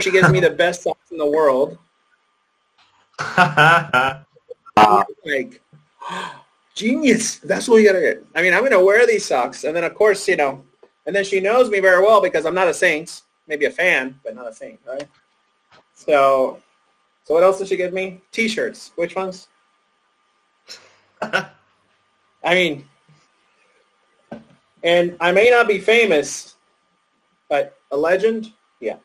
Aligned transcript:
she 0.00 0.10
gives 0.10 0.30
me 0.30 0.40
the 0.40 0.50
best 0.62 0.82
socks 0.82 1.10
in 1.10 1.18
the 1.18 1.26
world. 1.26 1.78
like 5.24 5.60
genius. 6.74 7.36
That's 7.38 7.68
what 7.68 7.78
you 7.78 7.86
gotta 7.86 8.00
get. 8.00 8.24
I 8.34 8.42
mean, 8.42 8.54
I'm 8.54 8.62
gonna 8.62 8.82
wear 8.82 9.06
these 9.06 9.24
socks, 9.24 9.64
and 9.64 9.74
then 9.74 9.84
of 9.84 9.94
course, 9.94 10.28
you 10.28 10.36
know, 10.36 10.64
and 11.06 11.14
then 11.14 11.24
she 11.24 11.40
knows 11.40 11.68
me 11.70 11.80
very 11.80 12.02
well 12.02 12.20
because 12.22 12.46
I'm 12.46 12.54
not 12.54 12.68
a 12.68 12.74
Saints, 12.74 13.24
maybe 13.48 13.64
a 13.64 13.70
fan, 13.70 14.18
but 14.22 14.36
not 14.36 14.46
a 14.46 14.52
Saint, 14.54 14.78
right? 14.86 15.08
So, 15.94 16.60
so 17.24 17.34
what 17.34 17.42
else 17.42 17.58
did 17.58 17.68
she 17.68 17.76
give 17.76 17.92
me? 17.92 18.20
T-shirts. 18.30 18.92
Which 18.94 19.16
ones? 19.16 19.48
I 21.22 21.50
mean, 22.44 22.84
and 24.84 25.16
I 25.20 25.32
may 25.32 25.50
not 25.50 25.66
be 25.66 25.78
famous, 25.80 26.54
but 27.48 27.76
a 27.90 27.96
legend, 27.96 28.52
yeah. 28.80 28.96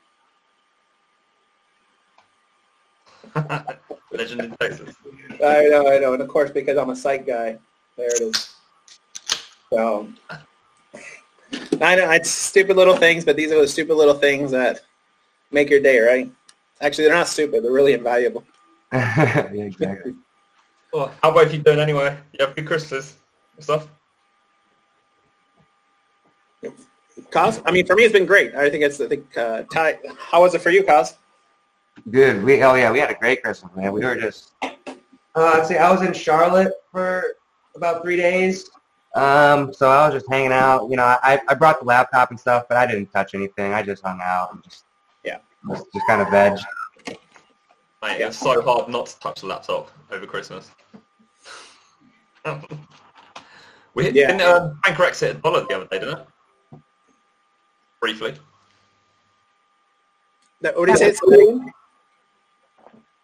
Legend 4.12 4.42
in 4.42 4.52
Texas. 4.58 4.96
I 5.44 5.68
know, 5.70 5.88
I 5.92 5.98
know, 6.00 6.14
and 6.14 6.22
of 6.22 6.28
course 6.28 6.52
because 6.52 6.78
I'm 6.78 6.90
a 6.90 6.96
psych 6.96 7.26
guy, 7.26 7.58
there 7.98 8.08
it 8.08 8.22
is. 8.22 8.56
So 9.72 10.08
I 11.82 11.96
know 11.96 12.12
it's 12.12 12.30
stupid 12.30 12.78
little 12.78 12.96
things, 12.96 13.26
but 13.26 13.36
these 13.36 13.52
are 13.52 13.60
the 13.60 13.68
stupid 13.68 13.96
little 13.96 14.14
things 14.14 14.52
that 14.52 14.82
make 15.52 15.70
your 15.70 15.80
day, 15.80 16.00
right? 16.00 16.32
Actually, 16.82 17.06
they're 17.06 17.16
not 17.16 17.28
stupid; 17.28 17.64
they're 17.64 17.72
really 17.72 17.94
invaluable. 17.94 18.44
yeah, 18.94 19.50
exactly. 19.54 20.14
Well, 20.92 21.12
how 21.24 21.32
about 21.32 21.48
if 21.48 21.54
you 21.54 21.60
doing 21.60 21.80
anyway? 21.80 22.18
You 22.34 22.46
have 22.46 22.56
good 22.56 22.68
Christmas 22.68 23.16
and 23.56 23.64
stuff. 23.64 23.88
Cos, 27.32 27.62
I 27.66 27.72
mean, 27.72 27.86
for 27.86 27.96
me, 27.96 28.04
it's 28.04 28.14
been 28.14 28.26
great. 28.26 28.56
I 28.56 28.70
think 28.70 28.84
it's, 28.84 29.00
I 29.02 29.08
think, 29.08 29.38
uh, 29.38 29.64
Ty, 29.72 29.98
how 30.18 30.42
was 30.42 30.54
it 30.56 30.62
for 30.62 30.70
you, 30.70 30.84
Cos? 30.84 31.16
Good. 32.12 32.44
We 32.44 32.62
oh 32.64 32.74
yeah, 32.76 32.92
we 32.92 33.00
had 33.00 33.12
a 33.12 33.16
great 33.16 33.42
Christmas, 33.44 33.72
man. 33.76 33.92
We 33.94 34.04
were 34.04 34.16
just 34.16 34.54
uh, 34.64 34.70
I'd 35.36 35.66
say 35.66 35.78
I 35.78 35.92
was 35.92 36.02
in 36.02 36.14
Charlotte 36.14 36.74
for 36.92 37.24
about 37.76 38.04
three 38.04 38.18
days. 38.18 38.70
Um, 39.16 39.74
so 39.74 39.90
I 39.90 40.06
was 40.08 40.16
just 40.16 40.26
hanging 40.30 40.52
out. 40.52 40.90
You 40.90 40.98
know, 40.98 41.04
I 41.04 41.40
I 41.48 41.54
brought 41.54 41.80
the 41.80 41.86
laptop 41.86 42.32
and 42.32 42.40
stuff, 42.40 42.66
but 42.68 42.78
I 42.78 42.86
didn't 42.88 43.08
touch 43.12 43.34
anything. 43.36 43.74
I 43.74 43.84
just 43.84 44.04
hung 44.04 44.20
out 44.22 44.54
and 44.54 44.64
just 44.64 44.86
Yeah. 45.24 45.38
just, 45.70 45.86
just 45.94 46.08
kind 46.08 46.22
of 46.22 46.30
veg. 46.30 46.58
Mate, 48.02 48.20
it's 48.22 48.38
so 48.38 48.62
hard 48.62 48.90
not 48.90 49.06
to 49.06 49.20
touch 49.20 49.42
the 49.42 49.48
laptop 49.48 49.90
over 50.12 50.26
Christmas. 50.26 50.70
we 53.94 54.04
hit, 54.04 54.16
Yeah. 54.16 54.28
didn't 54.28 54.42
uh, 54.42 54.74
Banker 54.84 55.04
X 55.06 55.22
hit 55.22 55.38
a 55.38 55.40
dollar 55.40 55.66
the 55.66 55.76
other 55.76 55.86
day, 55.86 56.00
didn't 56.00 56.20
it? 56.20 56.28
Briefly. 58.02 58.36
That- 60.62 60.78
What 60.78 60.88
did 60.88 61.00
you 61.00 61.14
say? 61.14 61.74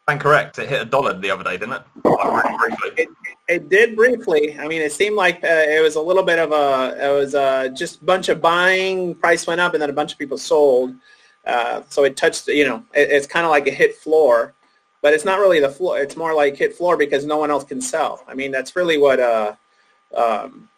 Banker 0.09 0.33
X, 0.33 0.57
it 0.57 0.67
hit 0.67 0.81
a 0.81 0.85
dollar 0.85 1.13
the 1.13 1.29
other 1.29 1.43
day, 1.43 1.57
didn't 1.57 1.73
it? 1.73 1.83
Like, 2.03 2.43
really 2.43 2.57
briefly. 2.57 3.03
It, 3.03 3.09
it 3.47 3.69
did 3.69 3.95
briefly. 3.95 4.57
I 4.59 4.67
mean, 4.67 4.81
it 4.81 4.91
seemed 4.91 5.15
like 5.15 5.43
uh, 5.43 5.47
it 5.47 5.83
was 5.83 5.97
a 5.97 6.01
little 6.01 6.23
bit 6.23 6.39
of 6.39 6.51
a, 6.51 6.97
it 6.99 7.13
was 7.13 7.35
uh, 7.35 7.67
just 7.77 8.01
a 8.01 8.05
bunch 8.05 8.27
of 8.27 8.41
buying, 8.41 9.13
price 9.13 9.45
went 9.45 9.61
up, 9.61 9.73
and 9.73 9.81
then 9.81 9.91
a 9.91 9.93
bunch 9.93 10.11
of 10.11 10.17
people 10.17 10.39
sold. 10.39 10.95
Uh, 11.45 11.83
so 11.89 12.05
it 12.05 12.17
touched, 12.17 12.47
you 12.47 12.65
know, 12.65 12.83
it, 12.95 13.11
it's 13.11 13.27
kind 13.27 13.45
of 13.45 13.51
like 13.51 13.67
a 13.67 13.71
hit 13.71 13.95
floor, 13.97 14.55
but 15.03 15.13
it's 15.13 15.25
not 15.25 15.37
really 15.39 15.59
the 15.59 15.69
floor. 15.69 15.99
It's 15.99 16.17
more 16.17 16.33
like 16.33 16.57
hit 16.57 16.75
floor 16.75 16.97
because 16.97 17.23
no 17.23 17.37
one 17.37 17.51
else 17.51 17.63
can 17.63 17.79
sell. 17.79 18.23
I 18.27 18.33
mean, 18.33 18.51
that's 18.51 18.75
really 18.75 18.97
what, 18.97 19.19
uh, 19.19 19.53
um, 20.17 20.69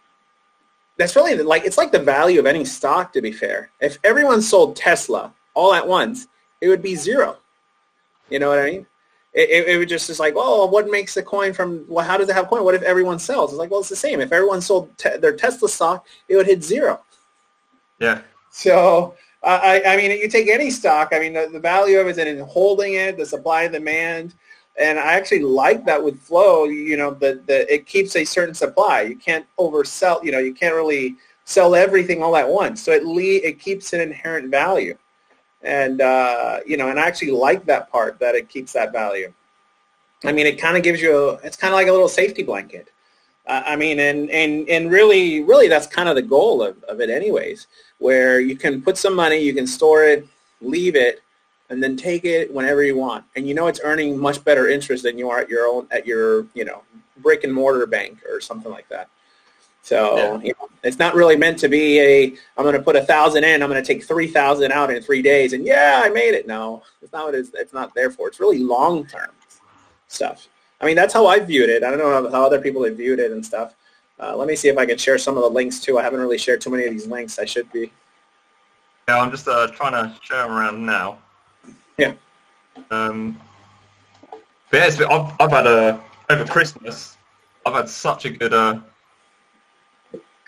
that's 0.97 1.15
really 1.15 1.37
like, 1.37 1.63
it's 1.63 1.77
like 1.77 1.93
the 1.93 1.99
value 1.99 2.39
of 2.39 2.45
any 2.45 2.65
stock, 2.65 3.13
to 3.13 3.21
be 3.21 3.31
fair. 3.31 3.71
If 3.79 3.97
everyone 4.03 4.41
sold 4.41 4.75
Tesla 4.75 5.33
all 5.53 5.73
at 5.73 5.87
once, 5.87 6.27
it 6.59 6.67
would 6.67 6.81
be 6.81 6.95
zero. 6.95 7.37
You 8.29 8.39
know 8.39 8.49
what 8.49 8.59
I 8.59 8.71
mean? 8.71 8.87
It, 9.33 9.67
it, 9.67 9.77
would 9.77 9.87
just 9.87 10.09
is 10.09 10.19
like, 10.19 10.33
oh, 10.35 10.65
what 10.65 10.89
makes 10.89 11.13
the 11.13 11.23
coin 11.23 11.53
from? 11.53 11.85
Well, 11.87 12.05
how 12.05 12.17
does 12.17 12.27
it 12.29 12.33
have 12.33 12.47
coin? 12.47 12.63
What 12.63 12.75
if 12.75 12.81
everyone 12.81 13.17
sells? 13.17 13.51
It's 13.51 13.59
like, 13.59 13.71
well, 13.71 13.79
it's 13.79 13.89
the 13.89 13.95
same. 13.95 14.19
If 14.19 14.33
everyone 14.33 14.61
sold 14.61 14.97
te- 14.97 15.17
their 15.17 15.35
Tesla 15.35 15.69
stock, 15.69 16.05
it 16.27 16.35
would 16.35 16.47
hit 16.47 16.63
zero. 16.63 16.99
Yeah. 17.99 18.21
So 18.49 19.15
uh, 19.43 19.59
I, 19.63 19.83
I 19.93 19.97
mean, 19.97 20.11
you 20.11 20.27
take 20.27 20.49
any 20.49 20.69
stock. 20.69 21.09
I 21.13 21.19
mean, 21.19 21.33
the, 21.33 21.49
the 21.51 21.59
value 21.59 21.99
of 21.99 22.07
it 22.07 22.11
is 22.11 22.17
in 22.17 22.39
holding 22.39 22.95
it, 22.95 23.17
the 23.17 23.25
supply 23.25 23.63
and 23.63 23.73
demand, 23.73 24.35
and 24.77 24.99
I 24.99 25.13
actually 25.13 25.43
like 25.43 25.85
that 25.85 26.03
with 26.03 26.19
flow. 26.19 26.65
You 26.65 26.97
know, 26.97 27.11
the, 27.11 27.41
the 27.45 27.73
it 27.73 27.85
keeps 27.85 28.17
a 28.17 28.25
certain 28.25 28.53
supply. 28.53 29.01
You 29.01 29.15
can't 29.15 29.45
oversell. 29.57 30.21
You 30.23 30.33
know, 30.33 30.39
you 30.39 30.53
can't 30.53 30.75
really 30.75 31.15
sell 31.45 31.73
everything 31.73 32.21
all 32.21 32.35
at 32.35 32.47
once. 32.47 32.81
So 32.83 32.91
it 32.91 33.05
le- 33.05 33.47
it 33.47 33.59
keeps 33.59 33.93
an 33.93 34.01
inherent 34.01 34.49
value 34.51 34.97
and 35.63 36.01
uh, 36.01 36.59
you 36.65 36.77
know, 36.77 36.89
and 36.89 36.99
I 36.99 37.07
actually 37.07 37.31
like 37.31 37.65
that 37.65 37.91
part 37.91 38.19
that 38.19 38.35
it 38.35 38.49
keeps 38.49 38.73
that 38.73 38.91
value. 38.91 39.31
I 40.23 40.31
mean, 40.31 40.45
it 40.45 40.59
kind 40.59 40.77
of 40.77 40.83
gives 40.83 41.01
you 41.01 41.17
a, 41.17 41.33
it's 41.43 41.57
kind 41.57 41.73
of 41.73 41.77
like 41.77 41.87
a 41.87 41.91
little 41.91 42.07
safety 42.07 42.43
blanket. 42.43 42.89
Uh, 43.47 43.63
I 43.65 43.75
mean, 43.75 43.99
and 43.99 44.29
and 44.29 44.67
and 44.69 44.91
really, 44.91 45.43
really, 45.43 45.67
that's 45.67 45.87
kind 45.87 46.07
of 46.09 46.15
the 46.15 46.21
goal 46.21 46.61
of, 46.61 46.83
of 46.83 47.01
it, 47.01 47.09
anyways. 47.09 47.67
Where 47.97 48.39
you 48.39 48.55
can 48.55 48.81
put 48.81 48.97
some 48.97 49.15
money, 49.15 49.37
you 49.37 49.53
can 49.53 49.67
store 49.67 50.03
it, 50.03 50.27
leave 50.61 50.95
it, 50.95 51.21
and 51.69 51.81
then 51.81 51.95
take 51.95 52.25
it 52.25 52.53
whenever 52.53 52.83
you 52.83 52.95
want, 52.95 53.25
and 53.35 53.47
you 53.47 53.53
know 53.53 53.67
it's 53.67 53.79
earning 53.83 54.17
much 54.17 54.43
better 54.43 54.69
interest 54.69 55.03
than 55.03 55.17
you 55.17 55.29
are 55.29 55.39
at 55.39 55.49
your 55.49 55.67
own 55.67 55.87
at 55.91 56.05
your 56.05 56.45
you 56.53 56.65
know 56.65 56.83
brick 57.17 57.43
and 57.43 57.53
mortar 57.53 57.85
bank 57.85 58.19
or 58.29 58.41
something 58.41 58.71
like 58.71 58.87
that. 58.89 59.09
So 59.83 60.17
Yeah. 60.17 60.39
you 60.41 60.53
know, 60.59 60.69
it's 60.83 60.99
not 60.99 61.15
really 61.15 61.35
meant 61.35 61.57
to 61.59 61.67
be 61.67 61.99
a 61.99 62.25
I'm 62.57 62.63
going 62.63 62.75
to 62.75 62.81
put 62.81 62.95
a 62.95 63.03
thousand 63.03 63.43
in, 63.43 63.61
I'm 63.61 63.69
going 63.69 63.83
to 63.83 63.93
take 63.93 64.03
three 64.03 64.27
thousand 64.27 64.71
out 64.71 64.91
in 64.91 65.01
three 65.01 65.21
days, 65.21 65.53
and 65.53 65.65
yeah, 65.65 66.01
I 66.03 66.09
made 66.09 66.33
it. 66.33 66.47
No, 66.47 66.83
it's 67.01 67.11
not 67.11 67.25
what 67.25 67.35
it's, 67.35 67.51
it's 67.53 67.73
not 67.73 67.93
there 67.95 68.11
for. 68.11 68.27
It's 68.27 68.39
really 68.39 68.59
long 68.59 69.05
term 69.05 69.31
stuff. 70.07 70.47
I 70.79 70.85
mean, 70.85 70.95
that's 70.95 71.13
how 71.13 71.27
I 71.27 71.39
viewed 71.39 71.69
it. 71.69 71.83
I 71.83 71.89
don't 71.89 71.99
know 71.99 72.11
how, 72.11 72.29
how 72.31 72.45
other 72.45 72.59
people 72.59 72.83
have 72.85 72.97
viewed 72.97 73.19
it 73.19 73.31
and 73.31 73.45
stuff. 73.45 73.75
Uh, 74.19 74.35
let 74.35 74.47
me 74.47 74.55
see 74.55 74.69
if 74.69 74.77
I 74.77 74.85
can 74.85 74.97
share 74.97 75.17
some 75.17 75.35
of 75.35 75.43
the 75.43 75.49
links 75.49 75.79
too. 75.79 75.97
I 75.97 76.03
haven't 76.03 76.19
really 76.19 76.37
shared 76.37 76.61
too 76.61 76.69
many 76.69 76.85
of 76.85 76.91
these 76.91 77.07
links. 77.07 77.39
I 77.39 77.45
should 77.45 77.71
be. 77.71 77.91
Yeah, 79.07 79.19
I'm 79.19 79.31
just 79.31 79.47
uh, 79.47 79.67
trying 79.67 79.93
to 79.93 80.15
share 80.21 80.43
them 80.43 80.51
around 80.51 80.85
now. 80.85 81.17
Yeah. 81.97 82.13
Um, 82.91 83.39
but 84.69 84.99
yeah, 84.99 85.07
I've, 85.07 85.33
I've 85.39 85.51
had 85.51 85.67
a 85.67 86.01
over 86.29 86.45
Christmas. 86.45 87.17
I've 87.65 87.73
had 87.73 87.89
such 87.89 88.25
a 88.25 88.29
good 88.29 88.53
uh, 88.53 88.79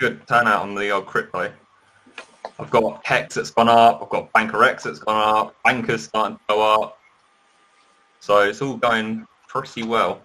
good 0.03 0.27
turnout 0.27 0.63
on 0.63 0.75
the 0.75 0.89
old 0.89 1.05
crypto. 1.05 1.49
I've 2.59 2.69
got 2.69 3.05
Hex 3.05 3.35
that's 3.35 3.51
gone 3.51 3.69
up. 3.69 4.01
I've 4.01 4.09
got 4.09 4.33
Banker 4.33 4.61
X 4.61 4.83
that's 4.83 4.99
gone 4.99 5.37
up. 5.37 5.55
Banker's 5.63 6.03
starting 6.03 6.35
to 6.35 6.43
go 6.49 6.83
up. 6.83 6.99
So 8.19 8.39
it's 8.39 8.61
all 8.61 8.75
going 8.75 9.25
pretty 9.47 9.83
well. 9.83 10.21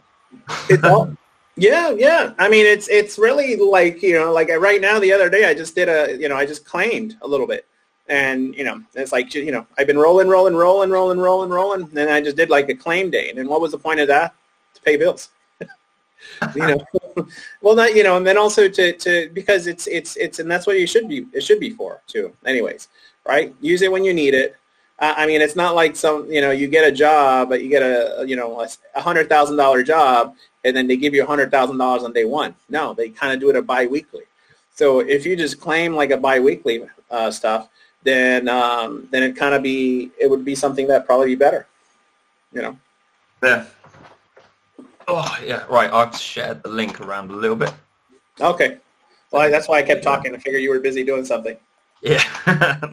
Yeah, 1.60 1.90
yeah. 1.90 2.32
I 2.40 2.48
mean, 2.48 2.66
it's 2.66 2.88
it's 2.88 3.18
really 3.18 3.54
like 3.54 4.02
you 4.02 4.14
know, 4.14 4.32
like 4.32 4.48
right 4.48 4.80
now. 4.80 4.98
The 4.98 5.12
other 5.12 5.30
day, 5.30 5.44
I 5.44 5.54
just 5.54 5.76
did 5.76 5.88
a 5.88 6.16
you 6.20 6.28
know, 6.28 6.36
I 6.36 6.44
just 6.44 6.64
claimed 6.64 7.16
a 7.22 7.28
little 7.28 7.46
bit, 7.46 7.64
and 8.08 8.54
you 8.56 8.64
know, 8.64 8.82
it's 8.94 9.12
like 9.12 9.32
you 9.32 9.52
know, 9.52 9.64
I've 9.78 9.86
been 9.86 9.98
rolling, 9.98 10.28
rolling, 10.28 10.54
rolling, 10.54 10.90
rolling, 10.90 11.18
rolling, 11.18 11.50
rolling. 11.50 11.82
And 11.82 11.92
then 11.92 12.08
I 12.08 12.20
just 12.20 12.36
did 12.36 12.50
like 12.50 12.68
a 12.68 12.74
claim 12.74 13.10
date, 13.10 13.38
and 13.38 13.48
what 13.48 13.60
was 13.60 13.70
the 13.70 13.78
point 13.78 14.00
of 14.00 14.08
that? 14.08 14.34
To 14.74 14.82
pay 14.82 14.96
bills. 14.96 15.30
you 15.60 16.66
know, 16.66 16.84
well, 17.62 17.74
not 17.74 17.94
you 17.94 18.02
know, 18.02 18.16
and 18.16 18.26
then 18.26 18.38
also 18.38 18.68
to 18.68 18.92
to 18.92 19.30
because 19.32 19.66
it's 19.66 19.86
it's 19.86 20.16
it's 20.16 20.38
and 20.38 20.50
that's 20.50 20.66
what 20.66 20.78
you 20.78 20.86
should 20.86 21.08
be. 21.08 21.26
It 21.32 21.42
should 21.42 21.60
be 21.60 21.70
for 21.70 22.00
too. 22.06 22.32
Anyways, 22.46 22.88
right? 23.26 23.54
Use 23.60 23.82
it 23.82 23.92
when 23.92 24.04
you 24.04 24.14
need 24.14 24.34
it. 24.34 24.56
Uh, 24.98 25.14
I 25.16 25.26
mean, 25.26 25.40
it's 25.40 25.54
not 25.54 25.74
like 25.76 25.94
some, 25.94 26.30
you 26.30 26.40
know, 26.40 26.50
you 26.50 26.66
get 26.66 26.86
a 26.86 26.90
job, 26.90 27.48
but 27.48 27.62
you 27.62 27.68
get 27.68 27.82
a, 27.82 28.24
you 28.26 28.34
know, 28.34 28.66
a 28.94 29.00
hundred 29.00 29.28
thousand 29.28 29.56
dollar 29.56 29.82
job, 29.82 30.34
and 30.64 30.76
then 30.76 30.88
they 30.88 30.96
give 30.96 31.14
you 31.14 31.22
a 31.22 31.26
hundred 31.26 31.50
thousand 31.50 31.78
dollars 31.78 32.02
on 32.02 32.12
day 32.12 32.24
one. 32.24 32.54
No, 32.68 32.94
they 32.94 33.10
kind 33.10 33.32
of 33.32 33.38
do 33.38 33.48
it 33.50 33.56
a 33.56 33.62
biweekly. 33.62 34.24
So 34.74 35.00
if 35.00 35.24
you 35.24 35.36
just 35.36 35.60
claim 35.60 35.94
like 35.94 36.10
a 36.10 36.16
biweekly 36.16 36.82
uh, 37.10 37.30
stuff, 37.30 37.68
then 38.02 38.48
um, 38.48 39.08
then 39.10 39.22
it 39.22 39.36
kind 39.36 39.54
of 39.54 39.62
be 39.62 40.10
it 40.20 40.28
would 40.28 40.44
be 40.44 40.54
something 40.54 40.88
that 40.88 41.06
probably 41.06 41.26
be 41.26 41.34
better. 41.36 41.66
You 42.52 42.62
know. 42.62 42.78
Yeah. 43.42 43.66
Oh 45.08 45.38
yeah, 45.44 45.64
right. 45.68 45.90
I've 45.90 46.14
shared 46.16 46.62
the 46.62 46.68
link 46.68 47.00
around 47.00 47.30
a 47.30 47.34
little 47.34 47.56
bit. 47.56 47.72
Okay. 48.40 48.78
Well, 49.30 49.50
that's 49.50 49.68
why 49.68 49.78
I 49.78 49.82
kept 49.82 50.02
talking. 50.02 50.34
I 50.34 50.38
figured 50.38 50.62
you 50.62 50.70
were 50.70 50.80
busy 50.80 51.02
doing 51.02 51.24
something. 51.24 51.56
Yeah. 52.02 52.78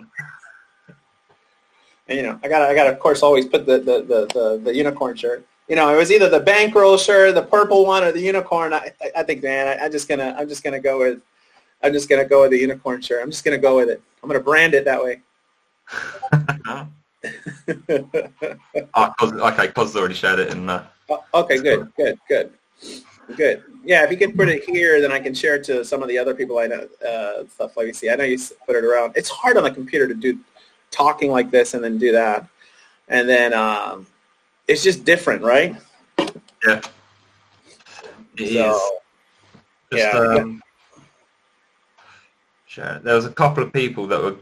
And 2.08 2.18
you 2.18 2.24
know, 2.24 2.40
I 2.44 2.48
got 2.48 2.62
I 2.62 2.76
got 2.76 2.88
of 2.88 3.00
course 3.00 3.24
always 3.24 3.46
put 3.46 3.66
the 3.66 3.80
the, 3.80 4.02
the, 4.04 4.28
the 4.34 4.62
the 4.64 4.76
unicorn 4.76 5.16
shirt. 5.16 5.46
You 5.68 5.76
know, 5.76 5.92
it 5.94 5.98
was 5.98 6.12
either 6.12 6.30
the 6.30 6.40
bankroll 6.40 6.98
shirt, 6.98 7.34
the 7.34 7.42
purple 7.42 7.86
one, 7.86 8.04
or 8.04 8.12
the 8.12 8.22
unicorn. 8.22 8.74
I 8.74 8.92
I, 9.02 9.12
I 9.18 9.24
think, 9.24 9.42
man, 9.42 9.68
I, 9.68 9.86
I'm 9.86 9.92
just 9.92 10.08
gonna 10.08 10.36
I'm 10.38 10.48
just 10.48 10.64
gonna 10.64 10.80
go 10.80 11.00
with 11.00 11.22
I'm 11.82 11.94
just 11.94 12.08
gonna 12.08 12.26
go 12.26 12.42
with 12.42 12.52
the 12.52 12.60
unicorn 12.60 13.02
shirt. 13.02 13.24
I'm 13.24 13.32
just 13.32 13.44
gonna 13.44 13.58
go 13.58 13.78
with 13.78 13.90
it. 13.90 14.02
I'm 14.22 14.30
gonna 14.30 14.40
brand 14.40 14.76
it 14.76 14.86
that 14.86 15.04
way. 15.04 15.22
Ah, 18.94 19.14
Cos, 19.20 19.32
okay, 19.34 19.68
Cos 19.70 19.96
already 19.96 20.14
shared 20.16 20.40
it 20.40 20.52
in. 20.52 20.70
Uh, 20.70 20.86
Oh, 21.08 21.24
okay, 21.36 21.60
good, 21.62 21.92
good, 21.98 22.18
good, 22.28 22.52
good. 23.38 23.64
Yeah, 23.84 24.04
if 24.04 24.10
you 24.12 24.18
can 24.18 24.32
put 24.34 24.50
it 24.50 24.64
here, 24.64 25.00
then 25.02 25.12
I 25.12 25.20
can 25.20 25.36
share 25.36 25.54
it 25.56 25.64
to 25.66 25.86
some 25.86 26.02
of 26.02 26.10
the 26.10 26.18
other 26.18 26.34
people 26.34 26.58
I 26.58 26.66
know. 26.66 26.88
Uh, 27.08 27.46
stuff 27.48 27.78
like 27.78 27.86
you 27.88 27.94
see. 27.94 28.10
I 28.10 28.16
know 28.16 28.24
you 28.24 28.40
put 28.66 28.76
it 28.76 28.84
around. 28.84 29.14
It's 29.16 29.30
hard 29.30 29.56
on 29.56 29.64
the 29.64 29.70
computer 29.72 30.08
to 30.08 30.16
do 30.16 30.40
talking 30.90 31.30
like 31.30 31.52
this 31.52 31.76
and 31.76 31.84
then 31.84 32.00
do 32.00 32.12
that. 32.12 32.48
and 33.08 33.30
then 33.30 33.54
um, 33.54 34.08
it's 34.68 34.82
just 34.84 35.06
different, 35.06 35.44
right? 35.44 35.76
Yeah. 36.66 36.82
It 38.38 38.42
is. 38.42 38.54
So, 38.56 38.90
Just, 39.92 40.04
yeah. 40.04 40.18
um, 40.18 40.64
share- 42.66 43.00
There 43.04 43.16
was 43.16 43.26
a 43.26 43.32
couple 43.32 43.62
of 43.64 43.72
people 43.72 44.08
that 44.08 44.20
were 44.22 44.36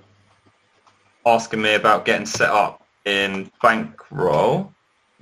asking 1.26 1.62
me 1.62 1.76
about 1.76 2.06
getting 2.06 2.26
set 2.26 2.50
up 2.50 2.86
in 3.06 3.52
Bankroll. 3.62 4.74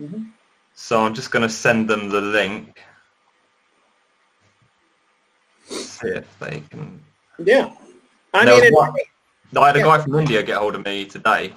Mhm. 0.01 0.31
So 0.73 1.03
I'm 1.05 1.13
just 1.13 1.31
going 1.31 1.43
to 1.43 1.49
send 1.53 1.89
them 1.89 2.09
the 2.09 2.21
link. 2.21 2.79
See 5.67 6.07
if 6.07 6.39
they 6.39 6.63
can. 6.69 6.99
yeah. 7.39 7.71
I 8.33 8.45
mean, 8.45 8.63
it, 8.63 8.73
one- 8.73 8.93
I 9.57 9.67
had 9.67 9.75
a 9.75 9.79
Yeah. 9.79 9.85
guy 9.85 10.01
from 10.01 10.15
India 10.19 10.41
get 10.43 10.57
hold 10.57 10.75
of 10.75 10.85
me 10.85 11.05
today, 11.05 11.53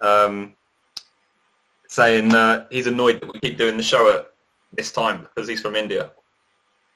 um, 0.00 0.54
saying 1.88 2.30
that 2.30 2.68
he's 2.70 2.86
annoyed 2.86 3.20
that 3.20 3.32
we 3.32 3.38
keep 3.40 3.58
doing 3.58 3.76
the 3.76 3.82
show 3.82 4.10
at 4.10 4.32
this 4.72 4.90
time 4.90 5.20
because 5.22 5.46
he's 5.48 5.60
from 5.60 5.76
India. 5.76 6.10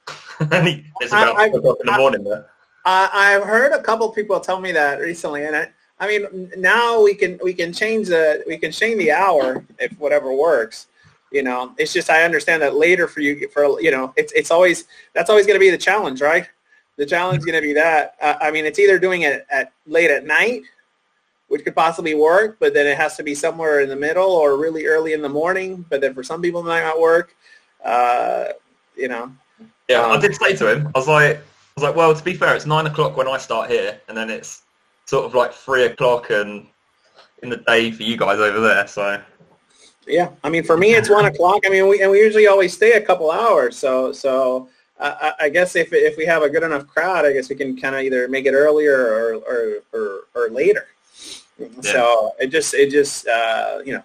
and 0.51 0.67
he, 0.67 0.85
it's 1.01 1.11
about 1.11 1.37
I- 1.37 1.45
o'clock 1.47 1.77
in 1.81 1.85
the 1.87 1.93
I- 1.93 1.97
morning 1.97 2.23
there. 2.23 2.49
I, 2.85 3.09
I've 3.13 3.43
heard 3.43 3.73
a 3.73 3.81
couple 3.83 4.09
people 4.11 4.39
tell 4.39 4.59
me 4.61 4.71
that 4.71 4.99
recently, 4.99 5.43
and 5.45 5.55
I, 5.55 5.69
I 5.99 6.07
mean, 6.07 6.51
now 6.57 7.01
we 7.01 7.15
can 7.15 7.39
we 7.43 7.53
can 7.53 7.73
change 7.73 8.07
the 8.07 8.43
we 8.47 8.57
can 8.57 8.71
change 8.71 8.97
the 8.99 9.11
hour 9.11 9.65
if 9.79 9.91
whatever 9.99 10.31
works. 10.33 10.87
You 11.31 11.43
know, 11.43 11.73
it's 11.77 11.91
just 11.91 12.09
I 12.09 12.23
understand 12.23 12.61
that 12.61 12.75
later 12.75 13.07
for 13.07 13.21
you 13.21 13.49
for 13.49 13.81
you 13.81 13.91
know 13.91 14.13
it's 14.15 14.31
it's 14.33 14.51
always 14.51 14.85
that's 15.13 15.29
always 15.29 15.45
going 15.45 15.55
to 15.55 15.59
be 15.59 15.69
the 15.71 15.77
challenge, 15.77 16.21
right? 16.21 16.47
The 16.97 17.05
challenge 17.05 17.39
is 17.39 17.45
going 17.45 17.55
to 17.61 17.61
be 17.61 17.73
that. 17.73 18.15
Uh, 18.21 18.35
I 18.41 18.51
mean, 18.51 18.65
it's 18.65 18.79
either 18.79 18.97
doing 18.97 19.21
it 19.23 19.45
at 19.51 19.71
late 19.85 20.09
at 20.09 20.25
night, 20.25 20.63
which 21.47 21.63
could 21.63 21.75
possibly 21.75 22.15
work, 22.15 22.57
but 22.59 22.73
then 22.73 22.87
it 22.87 22.97
has 22.97 23.15
to 23.17 23.23
be 23.23 23.35
somewhere 23.35 23.81
in 23.81 23.89
the 23.89 23.95
middle 23.95 24.29
or 24.31 24.57
really 24.57 24.85
early 24.87 25.13
in 25.13 25.21
the 25.21 25.29
morning. 25.29 25.85
But 25.89 26.01
then 26.01 26.13
for 26.13 26.23
some 26.23 26.41
people, 26.41 26.61
it 26.61 26.65
might 26.65 26.81
not 26.81 26.99
work. 26.99 27.35
Uh, 27.83 28.45
you 28.95 29.07
know, 29.07 29.31
Yeah, 29.87 30.01
I 30.01 30.15
Um, 30.15 30.21
did 30.21 30.35
say 30.35 30.55
to 30.55 30.71
him, 30.71 30.87
I 30.95 30.97
was 30.97 31.07
like, 31.07 31.37
I 31.37 31.41
was 31.75 31.83
like, 31.83 31.95
well, 31.95 32.15
to 32.15 32.23
be 32.23 32.33
fair, 32.33 32.55
it's 32.55 32.65
nine 32.65 32.87
o'clock 32.87 33.15
when 33.15 33.27
I 33.27 33.37
start 33.37 33.69
here, 33.69 33.99
and 34.07 34.17
then 34.17 34.31
it's 34.31 34.63
sort 35.07 35.25
of 35.25 35.33
like 35.33 35.53
three 35.53 35.85
o'clock 35.85 36.29
and 36.29 36.67
in 37.41 37.49
the 37.49 37.57
day 37.57 37.91
for 37.91 38.03
you 38.03 38.17
guys 38.17 38.39
over 38.39 38.59
there. 38.59 38.87
So 38.87 39.21
Yeah, 40.05 40.29
I 40.43 40.49
mean, 40.49 40.63
for 40.63 40.77
me, 40.77 40.93
it's 40.93 41.09
one 41.09 41.25
o'clock. 41.25 41.61
I 41.65 41.69
mean, 41.69 41.87
we 41.87 42.01
and 42.01 42.11
we 42.11 42.19
usually 42.19 42.47
always 42.47 42.73
stay 42.73 42.93
a 42.93 43.01
couple 43.01 43.31
hours. 43.31 43.77
So, 43.77 44.11
so 44.11 44.69
I, 44.99 45.33
I 45.41 45.49
guess 45.49 45.75
if 45.75 45.93
if 45.93 46.17
we 46.17 46.25
have 46.25 46.43
a 46.43 46.49
good 46.49 46.63
enough 46.63 46.87
crowd, 46.87 47.25
I 47.25 47.33
guess 47.33 47.49
we 47.49 47.55
can 47.55 47.79
kind 47.79 47.95
of 47.95 48.01
either 48.01 48.27
make 48.27 48.45
it 48.45 48.53
earlier 48.53 48.95
or 48.95 49.35
or 49.35 49.77
or, 49.93 50.19
or 50.35 50.49
later. 50.49 50.87
So 51.81 52.33
it 52.39 52.47
just 52.47 52.73
it 52.73 52.91
just 52.91 53.27
uh, 53.27 53.79
you 53.85 53.93
know, 53.93 54.03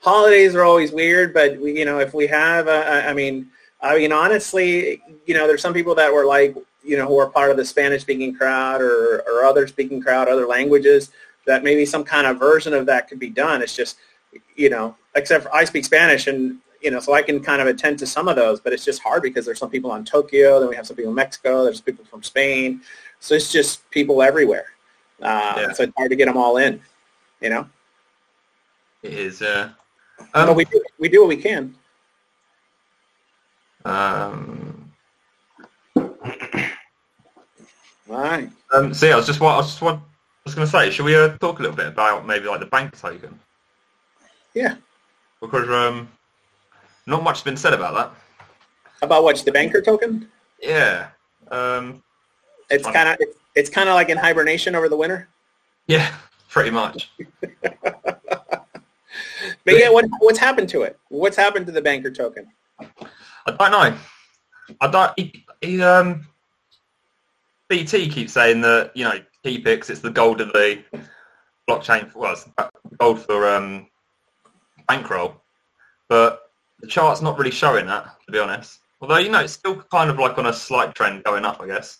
holidays 0.00 0.54
are 0.54 0.64
always 0.64 0.92
weird, 0.92 1.32
but 1.32 1.58
we 1.58 1.78
you 1.78 1.84
know 1.84 1.98
if 1.98 2.12
we 2.12 2.26
have, 2.26 2.68
uh, 2.68 3.02
I 3.06 3.12
mean, 3.12 3.50
I 3.80 3.96
mean 3.98 4.12
honestly, 4.12 5.00
you 5.26 5.34
know, 5.34 5.46
there's 5.46 5.62
some 5.62 5.74
people 5.74 5.94
that 5.94 6.12
were 6.12 6.26
like 6.26 6.56
you 6.84 6.96
know 6.96 7.06
who 7.06 7.18
are 7.18 7.28
part 7.28 7.50
of 7.50 7.56
the 7.56 7.64
Spanish 7.64 8.02
speaking 8.02 8.34
crowd 8.34 8.80
or 8.80 9.22
or 9.26 9.44
other 9.44 9.66
speaking 9.66 10.00
crowd, 10.02 10.28
other 10.28 10.46
languages 10.46 11.10
that 11.46 11.62
maybe 11.62 11.84
some 11.84 12.04
kind 12.04 12.26
of 12.26 12.38
version 12.38 12.72
of 12.72 12.86
that 12.86 13.08
could 13.08 13.18
be 13.18 13.30
done. 13.30 13.62
It's 13.62 13.76
just 13.76 13.96
you 14.56 14.70
know, 14.70 14.96
except 15.14 15.44
for 15.44 15.54
I 15.54 15.64
speak 15.64 15.84
Spanish 15.84 16.26
and, 16.26 16.58
you 16.82 16.90
know, 16.90 17.00
so 17.00 17.14
I 17.14 17.22
can 17.22 17.40
kind 17.40 17.60
of 17.62 17.68
attend 17.68 17.98
to 18.00 18.06
some 18.06 18.28
of 18.28 18.36
those, 18.36 18.60
but 18.60 18.72
it's 18.72 18.84
just 18.84 19.02
hard 19.02 19.22
because 19.22 19.44
there's 19.46 19.58
some 19.58 19.70
people 19.70 19.94
in 19.94 20.04
Tokyo, 20.04 20.60
then 20.60 20.68
we 20.68 20.76
have 20.76 20.86
some 20.86 20.96
people 20.96 21.10
in 21.10 21.16
Mexico, 21.16 21.64
there's 21.64 21.80
people 21.80 22.04
from 22.04 22.22
Spain. 22.22 22.82
So 23.20 23.34
it's 23.34 23.50
just 23.50 23.88
people 23.90 24.22
everywhere. 24.22 24.66
Uh, 25.22 25.54
Yeah. 25.56 25.72
So 25.72 25.84
it's 25.84 25.92
hard 25.96 26.10
to 26.10 26.16
get 26.16 26.26
them 26.26 26.36
all 26.36 26.58
in, 26.58 26.80
you 27.40 27.50
know, 27.50 27.68
it 29.02 29.12
is. 29.12 29.42
Uh, 29.42 29.70
but 30.32 30.48
um, 30.48 30.56
we 30.56 30.64
do, 30.64 30.82
we 30.98 31.08
do 31.08 31.20
what 31.20 31.28
we 31.28 31.36
can. 31.36 31.74
um, 33.84 34.92
right. 38.08 38.50
um, 38.72 38.92
so 38.94 39.06
yeah, 39.06 39.14
I 39.14 39.16
was 39.16 39.26
just 39.26 39.40
what 39.40 39.54
I 39.54 39.56
was 39.56 39.66
just 39.66 39.82
what 39.82 39.94
I 39.96 40.00
was 40.44 40.54
going 40.54 40.66
to 40.66 40.70
say. 40.70 40.90
Should 40.90 41.04
we 41.04 41.16
uh, 41.16 41.36
talk 41.38 41.58
a 41.58 41.62
little 41.62 41.76
bit 41.76 41.86
about 41.86 42.26
maybe 42.26 42.46
like 42.46 42.60
the 42.60 42.66
bank 42.66 42.98
token? 42.98 43.38
Yeah. 44.54 44.76
Because 45.40 45.68
um, 45.68 46.08
not 47.06 47.22
much 47.22 47.38
has 47.38 47.42
been 47.44 47.56
said 47.56 47.74
about 47.74 47.94
that. 47.94 48.12
About 49.02 49.24
what's 49.24 49.42
the 49.42 49.52
banker 49.52 49.82
token? 49.82 50.28
Yeah. 50.62 51.08
Um, 51.50 52.02
It's 52.70 52.86
kind 52.86 53.08
of, 53.08 53.16
it's, 53.20 53.36
it's 53.54 53.70
kind 53.70 53.88
of 53.88 53.94
like 53.94 54.08
in 54.08 54.16
hibernation 54.16 54.74
over 54.74 54.88
the 54.88 54.96
winter. 54.96 55.28
yeah, 55.86 56.14
pretty 56.48 56.70
much. 56.70 57.10
But 59.64 59.78
yeah, 59.78 59.88
what, 59.88 60.04
what's 60.18 60.38
happened 60.38 60.68
to 60.70 60.82
it? 60.82 60.98
What's 61.08 61.36
happened 61.36 61.66
to 61.66 61.72
the 61.72 61.80
banker 61.80 62.10
token? 62.10 62.46
I 62.80 63.50
don't 63.58 63.70
know. 63.70 63.96
I 64.80 64.86
don't. 64.88 65.12
He, 65.16 65.44
he, 65.60 65.82
um, 65.82 66.26
BT 67.68 68.08
keeps 68.08 68.32
saying 68.32 68.60
that 68.62 68.92
you 68.94 69.04
know 69.04 69.18
T-Pix 69.42 69.90
it's 69.90 70.00
the 70.00 70.10
gold 70.10 70.40
of 70.40 70.52
the 70.52 70.82
blockchain. 71.68 72.14
Well, 72.14 72.32
it's 72.32 72.46
gold 72.98 73.20
for 73.20 73.48
um, 73.48 73.86
bankroll, 74.88 75.36
but 76.08 76.50
the 76.80 76.86
chart's 76.86 77.22
not 77.22 77.38
really 77.38 77.50
showing 77.50 77.86
that 77.86 78.04
to 78.26 78.32
be 78.32 78.38
honest. 78.38 78.80
Although 79.00 79.18
you 79.18 79.30
know 79.30 79.40
it's 79.40 79.52
still 79.52 79.76
kind 79.90 80.10
of 80.10 80.18
like 80.18 80.38
on 80.38 80.46
a 80.46 80.52
slight 80.52 80.94
trend 80.94 81.24
going 81.24 81.44
up, 81.44 81.60
I 81.60 81.66
guess. 81.66 81.98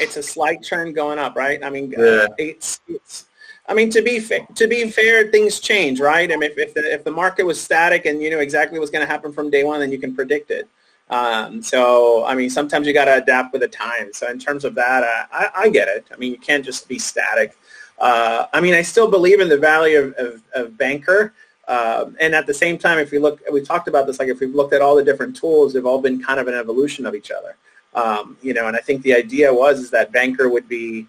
it's 0.00 0.16
a 0.16 0.22
slight 0.22 0.62
trend 0.62 0.94
going 0.94 1.18
up, 1.18 1.36
right? 1.36 1.62
I 1.64 1.70
mean, 1.70 1.92
Yeah. 1.96 1.98
uh, 1.98 2.28
it's, 2.38 2.80
it's. 2.88 3.26
I 3.68 3.74
mean, 3.74 3.90
to 3.90 4.02
be 4.02 4.18
fa- 4.18 4.46
to 4.56 4.66
be 4.66 4.90
fair, 4.90 5.28
things 5.30 5.60
change, 5.60 6.00
right? 6.00 6.30
I 6.32 6.36
mean, 6.36 6.50
if 6.50 6.58
if 6.58 6.74
the, 6.74 6.92
if 6.92 7.04
the 7.04 7.10
market 7.12 7.44
was 7.46 7.60
static 7.60 8.06
and 8.06 8.20
you 8.20 8.28
knew 8.30 8.40
exactly 8.40 8.78
what's 8.78 8.90
going 8.90 9.06
to 9.06 9.10
happen 9.10 9.32
from 9.32 9.50
day 9.50 9.62
one, 9.64 9.78
then 9.80 9.92
you 9.92 9.98
can 9.98 10.14
predict 10.14 10.50
it. 10.50 10.68
Um, 11.12 11.62
so, 11.62 12.24
I 12.24 12.34
mean, 12.34 12.48
sometimes 12.48 12.86
you 12.86 12.94
got 12.94 13.04
to 13.04 13.16
adapt 13.16 13.52
with 13.52 13.60
the 13.60 13.68
times. 13.68 14.16
So, 14.16 14.30
in 14.30 14.38
terms 14.38 14.64
of 14.64 14.74
that, 14.76 15.02
uh, 15.02 15.26
I, 15.30 15.50
I 15.64 15.68
get 15.68 15.86
it. 15.86 16.06
I 16.10 16.16
mean, 16.16 16.32
you 16.32 16.38
can't 16.38 16.64
just 16.64 16.88
be 16.88 16.98
static. 16.98 17.56
Uh, 17.98 18.46
I 18.52 18.62
mean, 18.62 18.72
I 18.72 18.80
still 18.80 19.10
believe 19.10 19.40
in 19.40 19.48
the 19.48 19.58
value 19.58 19.98
of, 19.98 20.14
of, 20.14 20.42
of 20.54 20.78
banker. 20.78 21.34
Um, 21.68 22.16
and 22.18 22.34
at 22.34 22.46
the 22.46 22.54
same 22.54 22.78
time, 22.78 22.98
if 22.98 23.10
we 23.10 23.18
look, 23.18 23.40
we 23.52 23.60
talked 23.60 23.88
about 23.88 24.06
this, 24.06 24.18
like 24.18 24.28
if 24.28 24.40
we've 24.40 24.54
looked 24.54 24.72
at 24.72 24.80
all 24.80 24.96
the 24.96 25.04
different 25.04 25.36
tools, 25.36 25.74
they've 25.74 25.86
all 25.86 26.00
been 26.00 26.22
kind 26.22 26.40
of 26.40 26.48
an 26.48 26.54
evolution 26.54 27.04
of 27.04 27.14
each 27.14 27.30
other. 27.30 27.56
Um, 27.94 28.38
you 28.42 28.54
know, 28.54 28.66
and 28.66 28.76
I 28.76 28.80
think 28.80 29.02
the 29.02 29.14
idea 29.14 29.52
was 29.52 29.78
is 29.80 29.90
that 29.90 30.12
banker 30.12 30.48
would 30.48 30.66
be 30.66 31.06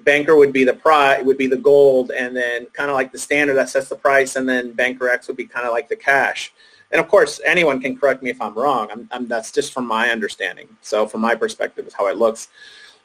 banker 0.00 0.36
would 0.36 0.52
be 0.52 0.64
the 0.64 0.74
price 0.74 1.22
would 1.22 1.38
be 1.38 1.46
the 1.46 1.56
gold, 1.56 2.10
and 2.10 2.34
then 2.34 2.66
kind 2.72 2.90
of 2.90 2.94
like 2.94 3.12
the 3.12 3.18
standard 3.18 3.54
that 3.54 3.68
sets 3.68 3.88
the 3.88 3.96
price, 3.96 4.36
and 4.36 4.48
then 4.48 4.72
banker 4.72 5.08
X 5.08 5.28
would 5.28 5.36
be 5.36 5.46
kind 5.46 5.66
of 5.66 5.72
like 5.72 5.88
the 5.88 5.96
cash. 5.96 6.52
And 6.94 7.00
of 7.00 7.08
course, 7.08 7.40
anyone 7.44 7.80
can 7.80 7.98
correct 7.98 8.22
me 8.22 8.30
if 8.30 8.40
I'm 8.40 8.54
wrong. 8.54 8.88
I'm, 8.92 9.08
I'm, 9.10 9.26
that's 9.26 9.50
just 9.50 9.72
from 9.72 9.84
my 9.84 10.10
understanding. 10.10 10.68
So 10.80 11.08
from 11.08 11.22
my 11.22 11.34
perspective, 11.34 11.88
is 11.88 11.92
how 11.92 12.06
it 12.06 12.18
looks. 12.18 12.48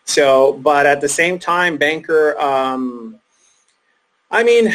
So, 0.05 0.53
but 0.53 0.86
at 0.86 1.01
the 1.01 1.10
same 1.10 1.39
time, 1.39 1.75
banker. 1.75 2.39
Um, 2.39 3.19
I 4.29 4.43
mean, 4.43 4.72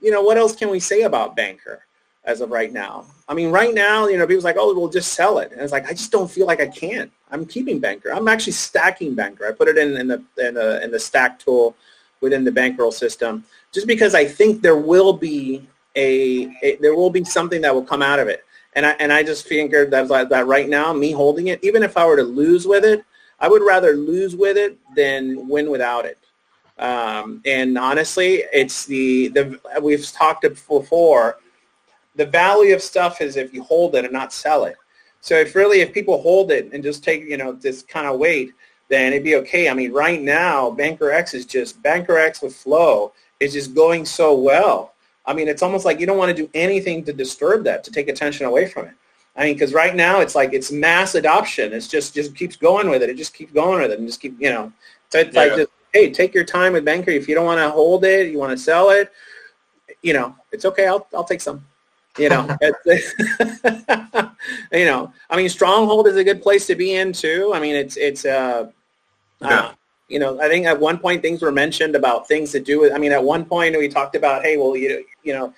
you 0.00 0.10
know, 0.10 0.22
what 0.22 0.38
else 0.38 0.56
can 0.56 0.70
we 0.70 0.80
say 0.80 1.02
about 1.02 1.36
banker 1.36 1.86
as 2.24 2.40
of 2.40 2.50
right 2.50 2.72
now? 2.72 3.06
I 3.28 3.34
mean, 3.34 3.52
right 3.52 3.72
now, 3.72 4.08
you 4.08 4.18
know, 4.18 4.26
people's 4.26 4.44
like, 4.44 4.56
oh, 4.58 4.74
we'll 4.74 4.88
just 4.88 5.12
sell 5.12 5.38
it. 5.38 5.52
And 5.52 5.60
it's 5.60 5.70
like, 5.70 5.86
I 5.86 5.92
just 5.92 6.10
don't 6.10 6.28
feel 6.28 6.48
like 6.48 6.60
I 6.60 6.66
can. 6.66 7.12
I'm 7.30 7.46
keeping 7.46 7.78
banker. 7.78 8.12
I'm 8.12 8.26
actually 8.26 8.54
stacking 8.54 9.14
banker. 9.14 9.46
I 9.46 9.52
put 9.52 9.68
it 9.68 9.78
in, 9.78 9.96
in 9.96 10.08
the 10.08 10.24
in 10.38 10.54
the 10.54 10.82
in 10.82 10.90
the 10.90 10.98
stack 10.98 11.38
tool 11.38 11.76
within 12.20 12.42
the 12.42 12.50
bankroll 12.50 12.90
system, 12.90 13.44
just 13.70 13.86
because 13.86 14.16
I 14.16 14.24
think 14.24 14.62
there 14.62 14.78
will 14.78 15.12
be 15.12 15.64
a, 15.94 16.48
a 16.62 16.76
there 16.80 16.96
will 16.96 17.10
be 17.10 17.22
something 17.22 17.60
that 17.62 17.72
will 17.72 17.84
come 17.84 18.02
out 18.02 18.18
of 18.18 18.26
it. 18.26 18.44
And 18.78 18.86
I 18.86 18.90
and 19.00 19.12
I 19.12 19.24
just 19.24 19.48
figured 19.48 19.90
that 19.90 20.06
that 20.06 20.46
right 20.46 20.68
now, 20.68 20.92
me 20.92 21.10
holding 21.10 21.48
it, 21.48 21.58
even 21.64 21.82
if 21.82 21.96
I 21.96 22.06
were 22.06 22.14
to 22.14 22.22
lose 22.22 22.64
with 22.64 22.84
it, 22.84 23.04
I 23.40 23.48
would 23.48 23.62
rather 23.62 23.94
lose 23.94 24.36
with 24.36 24.56
it 24.56 24.78
than 24.94 25.48
win 25.48 25.68
without 25.68 26.04
it. 26.04 26.16
Um, 26.78 27.42
and 27.44 27.76
honestly, 27.76 28.44
it's 28.52 28.86
the 28.86 29.28
the 29.28 29.60
we've 29.82 30.08
talked 30.12 30.42
before. 30.42 31.38
The 32.14 32.26
value 32.26 32.72
of 32.72 32.80
stuff 32.80 33.20
is 33.20 33.36
if 33.36 33.52
you 33.52 33.64
hold 33.64 33.96
it 33.96 34.04
and 34.04 34.12
not 34.12 34.32
sell 34.32 34.62
it. 34.62 34.76
So 35.22 35.34
if 35.34 35.56
really 35.56 35.80
if 35.80 35.92
people 35.92 36.22
hold 36.22 36.52
it 36.52 36.72
and 36.72 36.80
just 36.80 37.02
take 37.02 37.24
you 37.24 37.36
know 37.36 37.54
this 37.54 37.82
kind 37.82 38.06
of 38.06 38.20
weight, 38.20 38.52
then 38.88 39.12
it'd 39.12 39.24
be 39.24 39.34
okay. 39.42 39.68
I 39.68 39.74
mean, 39.74 39.90
right 39.90 40.22
now 40.22 40.70
Banker 40.70 41.10
X 41.10 41.34
is 41.34 41.46
just 41.46 41.82
Banker 41.82 42.16
X 42.16 42.42
with 42.42 42.54
Flow 42.54 43.12
is 43.40 43.54
just 43.54 43.74
going 43.74 44.04
so 44.04 44.38
well. 44.38 44.94
I 45.28 45.34
mean, 45.34 45.46
it's 45.46 45.62
almost 45.62 45.84
like 45.84 46.00
you 46.00 46.06
don't 46.06 46.16
want 46.16 46.34
to 46.34 46.42
do 46.42 46.48
anything 46.54 47.04
to 47.04 47.12
disturb 47.12 47.62
that, 47.64 47.84
to 47.84 47.92
take 47.92 48.08
attention 48.08 48.46
away 48.46 48.66
from 48.66 48.86
it. 48.86 48.94
I 49.36 49.44
mean, 49.44 49.54
because 49.54 49.74
right 49.74 49.94
now 49.94 50.20
it's 50.20 50.34
like 50.34 50.52
it's 50.54 50.72
mass 50.72 51.14
adoption. 51.14 51.72
It's 51.72 51.86
just 51.86 52.14
just 52.14 52.34
keeps 52.34 52.56
going 52.56 52.88
with 52.90 53.02
it. 53.02 53.10
It 53.10 53.16
just 53.18 53.34
keeps 53.34 53.52
going 53.52 53.82
with 53.82 53.92
it 53.92 53.98
and 53.98 54.08
just 54.08 54.20
keep 54.20 54.40
you 54.40 54.50
know. 54.50 54.72
So 55.10 55.18
it's 55.20 55.36
like 55.36 55.50
Yeah. 55.50 55.56
just 55.58 55.70
hey, 55.92 56.10
take 56.10 56.34
your 56.34 56.44
time 56.44 56.72
with 56.72 56.84
Banker. 56.84 57.10
If 57.10 57.28
you 57.28 57.34
don't 57.34 57.44
want 57.44 57.60
to 57.60 57.70
hold 57.70 58.04
it, 58.04 58.32
you 58.32 58.38
want 58.38 58.52
to 58.52 58.58
sell 58.58 58.90
it, 58.90 59.12
you 60.02 60.12
know, 60.12 60.34
it's 60.50 60.64
okay. 60.64 60.86
I'll 60.86 61.06
I'll 61.14 61.24
take 61.24 61.40
some. 61.42 61.64
You 62.16 62.30
know, 62.30 62.48
you 64.72 64.84
know. 64.86 65.12
I 65.30 65.36
mean, 65.36 65.48
Stronghold 65.48 66.08
is 66.08 66.16
a 66.16 66.24
good 66.24 66.42
place 66.42 66.66
to 66.66 66.74
be 66.74 66.94
in 66.94 67.12
too. 67.12 67.52
I 67.54 67.60
mean, 67.60 67.76
it's 67.76 67.96
it's 67.96 68.24
uh, 68.24 68.70
Yeah. 69.40 69.48
uh 69.48 69.72
you 70.08 70.18
know, 70.18 70.40
I 70.40 70.48
think 70.48 70.66
at 70.66 70.80
one 70.80 70.98
point 70.98 71.22
things 71.22 71.42
were 71.42 71.52
mentioned 71.52 71.94
about 71.94 72.26
things 72.26 72.50
to 72.52 72.60
do 72.60 72.80
with. 72.80 72.92
I 72.92 72.98
mean, 72.98 73.12
at 73.12 73.22
one 73.22 73.44
point 73.44 73.76
we 73.76 73.88
talked 73.88 74.16
about, 74.16 74.42
hey, 74.42 74.56
well, 74.56 74.76
you 74.76 75.04
you 75.22 75.34
know, 75.34 75.52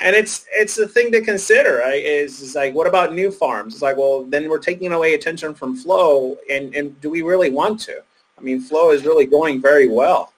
and 0.00 0.14
it's 0.14 0.46
it's 0.52 0.76
the 0.76 0.86
thing 0.86 1.10
to 1.12 1.20
consider. 1.20 1.78
Right? 1.78 2.02
Is, 2.02 2.40
is 2.40 2.54
like, 2.54 2.74
what 2.74 2.86
about 2.86 3.14
new 3.14 3.30
farms? 3.30 3.74
It's 3.74 3.82
like, 3.82 3.96
well, 3.96 4.24
then 4.24 4.48
we're 4.48 4.58
taking 4.58 4.92
away 4.92 5.14
attention 5.14 5.52
from 5.54 5.76
flow, 5.76 6.38
and 6.50 6.74
and 6.74 7.00
do 7.00 7.10
we 7.10 7.22
really 7.22 7.50
want 7.50 7.80
to? 7.80 8.02
I 8.38 8.40
mean, 8.40 8.60
flow 8.60 8.90
is 8.90 9.04
really 9.04 9.26
going 9.26 9.60
very 9.60 9.88
well. 9.88 10.32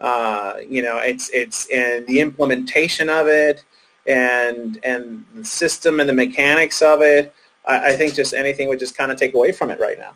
Uh, 0.00 0.54
you 0.68 0.82
know, 0.82 0.98
it's 0.98 1.30
it's 1.30 1.68
and 1.72 2.04
the 2.08 2.18
implementation 2.18 3.08
of 3.08 3.28
it, 3.28 3.64
and 4.08 4.80
and 4.82 5.24
the 5.34 5.44
system 5.44 6.00
and 6.00 6.08
the 6.08 6.14
mechanics 6.14 6.82
of 6.82 7.00
it. 7.00 7.32
I, 7.64 7.92
I 7.92 7.96
think 7.96 8.14
just 8.14 8.34
anything 8.34 8.68
would 8.68 8.80
just 8.80 8.96
kind 8.96 9.12
of 9.12 9.18
take 9.18 9.34
away 9.34 9.52
from 9.52 9.70
it 9.70 9.78
right 9.78 9.98
now. 9.98 10.14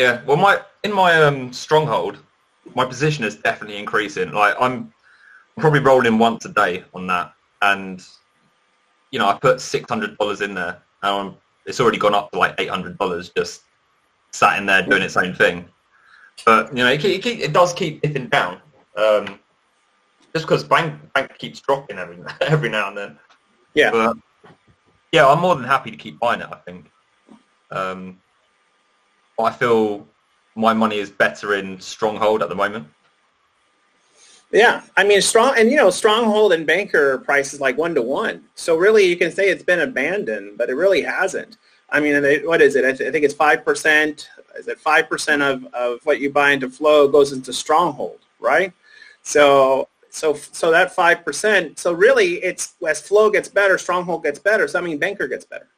Yeah. 0.00 0.22
Well, 0.24 0.38
my 0.38 0.62
in 0.82 0.94
my 0.94 1.14
um, 1.22 1.52
stronghold, 1.52 2.16
my 2.74 2.86
position 2.86 3.22
is 3.22 3.36
definitely 3.36 3.76
increasing. 3.76 4.32
Like 4.32 4.56
I'm 4.58 4.94
probably 5.58 5.80
rolling 5.80 6.18
once 6.18 6.46
a 6.46 6.48
day 6.48 6.84
on 6.94 7.06
that, 7.08 7.34
and 7.60 8.02
you 9.10 9.18
know 9.18 9.28
I 9.28 9.34
put 9.34 9.60
six 9.60 9.90
hundred 9.90 10.16
dollars 10.16 10.40
in 10.40 10.54
there, 10.54 10.80
and 11.02 11.34
it's 11.66 11.80
already 11.80 11.98
gone 11.98 12.14
up 12.14 12.32
to 12.32 12.38
like 12.38 12.54
eight 12.56 12.70
hundred 12.70 12.96
dollars 12.96 13.28
just 13.28 13.64
sat 14.30 14.58
in 14.58 14.64
there 14.64 14.82
doing 14.82 15.02
its 15.02 15.18
own 15.18 15.34
thing. 15.34 15.68
But 16.46 16.74
you 16.74 16.82
know 16.82 16.90
it, 16.90 17.04
it, 17.04 17.26
it 17.26 17.52
does 17.52 17.74
keep 17.74 18.00
dipping 18.00 18.28
down, 18.28 18.58
um, 18.96 19.38
just 20.32 20.46
because 20.46 20.64
bank 20.64 20.98
bank 21.12 21.36
keeps 21.36 21.60
dropping 21.60 21.98
every 21.98 22.16
every 22.40 22.70
now 22.70 22.88
and 22.88 22.96
then. 22.96 23.18
Yeah. 23.74 23.90
But, 23.90 24.16
yeah, 25.12 25.28
I'm 25.28 25.40
more 25.40 25.56
than 25.56 25.64
happy 25.64 25.90
to 25.90 25.96
keep 25.98 26.18
buying 26.18 26.40
it. 26.40 26.48
I 26.50 26.56
think. 26.56 26.90
Um, 27.70 28.18
I 29.44 29.52
feel 29.52 30.06
my 30.54 30.72
money 30.72 30.98
is 30.98 31.10
better 31.10 31.54
in 31.54 31.80
Stronghold 31.80 32.42
at 32.42 32.48
the 32.48 32.54
moment. 32.54 32.86
Yeah, 34.52 34.82
I 34.96 35.04
mean 35.04 35.22
strong, 35.22 35.54
and 35.56 35.70
you 35.70 35.76
know, 35.76 35.90
stronghold 35.90 36.52
and 36.52 36.66
banker 36.66 37.18
price 37.18 37.54
is 37.54 37.60
like 37.60 37.78
one 37.78 37.94
to 37.94 38.02
one. 38.02 38.42
So 38.56 38.76
really, 38.76 39.04
you 39.04 39.16
can 39.16 39.30
say 39.30 39.48
it's 39.48 39.62
been 39.62 39.80
abandoned, 39.80 40.58
but 40.58 40.68
it 40.70 40.74
really 40.74 41.02
hasn't. 41.02 41.56
I 41.88 42.00
mean, 42.00 42.22
what 42.44 42.60
is 42.60 42.74
it? 42.74 42.84
I, 42.84 42.92
th- 42.92 43.08
I 43.08 43.12
think 43.12 43.24
it's 43.24 43.34
five 43.34 43.64
percent. 43.64 44.28
Is 44.58 44.66
it 44.66 44.80
five 44.80 45.08
percent 45.08 45.42
of, 45.42 45.64
of 45.72 46.00
what 46.04 46.20
you 46.20 46.30
buy 46.30 46.50
into 46.50 46.68
flow 46.68 47.06
goes 47.06 47.32
into 47.32 47.52
stronghold, 47.52 48.18
right? 48.40 48.72
So 49.22 49.88
so 50.10 50.34
so 50.34 50.72
that 50.72 50.92
five 50.92 51.24
percent. 51.24 51.78
So 51.78 51.92
really, 51.92 52.42
it's 52.42 52.74
as 52.86 53.00
flow 53.00 53.30
gets 53.30 53.48
better, 53.48 53.78
stronghold 53.78 54.24
gets 54.24 54.40
better. 54.40 54.66
So 54.66 54.80
I 54.80 54.82
mean, 54.82 54.98
banker 54.98 55.28
gets 55.28 55.44
better. 55.44 55.68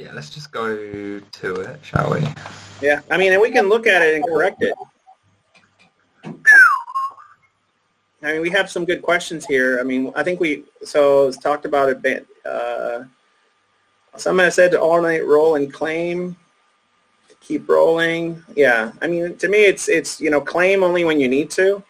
Yeah, 0.00 0.12
let's 0.14 0.30
just 0.30 0.50
go 0.50 1.20
to 1.20 1.54
it, 1.60 1.78
shall 1.82 2.10
we? 2.10 2.26
Yeah, 2.80 3.00
I 3.10 3.18
mean, 3.18 3.34
and 3.34 3.42
we 3.42 3.50
can 3.50 3.68
look 3.68 3.86
at 3.86 4.00
it 4.00 4.14
and 4.14 4.24
correct 4.24 4.62
it. 4.62 4.74
I 8.22 8.32
mean, 8.32 8.40
we 8.40 8.48
have 8.48 8.70
some 8.70 8.86
good 8.86 9.02
questions 9.02 9.44
here. 9.44 9.78
I 9.78 9.82
mean, 9.82 10.10
I 10.16 10.22
think 10.22 10.40
we 10.40 10.64
so 10.82 11.28
it's 11.28 11.36
talked 11.36 11.66
about 11.66 11.90
it. 12.02 12.26
Uh, 12.46 13.04
someone 14.16 14.50
said 14.50 14.70
to 14.70 14.80
alternate 14.80 15.26
roll 15.26 15.56
and 15.56 15.70
claim, 15.70 16.34
to 17.28 17.34
keep 17.42 17.68
rolling. 17.68 18.42
Yeah, 18.56 18.92
I 19.02 19.06
mean, 19.06 19.36
to 19.36 19.48
me, 19.48 19.66
it's 19.66 19.90
it's 19.90 20.18
you 20.18 20.30
know 20.30 20.40
claim 20.40 20.82
only 20.82 21.04
when 21.04 21.20
you 21.20 21.28
need 21.28 21.50
to, 21.50 21.82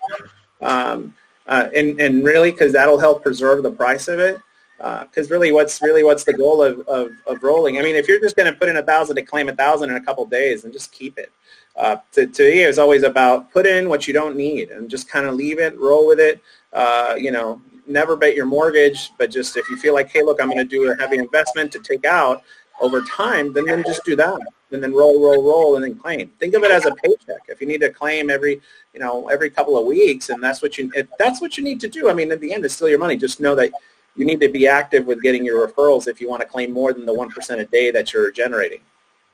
um, 0.62 1.14
uh, 1.46 1.68
and 1.76 2.00
and 2.00 2.24
really 2.24 2.50
because 2.50 2.72
that'll 2.72 2.98
help 2.98 3.22
preserve 3.22 3.62
the 3.62 3.70
price 3.70 4.08
of 4.08 4.18
it. 4.18 4.40
Because 4.80 5.30
uh, 5.30 5.34
really, 5.34 5.52
what's 5.52 5.82
really 5.82 6.02
what's 6.02 6.24
the 6.24 6.32
goal 6.32 6.62
of, 6.62 6.80
of, 6.88 7.10
of 7.26 7.42
rolling? 7.42 7.78
I 7.78 7.82
mean, 7.82 7.96
if 7.96 8.08
you're 8.08 8.18
just 8.18 8.34
going 8.34 8.50
to 8.50 8.58
put 8.58 8.70
in 8.70 8.78
a 8.78 8.82
thousand 8.82 9.16
to 9.16 9.22
claim 9.22 9.50
a 9.50 9.54
thousand 9.54 9.90
in 9.90 9.96
a 9.96 10.00
couple 10.00 10.24
days, 10.24 10.62
then 10.62 10.72
just 10.72 10.90
keep 10.90 11.18
it. 11.18 11.30
Uh, 11.76 11.96
to, 12.12 12.26
to 12.26 12.42
me, 12.42 12.60
it's 12.60 12.78
always 12.78 13.02
about 13.02 13.52
put 13.52 13.66
in 13.66 13.90
what 13.90 14.08
you 14.08 14.14
don't 14.14 14.36
need 14.36 14.70
and 14.70 14.88
just 14.88 15.06
kind 15.06 15.26
of 15.26 15.34
leave 15.34 15.58
it, 15.58 15.78
roll 15.78 16.06
with 16.06 16.18
it. 16.18 16.42
Uh, 16.72 17.14
you 17.18 17.30
know, 17.30 17.60
never 17.86 18.16
bet 18.16 18.34
your 18.34 18.46
mortgage, 18.46 19.12
but 19.18 19.30
just 19.30 19.56
if 19.58 19.68
you 19.68 19.76
feel 19.76 19.92
like, 19.92 20.08
hey, 20.08 20.22
look, 20.22 20.40
I'm 20.40 20.48
going 20.48 20.58
to 20.58 20.64
do 20.64 20.90
a 20.90 20.96
heavy 20.96 21.18
investment 21.18 21.70
to 21.72 21.78
take 21.80 22.06
out 22.06 22.42
over 22.80 23.02
time, 23.02 23.52
then 23.52 23.66
then 23.66 23.82
just 23.84 24.02
do 24.04 24.16
that, 24.16 24.40
and 24.70 24.82
then 24.82 24.94
roll, 24.94 25.22
roll, 25.22 25.44
roll, 25.44 25.76
and 25.76 25.84
then 25.84 25.94
claim. 25.94 26.30
Think 26.38 26.54
of 26.54 26.62
it 26.64 26.70
as 26.70 26.86
a 26.86 26.94
paycheck. 26.94 27.42
If 27.48 27.60
you 27.60 27.66
need 27.66 27.82
to 27.82 27.90
claim 27.90 28.30
every, 28.30 28.62
you 28.94 29.00
know, 29.00 29.28
every 29.28 29.50
couple 29.50 29.78
of 29.78 29.84
weeks, 29.84 30.30
and 30.30 30.42
that's 30.42 30.62
what 30.62 30.78
you, 30.78 30.90
that's 31.18 31.42
what 31.42 31.58
you 31.58 31.64
need 31.64 31.80
to 31.80 31.88
do. 31.88 32.08
I 32.08 32.14
mean, 32.14 32.32
at 32.32 32.40
the 32.40 32.54
end, 32.54 32.64
it's 32.64 32.74
still 32.74 32.88
your 32.88 32.98
money. 32.98 33.16
Just 33.16 33.40
know 33.40 33.54
that 33.56 33.70
you 34.16 34.24
need 34.24 34.40
to 34.40 34.48
be 34.48 34.66
active 34.66 35.06
with 35.06 35.22
getting 35.22 35.44
your 35.44 35.66
referrals 35.66 36.08
if 36.08 36.20
you 36.20 36.28
want 36.28 36.42
to 36.42 36.48
claim 36.48 36.72
more 36.72 36.92
than 36.92 37.06
the 37.06 37.14
one 37.14 37.30
percent 37.30 37.60
a 37.60 37.64
day 37.66 37.90
that 37.90 38.12
you're 38.12 38.30
generating. 38.30 38.80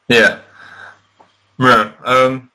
Yeah. 0.08 0.40
Yeah. 1.58 1.92
Um, 2.04 2.50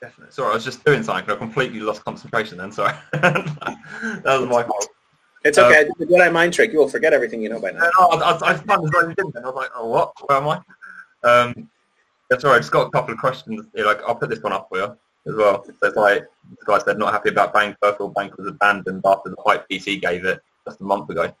definitely. 0.00 0.32
Sorry, 0.32 0.50
I 0.50 0.54
was 0.54 0.64
just 0.64 0.84
doing 0.84 1.02
something. 1.02 1.30
I 1.30 1.36
completely 1.36 1.80
lost 1.80 2.04
concentration 2.04 2.58
then. 2.58 2.72
Sorry. 2.72 2.94
that 3.12 4.24
was 4.24 4.48
my 4.48 4.62
fault. 4.62 4.88
It's 5.44 5.58
okay. 5.58 5.82
Um, 5.82 5.90
I 6.00 6.04
did 6.04 6.20
a 6.20 6.30
mind 6.30 6.54
trick. 6.54 6.72
You 6.72 6.78
will 6.78 6.88
forget 6.88 7.12
everything 7.12 7.42
you 7.42 7.50
know 7.50 7.60
by 7.60 7.72
now. 7.72 7.90
No, 7.98 8.06
I, 8.06 8.32
I, 8.32 8.50
I 8.52 8.54
found 8.54 8.84
as 8.84 8.90
I 8.96 9.08
didn't. 9.08 9.36
I 9.36 9.40
was 9.40 9.54
like, 9.54 9.70
oh, 9.74 9.88
what? 9.88 10.12
Where 10.26 10.38
am 10.38 10.48
I? 10.48 10.60
Um, 11.28 11.68
that's 12.30 12.44
all 12.44 12.52
right. 12.52 12.56
I 12.56 12.60
just 12.60 12.72
got 12.72 12.86
a 12.86 12.90
couple 12.90 13.12
of 13.12 13.20
questions. 13.20 13.66
Like, 13.74 14.00
I'll 14.06 14.14
put 14.14 14.30
this 14.30 14.42
one 14.42 14.54
up 14.54 14.68
for 14.70 14.78
you 14.78 14.96
as 15.26 15.34
well. 15.34 15.64
So 15.64 15.72
it's 15.82 15.96
like, 15.96 16.24
the 16.58 16.66
guy 16.66 16.78
said, 16.78 16.98
not 16.98 17.12
happy 17.12 17.30
about 17.30 17.52
Bank. 17.52 17.76
Purple 17.80 18.08
Bank 18.08 18.36
was 18.36 18.46
abandoned 18.46 19.02
after 19.04 19.30
the 19.30 19.36
hype 19.44 19.68
PC 19.68 20.00
gave 20.00 20.24
it 20.24 20.40
just 20.66 20.80
a 20.80 20.84
month 20.84 21.10
ago. 21.10 21.32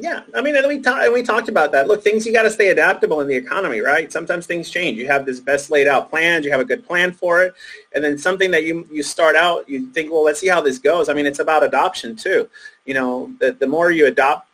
Yeah, 0.00 0.22
I 0.32 0.42
mean, 0.42 0.54
and 0.54 0.68
we 0.68 0.80
talked 0.80 1.12
we 1.12 1.22
talked 1.24 1.48
about 1.48 1.72
that. 1.72 1.88
Look, 1.88 2.04
things 2.04 2.24
you 2.24 2.32
got 2.32 2.44
to 2.44 2.50
stay 2.50 2.68
adaptable 2.68 3.20
in 3.20 3.26
the 3.26 3.34
economy, 3.34 3.80
right? 3.80 4.12
Sometimes 4.12 4.46
things 4.46 4.70
change. 4.70 4.96
You 4.96 5.08
have 5.08 5.26
this 5.26 5.40
best 5.40 5.70
laid 5.70 5.88
out 5.88 6.08
plan, 6.08 6.44
you 6.44 6.52
have 6.52 6.60
a 6.60 6.64
good 6.64 6.86
plan 6.86 7.10
for 7.10 7.42
it, 7.42 7.52
and 7.94 8.04
then 8.04 8.16
something 8.16 8.52
that 8.52 8.62
you 8.62 8.86
you 8.92 9.02
start 9.02 9.34
out, 9.34 9.68
you 9.68 9.86
think, 9.86 10.12
well, 10.12 10.22
let's 10.22 10.38
see 10.38 10.46
how 10.46 10.60
this 10.60 10.78
goes. 10.78 11.08
I 11.08 11.14
mean, 11.14 11.26
it's 11.26 11.40
about 11.40 11.64
adoption 11.64 12.14
too. 12.14 12.48
You 12.86 12.94
know, 12.94 13.32
the 13.40 13.52
the 13.52 13.66
more 13.66 13.90
you 13.90 14.06
adopt, 14.06 14.46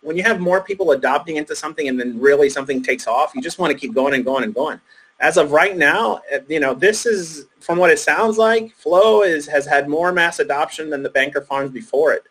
when 0.00 0.16
you 0.16 0.24
have 0.24 0.40
more 0.40 0.60
people 0.60 0.90
adopting 0.90 1.36
into 1.36 1.54
something, 1.54 1.86
and 1.86 1.98
then 1.98 2.18
really 2.18 2.50
something 2.50 2.82
takes 2.82 3.06
off, 3.06 3.36
you 3.36 3.40
just 3.40 3.60
want 3.60 3.72
to 3.72 3.78
keep 3.78 3.94
going 3.94 4.14
and 4.14 4.24
going 4.24 4.42
and 4.42 4.52
going. 4.52 4.80
As 5.20 5.36
of 5.36 5.52
right 5.52 5.76
now, 5.76 6.20
eh, 6.30 6.40
you 6.48 6.60
know, 6.60 6.74
this 6.74 7.06
is 7.06 7.46
from 7.60 7.78
what 7.78 7.90
it 7.90 7.98
sounds 7.98 8.38
like, 8.38 8.74
Flow 8.74 9.22
is 9.22 9.46
has 9.46 9.66
had 9.66 9.88
more 9.88 10.12
mass 10.12 10.38
adoption 10.38 10.90
than 10.90 11.02
the 11.02 11.10
banker 11.10 11.40
farms 11.40 11.70
before 11.70 12.12
it 12.12 12.24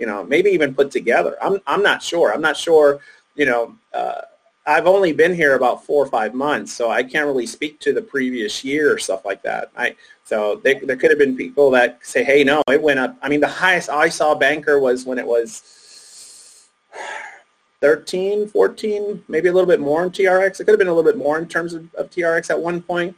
you 0.00 0.06
know, 0.06 0.24
maybe 0.24 0.50
even 0.50 0.74
put 0.74 0.90
together. 0.90 1.36
I'm, 1.42 1.58
I'm 1.66 1.82
not 1.82 2.02
sure. 2.02 2.32
I'm 2.32 2.40
not 2.40 2.56
sure, 2.56 3.00
you 3.36 3.44
know, 3.44 3.76
uh, 3.92 4.22
I've 4.66 4.86
only 4.86 5.12
been 5.12 5.34
here 5.34 5.54
about 5.54 5.84
four 5.84 6.02
or 6.02 6.08
five 6.08 6.32
months, 6.32 6.72
so 6.72 6.90
I 6.90 7.02
can't 7.02 7.26
really 7.26 7.46
speak 7.46 7.80
to 7.80 7.92
the 7.92 8.00
previous 8.00 8.64
year 8.64 8.94
or 8.94 8.98
stuff 8.98 9.26
like 9.26 9.42
that. 9.42 9.70
I, 9.76 9.96
so 10.24 10.60
they, 10.64 10.74
there 10.74 10.96
could 10.96 11.10
have 11.10 11.18
been 11.18 11.36
people 11.36 11.70
that 11.72 11.98
say, 12.02 12.24
hey, 12.24 12.44
no, 12.44 12.62
it 12.68 12.80
went 12.80 12.98
up. 12.98 13.16
I 13.20 13.28
mean, 13.28 13.40
the 13.40 13.48
highest 13.48 13.90
I 13.90 14.08
saw 14.08 14.34
banker 14.34 14.80
was 14.80 15.04
when 15.04 15.18
it 15.18 15.26
was 15.26 16.66
13, 17.80 18.48
14, 18.48 19.24
maybe 19.28 19.48
a 19.48 19.52
little 19.52 19.66
bit 19.66 19.80
more 19.80 20.02
in 20.02 20.10
TRX. 20.10 20.60
It 20.60 20.64
could 20.64 20.72
have 20.72 20.78
been 20.78 20.88
a 20.88 20.94
little 20.94 21.10
bit 21.10 21.18
more 21.18 21.38
in 21.38 21.48
terms 21.48 21.74
of, 21.74 21.92
of 21.94 22.10
TRX 22.10 22.50
at 22.50 22.60
one 22.60 22.82
point. 22.82 23.16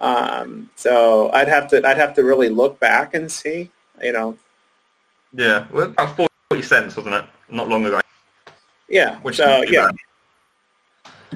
Um, 0.00 0.70
so 0.76 1.30
I'd 1.32 1.48
have 1.48 1.68
to 1.68 1.86
I'd 1.86 1.96
have 1.96 2.14
to 2.14 2.24
really 2.24 2.48
look 2.48 2.78
back 2.80 3.14
and 3.14 3.30
see, 3.30 3.70
you 4.02 4.12
know, 4.12 4.36
yeah, 5.32 5.66
well, 5.72 5.90
about 5.90 6.16
forty 6.16 6.62
cents, 6.62 6.96
wasn't 6.96 7.14
it? 7.14 7.24
Not 7.48 7.68
long 7.68 7.84
ago. 7.86 8.00
Yeah. 8.88 9.18
Which 9.20 9.36
so 9.36 9.62
yeah. 9.62 9.88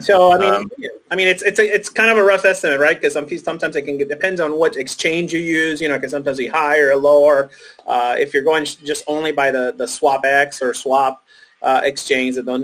So 0.00 0.32
I 0.32 0.38
mean, 0.38 0.54
um, 0.54 0.70
I 1.10 1.16
mean, 1.16 1.26
it's 1.26 1.42
it's 1.42 1.58
a, 1.58 1.74
it's 1.74 1.88
kind 1.88 2.10
of 2.10 2.18
a 2.18 2.22
rough 2.22 2.44
estimate, 2.44 2.78
right? 2.78 3.00
Because 3.00 3.14
some 3.14 3.28
sometimes 3.38 3.74
it 3.74 3.82
can 3.82 3.98
get 3.98 4.08
depends 4.08 4.40
on 4.40 4.56
what 4.56 4.76
exchange 4.76 5.32
you 5.32 5.40
use. 5.40 5.80
You 5.80 5.88
know, 5.88 5.96
because 5.96 6.12
sometimes 6.12 6.38
be 6.38 6.46
higher 6.46 6.90
or 6.90 6.96
lower. 6.96 7.50
Uh, 7.86 8.14
if 8.18 8.32
you're 8.32 8.44
going 8.44 8.64
just 8.64 9.02
only 9.08 9.32
by 9.32 9.50
the 9.50 9.74
the 9.76 9.88
swap 9.88 10.24
X 10.24 10.62
or 10.62 10.72
swap 10.72 11.24
uh, 11.62 11.80
exchange, 11.84 12.36
then 12.36 12.62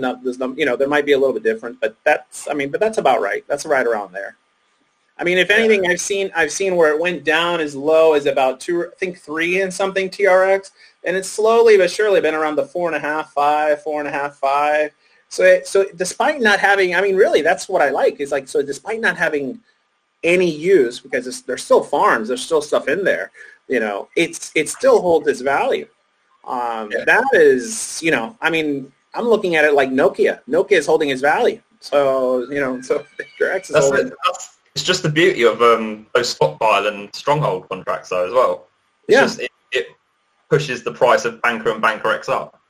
you 0.57 0.65
know 0.65 0.75
there 0.75 0.87
might 0.87 1.05
be 1.05 1.13
a 1.13 1.17
little 1.17 1.33
bit 1.33 1.43
different, 1.43 1.79
but 1.81 1.95
that's 2.03 2.47
I 2.47 2.53
mean, 2.53 2.69
but 2.69 2.79
that's 2.79 2.97
about 2.97 3.21
right. 3.21 3.43
That's 3.47 3.65
right 3.65 3.85
around 3.85 4.13
there. 4.13 4.37
I 5.17 5.23
mean, 5.23 5.37
if 5.37 5.49
anything, 5.49 5.87
I've 5.87 6.01
seen 6.01 6.29
I've 6.35 6.51
seen 6.51 6.75
where 6.75 6.93
it 6.93 6.99
went 6.99 7.23
down 7.23 7.61
as 7.61 7.75
low 7.75 8.13
as 8.13 8.25
about 8.25 8.59
two, 8.59 8.85
I 8.85 8.95
think 8.97 9.17
three 9.17 9.61
and 9.61 9.73
something 9.73 10.09
TRX, 10.09 10.71
and 11.05 11.15
it's 11.15 11.29
slowly 11.29 11.77
but 11.77 11.89
surely 11.89 12.19
been 12.19 12.33
around 12.33 12.55
the 12.55 12.65
four 12.65 12.87
and 12.87 12.95
a 12.95 12.99
half, 12.99 13.31
five, 13.31 13.81
four 13.81 13.99
and 13.99 14.09
a 14.09 14.11
half, 14.11 14.35
five. 14.35 14.91
So, 15.29 15.43
it, 15.43 15.67
so 15.67 15.85
despite 15.95 16.41
not 16.41 16.59
having, 16.59 16.95
I 16.95 17.01
mean, 17.01 17.15
really, 17.15 17.41
that's 17.41 17.67
what 17.67 17.81
I 17.81 17.89
like. 17.89 18.19
Is 18.19 18.31
like, 18.31 18.47
so 18.47 18.61
despite 18.61 18.99
not 18.99 19.17
having 19.17 19.59
any 20.23 20.49
use, 20.49 20.99
because 20.99 21.43
there's 21.43 21.63
still 21.63 21.83
farms, 21.83 22.27
there's 22.27 22.43
still 22.43 22.61
stuff 22.61 22.87
in 22.87 23.03
there. 23.03 23.31
You 23.67 23.79
know, 23.79 24.09
it's 24.15 24.51
it 24.53 24.69
still 24.69 25.01
holds 25.01 25.27
its 25.27 25.41
value. 25.41 25.87
Um, 26.45 26.91
yeah. 26.91 27.03
That 27.05 27.23
is, 27.33 27.99
you 28.03 28.11
know, 28.11 28.37
I 28.41 28.49
mean, 28.49 28.91
I'm 29.13 29.27
looking 29.27 29.55
at 29.55 29.65
it 29.65 29.73
like 29.73 29.89
Nokia. 29.89 30.41
Nokia 30.47 30.73
is 30.73 30.85
holding 30.85 31.09
its 31.09 31.21
value. 31.21 31.61
So, 31.79 32.49
you 32.51 32.59
know, 32.59 32.81
so 32.81 33.05
X 33.41 33.69
is 33.69 33.73
that's 33.73 33.87
holding. 33.87 34.07
It. 34.07 34.13
It's 34.75 34.83
just 34.83 35.03
the 35.03 35.09
beauty 35.09 35.43
of 35.43 35.61
um, 35.61 36.05
those 36.13 36.29
stockpile 36.29 36.87
and 36.87 37.13
stronghold 37.15 37.69
contracts 37.69 38.09
though 38.09 38.27
as 38.27 38.33
well. 38.33 38.67
It's 39.07 39.15
yeah. 39.15 39.21
Just, 39.21 39.39
it, 39.39 39.51
it, 39.71 39.87
pushes 40.47 40.83
the 40.83 40.93
price 40.93 41.25
of 41.25 41.41
Banker 41.41 41.71
and 41.71 41.81
Banker 41.81 42.11
X 42.11 42.29
up. 42.29 42.61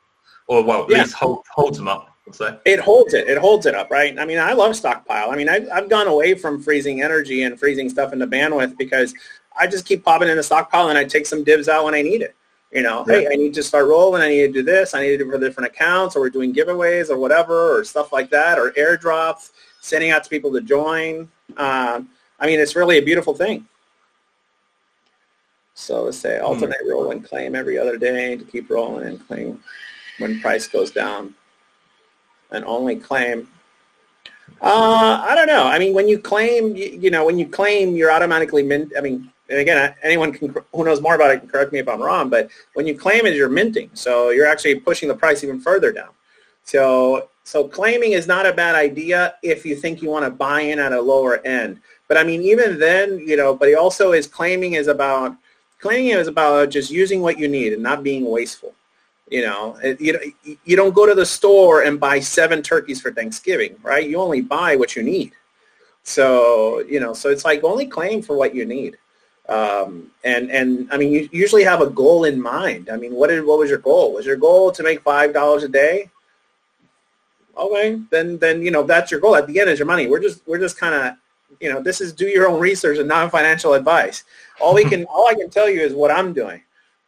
Or 0.47 0.63
well, 0.63 0.83
at 0.83 0.89
yeah. 0.91 0.99
least 0.99 1.13
hold, 1.13 1.43
holds 1.53 1.77
them 1.77 1.89
up. 1.89 2.07
It 2.65 2.79
holds 2.79 3.13
it. 3.13 3.27
It 3.27 3.37
holds 3.37 3.65
it 3.65 3.75
up, 3.75 3.91
right? 3.91 4.17
I 4.17 4.25
mean, 4.25 4.39
I 4.39 4.53
love 4.53 4.75
stockpile. 4.75 5.29
I 5.29 5.35
mean, 5.35 5.49
I've, 5.49 5.67
I've 5.69 5.89
gone 5.89 6.07
away 6.07 6.35
from 6.35 6.61
freezing 6.61 7.01
energy 7.01 7.43
and 7.43 7.59
freezing 7.59 7.89
stuff 7.89 8.13
into 8.13 8.25
bandwidth 8.27 8.77
because 8.77 9.13
I 9.59 9.67
just 9.67 9.85
keep 9.85 10.05
popping 10.05 10.29
in 10.29 10.37
the 10.37 10.43
stockpile 10.43 10.87
and 10.87 10.97
I 10.97 11.03
take 11.03 11.25
some 11.25 11.43
divs 11.43 11.67
out 11.67 11.83
when 11.83 11.93
I 11.93 12.01
need 12.01 12.21
it 12.21 12.35
You 12.75 12.83
know, 12.83 13.05
yeah. 13.07 13.21
hey, 13.21 13.27
I 13.31 13.35
need 13.35 13.53
to 13.53 13.63
start 13.63 13.87
rolling. 13.87 14.21
I 14.21 14.27
need 14.27 14.47
to 14.47 14.51
do 14.51 14.61
this. 14.61 14.93
I 14.93 15.01
need 15.01 15.17
to 15.17 15.17
do 15.19 15.31
for 15.31 15.39
different 15.39 15.71
accounts, 15.71 16.17
or 16.17 16.19
we're 16.19 16.29
doing 16.29 16.53
giveaways 16.53 17.09
or 17.09 17.17
whatever, 17.17 17.79
or 17.79 17.85
stuff 17.85 18.11
like 18.11 18.29
that, 18.31 18.59
or 18.59 18.71
airdrops, 18.71 19.51
sending 19.79 20.11
out 20.11 20.25
to 20.25 20.29
people 20.29 20.51
to 20.51 20.59
join. 20.59 21.29
Um, 21.55 22.09
I 22.37 22.45
mean, 22.45 22.59
it's 22.59 22.75
really 22.75 22.97
a 22.97 23.01
beautiful 23.01 23.33
thing. 23.33 23.65
So 25.73 26.03
let's 26.03 26.17
say 26.17 26.37
hmm. 26.37 26.45
alternate 26.45 26.81
mm. 26.85 26.91
roll 26.91 27.11
and 27.11 27.23
claim 27.23 27.55
every 27.55 27.77
other 27.77 27.97
day 27.97 28.35
to 28.35 28.43
keep 28.43 28.69
rolling 28.69 29.07
and 29.07 29.25
claim 29.25 29.63
when 30.19 30.41
price 30.41 30.67
goes 30.67 30.91
down, 30.91 31.33
and 32.51 32.65
only 32.65 32.97
claim 32.97 33.47
uh, 34.61 35.23
I 35.27 35.35
don't 35.35 35.47
know. 35.47 35.67
I 35.67 35.79
mean, 35.79 35.93
when 35.93 36.07
you 36.07 36.17
claim, 36.17 36.75
you, 36.75 36.85
you, 36.87 37.11
know, 37.11 37.25
when 37.25 37.37
you 37.37 37.47
claim, 37.47 37.95
you're 37.95 38.11
automatically 38.11 38.63
mint. 38.63 38.93
I 38.97 39.01
mean, 39.01 39.31
and 39.49 39.59
again, 39.59 39.93
anyone 40.01 40.31
can 40.31 40.55
who 40.73 40.83
knows 40.83 41.01
more 41.01 41.15
about 41.15 41.31
it 41.31 41.39
can 41.39 41.49
correct 41.49 41.71
me 41.71 41.79
if 41.79 41.87
I'm 41.87 42.01
wrong. 42.01 42.29
But 42.29 42.49
when 42.73 42.87
you 42.87 42.97
claim 42.97 43.25
it, 43.25 43.35
you're 43.35 43.49
minting, 43.49 43.89
so 43.93 44.29
you're 44.29 44.47
actually 44.47 44.75
pushing 44.75 45.07
the 45.07 45.15
price 45.15 45.43
even 45.43 45.59
further 45.59 45.91
down. 45.91 46.09
So, 46.63 47.29
so 47.43 47.67
claiming 47.67 48.13
is 48.13 48.25
not 48.25 48.47
a 48.47 48.53
bad 48.53 48.73
idea 48.73 49.35
if 49.43 49.65
you 49.65 49.75
think 49.75 50.01
you 50.01 50.09
want 50.09 50.25
to 50.25 50.31
buy 50.31 50.61
in 50.61 50.79
at 50.79 50.93
a 50.93 51.01
lower 51.01 51.45
end. 51.45 51.79
But 52.07 52.17
I 52.17 52.23
mean, 52.23 52.41
even 52.41 52.79
then, 52.79 53.19
you 53.19 53.37
know, 53.37 53.55
but 53.55 53.73
also 53.75 54.13
is 54.13 54.27
claiming 54.27 54.73
is 54.73 54.87
about 54.87 55.35
claiming 55.79 56.07
is 56.07 56.27
about 56.27 56.69
just 56.71 56.89
using 56.89 57.21
what 57.21 57.37
you 57.37 57.47
need 57.47 57.73
and 57.73 57.83
not 57.83 58.03
being 58.03 58.25
wasteful. 58.25 58.73
You 59.29 59.41
know, 59.41 59.77
you 59.99 60.33
you 60.65 60.75
don't 60.75 60.93
go 60.93 61.05
to 61.05 61.15
the 61.15 61.25
store 61.25 61.83
and 61.83 61.99
buy 61.99 62.19
seven 62.19 62.61
turkeys 62.61 63.01
for 63.01 63.11
Thanksgiving, 63.11 63.75
right? 63.83 64.07
You 64.07 64.19
only 64.19 64.41
buy 64.41 64.75
what 64.75 64.95
you 64.95 65.03
need. 65.03 65.33
So 66.03 66.79
you 66.87 66.99
know, 66.99 67.13
so 67.13 67.29
it's 67.29 67.45
like 67.45 67.63
only 67.63 67.87
claim 67.87 68.21
for 68.21 68.35
what 68.35 68.53
you 68.53 68.65
need. 68.65 68.97
Um, 69.47 70.11
and 70.23 70.49
and 70.49 70.87
I 70.91 70.97
mean, 70.97 71.11
you 71.11 71.29
usually 71.31 71.63
have 71.63 71.81
a 71.81 71.89
goal 71.89 72.25
in 72.25 72.41
mind. 72.41 72.89
I 72.89 72.97
mean, 72.97 73.13
what 73.13 73.27
did 73.27 73.45
what 73.45 73.59
was 73.59 73.69
your 73.69 73.79
goal? 73.79 74.13
Was 74.13 74.25
your 74.25 74.37
goal 74.37 74.71
to 74.71 74.83
make 74.83 75.01
five 75.01 75.33
dollars 75.33 75.63
a 75.63 75.69
day? 75.69 76.09
Okay, 77.57 78.01
then 78.09 78.37
then 78.39 78.61
you 78.61 78.71
know 78.71 78.83
that's 78.83 79.11
your 79.11 79.19
goal. 79.19 79.35
At 79.35 79.47
the 79.47 79.59
end 79.59 79.69
is 79.69 79.79
your 79.79 79.85
money. 79.85 80.07
We're 80.07 80.19
just 80.19 80.41
we're 80.47 80.59
just 80.59 80.79
kind 80.79 80.95
of 80.95 81.13
you 81.59 81.71
know 81.71 81.81
this 81.81 82.01
is 82.01 82.11
do 82.11 82.25
your 82.25 82.49
own 82.49 82.59
research 82.59 82.97
and 82.97 83.07
non-financial 83.07 83.73
advice. 83.73 84.23
All 84.59 84.73
we 84.73 84.83
can 84.83 85.05
all 85.13 85.27
I 85.27 85.35
can 85.35 85.49
tell 85.49 85.69
you 85.69 85.81
is 85.81 85.93
what 85.93 86.11
I'm 86.11 86.33
doing 86.33 86.61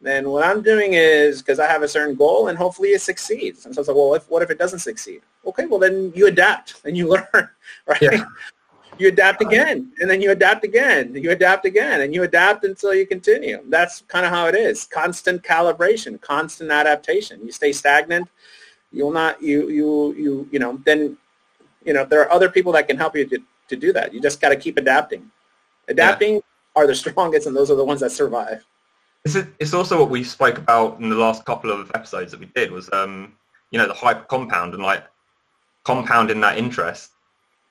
And 0.04 0.28
what 0.28 0.44
I'm 0.44 0.62
doing 0.62 0.94
is 0.94 1.42
because 1.42 1.58
I 1.58 1.66
have 1.66 1.82
a 1.82 1.88
certain 1.88 2.14
goal 2.14 2.48
and 2.48 2.56
hopefully 2.56 2.90
it 2.90 3.00
succeeds. 3.02 3.66
And 3.66 3.74
so 3.74 3.80
it's 3.80 3.88
like, 3.88 3.96
well, 3.96 4.14
if, 4.14 4.30
what 4.30 4.42
if 4.42 4.50
it 4.50 4.58
doesn't 4.58 4.78
succeed? 4.78 5.22
Okay, 5.44 5.66
well 5.66 5.80
then 5.80 6.12
you 6.14 6.28
adapt 6.28 6.80
and 6.84 6.96
you 6.96 7.08
learn, 7.14 7.48
right? 7.86 8.02
Yeah. 8.02 8.24
You 8.98 9.08
adapt 9.08 9.40
again 9.42 9.92
and 10.00 10.10
then 10.10 10.20
you 10.20 10.30
adapt 10.32 10.64
again. 10.64 11.14
You 11.14 11.30
adapt 11.30 11.64
again 11.64 12.00
and 12.00 12.12
you 12.12 12.24
adapt 12.24 12.64
until 12.64 12.92
you 12.94 13.06
continue. 13.06 13.62
That's 13.68 14.02
kind 14.08 14.26
of 14.26 14.32
how 14.32 14.46
it 14.46 14.54
is. 14.54 14.84
Constant 14.84 15.42
calibration, 15.42 16.20
constant 16.20 16.70
adaptation. 16.70 17.40
You 17.44 17.52
stay 17.52 17.72
stagnant, 17.72 18.28
you'll 18.92 19.12
not, 19.12 19.40
you, 19.40 19.68
you, 19.68 20.14
you, 20.14 20.48
you 20.50 20.58
know, 20.58 20.80
then, 20.84 21.16
you 21.84 21.92
know, 21.92 22.04
there 22.04 22.20
are 22.22 22.32
other 22.32 22.50
people 22.50 22.72
that 22.72 22.88
can 22.88 22.96
help 22.96 23.16
you 23.16 23.24
to, 23.26 23.38
to 23.68 23.76
do 23.76 23.92
that. 23.92 24.12
You 24.12 24.20
just 24.20 24.40
got 24.40 24.48
to 24.48 24.56
keep 24.56 24.76
adapting. 24.78 25.30
Adapting 25.88 26.34
yeah. 26.34 26.40
are 26.74 26.86
the 26.86 26.94
strongest 27.04 27.46
and 27.46 27.56
those 27.56 27.70
are 27.70 27.76
the 27.76 27.84
ones 27.84 28.00
that 28.00 28.10
survive. 28.10 28.64
It's, 29.24 29.36
it's 29.58 29.74
also 29.74 30.00
what 30.00 30.10
we 30.10 30.24
spoke 30.24 30.58
about 30.58 31.00
in 31.00 31.08
the 31.08 31.16
last 31.16 31.44
couple 31.44 31.70
of 31.70 31.90
episodes 31.94 32.32
that 32.32 32.40
we 32.40 32.46
did 32.46 32.70
was, 32.70 32.90
um, 32.92 33.34
you 33.70 33.78
know, 33.78 33.86
the 33.86 33.94
hyper 33.94 34.24
compound 34.24 34.74
and 34.74 34.82
like 34.82 35.04
compounding 35.84 36.40
that 36.40 36.58
interest. 36.58 37.12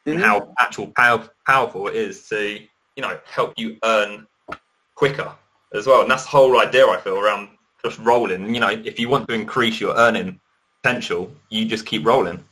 And 0.07 0.19
how 0.19 0.53
actual 0.57 0.87
power, 0.95 1.29
powerful 1.45 1.87
it 1.87 1.95
is 1.95 2.27
to, 2.29 2.59
you 2.95 3.01
know, 3.01 3.19
help 3.25 3.53
you 3.57 3.77
earn 3.83 4.25
quicker 4.95 5.31
as 5.73 5.85
well. 5.85 6.01
And 6.01 6.09
that's 6.09 6.23
the 6.23 6.29
whole 6.29 6.59
idea, 6.59 6.87
I 6.87 6.97
feel, 6.97 7.19
around 7.19 7.49
just 7.83 7.99
rolling. 7.99 8.53
You 8.53 8.61
know, 8.61 8.69
if 8.69 8.99
you 8.99 9.09
want 9.09 9.27
to 9.27 9.35
increase 9.35 9.79
your 9.79 9.95
earning 9.95 10.39
potential, 10.81 11.31
you 11.49 11.65
just 11.65 11.85
keep 11.85 12.05
rolling. 12.05 12.43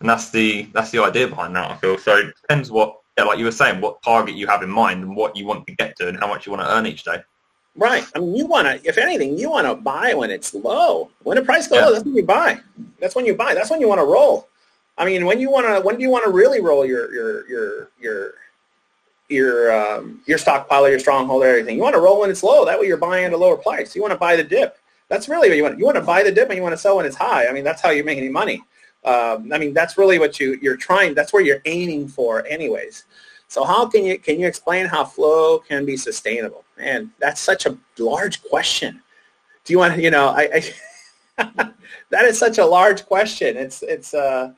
And 0.00 0.08
that's 0.08 0.30
the 0.30 0.68
that's 0.72 0.90
the 0.90 1.02
idea 1.02 1.26
behind 1.26 1.56
that, 1.56 1.70
I 1.70 1.76
feel. 1.76 1.98
So 1.98 2.16
it 2.16 2.34
depends 2.42 2.70
what, 2.70 2.96
yeah, 3.16 3.24
like 3.24 3.38
you 3.38 3.44
were 3.44 3.52
saying, 3.52 3.80
what 3.80 4.02
target 4.02 4.34
you 4.34 4.46
have 4.46 4.62
in 4.62 4.70
mind 4.70 5.02
and 5.02 5.16
what 5.16 5.36
you 5.36 5.46
want 5.46 5.66
to 5.66 5.74
get 5.74 5.96
to 5.96 6.08
and 6.08 6.18
how 6.18 6.28
much 6.28 6.46
you 6.46 6.52
want 6.52 6.62
to 6.62 6.72
earn 6.72 6.86
each 6.86 7.04
day. 7.04 7.18
Right. 7.74 8.04
I 8.14 8.18
mean, 8.18 8.34
you 8.34 8.46
want 8.46 8.66
to, 8.66 8.88
if 8.88 8.98
anything, 8.98 9.38
you 9.38 9.50
want 9.50 9.66
to 9.66 9.74
buy 9.74 10.12
when 10.14 10.30
it's 10.30 10.52
low. 10.52 11.10
When 11.22 11.36
the 11.36 11.44
price 11.44 11.68
goes 11.68 11.78
yeah. 11.78 11.86
low, 11.86 11.92
that's 11.92 12.04
when 12.04 12.16
you 12.16 12.24
buy. 12.24 12.60
That's 13.00 13.14
when 13.14 13.24
you 13.24 13.34
buy. 13.34 13.54
That's 13.54 13.70
when 13.70 13.80
you 13.80 13.88
want 13.88 14.00
to 14.00 14.04
roll. 14.04 14.47
I 14.98 15.04
mean, 15.04 15.24
when 15.24 15.40
you 15.40 15.50
want 15.50 15.66
to, 15.66 15.80
when 15.80 15.96
do 15.96 16.02
you 16.02 16.10
want 16.10 16.24
to 16.24 16.30
really 16.30 16.60
roll 16.60 16.84
your 16.84 17.12
your 17.12 17.48
your 17.48 17.90
your 18.00 18.34
your 19.28 19.72
um, 19.72 20.20
your 20.26 20.38
stockpile, 20.38 20.84
or 20.84 20.90
your 20.90 20.98
stronghold, 20.98 21.42
or 21.42 21.46
everything? 21.46 21.76
You 21.76 21.82
want 21.82 21.94
to 21.94 22.00
roll 22.00 22.20
when 22.20 22.30
it's 22.30 22.42
low. 22.42 22.64
That 22.64 22.78
way, 22.78 22.86
you're 22.86 22.96
buying 22.96 23.24
at 23.24 23.32
a 23.32 23.36
lower 23.36 23.56
price. 23.56 23.94
You 23.94 24.02
want 24.02 24.12
to 24.12 24.18
buy 24.18 24.36
the 24.36 24.44
dip. 24.44 24.76
That's 25.08 25.28
really 25.28 25.48
what 25.48 25.56
you 25.56 25.62
want. 25.62 25.78
You 25.78 25.84
want 25.84 25.96
to 25.96 26.02
buy 26.02 26.22
the 26.22 26.32
dip 26.32 26.48
and 26.48 26.56
you 26.56 26.62
want 26.62 26.72
to 26.74 26.78
sell 26.78 26.96
when 26.96 27.06
it's 27.06 27.16
high. 27.16 27.46
I 27.46 27.52
mean, 27.52 27.64
that's 27.64 27.80
how 27.80 27.90
you 27.90 28.04
make 28.04 28.18
any 28.18 28.28
money. 28.28 28.62
Um, 29.04 29.52
I 29.52 29.58
mean, 29.58 29.72
that's 29.72 29.96
really 29.96 30.18
what 30.18 30.40
you 30.40 30.58
you're 30.60 30.76
trying. 30.76 31.14
That's 31.14 31.32
where 31.32 31.42
you're 31.42 31.62
aiming 31.64 32.08
for, 32.08 32.44
anyways. 32.46 33.04
So 33.46 33.64
how 33.64 33.86
can 33.86 34.04
you 34.04 34.18
can 34.18 34.38
you 34.38 34.46
explain 34.46 34.86
how 34.86 35.04
flow 35.04 35.60
can 35.60 35.86
be 35.86 35.96
sustainable? 35.96 36.64
Man, 36.76 37.12
that's 37.18 37.40
such 37.40 37.66
a 37.66 37.78
large 37.98 38.42
question. 38.42 39.02
Do 39.64 39.72
you 39.72 39.78
want 39.78 39.98
you 40.00 40.10
know, 40.10 40.28
I, 40.28 40.62
I 41.38 41.72
that 42.10 42.24
is 42.24 42.38
such 42.38 42.58
a 42.58 42.66
large 42.66 43.06
question. 43.06 43.56
It's 43.56 43.82
it's 43.82 44.12
uh, 44.12 44.52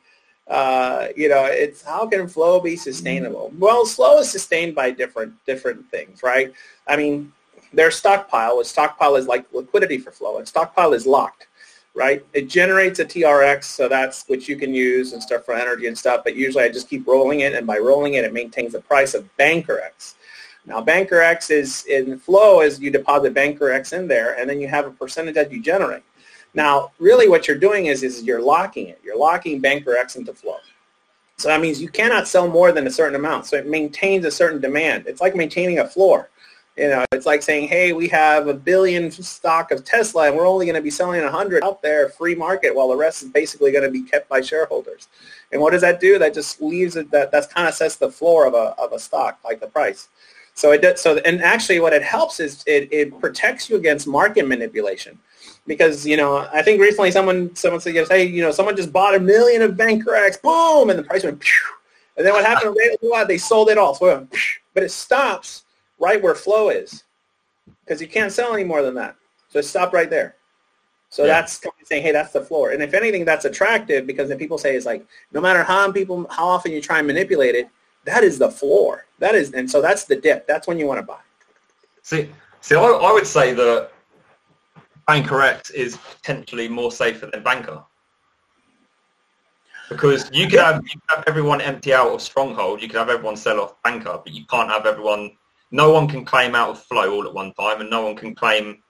uh, 0.50 1.08
you 1.16 1.28
know, 1.28 1.44
it's 1.46 1.82
how 1.82 2.06
can 2.06 2.28
flow 2.28 2.60
be 2.60 2.76
sustainable? 2.76 3.52
Well, 3.58 3.84
flow 3.84 4.18
is 4.18 4.30
sustained 4.30 4.74
by 4.74 4.90
different 4.90 5.32
different 5.46 5.88
things, 5.90 6.22
right? 6.22 6.52
I 6.86 6.96
mean, 6.96 7.32
their 7.72 7.90
stockpile. 7.90 8.60
A 8.60 8.64
stockpile 8.64 9.16
is 9.16 9.26
like 9.26 9.46
liquidity 9.52 9.98
for 9.98 10.10
flow, 10.10 10.38
and 10.38 10.46
stockpile 10.46 10.92
is 10.92 11.06
locked 11.06 11.46
right? 11.94 12.24
It 12.32 12.48
generates 12.48 12.98
a 13.00 13.04
TRX, 13.04 13.64
so 13.64 13.88
that's 13.88 14.24
which 14.28 14.48
you 14.48 14.56
can 14.56 14.72
use 14.72 15.12
and 15.12 15.22
stuff 15.22 15.44
for 15.44 15.54
energy 15.54 15.86
and 15.86 15.96
stuff, 15.96 16.22
but 16.24 16.36
usually 16.36 16.64
I 16.64 16.68
just 16.68 16.88
keep 16.88 17.06
rolling 17.06 17.40
it, 17.40 17.54
and 17.54 17.66
by 17.66 17.78
rolling 17.78 18.14
it, 18.14 18.24
it 18.24 18.32
maintains 18.32 18.72
the 18.72 18.80
price 18.80 19.14
of 19.14 19.34
Banker 19.36 19.80
X. 19.80 20.14
Now, 20.66 20.80
Banker 20.80 21.20
X 21.20 21.50
is 21.50 21.84
in 21.86 22.18
flow 22.18 22.60
as 22.60 22.78
you 22.80 22.90
deposit 22.90 23.34
Banker 23.34 23.72
X 23.72 23.92
in 23.92 24.06
there, 24.06 24.38
and 24.38 24.48
then 24.48 24.60
you 24.60 24.68
have 24.68 24.86
a 24.86 24.90
percentage 24.90 25.34
that 25.34 25.50
you 25.50 25.60
generate. 25.60 26.02
Now, 26.54 26.92
really 26.98 27.28
what 27.28 27.46
you're 27.46 27.58
doing 27.58 27.86
is, 27.86 28.02
is 28.02 28.22
you're 28.22 28.42
locking 28.42 28.88
it. 28.88 29.00
You're 29.04 29.18
locking 29.18 29.60
Banker 29.60 29.96
X 29.96 30.16
into 30.16 30.34
flow. 30.34 30.56
So 31.36 31.48
that 31.48 31.60
means 31.60 31.80
you 31.80 31.88
cannot 31.88 32.28
sell 32.28 32.48
more 32.48 32.70
than 32.70 32.86
a 32.86 32.90
certain 32.90 33.14
amount. 33.14 33.46
So 33.46 33.56
it 33.56 33.66
maintains 33.66 34.26
a 34.26 34.30
certain 34.30 34.60
demand. 34.60 35.04
It's 35.06 35.20
like 35.20 35.34
maintaining 35.34 35.78
a 35.78 35.88
floor. 35.88 36.28
You 36.76 36.88
know, 36.88 37.04
it's 37.12 37.26
like 37.26 37.42
saying, 37.42 37.68
hey, 37.68 37.92
we 37.92 38.08
have 38.08 38.46
a 38.46 38.54
billion 38.54 39.10
stock 39.10 39.70
of 39.70 39.84
Tesla 39.84 40.28
and 40.28 40.36
we're 40.36 40.46
only 40.46 40.66
going 40.66 40.76
to 40.76 40.82
be 40.82 40.90
selling 40.90 41.22
100 41.22 41.64
out 41.64 41.82
there 41.82 42.08
free 42.08 42.34
market 42.34 42.74
while 42.74 42.88
the 42.88 42.96
rest 42.96 43.22
is 43.22 43.28
basically 43.28 43.72
going 43.72 43.84
to 43.84 43.90
be 43.90 44.02
kept 44.02 44.28
by 44.28 44.40
shareholders. 44.40 45.08
And 45.52 45.60
what 45.60 45.72
does 45.72 45.82
that 45.82 46.00
do? 46.00 46.18
That 46.18 46.32
just 46.32 46.60
leaves 46.62 46.96
it, 46.96 47.10
that, 47.10 47.32
that 47.32 47.50
kind 47.50 47.68
of 47.68 47.74
sets 47.74 47.96
the 47.96 48.10
floor 48.10 48.46
of 48.46 48.54
a, 48.54 48.74
of 48.78 48.92
a 48.92 48.98
stock, 48.98 49.38
like 49.44 49.60
the 49.60 49.66
price. 49.66 50.08
So 50.54 50.72
it 50.72 50.82
does, 50.82 51.00
so, 51.00 51.18
and 51.18 51.42
actually 51.42 51.80
what 51.80 51.92
it 51.92 52.02
helps 52.02 52.38
is 52.38 52.62
it, 52.66 52.88
it 52.92 53.18
protects 53.18 53.68
you 53.68 53.76
against 53.76 54.06
market 54.06 54.46
manipulation 54.46 55.18
because 55.66 56.06
you 56.06 56.16
know 56.16 56.48
I 56.52 56.62
think 56.62 56.80
recently 56.80 57.10
someone 57.10 57.54
someone 57.54 57.80
said 57.80 57.94
hey 58.08 58.24
you 58.24 58.42
know 58.42 58.50
someone 58.50 58.76
just 58.76 58.92
bought 58.92 59.14
a 59.14 59.20
million 59.20 59.62
of 59.62 59.76
Banker 59.76 60.14
X 60.14 60.36
boom 60.36 60.90
and 60.90 60.98
the 60.98 61.02
price 61.02 61.24
went 61.24 61.40
Pew! 61.40 61.66
and 62.16 62.26
then 62.26 62.32
what 62.32 62.44
happened 62.44 62.76
they 63.28 63.38
sold 63.38 63.68
it 63.70 63.78
all 63.78 63.94
so 63.94 64.06
it 64.06 64.16
went, 64.18 64.34
but 64.74 64.82
it 64.82 64.90
stops 64.90 65.64
right 65.98 66.20
where 66.20 66.34
flow 66.34 66.70
is 66.70 67.04
because 67.84 68.00
you 68.00 68.08
can't 68.08 68.32
sell 68.32 68.54
any 68.54 68.64
more 68.64 68.82
than 68.82 68.94
that. 68.94 69.16
So 69.48 69.60
stop 69.60 69.92
right 69.92 70.08
there. 70.08 70.36
So 71.08 71.24
yeah. 71.24 71.40
that's 71.40 71.60
saying, 71.84 72.04
hey, 72.04 72.12
that's 72.12 72.32
the 72.32 72.40
floor. 72.40 72.70
And 72.70 72.82
if 72.82 72.94
anything, 72.94 73.24
that's 73.24 73.44
attractive 73.44 74.06
because 74.06 74.28
then 74.28 74.38
people 74.38 74.58
say 74.58 74.76
it's 74.76 74.86
like, 74.86 75.04
no 75.32 75.40
matter 75.40 75.64
how 75.64 75.90
people, 75.90 76.24
how 76.30 76.46
often 76.46 76.70
you 76.70 76.80
try 76.80 76.98
and 76.98 77.06
manipulate 77.06 77.56
it, 77.56 77.68
that 78.04 78.22
is 78.22 78.38
the 78.38 78.48
floor. 78.48 79.06
That 79.18 79.34
is, 79.34 79.52
and 79.52 79.68
so 79.68 79.82
that's 79.82 80.04
the 80.04 80.14
dip. 80.14 80.46
That's 80.46 80.68
when 80.68 80.78
you 80.78 80.86
want 80.86 81.00
to 81.00 81.02
buy. 81.02 81.18
See, 82.02 82.30
see, 82.60 82.76
I, 82.76 82.80
I 82.80 83.12
would 83.12 83.26
say 83.26 83.52
that 83.54 83.90
Banker 85.06 85.42
X 85.42 85.70
is 85.70 85.96
potentially 85.96 86.68
more 86.68 86.92
safer 86.92 87.26
than 87.26 87.42
Banker 87.42 87.82
because 89.90 90.30
you 90.32 90.46
could 90.48 90.60
have, 90.60 90.82
you 90.84 91.00
have 91.08 91.24
everyone 91.26 91.60
empty 91.60 91.92
out 91.92 92.12
of 92.12 92.22
Stronghold, 92.22 92.80
you 92.80 92.88
could 92.88 92.98
have 92.98 93.10
everyone 93.10 93.36
sell 93.36 93.60
off 93.60 93.82
Banker, 93.82 94.20
but 94.24 94.32
you 94.32 94.44
can't 94.46 94.70
have 94.70 94.86
everyone 94.86 95.32
no 95.72 95.92
one 95.92 96.08
can 96.08 96.24
claim 96.24 96.54
out 96.54 96.70
of 96.70 96.82
flow 96.82 97.12
all 97.12 97.26
at 97.26 97.34
one 97.34 97.52
time, 97.54 97.80
and 97.80 97.90
no 97.90 98.04
one 98.04 98.16
can 98.16 98.34
claim 98.34 98.82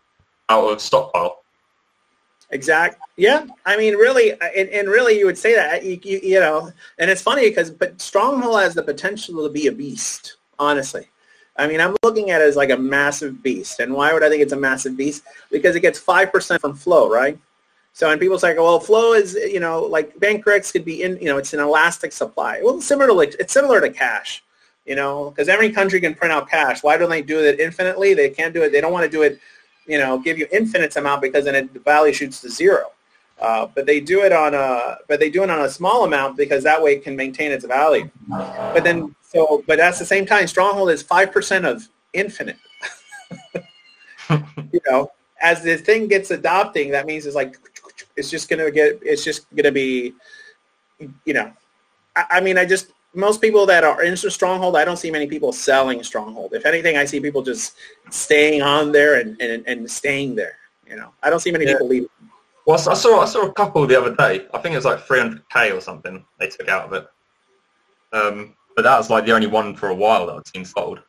out 0.49 0.65
of 0.71 0.81
stockpile. 0.81 1.43
Exact. 2.51 2.99
Yeah. 3.17 3.47
I 3.67 3.77
mean, 3.77 3.95
really, 3.95 4.33
and, 4.33 4.69
and 4.71 4.89
really, 4.89 5.19
you 5.19 5.27
would 5.27 5.39
say 5.39 5.55
that 5.55 5.85
you, 5.85 6.01
you, 6.03 6.21
you 6.23 6.41
know, 6.41 6.73
and 6.99 7.11
it's 7.11 7.23
funny 7.23 7.49
because 7.49 7.71
but 7.71 8.01
Stronghold 8.01 8.61
has 8.61 8.75
the 8.75 8.83
potential 8.83 9.45
to 9.45 9.53
be 9.53 9.67
a 9.67 9.73
beast. 9.73 10.37
Honestly, 10.59 11.09
I 11.61 11.67
mean, 11.67 11.81
I'm 11.81 11.95
looking 12.03 12.31
at 12.31 12.41
it 12.41 12.49
as 12.49 12.57
like 12.57 12.71
a 12.71 12.77
massive 12.77 13.43
beast. 13.43 13.81
And 13.81 13.93
why 13.93 14.13
would 14.13 14.23
I 14.23 14.29
think 14.29 14.43
it's 14.43 14.53
a 14.53 14.57
massive 14.57 14.97
beast? 14.97 15.23
Because 15.51 15.77
it 15.77 15.81
gets 15.81 15.99
five 15.99 16.33
percent 16.33 16.61
from 16.61 16.75
flow, 16.75 17.09
right? 17.09 17.39
So 17.93 18.09
when 18.09 18.19
people 18.19 18.39
say, 18.39 18.55
well, 18.55 18.81
flow 18.81 19.15
is, 19.15 19.35
you 19.35 19.61
know, 19.61 19.83
like 19.83 20.19
bank 20.21 20.47
X 20.47 20.73
could 20.73 20.85
be 20.85 21.03
in, 21.03 21.19
you 21.19 21.27
know, 21.27 21.39
it's 21.39 21.53
an 21.53 21.61
elastic 21.61 22.13
supply. 22.13 22.61
Well, 22.63 22.81
similar 22.81 23.09
to 23.09 23.13
like, 23.13 23.35
it's 23.39 23.53
similar 23.53 23.81
to 23.81 23.91
cash 23.91 24.43
you 24.91 24.97
know, 24.97 25.31
because 25.31 25.49
every 25.49 25.71
country 25.71 26.01
can 26.01 26.15
print 26.15 26.33
out 26.33 26.49
cash. 26.49 26.83
Why 26.83 26.97
don't 26.97 27.11
they 27.11 27.23
do 27.23 27.39
it 27.41 27.61
infinitely? 27.61 28.15
They 28.15 28.31
can't 28.31 28.53
do 28.55 28.63
it. 28.63 28.73
They 28.73 28.81
don't 28.81 28.93
want 28.93 29.05
to 29.05 29.11
do 29.11 29.23
it, 29.23 29.39
you 29.87 29.99
know, 29.99 30.19
give 30.19 30.39
you 30.39 30.47
infinite 30.51 30.97
amount 30.97 31.23
because 31.23 31.45
then 31.45 31.71
the 31.73 31.79
value 31.81 32.13
shoots 32.13 32.41
to 32.41 32.51
zero. 32.51 32.91
Uh, 33.41 33.67
but 33.75 33.87
they 33.87 34.01
do 34.01 34.23
it 34.23 34.33
on 34.33 34.55
a 34.55 34.99
but 35.09 35.19
they 35.19 35.31
do 35.31 35.43
it 35.43 35.51
on 35.51 35.63
a 35.63 35.69
small 35.69 36.05
amount 36.05 36.37
because 36.37 36.63
that 36.63 36.81
way 36.83 36.95
it 36.95 37.03
can 37.03 37.17
maintain 37.17 37.51
its 37.51 37.65
value. 37.65 38.09
But 38.29 38.85
then 38.85 39.15
so 39.23 39.65
but 39.67 39.81
at 39.81 39.99
the 39.99 40.05
same 40.05 40.27
time, 40.27 40.47
stronghold 40.47 40.91
is 40.91 41.03
five 41.03 41.33
percent 41.33 41.65
of 41.65 41.89
infinite. 42.13 42.59
you 44.31 44.81
know, 44.89 45.11
as 45.41 45.63
the 45.63 45.77
thing 45.77 46.07
gets 46.07 46.31
adopting, 46.31 46.91
that 46.91 47.07
means 47.07 47.25
it's 47.25 47.35
like 47.37 47.57
it's 48.17 48.31
just 48.31 48.49
gonna 48.49 48.71
get 48.71 48.99
it's 49.03 49.25
just 49.25 49.47
gonna 49.57 49.73
be 49.73 50.15
you 51.25 51.33
know 51.33 51.51
I, 52.15 52.25
I 52.31 52.41
mean 52.41 52.59
I 52.59 52.67
just 52.67 52.93
most 53.15 53.41
people 53.41 53.67
that 53.67 53.83
are 53.83 54.03
into 54.05 54.31
stronghold 54.31 54.77
i 54.77 54.85
don't 54.85 54.97
see 54.97 55.11
many 55.11 55.27
people 55.27 55.53
selling 55.53 56.01
stronghold 56.03 56.55
if 56.55 56.65
anything 56.65 56.97
i 56.97 57.05
see 57.05 57.19
people 57.19 57.43
just 57.43 57.75
staying 58.11 58.63
on 58.63 58.93
there 58.93 59.21
and, 59.21 59.41
and, 59.41 59.67
and 59.67 59.91
staying 59.91 60.37
there 60.37 60.59
you 60.89 60.95
know 60.97 61.11
i 61.23 61.29
don't 61.29 61.41
see 61.41 61.51
many 61.51 61.65
Yeah. 61.65 61.73
people 61.73 61.89
leaving 61.89 62.09
Well, 62.71 62.79
I 62.89 62.95
saw 62.95 63.21
I 63.21 63.25
saw 63.25 63.47
a 63.47 63.53
couple 63.53 63.85
the 63.85 64.01
other 64.01 64.15
day. 64.15 64.47
I 64.55 64.59
think 64.59 64.75
it 64.75 64.77
was 64.77 64.85
like 64.85 65.05
300k 65.05 65.77
or 65.77 65.81
something 65.81 66.25
they 66.39 66.47
took 66.47 66.69
out 66.69 66.85
of 66.85 66.93
it. 66.93 67.09
Um, 68.13 68.55
but 68.77 68.83
that 68.83 68.97
was 68.97 69.11
like 69.11 69.27
the 69.27 69.33
only 69.33 69.49
one 69.49 69.75
for 69.75 69.89
a 69.89 69.95
while 69.95 70.27
that 70.27 70.37
I'd 70.37 70.47
seen 70.47 70.65
sold. 70.65 71.01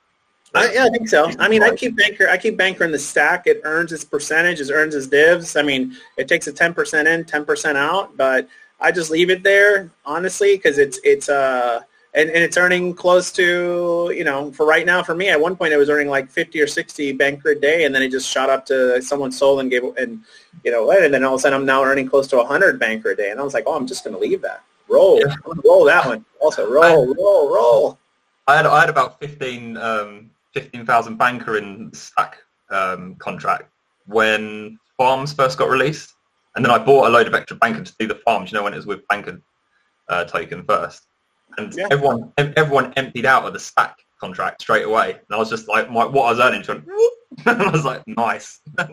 I, 0.56 0.74
yeah, 0.74 0.86
I 0.86 0.90
think 0.90 1.08
so. 1.08 1.32
I 1.38 1.48
mean, 1.48 1.62
I 1.62 1.76
keep 1.76 1.96
banker. 1.96 2.28
I 2.28 2.38
keep 2.38 2.58
banker 2.58 2.84
in 2.84 2.92
the 2.92 2.98
stack. 2.98 3.46
It 3.46 3.62
earns 3.64 3.92
its 3.94 4.04
percentage. 4.04 4.60
It 4.60 4.72
earns 4.72 4.96
its 4.96 5.06
divs. 5.06 5.56
I 5.56 5.62
mean, 5.62 5.96
it 6.18 6.28
takes 6.28 6.48
a 6.48 6.52
ten 6.52 6.74
percent 6.74 7.08
in, 7.08 7.26
ten 7.26 7.46
percent 7.46 7.78
out. 7.78 8.18
But 8.18 8.50
I 8.80 8.92
just 8.92 9.12
leave 9.12 9.30
it 9.30 9.44
there, 9.44 9.92
honestly, 10.04 10.56
because 10.56 10.80
it's 10.80 11.00
it's 11.04 11.30
uh 11.30 11.82
and, 12.14 12.30
and 12.30 12.44
it's 12.44 12.58
earning 12.58 12.94
close 12.94 13.32
to 13.32 14.12
you 14.16 14.24
know 14.24 14.52
for 14.52 14.66
right 14.66 14.86
now 14.86 15.02
for 15.02 15.16
me. 15.16 15.30
At 15.30 15.40
one 15.40 15.56
point, 15.56 15.74
it 15.74 15.78
was 15.78 15.90
earning 15.90 16.10
like 16.10 16.30
fifty 16.30 16.60
or 16.62 16.68
sixty 16.68 17.12
banker 17.14 17.50
a 17.52 17.60
day, 17.60 17.86
and 17.86 17.96
then 17.96 18.02
it 18.02 18.12
just 18.12 18.30
shot 18.30 18.50
up 18.50 18.66
to 18.68 19.02
someone 19.02 19.32
sold 19.32 19.62
and 19.62 19.72
gave 19.72 19.84
and 19.98 20.22
you 20.64 20.72
know 20.72 20.92
and 20.92 21.14
then 21.14 21.24
all 21.24 21.36
of 21.36 21.40
a 21.40 21.42
sudden 21.42 21.60
I'm 21.60 21.66
now 21.66 21.84
earning 21.84 22.08
close 22.08 22.28
to 22.30 22.44
hundred 22.44 22.80
banker 22.80 23.12
a 23.12 23.16
day, 23.16 23.32
and 23.32 23.40
I 23.40 23.44
was 23.44 23.54
like, 23.54 23.64
oh, 23.68 23.76
I'm 23.76 23.88
just 23.88 24.04
going 24.04 24.16
to 24.16 24.20
leave 24.20 24.42
that. 24.42 24.64
Roll, 24.90 25.20
Yeah. 25.20 25.34
Roll 25.64 25.86
that 25.86 26.06
one. 26.06 26.26
Also, 26.42 26.70
roll, 26.70 27.16
roll, 27.16 27.54
roll. 27.54 28.00
I 28.48 28.58
had 28.58 28.66
I 28.66 28.82
had 28.82 28.90
about 28.90 29.20
15 29.20 29.78
um, 29.78 30.30
15,000 30.54 31.16
banker 31.16 31.58
in 31.58 31.94
stack 31.94 32.40
um, 32.70 33.16
contract 33.16 33.70
when 34.06 34.78
farms 34.98 35.32
first 35.32 35.58
got 35.58 35.70
released, 35.70 36.16
and 36.56 36.66
then 36.66 36.72
I 36.72 36.78
bought 36.78 37.08
a 37.08 37.10
load 37.10 37.28
of 37.28 37.34
extra 37.34 37.56
banker 37.56 37.84
to 37.84 37.94
do 38.00 38.08
the 38.08 38.16
farms. 38.16 38.52
You 38.52 38.58
know 38.58 38.64
when 38.64 38.74
it 38.74 38.78
was 38.78 38.86
with 38.86 39.08
banker 39.08 39.42
uh, 40.10 40.26
token 40.26 40.66
first, 40.66 41.08
and 41.58 41.74
Yeah. 41.74 41.88
everyone 41.92 42.32
ev- 42.38 42.54
everyone 42.56 42.94
emptied 42.96 43.26
out 43.26 43.46
of 43.46 43.54
the 43.54 43.60
stack 43.60 43.98
contract 44.20 44.62
straight 44.62 44.86
away, 44.86 45.12
and 45.12 45.32
I 45.32 45.38
was 45.38 45.50
just 45.50 45.68
like, 45.68 45.90
my, 45.90 46.06
what 46.06 46.26
I 46.26 46.32
was 46.32 46.40
earning, 46.40 46.64
went, 46.68 46.88
and 47.46 47.62
I 47.62 47.72
was 47.72 47.86
like, 47.86 48.08
nice. 48.08 48.60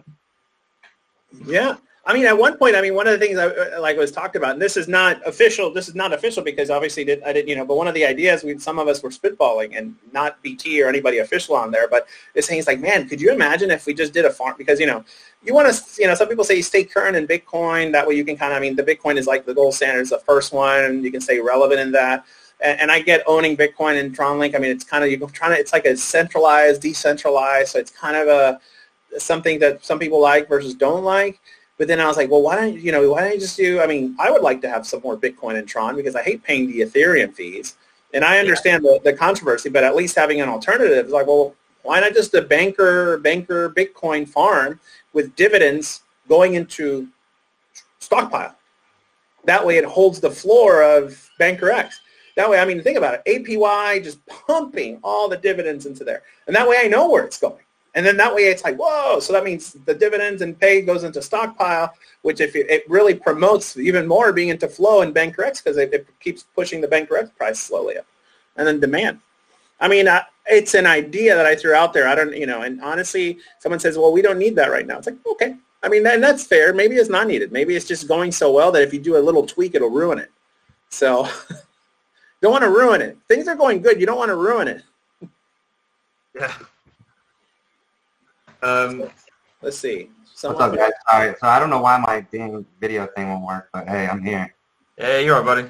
Yeah. 1.47 1.77
I 2.07 2.15
mean, 2.15 2.25
at 2.25 2.39
one 2.39 2.57
point, 2.57 2.75
I 2.75 2.81
mean, 2.81 2.95
one 2.95 3.07
of 3.07 3.13
the 3.13 3.19
things 3.19 3.39
I 3.39 3.49
uh, 3.49 3.81
like 3.83 3.99
was 3.99 4.11
talked 4.11 4.35
about, 4.35 4.53
and 4.53 4.63
this 4.63 4.79
is 4.79 4.89
not 4.89 5.21
official. 5.29 5.71
This 5.71 5.89
is 5.89 5.95
not 5.95 6.15
official 6.15 6.43
because 6.43 6.71
obviously 6.71 7.05
did, 7.05 7.23
I 7.23 7.35
didn't, 7.35 7.49
you 7.49 7.57
know. 7.57 7.67
But 7.67 7.77
one 7.77 7.87
of 7.87 7.93
the 7.93 8.07
ideas 8.07 8.43
we, 8.43 8.57
some 8.59 8.79
of 8.79 8.89
us 8.89 9.03
were 9.03 9.11
spitballing, 9.11 9.77
and 9.77 9.95
not 10.11 10.43
BT 10.43 10.83
or 10.83 10.89
anybody 10.89 11.19
official 11.19 11.55
on 11.55 11.71
there, 11.71 11.87
but 11.87 12.07
is 12.35 12.47
saying 12.47 12.61
it's 12.61 12.67
like, 12.67 12.81
man, 12.81 13.07
could 13.07 13.21
you 13.21 13.31
imagine 13.31 13.71
if 13.71 13.85
we 13.85 13.93
just 13.93 14.15
did 14.15 14.25
a 14.25 14.31
farm? 14.31 14.55
Because 14.57 14.81
you 14.81 14.87
know, 14.87 15.05
you 15.45 15.53
want 15.53 15.71
to, 15.71 15.83
you 16.01 16.07
know, 16.07 16.15
some 16.15 16.29
people 16.29 16.45
say 16.45 16.63
stay 16.63 16.83
current 16.83 17.15
in 17.15 17.27
Bitcoin. 17.27 17.93
That 17.93 18.09
way, 18.09 18.15
you 18.15 18.25
can 18.25 18.39
kind 18.39 18.53
of, 18.55 18.57
I 18.57 18.61
mean, 18.61 18.75
the 18.75 18.85
Bitcoin 18.85 19.19
is 19.19 19.27
like 19.27 19.45
the 19.45 19.53
gold 19.53 19.75
standard 19.75 20.01
is 20.01 20.09
the 20.09 20.19
first 20.21 20.55
one, 20.55 20.85
and 20.85 21.05
you 21.05 21.11
can 21.11 21.21
stay 21.21 21.41
relevant 21.41 21.79
in 21.79 21.93
that. 21.93 22.25
And, 22.61 22.81
and 22.81 22.93
I 22.93 23.01
get 23.01 23.23
owning 23.27 23.57
Bitcoin 23.57 24.01
and 24.01 24.17
TronLink. 24.17 24.55
I 24.55 24.59
mean, 24.59 24.71
it's 24.71 24.85
kind 24.85 25.05
of 25.05 25.11
you're 25.11 25.29
trying 25.31 25.55
to, 25.55 25.61
it's 25.61 25.73
like 25.73 25.85
a 25.85 25.97
centralized, 25.97 26.83
decentralized. 26.83 27.73
So 27.73 27.79
it's 27.79 27.91
kind 27.91 28.17
of 28.17 28.29
a 28.29 28.61
something 29.17 29.59
that 29.61 29.85
some 29.85 29.99
people 29.99 30.21
like 30.21 30.49
versus 30.49 30.75
don't 30.75 31.05
like. 31.05 31.41
But 31.79 31.87
then 31.87 32.01
I 32.01 32.07
was 32.07 32.17
like, 32.17 32.31
well, 32.31 32.43
why 32.43 32.57
don't 32.57 32.79
you 32.79 32.91
know? 32.91 33.09
Why 33.13 33.23
don't 33.23 33.35
you 33.35 33.41
just 33.41 33.57
do? 33.57 33.81
I 33.81 33.87
mean, 33.87 34.17
I 34.19 34.31
would 34.31 34.43
like 34.43 34.61
to 34.63 34.69
have 34.69 34.87
some 34.87 35.01
more 35.03 35.17
Bitcoin 35.17 35.57
and 35.57 35.67
Tron 35.67 35.95
because 35.95 36.17
I 36.17 36.23
hate 36.23 36.43
paying 36.43 36.67
the 36.67 36.81
Ethereum 36.81 37.33
fees, 37.33 37.77
and 38.13 38.25
I 38.25 38.39
understand 38.39 38.85
the, 38.85 39.01
the 39.05 39.13
controversy. 39.13 39.69
But 39.69 39.85
at 39.85 39.95
least 39.95 40.17
having 40.17 40.41
an 40.41 40.49
alternative 40.49 41.07
is 41.07 41.13
like, 41.13 41.29
well, 41.29 41.55
why 41.83 42.01
not 42.01 42.15
just 42.15 42.35
a 42.35 42.43
banker 42.43 43.19
banker 43.19 43.71
Bitcoin 43.71 44.29
farm 44.29 44.81
with 45.13 45.37
dividends 45.37 46.03
going 46.29 46.55
into 46.55 47.09
stockpile? 48.01 48.57
That 49.45 49.65
way, 49.65 49.77
it 49.77 49.85
holds 49.85 50.21
the 50.21 50.31
floor 50.31 50.83
of 50.83 51.31
Banker 51.39 51.71
X. 51.71 52.01
That 52.39 52.49
way, 52.49 52.61
I 52.61 52.65
mean, 52.65 52.81
think 52.85 52.97
about 52.97 53.15
it. 53.15 53.23
APY 53.27 54.01
just 54.05 54.25
pumping 54.27 55.01
all 55.03 55.29
the 55.29 55.37
dividends 55.37 55.87
into 55.87 56.05
there, 56.05 56.23
and 56.47 56.55
that 56.55 56.69
way 56.69 56.77
I 56.79 56.87
know 56.87 57.11
where 57.11 57.25
it's 57.25 57.41
going. 57.41 57.65
And 57.97 58.07
then 58.07 58.17
that 58.19 58.33
way 58.33 58.43
it's 58.43 58.63
like, 58.63 58.77
whoa, 58.77 59.19
so 59.19 59.33
that 59.33 59.43
means 59.43 59.73
the 59.73 59.93
dividends 59.93 60.41
and 60.41 60.57
pay 60.57 60.83
goes 60.83 61.03
into 61.03 61.21
stockpile, 61.21 61.93
which 62.23 62.41
if 62.41 62.55
it, 62.55 62.71
it 62.71 62.89
really 62.89 63.13
promotes 63.13 63.77
even 63.77 64.07
more 64.07 64.33
being 64.33 64.51
into 64.51 64.69
flow 64.69 65.03
in 65.03 65.13
bank 65.13 65.37
X 65.37 65.61
because 65.61 65.79
it, 65.79 65.93
it 65.93 66.07
keeps 66.21 66.45
pushing 66.55 66.81
the 66.81 66.87
bank 66.87 67.11
X 67.11 67.29
price 67.37 67.59
slowly 67.59 67.99
up. 67.99 68.07
And 68.57 68.69
then 68.69 68.79
demand. 68.79 69.19
I 69.81 69.89
mean, 69.89 70.07
I, 70.07 70.23
it's 70.47 70.75
an 70.75 70.87
idea 70.87 71.35
that 71.35 71.45
I 71.45 71.57
threw 71.57 71.75
out 71.75 71.93
there. 71.93 72.07
I 72.07 72.15
don't, 72.15 72.37
you 72.37 72.47
know, 72.47 72.63
and 72.63 72.81
honestly, 72.83 73.39
someone 73.59 73.81
says, 73.81 73.99
well, 73.99 74.13
we 74.13 74.23
don't 74.23 74.39
need 74.39 74.55
that 74.55 74.71
right 74.71 74.87
now. 74.87 74.99
It's 74.99 75.09
like, 75.09 75.19
okay. 75.33 75.57
I 75.83 75.89
mean, 75.89 76.07
and 76.07 76.23
that's 76.23 76.47
fair. 76.47 76.73
Maybe 76.73 76.95
it's 76.95 77.11
not 77.11 77.27
needed. 77.27 77.51
Maybe 77.51 77.75
it's 77.75 77.89
just 77.89 78.07
going 78.07 78.31
so 78.31 78.53
well 78.53 78.71
that 78.71 78.83
if 78.85 78.95
you 78.95 79.01
do 79.01 79.17
a 79.17 79.19
little 79.19 79.45
tweak, 79.45 79.75
it'll 79.75 79.91
ruin 79.91 80.19
it. 80.19 80.31
So 80.89 81.29
don't 82.41 82.53
want 82.53 82.63
to 82.65 82.71
ruin 82.71 83.01
it. 83.03 83.17
Things 83.29 83.49
are 83.49 83.55
going 83.57 83.81
good. 83.83 84.01
You 84.01 84.07
don't 84.07 84.19
want 84.19 84.29
to 84.31 84.37
ruin 84.37 84.69
it. 84.69 84.83
Yeah. 86.35 86.53
Um, 88.61 89.05
Let's 89.63 89.79
see. 89.79 90.11
What's 90.41 90.45
up, 90.61 90.75
guys? 90.75 90.91
Sorry. 91.09 91.33
So 91.41 91.47
I 91.47 91.61
don't 91.61 91.71
know 91.71 91.81
why 91.81 91.97
my 91.99 92.27
dang 92.33 92.67
video 92.81 93.07
thing 93.15 93.29
won't 93.29 93.45
work, 93.45 93.69
but 93.73 93.89
hey, 93.89 94.09
I'm 94.09 94.21
here. 94.21 94.53
yeah, 94.99 95.19
you're 95.19 95.41
right, 95.41 95.45
buddy. 95.45 95.69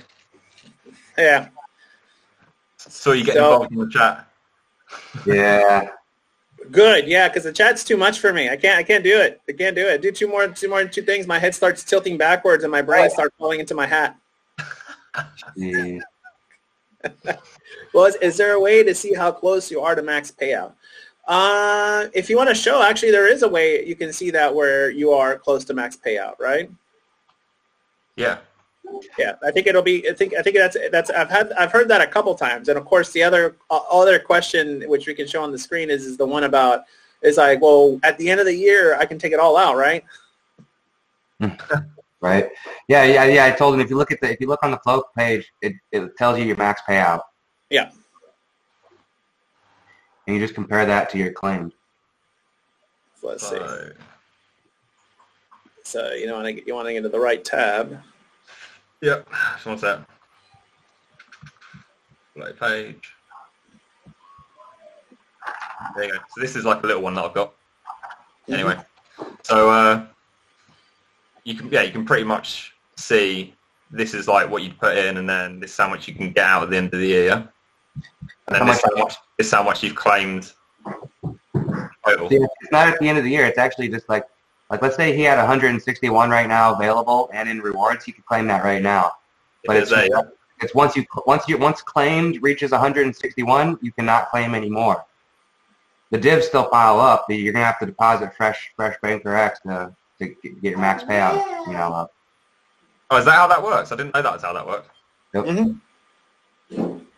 yeah. 1.19 1.49
So 2.79 3.13
you 3.13 3.25
get 3.25 3.35
So- 3.35 3.53
involved 3.65 3.73
in 3.73 3.79
the 3.81 3.91
chat. 3.91 4.27
Yeah. 5.27 5.91
Good, 6.71 7.07
yeah, 7.07 7.29
because 7.29 7.45
the 7.45 7.53
chat's 7.53 7.85
too 7.85 7.99
much 7.99 8.21
for 8.21 8.33
me. 8.33 8.49
I 8.49 8.57
can't, 8.57 8.79
I 8.79 8.83
can't 8.83 9.05
do 9.05 9.21
it. 9.21 9.41
I 9.49 9.53
can't 9.53 9.77
do 9.77 9.87
it. 9.87 10.01
Do 10.01 10.11
two 10.11 10.27
more, 10.27 10.49
two 10.49 10.69
more, 10.71 10.83
two 10.87 11.03
things. 11.03 11.27
My 11.27 11.39
head 11.39 11.55
starts 11.55 11.85
tilting 11.85 12.17
backwards, 12.17 12.65
and 12.65 12.71
my 12.71 12.81
brain 12.81 13.11
starts 13.11 13.35
falling 13.39 13.61
into 13.61 13.75
my 13.75 13.87
hat. 13.87 14.17
Jeez. 15.59 16.01
Well, 17.95 18.07
is, 18.07 18.17
is 18.17 18.37
there 18.37 18.53
a 18.53 18.61
way 18.61 18.83
to 18.83 18.95
see 18.95 19.15
how 19.15 19.33
close 19.33 19.71
you 19.71 19.81
are 19.81 19.95
to 19.95 20.03
max 20.03 20.31
payout? 20.31 20.73
Uh, 21.27 22.07
if 22.15 22.31
you 22.31 22.37
want 22.37 22.49
to 22.49 22.55
show, 22.55 22.83
actually, 22.83 23.11
there 23.11 23.31
is 23.31 23.43
a 23.43 23.49
way 23.49 23.85
you 23.85 23.95
can 23.95 24.13
see 24.13 24.31
that 24.31 24.55
where 24.55 24.91
you 24.91 25.11
are 25.11 25.39
close 25.39 25.65
to 25.67 25.75
max 25.75 25.97
payout, 25.97 26.39
right? 26.39 26.71
Yeah. 28.17 28.39
Yeah, 29.19 29.35
I 29.43 29.51
think 29.51 29.67
it'll 29.67 29.83
be. 29.83 30.09
I 30.09 30.15
think 30.15 30.35
I 30.35 30.41
think 30.41 30.57
that's 30.57 30.77
that's. 30.91 31.11
I've 31.11 31.29
had 31.29 31.53
I've 31.53 31.71
heard 31.71 31.89
that 31.89 32.01
a 32.01 32.07
couple 32.07 32.35
times, 32.35 32.71
and 32.71 32.79
of 32.79 32.87
course, 32.87 33.13
the 33.13 33.23
other 33.23 33.55
uh, 33.71 33.81
other 33.91 34.19
question 34.19 34.83
which 34.89 35.07
we 35.07 35.13
can 35.13 35.27
show 35.27 35.43
on 35.43 35.53
the 35.53 35.59
screen 35.59 35.91
is 35.91 36.07
is 36.07 36.17
the 36.17 36.25
one 36.25 36.45
about 36.45 36.85
is 37.21 37.37
like, 37.37 37.61
well, 37.61 38.01
at 38.03 38.17
the 38.17 38.31
end 38.31 38.41
of 38.41 38.47
the 38.47 38.55
year, 38.55 38.97
I 38.97 39.05
can 39.05 39.19
take 39.19 39.33
it 39.33 39.41
all 39.41 39.59
out, 39.59 39.77
right? 39.77 40.03
Right. 42.21 42.49
Yeah, 42.89 43.05
yeah, 43.05 43.25
yeah. 43.25 43.45
I 43.45 43.53
told 43.53 43.75
him 43.75 43.81
if 43.81 43.91
you 43.91 43.97
look 43.97 44.11
at 44.11 44.21
the 44.21 44.31
if 44.31 44.41
you 44.41 44.49
look 44.49 44.63
on 44.65 44.73
the 44.73 44.79
flow 44.79 45.05
page, 45.17 45.51
it, 45.63 45.75
it 45.93 46.17
tells 46.17 46.39
you 46.39 46.45
your 46.45 46.57
max 46.57 46.83
payout. 46.89 47.21
Yeah. 47.71 47.91
And 50.27 50.35
you 50.37 50.41
just 50.43 50.55
compare 50.55 50.85
that 50.85 51.11
to 51.11 51.19
your 51.19 51.33
claim. 51.33 51.73
So 53.21 53.29
let's 53.29 53.49
see. 53.49 53.57
So, 53.57 53.93
So 55.85 56.13
you 56.13 56.27
know, 56.27 56.45
you 56.45 56.75
want 56.75 56.87
to 56.89 56.93
get 56.93 56.97
into 56.99 57.09
the 57.09 57.21
right 57.21 57.45
tab. 57.45 58.01
yep. 59.01 59.29
Just 59.55 59.67
one 59.67 59.79
sec. 59.79 60.01
Play 62.37 62.53
page. 62.53 63.15
There 65.95 66.05
you 66.05 66.13
go. 66.13 66.19
So 66.35 66.41
this 66.41 66.57
is 66.57 66.65
like 66.65 66.83
a 66.83 66.87
little 66.87 67.03
one 67.03 67.15
that 67.15 67.25
I've 67.25 67.35
got. 67.35 67.55
Anyway, 68.49 68.77
so 69.43 69.71
uh, 69.71 70.07
you 71.49 71.55
can 71.55 71.69
yeah 71.71 71.83
you 71.83 71.91
can 71.91 72.05
pretty 72.05 72.25
much 72.25 72.75
see 72.97 73.55
this 73.91 74.13
is 74.13 74.29
like 74.29 74.51
what 74.51 74.63
you'd 74.63 74.79
put 74.79 74.99
in, 74.99 75.17
and 75.17 75.29
then 75.29 75.61
this 75.61 75.71
is 75.71 75.77
how 75.79 75.89
much 75.89 76.07
you 76.07 76.15
can 76.15 76.31
get 76.31 76.45
out 76.45 76.63
at 76.63 76.69
the 76.69 76.77
end 76.77 76.93
of 76.93 77.01
the 77.01 77.07
year. 77.07 77.33
And 78.47 78.55
then 78.55 78.67
this 78.67 78.77
is 78.77 78.85
how 78.85 79.03
much 79.03 79.15
this 79.39 79.47
is 79.47 79.53
how 79.53 79.63
much 79.63 79.83
you've 79.83 79.95
claimed 79.95 80.53
total. 82.05 82.29
It's 82.31 82.73
not 82.73 82.89
at 82.89 82.99
the 82.99 83.09
end 83.09 83.17
of 83.17 83.25
the 83.25 83.31
year. 83.31 83.47
It's 83.47 83.57
actually 83.57 83.89
just 83.89 84.09
like 84.11 84.25
like 84.71 84.83
let's 84.83 84.97
say 84.97 85.17
he 85.17 85.23
had 85.23 85.39
161 85.39 86.29
right 86.29 86.47
now 86.47 86.75
available, 86.75 87.31
and 87.33 87.49
in 87.49 87.61
rewards 87.63 88.05
he 88.05 88.13
could 88.13 88.27
claim 88.27 88.47
that 88.49 88.63
right 88.63 88.83
now. 88.83 89.13
But 89.65 89.77
It 89.77 89.83
it's 89.85 89.93
a- 89.93 90.33
it's 90.61 90.75
once 90.75 90.97
you 90.97 91.07
once 91.25 91.49
you 91.49 91.57
once 91.57 91.81
claimed 91.81 92.43
reaches 92.43 92.73
161, 92.73 93.79
you 93.81 93.93
cannot 93.93 94.29
claim 94.29 94.55
anymore. 94.55 95.05
The 96.11 96.19
divs 96.19 96.47
still 96.47 96.69
pile 96.69 97.01
up. 97.01 97.25
You're 97.31 97.53
gonna 97.55 97.65
have 97.65 97.79
to 97.79 97.87
deposit 97.87 98.35
fresh 98.37 98.71
fresh 98.77 98.97
Banker 99.01 99.35
X 99.35 99.61
to 99.61 99.95
to 100.19 100.29
get 100.29 100.63
your 100.63 100.79
max 100.79 101.03
payout. 101.03 101.67
You 101.67 101.73
know. 101.73 101.93
Up. 101.93 102.13
Oh, 103.11 103.19
is 103.19 103.25
that 103.25 103.35
how 103.35 103.47
that 103.47 103.63
works? 103.63 103.93
I 103.93 103.97
didn't 103.97 104.15
know 104.15 104.23
that's 104.23 104.43
how 104.43 104.53
that 104.53 104.67
worked. 104.67 104.91
Mhm. 105.35 105.81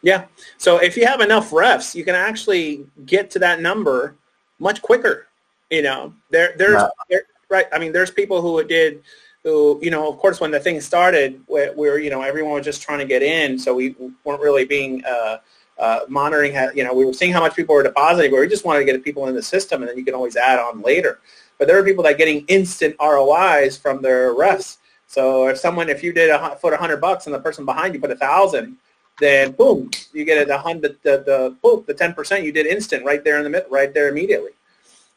Yeah. 0.02 0.24
So 0.58 0.78
if 0.78 0.96
you 0.96 1.06
have 1.06 1.20
enough 1.20 1.50
refs, 1.50 1.94
you 1.94 2.04
can 2.04 2.14
actually 2.14 2.86
get 3.06 3.30
to 3.32 3.38
that 3.40 3.60
number 3.60 4.16
much 4.58 4.82
quicker. 4.82 5.26
You 5.70 5.82
know, 5.82 6.14
there 6.30 6.54
there's 6.56 6.82
Yeah. 6.82 6.88
there, 7.08 7.22
right. 7.48 7.66
I 7.72 7.78
mean, 7.78 7.92
there's 7.92 8.10
people 8.10 8.40
who 8.40 8.62
did 8.64 9.02
who 9.44 9.78
you 9.82 9.90
know, 9.90 10.08
of 10.08 10.18
course, 10.18 10.40
when 10.40 10.50
the 10.50 10.60
thing 10.60 10.80
started, 10.80 11.42
where, 11.46 11.72
where 11.72 11.98
you 11.98 12.10
know 12.10 12.22
everyone 12.22 12.54
was 12.54 12.64
just 12.64 12.82
trying 12.82 12.98
to 12.98 13.04
get 13.04 13.22
in, 13.22 13.58
so 13.58 13.74
we 13.74 13.94
weren't 14.24 14.40
really 14.40 14.64
being 14.64 15.04
uh, 15.04 15.38
uh, 15.78 16.00
monitoring. 16.08 16.52
How, 16.52 16.70
you 16.74 16.84
know, 16.84 16.92
we 16.92 17.04
were 17.04 17.12
seeing 17.14 17.32
how 17.32 17.40
much 17.40 17.56
people 17.56 17.74
were 17.74 17.82
depositing, 17.82 18.30
but 18.30 18.40
we 18.40 18.48
just 18.48 18.64
wanted 18.64 18.80
to 18.80 18.84
get 18.84 19.02
people 19.02 19.26
in 19.28 19.34
the 19.34 19.42
system, 19.42 19.82
and 19.82 19.88
then 19.88 19.96
you 19.96 20.04
can 20.04 20.14
always 20.14 20.36
add 20.36 20.58
on 20.58 20.82
later. 20.82 21.20
But 21.60 21.68
there 21.68 21.78
are 21.78 21.84
people 21.84 22.02
that 22.04 22.14
are 22.14 22.16
getting 22.16 22.46
instant 22.46 22.96
ROIs 22.98 23.76
from 23.76 24.00
their 24.00 24.34
refs. 24.34 24.78
So 25.06 25.48
if 25.48 25.58
someone, 25.58 25.90
if 25.90 26.02
you 26.02 26.10
did 26.10 26.30
a 26.30 26.56
put 26.58 26.72
a 26.72 26.78
hundred 26.78 27.02
bucks 27.02 27.26
and 27.26 27.34
the 27.34 27.38
person 27.38 27.66
behind 27.66 27.92
you 27.92 28.00
put 28.00 28.10
a 28.10 28.16
thousand, 28.16 28.78
then 29.20 29.52
boom, 29.52 29.90
you 30.14 30.24
get 30.24 30.48
a 30.48 30.56
hundred, 30.56 30.96
the, 31.02 31.18
the, 31.18 31.54
boom, 31.62 31.84
the 31.86 31.92
10% 31.92 32.42
you 32.42 32.50
did 32.50 32.64
instant 32.64 33.04
right 33.04 33.22
there 33.22 33.36
in 33.36 33.44
the 33.44 33.50
mid, 33.50 33.64
right 33.70 33.92
there 33.92 34.08
immediately. 34.08 34.52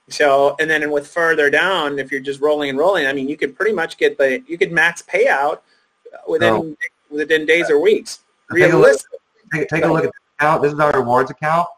So, 0.10 0.58
and 0.60 0.70
then 0.70 0.92
with 0.92 1.08
further 1.08 1.50
down, 1.50 1.98
if 1.98 2.12
you're 2.12 2.20
just 2.20 2.42
rolling 2.42 2.70
and 2.70 2.78
rolling, 2.78 3.08
I 3.08 3.14
mean, 3.14 3.30
you 3.30 3.38
could 3.38 3.56
pretty 3.56 3.72
much 3.72 3.98
get 3.98 4.18
the, 4.18 4.44
you 4.46 4.58
could 4.58 4.74
max 4.74 5.02
payout 5.02 5.60
within, 6.28 6.54
Oh. 6.54 6.76
within 7.10 7.46
days 7.46 7.70
or 7.70 7.80
weeks. 7.80 8.20
Take 8.54 8.74
a 8.74 8.78
look- 8.78 9.00
take, 9.54 9.70
take 9.70 9.86
a 9.86 9.88
look 9.88 10.04
at 10.04 10.12
this 10.12 10.22
account. 10.38 10.62
This 10.62 10.74
is 10.74 10.80
our 10.82 10.92
rewards 10.92 11.32
account. 11.32 11.70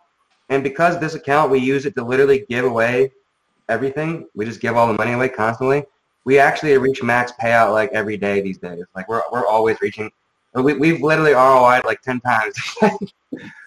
And 0.50 0.64
because 0.64 1.00
this 1.00 1.14
account, 1.14 1.52
we 1.52 1.60
use 1.60 1.86
it 1.86 1.94
to 1.98 2.04
literally 2.04 2.48
give 2.50 2.66
away 2.66 3.12
everything. 3.70 4.28
We 4.36 4.46
just 4.46 4.62
give 4.62 4.76
all 4.76 4.88
the 4.88 4.94
money 4.94 5.14
away 5.14 5.30
constantly. 5.30 5.84
We 6.26 6.40
actually 6.40 6.78
reach 6.78 7.04
max 7.04 7.32
payout 7.42 7.72
like 7.72 7.92
every 7.92 8.18
day 8.18 8.42
these 8.42 8.58
days. 8.58 8.84
Like 8.96 9.08
we're, 9.08 9.22
we're 9.32 9.46
always 9.46 9.80
reaching. 9.82 10.12
We, 10.54 10.74
we've 10.74 11.02
literally 11.02 11.34
ROI'd 11.34 11.86
like 11.86 12.02
10 12.02 12.22
times. 12.22 12.56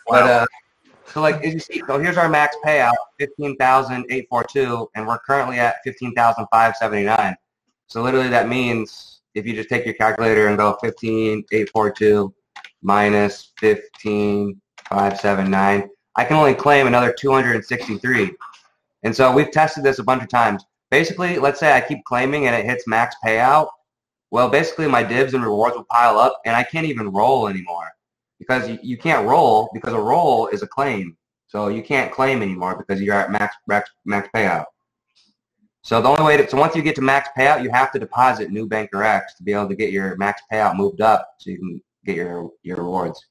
But 0.08 0.22
uh, 0.24 0.46
so 1.12 1.20
like 1.20 1.44
as 1.44 1.54
you 1.54 1.60
see, 1.60 1.82
so 1.86 1.98
here's 1.98 2.16
our 2.16 2.28
max 2.28 2.56
payout, 2.64 2.94
fifteen 3.18 3.56
thousand 3.56 4.06
eight 4.10 4.26
four 4.28 4.44
two, 4.44 4.88
and 4.94 5.06
we're 5.06 5.18
currently 5.18 5.58
at 5.58 5.76
fifteen 5.84 6.14
thousand 6.14 6.46
five 6.50 6.76
seventy 6.76 7.04
nine. 7.04 7.36
So 7.86 8.02
literally 8.02 8.28
that 8.28 8.48
means 8.48 9.20
if 9.34 9.46
you 9.46 9.54
just 9.54 9.68
take 9.68 9.84
your 9.84 9.94
calculator 9.94 10.48
and 10.48 10.56
go 10.56 10.78
fifteen 10.80 11.44
eight 11.52 11.68
four 11.70 11.90
two 11.90 12.34
minus 12.82 13.52
fifteen 13.58 14.60
five 14.88 15.20
seven 15.20 15.50
nine, 15.50 15.88
I 16.16 16.24
can 16.24 16.36
only 16.36 16.54
claim 16.54 16.86
another 16.86 17.12
two 17.12 17.32
hundred 17.32 17.56
and 17.56 17.64
sixty 17.64 17.98
three. 17.98 18.32
And 19.02 19.14
so 19.14 19.32
we've 19.32 19.50
tested 19.50 19.84
this 19.84 19.98
a 19.98 20.04
bunch 20.04 20.22
of 20.22 20.28
times. 20.28 20.64
Basically, 20.90 21.38
let's 21.38 21.60
say 21.60 21.72
I 21.72 21.80
keep 21.80 22.04
claiming 22.04 22.46
and 22.46 22.54
it 22.56 22.64
hits 22.64 22.86
max 22.86 23.14
payout. 23.24 23.68
Well, 24.30 24.48
basically 24.48 24.88
my 24.88 25.02
divs 25.02 25.34
and 25.34 25.44
rewards 25.44 25.76
will 25.76 25.86
pile 25.90 26.18
up, 26.18 26.40
and 26.44 26.54
I 26.54 26.62
can't 26.62 26.86
even 26.86 27.10
roll 27.10 27.48
anymore 27.48 27.90
because 28.38 28.68
you, 28.68 28.78
you 28.82 28.98
can't 28.98 29.26
roll 29.26 29.70
because 29.72 29.92
a 29.94 30.00
roll 30.00 30.48
is 30.48 30.62
a 30.62 30.66
claim. 30.66 31.16
So 31.46 31.68
you 31.68 31.82
can't 31.82 32.12
claim 32.12 32.42
anymore 32.42 32.76
because 32.76 33.00
you're 33.00 33.14
at 33.14 33.30
max 33.30 33.56
max, 33.66 33.90
max 34.04 34.28
payout. 34.34 34.66
So 35.82 36.02
the 36.02 36.08
only 36.08 36.22
way 36.22 36.36
to 36.36 36.48
so 36.48 36.58
once 36.58 36.76
you 36.76 36.82
get 36.82 36.94
to 36.96 37.00
max 37.00 37.30
payout, 37.38 37.62
you 37.62 37.70
have 37.70 37.90
to 37.92 37.98
deposit 37.98 38.50
new 38.50 38.66
Banker 38.66 39.02
X 39.02 39.34
to 39.36 39.42
be 39.42 39.52
able 39.54 39.68
to 39.68 39.74
get 39.74 39.90
your 39.90 40.16
max 40.16 40.42
payout 40.52 40.76
moved 40.76 41.00
up 41.00 41.26
so 41.38 41.50
you 41.50 41.56
can 41.58 41.80
get 42.04 42.16
your 42.16 42.50
your 42.62 42.76
rewards. 42.76 43.24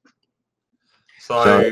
So, 1.19 1.43
So- 1.43 1.71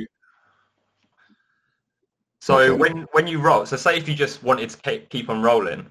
so 2.45 2.75
when 2.75 3.07
when 3.13 3.25
you 3.25 3.39
roll, 3.39 3.65
so 3.65 3.75
say 3.75 3.97
if 3.97 4.07
you 4.07 4.13
just 4.13 4.43
wanted 4.43 4.69
to 4.69 4.77
keep, 4.77 5.09
keep 5.09 5.31
on 5.31 5.41
rolling, 5.41 5.87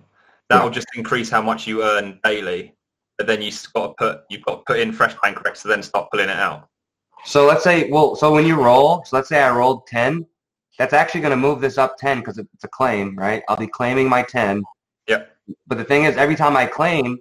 that'll 0.49 0.71
just 0.71 0.87
increase 0.95 1.29
how 1.29 1.43
much 1.43 1.67
you 1.67 1.83
earn 1.83 2.21
daily. 2.23 2.77
But 3.19 3.27
then 3.27 3.43
you've 3.43 3.61
got 3.75 3.89
to 3.89 3.95
put 3.95 4.21
you've 4.31 4.45
got 4.45 4.59
to 4.59 4.63
put 4.65 4.79
in 4.79 4.93
fresh 4.93 5.17
Banker 5.21 5.49
X 5.49 5.63
to 5.63 5.69
then 5.69 5.83
start 5.83 6.13
pulling 6.13 6.29
it 6.29 6.37
out. 6.37 6.69
So 7.25 7.45
let's 7.45 7.65
say 7.65 7.91
well 7.91 8.15
so 8.15 8.33
when 8.33 8.47
you 8.47 8.55
roll, 8.55 9.03
so 9.05 9.17
let's 9.17 9.29
say 9.29 9.43
I 9.43 9.51
rolled 9.51 9.89
10, 9.89 10.25
that's 10.79 10.93
actually 10.93 11.23
going 11.23 11.33
to 11.33 11.37
move 11.37 11.61
this 11.61 11.77
up 11.77 11.97
10 11.99 12.21
because 12.21 12.39
it's 12.39 12.63
a 12.63 12.69
claim, 12.69 13.17
right? 13.19 13.43
I'll 13.49 13.57
be 13.57 13.67
claiming 13.67 14.09
my 14.09 14.23
10. 14.23 14.63
Yep. 15.09 15.37
But 15.67 15.79
the 15.79 15.85
thing 15.85 16.05
is 16.05 16.17
every 16.17 16.37
time 16.37 16.57
I 16.57 16.67
claim, 16.67 17.19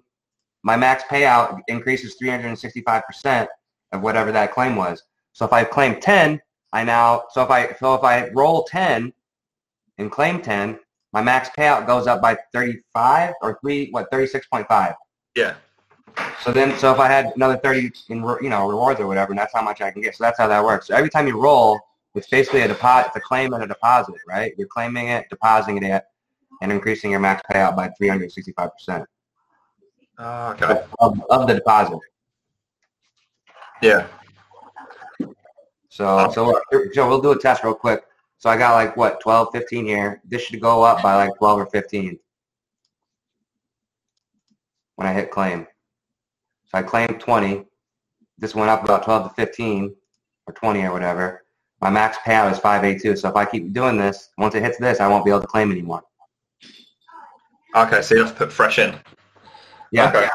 my 0.61 0.77
max 0.77 1.05
payout 1.05 1.59
increases 1.67 2.17
365% 2.21 3.47
of 3.93 4.01
whatever 4.03 4.31
that 4.31 4.51
claim 4.51 4.75
was. 4.75 5.01
So 5.31 5.43
if 5.43 5.53
I 5.53 5.63
claim 5.63 5.99
10, 5.99 6.39
I 6.71 6.83
now 6.83 7.23
so 7.31 7.41
if 7.41 7.49
I 7.49 7.73
so 7.79 7.95
if 7.95 8.03
I 8.03 8.29
roll 8.29 8.65
10 8.65 9.11
and 9.97 10.11
claim 10.11 10.41
10, 10.41 10.79
my 11.11 11.21
max 11.21 11.49
payout 11.57 11.85
goes 11.85 12.07
up 12.07 12.21
by 12.21 12.37
35 12.53 13.33
or 13.41 13.59
3 13.61 13.89
what 13.91 14.11
36.5. 14.11 14.95
Yeah. 15.35 15.55
So 16.41 16.51
then, 16.51 16.77
so 16.77 16.91
if 16.91 16.99
I 16.99 17.07
had 17.07 17.33
another 17.35 17.57
30 17.57 17.91
in, 18.09 18.17
you 18.41 18.49
know, 18.49 18.67
rewards 18.67 18.99
or 18.99 19.07
whatever, 19.07 19.31
and 19.31 19.39
that's 19.39 19.53
how 19.53 19.61
much 19.61 19.81
I 19.81 19.91
can 19.91 20.01
get. 20.01 20.15
So 20.15 20.23
that's 20.23 20.37
how 20.37 20.47
that 20.47 20.63
works. 20.63 20.87
So 20.87 20.95
every 20.95 21.09
time 21.09 21.27
you 21.27 21.39
roll, 21.39 21.79
it's 22.15 22.27
basically 22.27 22.61
a 22.61 22.67
deposit, 22.67 23.07
it's 23.07 23.15
a 23.17 23.21
claim 23.21 23.53
and 23.53 23.63
a 23.63 23.67
deposit, 23.67 24.15
right? 24.27 24.53
You're 24.57 24.67
claiming 24.67 25.07
it, 25.07 25.27
depositing 25.29 25.81
it, 25.83 26.03
and 26.61 26.71
increasing 26.71 27.11
your 27.11 27.19
max 27.19 27.41
payout 27.51 27.75
by 27.75 27.89
365% 27.99 29.05
Ah, 30.19 30.51
okay. 30.51 30.83
of, 30.99 31.19
of 31.29 31.47
the 31.47 31.55
deposit. 31.55 31.97
Yeah. 33.81 34.07
So, 35.89 36.31
so 36.33 36.59
Joe, 36.93 37.07
we'll 37.07 37.21
do 37.21 37.31
a 37.31 37.39
test 37.39 37.63
real 37.63 37.73
quick. 37.73 38.03
So 38.43 38.49
I 38.49 38.57
got 38.57 38.73
like, 38.73 38.97
what, 38.97 39.21
12, 39.21 39.53
15 39.53 39.85
here. 39.85 40.21
This 40.25 40.41
should 40.41 40.59
go 40.59 40.83
up 40.83 41.01
by 41.01 41.15
like 41.15 41.33
12 41.37 41.59
or 41.59 41.65
15 41.65 42.19
when 44.97 45.07
I 45.07 45.13
hit 45.13 45.31
claim. 45.31 45.65
So 46.65 46.77
I 46.77 46.83
claimed 46.83 47.21
20. 47.21 47.63
This 48.37 48.53
went 48.53 48.69
up 48.69 48.83
about 48.83 49.03
12 49.05 49.29
to 49.29 49.35
15 49.35 49.95
or 50.47 50.53
20 50.53 50.83
or 50.83 50.91
whatever. 50.91 51.45
My 51.79 51.89
max 51.89 52.17
payout 52.17 52.51
is 52.51 52.59
582. 52.59 53.15
So 53.15 53.29
if 53.29 53.35
I 53.37 53.45
keep 53.45 53.71
doing 53.71 53.95
this, 53.95 54.31
once 54.37 54.55
it 54.55 54.61
hits 54.61 54.77
this, 54.77 54.99
I 54.99 55.07
won't 55.07 55.23
be 55.23 55.31
able 55.31 55.39
to 55.39 55.47
claim 55.47 55.71
anymore. 55.71 56.03
Okay, 57.77 58.01
so 58.01 58.13
you 58.13 58.25
have 58.25 58.33
to 58.33 58.37
put 58.37 58.51
fresh 58.51 58.77
in. 58.77 58.93
Yeah. 59.93 60.09
Okay. 60.09 60.27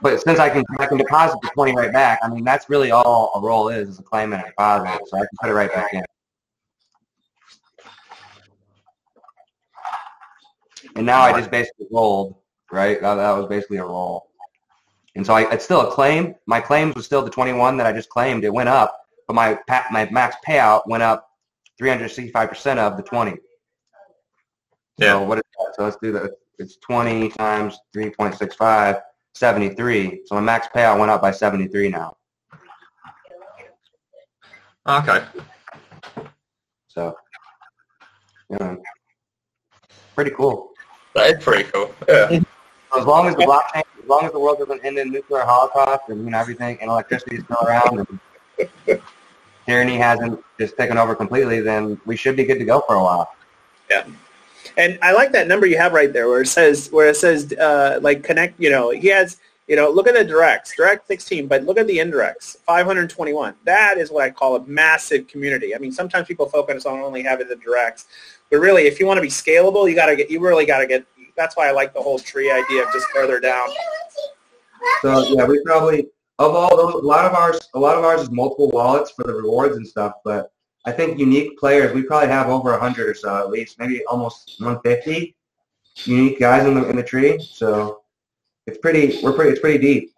But 0.00 0.22
since 0.22 0.38
I 0.38 0.48
can 0.48 0.64
I 0.78 0.86
can 0.86 0.96
deposit 0.96 1.36
the 1.42 1.50
20 1.50 1.76
right 1.76 1.92
back, 1.92 2.20
I 2.22 2.30
mean, 2.30 2.42
that's 2.42 2.70
really 2.70 2.90
all 2.90 3.32
a 3.34 3.40
roll 3.42 3.68
is, 3.68 3.90
is 3.90 3.98
a 3.98 4.02
claim 4.02 4.32
and 4.32 4.42
a 4.42 4.46
deposit. 4.46 4.98
So 5.08 5.18
I 5.18 5.20
can 5.20 5.28
put 5.42 5.50
it 5.50 5.52
right 5.52 5.70
back 5.70 5.92
in. 5.92 6.02
And 11.00 11.06
now 11.06 11.22
I 11.22 11.32
just 11.32 11.50
basically 11.50 11.86
rolled, 11.90 12.34
right? 12.70 13.00
That, 13.00 13.14
that 13.14 13.32
was 13.32 13.46
basically 13.46 13.78
a 13.78 13.84
roll. 13.86 14.28
And 15.16 15.24
so 15.24 15.32
I, 15.32 15.50
it's 15.50 15.64
still 15.64 15.80
a 15.80 15.90
claim. 15.90 16.34
My 16.44 16.60
claims 16.60 16.94
was 16.94 17.06
still 17.06 17.22
the 17.22 17.30
21 17.30 17.78
that 17.78 17.86
I 17.86 17.92
just 17.94 18.10
claimed. 18.10 18.44
It 18.44 18.52
went 18.52 18.68
up, 18.68 18.94
but 19.26 19.32
my 19.32 19.58
my 19.90 20.06
max 20.10 20.36
payout 20.46 20.86
went 20.86 21.02
up 21.02 21.30
365% 21.80 22.76
of 22.76 22.98
the 22.98 23.02
20. 23.02 23.34
Yeah. 24.98 25.12
So 25.14 25.22
what 25.22 25.38
is 25.38 25.44
that? 25.58 25.74
So 25.76 25.84
let's 25.84 25.96
do 26.02 26.12
that. 26.12 26.32
It's 26.58 26.76
20 26.76 27.30
times 27.30 27.78
3.65, 27.96 29.00
73. 29.32 30.20
So 30.26 30.34
my 30.34 30.42
max 30.42 30.68
payout 30.68 30.98
went 30.98 31.10
up 31.10 31.22
by 31.22 31.30
73 31.30 31.88
now. 31.88 32.14
Okay. 34.86 35.24
So, 36.88 37.16
yeah, 38.50 38.76
pretty 40.14 40.32
cool. 40.32 40.74
That 41.14 41.36
is 41.36 41.44
pretty 41.44 41.70
cool. 41.70 41.92
Yeah. 42.08 42.40
As 42.96 43.04
long 43.04 43.28
as 43.28 43.36
the 43.36 43.44
blockchain, 43.44 43.82
as 44.02 44.08
long 44.08 44.24
as 44.24 44.32
the 44.32 44.38
world 44.38 44.58
doesn't 44.58 44.84
end 44.84 44.98
in 44.98 45.10
nuclear 45.10 45.42
holocaust 45.42 46.02
and 46.08 46.24
you 46.24 46.30
know 46.30 46.38
everything, 46.38 46.78
and 46.80 46.90
electricity 46.90 47.36
is 47.36 47.44
still 47.44 47.58
around, 47.62 47.98
and 47.98 49.00
tyranny 49.66 49.96
hasn't 49.96 50.42
just 50.58 50.76
taken 50.76 50.98
over 50.98 51.14
completely, 51.14 51.60
then 51.60 52.00
we 52.06 52.16
should 52.16 52.36
be 52.36 52.44
good 52.44 52.58
to 52.58 52.64
go 52.64 52.82
for 52.86 52.96
a 52.96 53.02
while. 53.02 53.32
Yeah. 53.88 54.06
And 54.76 54.98
I 55.02 55.12
like 55.12 55.32
that 55.32 55.46
number 55.46 55.66
you 55.66 55.76
have 55.78 55.92
right 55.92 56.12
there 56.12 56.28
where 56.28 56.42
it 56.42 56.48
says 56.48 56.88
where 56.90 57.08
it 57.08 57.16
says 57.16 57.52
uh, 57.52 57.98
like 58.02 58.22
connect. 58.22 58.58
You 58.60 58.70
know, 58.70 58.90
he 58.90 59.08
has. 59.08 59.38
You 59.68 59.76
know, 59.76 59.88
look 59.88 60.08
at 60.08 60.14
the 60.14 60.24
directs, 60.24 60.74
direct 60.74 61.06
16, 61.06 61.46
but 61.46 61.62
look 61.62 61.78
at 61.78 61.86
the 61.86 61.98
indirects, 61.98 62.56
521. 62.66 63.54
That 63.62 63.98
is 63.98 64.10
what 64.10 64.24
I 64.24 64.30
call 64.30 64.56
a 64.56 64.66
massive 64.66 65.28
community. 65.28 65.76
I 65.76 65.78
mean, 65.78 65.92
sometimes 65.92 66.26
people 66.26 66.48
focus 66.48 66.86
on 66.86 66.98
only 66.98 67.22
having 67.22 67.46
the 67.46 67.54
directs, 67.54 68.06
but 68.50 68.58
really, 68.58 68.86
if 68.86 68.98
you 68.98 69.06
want 69.06 69.18
to 69.18 69.22
be 69.22 69.28
scalable, 69.28 69.88
you 69.88 69.94
got 69.94 70.06
to 70.06 70.16
get. 70.16 70.30
You 70.30 70.40
really 70.40 70.66
got 70.66 70.78
to 70.78 70.86
get. 70.86 71.06
That's 71.36 71.56
why 71.56 71.68
I 71.68 71.70
like 71.72 71.94
the 71.94 72.02
whole 72.02 72.18
tree 72.18 72.50
idea 72.50 72.86
of 72.86 72.92
just 72.92 73.06
further 73.14 73.40
down. 73.40 73.68
So 75.02 75.22
yeah, 75.28 75.44
we 75.46 75.62
probably 75.64 76.08
of 76.40 76.54
all 76.54 76.98
a 76.98 77.04
lot 77.04 77.26
of 77.26 77.34
ours, 77.34 77.68
a 77.74 77.78
lot 77.78 77.96
of 77.96 78.04
ours 78.04 78.22
is 78.22 78.30
multiple 78.30 78.70
wallets 78.70 79.10
for 79.10 79.24
the 79.24 79.34
rewards 79.34 79.76
and 79.76 79.86
stuff. 79.86 80.14
But 80.24 80.50
I 80.86 80.92
think 80.92 81.18
unique 81.18 81.58
players, 81.58 81.94
we 81.94 82.02
probably 82.02 82.28
have 82.28 82.48
over 82.48 82.76
hundred 82.78 83.08
or 83.08 83.14
so 83.14 83.36
at 83.38 83.50
least, 83.50 83.78
maybe 83.78 84.02
almost 84.06 84.56
150 84.58 85.36
unique 86.04 86.40
guys 86.40 86.66
in 86.66 86.74
the 86.74 86.88
in 86.88 86.96
the 86.96 87.02
tree. 87.02 87.38
So 87.38 88.00
it's 88.66 88.78
pretty, 88.78 89.20
we're 89.22 89.34
pretty, 89.34 89.50
it's 89.50 89.60
pretty 89.60 89.78
deep. 89.78 90.12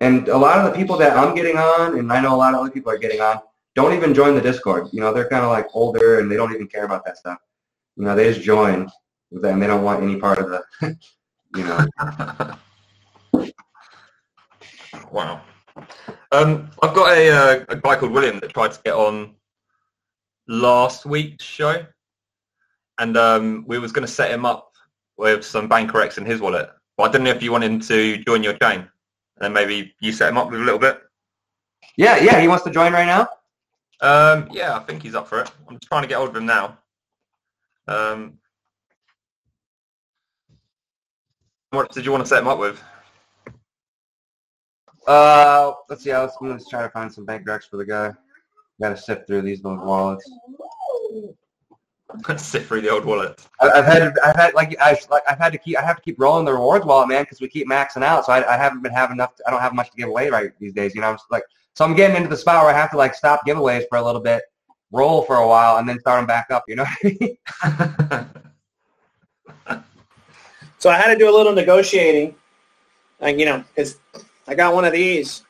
And 0.00 0.28
a 0.28 0.36
lot 0.36 0.58
of 0.58 0.70
the 0.70 0.78
people 0.78 0.98
that 0.98 1.16
I'm 1.16 1.34
getting 1.34 1.56
on, 1.56 1.98
and 1.98 2.12
I 2.12 2.20
know 2.20 2.34
a 2.34 2.36
lot 2.36 2.52
of 2.52 2.60
other 2.60 2.70
people 2.70 2.92
are 2.92 2.98
getting 2.98 3.22
on, 3.22 3.40
don't 3.74 3.94
even 3.94 4.12
join 4.12 4.34
the 4.34 4.42
Discord. 4.42 4.88
You 4.92 5.00
know, 5.00 5.12
they're 5.12 5.28
kind 5.28 5.42
of 5.42 5.50
like 5.50 5.68
older 5.72 6.20
and 6.20 6.30
they 6.30 6.36
don't 6.36 6.52
even 6.54 6.66
care 6.66 6.84
about 6.84 7.04
that 7.06 7.16
stuff. 7.16 7.38
You 7.96 8.04
know, 8.04 8.14
they 8.14 8.32
just 8.32 8.44
join 8.44 8.88
with 9.30 9.42
that 9.42 9.52
and 9.52 9.62
they 9.62 9.66
don't 9.66 9.82
want 9.82 10.02
any 10.02 10.16
part 10.16 10.38
of 10.38 10.48
the, 10.48 10.62
you 11.56 11.64
know. 11.64 12.54
Wow. 15.12 15.42
Um, 16.32 16.70
I've 16.82 16.94
got 16.94 17.16
a, 17.16 17.30
uh, 17.30 17.64
a 17.68 17.76
guy 17.76 17.96
called 17.96 18.12
William 18.12 18.38
that 18.40 18.52
tried 18.52 18.72
to 18.72 18.80
get 18.84 18.94
on 18.94 19.34
last 20.48 21.06
week's 21.06 21.44
show, 21.44 21.86
and 22.98 23.16
um, 23.16 23.64
we 23.66 23.78
was 23.78 23.92
going 23.92 24.06
to 24.06 24.12
set 24.12 24.30
him 24.30 24.44
up 24.44 24.72
with 25.16 25.44
some 25.44 25.68
Banker 25.68 26.00
X 26.00 26.18
in 26.18 26.24
his 26.24 26.40
wallet. 26.40 26.70
But 26.96 27.04
I 27.04 27.12
don't 27.12 27.24
know 27.24 27.30
if 27.30 27.42
you 27.42 27.52
want 27.52 27.64
him 27.64 27.80
to 27.80 28.18
join 28.18 28.42
your 28.42 28.54
chain, 28.54 28.80
and 28.80 28.88
then 29.40 29.52
maybe 29.52 29.94
you 30.00 30.12
set 30.12 30.28
him 30.28 30.38
up 30.38 30.50
with 30.50 30.60
a 30.60 30.64
little 30.64 30.80
bit. 30.80 31.00
Yeah, 31.96 32.18
yeah. 32.18 32.40
He 32.40 32.48
wants 32.48 32.64
to 32.64 32.70
join 32.70 32.92
right 32.92 33.06
now. 33.06 33.28
Um, 34.02 34.48
yeah, 34.52 34.76
I 34.76 34.80
think 34.80 35.02
he's 35.02 35.14
up 35.14 35.28
for 35.28 35.40
it. 35.40 35.50
I'm 35.68 35.76
just 35.76 35.88
trying 35.88 36.02
to 36.02 36.08
get 36.08 36.18
hold 36.18 36.30
of 36.30 36.36
him 36.36 36.46
now. 36.46 36.78
Um, 37.88 38.38
what 41.70 41.92
did 41.92 42.04
you 42.04 42.12
want 42.12 42.24
to 42.24 42.28
set 42.28 42.40
him 42.42 42.48
up 42.48 42.58
with? 42.58 42.82
Uh, 45.06 45.72
let's 45.88 46.02
see. 46.02 46.12
I 46.12 46.22
was 46.22 46.36
going 46.38 46.58
to 46.58 46.64
try 46.64 46.82
to 46.82 46.90
find 46.90 47.12
some 47.12 47.24
bank 47.24 47.48
X 47.48 47.66
for 47.66 47.76
the 47.76 47.84
guy. 47.84 48.12
Got 48.80 48.90
to 48.90 48.96
sift 48.96 49.26
through 49.26 49.42
these 49.42 49.64
old 49.64 49.80
wallets. 49.80 50.28
Let's 52.28 52.42
sift 52.44 52.66
through 52.68 52.80
the 52.82 52.90
old 52.90 53.04
wallet. 53.04 53.40
I- 53.60 53.70
I've 53.70 53.84
had, 53.84 54.18
I've 54.18 54.36
had 54.36 54.54
like, 54.54 54.76
I 54.80 54.98
like, 55.10 55.22
I've 55.28 55.38
had 55.38 55.52
to 55.52 55.58
keep, 55.58 55.78
I 55.78 55.82
have 55.82 55.96
to 55.96 56.02
keep 56.02 56.18
rolling 56.18 56.44
the 56.44 56.52
rewards 56.52 56.84
wallet, 56.84 57.08
man, 57.08 57.22
because 57.22 57.40
we 57.40 57.48
keep 57.48 57.68
maxing 57.68 58.02
out. 58.02 58.26
So 58.26 58.32
I, 58.32 58.54
I 58.54 58.56
haven't 58.56 58.82
been 58.82 58.92
having 58.92 59.16
enough. 59.16 59.32
I 59.46 59.50
don't 59.50 59.60
have 59.60 59.74
much 59.74 59.90
to 59.90 59.96
give 59.96 60.08
away 60.08 60.28
right 60.28 60.50
these 60.58 60.72
days. 60.72 60.94
You 60.94 61.00
know, 61.02 61.08
I'm 61.08 61.14
just 61.14 61.30
like, 61.30 61.44
so 61.74 61.84
I'm 61.84 61.94
getting 61.94 62.16
into 62.16 62.28
the 62.28 62.36
spot 62.36 62.64
where 62.64 62.74
I 62.74 62.76
have 62.78 62.90
to 62.92 62.96
like 62.96 63.14
stop 63.14 63.46
giveaways 63.46 63.84
for 63.88 63.98
a 63.98 64.02
little 64.02 64.20
bit, 64.20 64.42
roll 64.92 65.22
for 65.22 65.36
a 65.36 65.46
while, 65.46 65.76
and 65.78 65.88
then 65.88 65.98
start 66.00 66.18
them 66.20 66.26
back 66.26 66.50
up. 66.50 66.64
You 66.68 66.76
know 66.76 66.84
what 66.84 66.98
I 67.04 67.16
mean? 67.20 68.28
So 70.78 70.90
I 70.90 70.96
had 70.96 71.12
to 71.12 71.18
do 71.18 71.28
a 71.28 71.34
little 71.34 71.52
negotiating, 71.52 72.34
like 73.20 73.38
you 73.38 73.44
know, 73.44 73.64
because 73.74 73.98
I 74.46 74.54
got 74.54 74.74
one 74.74 74.84
of 74.84 74.92
these. 74.92 75.42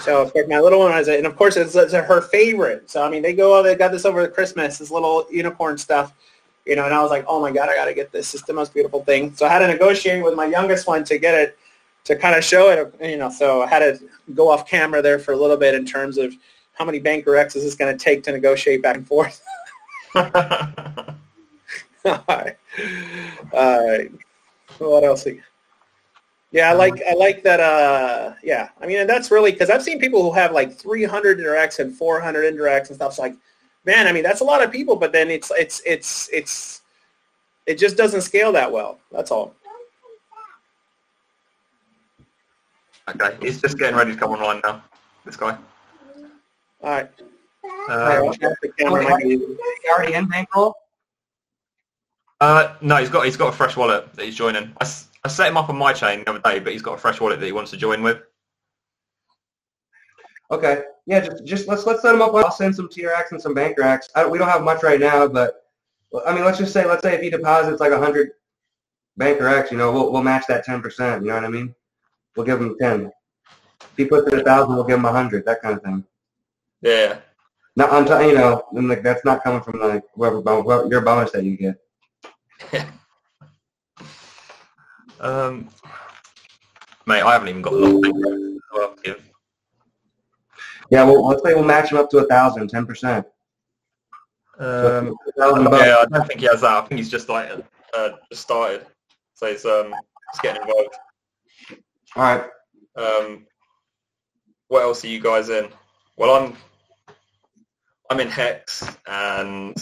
So 0.00 0.20
of 0.20 0.32
course 0.32 0.46
my 0.48 0.58
little 0.58 0.80
one 0.80 0.92
has 0.92 1.08
it, 1.08 1.18
and 1.18 1.26
of 1.26 1.36
course 1.36 1.56
it's, 1.56 1.74
it's 1.74 1.92
her 1.92 2.20
favorite. 2.20 2.90
So 2.90 3.02
I 3.02 3.10
mean, 3.10 3.22
they 3.22 3.32
go, 3.32 3.58
oh, 3.58 3.62
they 3.62 3.74
got 3.74 3.92
this 3.92 4.04
over 4.04 4.26
Christmas, 4.28 4.78
this 4.78 4.90
little 4.90 5.26
unicorn 5.30 5.78
stuff, 5.78 6.12
you 6.66 6.76
know. 6.76 6.84
And 6.84 6.92
I 6.92 7.00
was 7.00 7.10
like, 7.10 7.24
oh 7.28 7.40
my 7.40 7.52
god, 7.52 7.68
I 7.68 7.74
got 7.74 7.86
to 7.86 7.94
get 7.94 8.10
this. 8.12 8.34
It's 8.34 8.42
the 8.44 8.52
most 8.52 8.74
beautiful 8.74 9.04
thing. 9.04 9.34
So 9.34 9.46
I 9.46 9.48
had 9.50 9.60
to 9.60 9.68
negotiate 9.68 10.22
with 10.22 10.34
my 10.34 10.46
youngest 10.46 10.86
one 10.86 11.04
to 11.04 11.18
get 11.18 11.34
it, 11.34 11.58
to 12.04 12.16
kind 12.16 12.34
of 12.34 12.44
show 12.44 12.70
it, 12.70 12.94
you 13.08 13.16
know. 13.16 13.30
So 13.30 13.62
I 13.62 13.66
had 13.66 13.78
to 13.78 14.08
go 14.34 14.50
off 14.50 14.68
camera 14.68 15.00
there 15.00 15.18
for 15.18 15.32
a 15.32 15.36
little 15.36 15.56
bit 15.56 15.74
in 15.74 15.86
terms 15.86 16.18
of 16.18 16.34
how 16.74 16.84
many 16.84 16.98
Banker 16.98 17.36
X's 17.36 17.56
is 17.56 17.64
this 17.64 17.74
going 17.74 17.96
to 17.96 18.02
take 18.02 18.22
to 18.24 18.32
negotiate 18.32 18.82
back 18.82 18.96
and 18.96 19.06
forth. 19.06 19.42
All 20.14 20.24
right. 22.04 22.56
All 23.52 23.88
right. 23.88 24.10
What 24.78 25.04
else? 25.04 25.26
Yeah, 26.50 26.70
I 26.70 26.74
like 26.74 27.02
I 27.08 27.14
like 27.14 27.42
that. 27.44 27.60
Uh, 27.60 28.34
yeah, 28.42 28.68
I 28.80 28.86
mean, 28.86 28.98
and 28.98 29.08
that's 29.08 29.30
really 29.30 29.52
because 29.52 29.70
I've 29.70 29.82
seen 29.82 29.98
people 29.98 30.22
who 30.22 30.32
have 30.32 30.52
like 30.52 30.74
300 30.74 31.38
indirects 31.38 31.78
and 31.78 31.96
400 31.96 32.52
indirects 32.52 32.88
and 32.88 32.96
stuff. 32.96 33.12
It's 33.12 33.18
like, 33.18 33.34
man, 33.86 34.06
I 34.06 34.12
mean, 34.12 34.22
that's 34.22 34.40
a 34.40 34.44
lot 34.44 34.62
of 34.62 34.70
people, 34.70 34.96
but 34.96 35.12
then 35.12 35.30
it's 35.30 35.50
it's 35.56 35.80
it's 35.86 36.28
it's 36.32 36.82
it 37.66 37.78
just 37.78 37.96
doesn't 37.96 38.20
scale 38.22 38.52
that 38.52 38.70
well. 38.70 38.98
That's 39.10 39.30
all. 39.30 39.54
okay, 43.08 43.36
he's 43.40 43.60
just 43.60 43.78
getting 43.78 43.96
ready 43.96 44.12
to 44.12 44.18
come 44.18 44.32
online 44.32 44.60
now. 44.62 44.82
This 45.24 45.36
guy. 45.36 45.56
All 46.82 46.90
right. 46.90 47.08
Um, 47.64 47.72
All 47.90 48.28
right, 48.28 48.40
the 48.40 48.72
camera 48.78 49.02
might 49.08 49.22
be- 49.22 49.30
You 49.30 49.58
already 49.94 50.14
in 50.14 50.26
bankroll? 50.28 50.74
Uh, 52.40 52.74
no, 52.80 52.96
he's 52.96 53.08
got 53.08 53.24
he's 53.24 53.36
got 53.36 53.52
a 53.52 53.56
fresh 53.56 53.76
wallet 53.76 54.12
that 54.14 54.24
he's 54.24 54.34
joining. 54.34 54.72
I, 54.80 54.90
I 55.24 55.28
set 55.28 55.46
him 55.48 55.56
up 55.56 55.68
on 55.68 55.76
my 55.76 55.92
chain 55.92 56.24
the 56.24 56.30
other 56.30 56.40
day, 56.40 56.58
but 56.58 56.72
he's 56.72 56.82
got 56.82 56.94
a 56.94 56.98
fresh 56.98 57.20
wallet 57.20 57.38
that 57.38 57.46
he 57.46 57.52
wants 57.52 57.70
to 57.70 57.76
join 57.76 58.02
with. 58.02 58.18
Okay. 60.50 60.82
Yeah, 61.06 61.20
just 61.20 61.44
just 61.44 61.68
let's 61.68 61.86
let's 61.86 62.02
set 62.02 62.14
him 62.14 62.22
up. 62.22 62.34
I'll 62.34 62.50
send 62.50 62.74
some 62.74 62.88
TRX 62.88 63.30
and 63.30 63.40
some 63.40 63.54
Banker 63.54 63.82
X. 63.82 64.08
I, 64.16 64.26
we 64.26 64.38
don't 64.38 64.48
have 64.48 64.62
much 64.62 64.82
right 64.82 64.98
now, 64.98 65.28
but 65.28 65.66
I 66.26 66.34
mean, 66.34 66.44
let's 66.44 66.58
just 66.58 66.72
say 66.72 66.84
let's 66.84 67.02
say 67.02 67.14
if 67.14 67.20
he 67.22 67.30
deposits 67.30 67.80
like 67.80 67.92
a 67.92 67.98
hundred 67.98 68.30
Banker 69.16 69.46
X, 69.46 69.70
you 69.70 69.78
know, 69.78 69.92
we'll 69.92 70.12
we'll 70.12 70.22
match 70.22 70.44
that 70.48 70.64
ten 70.64 70.82
percent. 70.82 71.22
You 71.22 71.28
know 71.28 71.36
what 71.36 71.44
I 71.44 71.48
mean? 71.48 71.72
We'll 72.36 72.46
give 72.46 72.60
him 72.60 72.76
ten. 72.80 73.12
If 73.80 73.96
he 73.96 74.04
puts 74.04 74.32
in 74.32 74.40
a 74.40 74.42
thousand, 74.42 74.74
we'll 74.74 74.84
give 74.84 74.98
him 74.98 75.04
a 75.04 75.12
hundred. 75.12 75.44
That 75.44 75.62
kind 75.62 75.76
of 75.76 75.82
thing. 75.82 76.04
Yeah. 76.82 77.18
Not 77.74 77.90
on 77.90 78.04
top, 78.04 78.22
you 78.22 78.34
know, 78.34 78.62
and 78.72 78.88
like 78.88 79.02
that's 79.02 79.24
not 79.24 79.42
coming 79.42 79.62
from 79.62 79.80
like 79.80 80.04
whoever, 80.14 80.40
whoever 80.40 80.88
your 80.88 81.00
bonus 81.00 81.30
that 81.32 81.44
you 81.44 81.56
get. 81.56 81.76
Um, 85.22 85.68
mate, 87.06 87.22
I 87.22 87.32
haven't 87.32 87.48
even 87.48 87.62
got 87.62 87.74
a 87.74 87.76
lot 87.76 87.94
of 87.94 88.02
things 88.02 88.56
as 88.56 88.60
well 88.72 88.94
to 88.96 89.02
give. 89.02 89.30
Yeah, 90.90 91.04
well, 91.04 91.24
let's 91.28 91.42
say 91.44 91.54
we'll 91.54 91.62
match 91.62 91.92
him 91.92 91.98
up 91.98 92.10
to 92.10 92.18
a 92.18 92.26
thousand, 92.26 92.68
ten 92.68 92.86
percent. 92.86 93.24
Um, 94.58 95.16
yeah, 95.38 95.96
I 96.00 96.06
don't 96.10 96.26
think 96.26 96.40
he 96.40 96.46
has 96.46 96.60
that. 96.62 96.70
I 96.70 96.80
think 96.86 96.98
he's 96.98 97.08
just 97.08 97.28
like 97.28 97.50
uh, 97.96 98.10
just 98.30 98.42
started, 98.42 98.84
so 99.34 99.46
he's 99.46 99.64
um 99.64 99.94
he's 100.32 100.40
getting 100.42 100.60
involved. 100.62 100.94
All 102.16 102.22
right. 102.22 102.44
Um, 102.96 103.46
what 104.68 104.82
else 104.82 105.04
are 105.04 105.08
you 105.08 105.20
guys 105.20 105.50
in? 105.50 105.68
Well, 106.16 106.34
I'm 106.34 106.56
I'm 108.12 108.20
in 108.20 108.28
Hex 108.28 108.86
and 109.06 109.74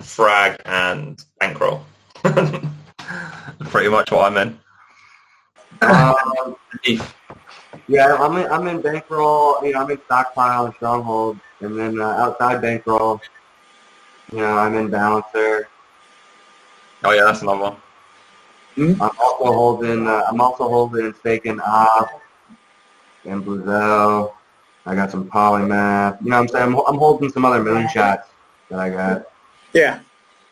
Frag 0.00 0.60
and 0.64 1.24
Bankroll. 1.38 1.84
Pretty 2.24 3.88
much 3.88 4.10
what 4.10 4.32
I'm 4.32 4.36
in. 4.38 4.58
Um, 5.80 6.56
Yeah, 7.86 8.16
I'm 8.16 8.36
in, 8.38 8.50
I'm 8.50 8.66
in 8.66 8.80
bankroll. 8.80 9.64
You 9.64 9.74
know, 9.74 9.82
I'm 9.82 9.90
in 9.92 10.00
stockpile 10.06 10.66
and 10.66 10.74
stronghold, 10.74 11.38
and 11.60 11.78
then 11.78 12.00
uh, 12.00 12.06
outside 12.08 12.60
bankroll. 12.60 13.20
You 14.32 14.38
know, 14.38 14.58
I'm 14.58 14.74
in 14.74 14.90
balancer. 14.90 15.68
Oh 17.04 17.12
yeah, 17.12 17.22
that's 17.22 17.42
another 17.42 17.60
one. 17.60 17.76
I'm 19.00 19.00
also 19.00 19.52
holding. 19.52 20.08
Uh, 20.08 20.24
I'm 20.28 20.40
also 20.40 20.68
holding 20.68 21.06
and 21.06 21.14
staking 21.14 21.60
op 21.60 22.20
and 23.24 23.44
Bluzelle. 23.44 24.32
I 24.88 24.94
got 24.94 25.10
some 25.10 25.28
polymath. 25.28 26.20
You 26.22 26.30
know, 26.30 26.36
what 26.36 26.42
I'm 26.42 26.48
saying 26.48 26.64
I'm, 26.64 26.76
I'm 26.86 26.98
holding 26.98 27.30
some 27.30 27.44
other 27.44 27.62
moonshots 27.62 28.24
that 28.70 28.78
I 28.78 28.88
got. 28.88 29.26
Yeah, 29.74 30.00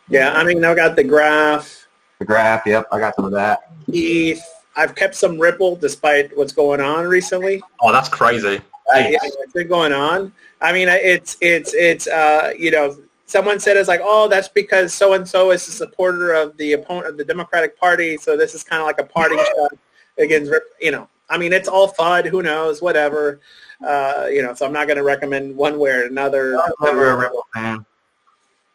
yeah. 0.09 0.33
I 0.33 0.43
mean, 0.43 0.63
I 0.63 0.75
got 0.75 0.95
the 0.95 1.03
graph. 1.03 1.87
The 2.19 2.25
graph. 2.25 2.65
Yep, 2.67 2.87
I 2.91 2.99
got 2.99 3.15
some 3.15 3.25
of 3.25 3.31
that. 3.31 3.71
ETH. 3.87 4.39
I've 4.75 4.93
kept 4.93 5.15
some 5.15 5.39
Ripple 5.39 5.75
despite 5.75 6.37
what's 6.37 6.51
going 6.53 6.81
on 6.81 7.05
recently. 7.05 7.63
Oh, 7.81 7.91
that's 7.91 8.09
crazy. 8.09 8.61
yeah, 8.93 9.17
what's 9.37 9.53
been 9.53 9.67
going 9.67 9.91
on. 9.91 10.31
I 10.61 10.71
mean, 10.71 10.87
it's 10.87 11.35
it's 11.41 11.73
it's 11.73 12.07
uh, 12.07 12.53
you 12.57 12.69
know, 12.69 12.95
someone 13.25 13.59
said 13.59 13.75
it's 13.75 13.87
like, 13.87 14.01
oh, 14.03 14.27
that's 14.27 14.49
because 14.49 14.93
so 14.93 15.13
and 15.13 15.27
so 15.27 15.49
is 15.49 15.67
a 15.67 15.71
supporter 15.71 16.33
of 16.33 16.55
the 16.57 16.73
opponent 16.73 17.07
of 17.07 17.17
the 17.17 17.25
Democratic 17.25 17.79
Party, 17.79 18.17
so 18.17 18.37
this 18.37 18.53
is 18.53 18.63
kind 18.63 18.81
of 18.81 18.85
like 18.85 18.99
a 18.99 19.03
party 19.03 19.35
shot 19.35 19.71
against, 20.19 20.51
you 20.79 20.91
know. 20.91 21.09
I 21.29 21.37
mean, 21.37 21.53
it's 21.53 21.67
all 21.67 21.91
FUD. 21.91 22.27
Who 22.27 22.41
knows? 22.41 22.81
Whatever. 22.81 23.41
Uh, 23.85 24.27
you 24.31 24.41
know, 24.41 24.53
so 24.53 24.65
I'm 24.65 24.73
not 24.73 24.87
going 24.87 24.97
to 24.97 25.03
recommend 25.03 25.55
one 25.55 25.77
way 25.77 25.91
or 25.91 26.05
another. 26.05 26.57
I'm 26.57 26.71
never 26.81 27.11
a 27.11 27.17
Ripple 27.17 27.45
fan. 27.53 27.85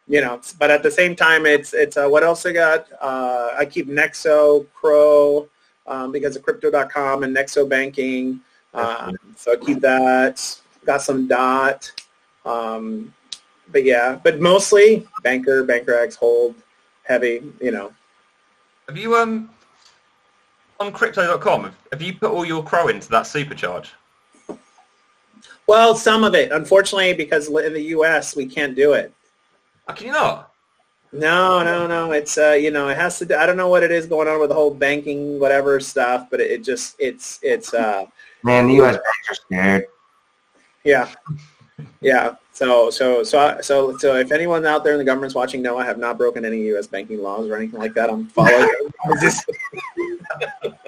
You 0.08 0.20
know, 0.20 0.40
but 0.58 0.70
at 0.70 0.82
the 0.82 0.90
same 0.90 1.16
time, 1.16 1.46
it's 1.46 1.72
it's 1.74 1.96
uh, 1.96 2.08
what 2.08 2.22
else 2.22 2.44
I 2.44 2.52
got? 2.52 2.88
Uh, 3.00 3.50
I 3.56 3.64
keep 3.64 3.88
Nexo, 3.88 4.66
Crow, 4.74 5.48
um, 5.86 6.12
because 6.12 6.36
of 6.36 6.42
Crypto.com 6.42 7.22
and 7.22 7.34
Nexo 7.34 7.68
Banking. 7.68 8.40
Um, 8.74 9.16
so 9.36 9.52
I 9.52 9.56
keep 9.56 9.80
that. 9.80 10.60
Got 10.84 11.02
some 11.02 11.28
Dot. 11.28 11.92
Um, 12.44 13.14
but 13.70 13.84
yeah, 13.84 14.18
but 14.22 14.40
mostly 14.40 15.06
Banker, 15.22 15.62
Banker 15.64 15.94
X, 15.94 16.16
Hold, 16.16 16.56
Heavy. 17.04 17.42
You 17.60 17.70
know. 17.70 17.92
Have 18.88 18.98
you 18.98 19.16
um 19.16 19.50
on 20.80 20.92
crypto.com? 20.92 21.72
Have 21.92 22.02
you 22.02 22.14
put 22.14 22.30
all 22.30 22.44
your 22.44 22.62
crow 22.62 22.88
into 22.88 23.08
that 23.10 23.24
supercharge? 23.24 23.90
Well, 25.72 25.94
some 25.94 26.22
of 26.22 26.34
it, 26.34 26.52
unfortunately, 26.52 27.14
because 27.14 27.48
in 27.48 27.72
the 27.72 27.80
U.S. 27.96 28.36
we 28.36 28.44
can't 28.44 28.76
do 28.76 28.92
it. 28.92 29.10
How 29.88 29.94
can 29.94 30.08
you 30.08 30.12
not? 30.12 30.52
No, 31.12 31.64
no, 31.64 31.86
no. 31.86 32.12
It's 32.12 32.36
uh, 32.36 32.50
you 32.50 32.70
know, 32.70 32.88
it 32.88 32.98
has 32.98 33.18
to. 33.20 33.24
Do, 33.24 33.36
I 33.36 33.46
don't 33.46 33.56
know 33.56 33.70
what 33.70 33.82
it 33.82 33.90
is 33.90 34.04
going 34.04 34.28
on 34.28 34.38
with 34.38 34.50
the 34.50 34.54
whole 34.54 34.74
banking 34.74 35.40
whatever 35.40 35.80
stuff, 35.80 36.28
but 36.30 36.40
it, 36.40 36.50
it 36.50 36.62
just 36.62 36.96
it's 36.98 37.40
it's 37.40 37.72
uh, 37.72 38.04
Man, 38.42 38.66
the 38.66 38.74
U.S. 38.74 38.96
banks 38.96 39.30
are 39.30 39.34
scared. 39.34 39.86
yeah, 40.84 41.08
yeah. 42.02 42.34
So 42.52 42.90
so 42.90 43.22
so 43.22 43.58
so 43.62 43.96
so 43.96 44.16
if 44.16 44.30
anyone 44.30 44.66
out 44.66 44.84
there 44.84 44.92
in 44.92 44.98
the 44.98 45.06
government's 45.06 45.34
watching, 45.34 45.62
no, 45.62 45.78
I 45.78 45.86
have 45.86 45.96
not 45.96 46.18
broken 46.18 46.44
any 46.44 46.60
U.S. 46.64 46.86
banking 46.86 47.22
laws 47.22 47.48
or 47.48 47.56
anything 47.56 47.80
like 47.80 47.94
that. 47.94 48.10
I'm 48.10 48.26
following. 48.26 48.68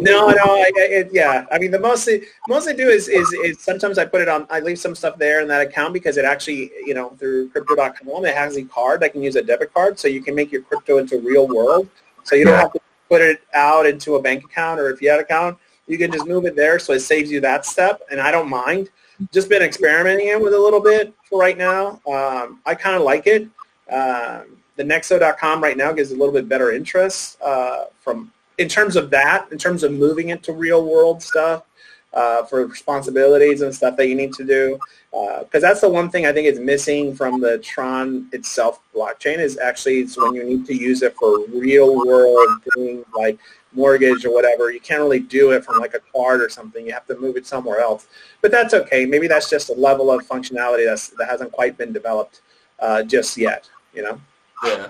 No, 0.00 0.28
no, 0.28 0.44
I, 0.44 0.70
I, 0.76 0.82
it, 0.90 1.10
yeah. 1.12 1.46
I 1.50 1.58
mean, 1.58 1.70
the 1.70 1.78
most 1.78 2.08
most 2.48 2.68
I 2.68 2.72
do 2.72 2.88
is, 2.88 3.08
is 3.08 3.32
is 3.44 3.60
sometimes 3.60 3.98
I 3.98 4.04
put 4.04 4.20
it 4.20 4.28
on. 4.28 4.46
I 4.50 4.60
leave 4.60 4.78
some 4.78 4.94
stuff 4.94 5.18
there 5.18 5.40
in 5.40 5.48
that 5.48 5.60
account 5.60 5.92
because 5.92 6.16
it 6.16 6.24
actually, 6.24 6.70
you 6.84 6.94
know, 6.94 7.10
through 7.18 7.48
Crypto.com, 7.50 8.24
it 8.24 8.34
has 8.34 8.56
a 8.56 8.64
card 8.64 9.00
that 9.00 9.12
can 9.12 9.22
use 9.22 9.36
a 9.36 9.42
debit 9.42 9.72
card, 9.72 9.98
so 9.98 10.06
you 10.08 10.22
can 10.22 10.34
make 10.34 10.52
your 10.52 10.62
crypto 10.62 10.98
into 10.98 11.18
real 11.20 11.48
world. 11.48 11.88
So 12.24 12.36
you 12.36 12.44
don't 12.44 12.54
Yeah. 12.54 12.60
have 12.62 12.72
to 12.72 12.80
put 13.08 13.22
it 13.22 13.40
out 13.54 13.86
into 13.86 14.16
a 14.16 14.22
bank 14.22 14.44
account 14.44 14.78
or 14.78 14.90
if 14.90 15.00
you 15.00 15.08
had 15.08 15.18
an 15.18 15.24
account, 15.24 15.56
you 15.86 15.96
can 15.96 16.12
just 16.12 16.26
move 16.26 16.44
it 16.44 16.54
there. 16.54 16.78
So 16.78 16.92
it 16.92 17.00
saves 17.00 17.30
you 17.30 17.40
that 17.40 17.64
step, 17.64 18.02
and 18.10 18.20
I 18.20 18.30
don't 18.30 18.48
mind. 18.48 18.90
Just 19.32 19.48
been 19.48 19.62
experimenting 19.62 20.28
it 20.28 20.40
with 20.40 20.52
a 20.54 20.58
little 20.58 20.80
bit 20.80 21.12
for 21.24 21.40
right 21.40 21.58
now. 21.58 22.00
Um, 22.06 22.60
I 22.66 22.74
kind 22.74 22.94
of 22.94 23.02
like 23.02 23.26
it. 23.26 23.48
Um, 23.90 24.58
the 24.76 24.84
Nexo.com 24.84 25.60
right 25.60 25.76
now 25.76 25.90
gives 25.92 26.12
a 26.12 26.16
little 26.16 26.32
bit 26.32 26.48
better 26.48 26.70
interest 26.70 27.40
uh, 27.42 27.86
from 28.00 28.30
in 28.58 28.68
terms 28.68 28.96
of 28.96 29.10
that, 29.10 29.50
in 29.52 29.58
terms 29.58 29.82
of 29.82 29.92
moving 29.92 30.28
it 30.30 30.42
to 30.44 30.52
real 30.52 30.84
world 30.84 31.22
stuff 31.22 31.64
uh, 32.12 32.44
for 32.44 32.66
responsibilities 32.66 33.62
and 33.62 33.74
stuff 33.74 33.96
that 33.96 34.08
you 34.08 34.14
need 34.14 34.32
to 34.34 34.44
do. 34.44 34.78
Because 35.10 35.64
uh, 35.64 35.68
that's 35.68 35.80
the 35.80 35.88
one 35.88 36.10
thing 36.10 36.26
I 36.26 36.32
think 36.32 36.46
is 36.46 36.58
missing 36.58 37.14
from 37.14 37.40
the 37.40 37.58
Tron 37.58 38.28
itself 38.32 38.80
blockchain 38.94 39.38
is 39.38 39.58
actually 39.58 40.00
it's 40.00 40.18
when 40.18 40.34
you 40.34 40.44
need 40.44 40.66
to 40.66 40.74
use 40.74 41.02
it 41.02 41.16
for 41.16 41.46
real 41.46 41.96
world 42.06 42.48
things 42.74 43.04
like 43.16 43.38
mortgage 43.72 44.24
or 44.24 44.32
whatever. 44.32 44.70
You 44.70 44.80
can't 44.80 45.00
really 45.00 45.20
do 45.20 45.52
it 45.52 45.64
from 45.64 45.78
like 45.78 45.94
a 45.94 46.00
card 46.14 46.42
or 46.42 46.48
something. 46.48 46.84
You 46.84 46.92
have 46.92 47.06
to 47.06 47.18
move 47.18 47.36
it 47.36 47.46
somewhere 47.46 47.80
else. 47.80 48.06
But 48.42 48.50
that's 48.50 48.74
okay. 48.74 49.06
Maybe 49.06 49.28
that's 49.28 49.48
just 49.48 49.70
a 49.70 49.74
level 49.74 50.10
of 50.10 50.26
functionality 50.26 50.86
that's, 50.86 51.08
that 51.10 51.28
hasn't 51.28 51.52
quite 51.52 51.78
been 51.78 51.92
developed 51.92 52.40
uh, 52.80 53.02
just 53.02 53.36
yet, 53.36 53.68
you 53.94 54.02
know? 54.02 54.20
Yeah. 54.64 54.88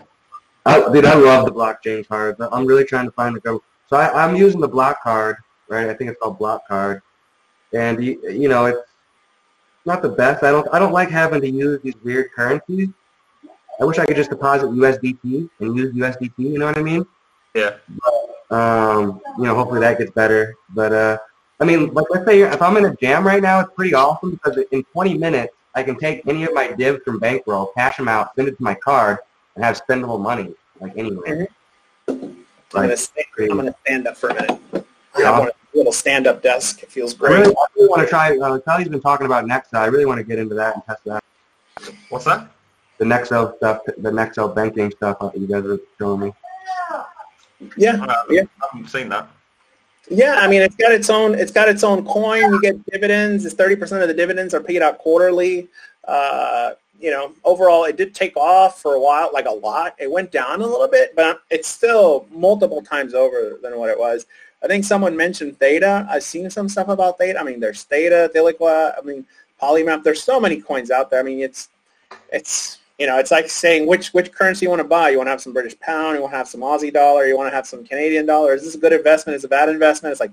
I, 0.69 0.93
dude, 0.93 1.07
I 1.07 1.14
love 1.14 1.47
the 1.47 1.53
blockchain 1.53 2.07
card. 2.07 2.37
I'm 2.53 2.66
really 2.66 2.85
trying 2.85 3.07
to 3.07 3.12
find 3.12 3.35
the 3.35 3.41
go. 3.41 3.62
So 3.89 3.97
I, 3.97 4.25
I'm 4.25 4.37
using 4.37 4.61
the 4.61 4.69
block 4.69 5.03
card, 5.03 5.37
right? 5.69 5.89
I 5.89 5.95
think 5.95 6.11
it's 6.11 6.21
called 6.21 6.39
block 6.39 6.69
card, 6.69 7.01
and 7.73 8.05
you, 8.05 8.21
you 8.31 8.49
know 8.49 8.66
it's 8.66 8.81
not 9.87 10.03
the 10.03 10.11
best. 10.11 10.45
I 10.45 10.51
don't 10.51 10.69
I 10.73 10.79
don't 10.79 10.93
like 10.93 11.09
having 11.09 11.41
to 11.41 11.51
use 11.51 11.81
these 11.83 11.95
weird 12.05 12.33
currencies. 12.33 12.89
I 13.81 13.85
wish 13.85 13.99
I 13.99 14.05
could 14.05 14.16
just 14.16 14.31
deposit 14.31 14.66
USDT 14.66 15.49
and 15.61 15.77
use 15.77 15.95
USDT. 15.95 16.33
You 16.37 16.59
know 16.59 16.66
what 16.66 16.77
I 16.77 16.83
mean? 16.83 17.07
Yeah. 17.55 17.77
But, 17.89 18.57
um, 18.57 19.21
you 19.39 19.45
know, 19.45 19.55
hopefully 19.55 19.81
that 19.81 19.99
gets 19.99 20.11
better. 20.11 20.55
But 20.71 20.93
uh, 20.93 21.19
I 21.61 21.64
mean, 21.64 21.95
like 21.95 22.07
let's 22.11 22.27
say 22.27 22.43
if 22.43 22.61
I'm 22.61 22.77
in 22.77 22.85
a 22.85 22.95
jam 22.97 23.27
right 23.27 23.43
now, 23.43 23.61
it's 23.61 23.71
pretty 23.75 23.95
awesome 23.95 24.33
because 24.33 24.62
in 24.71 24.85
20 24.85 25.16
minutes 25.16 25.55
I 25.75 25.83
can 25.83 25.97
take 25.99 26.27
any 26.27 26.45
of 26.45 26.53
my 26.53 26.73
divs 26.73 27.03
from 27.05 27.19
Bankroll, 27.19 27.73
cash 27.77 27.97
them 27.97 28.09
out, 28.09 28.35
send 28.37 28.49
it 28.49 28.57
to 28.59 28.62
my 28.62 28.75
card, 28.75 29.19
and 29.59 29.65
have 29.65 29.81
spendable 29.85 30.21
money 30.21 30.55
like 30.81 30.93
anywhere. 30.97 31.49
Mm-hmm. 32.07 32.43
I'm 32.75 32.83
gonna 32.83 32.97
stand, 32.97 33.27
I'm 33.41 33.57
gonna 33.57 33.75
stand 33.85 34.07
up 34.07 34.17
for 34.17 34.29
a 34.29 34.35
minute. 34.35 34.61
Yeah. 35.19 35.33
I 35.33 35.39
want 35.41 35.51
a 35.51 35.77
little 35.77 35.93
stand-up 35.93 36.43
desk. 36.43 36.85
It 36.85 36.93
feels 36.93 37.13
great. 37.13 37.33
I 37.33 37.41
really, 37.41 37.55
I 37.57 37.67
really 37.75 37.89
want 37.89 38.03
to 38.03 38.07
try. 38.07 38.39
Uh, 38.39 38.61
Kelly's 38.61 38.89
been 38.89 39.01
talking 39.01 39.27
about 39.27 39.47
Nexo. 39.47 39.75
I 39.75 39.87
really 39.87 40.07
want 40.07 40.19
to 40.19 40.25
get 40.25 40.39
into 40.39 40.55
that 40.55 40.77
and 40.77 40.85
test 40.85 41.05
that. 41.07 41.25
What's 42.09 42.25
that? 42.27 42.51
The 42.99 43.05
Nexo 43.05 43.57
stuff, 43.57 43.81
the 43.85 44.11
Nexo 44.11 44.55
banking 44.55 44.93
stuff 44.93 45.19
that 45.19 45.37
you 45.37 45.49
guys 45.49 45.65
are 45.65 45.81
showing 45.99 46.21
me. 46.21 46.35
Yeah, 47.77 47.95
uh, 48.01 48.23
yeah. 48.31 48.43
I 48.63 48.67
haven't 48.73 48.89
seen 48.89 49.09
that. 49.09 49.29
Yeah, 50.09 50.37
I 50.39 50.47
mean, 50.47 50.63
it's 50.63 50.77
got 50.77 50.93
its 50.93 51.11
own. 51.11 51.35
It's 51.35 51.51
got 51.51 51.69
its 51.69 51.83
own 51.83 52.05
coin. 52.05 52.53
You 52.53 52.61
get 52.61 52.85
dividends. 52.87 53.45
It's 53.45 53.57
thirty 53.57 53.75
percent 53.75 54.03
of 54.03 54.09
the 54.09 54.15
dividends 54.15 54.55
are 54.55 54.61
paid 54.61 54.83
out 54.83 54.99
quarterly. 54.99 55.69
Uh, 56.07 56.73
you 57.01 57.11
know, 57.11 57.33
overall, 57.45 57.85
it 57.85 57.97
did 57.97 58.15
take 58.15 58.37
off 58.37 58.83
for 58.83 58.95
a 58.95 59.01
while, 59.01 59.31
like 59.33 59.47
a 59.47 59.51
lot. 59.51 59.95
It 59.99 60.11
went 60.11 60.33
down 60.33 60.61
a 60.61 60.67
little 60.67 60.89
bit, 60.89 61.15
but 61.15 61.43
it's 61.51 61.69
still 61.69 62.27
multiple 62.31 62.83
times 62.83 63.15
over 63.15 63.59
than 63.63 63.79
what 63.79 63.91
it 63.91 63.99
was. 63.99 64.27
I 64.63 64.67
think 64.67 64.85
someone 64.85 65.17
mentioned 65.17 65.59
Theta. 65.59 66.07
I've 66.11 66.25
seen 66.25 66.51
some 66.51 66.69
stuff 66.69 66.89
about 66.89 67.19
Theta. 67.19 67.39
I 67.39 67.45
mean, 67.45 67.61
there's 67.61 67.85
Theta, 67.85 68.31
Theliqua. 68.35 68.95
I 68.99 69.01
mean, 69.03 69.25
Polymath. 69.63 70.03
There's 70.03 70.23
so 70.23 70.41
many 70.41 70.61
coins 70.61 70.91
out 70.91 71.11
there. 71.11 71.21
I 71.21 71.23
mean, 71.23 71.41
it's 71.41 71.69
it's 72.33 72.79
you 72.99 73.07
know, 73.07 73.19
it's 73.19 73.31
like 73.31 73.49
saying 73.49 73.87
which 73.87 74.09
which 74.09 74.33
currency 74.33 74.67
you 74.67 74.71
want 74.71 74.81
to 74.81 74.89
buy. 74.89 75.11
You 75.11 75.19
want 75.19 75.29
to 75.29 75.31
have 75.33 75.41
some 75.41 75.53
British 75.53 75.79
pound. 75.79 76.17
You 76.17 76.23
want 76.23 76.33
to 76.33 76.39
have 76.39 76.49
some 76.49 76.61
Aussie 76.63 76.93
dollar. 76.93 77.27
You 77.27 77.37
want 77.37 77.51
to 77.51 77.55
have 77.55 77.67
some 77.67 77.85
Canadian 77.85 78.27
dollar. 78.27 78.55
Is 78.55 78.65
this 78.65 78.75
a 78.75 78.79
good 78.79 78.93
investment? 78.93 79.37
Is 79.37 79.45
it 79.45 79.47
a 79.47 79.51
bad 79.51 79.69
investment? 79.69 80.13
It's 80.13 80.21
like 80.21 80.33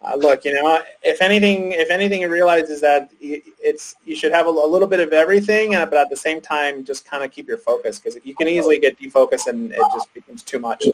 uh, 0.00 0.14
look, 0.14 0.44
you 0.44 0.54
know, 0.54 0.80
if 1.02 1.20
anything, 1.20 1.72
if 1.72 1.90
anything, 1.90 2.20
you 2.20 2.28
realize 2.28 2.70
is 2.70 2.80
that 2.80 3.10
it's 3.20 3.96
you 4.04 4.14
should 4.14 4.32
have 4.32 4.46
a, 4.46 4.50
a 4.50 4.68
little 4.68 4.86
bit 4.86 5.00
of 5.00 5.12
everything, 5.12 5.74
uh, 5.74 5.84
but 5.84 5.98
at 5.98 6.08
the 6.08 6.16
same 6.16 6.40
time, 6.40 6.84
just 6.84 7.04
kind 7.04 7.24
of 7.24 7.32
keep 7.32 7.48
your 7.48 7.58
focus 7.58 7.98
because 7.98 8.18
you 8.24 8.34
can 8.34 8.46
easily 8.46 8.78
get 8.78 8.98
defocused 8.98 9.48
and 9.48 9.72
it 9.72 9.80
just 9.92 10.12
becomes 10.14 10.42
too 10.44 10.60
much. 10.60 10.86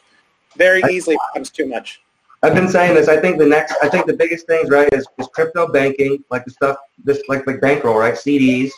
Very 0.57 0.81
easily 0.89 1.17
becomes 1.31 1.51
too 1.51 1.67
much. 1.67 2.01
I've 2.41 2.55
been 2.55 2.67
saying 2.67 2.95
this. 2.95 3.07
I 3.07 3.19
think 3.19 3.37
the 3.37 3.45
next, 3.45 3.75
I 3.81 3.89
think 3.89 4.07
the 4.07 4.13
biggest 4.13 4.47
things, 4.47 4.69
right, 4.69 4.91
is, 4.91 5.05
is 5.19 5.27
crypto 5.27 5.67
banking, 5.71 6.23
like 6.31 6.45
the 6.45 6.51
stuff, 6.51 6.77
this 7.03 7.21
like 7.27 7.45
like 7.45 7.61
bankroll, 7.61 7.97
right, 7.97 8.15
CDs, 8.15 8.71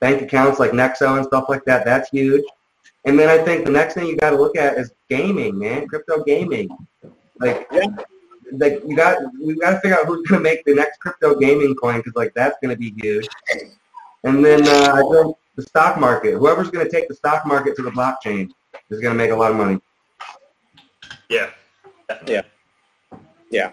bank 0.00 0.20
accounts 0.20 0.58
like 0.58 0.72
Nexo 0.72 1.16
and 1.16 1.24
stuff 1.24 1.44
like 1.48 1.64
that. 1.66 1.84
That's 1.84 2.10
huge. 2.10 2.44
And 3.04 3.16
then 3.18 3.28
I 3.28 3.42
think 3.44 3.64
the 3.64 3.70
next 3.70 3.94
thing 3.94 4.06
you 4.06 4.16
got 4.16 4.30
to 4.30 4.36
look 4.36 4.56
at 4.56 4.76
is 4.76 4.92
gaming, 5.08 5.58
man, 5.58 5.86
crypto 5.86 6.24
gaming. 6.24 6.68
Like, 7.38 7.66
yeah 7.72 7.86
like 8.52 8.82
you 8.86 8.96
got 8.96 9.18
we 9.40 9.54
got 9.56 9.72
to 9.72 9.80
figure 9.80 9.98
out 9.98 10.06
who's 10.06 10.26
going 10.26 10.40
to 10.40 10.42
make 10.42 10.64
the 10.64 10.74
next 10.74 10.98
crypto 10.98 11.34
gaming 11.34 11.74
coin 11.74 11.98
because 11.98 12.14
like 12.14 12.32
that's 12.34 12.56
going 12.62 12.74
to 12.74 12.78
be 12.78 12.92
huge. 13.00 13.28
And 14.24 14.44
then 14.44 14.66
uh, 14.66 14.92
I 14.94 15.22
think 15.22 15.36
the 15.56 15.62
stock 15.62 15.98
market. 15.98 16.34
Whoever's 16.34 16.70
going 16.70 16.84
to 16.84 16.90
take 16.90 17.08
the 17.08 17.14
stock 17.14 17.46
market 17.46 17.76
to 17.76 17.82
the 17.82 17.90
blockchain 17.90 18.50
is 18.90 19.00
going 19.00 19.16
to 19.16 19.18
make 19.18 19.30
a 19.30 19.36
lot 19.36 19.50
of 19.50 19.56
money. 19.56 19.80
Yeah. 21.28 21.50
Yeah. 22.26 22.42
Yeah. 23.50 23.72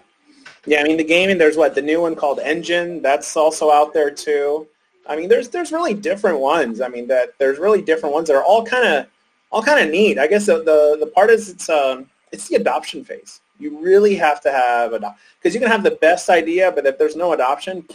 Yeah, 0.65 0.81
I 0.81 0.83
mean 0.83 0.97
the 0.97 1.03
gaming. 1.03 1.37
There's 1.37 1.55
what 1.55 1.75
the 1.75 1.81
new 1.81 2.01
one 2.01 2.13
called 2.13 2.39
Enjin. 2.39 3.01
That's 3.01 3.37
also 3.37 3.71
out 3.71 3.93
there 3.93 4.11
too. 4.11 4.67
I 5.07 5.15
mean, 5.15 5.29
there's 5.29 5.47
there's 5.47 5.71
really 5.71 5.93
different 5.93 6.39
ones. 6.39 6.81
I 6.81 6.89
mean 6.89 7.07
that 7.07 7.29
there's 7.39 7.57
really 7.57 7.81
different 7.81 8.13
ones 8.13 8.27
that 8.27 8.35
are 8.35 8.43
all 8.43 8.65
kind 8.65 8.85
of 8.85 9.07
all 9.49 9.63
kind 9.63 9.79
of 9.79 9.89
neat. 9.89 10.19
I 10.19 10.27
guess 10.27 10.47
the, 10.47 10.57
the 10.57 10.97
the 10.99 11.07
part 11.07 11.29
is 11.29 11.49
it's 11.49 11.69
um 11.69 12.09
it's 12.33 12.49
the 12.49 12.55
adoption 12.55 13.05
phase. 13.05 13.39
You 13.59 13.79
really 13.79 14.15
have 14.15 14.41
to 14.41 14.51
have 14.51 14.93
adoption 14.93 15.19
because 15.39 15.53
you 15.53 15.59
can 15.59 15.69
have 15.69 15.83
the 15.83 15.91
best 15.91 16.29
idea, 16.29 16.71
but 16.71 16.85
if 16.85 16.97
there's 16.97 17.15
no 17.15 17.33
adoption, 17.33 17.87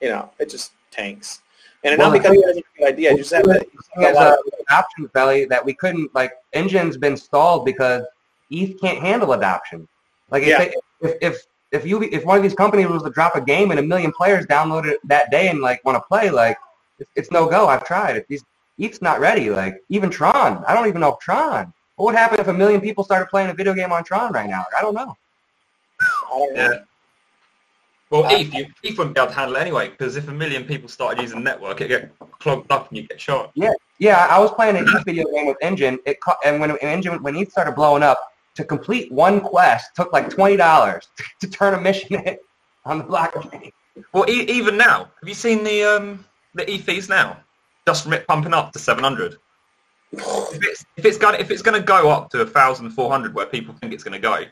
you 0.00 0.08
know, 0.08 0.30
it 0.38 0.50
just 0.50 0.72
tanks. 0.90 1.42
And 1.84 1.96
well, 1.98 2.10
not 2.10 2.18
because 2.18 2.36
it 2.36 2.44
wasn't 2.44 2.64
a 2.76 2.78
good 2.78 2.88
idea. 2.88 3.10
You 3.12 3.18
just 3.18 3.32
have 3.32 3.44
to. 3.44 3.66
Have 3.96 4.16
a 4.16 4.38
adoption 4.68 5.06
belly 5.12 5.44
that 5.46 5.64
we 5.64 5.74
couldn't 5.74 6.12
like. 6.14 6.32
Enjin's 6.54 6.96
been 6.96 7.16
stalled 7.16 7.64
because 7.64 8.04
ETH 8.50 8.80
can't 8.80 8.98
handle 8.98 9.32
adoption. 9.32 9.86
Like 10.30 10.42
if, 10.42 10.48
yeah. 10.48 10.58
they, 10.58 10.74
if 11.00 11.16
if 11.20 11.46
if 11.70 11.86
you 11.86 12.02
if 12.02 12.24
one 12.24 12.36
of 12.36 12.42
these 12.42 12.54
companies 12.54 12.88
was 12.88 13.02
to 13.02 13.10
drop 13.10 13.36
a 13.36 13.40
game 13.40 13.70
and 13.70 13.78
a 13.78 13.82
million 13.82 14.12
players 14.12 14.46
download 14.46 14.86
it 14.86 14.98
that 15.04 15.30
day 15.30 15.48
and 15.48 15.60
like 15.60 15.84
want 15.84 15.96
to 15.96 16.02
play, 16.08 16.30
like 16.30 16.58
it's, 16.98 17.10
it's 17.14 17.30
no 17.30 17.48
go. 17.48 17.68
I've 17.68 17.84
tried. 17.84 18.16
If 18.16 18.26
these 18.26 18.44
ETH's 18.80 19.02
not 19.02 19.20
ready. 19.20 19.50
Like 19.50 19.82
even 19.88 20.10
Tron, 20.10 20.64
I 20.66 20.74
don't 20.74 20.88
even 20.88 21.00
know 21.00 21.14
if 21.14 21.18
Tron 21.18 21.72
what 21.98 22.06
would 22.06 22.14
happen 22.14 22.38
if 22.38 22.46
a 22.46 22.52
million 22.52 22.80
people 22.80 23.02
started 23.02 23.28
playing 23.28 23.50
a 23.50 23.54
video 23.54 23.74
game 23.74 23.90
on 23.90 24.04
Tron 24.04 24.32
right 24.32 24.48
now? 24.48 24.64
I 24.76 24.82
don't 24.82 24.94
know. 24.94 25.16
Yeah. 26.54 26.78
Well, 28.08 28.24
uh, 28.24 28.38
ETH, 28.38 28.54
you, 28.54 28.66
ETH 28.84 28.96
wouldn't 28.96 29.16
be 29.16 29.20
able 29.20 29.32
to 29.32 29.36
handle 29.36 29.56
it 29.56 29.60
anyway, 29.60 29.88
because 29.88 30.14
if 30.14 30.28
a 30.28 30.32
million 30.32 30.62
people 30.62 30.88
started 30.88 31.20
using 31.20 31.38
the 31.38 31.44
network, 31.44 31.80
it 31.80 31.88
get 31.88 32.16
clogged 32.38 32.70
up 32.70 32.88
and 32.88 32.98
you 32.98 33.08
get 33.08 33.20
shot. 33.20 33.50
Yeah, 33.54 33.72
yeah. 33.98 34.28
I 34.30 34.38
was 34.38 34.52
playing 34.52 34.76
an 34.76 34.86
ETH 34.88 35.04
video 35.04 35.24
game 35.34 35.46
with 35.46 35.56
Enjin, 35.60 35.98
It 36.06 36.18
and 36.44 36.60
when 36.60 36.70
Enjin 36.76 37.20
when 37.20 37.34
ETH 37.34 37.50
started 37.50 37.74
blowing 37.74 38.04
up, 38.04 38.20
to 38.54 38.64
complete 38.64 39.10
one 39.10 39.40
quest 39.40 39.90
took 39.96 40.12
like 40.12 40.30
twenty 40.30 40.56
dollars 40.56 41.08
to, 41.16 41.24
to, 41.40 41.50
turn 41.50 41.74
a 41.74 41.80
mission 41.80 42.14
in 42.14 42.38
on 42.84 42.98
the 42.98 43.04
blockchain. 43.04 43.72
Well, 44.12 44.30
e- 44.30 44.46
even 44.48 44.76
now, 44.76 45.10
have 45.20 45.28
you 45.28 45.34
seen 45.34 45.64
the 45.64 45.82
um 45.82 46.24
the 46.54 46.70
ETH 46.70 46.84
fees 46.84 47.08
now? 47.08 47.38
Just 47.88 48.04
from 48.04 48.12
it 48.12 48.24
pumping 48.28 48.54
up 48.54 48.72
to 48.72 48.78
seven 48.78 49.02
hundred 49.02 49.38
if 50.12 50.64
it's 50.64 50.84
if 50.96 51.04
it's 51.04 51.18
going 51.18 51.40
if 51.40 51.50
it's 51.50 51.62
going 51.62 51.78
to 51.78 51.86
go 51.86 52.10
up 52.10 52.30
to 52.30 52.44
thousand 52.46 52.90
four 52.90 53.10
hundred 53.10 53.34
where 53.34 53.46
people 53.46 53.74
think 53.74 53.92
it's 53.92 54.04
going 54.04 54.12
to 54.12 54.18
go, 54.18 54.44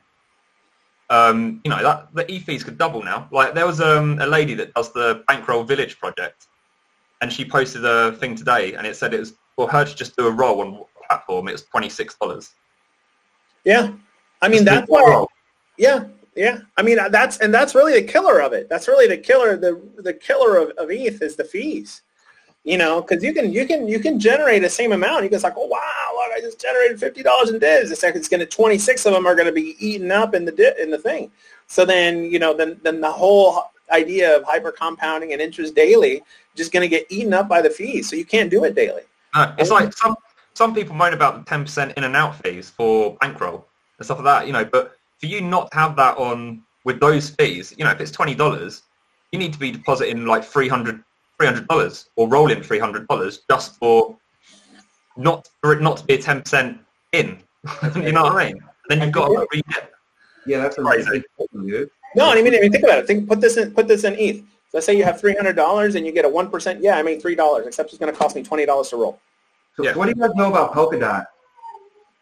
um, 1.11 1.61
you 1.65 1.71
know 1.71 1.83
that 1.83 2.09
the 2.15 2.31
e 2.31 2.39
fees 2.39 2.63
could 2.63 2.79
double 2.79 3.03
now. 3.03 3.29
Like 3.31 3.55
there 3.55 3.67
was 3.67 3.81
um, 3.81 4.19
a 4.21 4.27
lady 4.27 4.55
that 4.55 4.75
does 4.75 4.93
the 4.93 5.25
Bankroll 5.27 5.65
Village 5.65 5.99
project, 5.99 6.49
and 7.21 7.33
she 7.33 7.45
posted 7.45 7.85
a 7.85 8.13
thing 8.13 8.35
today, 8.35 8.75
and 8.75 8.87
it 8.87 8.97
said 8.97 9.15
it 9.15 9.21
was 9.21 9.35
for 9.55 9.69
her 9.69 9.85
to 9.85 9.95
just 9.95 10.17
do 10.17 10.27
a 10.27 10.31
roll 10.31 10.61
on 10.61 10.85
platform. 11.09 11.49
It 11.49 11.53
was 11.53 11.65
twenty 11.65 11.89
six 11.89 12.17
dollars. 12.17 12.53
Yeah, 13.65 13.93
I 14.43 14.49
mean 14.49 14.65
just 14.65 14.87
that's 14.87 14.89
why. 14.89 15.25
Yeah, 15.79 16.05
yeah. 16.35 16.61
I 16.77 16.83
mean 16.83 16.99
that's 17.11 17.39
and 17.39 17.53
that's 17.53 17.75
really 17.75 17.99
the 18.01 18.07
killer 18.07 18.41
of 18.41 18.53
it. 18.53 18.69
That's 18.69 18.89
really 18.89 19.09
the 19.09 19.19
killer. 19.19 19.57
The 19.57 19.81
the 19.99 20.13
killer 20.13 20.57
of, 20.57 20.71
of 20.77 20.91
ETH 20.91 21.23
is 21.23 21.37
the 21.37 21.45
fees 21.45 22.03
you 22.67 22.77
know, 22.77 23.01
because 23.01 23.23
you 23.23 23.33
can 23.33 23.53
you 23.53 23.65
can 23.65 23.87
you 23.87 24.01
can 24.01 24.19
generate 24.19 24.61
the 24.61 24.69
same 24.69 24.91
amount. 24.91 25.23
You 25.23 25.31
can 25.31 25.41
like, 25.41 25.55
oh 25.57 25.67
wow, 25.67 26.11
look, 26.15 26.33
I 26.37 26.41
just 26.41 26.61
generated 26.61 26.99
fifty 26.99 27.23
dollars 27.23 27.51
in 27.51 27.61
divs. 27.61 27.93
It's 27.93 28.03
like 28.03 28.17
it's 28.17 28.29
going 28.29 28.41
to 28.41 28.47
twenty 28.47 28.77
six 28.77 29.07
of 29.07 29.13
them 29.13 29.25
are 29.25 29.37
going 29.37 29.47
to 29.47 29.53
be 29.53 29.77
eaten 29.79 30.11
up 30.11 30.35
in 30.35 30.45
the 30.45 30.51
di- 30.51 30.75
in 30.83 30.91
the 30.91 30.99
thing. 30.99 31.31
So 31.69 31.85
then 31.85 32.25
you 32.25 32.41
know 32.41 32.53
then 32.53 32.81
then 32.83 33.01
the 33.01 33.11
whole 33.11 33.71
idea 33.93 34.37
of 34.37 34.43
hyper 34.43 34.73
compounding 34.73 35.33
and 35.33 35.41
interest 35.41 35.77
daily 35.77 36.25
just 36.57 36.73
going 36.73 36.83
to 36.83 36.89
get 36.89 37.07
eaten 37.09 37.33
up 37.33 37.49
by 37.49 37.63
the 37.63 37.71
fees. 37.71 38.11
So 38.11 38.17
you 38.17 38.25
can't 38.25 38.51
do 38.51 38.65
it 38.65 38.75
daily. 38.75 39.03
Uh, 39.33 39.55
it's 39.59 39.71
like 39.71 39.93
some 39.93 40.17
some 40.55 40.75
people 40.75 40.97
moan 40.97 41.15
about 41.15 41.39
the 41.39 41.49
ten 41.49 41.63
percent 41.63 41.93
in 41.97 42.03
and 42.03 42.17
out 42.17 42.35
fees 42.43 42.69
for 42.69 43.17
bankroll 43.21 43.65
and 43.99 44.05
stuff 44.05 44.19
like 44.19 44.25
that. 44.25 44.47
You 44.49 44.53
know, 44.53 44.65
but 44.65 44.97
for 45.21 45.27
you 45.27 45.41
not 45.41 45.71
to 45.71 45.79
have 45.79 45.95
that 45.97 46.19
on 46.19 46.65
with 46.83 46.99
those 46.99 47.31
fees, 47.31 47.73
you 47.79 47.85
know, 47.85 47.93
if 47.93 48.01
it's 48.01 48.11
twenty 48.11 48.35
dollars, 48.35 48.83
you 49.31 49.39
need 49.39 49.53
to 49.53 49.59
be 49.61 49.71
depositing 49.71 50.27
like 50.27 50.43
three 50.43 50.67
hundred 50.67 51.05
$300 51.41 52.09
or 52.17 52.29
roll 52.29 52.51
in 52.51 52.61
$300 52.61 53.39
just 53.51 53.77
for 53.77 54.17
not 55.17 55.49
for 55.63 55.73
it 55.73 55.83
not 55.83 55.99
to 55.99 56.05
be 56.05 56.15
a 56.15 56.19
10% 56.19 56.79
in. 57.13 57.39
you 57.97 58.13
know 58.13 58.25
what 58.25 58.33
I 58.33 58.53
mean? 58.53 58.61
then 58.89 59.01
you've 59.03 59.13
got 59.13 59.29
to 59.29 59.47
read 59.53 59.65
it. 59.71 59.93
Yeah, 60.47 60.59
that's 60.59 60.77
crazy. 60.77 61.25
No, 62.15 62.31
I 62.31 62.41
mean, 62.41 62.55
I 62.55 62.61
mean, 62.61 62.71
think 62.71 62.85
about 62.85 63.01
it. 63.01 63.07
Think, 63.07 63.29
put 63.29 63.41
this 63.41 63.57
in, 63.57 63.73
put 63.73 63.89
this 63.89 64.05
in 64.05 64.15
ETH. 64.15 64.43
let's 64.73 64.87
say 64.87 64.97
you 64.97 65.03
have 65.05 65.21
three 65.21 65.35
hundred 65.35 65.57
dollars 65.57 65.97
and 65.97 66.07
you 66.07 66.13
get 66.13 66.25
a 66.25 66.29
one 66.29 66.49
percent. 66.51 66.81
Yeah, 66.81 66.97
I 66.97 67.03
mean 67.03 67.21
three 67.21 67.35
dollars, 67.35 67.67
except 67.67 67.91
it's 67.91 67.99
going 67.99 68.13
to 68.13 68.17
cost 68.19 68.37
me 68.37 68.43
twenty 68.45 68.65
dollars 68.65 68.91
to 68.91 68.97
roll. 68.97 69.19
So, 69.77 69.85
Yeah. 69.85 69.95
what 69.97 70.05
do 70.07 70.11
you 70.11 70.15
guys 70.15 70.35
know 70.37 70.49
about 70.49 70.73
Polkadot? 70.73 71.27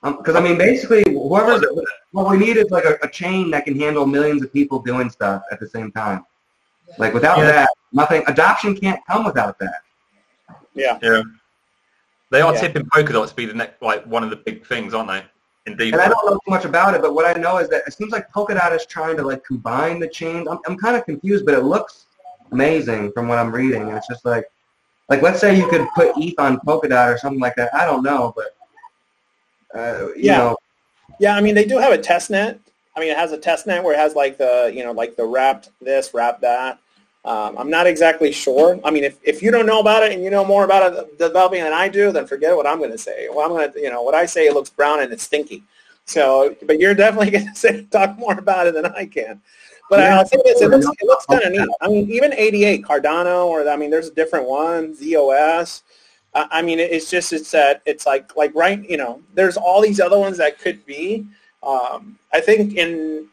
Um, 0.02 0.16
because 0.16 0.36
I 0.36 0.40
mean, 0.40 0.56
basically, 0.56 1.04
whoever's 1.06 1.64
what 2.12 2.30
we 2.30 2.38
need 2.38 2.56
is 2.56 2.70
like 2.70 2.84
a, 2.84 2.96
a 3.02 3.08
chain 3.08 3.50
that 3.50 3.66
can 3.66 3.78
handle 3.78 4.06
millions 4.06 4.42
of 4.42 4.52
people 4.52 4.78
doing 4.78 5.10
stuff 5.10 5.42
at 5.52 5.60
the 5.60 5.68
same 5.68 5.92
time. 5.92 6.24
Like 6.98 7.14
without 7.14 7.38
Yeah. 7.38 7.44
that, 7.46 7.68
nothing. 7.92 8.22
Adoption 8.26 8.76
can't 8.76 9.00
come 9.06 9.24
without 9.24 9.58
that. 9.58 9.82
Yeah. 10.74 10.98
Yeah. 11.02 11.22
They 12.30 12.40
are 12.40 12.52
Yeah. 12.54 12.60
tipping 12.60 12.84
Polkadot 12.86 13.28
to 13.28 13.34
be 13.34 13.46
the 13.46 13.54
next, 13.54 13.80
like 13.82 14.04
one 14.06 14.22
of 14.24 14.30
the 14.30 14.36
big 14.36 14.66
things, 14.66 14.94
aren't 14.94 15.08
they? 15.08 15.24
In 15.66 15.76
DeFi. 15.76 15.92
And 15.92 16.00
I 16.02 16.08
don't 16.08 16.26
know 16.26 16.32
too 16.34 16.50
much 16.50 16.64
about 16.64 16.94
it, 16.94 17.00
but 17.02 17.14
what 17.14 17.24
I 17.24 17.38
know 17.40 17.58
is 17.58 17.68
that 17.70 17.82
it 17.86 17.92
seems 17.94 18.12
like 18.12 18.30
Polkadot 18.30 18.74
is 18.74 18.84
trying 18.86 19.16
to 19.16 19.22
like 19.22 19.44
combine 19.44 19.98
the 19.98 20.08
chains. 20.08 20.46
I'm, 20.48 20.58
I'm 20.66 20.76
kind 20.76 20.96
of 20.96 21.04
confused, 21.04 21.44
but 21.46 21.54
it 21.54 21.62
looks 21.62 22.06
amazing 22.52 23.12
from 23.12 23.28
what 23.28 23.38
I'm 23.38 23.50
reading. 23.52 23.82
And 23.88 23.96
it's 23.96 24.08
just 24.08 24.24
like, 24.24 24.46
like 25.08 25.22
let's 25.22 25.40
say 25.40 25.56
you 25.56 25.68
could 25.68 25.86
put 25.94 26.12
ETH 26.16 26.34
on 26.38 26.58
Polkadot 26.60 27.14
or 27.14 27.18
something 27.18 27.40
like 27.40 27.56
that. 27.56 27.74
I 27.74 27.84
don't 27.86 28.02
know, 28.02 28.32
but 28.36 28.56
uh, 29.78 30.08
you 30.14 30.24
Yeah. 30.24 30.38
know, 30.38 30.56
Yeah, 31.18 31.36
I 31.36 31.40
mean 31.40 31.54
they 31.54 31.64
do 31.64 31.78
have 31.78 31.92
a 31.92 31.98
test 31.98 32.30
net. 32.30 32.58
I 32.96 33.00
mean 33.00 33.10
it 33.10 33.16
has 33.16 33.32
a 33.32 33.38
test 33.38 33.66
net 33.66 33.82
where 33.82 33.94
it 33.94 33.98
has 33.98 34.14
like 34.14 34.38
the 34.38 34.72
you 34.74 34.84
know 34.84 34.92
like 34.92 35.16
the 35.16 35.24
wrapped 35.24 35.70
this, 35.80 36.14
wrapped 36.14 36.40
that. 36.42 36.78
Um, 37.24 37.56
I'm 37.56 37.70
not 37.70 37.86
exactly 37.86 38.32
sure. 38.32 38.78
I 38.84 38.90
mean, 38.90 39.02
if, 39.02 39.16
if 39.22 39.40
you 39.40 39.50
don't 39.50 39.64
know 39.64 39.80
about 39.80 40.02
it 40.02 40.12
and 40.12 40.22
you 40.22 40.28
know 40.28 40.44
more 40.44 40.64
about 40.64 40.92
it 40.92 41.18
developing 41.18 41.62
than 41.62 41.72
I 41.72 41.88
do, 41.88 42.12
then 42.12 42.26
forget 42.26 42.54
what 42.54 42.66
I'm 42.66 42.76
going 42.76 42.90
to 42.90 42.98
say. 42.98 43.28
Well, 43.30 43.46
I'm 43.46 43.48
going 43.48 43.72
to, 43.72 43.80
you 43.80 43.90
know, 43.90 44.02
what 44.02 44.14
I 44.14 44.26
say 44.26 44.46
it 44.46 44.52
looks 44.52 44.68
brown 44.68 45.00
and 45.00 45.10
it's 45.10 45.22
stinky. 45.22 45.62
So, 46.04 46.54
but 46.66 46.78
you're 46.78 46.94
definitely 46.94 47.30
going 47.38 47.48
to 47.48 47.54
say 47.54 47.84
talk 47.84 48.18
more 48.18 48.38
about 48.38 48.66
it 48.66 48.74
than 48.74 48.84
I 48.86 49.06
can. 49.06 49.40
But 49.88 50.00
Yeah, 50.00 50.20
I 50.20 50.24
think 50.24 50.42
it's, 50.44 50.60
it 50.60 50.68
looks 50.68 50.86
it 50.86 51.06
looks 51.06 51.24
kind 51.24 51.42
of 51.42 51.52
neat. 51.52 51.68
I 51.80 51.88
mean, 51.88 52.10
even 52.10 52.32
88 52.34 52.82
Cardano, 52.84 53.46
or 53.46 53.68
I 53.68 53.76
mean, 53.76 53.90
there's 53.90 54.08
a 54.08 54.14
different 54.14 54.46
one, 54.46 54.94
ZOS. 54.94 55.82
I 56.34 56.62
mean, 56.62 56.80
it's 56.80 57.10
just 57.10 57.32
it's 57.32 57.50
that 57.52 57.80
it's 57.86 58.06
like 58.06 58.36
like 58.36 58.52
right, 58.54 58.88
you 58.88 58.96
know, 58.96 59.22
there's 59.34 59.56
all 59.56 59.80
these 59.80 60.00
other 60.00 60.18
ones 60.18 60.36
that 60.38 60.58
could 60.58 60.84
be. 60.84 61.26
Um, 61.64 62.18
I 62.32 62.40
think 62.40 62.76
in 62.76 63.28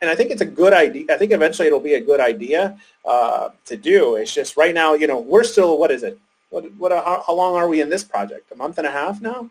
and 0.00 0.10
I 0.10 0.14
think 0.14 0.30
it's 0.30 0.42
a 0.42 0.46
good 0.46 0.72
idea. 0.72 1.06
I 1.10 1.16
think 1.16 1.32
eventually 1.32 1.68
it'll 1.68 1.80
be 1.80 1.94
a 1.94 2.00
good 2.00 2.20
idea 2.20 2.78
uh, 3.04 3.50
to 3.64 3.76
do. 3.76 4.16
It's 4.16 4.34
just 4.34 4.56
right 4.56 4.74
now, 4.74 4.94
you 4.94 5.06
know, 5.06 5.18
we're 5.18 5.44
still 5.44 5.78
what 5.78 5.90
is 5.90 6.02
it? 6.02 6.18
What 6.50 6.64
what? 6.74 6.92
How, 6.92 7.24
how 7.26 7.34
long 7.34 7.56
are 7.56 7.68
we 7.68 7.80
in 7.80 7.88
this 7.88 8.04
project? 8.04 8.52
A 8.52 8.56
month 8.56 8.78
and 8.78 8.86
a 8.86 8.90
half 8.90 9.20
now? 9.20 9.50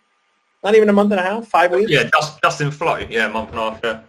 Not 0.64 0.76
even 0.76 0.90
a 0.90 0.94
month 0.94 1.12
and 1.12 1.20
a 1.20 1.24
half. 1.24 1.48
Five 1.48 1.72
weeks. 1.72 1.92
Yeah, 1.92 2.10
just, 2.12 2.42
just 2.42 2.62
in 2.62 2.72
flow. 2.72 2.98
Yeah, 2.98 3.28
a 3.28 3.30
month 3.30 3.52
and 3.52 3.60
a 3.60 3.72
half. 3.72 3.80
Yeah. 3.84 4.00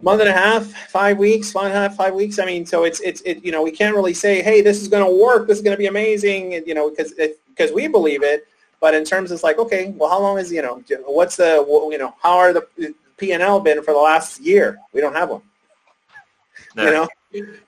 month 0.00 0.20
and 0.20 0.30
a 0.30 0.32
half, 0.32 0.66
five 0.88 1.18
weeks, 1.18 1.52
five 1.52 1.66
and 1.66 1.74
a 1.74 1.76
half, 1.76 1.96
five 1.96 2.14
weeks. 2.14 2.38
I 2.38 2.46
mean, 2.46 2.64
so 2.64 2.84
it's 2.84 3.00
it's 3.00 3.20
it. 3.22 3.44
You 3.44 3.52
know, 3.52 3.62
we 3.62 3.70
can't 3.70 3.94
really 3.94 4.14
say, 4.14 4.42
hey, 4.42 4.60
this 4.60 4.80
is 4.80 4.88
going 4.88 5.04
to 5.04 5.24
work. 5.24 5.48
This 5.48 5.58
is 5.58 5.64
going 5.64 5.74
to 5.74 5.78
be 5.78 5.86
amazing. 5.86 6.52
You 6.52 6.74
know, 6.74 6.90
because 6.90 7.14
because 7.48 7.72
we 7.72 7.88
believe 7.88 8.22
it. 8.22 8.46
But 8.78 8.94
in 8.94 9.04
terms, 9.04 9.32
it's 9.32 9.42
like, 9.42 9.58
okay, 9.58 9.94
well, 9.96 10.10
how 10.10 10.20
long 10.20 10.38
is 10.38 10.52
you 10.52 10.60
know, 10.60 10.82
what's 11.06 11.36
the 11.36 11.64
you 11.90 11.98
know, 11.98 12.14
how 12.20 12.36
are 12.36 12.52
the 12.52 12.94
P 13.16 13.32
and 13.32 13.42
L 13.42 13.60
been 13.60 13.82
for 13.82 13.92
the 13.92 14.00
last 14.00 14.40
year? 14.40 14.78
We 14.92 15.00
don't 15.00 15.14
have 15.14 15.30
one. 15.30 15.42
No. 16.74 16.84
You 16.84 16.90
know, 16.90 17.08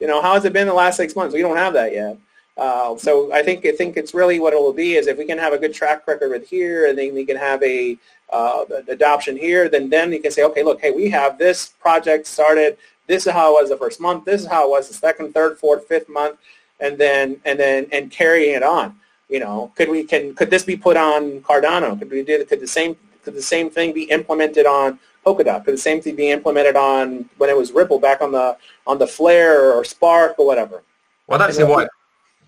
you 0.00 0.06
know, 0.06 0.22
how 0.22 0.34
has 0.34 0.44
it 0.44 0.52
been 0.52 0.66
the 0.66 0.74
last 0.74 0.96
six 0.96 1.16
months? 1.16 1.34
We 1.34 1.40
don't 1.40 1.56
have 1.56 1.72
that 1.74 1.92
yet. 1.92 2.18
Uh, 2.58 2.96
so 2.96 3.32
I 3.32 3.42
think 3.42 3.64
I 3.64 3.72
think 3.72 3.96
it's 3.96 4.14
really 4.14 4.40
what 4.40 4.52
it 4.52 4.58
will 4.58 4.72
be 4.72 4.96
is 4.96 5.06
if 5.06 5.16
we 5.16 5.24
can 5.24 5.38
have 5.38 5.52
a 5.52 5.58
good 5.58 5.72
track 5.72 6.06
record 6.08 6.30
with 6.30 6.48
here, 6.48 6.88
and 6.88 6.98
then 6.98 7.14
we 7.14 7.24
can 7.24 7.36
have 7.36 7.62
a 7.62 7.96
uh, 8.30 8.64
adoption 8.88 9.36
here, 9.36 9.68
then 9.68 9.88
then 9.88 10.12
you 10.12 10.20
can 10.20 10.32
say, 10.32 10.42
okay, 10.42 10.64
look, 10.64 10.80
hey, 10.80 10.90
we 10.90 11.08
have 11.08 11.38
this 11.38 11.68
project 11.80 12.26
started. 12.26 12.76
This 13.06 13.26
is 13.26 13.32
how 13.32 13.56
it 13.56 13.62
was 13.62 13.70
the 13.70 13.76
first 13.76 14.00
month. 14.00 14.24
This 14.24 14.42
is 14.42 14.46
how 14.48 14.66
it 14.66 14.70
was 14.70 14.88
the 14.88 14.94
second, 14.94 15.32
third, 15.32 15.58
fourth, 15.58 15.86
fifth 15.86 16.08
month, 16.08 16.38
and 16.80 16.98
then 16.98 17.40
and 17.44 17.58
then 17.58 17.86
and 17.92 18.10
carrying 18.10 18.54
it 18.54 18.64
on. 18.64 18.96
You 19.28 19.38
know, 19.38 19.72
could 19.76 19.88
we 19.88 20.02
can 20.02 20.34
could 20.34 20.50
this 20.50 20.64
be 20.64 20.76
put 20.76 20.96
on 20.96 21.40
Cardano? 21.42 21.96
Could 21.96 22.10
we 22.10 22.24
do 22.24 22.44
could 22.44 22.60
the 22.60 22.66
same 22.66 22.96
could 23.22 23.34
the 23.34 23.42
same 23.42 23.70
thing 23.70 23.92
be 23.92 24.04
implemented 24.04 24.66
on 24.66 24.98
Polkadot? 25.34 25.64
Could 25.64 25.74
the 25.74 25.78
same 25.78 26.00
thing 26.00 26.16
be 26.16 26.30
implemented 26.30 26.76
on 26.76 27.28
when 27.38 27.50
it 27.50 27.56
was 27.56 27.72
Ripple 27.72 27.98
back 27.98 28.20
on 28.20 28.32
the 28.32 28.56
on 28.86 28.98
the 28.98 29.06
Flare 29.06 29.72
or 29.72 29.84
Spark 29.84 30.38
or 30.38 30.46
whatever? 30.46 30.82
Well, 31.26 31.40
I 31.40 31.46
don't 31.46 31.54
see 31.54 31.64
why. 31.64 31.86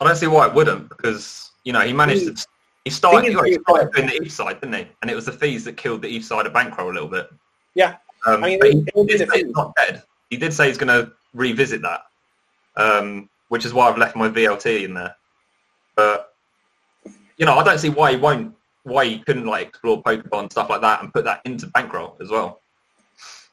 I 0.01 0.05
don't 0.07 0.17
see 0.17 0.27
why 0.27 0.49
it 0.49 0.55
wouldn't 0.55 0.89
because 0.89 1.51
you 1.65 1.73
know 1.73 1.81
he 1.81 1.93
managed 1.93 2.37
to. 2.37 2.47
He 2.85 2.91
started, 2.91 3.33
he 3.45 3.59
started 3.59 3.93
doing 3.93 4.09
the 4.09 4.15
ETH 4.15 4.33
side, 4.33 4.59
didn't 4.61 4.75
he? 4.75 4.87
And 5.03 5.11
it 5.11 5.15
was 5.15 5.27
the 5.27 5.33
fees 5.33 5.65
that 5.65 5.77
killed 5.77 6.01
the 6.01 6.09
ETH 6.17 6.25
side 6.25 6.47
of 6.47 6.55
bankroll 6.55 6.91
a 6.91 6.95
little 6.95 7.09
bit. 7.09 7.31
Yeah. 7.75 7.97
Um, 8.25 8.43
I 8.43 8.47
mean, 8.49 8.59
it- 8.63 8.91
he, 8.95 9.05
did 9.05 9.29
say 9.31 9.43
fees. 9.43 9.53
not 9.55 9.75
dead. 9.77 10.03
He 10.31 10.39
did 10.39 10.55
say 10.55 10.69
he's 10.69 10.79
going 10.79 10.89
to 10.89 11.13
revisit 11.35 11.83
that, 11.83 12.05
um, 12.77 13.29
which 13.49 13.67
is 13.67 13.75
why 13.75 13.89
I've 13.89 13.99
left 13.99 14.17
my 14.17 14.29
VLT 14.31 14.85
in 14.85 14.95
there. 14.95 15.15
But 15.95 16.33
you 17.37 17.45
know, 17.45 17.59
I 17.59 17.65
don't 17.65 17.79
see 17.79 17.91
why 17.91 18.13
he 18.13 18.17
won't, 18.17 18.55
why 18.85 19.05
he 19.05 19.19
couldn't 19.19 19.47
like 19.47 19.69
explore 19.69 20.03
Pokemon 20.03 20.41
and 20.41 20.53
stuff 20.53 20.71
like 20.71 20.81
that 20.81 21.03
and 21.03 21.13
put 21.13 21.25
that 21.25 21.43
into 21.45 21.67
bankroll 21.69 22.17
as 22.21 22.31
well. 22.31 22.61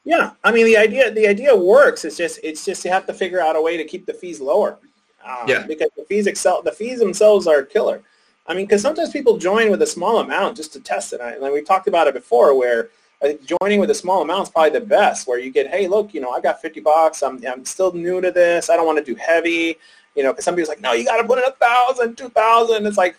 Yeah, 0.04 0.32
I 0.42 0.52
mean 0.52 0.66
the 0.66 0.76
idea 0.76 1.10
the 1.10 1.26
idea 1.26 1.54
works. 1.54 2.04
It's 2.04 2.16
just 2.16 2.40
it's 2.42 2.64
just 2.64 2.84
you 2.84 2.90
have 2.90 3.06
to 3.06 3.14
figure 3.14 3.40
out 3.40 3.56
a 3.56 3.62
way 3.62 3.76
to 3.76 3.84
keep 3.84 4.06
the 4.06 4.14
fees 4.14 4.40
lower. 4.40 4.78
Um, 5.24 5.48
Yeah. 5.48 5.66
Because 5.66 5.90
the 5.96 6.04
fees 6.04 6.26
excel 6.26 6.62
the 6.62 6.72
fees 6.72 6.98
themselves 6.98 7.46
are 7.46 7.58
a 7.58 7.66
killer. 7.66 8.02
I 8.46 8.54
mean, 8.54 8.64
because 8.64 8.80
sometimes 8.80 9.10
people 9.10 9.36
join 9.36 9.70
with 9.70 9.82
a 9.82 9.86
small 9.86 10.20
amount 10.20 10.56
just 10.56 10.72
to 10.72 10.80
test 10.80 11.12
it. 11.12 11.20
And 11.20 11.52
we 11.52 11.60
talked 11.60 11.86
about 11.86 12.06
it 12.06 12.14
before, 12.14 12.56
where 12.56 12.88
I 13.22 13.38
joining 13.60 13.80
with 13.80 13.90
a 13.90 13.94
small 13.94 14.22
amount 14.22 14.44
is 14.44 14.48
probably 14.50 14.70
the 14.78 14.86
best. 14.86 15.28
Where 15.28 15.38
you 15.38 15.50
get, 15.50 15.68
hey, 15.68 15.86
look, 15.86 16.14
you 16.14 16.20
know, 16.20 16.30
I 16.30 16.40
got 16.40 16.62
fifty 16.62 16.80
bucks. 16.80 17.22
I'm 17.22 17.44
I'm 17.46 17.64
still 17.64 17.92
new 17.92 18.20
to 18.20 18.30
this. 18.30 18.70
I 18.70 18.76
don't 18.76 18.86
want 18.86 18.98
to 18.98 19.04
do 19.04 19.14
heavy. 19.16 19.76
You 20.14 20.22
know, 20.22 20.32
because 20.32 20.46
somebody's 20.46 20.68
like, 20.68 20.80
no, 20.80 20.92
you 20.92 21.04
got 21.04 21.20
to 21.20 21.24
put 21.24 21.38
in 21.38 21.44
a 21.44 21.52
thousand, 21.52 22.16
two 22.16 22.30
thousand. 22.30 22.86
It's 22.86 22.96
like, 22.96 23.16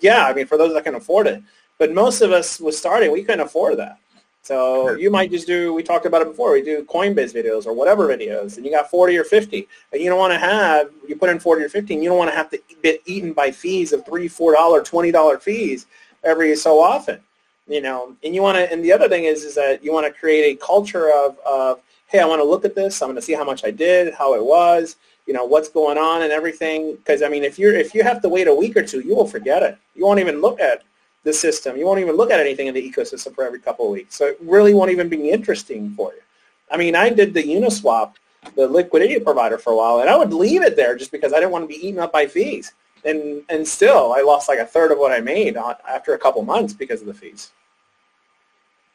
yeah, 0.00 0.26
I 0.26 0.32
mean, 0.32 0.46
for 0.46 0.56
those 0.56 0.72
that 0.72 0.84
can 0.84 0.94
afford 0.94 1.26
it. 1.26 1.42
But 1.78 1.92
most 1.92 2.20
of 2.20 2.32
us 2.32 2.58
was 2.60 2.76
starting, 2.76 3.12
we 3.12 3.22
couldn't 3.22 3.40
afford 3.40 3.78
that. 3.78 3.98
So 4.42 4.94
you 4.94 5.10
might 5.10 5.30
just 5.30 5.46
do, 5.46 5.74
we 5.74 5.82
talked 5.82 6.06
about 6.06 6.22
it 6.22 6.28
before, 6.28 6.52
we 6.52 6.62
do 6.62 6.82
Coinbase 6.84 7.34
videos 7.34 7.66
or 7.66 7.74
whatever 7.74 8.08
videos, 8.08 8.56
and 8.56 8.64
you 8.64 8.72
got 8.72 8.90
40 8.90 9.16
or 9.18 9.24
50. 9.24 9.68
And 9.92 10.02
you 10.02 10.08
don't 10.08 10.18
want 10.18 10.32
to 10.32 10.38
have, 10.38 10.90
you 11.06 11.14
put 11.16 11.28
in 11.28 11.38
40 11.38 11.64
or 11.64 11.68
50, 11.68 11.94
and 11.94 12.02
you 12.02 12.08
don't 12.08 12.18
want 12.18 12.30
to 12.30 12.36
have 12.36 12.50
to 12.50 12.60
get 12.82 13.02
eaten 13.04 13.32
by 13.32 13.50
fees 13.50 13.92
of 13.92 14.04
3, 14.06 14.28
$4, 14.28 14.54
$20 14.56 15.40
fees 15.42 15.86
every 16.24 16.56
so 16.56 16.80
often. 16.80 17.20
You 17.68 17.80
know, 17.80 18.16
and 18.24 18.34
you 18.34 18.42
want 18.42 18.56
to, 18.58 18.72
and 18.72 18.82
the 18.84 18.92
other 18.92 19.08
thing 19.08 19.24
is, 19.24 19.44
is 19.44 19.54
that 19.54 19.84
you 19.84 19.92
want 19.92 20.06
to 20.06 20.18
create 20.18 20.56
a 20.56 20.64
culture 20.64 21.12
of, 21.12 21.38
of, 21.46 21.80
hey, 22.06 22.18
I 22.18 22.24
want 22.24 22.40
to 22.40 22.44
look 22.44 22.64
at 22.64 22.74
this, 22.74 23.00
I'm 23.00 23.08
going 23.08 23.16
to 23.16 23.22
see 23.22 23.34
how 23.34 23.44
much 23.44 23.64
I 23.64 23.70
did, 23.70 24.12
how 24.14 24.34
it 24.34 24.44
was, 24.44 24.96
you 25.26 25.34
know, 25.34 25.44
what's 25.44 25.68
going 25.68 25.96
on 25.96 26.22
and 26.22 26.32
everything. 26.32 26.96
Because, 26.96 27.22
I 27.22 27.28
mean, 27.28 27.44
if 27.44 27.58
you're, 27.58 27.74
if 27.74 27.94
you 27.94 28.02
have 28.02 28.20
to 28.22 28.28
wait 28.28 28.48
a 28.48 28.54
week 28.54 28.76
or 28.76 28.82
two, 28.82 29.00
you 29.00 29.14
will 29.14 29.26
forget 29.26 29.62
it. 29.62 29.78
You 29.94 30.04
won't 30.04 30.18
even 30.18 30.40
look 30.40 30.58
at 30.58 30.82
the 31.24 31.32
system. 31.32 31.76
You 31.76 31.86
won't 31.86 32.00
even 32.00 32.16
look 32.16 32.30
at 32.30 32.40
anything 32.40 32.66
in 32.66 32.74
the 32.74 32.90
ecosystem 32.90 33.34
for 33.34 33.44
every 33.44 33.60
couple 33.60 33.86
of 33.86 33.92
weeks. 33.92 34.16
So 34.16 34.26
it 34.26 34.38
really 34.40 34.74
won't 34.74 34.90
even 34.90 35.08
be 35.08 35.30
interesting 35.30 35.94
for 35.94 36.12
you. 36.12 36.20
I 36.70 36.76
mean, 36.76 36.94
I 36.94 37.10
did 37.10 37.34
the 37.34 37.42
Uniswap, 37.42 38.14
the 38.54 38.66
liquidity 38.66 39.18
provider 39.20 39.58
for 39.58 39.72
a 39.72 39.76
while, 39.76 40.00
and 40.00 40.08
I 40.08 40.16
would 40.16 40.32
leave 40.32 40.62
it 40.62 40.76
there 40.76 40.96
just 40.96 41.12
because 41.12 41.32
I 41.32 41.36
didn't 41.36 41.50
want 41.50 41.64
to 41.64 41.68
be 41.68 41.86
eaten 41.86 42.00
up 42.00 42.12
by 42.12 42.26
fees. 42.26 42.72
And 43.04 43.42
and 43.48 43.66
still, 43.66 44.12
I 44.12 44.20
lost 44.20 44.48
like 44.48 44.58
a 44.58 44.66
third 44.66 44.92
of 44.92 44.98
what 44.98 45.10
I 45.10 45.20
made 45.20 45.56
on, 45.56 45.74
after 45.88 46.14
a 46.14 46.18
couple 46.18 46.42
months 46.42 46.72
because 46.74 47.00
of 47.00 47.06
the 47.06 47.14
fees. 47.14 47.50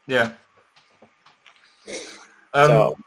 Yeah. 0.08 0.32
Um, 2.54 2.68
so 2.68 2.98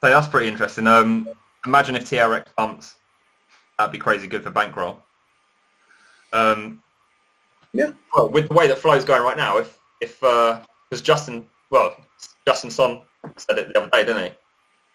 So 0.00 0.10
that's 0.10 0.28
pretty 0.28 0.48
interesting. 0.48 0.86
Um, 0.86 1.28
imagine 1.66 1.96
if 1.96 2.08
TRX 2.08 2.46
pumps. 2.56 2.94
That'd 3.78 3.92
be 3.92 3.98
crazy 3.98 4.26
good 4.26 4.42
for 4.42 4.50
bankroll. 4.50 5.02
Um, 6.32 6.82
Yeah. 7.78 7.92
Well, 8.12 8.28
with 8.28 8.48
the 8.48 8.54
way 8.54 8.66
that 8.66 8.78
flow's 8.78 9.04
going 9.04 9.22
right 9.22 9.36
now, 9.36 9.56
if 9.56 9.78
if 10.00 10.20
uh, 10.24 10.60
because 10.90 11.00
Justin, 11.00 11.46
well, 11.70 11.96
Justin 12.44 12.72
Sun 12.72 13.02
said 13.36 13.56
it 13.56 13.72
the 13.72 13.80
other 13.80 13.90
day, 13.90 14.04
didn't 14.04 14.24
he? 14.24 14.30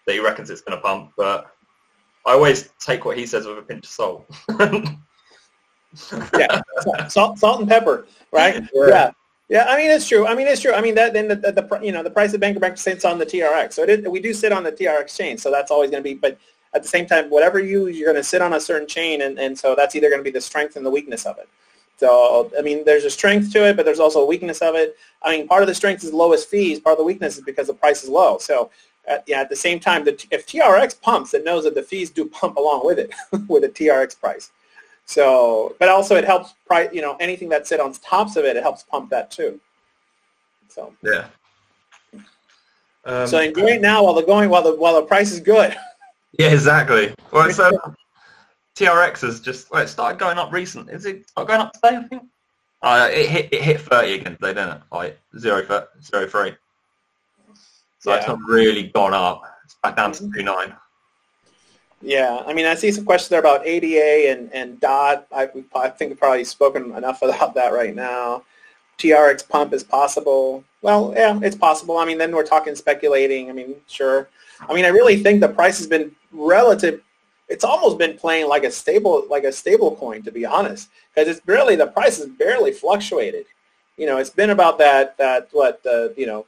That 0.06 0.12
he 0.12 0.20
reckons 0.20 0.50
it's 0.50 0.60
going 0.60 0.76
to 0.76 0.82
pump, 0.82 1.12
but 1.16 1.46
I 2.26 2.32
always 2.32 2.68
take 2.78 3.06
what 3.06 3.16
he 3.16 3.24
says 3.24 3.46
with 3.46 3.56
a 3.56 3.62
pinch 3.62 3.86
of 3.86 3.90
salt. 3.90 4.30
yeah, 6.38 6.60
salt, 7.08 7.38
salt 7.38 7.60
and 7.60 7.68
pepper, 7.68 8.06
right? 8.32 8.62
Yeah. 8.74 8.86
Yeah. 8.88 9.10
yeah. 9.48 9.64
I 9.66 9.78
mean, 9.78 9.90
it's 9.90 10.06
true. 10.06 10.26
I 10.26 10.34
mean, 10.34 10.46
it's 10.46 10.60
true. 10.60 10.74
I 10.74 10.82
mean, 10.82 10.94
that 10.96 11.14
then 11.14 11.28
the, 11.28 11.36
the, 11.36 11.80
you 11.82 11.90
know 11.90 12.02
the 12.02 12.10
price 12.10 12.34
of 12.34 12.40
Banker 12.40 12.60
Bank 12.60 12.76
sits 12.76 13.06
on 13.06 13.16
the 13.16 13.24
TRX, 13.24 13.72
so 13.72 13.84
is, 13.84 14.06
we 14.06 14.20
do 14.20 14.34
sit 14.34 14.52
on 14.52 14.62
the 14.62 14.72
TRX 14.72 15.16
chain, 15.16 15.38
so 15.38 15.50
that's 15.50 15.70
always 15.70 15.90
going 15.90 16.02
to 16.02 16.06
be. 16.06 16.12
But 16.12 16.38
at 16.74 16.82
the 16.82 16.88
same 16.88 17.06
time, 17.06 17.30
whatever 17.30 17.60
you 17.60 17.86
you're 17.86 18.12
going 18.12 18.22
to 18.22 18.28
sit 18.28 18.42
on 18.42 18.52
a 18.52 18.60
certain 18.60 18.86
chain, 18.86 19.22
and, 19.22 19.38
and 19.38 19.58
so 19.58 19.74
that's 19.74 19.96
either 19.96 20.10
going 20.10 20.20
to 20.20 20.24
be 20.24 20.30
the 20.30 20.42
strength 20.42 20.76
and 20.76 20.84
the 20.84 20.90
weakness 20.90 21.24
of 21.24 21.38
it. 21.38 21.48
So 21.96 22.50
I 22.58 22.62
mean, 22.62 22.84
there's 22.84 23.04
a 23.04 23.10
strength 23.10 23.52
to 23.52 23.68
it, 23.68 23.76
but 23.76 23.84
there's 23.84 24.00
also 24.00 24.20
a 24.20 24.26
weakness 24.26 24.60
of 24.60 24.74
it. 24.74 24.96
I 25.22 25.36
mean, 25.36 25.46
part 25.46 25.62
of 25.62 25.68
the 25.68 25.74
strength 25.74 26.04
is 26.04 26.12
lowest 26.12 26.48
fees. 26.48 26.80
Part 26.80 26.94
of 26.94 26.98
the 26.98 27.04
weakness 27.04 27.36
is 27.36 27.44
because 27.44 27.68
the 27.68 27.74
price 27.74 28.02
is 28.02 28.08
low. 28.08 28.38
So 28.38 28.70
at, 29.06 29.24
yeah, 29.26 29.40
at 29.40 29.48
the 29.48 29.56
same 29.56 29.78
time, 29.80 30.04
the, 30.04 30.12
if 30.30 30.46
TRX 30.46 31.00
pumps, 31.00 31.34
it 31.34 31.44
knows 31.44 31.64
that 31.64 31.74
the 31.74 31.82
fees 31.82 32.10
do 32.10 32.26
pump 32.26 32.56
along 32.56 32.84
with 32.84 32.98
it 32.98 33.12
with 33.48 33.64
a 33.64 33.68
TRX 33.68 34.18
price. 34.18 34.50
So, 35.06 35.76
but 35.78 35.88
also 35.88 36.16
it 36.16 36.24
helps, 36.24 36.54
pri- 36.66 36.88
you 36.92 37.02
know, 37.02 37.16
anything 37.20 37.48
that 37.50 37.66
sits 37.66 37.82
on 37.82 37.92
tops 37.92 38.36
of 38.36 38.44
it, 38.44 38.56
it 38.56 38.62
helps 38.62 38.82
pump 38.82 39.10
that 39.10 39.30
too. 39.30 39.60
So, 40.68 40.94
yeah. 41.02 41.26
Um, 43.04 43.26
so 43.26 43.38
enjoy 43.38 43.66
it 43.66 43.82
now 43.82 44.02
while 44.02 44.14
the 44.14 44.22
going 44.22 44.48
while 44.48 44.62
the 44.62 44.74
while 44.76 44.94
the 44.94 45.02
price 45.02 45.30
is 45.30 45.38
good. 45.38 45.76
yeah, 46.38 46.48
exactly. 46.48 47.14
Well, 47.32 47.50
so 47.50 47.70
TRX 48.74 49.20
has 49.20 49.40
just 49.40 49.70
well, 49.70 49.82
it 49.82 49.88
started 49.88 50.18
going 50.18 50.38
up 50.38 50.52
recently. 50.52 50.92
Is 50.92 51.06
it 51.06 51.32
going 51.34 51.50
up 51.50 51.72
today? 51.74 51.96
I 51.96 52.02
think. 52.02 52.22
Uh, 52.82 53.08
it 53.10 53.28
hit 53.28 53.48
it 53.52 53.62
hit 53.62 53.80
30 53.80 54.12
again 54.14 54.32
today, 54.32 54.48
didn't 54.48 54.76
it? 54.76 54.82
Like 54.92 55.18
zero 55.38 55.64
for 55.64 55.88
zero 56.02 56.26
three. 56.26 56.54
So 58.00 58.12
it's 58.12 58.26
not 58.26 58.38
really 58.46 58.84
gone 58.88 59.14
up. 59.14 59.42
It's 59.64 59.76
back 59.82 59.96
down 59.96 60.12
to 60.12 60.30
two 60.30 60.42
nine. 60.42 60.74
Yeah, 62.02 62.42
I 62.46 62.52
mean, 62.52 62.66
I 62.66 62.74
see 62.74 62.92
some 62.92 63.06
questions 63.06 63.30
there 63.30 63.40
about 63.40 63.66
ADA 63.66 64.30
and, 64.30 64.52
and 64.52 64.78
DOT. 64.78 65.26
I, 65.34 65.48
I 65.74 65.88
think 65.88 66.10
we've 66.10 66.18
probably 66.18 66.44
spoken 66.44 66.94
enough 66.94 67.22
about 67.22 67.54
that 67.54 67.72
right 67.72 67.94
now. 67.94 68.42
TRX 68.98 69.48
pump 69.48 69.72
is 69.72 69.82
possible. 69.82 70.62
Well, 70.82 71.14
yeah, 71.16 71.40
it's 71.42 71.56
possible. 71.56 71.96
I 71.96 72.04
mean, 72.04 72.18
then 72.18 72.32
we're 72.32 72.44
talking 72.44 72.74
speculating. 72.74 73.48
I 73.48 73.54
mean, 73.54 73.76
sure. 73.86 74.28
I 74.68 74.74
mean, 74.74 74.84
I 74.84 74.88
really 74.88 75.22
think 75.22 75.40
the 75.40 75.48
price 75.48 75.78
has 75.78 75.86
been 75.86 76.14
relative. 76.30 77.00
It's 77.48 77.64
almost 77.64 77.98
been 77.98 78.16
playing 78.16 78.48
like 78.48 78.64
a 78.64 78.70
stable, 78.70 79.24
like 79.28 79.44
a 79.44 79.52
stable 79.52 79.96
coin, 79.96 80.22
to 80.22 80.32
be 80.32 80.46
honest, 80.46 80.88
because 81.14 81.28
it's 81.28 81.44
barely 81.44 81.76
the 81.76 81.86
price 81.86 82.18
has 82.18 82.26
barely 82.26 82.72
fluctuated. 82.72 83.46
You 83.96 84.06
know, 84.06 84.18
it's 84.18 84.30
been 84.30 84.50
about 84.50 84.78
that 84.78 85.16
that 85.18 85.48
what 85.52 85.82
the 85.82 86.14
you 86.16 86.26
know, 86.26 86.46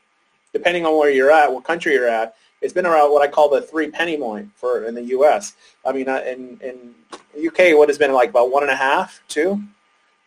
depending 0.52 0.86
on 0.86 0.98
where 0.98 1.10
you're 1.10 1.30
at, 1.30 1.52
what 1.52 1.64
country 1.64 1.92
you're 1.92 2.08
at, 2.08 2.34
it's 2.62 2.72
been 2.72 2.86
around 2.86 3.12
what 3.12 3.22
I 3.22 3.30
call 3.30 3.48
the 3.48 3.60
three 3.60 3.90
penny 3.90 4.16
point 4.16 4.50
for 4.56 4.84
in 4.84 4.94
the 4.94 5.02
U.S. 5.02 5.54
I 5.84 5.92
mean, 5.92 6.08
uh, 6.08 6.22
in 6.26 6.58
in 6.62 6.94
the 7.34 7.48
UK, 7.48 7.78
what 7.78 7.88
has 7.88 7.98
been 7.98 8.12
like 8.12 8.30
about 8.30 8.50
one 8.50 8.62
and 8.62 8.72
a 8.72 8.76
half, 8.76 9.22
two, 9.28 9.62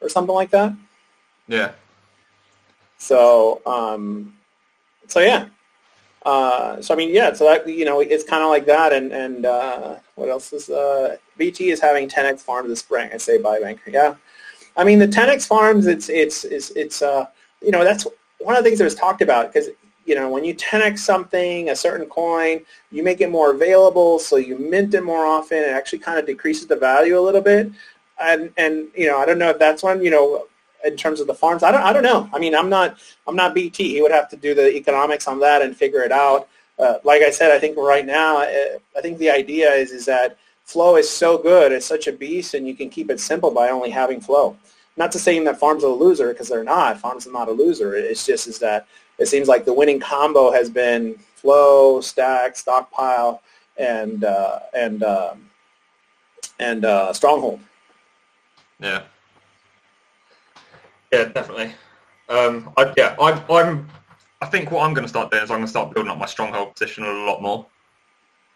or 0.01 0.09
something 0.09 0.35
like 0.35 0.51
that. 0.51 0.73
Yeah. 1.47 1.71
So, 2.97 3.61
um, 3.65 4.35
so 5.07 5.19
yeah. 5.19 5.47
Uh, 6.25 6.81
so 6.81 6.93
I 6.93 6.97
mean, 6.97 7.13
yeah. 7.13 7.33
So 7.33 7.45
that 7.45 7.67
you 7.67 7.85
know, 7.85 8.01
it's 8.01 8.23
kind 8.23 8.43
of 8.43 8.49
like 8.49 8.65
that. 8.65 8.93
And 8.93 9.11
and 9.11 9.45
uh, 9.45 9.95
what 10.15 10.29
else 10.29 10.51
is 10.53 10.69
uh, 10.69 11.17
BT 11.37 11.69
is 11.69 11.79
having 11.79 12.09
10x 12.09 12.41
farms 12.41 12.69
this 12.69 12.79
spring. 12.79 13.09
I 13.13 13.17
say 13.17 13.37
buy 13.37 13.59
banker. 13.59 13.89
Yeah. 13.89 14.15
I 14.75 14.83
mean, 14.83 14.99
the 14.99 15.07
10x 15.07 15.47
farms. 15.47 15.87
It's 15.87 16.09
it's 16.09 16.43
it's 16.43 16.71
it's 16.71 17.01
uh, 17.01 17.27
you 17.61 17.71
know 17.71 17.83
that's 17.83 18.05
one 18.39 18.55
of 18.55 18.63
the 18.63 18.69
things 18.69 18.79
that 18.79 18.85
was 18.85 18.95
talked 18.95 19.21
about 19.21 19.53
because 19.53 19.69
you 20.05 20.15
know 20.15 20.29
when 20.29 20.43
you 20.43 20.55
10x 20.55 20.99
something, 20.99 21.69
a 21.69 21.75
certain 21.75 22.07
coin, 22.07 22.61
you 22.91 23.03
make 23.03 23.21
it 23.21 23.29
more 23.29 23.51
available, 23.51 24.19
so 24.19 24.35
you 24.35 24.57
mint 24.57 24.93
it 24.93 25.03
more 25.03 25.25
often. 25.25 25.59
It 25.59 25.69
actually 25.69 25.99
kind 25.99 26.19
of 26.19 26.25
decreases 26.25 26.67
the 26.67 26.75
value 26.75 27.17
a 27.17 27.21
little 27.21 27.41
bit. 27.41 27.71
And 28.19 28.51
and 28.57 28.89
you 28.95 29.07
know, 29.07 29.17
I 29.19 29.25
don't 29.25 29.39
know 29.39 29.49
if 29.49 29.59
that's 29.59 29.83
one. 29.83 30.03
You 30.03 30.11
know, 30.11 30.47
in 30.85 30.95
terms 30.95 31.19
of 31.19 31.27
the 31.27 31.33
farms. 31.33 31.63
I 31.63 31.71
don't, 31.71 31.81
I 31.81 31.93
don't 31.93 32.03
know. 32.03 32.29
I 32.33 32.39
mean, 32.39 32.55
I'm 32.55 32.69
not, 32.69 32.97
I'm 33.27 33.35
not 33.35 33.53
BT. 33.53 33.89
He 33.89 34.01
would 34.01 34.11
have 34.11 34.29
to 34.29 34.37
do 34.37 34.53
the 34.53 34.75
economics 34.75 35.27
on 35.27 35.39
that 35.39 35.61
and 35.61 35.75
figure 35.75 36.01
it 36.01 36.11
out. 36.11 36.47
Uh, 36.77 36.95
like 37.03 37.21
I 37.21 37.29
said, 37.29 37.51
I 37.51 37.59
think 37.59 37.77
right 37.77 38.05
now, 38.05 38.41
uh, 38.41 38.77
I 38.97 39.01
think 39.01 39.17
the 39.17 39.29
idea 39.29 39.71
is, 39.71 39.91
is 39.91 40.05
that 40.05 40.37
flow 40.63 40.95
is 40.95 41.09
so 41.09 41.37
good. 41.37 41.71
It's 41.71 41.85
such 41.85 42.07
a 42.07 42.13
beast 42.13 42.53
and 42.53 42.67
you 42.67 42.75
can 42.75 42.89
keep 42.89 43.09
it 43.09 43.19
simple 43.19 43.51
by 43.51 43.69
only 43.69 43.89
having 43.89 44.21
flow. 44.21 44.55
Not 44.95 45.11
to 45.13 45.19
saying 45.19 45.43
that 45.45 45.59
farms 45.59 45.83
are 45.83 45.87
a 45.87 45.93
loser 45.93 46.29
because 46.29 46.47
they're 46.47 46.63
not. 46.63 46.99
Farms 46.99 47.27
are 47.27 47.31
not 47.31 47.49
a 47.49 47.51
loser. 47.51 47.95
It's 47.95 48.25
just 48.25 48.47
is 48.47 48.59
that 48.59 48.87
it 49.17 49.27
seems 49.27 49.47
like 49.47 49.65
the 49.65 49.73
winning 49.73 49.99
combo 49.99 50.51
has 50.51 50.69
been 50.69 51.15
flow, 51.35 51.99
stack, 52.01 52.55
stockpile, 52.55 53.41
and, 53.77 54.23
uh, 54.23 54.59
and, 54.73 55.03
um, 55.03 55.49
and 56.59 56.85
uh, 56.85 57.13
stronghold. 57.13 57.59
Yeah. 58.79 59.03
Yeah, 61.11 61.25
definitely. 61.25 61.73
Um, 62.29 62.71
I, 62.77 62.93
yeah, 62.97 63.15
I'm, 63.19 63.41
I'm. 63.49 63.87
I 64.41 64.45
think 64.45 64.71
what 64.71 64.83
I'm 64.85 64.93
going 64.93 65.03
to 65.03 65.09
start 65.09 65.31
doing 65.31 65.43
is 65.43 65.49
I'm 65.51 65.57
going 65.57 65.65
to 65.65 65.69
start 65.69 65.93
building 65.93 66.11
up 66.11 66.17
my 66.17 66.25
stronghold 66.25 66.73
position 66.75 67.03
a 67.03 67.11
lot 67.25 67.41
more. 67.41 67.65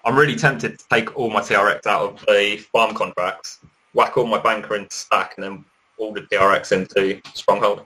I'm 0.06 0.16
really 0.16 0.36
tempted 0.36 0.80
to 0.80 0.86
take 0.90 1.18
all 1.18 1.30
my 1.30 1.42
TRX 1.42 1.86
out 1.88 2.14
of 2.14 2.26
the 2.28 2.58
farm 2.72 2.94
contracts, 2.94 3.60
whack 3.94 4.18
all 4.18 4.26
my 4.26 4.40
banker 4.40 4.76
into 4.76 4.96
stack, 4.96 5.34
and 5.38 5.44
then 5.44 5.66
all 5.98 6.14
the 6.14 6.22
TRX 6.22 6.72
into 6.72 7.22
stronghold. 7.34 7.84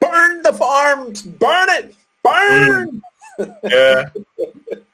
Burn 0.00 0.42
the 0.42 0.52
farms! 0.52 1.22
Burn 1.22 1.68
it! 1.70 1.94
Burn! 2.22 3.02
Yeah, 3.64 4.04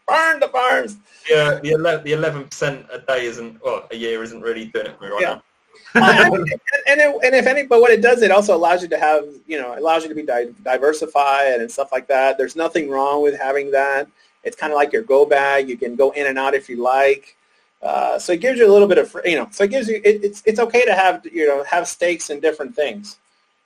Burn 0.08 0.40
the 0.40 0.48
farms! 0.50 0.96
yeah. 1.30 1.60
The 1.62 2.00
the 2.04 2.12
eleven 2.12 2.44
percent 2.44 2.86
a 2.92 2.98
day 2.98 3.26
isn't, 3.26 3.62
well, 3.64 3.86
a 3.92 3.96
year 3.96 4.20
isn't 4.24 4.40
really 4.40 4.64
doing 4.66 4.86
it 4.86 4.98
for 4.98 5.04
me 5.04 5.10
right 5.10 5.20
Yeah. 5.20 5.34
now. 5.34 5.42
I 5.94 6.30
mean, 6.30 6.40
and, 6.86 7.00
it, 7.00 7.16
and 7.24 7.34
if 7.34 7.46
any, 7.46 7.64
but 7.64 7.80
what 7.80 7.90
it 7.90 8.00
does, 8.00 8.22
it 8.22 8.30
also 8.30 8.56
allows 8.56 8.82
you 8.82 8.88
to 8.88 8.98
have, 8.98 9.26
you 9.46 9.60
know, 9.60 9.78
allows 9.78 10.02
you 10.02 10.08
to 10.08 10.14
be 10.14 10.22
di- 10.22 10.52
diversified 10.62 11.60
and 11.60 11.70
stuff 11.70 11.92
like 11.92 12.06
that. 12.08 12.38
There's 12.38 12.56
nothing 12.56 12.88
wrong 12.88 13.22
with 13.22 13.38
having 13.38 13.70
that. 13.72 14.08
It's 14.42 14.56
kind 14.56 14.72
of 14.72 14.76
like 14.76 14.92
your 14.92 15.02
go 15.02 15.26
bag. 15.26 15.68
You 15.68 15.76
can 15.76 15.94
go 15.94 16.10
in 16.12 16.26
and 16.26 16.38
out 16.38 16.54
if 16.54 16.68
you 16.68 16.82
like. 16.82 17.36
Uh, 17.82 18.18
so 18.18 18.32
it 18.32 18.40
gives 18.40 18.58
you 18.58 18.66
a 18.66 18.72
little 18.72 18.88
bit 18.88 18.98
of, 18.98 19.14
you 19.24 19.36
know, 19.36 19.48
so 19.50 19.64
it 19.64 19.70
gives 19.70 19.88
you, 19.88 20.00
it, 20.04 20.24
it's, 20.24 20.42
it's 20.46 20.60
okay 20.60 20.84
to 20.84 20.94
have, 20.94 21.26
you 21.26 21.46
know, 21.46 21.64
have 21.64 21.86
stakes 21.88 22.30
in 22.30 22.40
different 22.40 22.74
things. 22.74 23.18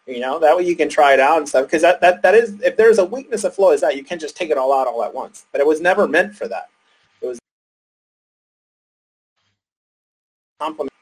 You 0.07 0.21
know, 0.21 0.39
that 0.39 0.57
way 0.57 0.65
you 0.65 0.77
can 0.77 0.89
try 0.89 1.13
it 1.13 1.21
out 1.21 1.39
and 1.39 1.49
stuff. 1.49 1.67
Because 1.67 1.83
that, 1.83 2.01
that, 2.01 2.23
that 2.23 2.35
is, 2.35 2.61
if 2.63 2.77
there's 2.77 2.99
a 2.99 3.05
weakness 3.05 3.45
of 3.45 3.55
flow, 3.55 3.73
is 3.73 3.81
that 3.83 3.97
you 3.97 4.05
can 4.05 4.19
just 4.19 4.37
take 4.37 4.51
it 4.51 4.57
all 4.57 4.73
out 4.73 4.87
all 4.87 5.03
at 5.05 5.13
once. 5.13 5.47
But 5.53 5.61
it 5.61 5.67
was 5.67 5.81
never 5.81 6.09
meant 6.09 6.35
for 6.35 6.49
that. 6.49 6.71
It 7.21 7.27
was 7.27 7.39
complement. 10.59 10.96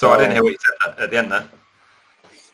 So 0.00 0.10
I 0.10 0.16
didn't 0.16 0.32
hear 0.32 0.42
what 0.42 0.52
you 0.52 0.58
said 0.58 0.94
at- 0.98 1.10
the 1.10 1.18
end 1.18 1.30
there. 1.30 1.46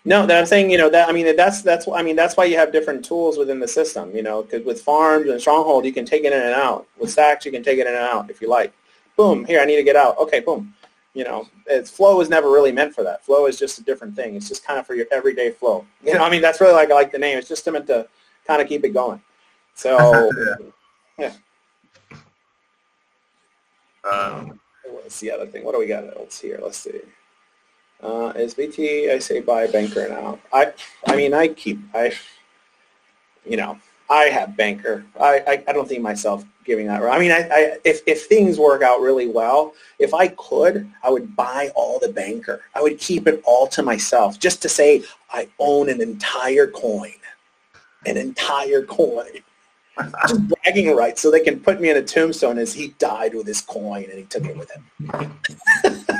No, 0.04 0.26
that 0.26 0.36
I'm 0.36 0.46
saying, 0.46 0.68
you 0.68 0.78
know, 0.78 0.90
that 0.90 1.08
I 1.08 1.12
mean, 1.12 1.36
that's 1.36 1.62
that's 1.62 1.86
I 1.86 2.02
mean, 2.02 2.16
that's 2.16 2.36
why 2.36 2.44
you 2.44 2.56
have 2.56 2.72
different 2.72 3.04
tools 3.04 3.38
within 3.38 3.60
the 3.60 3.68
system, 3.68 4.10
you 4.16 4.24
know, 4.24 4.42
because 4.42 4.66
with 4.66 4.82
farms 4.82 5.30
and 5.30 5.40
stronghold, 5.40 5.84
you 5.84 5.92
can 5.92 6.04
take 6.04 6.24
it 6.24 6.32
in 6.32 6.42
and 6.42 6.54
out. 6.54 6.88
With 6.98 7.08
stacks, 7.08 7.46
you 7.46 7.52
can 7.52 7.62
take 7.62 7.78
it 7.78 7.86
in 7.86 7.94
and 7.94 8.02
out 8.02 8.30
if 8.30 8.42
you 8.42 8.48
like. 8.48 8.72
Boom, 9.16 9.44
here 9.44 9.60
I 9.60 9.64
need 9.64 9.76
to 9.76 9.84
get 9.84 9.94
out. 9.94 10.18
Okay, 10.18 10.40
boom. 10.40 10.74
You 11.14 11.22
know, 11.22 11.48
it's 11.66 11.88
flow 11.88 12.20
is 12.20 12.28
never 12.28 12.50
really 12.50 12.72
meant 12.72 12.92
for 12.92 13.04
that. 13.04 13.24
Flow 13.24 13.46
is 13.46 13.56
just 13.56 13.78
a 13.78 13.84
different 13.84 14.16
thing. 14.16 14.34
It's 14.34 14.48
just 14.48 14.66
kind 14.66 14.80
of 14.80 14.84
for 14.84 14.96
your 14.96 15.06
everyday 15.12 15.52
flow. 15.52 15.86
You 16.04 16.14
know, 16.14 16.24
I 16.24 16.30
mean, 16.30 16.42
that's 16.42 16.60
really 16.60 16.74
like 16.74 16.90
I 16.90 16.94
like 16.94 17.12
the 17.12 17.18
name. 17.18 17.38
It's 17.38 17.48
just 17.48 17.64
meant 17.70 17.86
to 17.86 18.08
kind 18.44 18.60
of 18.60 18.66
keep 18.66 18.84
it 18.84 18.90
going. 18.90 19.22
So, 19.74 20.32
yeah. 21.18 21.32
Um, 24.02 24.58
what's 24.90 25.20
the 25.20 25.30
other 25.30 25.46
thing? 25.46 25.62
What 25.62 25.74
do 25.74 25.78
we 25.78 25.86
got 25.86 26.04
else 26.16 26.40
here? 26.40 26.58
Let's 26.60 26.78
see. 26.78 27.02
Uh, 28.02 28.32
SBT, 28.34 29.10
I 29.10 29.18
say 29.18 29.40
buy 29.40 29.66
banker 29.66 30.08
now. 30.08 30.38
I, 30.52 30.72
I 31.06 31.16
mean, 31.16 31.32
I 31.32 31.48
keep, 31.48 31.80
I, 31.94 32.12
you 33.44 33.56
know, 33.56 33.78
I 34.10 34.24
have 34.24 34.56
banker. 34.56 35.04
I, 35.18 35.42
I, 35.46 35.64
I 35.68 35.72
don't 35.72 35.88
think 35.88 36.02
myself 36.02 36.44
giving 36.64 36.86
that. 36.86 37.02
I 37.02 37.18
mean, 37.18 37.32
I, 37.32 37.48
I, 37.50 37.78
if, 37.84 38.02
if 38.06 38.26
things 38.26 38.58
work 38.58 38.82
out 38.82 39.00
really 39.00 39.26
well, 39.26 39.74
if 39.98 40.12
I 40.12 40.28
could, 40.28 40.90
I 41.02 41.10
would 41.10 41.34
buy 41.34 41.70
all 41.74 41.98
the 41.98 42.08
banker. 42.08 42.60
I 42.74 42.82
would 42.82 42.98
keep 42.98 43.26
it 43.26 43.42
all 43.44 43.66
to 43.68 43.82
myself 43.82 44.38
just 44.38 44.62
to 44.62 44.68
say 44.68 45.02
I 45.32 45.48
own 45.58 45.88
an 45.88 46.00
entire 46.00 46.66
coin, 46.66 47.14
an 48.04 48.16
entire 48.16 48.82
coin. 48.82 49.30
Just 50.28 50.48
bragging 50.48 50.94
rights 50.94 51.22
so 51.22 51.30
they 51.30 51.40
can 51.40 51.58
put 51.58 51.80
me 51.80 51.88
in 51.88 51.96
a 51.96 52.02
tombstone 52.02 52.58
as 52.58 52.74
he 52.74 52.88
died 52.98 53.34
with 53.34 53.46
his 53.46 53.62
coin 53.62 54.04
and 54.04 54.18
he 54.18 54.24
took 54.24 54.44
it 54.44 54.54
with 54.54 54.70
him. 54.70 56.06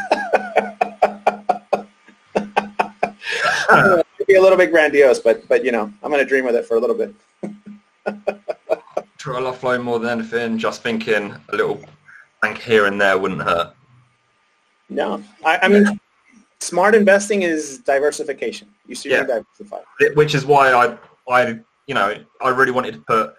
It'd 3.71 4.27
be 4.27 4.35
a 4.35 4.43
little 4.43 4.59
bit 4.59 4.71
grandiose, 4.71 5.19
but 5.19 5.47
but 5.49 5.65
you 5.65 5.73
know, 5.73 5.93
I'm 6.03 6.11
gonna 6.11 6.25
dream 6.25 6.45
with 6.45 6.55
it 6.57 6.67
for 6.67 6.77
a 6.77 6.81
little 6.81 6.97
bit. 6.97 7.15
True, 9.19 9.37
I 9.37 9.41
love 9.41 9.59
flow 9.59 9.81
more 9.83 9.99
than 9.99 10.21
anything. 10.21 10.59
Just 10.59 10.83
thinking 10.83 11.35
a 11.49 11.57
little 11.57 11.81
bank 12.43 12.59
here 12.59 12.87
and 12.87 13.01
there 13.01 13.19
wouldn't 13.19 13.43
hurt. 13.43 13.75
No, 14.89 15.23
I, 15.45 15.59
I 15.63 15.69
mean, 15.69 15.99
smart 16.61 16.95
investing 16.95 17.43
is 17.43 17.79
diversification. 17.79 18.69
You 18.87 18.95
should 18.95 19.11
Yeah. 19.11 19.25
diversify. 19.25 19.79
Which 20.15 20.35
is 20.35 20.45
why 20.47 20.73
I, 20.73 20.97
I, 21.29 21.59
you 21.87 21.95
know, 21.95 22.15
I 22.41 22.49
really 22.51 22.71
wanted 22.71 22.95
to 22.95 23.01
put 23.01 23.35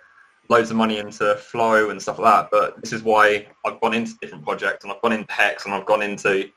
loads 0.50 0.72
of 0.72 0.78
money 0.78 0.98
into 0.98 1.36
flow 1.36 1.90
and 1.90 2.02
stuff 2.02 2.20
like 2.20 2.34
that. 2.34 2.50
But 2.52 2.82
this 2.82 2.92
is 2.92 3.04
why 3.04 3.48
I've 3.66 3.80
gone 3.80 3.94
into 3.94 4.14
different 4.22 4.44
projects 4.44 4.84
and 4.84 4.92
I've 4.92 5.02
gone 5.02 5.14
into 5.14 5.32
Hex 5.32 5.66
and 5.66 5.74
I've 5.74 5.86
gone 5.86 6.02
into 6.02 6.50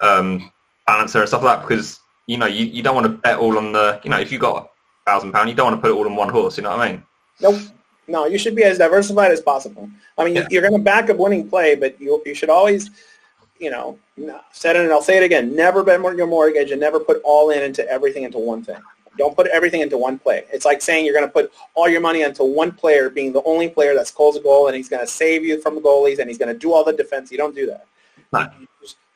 um, 0.00 0.50
Balancer 0.86 1.18
and 1.20 1.28
stuff 1.28 1.42
like 1.42 1.58
that 1.60 1.68
because 1.68 2.00
you 2.26 2.36
know 2.38 2.46
you, 2.46 2.66
you 2.66 2.82
don't 2.82 2.94
want 2.94 3.06
to 3.06 3.12
bet 3.12 3.38
all 3.38 3.58
on 3.58 3.72
the, 3.72 4.00
you 4.04 4.10
know, 4.10 4.18
if 4.18 4.30
you 4.32 4.38
got 4.38 4.64
a 5.06 5.10
thousand 5.10 5.32
pound, 5.32 5.48
you 5.48 5.54
don't 5.54 5.66
want 5.72 5.76
to 5.76 5.80
put 5.82 5.90
it 5.90 5.98
all 5.98 6.06
on 6.06 6.16
one 6.16 6.28
horse. 6.28 6.56
You 6.56 6.62
know 6.64 6.70
what 6.76 6.80
I 6.80 6.92
mean? 6.92 7.02
Nope. 7.40 7.60
No, 8.08 8.26
you 8.26 8.38
should 8.38 8.56
be 8.56 8.64
as 8.64 8.78
diversified 8.78 9.30
as 9.30 9.40
possible. 9.40 9.88
I 10.18 10.24
mean, 10.24 10.34
Yeah. 10.36 10.46
you're 10.50 10.62
going 10.62 10.74
to 10.74 10.78
back 10.78 11.08
a 11.08 11.14
winning 11.14 11.48
play, 11.48 11.74
but 11.74 12.00
you 12.00 12.22
you 12.26 12.34
should 12.34 12.50
always, 12.50 12.90
you 13.58 13.70
know, 13.70 13.98
no, 14.16 14.40
said 14.52 14.76
it 14.76 14.82
and 14.82 14.92
I'll 14.92 15.02
say 15.02 15.16
it 15.18 15.22
again. 15.22 15.54
Never 15.54 15.82
bet 15.82 16.00
more 16.00 16.14
your 16.14 16.26
mortgage 16.26 16.70
and 16.72 16.80
never 16.80 16.98
put 17.00 17.20
all 17.24 17.50
in 17.50 17.62
into 17.62 17.88
everything 17.88 18.24
into 18.24 18.38
one 18.38 18.62
thing. 18.62 18.80
Don't 19.18 19.36
put 19.36 19.46
everything 19.48 19.82
into 19.82 19.98
one 19.98 20.18
play. 20.18 20.44
It's 20.52 20.64
like 20.64 20.80
saying 20.80 21.04
you're 21.04 21.14
going 21.14 21.26
to 21.26 21.32
put 21.32 21.52
all 21.74 21.86
your 21.88 22.00
money 22.00 22.22
into 22.22 22.44
one 22.44 22.72
player 22.72 23.10
being 23.10 23.32
the 23.32 23.42
only 23.44 23.68
player 23.68 23.94
that 23.94 24.06
scores 24.06 24.36
a 24.36 24.40
goal 24.40 24.68
and 24.68 24.76
he's 24.76 24.88
going 24.88 25.02
to 25.04 25.06
save 25.06 25.44
you 25.44 25.60
from 25.60 25.74
the 25.74 25.82
goalies 25.82 26.18
and 26.18 26.28
he's 26.28 26.38
going 26.38 26.52
to 26.52 26.58
do 26.58 26.72
all 26.72 26.82
the 26.82 26.94
defense. 26.94 27.30
You 27.30 27.36
don't 27.36 27.54
do 27.54 27.66
that. 27.66 27.86
No. 28.32 28.48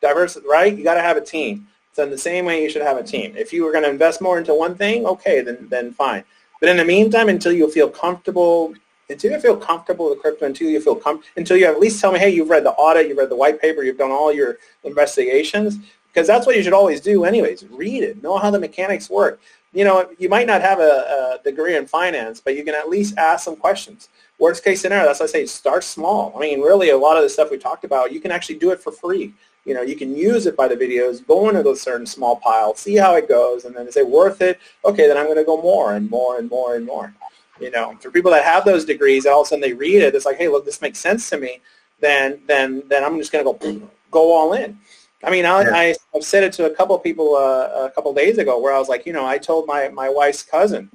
Diverse, 0.03 0.37
right? 0.47 0.77
You 0.77 0.85
got 0.85 0.95
to 0.95 1.01
have 1.01 1.17
a 1.17 1.23
team. 1.23 1.67
So 1.97 2.03
in 2.03 2.11
the 2.11 2.19
same 2.19 2.45
way, 2.45 2.63
you 2.63 2.69
should 2.69 2.83
have 2.83 2.99
a 2.99 3.03
team. 3.03 3.35
If 3.39 3.55
you 3.55 3.65
were 3.65 3.73
going 3.73 3.85
to 3.85 3.89
invest 3.89 4.21
more 4.21 4.37
into 4.37 4.53
one 4.53 4.75
thing, 4.75 5.07
okay, 5.07 5.41
then 5.41 5.67
then 5.71 5.95
fine. 5.95 6.25
But 6.61 6.69
in 6.69 6.77
the 6.77 6.85
meantime, 6.85 7.31
until 7.31 7.53
you 7.53 7.73
feel 7.73 7.89
comfortable, 7.89 8.75
until 9.09 9.33
you 9.33 9.41
feel 9.41 9.57
comfortable 9.57 10.11
with 10.11 10.21
crypto, 10.21 10.45
until 10.45 10.69
you 10.69 10.79
feel 10.79 10.97
com- 10.97 11.23
until 11.39 11.57
you 11.57 11.65
at 11.65 11.81
least 11.81 11.99
tell 11.99 12.13
me, 12.13 12.19
hey, 12.19 12.29
you've 12.29 12.51
read 12.51 12.67
the 12.67 12.73
audit, 12.73 13.09
you've 13.09 13.17
read 13.17 13.31
the 13.31 13.41
white 13.43 13.63
paper, 13.63 13.83
you've 13.83 13.97
done 13.97 14.11
all 14.11 14.31
your 14.31 14.59
investigations, 14.85 15.79
because 16.09 16.27
that's 16.27 16.45
what 16.47 16.55
you 16.55 16.63
should 16.63 16.75
always 16.75 17.01
do 17.01 17.25
anyways. 17.25 17.65
Read 17.71 18.03
it. 18.03 18.23
Know 18.23 18.37
how 18.37 18.51
the 18.51 18.61
mechanics 18.61 19.09
work. 19.09 19.41
You 19.73 19.85
know, 19.87 20.11
you 20.19 20.29
might 20.29 20.47
not 20.47 20.61
have 20.61 20.81
a, 20.81 21.39
a 21.41 21.45
degree 21.45 21.77
in 21.77 21.87
finance, 21.87 22.43
but 22.43 22.57
you 22.57 22.63
can 22.63 22.75
at 22.75 22.91
least 22.91 23.17
ask 23.17 23.43
some 23.43 23.57
questions. 23.57 24.11
Worst 24.39 24.63
case 24.63 24.83
scenario, 24.83 25.07
that's 25.07 25.21
why 25.21 25.25
I 25.25 25.29
say 25.31 25.47
start 25.47 25.83
small. 25.83 26.35
I 26.37 26.41
mean, 26.41 26.61
really, 26.61 26.91
a 26.91 26.99
lot 26.99 27.17
of 27.17 27.23
the 27.23 27.31
stuff 27.31 27.51
we 27.51 27.57
talked 27.57 27.85
about, 27.85 28.13
you 28.13 28.21
can 28.21 28.33
actually 28.33 28.59
do 28.59 28.71
it 28.71 28.83
for 28.83 28.93
free. 28.93 29.33
You 29.67 29.75
know, 29.75 29.83
you 29.83 29.97
can 29.97 30.17
use 30.17 30.47
it 30.47 30.57
by 30.57 30.69
the 30.69 30.77
videos, 30.77 31.27
go 31.27 31.49
into 31.49 31.63
those 31.63 31.83
certain 31.83 32.07
small 32.07 32.37
piles, 32.37 32.79
see 32.79 32.95
how 32.95 33.17
it 33.17 33.29
goes, 33.29 33.65
and 33.65 33.75
then 33.75 33.91
say 33.91 34.05
worth 34.05 34.41
it. 34.41 34.61
Okay, 34.85 35.09
then 35.09 35.19
I'm 35.19 35.25
going 35.25 35.37
to 35.37 35.45
go 35.45 35.61
more 35.61 35.95
and 35.95 36.09
more 36.09 36.39
and 36.39 36.49
more 36.49 36.77
and 36.77 36.87
more. 36.87 37.13
You 37.61 37.73
know, 37.73 37.97
for 38.01 38.11
people 38.13 38.31
that 38.31 38.45
have 38.45 38.65
those 38.65 38.85
degrees, 38.85 39.27
all 39.27 39.41
of 39.41 39.47
a 39.47 39.49
sudden 39.49 39.63
they 39.63 39.73
read 39.73 40.03
it, 40.03 40.15
it's 40.15 40.25
like, 40.25 40.37
hey, 40.37 40.47
look, 40.47 40.65
this 40.65 40.81
makes 40.81 41.01
sense 41.01 41.29
to 41.31 41.39
me. 41.39 41.61
Then, 42.01 42.41
then, 42.47 42.85
then 42.89 43.03
I'm 43.03 43.19
just 43.19 43.33
going 43.33 43.45
to 43.45 43.53
go 43.53 43.89
go 44.13 44.33
all 44.33 44.53
in. 44.53 44.79
I 45.25 45.31
mean, 45.31 45.45
I, 45.45 45.63
I, 45.63 45.95
have 46.15 46.23
said 46.23 46.45
it 46.45 46.53
to 46.55 46.67
a 46.67 46.75
couple 46.75 46.95
of 46.95 47.03
people 47.03 47.35
uh, 47.35 47.87
a 47.87 47.91
couple 47.95 48.13
of 48.13 48.17
days 48.17 48.39
ago 48.39 48.61
where 48.61 48.73
I 48.73 48.79
was 48.79 48.89
like, 48.89 49.07
you 49.07 49.13
know, 49.13 49.27
I 49.27 49.39
told 49.39 49.67
my, 49.67 49.89
my 49.89 50.09
wife's 50.09 50.43
cousin, 50.43 50.91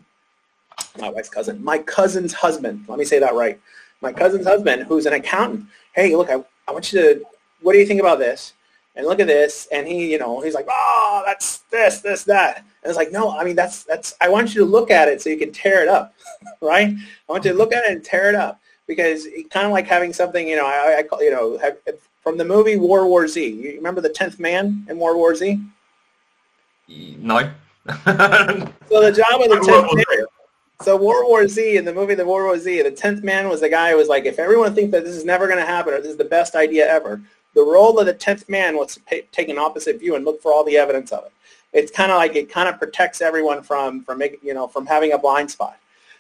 my 0.97 1.09
wife's 1.09 1.28
cousin, 1.28 1.61
my 1.61 1.80
cousin's 1.80 2.32
husband, 2.32 2.86
let 2.88 2.99
me 2.99 3.03
say 3.03 3.19
that 3.19 3.34
right, 3.34 3.59
my 3.99 4.13
cousin's 4.13 4.45
husband, 4.45 4.84
who's 4.84 5.05
an 5.07 5.13
accountant, 5.13 5.65
hey, 5.93 6.15
look, 6.15 6.30
I, 6.30 6.43
I 6.67 6.72
want 6.72 6.93
you 6.93 7.01
to, 7.01 7.26
what 7.61 7.74
do 7.74 7.80
you 7.80 7.86
think 7.86 7.99
about 7.99 8.19
this? 8.19 8.53
And 8.95 9.07
look 9.07 9.21
at 9.21 9.27
this, 9.27 9.69
and 9.71 9.87
he, 9.87 10.11
you 10.11 10.19
know, 10.19 10.41
he's 10.41 10.53
like, 10.53 10.67
oh, 10.69 11.23
that's 11.25 11.59
this, 11.71 12.01
this, 12.01 12.25
that. 12.25 12.57
And 12.57 12.89
it's 12.89 12.97
like, 12.97 13.11
no, 13.11 13.31
I 13.31 13.45
mean, 13.45 13.55
that's, 13.55 13.83
that's, 13.83 14.15
I 14.19 14.27
want 14.27 14.53
you 14.53 14.61
to 14.61 14.69
look 14.69 14.91
at 14.91 15.07
it 15.07 15.21
so 15.21 15.29
you 15.29 15.37
can 15.37 15.53
tear 15.53 15.81
it 15.81 15.87
up, 15.87 16.13
right? 16.61 16.89
I 16.89 17.31
want 17.31 17.45
you 17.45 17.51
to 17.51 17.57
look 17.57 17.73
at 17.73 17.85
it 17.85 17.91
and 17.91 18.03
tear 18.03 18.27
it 18.27 18.35
up 18.35 18.59
because 18.87 19.25
it's 19.27 19.49
kind 19.49 19.65
of 19.65 19.71
like 19.71 19.87
having 19.87 20.11
something, 20.11 20.45
you 20.45 20.57
know, 20.57 20.65
I, 20.65 20.97
I 20.97 21.03
call, 21.03 21.23
you 21.23 21.31
know, 21.31 21.57
have, 21.59 21.77
from 22.21 22.37
the 22.37 22.45
movie 22.45 22.77
World 22.77 23.07
War 23.07 23.27
Z. 23.27 23.45
You 23.49 23.75
remember 23.75 24.01
the 24.01 24.09
tenth 24.09 24.39
man 24.39 24.85
in 24.89 24.99
World 24.99 25.17
War 25.17 25.35
Z? 25.35 25.59
No. 26.87 27.39
so 27.87 27.93
the 28.05 29.13
job 29.15 29.41
of 29.41 29.49
the 29.49 29.61
tenth 29.65 29.95
man. 29.95 30.25
So 30.81 30.97
World 30.97 31.27
War 31.27 31.47
Z 31.47 31.77
in 31.77 31.85
the 31.85 31.93
movie 31.93 32.15
The 32.15 32.25
World 32.25 32.47
War 32.47 32.57
Z, 32.57 32.81
the 32.81 32.91
tenth 32.91 33.23
man 33.23 33.47
was 33.49 33.61
the 33.61 33.69
guy 33.69 33.91
who 33.91 33.97
was 33.97 34.07
like, 34.07 34.25
if 34.25 34.39
everyone 34.39 34.73
thinks 34.73 34.91
that 34.91 35.03
this 35.03 35.15
is 35.15 35.25
never 35.25 35.47
going 35.47 35.59
to 35.59 35.65
happen 35.65 35.93
or 35.93 36.01
this 36.01 36.11
is 36.11 36.17
the 36.17 36.25
best 36.25 36.55
idea 36.55 36.87
ever, 36.87 37.21
the 37.54 37.64
role 37.64 37.99
of 37.99 38.06
the 38.06 38.14
tenth 38.14 38.47
man 38.49 38.78
was 38.78 38.93
to 38.95 38.99
pay, 39.02 39.22
take 39.32 39.49
an 39.49 39.58
opposite 39.58 39.99
view 39.99 40.16
and 40.16 40.26
look 40.26 40.41
for 40.41 40.54
all 40.54 40.64
the 40.64 40.78
evidence 40.78 41.12
of 41.12 41.26
it. 41.26 41.32
It's 41.74 41.91
kind 41.91 42.12
of 42.12 42.18
like 42.18 42.36
it 42.36 42.49
kind 42.49 42.68
of 42.68 42.78
protects 42.80 43.22
everyone 43.22 43.64
from 43.64 44.04
from 44.04 44.18
making 44.18 44.39
you 44.43 44.54
know 44.54 44.68
from 44.68 44.86
having 44.86 45.14
a 45.14 45.18
blind 45.18 45.52
spot. 45.52 45.78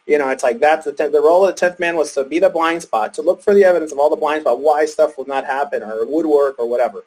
You 0.07 0.17
know, 0.17 0.29
it's 0.29 0.43
like 0.43 0.59
that's 0.59 0.85
the, 0.85 0.91
the 0.91 1.21
role 1.21 1.45
of 1.45 1.53
the 1.53 1.59
tenth 1.59 1.79
man 1.79 1.95
was 1.95 2.13
to 2.13 2.23
be 2.23 2.39
the 2.39 2.49
blind 2.49 2.81
spot, 2.81 3.13
to 3.15 3.21
look 3.21 3.41
for 3.41 3.53
the 3.53 3.63
evidence 3.63 3.91
of 3.91 3.99
all 3.99 4.09
the 4.09 4.15
blind 4.15 4.41
spot, 4.41 4.59
why 4.59 4.85
stuff 4.85 5.17
will 5.17 5.27
not 5.27 5.45
happen 5.45 5.83
or 5.83 6.05
would 6.05 6.25
work 6.25 6.55
or 6.57 6.67
whatever. 6.67 7.03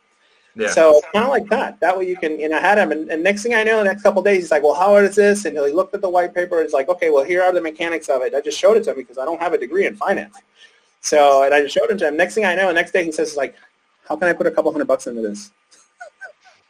Yeah. 0.57 0.69
So 0.69 1.01
kind 1.13 1.25
of 1.25 1.31
like 1.31 1.49
that. 1.49 1.81
That 1.81 1.99
way 1.99 2.09
you 2.09 2.17
can, 2.17 2.39
you 2.39 2.49
know, 2.49 2.61
had 2.61 2.79
him, 2.79 2.93
and, 2.93 3.11
and 3.11 3.23
next 3.23 3.43
thing 3.43 3.55
I 3.55 3.65
know, 3.65 3.79
the 3.79 3.85
next 3.85 4.03
couple 4.03 4.21
of 4.21 4.25
days, 4.25 4.43
he's 4.43 4.51
like, 4.53 4.63
"Well, 4.63 4.75
how 4.75 4.95
is 4.97 5.17
this?" 5.17 5.45
And 5.47 5.59
he 5.59 5.73
looked 5.73 5.95
at 5.95 6.01
the 6.01 6.09
white 6.09 6.33
paper. 6.33 6.59
and 6.59 6.65
It's 6.65 6.73
like, 6.73 6.89
"Okay, 6.89 7.11
well, 7.11 7.25
here 7.25 7.43
are 7.43 7.53
the 7.53 7.61
mechanics 7.61 8.09
of 8.09 8.23
it." 8.23 8.35
I 8.35 8.41
just 8.41 8.59
showed 8.59 8.77
it 8.77 8.85
to 8.85 8.91
him 8.91 8.97
because 8.97 9.19
I 9.19 9.25
don't 9.25 9.41
have 9.41 9.53
a 9.53 9.59
degree 9.59 9.87
in 9.87 9.97
finance. 9.97 10.37
So, 11.01 11.43
and 11.43 11.53
I 11.53 11.61
just 11.63 11.75
showed 11.75 11.91
it 11.91 11.99
to 11.99 12.09
him. 12.09 12.17
Next 12.17 12.35
thing 12.35 12.45
I 12.45 12.55
know, 12.55 12.69
the 12.69 12.73
next 12.73 12.93
day 12.93 13.05
he 13.05 13.11
says, 13.11 13.37
"Like, 13.37 13.57
how 14.09 14.17
can 14.17 14.29
I 14.29 14.33
put 14.33 14.47
a 14.47 14.51
couple 14.51 14.73
hundred 14.73 14.87
bucks 14.87 15.07
into 15.07 15.23
this?" 15.23 15.51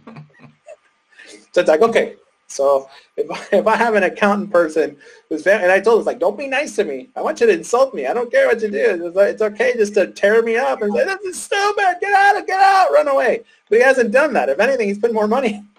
so 1.52 1.60
it's 1.60 1.68
like, 1.68 1.82
okay, 1.82 2.16
so 2.48 2.88
if 3.16 3.30
I, 3.30 3.56
if 3.58 3.66
I 3.66 3.76
have 3.76 3.94
an 3.94 4.04
accountant 4.04 4.50
person 4.50 4.96
who's 5.28 5.46
and 5.46 5.70
I 5.70 5.80
told 5.80 6.00
him 6.00 6.06
like, 6.06 6.18
don't 6.18 6.38
be 6.38 6.48
nice 6.48 6.74
to 6.76 6.84
me. 6.84 7.10
I 7.14 7.20
want 7.20 7.40
you 7.40 7.46
to 7.46 7.52
insult 7.52 7.94
me. 7.94 8.06
I 8.06 8.14
don't 8.14 8.32
care 8.32 8.46
what 8.46 8.60
you 8.62 8.70
do. 8.70 9.06
It's, 9.06 9.16
like, 9.16 9.28
it's 9.28 9.42
okay 9.42 9.74
just 9.76 9.94
to 9.94 10.08
tear 10.08 10.42
me 10.42 10.56
up 10.56 10.80
and 10.80 10.92
say 10.94 11.04
this 11.04 11.20
is 11.20 11.42
stupid. 11.42 11.96
Get 12.00 12.12
out! 12.14 12.38
Of 12.38 12.46
get 12.46 12.58
out! 12.58 12.90
Run 12.90 13.08
away. 13.08 13.44
But 13.68 13.78
he 13.78 13.84
hasn't 13.84 14.12
done 14.12 14.32
that. 14.32 14.48
If 14.48 14.58
anything, 14.60 14.88
he's 14.88 14.98
put 14.98 15.12
more 15.12 15.28
money. 15.28 15.62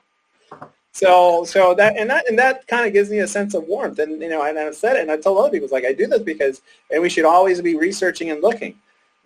So 0.92 1.46
so 1.46 1.76
that 1.76 1.96
and 1.98 2.10
that 2.10 2.28
and 2.28 2.38
that 2.40 2.68
kind 2.68 2.86
of 2.86 2.92
gives 2.92 3.12
me 3.12 3.20
a 3.20 3.28
sense 3.28 3.54
of 3.54 3.64
warmth. 3.66 4.00
And 4.00 4.20
you 4.20 4.28
know, 4.28 4.42
and 4.42 4.58
I 4.58 4.72
said 4.72 4.98
it, 4.98 5.04
and 5.04 5.12
I 5.12 5.18
told 5.18 5.38
other 5.38 5.52
people 5.52 5.70
like 5.72 5.86
I 5.86 5.94
do 5.94 6.08
this 6.08 6.24
because 6.24 6.62
and 6.92 7.02
we 7.02 7.10
should 7.10 7.26
always 7.26 7.62
be 7.62 7.76
researching 7.76 8.32
and 8.32 8.42
looking 8.42 8.76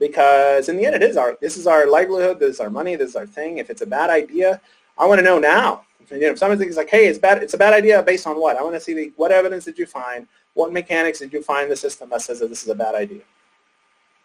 because 0.07 0.69
in 0.69 0.75
the 0.77 0.85
end, 0.85 0.95
it 0.95 1.03
is 1.03 1.17
our 1.17 1.37
this 1.41 1.55
is 1.57 1.65
our 1.67 1.89
livelihood. 1.89 2.39
This 2.39 2.55
is 2.55 2.59
our 2.59 2.69
money. 2.69 2.95
This 2.95 3.11
is 3.11 3.15
our 3.15 3.27
thing. 3.37 3.57
If 3.57 3.69
it's 3.69 3.81
a 3.81 3.85
bad 3.97 4.09
idea, 4.09 4.59
I 4.97 5.05
want 5.05 5.19
to 5.19 5.25
know 5.25 5.39
now 5.39 5.85
you 6.11 6.19
know, 6.19 6.31
if 6.31 6.39
someone 6.39 6.57
thinks 6.57 6.77
like, 6.77 6.89
hey, 6.89 7.07
it's 7.07 7.19
bad, 7.19 7.41
it's 7.41 7.53
a 7.53 7.57
bad 7.57 7.73
idea 7.73 8.01
based 8.03 8.27
on 8.27 8.39
what? 8.39 8.57
I 8.57 8.63
want 8.63 8.75
to 8.75 8.79
see 8.79 8.93
the, 8.93 9.13
what 9.15 9.31
evidence 9.31 9.65
did 9.65 9.77
you 9.77 9.85
find? 9.85 10.27
What 10.53 10.71
mechanics 10.71 11.19
did 11.19 11.33
you 11.33 11.41
find 11.41 11.65
in 11.65 11.69
the 11.69 11.75
system 11.75 12.09
that 12.09 12.21
says 12.21 12.39
that 12.39 12.49
this 12.49 12.63
is 12.63 12.69
a 12.69 12.75
bad 12.75 12.95
idea? 12.95 13.21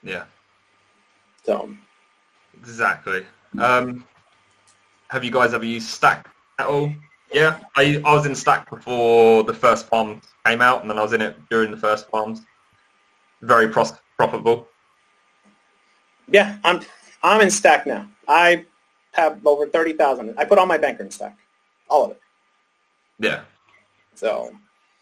Yeah. 0.02 0.24
So. 1.44 1.74
Exactly. 2.58 3.24
Um, 3.58 4.04
have 5.08 5.24
you 5.24 5.30
guys 5.30 5.54
ever 5.54 5.64
used 5.64 5.88
Stack 5.88 6.28
at 6.58 6.66
all? 6.66 6.92
Yeah, 7.32 7.60
I, 7.76 8.02
I 8.04 8.14
was 8.14 8.26
in 8.26 8.34
Stack 8.34 8.68
before 8.70 9.44
the 9.44 9.54
first 9.54 9.88
bomb 9.90 10.20
came 10.44 10.60
out, 10.60 10.80
and 10.80 10.90
then 10.90 10.98
I 10.98 11.02
was 11.02 11.12
in 11.12 11.20
it 11.20 11.36
during 11.50 11.70
the 11.70 11.76
first 11.76 12.10
bombs. 12.10 12.42
Very 13.42 13.68
pros- 13.68 13.92
profitable. 14.16 14.68
Yeah, 16.30 16.58
I'm 16.64 16.80
I'm 17.22 17.40
in 17.40 17.50
Stack 17.50 17.86
now. 17.86 18.08
I 18.26 18.64
have 19.12 19.44
over 19.46 19.66
thirty 19.66 19.92
thousand. 19.92 20.34
I 20.38 20.44
put 20.44 20.58
all 20.58 20.66
my 20.66 20.78
banker 20.78 21.02
in 21.02 21.10
Stack 21.10 21.36
all 21.88 22.06
of 22.06 22.10
it. 22.12 22.20
Yeah. 23.18 23.42
So 24.14 24.52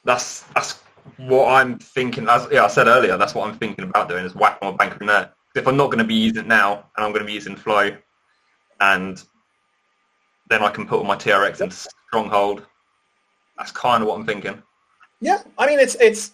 that's 0.05 0.43
that's 0.55 0.81
what 1.17 1.49
I'm 1.49 1.79
thinking. 1.79 2.29
As 2.29 2.47
yeah, 2.51 2.65
I 2.65 2.69
said 2.69 2.87
earlier, 2.87 3.17
that's 3.17 3.35
what 3.35 3.49
I'm 3.49 3.59
thinking 3.59 3.85
about 3.85 4.09
doing 4.09 4.25
is 4.25 4.35
whack 4.35 4.59
my 4.63 4.71
bank 4.71 5.01
in 5.01 5.07
there. 5.07 5.33
If 5.55 5.67
I'm 5.67 5.77
not 5.77 5.87
going 5.87 5.99
to 5.99 6.05
be 6.05 6.15
using 6.15 6.45
it 6.45 6.47
now, 6.47 6.85
and 6.97 7.05
I'm 7.05 7.13
going 7.13 7.23
to 7.23 7.27
be 7.27 7.33
using 7.33 7.57
Flow, 7.57 7.97
and 8.81 9.23
then 10.49 10.63
I 10.63 10.71
can 10.71 10.87
put 10.87 10.99
all 10.99 11.05
my 11.05 11.17
TRX 11.17 11.61
into 11.61 11.89
Stronghold. 12.09 12.67
That's 13.57 13.73
kind 13.73 14.03
of 14.03 14.09
what 14.09 14.19
I'm 14.19 14.27
thinking. 14.27 14.63
Yeah, 15.21 15.43
I 15.59 15.67
mean 15.67 15.79
it's 15.79 15.95
it's 15.97 16.33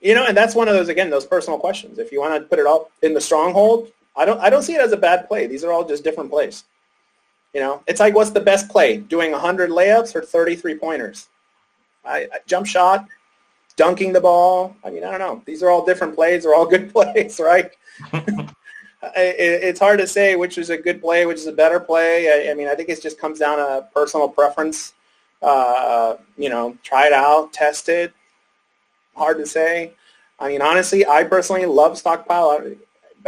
you 0.00 0.14
know, 0.14 0.26
and 0.26 0.36
that's 0.36 0.54
one 0.54 0.68
of 0.68 0.74
those 0.74 0.88
again 0.88 1.10
those 1.10 1.26
personal 1.26 1.58
questions. 1.58 1.98
If 1.98 2.12
you 2.12 2.20
want 2.20 2.40
to 2.40 2.48
put 2.48 2.58
it 2.58 2.66
all 2.66 2.90
in 3.02 3.14
the 3.14 3.20
Stronghold, 3.20 3.92
I 4.18 4.24
don't 4.24 4.40
I 4.40 4.50
don't 4.50 4.62
see 4.62 4.74
it 4.74 4.80
as 4.80 4.92
a 4.92 4.96
bad 4.96 5.28
play. 5.28 5.46
These 5.46 5.64
are 5.64 5.72
all 5.72 5.86
just 5.86 6.04
different 6.04 6.30
plays. 6.30 6.64
You 7.54 7.60
know, 7.60 7.82
it's 7.86 8.00
like 8.00 8.14
what's 8.14 8.30
the 8.30 8.40
best 8.40 8.68
play? 8.68 8.98
Doing 8.98 9.30
100 9.32 9.70
layups 9.70 10.14
or 10.14 10.22
33 10.22 10.76
pointers? 10.78 11.28
I, 12.04 12.28
I, 12.32 12.38
jump 12.46 12.66
shot, 12.66 13.06
dunking 13.76 14.12
the 14.12 14.20
ball. 14.20 14.76
I 14.84 14.90
mean, 14.90 15.04
I 15.04 15.10
don't 15.10 15.20
know. 15.20 15.42
These 15.46 15.62
are 15.62 15.70
all 15.70 15.84
different 15.84 16.14
plays. 16.14 16.42
They're 16.42 16.54
all 16.54 16.66
good 16.66 16.92
plays, 16.92 17.40
right? 17.40 17.70
it, 18.12 18.54
it's 19.06 19.80
hard 19.80 19.98
to 20.00 20.06
say 20.06 20.36
which 20.36 20.58
is 20.58 20.70
a 20.70 20.76
good 20.76 21.00
play, 21.00 21.24
which 21.24 21.38
is 21.38 21.46
a 21.46 21.52
better 21.52 21.80
play. 21.80 22.48
I, 22.48 22.50
I 22.50 22.54
mean, 22.54 22.68
I 22.68 22.74
think 22.74 22.88
it 22.88 23.00
just 23.00 23.18
comes 23.18 23.38
down 23.38 23.58
to 23.58 23.88
personal 23.94 24.28
preference. 24.28 24.94
Uh, 25.40 26.16
you 26.36 26.48
know, 26.48 26.76
try 26.82 27.06
it 27.06 27.12
out, 27.12 27.52
test 27.52 27.88
it. 27.88 28.12
Hard 29.14 29.38
to 29.38 29.46
say. 29.46 29.92
I 30.40 30.48
mean, 30.48 30.62
honestly, 30.62 31.06
I 31.06 31.24
personally 31.24 31.66
love 31.66 31.98
stockpile, 31.98 32.60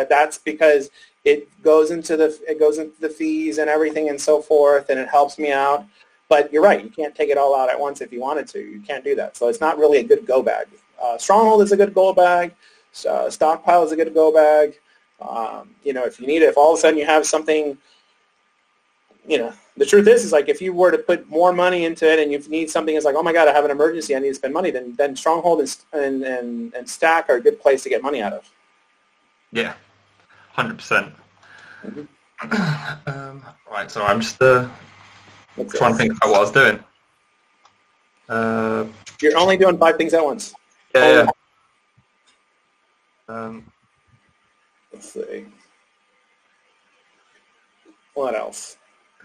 but 0.01 0.09
that's 0.09 0.39
because 0.39 0.89
it 1.25 1.47
goes 1.63 1.91
into 1.91 2.17
the 2.17 2.29
it 2.49 2.59
goes 2.59 2.79
into 2.79 2.99
the 3.03 3.11
fees 3.11 3.59
and 3.59 3.69
everything 3.69 4.09
and 4.09 4.19
so 4.19 4.41
forth, 4.41 4.89
and 4.89 4.99
it 4.99 5.11
helps 5.11 5.39
me 5.39 5.53
out. 5.53 5.85
But 6.31 6.51
you're 6.51 6.63
right, 6.63 6.83
you 6.83 6.89
can't 6.89 7.15
take 7.15 7.29
it 7.29 7.37
all 7.37 7.55
out 7.55 7.69
at 7.69 7.79
once 7.79 8.01
if 8.01 8.11
you 8.11 8.19
wanted 8.19 8.49
to. 8.49 8.61
You 8.61 8.81
can't 8.81 9.05
do 9.05 9.15
that. 9.17 9.37
So 9.37 9.49
it's 9.49 9.61
not 9.61 9.77
really 9.77 9.99
a 9.99 10.03
good 10.03 10.27
go 10.27 10.43
bag. 10.43 10.69
Uh, 11.03 11.19
Stronghold 11.19 11.61
is 11.61 11.73
a 11.73 11.77
good 11.77 11.93
go 11.93 12.15
bag. 12.15 12.55
Uh, 13.07 13.29
stockpile 13.29 13.83
is 13.85 13.93
a 13.93 13.97
good 13.97 14.15
go 14.15 14.33
bag. 14.33 14.79
Um, 15.21 15.69
you 15.85 15.93
know, 15.93 16.07
if 16.07 16.19
you 16.19 16.27
need 16.27 16.41
it, 16.41 16.47
if 16.47 16.57
all 16.57 16.73
of 16.73 16.79
a 16.79 16.81
sudden 16.81 16.99
you 16.99 17.05
have 17.05 17.27
something, 17.27 17.77
you 19.29 19.37
know, 19.37 19.53
the 19.77 19.85
truth 19.85 20.09
is, 20.09 20.25
is 20.25 20.33
like 20.33 20.49
if 20.49 20.63
you 20.63 20.73
were 20.73 20.91
to 20.91 20.97
put 20.97 21.29
more 21.29 21.53
money 21.53 21.85
into 21.85 22.11
it 22.11 22.19
and 22.21 22.33
you 22.33 22.39
need 22.49 22.71
something, 22.71 22.97
it's 22.97 23.05
like, 23.05 23.17
oh 23.17 23.23
my 23.23 23.35
God, 23.35 23.49
I 23.49 23.53
have 23.53 23.67
an 23.67 23.71
emergency, 23.71 24.17
I 24.17 24.19
need 24.19 24.29
to 24.29 24.35
spend 24.35 24.55
money. 24.55 24.71
Then, 24.71 24.95
then 24.97 25.15
Stronghold 25.15 25.61
and, 25.61 25.77
and, 25.93 26.25
and, 26.25 26.75
and 26.75 26.89
Stack 26.89 27.29
are 27.29 27.37
a 27.37 27.41
good 27.41 27.61
place 27.61 27.83
to 27.83 27.91
get 27.91 28.03
money 28.03 28.23
out 28.23 28.33
of. 28.33 28.51
Yeah, 29.53 29.75
hundred 30.61 30.79
percent. 30.79 31.15
Um, 33.07 33.45
right, 33.71 33.91
so 33.91 34.03
I'm 34.03 34.21
just 34.21 34.41
uh, 34.43 34.69
trying 35.69 35.93
to 35.93 35.99
think 35.99 36.17
about 36.17 36.31
what 36.31 36.37
I 36.37 36.41
was 36.41 36.53
doing. 36.53 36.85
Uh, 38.29 38.87
You're 39.21 39.37
only 39.39 39.57
doing 39.57 39.77
five 39.79 39.97
things 39.97 40.15
at 40.15 40.25
once. 40.25 40.55
Yeah. 40.95 41.25
yeah. 41.25 41.31
Um, 43.29 43.65
Let's 44.93 45.13
see. 45.13 45.47
What 48.15 48.35
else? 48.35 48.77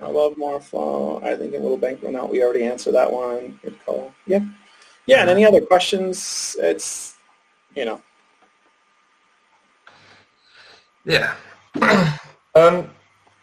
I 0.02 0.08
love 0.08 0.38
more 0.38 0.60
flow. 0.60 1.22
I 1.24 1.36
think 1.36 1.54
a 1.54 1.58
little 1.58 1.78
bank 1.78 2.04
run 2.04 2.16
out. 2.16 2.32
We 2.32 2.44
already 2.44 2.64
answered 2.64 2.94
that 2.94 3.12
one. 3.12 3.60
Good 3.64 3.78
call. 3.86 4.14
Yeah. 4.28 4.42
Yeah, 5.06 5.22
and 5.22 5.30
any 5.30 5.46
other 5.46 5.62
questions? 5.62 6.56
It's, 6.60 7.16
you 7.76 7.86
know, 7.86 8.02
yeah. 11.06 11.36
um, 12.56 12.90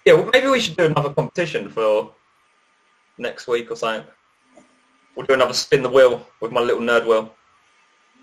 yeah, 0.04 0.14
well, 0.14 0.30
maybe 0.32 0.48
we 0.48 0.60
should 0.60 0.76
do 0.76 0.86
another 0.86 1.10
competition 1.10 1.68
for 1.68 2.12
next 3.18 3.46
week 3.46 3.70
or 3.70 3.76
something. 3.76 4.06
We'll 5.14 5.26
do 5.26 5.34
another 5.34 5.54
spin 5.54 5.82
the 5.82 5.90
wheel 5.90 6.26
with 6.40 6.52
my 6.52 6.60
little 6.60 6.82
nerd 6.82 7.06
wheel. 7.06 7.34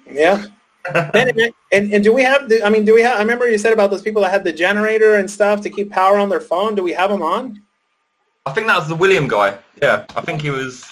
Yeah. 0.10 0.46
and, 0.94 1.54
and, 1.72 1.94
and 1.94 2.04
do 2.04 2.14
we 2.14 2.24
have 2.24 2.50
the, 2.50 2.64
I 2.64 2.70
mean, 2.70 2.84
do 2.84 2.96
we 2.96 3.02
have, 3.02 3.18
I 3.18 3.20
remember 3.20 3.48
you 3.50 3.58
said 3.58 3.74
about 3.74 3.92
those 3.92 4.02
people 4.02 4.22
that 4.24 4.32
had 4.32 4.44
the 4.44 4.52
generator 4.52 5.16
and 5.16 5.30
stuff 5.30 5.62
to 5.62 5.70
keep 5.70 5.92
power 5.92 6.18
on 6.18 6.30
their 6.30 6.40
phone. 6.40 6.74
Do 6.74 6.84
we 6.84 6.94
have 6.94 7.12
them 7.12 7.22
on? 7.22 7.62
I 8.46 8.52
think 8.52 8.68
that 8.68 8.78
was 8.78 8.88
the 8.88 8.96
William 8.96 9.28
guy. 9.28 9.58
Yeah, 9.82 10.06
I 10.16 10.22
think 10.22 10.42
he 10.42 10.50
was. 10.50 10.92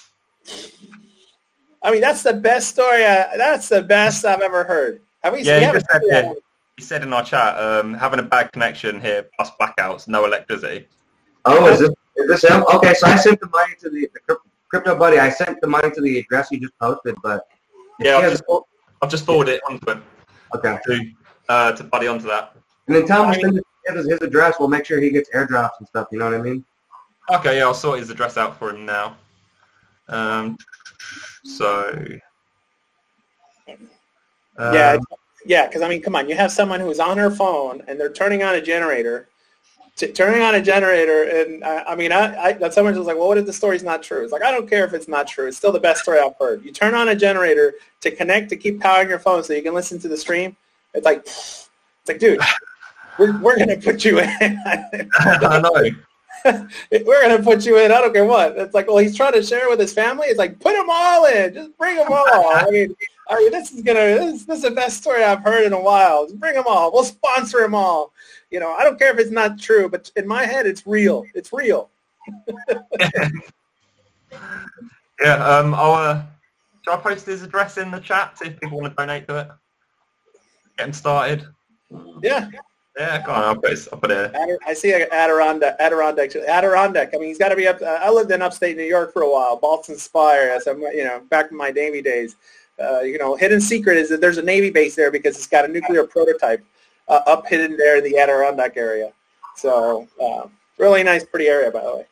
I 1.81 1.91
mean, 1.91 2.01
that's 2.01 2.21
the 2.21 2.33
best 2.33 2.69
story. 2.69 3.03
I, 3.05 3.35
that's 3.37 3.69
the 3.69 3.81
best 3.81 4.25
I've 4.25 4.41
ever 4.41 4.63
heard. 4.63 5.01
Have 5.23 5.33
we? 5.33 5.41
Yeah, 5.41 5.55
we 5.55 5.59
he 5.59 5.65
haven't 5.65 5.81
just 5.81 5.91
said, 5.91 6.01
seen 6.01 6.09
that 6.11 6.35
yeah, 6.77 6.81
he 6.81 6.83
said 6.83 7.03
in 7.03 7.13
our 7.13 7.23
chat, 7.23 7.57
um, 7.57 7.93
having 7.93 8.19
a 8.19 8.23
bad 8.23 8.51
connection 8.51 9.01
here, 9.01 9.27
plus 9.35 9.51
blackouts, 9.59 10.07
no 10.07 10.25
electricity. 10.25 10.87
Oh, 11.45 11.67
is 11.67 11.79
this 11.79 11.89
is 12.15 12.27
this 12.27 12.43
him? 12.43 12.63
Okay, 12.73 12.93
so 12.93 13.07
I 13.07 13.15
sent 13.15 13.39
the 13.39 13.47
money 13.49 13.73
to 13.79 13.89
the, 13.89 14.09
the 14.27 14.37
crypto 14.69 14.97
buddy. 14.97 15.19
I 15.19 15.29
sent 15.29 15.61
the 15.61 15.67
money 15.67 15.89
to 15.91 16.01
the 16.01 16.19
address 16.19 16.49
you 16.51 16.59
just 16.59 16.77
posted, 16.79 17.15
but 17.23 17.47
Yeah, 17.99 18.17
I've 18.17 18.31
just, 18.31 18.43
I've 19.01 19.09
just 19.09 19.25
forwarded 19.25 19.55
it 19.55 19.61
onto 19.69 19.91
him 19.91 20.03
okay. 20.55 20.77
to 20.85 21.11
uh, 21.49 21.71
to 21.73 21.83
buddy 21.83 22.07
onto 22.07 22.27
that. 22.27 22.55
And 22.87 22.95
then 22.95 23.05
tell 23.05 23.23
him 23.23 23.29
I 23.29 23.35
to 23.35 23.41
send 23.85 23.97
his, 23.97 24.07
his 24.07 24.21
address. 24.21 24.55
We'll 24.59 24.69
make 24.69 24.85
sure 24.85 24.99
he 24.99 25.09
gets 25.09 25.29
airdrops 25.29 25.79
and 25.79 25.87
stuff. 25.87 26.07
You 26.11 26.19
know 26.19 26.25
what 26.25 26.33
I 26.33 26.41
mean? 26.41 26.65
Okay, 27.31 27.57
yeah, 27.57 27.65
I'll 27.65 27.73
sort 27.73 27.99
his 27.99 28.09
address 28.09 28.37
out 28.37 28.57
for 28.57 28.69
him 28.71 28.85
now. 28.85 29.15
Um, 30.07 30.57
so. 31.43 31.93
Um, 34.57 34.73
Yeah, 34.73 34.93
it's- 34.93 35.17
yeah. 35.47 35.67
Because 35.67 35.81
I 35.81 35.89
mean, 35.89 36.01
come 36.01 36.15
on, 36.15 36.29
you 36.29 36.35
have 36.35 36.51
someone 36.51 36.79
who's 36.79 36.99
on 36.99 37.17
her 37.17 37.31
phone 37.31 37.81
and 37.87 37.99
they're 37.99 38.11
turning 38.11 38.43
on 38.43 38.55
a 38.55 38.61
generator, 38.61 39.29
t- 39.95 40.11
turning 40.11 40.41
on 40.41 40.55
a 40.55 40.61
generator, 40.61 41.23
and 41.23 41.63
I, 41.63 41.83
I 41.83 41.95
mean, 41.95 42.11
I, 42.11 42.37
I 42.37 42.53
that 42.53 42.73
someone's 42.73 42.97
just 42.97 43.07
like, 43.07 43.17
well, 43.17 43.27
what 43.27 43.37
if 43.37 43.45
the 43.45 43.53
story's 43.53 43.83
not 43.83 44.03
true? 44.03 44.23
It's 44.23 44.31
like 44.31 44.43
I 44.43 44.51
don't 44.51 44.69
care 44.69 44.85
if 44.85 44.93
it's 44.93 45.07
not 45.07 45.27
true. 45.27 45.47
It's 45.47 45.57
still 45.57 45.71
the 45.71 45.79
best 45.79 46.03
story 46.03 46.19
I've 46.19 46.37
heard. 46.39 46.63
You 46.63 46.71
turn 46.71 46.93
on 46.93 47.09
a 47.09 47.15
generator 47.15 47.73
to 48.01 48.11
connect 48.11 48.49
to 48.49 48.57
keep 48.57 48.79
powering 48.79 49.09
your 49.09 49.19
phone 49.19 49.43
so 49.43 49.53
you 49.53 49.63
can 49.63 49.73
listen 49.73 49.99
to 49.99 50.07
the 50.07 50.17
stream. 50.17 50.55
It's 50.93 51.05
like, 51.05 51.19
it's 51.25 51.69
like, 52.07 52.19
dude, 52.19 52.39
we're 53.19 53.39
we're 53.39 53.57
gonna 53.57 53.77
put 53.77 54.05
you 54.05 54.19
in. 54.19 54.29
I 55.19 55.61
know. 55.61 55.89
we're 57.05 57.21
gonna 57.21 57.43
put 57.43 57.65
you 57.65 57.77
in. 57.79 57.91
I 57.91 58.01
don't 58.01 58.13
care 58.13 58.25
what. 58.25 58.57
It's 58.57 58.73
like, 58.73 58.87
well, 58.87 58.97
he's 58.97 59.15
trying 59.15 59.33
to 59.33 59.43
share 59.43 59.69
with 59.69 59.79
his 59.79 59.93
family. 59.93 60.27
It's 60.27 60.39
like, 60.39 60.59
put 60.59 60.73
them 60.73 60.87
all 60.89 61.25
in. 61.25 61.53
Just 61.53 61.77
bring 61.77 61.97
them 61.97 62.07
all. 62.11 62.55
I 62.55 62.69
mean, 62.69 62.95
I 63.29 63.35
mean, 63.37 63.51
this 63.51 63.71
is 63.71 63.81
gonna. 63.81 63.99
This, 63.99 64.45
this 64.45 64.57
is 64.57 64.63
the 64.63 64.71
best 64.71 64.97
story 64.97 65.23
I've 65.23 65.43
heard 65.43 65.65
in 65.65 65.73
a 65.73 65.81
while. 65.81 66.25
Just 66.25 66.39
bring 66.39 66.55
them 66.55 66.65
all. 66.67 66.91
We'll 66.91 67.03
sponsor 67.03 67.59
them 67.59 67.75
all. 67.75 68.13
You 68.51 68.59
know, 68.59 68.73
I 68.73 68.83
don't 68.83 68.97
care 68.97 69.11
if 69.13 69.19
it's 69.19 69.31
not 69.31 69.59
true, 69.59 69.89
but 69.89 70.11
in 70.15 70.27
my 70.27 70.45
head, 70.45 70.65
it's 70.65 70.87
real. 70.87 71.25
It's 71.33 71.51
real. 71.53 71.89
Yeah, 75.19 75.43
um, 75.43 75.73
I'll. 75.73 75.93
Uh, 75.93 76.23
I 76.89 76.95
post 76.97 77.25
his 77.25 77.43
address 77.43 77.77
in 77.77 77.91
the 77.91 77.99
chat 77.99 78.37
see 78.37 78.45
if 78.45 78.59
people 78.59 78.79
want 78.79 78.95
to 78.95 78.95
donate 78.95 79.27
to 79.27 79.39
it? 79.39 79.47
Get 80.77 80.87
him 80.87 80.93
started. 80.93 81.45
Yeah, 82.21 82.49
Yeah, 82.97 83.25
go 83.25 83.33
on. 83.33 83.43
I'll 83.43 83.55
put, 83.55 83.71
his, 83.71 83.89
I'll 83.91 83.99
put 83.99 84.11
it. 84.11 84.33
Adder- 84.33 84.59
I 84.65 84.73
see 84.73 84.91
a 84.91 85.07
Adirondack. 85.11 85.75
Adirondack. 85.79 86.33
Adirondack. 86.35 87.13
I 87.13 87.17
mean, 87.17 87.27
he's 87.27 87.37
got 87.37 87.49
to 87.49 87.55
be 87.55 87.67
up. 87.67 87.81
I 87.81 88.09
lived 88.09 88.31
in 88.31 88.41
upstate 88.41 88.77
New 88.77 88.83
York 88.83 89.11
for 89.11 89.23
a 89.23 89.29
while, 89.29 89.59
Ballston 89.59 89.97
Spa. 89.97 90.29
As 90.29 90.65
I'm, 90.67 90.81
you 90.81 91.03
know, 91.03 91.21
back 91.29 91.51
in 91.51 91.57
my 91.57 91.71
Navy 91.71 92.01
days. 92.01 92.37
Uh, 92.79 93.01
you 93.01 93.17
know, 93.17 93.35
hidden 93.35 93.59
secret 93.59 93.97
is 93.97 94.09
that 94.09 94.21
there's 94.21 94.37
a 94.37 94.41
Navy 94.41 94.69
base 94.69 94.95
there 94.95 95.11
because 95.11 95.35
it's 95.35 95.47
got 95.47 95.65
a 95.65 95.67
nuclear 95.67 96.03
prototype 96.05 96.63
uh, 97.07 97.21
up 97.25 97.47
hidden 97.47 97.75
there 97.77 97.97
in 97.97 98.03
the 98.03 98.17
Adirondack 98.17 98.77
area. 98.77 99.11
So, 99.55 100.07
uh, 100.21 100.47
really 100.77 101.03
nice, 101.03 101.25
pretty 101.25 101.47
area, 101.47 101.71
by 101.71 101.81
the 101.81 101.95
way. 101.95 102.05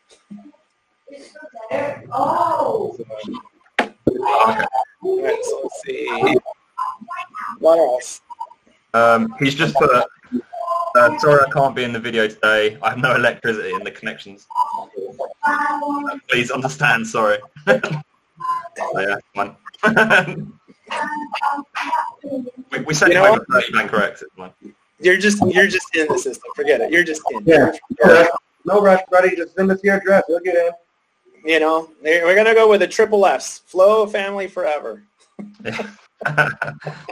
Oh. 2.12 2.98
Right, 3.80 5.44
so 5.44 5.62
let's 5.64 5.82
see. 5.86 6.38
What 7.60 7.78
else? 7.78 8.22
Um, 8.94 9.36
he's 9.40 9.56
just 9.56 9.76
put. 9.76 9.92
Uh, 9.94 11.20
sorry, 11.20 11.44
I 11.46 11.52
can't 11.52 11.76
be 11.76 11.84
in 11.84 11.92
the 11.92 12.00
video 12.00 12.28
today. 12.28 12.78
I 12.82 12.92
have 12.92 12.98
no 13.00 13.16
electricity 13.16 13.74
in 13.74 13.84
the 13.84 13.92
connections. 13.92 14.48
Please 16.30 16.50
understand. 16.50 17.06
Sorry. 17.06 17.38
oh, 17.68 17.80
yeah, 18.96 19.18
fine. 19.36 19.56
We, 22.72 22.80
we 22.86 22.94
sent 22.94 23.14
You 23.14 23.20
him 23.20 23.26
know 23.26 23.32
over 23.34 23.46
30 23.52 23.74
man 23.74 23.88
correct. 23.88 24.24
You're 25.00 25.18
just 25.18 25.42
you're 25.48 25.68
just 25.68 25.96
in 25.96 26.08
the 26.08 26.18
system. 26.18 26.50
Forget 26.56 26.82
it. 26.82 26.92
You're 26.92 27.04
just 27.04 27.22
in. 27.32 27.44
Yeah. 27.46 27.72
No 28.04 28.14
rush, 28.14 28.28
no 28.66 28.82
rush, 28.82 29.02
buddy. 29.12 29.36
Just 29.36 29.56
send 29.56 29.72
us 29.72 29.84
your 29.84 29.98
address. 29.98 30.24
We'll 30.28 30.40
get 30.40 30.56
in. 30.56 30.72
You 31.46 31.60
know, 31.60 31.90
we're 32.02 32.36
gonna 32.36 32.54
go 32.54 32.70
with 32.70 32.80
the 32.80 32.88
triple 32.88 33.26
S. 33.26 33.60
Flow 33.60 34.08
family 34.08 34.48
forever. 34.48 35.04
there 35.60 35.78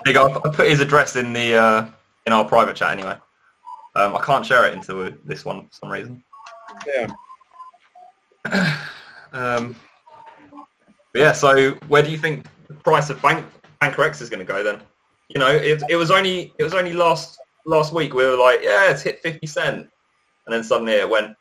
you 0.05 0.13
go. 0.13 0.41
I 0.43 0.49
put 0.49 0.69
his 0.69 0.79
address 0.79 1.15
in 1.15 1.33
the 1.33 1.55
uh, 1.55 1.85
in 2.25 2.33
our 2.33 2.45
private 2.45 2.75
chat 2.75 2.91
anyway. 2.91 3.17
Um, 3.95 4.15
I 4.15 4.23
can't 4.23 4.45
share 4.45 4.65
it 4.65 4.73
into 4.73 5.15
this 5.23 5.45
one 5.45 5.67
for 5.67 5.73
some 5.73 5.91
reason. 5.91 6.23
Yeah. 6.87 7.07
Um, 9.33 9.75
yeah. 11.15 11.31
So 11.31 11.71
where 11.87 12.03
do 12.03 12.11
you 12.11 12.19
think 12.19 12.45
the 12.67 12.73
price 12.73 13.09
of 13.09 13.21
Bank 13.21 13.45
Banker 13.79 14.03
X 14.03 14.21
is 14.21 14.29
going 14.29 14.45
to 14.45 14.45
go 14.45 14.63
then? 14.63 14.81
You 15.29 15.39
know, 15.39 15.49
it, 15.49 15.81
it 15.89 15.95
was 15.95 16.11
only 16.11 16.53
it 16.57 16.63
was 16.63 16.73
only 16.73 16.93
last 16.93 17.37
last 17.65 17.93
week 17.93 18.13
we 18.13 18.25
were 18.25 18.37
like, 18.37 18.61
yeah, 18.61 18.91
it's 18.91 19.01
hit 19.01 19.19
fifty 19.21 19.47
cent, 19.47 19.77
and 20.45 20.53
then 20.53 20.63
suddenly 20.63 20.93
it 20.93 21.09
went 21.09 21.35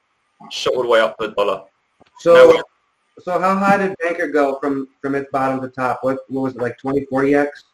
shot 0.51 0.75
all 0.75 0.83
the 0.83 0.89
way 0.89 1.01
up 1.01 1.17
to 1.19 1.25
a 1.25 1.35
dollar. 1.35 1.65
So, 2.19 2.35
No, 2.35 2.63
so 3.21 3.39
how 3.39 3.57
high 3.57 3.77
did 3.77 3.95
Banker 4.03 4.29
go 4.29 4.59
from 4.59 4.89
from 5.01 5.15
its 5.15 5.31
bottom 5.31 5.61
to 5.61 5.69
top? 5.69 5.99
What 6.03 6.19
what 6.29 6.43
was 6.43 6.55
it 6.55 6.61
like 6.61 6.79
20, 6.79 7.07
40 7.07 7.35
x? 7.35 7.65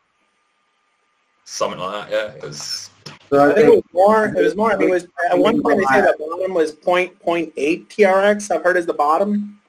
Something 1.45 1.81
like 1.81 2.11
that. 2.11 2.11
Yeah, 2.11 2.35
it 2.35 2.43
was. 2.43 2.91
So 3.31 3.39
I 3.39 3.51
I 3.51 3.55
think 3.55 3.67
it 3.69 3.71
was 3.71 3.85
more. 3.93 4.25
It 4.27 4.43
was 4.43 4.57
more. 4.57 4.73
I 4.73 4.77
mean, 4.77 4.89
it 4.89 4.93
was 4.93 5.07
at 5.31 5.39
one 5.39 5.63
point 5.63 5.79
they 5.79 5.85
say 5.85 6.01
the 6.01 6.17
bottom 6.19 6.55
was 6.55 6.73
point 6.73 7.19
point 7.21 7.53
eight 7.57 7.89
TRX. 7.89 8.51
I've 8.51 8.63
heard 8.63 8.77
is 8.77 8.87
the 8.87 8.95
bottom, 8.95 9.61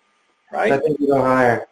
right? 0.52 0.72
I 0.74 0.78
think 0.80 1.00
you 1.00 1.08
go 1.08 1.22
higher. 1.22 1.68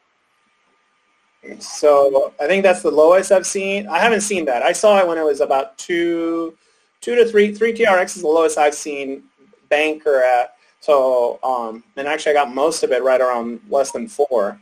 So 1.59 2.33
I 2.39 2.47
think 2.47 2.63
that's 2.63 2.81
the 2.81 2.91
lowest 2.91 3.31
I've 3.31 3.47
seen. 3.47 3.87
I 3.87 3.99
haven't 3.99 4.21
seen 4.21 4.45
that. 4.45 4.63
I 4.63 4.71
saw 4.71 4.99
it 4.99 5.07
when 5.07 5.17
it 5.17 5.23
was 5.23 5.41
about 5.41 5.77
two, 5.77 6.55
two 7.01 7.15
to 7.15 7.25
three. 7.25 7.53
Three 7.53 7.73
TRX 7.73 8.15
is 8.17 8.21
the 8.21 8.27
lowest 8.27 8.57
I've 8.57 8.73
seen 8.73 9.23
Banker 9.69 10.23
at. 10.23 10.55
So 10.79 11.39
um, 11.43 11.83
and 11.95 12.07
actually 12.07 12.31
I 12.31 12.35
got 12.35 12.53
most 12.53 12.83
of 12.83 12.91
it 12.91 13.03
right 13.03 13.19
around 13.21 13.59
less 13.69 13.91
than 13.91 14.07
four. 14.07 14.59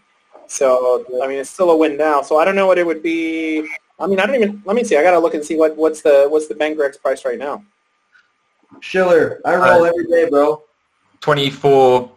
So 0.48 1.06
I 1.24 1.28
mean 1.28 1.40
it's 1.40 1.50
still 1.50 1.72
a 1.72 1.78
win 1.78 1.98
now. 1.98 2.22
So 2.22 2.38
I 2.38 2.46
don't 2.46 2.56
know 2.56 2.68
what 2.68 2.78
it 2.78 2.86
would 2.86 3.04
be. 3.04 3.68
I 4.00 4.08
mean 4.08 4.20
I 4.20 4.26
don't 4.26 4.36
even. 4.36 4.62
Let 4.66 4.76
me 4.76 4.84
see. 4.84 4.98
I 4.98 5.04
gotta 5.04 5.20
look 5.20 5.34
and 5.34 5.44
see 5.44 5.56
what 5.56 5.76
what's 5.76 6.02
the 6.02 6.28
what's 6.30 6.48
the 6.48 6.56
Banker 6.56 6.84
X 6.84 6.98
price 6.98 7.26
right 7.26 7.38
now. 7.38 7.64
Schiller, 8.82 9.42
I 9.46 9.56
roll 9.56 9.84
Uh, 9.84 9.90
every 9.90 10.06
day, 10.08 10.30
bro. 10.30 10.64
24 11.22 12.12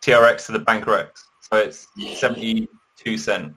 TRX 0.00 0.46
to 0.46 0.52
the 0.52 0.58
Banker 0.58 0.94
X. 0.94 1.28
So 1.40 1.58
it's 1.58 1.86
72 2.18 3.18
cent. 3.18 3.54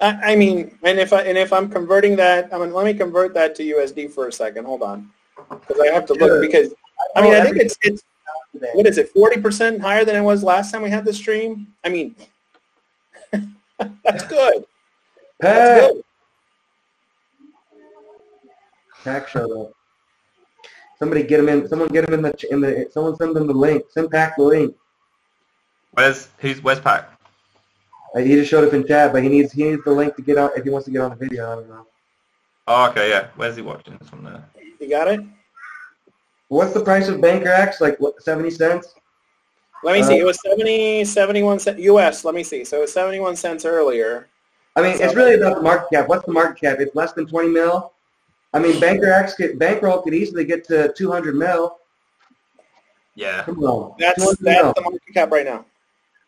I, 0.00 0.32
I 0.32 0.36
mean, 0.36 0.76
and 0.82 0.98
if 0.98 1.12
I 1.12 1.22
and 1.22 1.38
if 1.38 1.52
I'm 1.52 1.68
converting 1.68 2.16
that, 2.16 2.52
I 2.52 2.58
mean, 2.58 2.72
let 2.72 2.84
me 2.84 2.94
convert 2.94 3.34
that 3.34 3.54
to 3.56 3.62
USD 3.62 4.10
for 4.10 4.28
a 4.28 4.32
second. 4.32 4.64
Hold 4.64 4.82
on, 4.82 5.10
because 5.48 5.80
I 5.80 5.86
have 5.92 6.06
to 6.06 6.14
look 6.14 6.40
because 6.40 6.74
I 7.14 7.22
mean, 7.22 7.34
I 7.34 7.40
think 7.42 7.56
it's 7.56 7.76
it's 7.82 8.02
what 8.74 8.86
is 8.86 8.98
it, 8.98 9.08
forty 9.10 9.40
percent 9.40 9.80
higher 9.80 10.04
than 10.04 10.16
it 10.16 10.20
was 10.20 10.42
last 10.42 10.70
time 10.70 10.82
we 10.82 10.90
had 10.90 11.04
the 11.04 11.12
stream. 11.12 11.68
I 11.84 11.88
mean, 11.88 12.14
that's 14.04 14.26
good. 14.26 14.64
That's 15.40 15.80
Pack, 15.80 15.92
good. 15.92 16.04
Pack 19.04 19.28
showed 19.28 19.66
up. 19.66 19.72
Somebody 20.98 21.22
get 21.22 21.40
him 21.40 21.48
in. 21.48 21.68
Someone 21.68 21.88
get 21.88 22.08
him 22.08 22.14
in 22.14 22.22
the 22.22 22.46
in 22.50 22.60
the. 22.60 22.88
Someone 22.90 23.16
send 23.16 23.34
them 23.34 23.46
the 23.46 23.54
link. 23.54 23.84
Send 23.90 24.10
Pack 24.10 24.36
the 24.36 24.42
link. 24.42 24.74
Where's 25.92 26.28
who's 26.38 26.62
where's 26.62 26.80
Pac? 26.80 27.15
Uh, 28.14 28.20
he 28.20 28.34
just 28.34 28.50
showed 28.50 28.66
up 28.66 28.72
in 28.74 28.86
chat, 28.86 29.12
but 29.12 29.22
he 29.22 29.28
needs 29.28 29.52
he 29.52 29.64
needs 29.64 29.84
the 29.84 29.90
link 29.90 30.16
to 30.16 30.22
get 30.22 30.38
on 30.38 30.50
if 30.56 30.64
he 30.64 30.70
wants 30.70 30.86
to 30.86 30.90
get 30.90 31.02
on 31.02 31.10
the 31.10 31.16
video. 31.16 31.50
I 31.50 31.54
don't 31.56 31.68
know. 31.68 31.86
Oh, 32.68 32.90
okay, 32.90 33.10
yeah. 33.10 33.28
Where's 33.36 33.56
he 33.56 33.62
watching 33.62 33.96
this 33.98 34.10
one 34.10 34.24
there? 34.24 34.44
You 34.80 34.88
got 34.88 35.08
it. 35.08 35.20
What's 36.48 36.72
the 36.72 36.80
price 36.80 37.08
of 37.08 37.20
Banker 37.20 37.48
X? 37.48 37.80
Like 37.80 37.98
what? 37.98 38.20
Seventy 38.22 38.50
cents. 38.50 38.94
Let 39.82 39.94
me 39.94 40.02
see. 40.02 40.14
Uh, 40.14 40.22
It 40.22 40.26
was 40.26 40.38
70, 40.44 41.04
71 41.04 41.58
cents 41.58 41.80
US. 41.80 42.24
Let 42.24 42.34
me 42.34 42.42
see. 42.42 42.64
So 42.64 42.78
it 42.78 42.80
was 42.80 42.92
seventy-one 42.92 43.36
cents 43.36 43.64
earlier. 43.64 44.28
I 44.74 44.82
mean, 44.82 44.96
it's 45.00 45.14
really 45.14 45.34
about 45.34 45.56
the 45.56 45.62
market 45.62 45.88
cap. 45.92 46.08
What's 46.08 46.26
the 46.26 46.32
market 46.32 46.60
cap? 46.60 46.80
It's 46.80 46.94
less 46.94 47.12
than 47.12 47.26
20 47.26 47.48
mil. 47.48 47.92
I 48.52 48.58
mean, 48.58 48.78
Banker 48.78 49.10
X 49.10 49.34
could, 49.34 49.58
bankroll 49.58 50.02
could 50.02 50.14
easily 50.14 50.44
get 50.44 50.64
to 50.68 50.92
200 50.96 51.34
mil. 51.34 51.78
Yeah. 53.14 53.42
Come 53.44 53.62
on. 53.64 53.94
That's 53.98 54.24
that's 54.24 54.40
mil. 54.40 54.72
the 54.74 54.82
market 54.82 55.14
cap 55.14 55.30
right 55.30 55.46
now. 55.46 55.64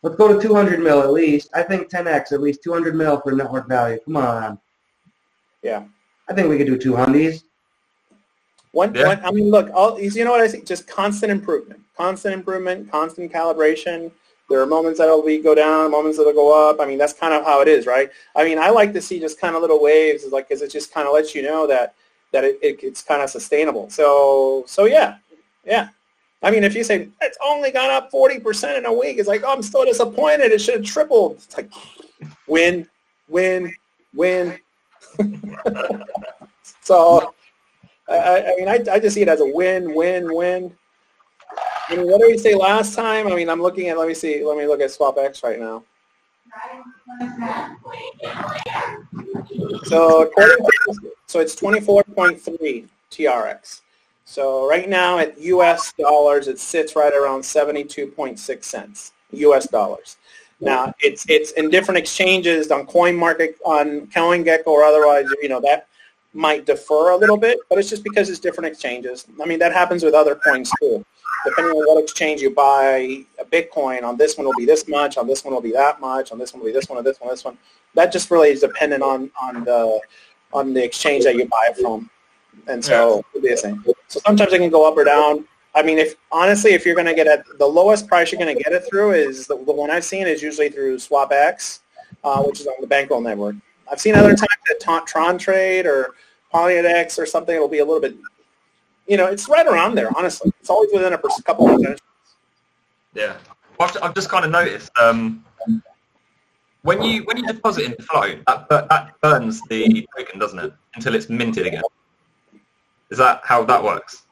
Let's 0.01 0.15
go 0.15 0.33
to 0.33 0.41
200 0.41 0.79
mil 0.79 1.01
at 1.01 1.11
least. 1.11 1.49
I 1.53 1.63
think 1.63 1.89
10x, 1.89 2.31
at 2.31 2.41
least 2.41 2.63
200 2.63 2.95
mil 2.95 3.19
for 3.19 3.33
network 3.33 3.67
value. 3.67 3.99
Come 4.05 4.17
on. 4.17 4.59
Yeah. 5.61 5.83
I 6.29 6.33
think 6.33 6.47
we 6.47 6.57
could 6.57 6.67
do 6.67 6.77
two 6.77 6.93
hundies. 6.93 7.43
One, 8.71 8.93
Yeah. 8.93 9.07
one, 9.07 9.25
I 9.25 9.31
mean, 9.31 9.49
look, 9.49 9.69
all, 9.73 9.99
you 9.99 10.23
know 10.23 10.31
what 10.31 10.41
I 10.41 10.47
see? 10.47 10.61
Just 10.61 10.87
constant 10.87 11.31
improvement, 11.31 11.81
constant 11.97 12.33
improvement, 12.33 12.91
constant 12.91 13.31
calibration. 13.31 14.11
There 14.49 14.61
are 14.61 14.65
moments 14.65 14.99
that'll 14.99 15.23
be 15.23 15.39
go 15.39 15.53
down, 15.53 15.91
moments 15.91 16.17
that'll 16.17 16.33
go 16.33 16.69
up. 16.69 16.79
I 16.79 16.85
mean, 16.85 16.97
that's 16.97 17.13
kind 17.13 17.33
of 17.33 17.43
how 17.43 17.61
it 17.61 17.67
is, 17.67 17.85
right? 17.85 18.09
I 18.35 18.43
mean, 18.43 18.57
I 18.57 18.69
like 18.69 18.93
to 18.93 19.01
see 19.01 19.19
just 19.19 19.39
kind 19.39 19.55
of 19.55 19.61
little 19.61 19.81
waves, 19.81 20.23
like 20.31 20.49
because 20.49 20.61
it 20.61 20.71
just 20.71 20.93
kind 20.93 21.07
of 21.07 21.13
lets 21.13 21.35
you 21.35 21.41
know 21.43 21.67
that 21.67 21.93
that 22.31 22.43
it, 22.43 22.59
it 22.61 22.79
it's 22.83 23.01
kind 23.03 23.21
of 23.21 23.29
sustainable. 23.29 23.89
So, 23.89 24.63
so 24.67 24.85
yeah, 24.85 25.17
yeah. 25.65 25.89
I 26.41 26.51
mean, 26.51 26.63
if 26.63 26.73
you 26.73 26.83
say 26.83 27.09
it's 27.21 27.37
only 27.43 27.71
gone 27.71 27.89
up 27.89 28.11
40% 28.11 28.77
in 28.77 28.85
a 28.85 28.93
week, 28.93 29.17
it's 29.17 29.27
like, 29.27 29.43
oh, 29.43 29.53
I'm 29.53 29.61
still 29.61 29.85
disappointed. 29.85 30.51
It 30.51 30.61
should 30.61 30.75
have 30.75 30.85
tripled. 30.85 31.33
It's 31.33 31.57
like 31.57 31.69
win, 32.47 32.87
win, 33.27 33.73
win. 34.13 34.57
so, 36.81 37.33
I, 38.07 38.41
I 38.41 38.55
mean, 38.57 38.67
I, 38.69 38.83
I 38.91 38.99
just 38.99 39.15
see 39.15 39.21
it 39.21 39.27
as 39.27 39.41
a 39.41 39.45
win, 39.45 39.93
win, 39.93 40.33
win. 40.33 40.75
I 41.89 41.95
mean, 41.95 42.05
what 42.05 42.21
did 42.21 42.27
we 42.27 42.37
say 42.37 42.55
last 42.55 42.95
time? 42.95 43.27
I 43.27 43.35
mean, 43.35 43.49
I'm 43.49 43.61
looking 43.61 43.89
at, 43.89 43.97
let 43.97 44.07
me 44.07 44.13
see, 44.13 44.45
let 44.45 44.57
me 44.57 44.67
look 44.67 44.79
at 44.79 44.91
SwapX 44.91 45.43
right 45.43 45.59
now. 45.59 45.83
So 49.85 50.31
so 51.27 51.39
it's 51.39 51.55
24.3 51.55 52.87
TRX. 53.11 53.81
So 54.29 54.69
right 54.69 54.87
now 54.87 55.17
at 55.17 55.41
US 55.41 55.91
dollars, 55.93 56.47
it 56.47 56.59
sits 56.59 56.95
right 56.95 57.11
around 57.11 57.41
72.6 57.41 58.63
cents 58.63 59.11
US 59.31 59.67
dollars. 59.67 60.17
Now 60.59 60.93
it's 60.99 61.27
it's 61.27 61.49
in 61.53 61.71
different 61.71 61.97
exchanges 61.97 62.69
on 62.69 62.85
Coin 62.85 63.15
Market, 63.15 63.57
on 63.65 64.05
CoinGecko 64.05 64.67
or 64.67 64.83
otherwise. 64.83 65.25
You 65.41 65.49
know 65.49 65.59
that 65.61 65.87
might 66.35 66.67
defer 66.67 67.09
a 67.09 67.17
little 67.17 67.37
bit, 67.37 67.57
but 67.69 67.79
it's 67.79 67.89
just 67.89 68.03
because 68.03 68.29
it's 68.29 68.37
different 68.37 68.71
exchanges. 68.71 69.25
I 69.41 69.47
mean 69.47 69.57
that 69.57 69.73
happens 69.73 70.03
with 70.03 70.13
other 70.13 70.35
coins 70.35 70.71
too. 70.79 71.03
Depending 71.43 71.73
on 71.73 71.87
what 71.87 72.03
exchange 72.03 72.39
you 72.39 72.51
buy 72.51 73.25
a 73.39 73.45
Bitcoin 73.45 74.03
on, 74.03 74.15
this 74.15 74.37
one 74.37 74.45
will 74.45 74.59
be 74.59 74.65
this 74.65 74.87
much, 74.87 75.17
on 75.17 75.25
this 75.25 75.43
one 75.43 75.55
will 75.55 75.61
be 75.61 75.71
that 75.71 75.99
much, 75.99 76.31
on 76.31 76.37
this 76.37 76.53
one 76.53 76.59
will 76.59 76.67
be 76.67 76.73
this 76.73 76.87
one, 76.87 76.99
on 76.99 77.03
this 77.03 77.19
one, 77.19 77.31
this 77.31 77.43
one. 77.43 77.57
That 77.95 78.11
just 78.11 78.29
really 78.29 78.49
is 78.49 78.61
dependent 78.61 79.01
on 79.01 79.31
on 79.41 79.63
the 79.63 79.99
on 80.53 80.75
the 80.75 80.83
exchange 80.83 81.23
that 81.23 81.33
you 81.33 81.45
buy 81.47 81.69
it 81.71 81.77
from 81.77 82.11
and 82.67 82.83
so 82.83 83.23
it'll 83.33 83.41
be 83.41 83.49
the 83.49 83.57
same. 83.57 83.83
So 84.07 84.19
sometimes 84.25 84.53
it 84.53 84.59
can 84.59 84.69
go 84.69 84.87
up 84.87 84.97
or 84.97 85.03
down. 85.03 85.45
I 85.75 85.83
mean, 85.83 85.97
if 85.97 86.15
honestly, 86.31 86.71
if 86.71 86.85
you're 86.85 86.95
going 86.95 87.07
to 87.07 87.13
get 87.13 87.27
it, 87.27 87.43
the 87.57 87.65
lowest 87.65 88.07
price 88.07 88.31
you're 88.31 88.41
going 88.41 88.55
to 88.55 88.63
get 88.63 88.73
it 88.73 88.83
through 88.89 89.11
is 89.11 89.47
the, 89.47 89.55
the 89.55 89.71
one 89.71 89.91
I've 89.91 90.03
seen 90.03 90.27
is 90.27 90.41
usually 90.41 90.69
through 90.69 90.97
SwapX, 90.97 91.79
uh, 92.23 92.41
which 92.43 92.59
is 92.59 92.67
on 92.67 92.73
the 92.81 92.87
Bankroll 92.87 93.21
network. 93.21 93.55
I've 93.91 94.01
seen 94.01 94.15
other 94.15 94.35
times 94.35 94.47
at 94.71 95.07
Tron 95.07 95.37
Trade 95.37 95.85
or 95.85 96.15
Poloniex 96.53 97.17
or 97.19 97.25
something. 97.25 97.55
It'll 97.55 97.67
be 97.67 97.79
a 97.79 97.85
little 97.85 98.01
bit, 98.01 98.15
you 99.07 99.17
know, 99.17 99.25
it's 99.27 99.47
right 99.47 99.65
around 99.65 99.95
there. 99.95 100.09
Honestly, 100.17 100.51
it's 100.59 100.69
always 100.69 100.89
within 100.93 101.13
a 101.13 101.17
couple 101.17 101.67
of 101.67 101.75
percentage. 101.75 101.99
Yeah, 103.13 103.37
I've, 103.79 103.97
I've 104.01 104.15
just 104.15 104.29
kind 104.29 104.45
of 104.45 104.51
noticed 104.51 104.91
um, 104.99 105.43
when 106.83 107.01
you 107.01 107.23
when 107.23 107.37
you 107.37 107.45
deposit 107.45 107.85
in 107.85 108.05
flow, 108.05 108.35
that, 108.47 108.69
that 108.69 109.19
burns 109.21 109.61
the 109.69 110.07
token, 110.17 110.39
doesn't 110.39 110.59
it, 110.59 110.73
until 110.95 111.15
it's 111.15 111.29
minted 111.29 111.67
again. 111.67 111.83
Is 113.11 113.17
that 113.17 113.41
how 113.43 113.63
that 113.65 113.83
works? 113.83 114.23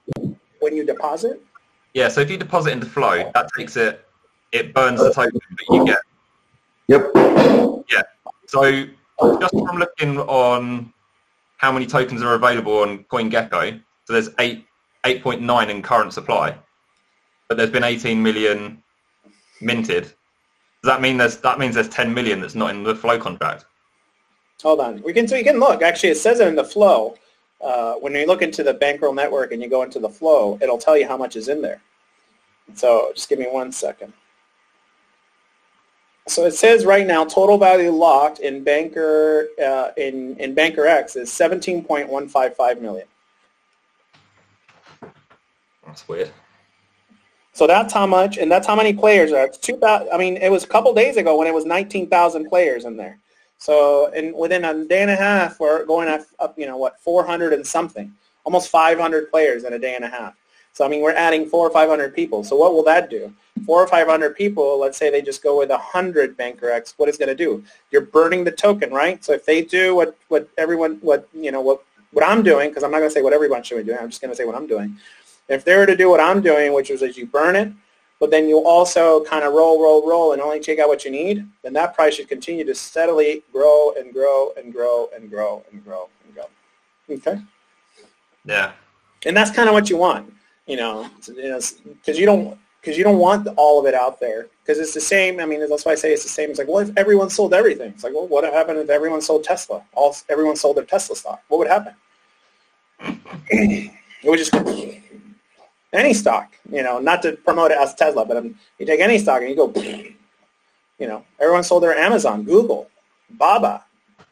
When 0.60 0.76
you 0.76 0.86
deposit? 0.86 1.42
Yeah, 1.94 2.10
so 2.10 2.22
if 2.22 2.30
you 2.30 2.38
deposit 2.38 2.72
into 2.72 2.86
Flow, 2.86 3.32
that 3.34 3.50
takes 3.58 3.76
it, 3.76 4.06
it 4.52 4.74
burns 4.74 5.00
the 5.00 5.12
token 5.12 5.40
that 5.50 5.76
you 5.76 5.86
get. 5.86 6.00
Yep. 6.88 7.12
Yeah. 7.90 8.04
So 8.46 8.86
just 9.40 9.52
from 9.52 9.78
looking 9.78 10.20
on 10.20 10.94
how 11.58 11.72
many 11.72 11.86
tokens 11.86 12.22
are 12.22 12.36
available 12.36 12.80
on 12.80 13.04
CoinGecko, 13.06 13.82
so 14.06 14.14
there's 14.14 14.30
eight, 14.40 14.66
8.9 15.04 15.70
in 15.70 15.82
current 15.82 16.14
supply, 16.14 16.56
but 17.48 17.58
there's 17.58 17.72
been 17.72 17.84
18 17.84 18.22
million 18.22 18.82
minted. 19.60 20.04
Does 20.04 20.14
that 20.84 21.02
mean 21.02 21.18
there's 21.18 21.38
that 21.38 21.60
means 21.60 21.76
there's 21.76 21.90
10 21.90 22.14
million 22.14 22.40
that's 22.40 22.56
not 22.56 22.70
in 22.70 22.84
the 22.84 22.96
flow 22.96 23.18
contract? 23.18 23.66
Hold 24.62 24.80
on, 24.80 25.02
we 25.02 25.14
can 25.14 25.28
so 25.28 25.36
you 25.36 25.44
can 25.44 25.60
look. 25.60 25.82
Actually, 25.82 26.10
it 26.10 26.18
says 26.18 26.40
it 26.40 26.48
in 26.48 26.56
the 26.56 26.64
flow 26.64 27.16
uh, 27.62 27.94
when 27.96 28.14
you 28.14 28.26
look 28.28 28.42
into 28.42 28.64
the 28.64 28.74
bankroll 28.74 29.14
network 29.14 29.52
and 29.52 29.62
you 29.62 29.70
go 29.70 29.84
into 29.84 30.00
the 30.00 30.10
flow, 30.10 30.58
it'll 30.62 30.78
tell 30.78 30.98
you 30.98 31.08
how 31.08 31.18
much 31.18 31.36
is 31.36 31.48
in 31.48 31.62
there. 31.62 31.82
So 32.76 33.12
just 33.16 33.30
give 33.30 33.40
me 33.40 33.48
one 33.50 33.72
second. 33.72 34.14
So 36.28 36.46
it 36.46 36.54
says 36.54 36.86
right 36.86 37.08
now 37.08 37.24
total 37.24 37.58
value 37.58 37.90
locked 37.90 38.40
in 38.40 38.64
banker 38.64 39.48
uh, 39.64 39.92
in 39.96 40.36
in 40.38 40.54
banker 40.54 40.86
X 40.86 41.16
is 41.16 41.30
17.155 41.30 42.82
million. 42.82 43.08
That's 45.86 46.08
weird. 46.08 46.32
So 47.54 47.66
that's 47.66 47.92
how 47.92 48.06
much, 48.06 48.38
and 48.38 48.52
that's 48.52 48.68
how 48.68 48.76
many 48.76 48.94
players 48.94 49.32
are. 49.32 49.46
It's 49.46 49.58
two. 49.58 49.80
I 49.84 50.18
mean, 50.18 50.38
it 50.38 50.52
was 50.52 50.64
a 50.64 50.68
couple 50.68 50.94
days 50.94 51.18
ago 51.18 51.38
when 51.38 51.48
it 51.48 51.54
was 51.54 51.66
19,000 51.66 52.50
players 52.50 52.86
in 52.86 52.98
there. 52.98 53.18
So 53.58 54.08
in 54.14 54.36
within 54.36 54.66
a 54.66 54.86
day 54.86 55.02
and 55.02 55.12
a 55.12 55.16
half, 55.16 55.60
we're 55.60 55.86
going 55.86 56.08
up, 56.08 56.22
up, 56.40 56.58
you 56.58 56.66
know, 56.66 56.78
what, 56.78 57.00
400 57.00 57.54
and 57.54 57.66
something, 57.66 58.14
almost 58.44 58.70
500 58.70 59.32
players 59.32 59.64
in 59.64 59.74
a 59.74 59.80
day 59.80 59.96
and 59.96 60.06
a 60.06 60.10
half. 60.10 60.36
So 60.74 60.86
I 60.86 60.90
mean, 60.90 61.02
we're 61.02 61.14
adding 61.14 61.48
four 61.48 61.68
or 61.68 61.72
500 61.72 62.14
people. 62.14 62.44
So 62.44 62.56
what 62.56 62.74
will 62.74 62.84
that 62.84 63.10
do? 63.10 63.34
Four 63.66 63.82
or 63.82 63.88
500 63.88 64.36
people, 64.36 64.80
let's 64.80 64.98
say 64.98 65.10
they 65.10 65.24
just 65.24 65.42
go 65.42 65.58
with 65.58 65.72
100 65.72 66.38
Banker 66.38 66.70
X, 66.70 66.94
what 66.98 67.10
is 67.10 67.18
going 67.18 67.30
to 67.30 67.36
do? 67.36 67.64
You're 67.90 68.02
burning 68.02 68.44
the 68.44 68.52
token, 68.52 68.92
right? 68.92 69.24
So 69.26 69.34
if 69.34 69.44
they 69.44 69.64
do 69.64 69.96
what, 69.96 70.16
what 70.28 70.48
everyone, 70.58 71.00
what, 71.02 71.28
you 71.34 71.52
know, 71.52 71.62
what, 71.62 71.82
what 72.12 72.24
I'm 72.24 72.44
doing, 72.44 72.70
because 72.70 72.84
I'm 72.84 72.92
not 72.92 73.00
going 73.00 73.10
to 73.10 73.14
say 73.14 73.24
what 73.24 73.34
everyone 73.34 73.64
should 73.64 73.78
be 73.78 73.84
doing, 73.84 73.98
I'm 74.00 74.10
just 74.10 74.22
going 74.22 74.32
to 74.32 74.38
say 74.38 74.46
what 74.46 74.56
I'm 74.56 74.68
doing. 74.68 74.96
If 75.50 75.66
they 75.66 75.76
were 75.76 75.88
to 75.88 75.98
do 75.98 76.10
what 76.10 76.20
I'm 76.20 76.42
doing, 76.42 76.74
which 76.74 76.92
is 76.92 77.02
as 77.02 77.18
you 77.18 77.26
burn 77.26 77.56
it, 77.56 77.74
but 78.20 78.32
then 78.32 78.50
you 78.50 78.66
also 78.66 79.24
kind 79.26 79.44
of 79.44 79.54
roll, 79.54 79.82
roll, 79.82 80.08
roll 80.08 80.34
and 80.34 80.42
only 80.42 80.60
take 80.60 80.80
out 80.80 80.88
what 80.88 81.06
you 81.06 81.12
need, 81.12 81.48
then 81.64 81.74
that 81.74 81.94
price 81.94 82.16
should 82.16 82.28
continue 82.28 82.64
to 82.66 82.74
steadily 82.74 83.44
grow 83.52 83.94
and 83.98 84.12
grow 84.14 84.54
and 84.58 84.74
grow 84.74 85.10
and 85.16 85.30
grow 85.30 85.64
and 85.72 85.84
grow 85.84 86.10
and 86.26 86.34
grow. 86.34 86.46
Okay? 87.10 87.42
Yeah. 88.46 88.72
And 89.26 89.36
that's 89.36 89.52
kind 89.52 89.70
of 89.70 89.74
what 89.74 89.90
you 89.90 89.98
want, 89.98 90.34
you 90.66 90.78
know, 90.78 91.10
because 91.26 92.18
you 92.18 92.26
don't 92.26 92.58
because 92.82 92.98
you 92.98 93.04
don't 93.04 93.18
want 93.18 93.48
all 93.58 93.80
of 93.80 93.86
it 93.86 93.94
out 93.94 94.20
there 94.20 94.48
because 94.64 94.80
it's 94.80 94.94
the 94.94 95.02
same. 95.02 95.40
I 95.40 95.46
mean, 95.46 95.60
that's 95.68 95.86
why 95.86 95.92
I 95.92 95.96
say 95.96 96.14
it's 96.14 96.24
the 96.24 96.30
same. 96.30 96.50
It's 96.50 96.60
like, 96.60 96.68
what 96.68 96.88
if 96.88 96.98
everyone 96.98 97.30
sold 97.30 97.54
everything? 97.54 97.90
It's 97.90 98.04
like, 98.04 98.14
well, 98.14 98.28
what 98.28 98.44
would 98.44 98.54
happen 98.54 98.78
if 98.78 98.90
everyone 98.90 99.22
sold 99.22 99.44
Tesla? 99.44 99.84
All 99.94 100.16
everyone 100.30 100.56
sold 100.56 100.78
their 100.78 100.86
Tesla 100.86 101.16
stock. 101.16 101.42
What 101.50 101.58
would 101.58 101.68
happen? 101.68 101.94
it 103.50 103.92
would 104.24 104.40
just 104.40 104.52
any 105.94 106.14
stock, 106.14 106.54
you 106.72 106.84
know, 106.84 107.00
not 107.00 107.22
to 107.22 107.34
promote 107.34 107.72
it 107.72 107.78
as 107.78 107.94
Tesla, 107.94 108.26
but 108.26 108.38
um, 108.38 108.56
you 108.78 108.86
take 108.86 109.00
any 109.00 109.18
stock 109.18 109.42
and 109.42 109.50
you 109.50 109.56
go, 109.56 109.72
you 111.00 111.08
know, 111.08 111.24
everyone 111.40 111.64
sold 111.64 111.84
their 111.84 111.96
Amazon, 111.98 112.44
Google, 112.44 112.90
Baba, 113.32 113.84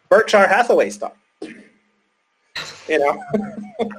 Berkshire 0.09 0.47
Hathaway 0.47 0.89
stock, 0.89 1.15
you 1.41 2.99
know, 2.99 3.23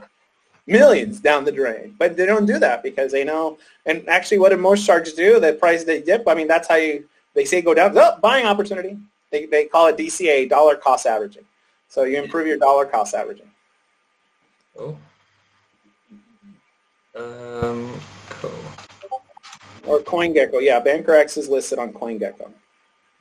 millions 0.67 1.21
down 1.21 1.45
the 1.45 1.53
drain. 1.53 1.95
But 1.99 2.17
they 2.17 2.27
don't 2.27 2.47
do 2.47 2.59
that 2.59 2.83
because 2.83 3.13
they 3.13 3.25
know, 3.25 3.59
and 3.87 4.07
actually 4.09 4.39
what 4.39 4.51
do 4.51 4.57
most 4.57 4.85
sharks 4.85 5.13
do? 5.13 5.41
The 5.41 5.55
price 5.55 5.85
they 5.85 6.03
dip, 6.03 6.27
I 6.29 6.35
mean, 6.35 6.49
that's 6.49 6.69
how 6.69 6.77
you, 6.77 7.09
they 7.35 7.45
say 7.45 7.63
go 7.63 7.75
down, 7.75 7.97
oh, 7.97 8.19
buying 8.21 8.47
opportunity. 8.47 8.99
They, 9.31 9.47
they 9.47 9.65
call 9.65 9.89
it 9.89 9.97
DCA, 9.97 10.49
dollar 10.49 10.77
cost 10.77 11.07
averaging. 11.07 11.45
So 11.89 12.05
you 12.05 12.23
improve 12.23 12.47
your 12.47 12.59
dollar 12.59 12.87
cost 12.87 13.15
averaging. 13.15 13.51
Oh. 14.79 14.97
Um, 17.17 17.99
cool. 18.29 18.51
Or 19.87 20.01
CoinGecko. 20.01 20.61
Yeah, 20.61 20.81
Banker 20.81 21.15
X 21.15 21.37
is 21.37 21.49
listed 21.49 21.79
on 21.79 21.93
CoinGecko. 21.93 22.51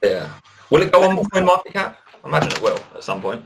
Yeah. 0.03 0.29
Will 0.69 0.81
it 0.81 0.91
go 0.91 1.03
on 1.03 1.17
CoinMarketCap? 1.17 1.95
I 2.23 2.27
imagine 2.27 2.51
it 2.51 2.61
will 2.61 2.79
at 2.95 3.03
some 3.03 3.21
point. 3.21 3.45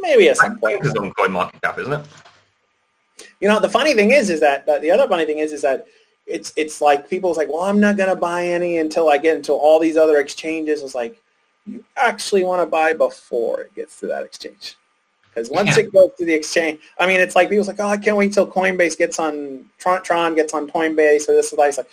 Maybe 0.00 0.28
at 0.28 0.36
some 0.36 0.58
point. 0.58 0.80
It's 0.84 0.96
on 0.96 1.12
CoinMarketCap, 1.12 1.78
isn't 1.78 1.92
it? 1.92 2.06
You 3.40 3.48
know, 3.48 3.60
the 3.60 3.68
funny 3.68 3.94
thing 3.94 4.10
is, 4.10 4.30
is 4.30 4.40
that 4.40 4.66
the 4.66 4.90
other 4.90 5.06
funny 5.06 5.24
thing 5.26 5.38
is, 5.38 5.52
is 5.52 5.62
that 5.62 5.86
it's 6.26 6.52
it's 6.56 6.80
like 6.80 7.08
people's 7.08 7.36
like, 7.36 7.48
well, 7.48 7.62
I'm 7.62 7.80
not 7.80 7.96
gonna 7.96 8.16
buy 8.16 8.46
any 8.46 8.78
until 8.78 9.08
I 9.08 9.18
get 9.18 9.36
into 9.36 9.52
all 9.52 9.78
these 9.78 9.96
other 9.96 10.18
exchanges. 10.18 10.82
It's 10.82 10.94
like 10.94 11.20
you 11.66 11.84
actually 11.96 12.44
want 12.44 12.62
to 12.62 12.66
buy 12.66 12.92
before 12.92 13.62
it 13.62 13.74
gets 13.74 14.00
to 14.00 14.06
that 14.06 14.24
exchange. 14.24 14.76
Because 15.32 15.48
once 15.48 15.76
yeah. 15.76 15.84
it 15.84 15.92
goes 15.92 16.10
to 16.18 16.24
the 16.24 16.34
exchange, 16.34 16.80
I 16.98 17.06
mean, 17.06 17.20
it's 17.20 17.36
like 17.36 17.48
people's 17.48 17.68
like, 17.68 17.78
oh, 17.78 17.86
I 17.86 17.96
can't 17.96 18.16
wait 18.16 18.32
till 18.32 18.46
Coinbase 18.46 18.98
gets 18.98 19.18
on 19.18 19.64
Tron, 19.78 20.02
Tron 20.02 20.34
gets 20.34 20.54
on 20.54 20.68
Coinbase 20.68 21.28
or 21.28 21.32
this 21.32 21.52
or 21.52 21.56
that. 21.56 21.68
It's 21.68 21.78
like, 21.78 21.88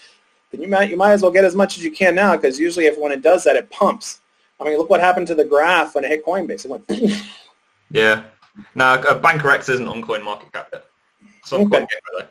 then 0.52 0.62
you 0.62 0.68
might 0.68 0.90
you 0.90 0.98
might 0.98 1.12
as 1.12 1.22
well 1.22 1.32
get 1.32 1.46
as 1.46 1.56
much 1.56 1.78
as 1.78 1.84
you 1.84 1.92
can 1.92 2.16
now 2.16 2.36
because 2.36 2.60
usually 2.60 2.86
if 2.86 2.98
when 2.98 3.12
it 3.12 3.22
does 3.22 3.44
that, 3.44 3.56
it 3.56 3.70
pumps. 3.70 4.22
I 4.60 4.64
mean, 4.64 4.78
look 4.78 4.90
what 4.90 5.00
happened 5.00 5.28
to 5.28 5.36
the 5.36 5.46
graph 5.46 5.94
when 5.94 6.04
it 6.04 6.10
hit 6.10 6.26
Coinbase. 6.26 6.66
It 6.66 6.72
went. 6.72 7.24
yeah. 7.92 8.24
No, 8.74 8.86
uh, 8.86 9.20
Banker 9.20 9.52
X 9.52 9.70
isn't 9.70 9.88
on 9.88 10.02
CoinMarketCap 10.02 10.66
yet. 10.74 10.86
It's 11.40 11.54
on 11.54 11.62
okay. 11.62 11.82
CoinGecko 11.82 12.20
though. 12.20 12.28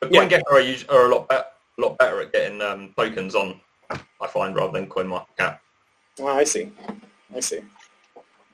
But 0.00 0.10
CoinGecko 0.12 0.42
yeah. 0.64 0.94
are, 0.94 1.00
are 1.00 1.10
a 1.10 1.14
lot 1.14 1.28
better, 1.28 1.44
a 1.78 1.80
lot 1.80 1.98
better 1.98 2.20
at 2.20 2.32
getting 2.32 2.62
um, 2.62 2.94
tokens 2.96 3.34
on. 3.34 3.60
I 3.90 4.26
find 4.26 4.54
rather 4.54 4.78
than 4.78 4.88
CoinMarketCap. 4.88 5.58
Oh, 6.20 6.26
I 6.26 6.44
see. 6.44 6.70
I 7.34 7.40
see. 7.40 7.60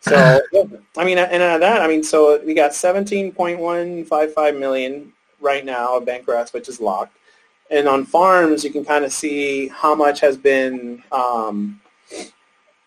So, 0.04 0.40
I 0.96 1.04
mean, 1.04 1.18
and 1.18 1.42
uh, 1.42 1.58
that, 1.58 1.80
I 1.80 1.88
mean, 1.88 2.02
so 2.02 2.42
we 2.44 2.52
got 2.54 2.72
17.155 2.72 4.58
million 4.58 5.12
right 5.40 5.64
now 5.64 5.96
of 5.96 6.04
Banker 6.04 6.34
X, 6.34 6.52
which 6.52 6.68
is 6.68 6.80
locked. 6.80 7.16
And 7.70 7.88
on 7.88 8.04
farms, 8.04 8.62
you 8.62 8.70
can 8.70 8.84
kind 8.84 9.04
of 9.04 9.12
see 9.12 9.68
how 9.68 9.94
much 9.94 10.20
has 10.20 10.36
been, 10.36 11.02
um, 11.10 11.80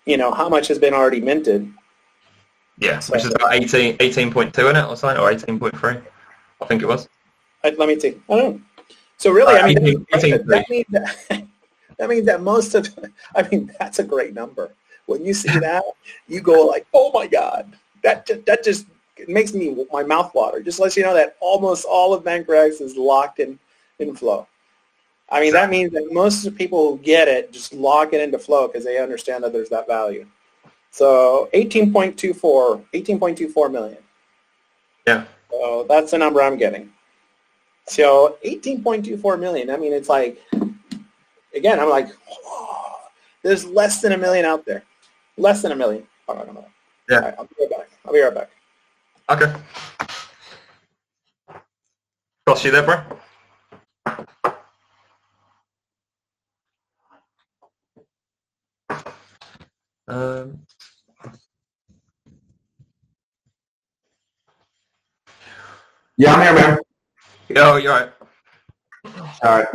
you 0.05 0.18
know, 0.18 0.32
how 0.32 0.47
much 0.47 0.68
has 0.68 0.78
been 0.78 0.93
already 0.93 1.20
minted. 1.20 1.72
Yeah, 2.78 2.99
so, 2.99 3.13
which 3.13 3.26
is 3.26 3.34
about 3.34 3.55
18, 3.55 3.97
18.2 3.97 4.70
in 4.70 4.76
it 4.76 4.86
or 4.86 4.95
something, 4.95 5.20
or 5.20 5.32
18.3, 5.32 6.01
I 6.61 6.65
think 6.65 6.84
it 6.84 6.86
was. 6.86 7.09
I, 7.63 7.70
let 7.72 7.89
me 7.89 7.99
see. 7.99 8.22
I 8.30 8.38
don't 8.38 8.55
know. 8.55 8.61
So 9.18 9.32
really, 9.32 9.55
Uh, 9.55 9.63
I 9.63 9.74
mean, 9.74 10.05
18 10.13 10.32
that, 10.32 10.45
18 10.45 10.45
that 10.45 10.70
means 10.70 10.86
that, 10.91 11.47
that 11.97 12.09
means 12.09 12.26
that 12.28 12.41
most 12.41 12.76
of, 12.76 12.88
I 13.36 13.47
mean, 13.49 13.72
that's 13.80 13.97
a 13.97 14.03
great 14.03 14.36
number. 14.36 14.72
When 15.08 15.26
you 15.26 15.34
see 15.34 15.58
that, 15.60 15.84
you 16.28 16.41
go 16.41 16.66
like, 16.66 16.86
oh 16.93 17.12
my 17.14 17.28
god, 17.28 17.74
that 18.03 18.28
just, 18.28 18.45
that 18.45 18.64
just 18.64 18.86
it 19.18 19.30
makes 19.30 19.53
me 19.53 19.76
my 19.91 20.03
mouth 20.03 20.34
water. 20.36 20.62
Just 20.62 20.80
lets 20.80 20.95
you 20.95 21.03
know 21.03 21.16
that 21.16 21.36
almost 21.39 21.86
all 21.86 22.14
of 22.14 22.24
Banker 22.24 22.55
X 22.55 22.80
is 22.82 22.95
locked 22.95 23.39
in 23.39 23.58
in 23.99 24.16
flow. 24.16 24.47
I 25.30 25.41
mean, 25.41 25.53
that 25.53 25.70
means 25.70 25.91
that 25.91 26.12
most 26.12 26.45
of 26.45 26.53
the 26.53 26.58
people 26.58 26.91
who 26.91 27.03
get 27.03 27.28
it 27.28 27.51
just 27.51 27.74
lock 27.74 28.14
it 28.14 28.22
into 28.22 28.39
flow 28.39 28.68
because 28.68 28.86
they 28.86 28.97
understand 28.97 29.43
that 29.43 29.51
there's 29.51 29.70
that 29.70 29.88
value. 29.88 30.26
So 30.91 31.49
18.24, 31.53 32.36
18.24 32.93 33.72
million. 33.72 33.97
Yeah. 35.05 35.26
So 35.51 35.86
that's 35.89 36.12
the 36.12 36.18
number 36.18 36.41
I'm 36.41 36.58
getting. 36.58 36.91
So 37.88 38.38
18.24 38.45 39.39
million. 39.39 39.70
I 39.70 39.78
mean, 39.78 39.91
it's 39.91 40.10
like, 40.10 40.41
again, 41.53 41.80
I'm 41.80 41.89
like, 41.89 42.08
oh, 42.45 42.99
there's 43.43 43.66
less 43.66 44.01
than 44.01 44.14
a 44.14 44.18
million 44.18 44.45
out 44.45 44.66
there. 44.66 44.84
Less 45.38 45.61
than 45.61 45.71
a 45.71 45.75
million. 45.75 46.07
Hold 46.27 46.39
on, 46.39 46.45
hold 46.47 46.57
on. 46.57 46.65
Yeah. 47.09 47.17
All 47.17 47.21
right, 47.23 47.35
I'll 47.38 47.45
be 47.45 47.55
right 47.61 47.69
back. 47.69 47.89
I'll 48.05 48.13
be 48.13 48.21
right 48.21 48.33
back. 48.33 48.49
Okay. 49.29 49.53
Cost 52.47 52.65
you 52.65 52.71
there, 52.71 52.83
bro? 52.83 53.01
Um, 60.07 60.59
Yeah, 66.17 66.33
I'm 66.33 66.41
here, 66.41 66.53
man. 66.67 66.79
yo, 67.49 67.75
you're 67.75 67.91
right. 67.93 68.09
All 69.43 69.59
right. 69.59 69.67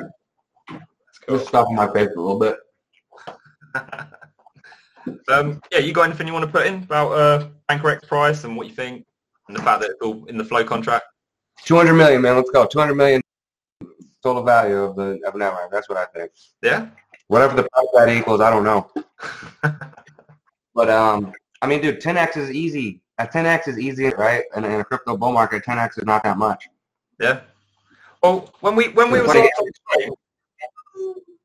Let's 0.71 1.19
go. 1.27 1.37
Just 1.37 1.49
stuffing 1.49 1.77
my 1.77 1.93
face 1.93 2.09
a 2.17 2.21
little 2.21 2.39
bit. 2.39 2.57
um, 5.29 5.61
yeah, 5.71 5.79
you 5.79 5.93
got 5.93 6.03
anything 6.05 6.27
you 6.27 6.33
want 6.33 6.45
to 6.45 6.51
put 6.51 6.67
in 6.67 6.83
about 6.83 7.13
uh, 7.13 7.49
Banker 7.69 7.91
X 7.91 8.07
price 8.07 8.45
and 8.45 8.57
what 8.57 8.67
you 8.67 8.75
think, 8.75 9.05
and 9.49 9.57
the 9.57 9.63
fact 9.63 9.81
that 9.83 9.91
it's 9.91 10.03
all 10.03 10.25
in 10.27 10.37
the 10.37 10.45
flow 10.45 10.65
contract? 10.65 11.05
200 11.65 11.95
million, 11.95 12.23
man. 12.23 12.37
Let's 12.37 12.51
go. 12.51 12.67
200 12.67 12.95
million 12.95 13.21
total 14.23 14.43
value 14.43 14.77
of 14.77 14.97
the 14.97 15.21
of 15.27 15.35
network. 15.35 15.71
That's 15.71 15.89
what 15.89 15.99
I 15.99 16.07
think. 16.07 16.31
Yeah. 16.63 16.89
Whatever 17.29 17.57
the 17.57 17.69
price 17.73 17.87
that 17.95 18.09
equals, 18.09 18.41
I 18.41 18.51
don't 18.51 18.65
know. 18.65 18.91
but 20.75 20.91
um, 20.91 21.33
I 21.61 21.67
mean, 21.67 21.81
dude, 21.81 22.01
10x 22.01 22.37
is 22.37 22.51
easy. 22.51 23.01
At 23.19 23.33
10x 23.33 23.69
is 23.69 23.79
easy, 23.79 24.11
right? 24.17 24.45
And 24.55 24.65
in 24.65 24.81
a 24.81 24.85
crypto 24.85 25.17
bull 25.17 25.33
market, 25.33 25.65
10x 25.65 25.99
is 25.99 26.05
not 26.05 26.23
that 26.25 26.39
much. 26.39 26.69
Yeah. 27.21 27.41
Well, 28.23 28.53
when 28.61 28.77
we 28.77 28.89
when 28.89 29.11
we 29.11 29.21
was 29.21 29.35
last 29.35 29.53
on 29.59 29.69
stream, 29.91 30.13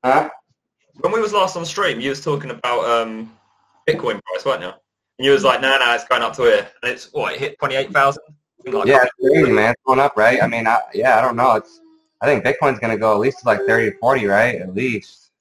Huh? 0.04 0.30
when 1.00 1.12
we 1.12 1.20
was 1.20 1.34
last 1.34 1.56
on 1.56 1.66
stream, 1.66 2.00
you 2.00 2.10
was 2.10 2.24
talking 2.24 2.52
about 2.52 2.86
um, 2.86 3.32
Bitcoin 3.88 4.22
price, 4.24 4.46
weren't 4.46 4.62
you? 4.62 4.70
And 4.70 5.26
you 5.26 5.32
was 5.32 5.44
like, 5.44 5.62
no, 5.62 5.78
no, 5.78 5.94
it's 5.94 6.06
going 6.06 6.22
up 6.22 6.36
to 6.36 6.44
here, 6.44 6.68
and 6.84 6.92
it's 6.92 7.12
what 7.14 7.34
it 7.34 7.40
hit 7.40 7.60
twenty 7.60 7.76
eight 7.76 7.92
thousand. 7.92 8.24
Like 8.66 8.88
Yeah, 8.88 9.04
it's 9.04 9.12
crazy, 9.22 9.52
man. 9.52 9.72
It's 9.72 9.82
going 9.86 10.00
up, 10.00 10.18
right? 10.18 10.42
I 10.44 10.48
mean, 10.48 10.68
I, 10.68 10.80
yeah, 10.94 11.18
I 11.18 11.22
don't 11.22 11.36
know. 11.36 11.56
It's 11.56 11.80
I 12.22 12.26
think 12.26 12.44
Bitcoin's 12.44 12.80
gonna 12.80 12.98
go 12.98 13.14
at 13.14 13.20
least 13.20 13.40
to 13.40 13.46
like 13.48 13.60
30 13.66 13.92
to 13.92 13.98
40, 13.98 14.26
right? 14.26 14.56
At 14.56 14.74
least. 14.74 15.32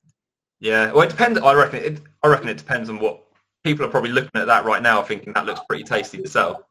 Yeah. 0.60 0.92
Well, 0.92 1.02
it 1.02 1.10
depends. 1.10 1.38
I 1.40 1.54
reckon 1.54 1.82
it. 1.82 2.00
I 2.22 2.28
reckon 2.28 2.48
it 2.48 2.58
depends 2.58 2.88
on 2.88 2.98
what 2.98 3.22
people 3.64 3.84
are 3.84 3.88
probably 3.88 4.10
looking 4.10 4.30
at 4.34 4.46
that 4.46 4.64
right 4.64 4.82
now, 4.82 5.02
thinking 5.02 5.32
that 5.32 5.46
looks 5.46 5.60
pretty 5.68 5.84
tasty 5.84 6.18
to 6.18 6.28
sell. 6.28 6.66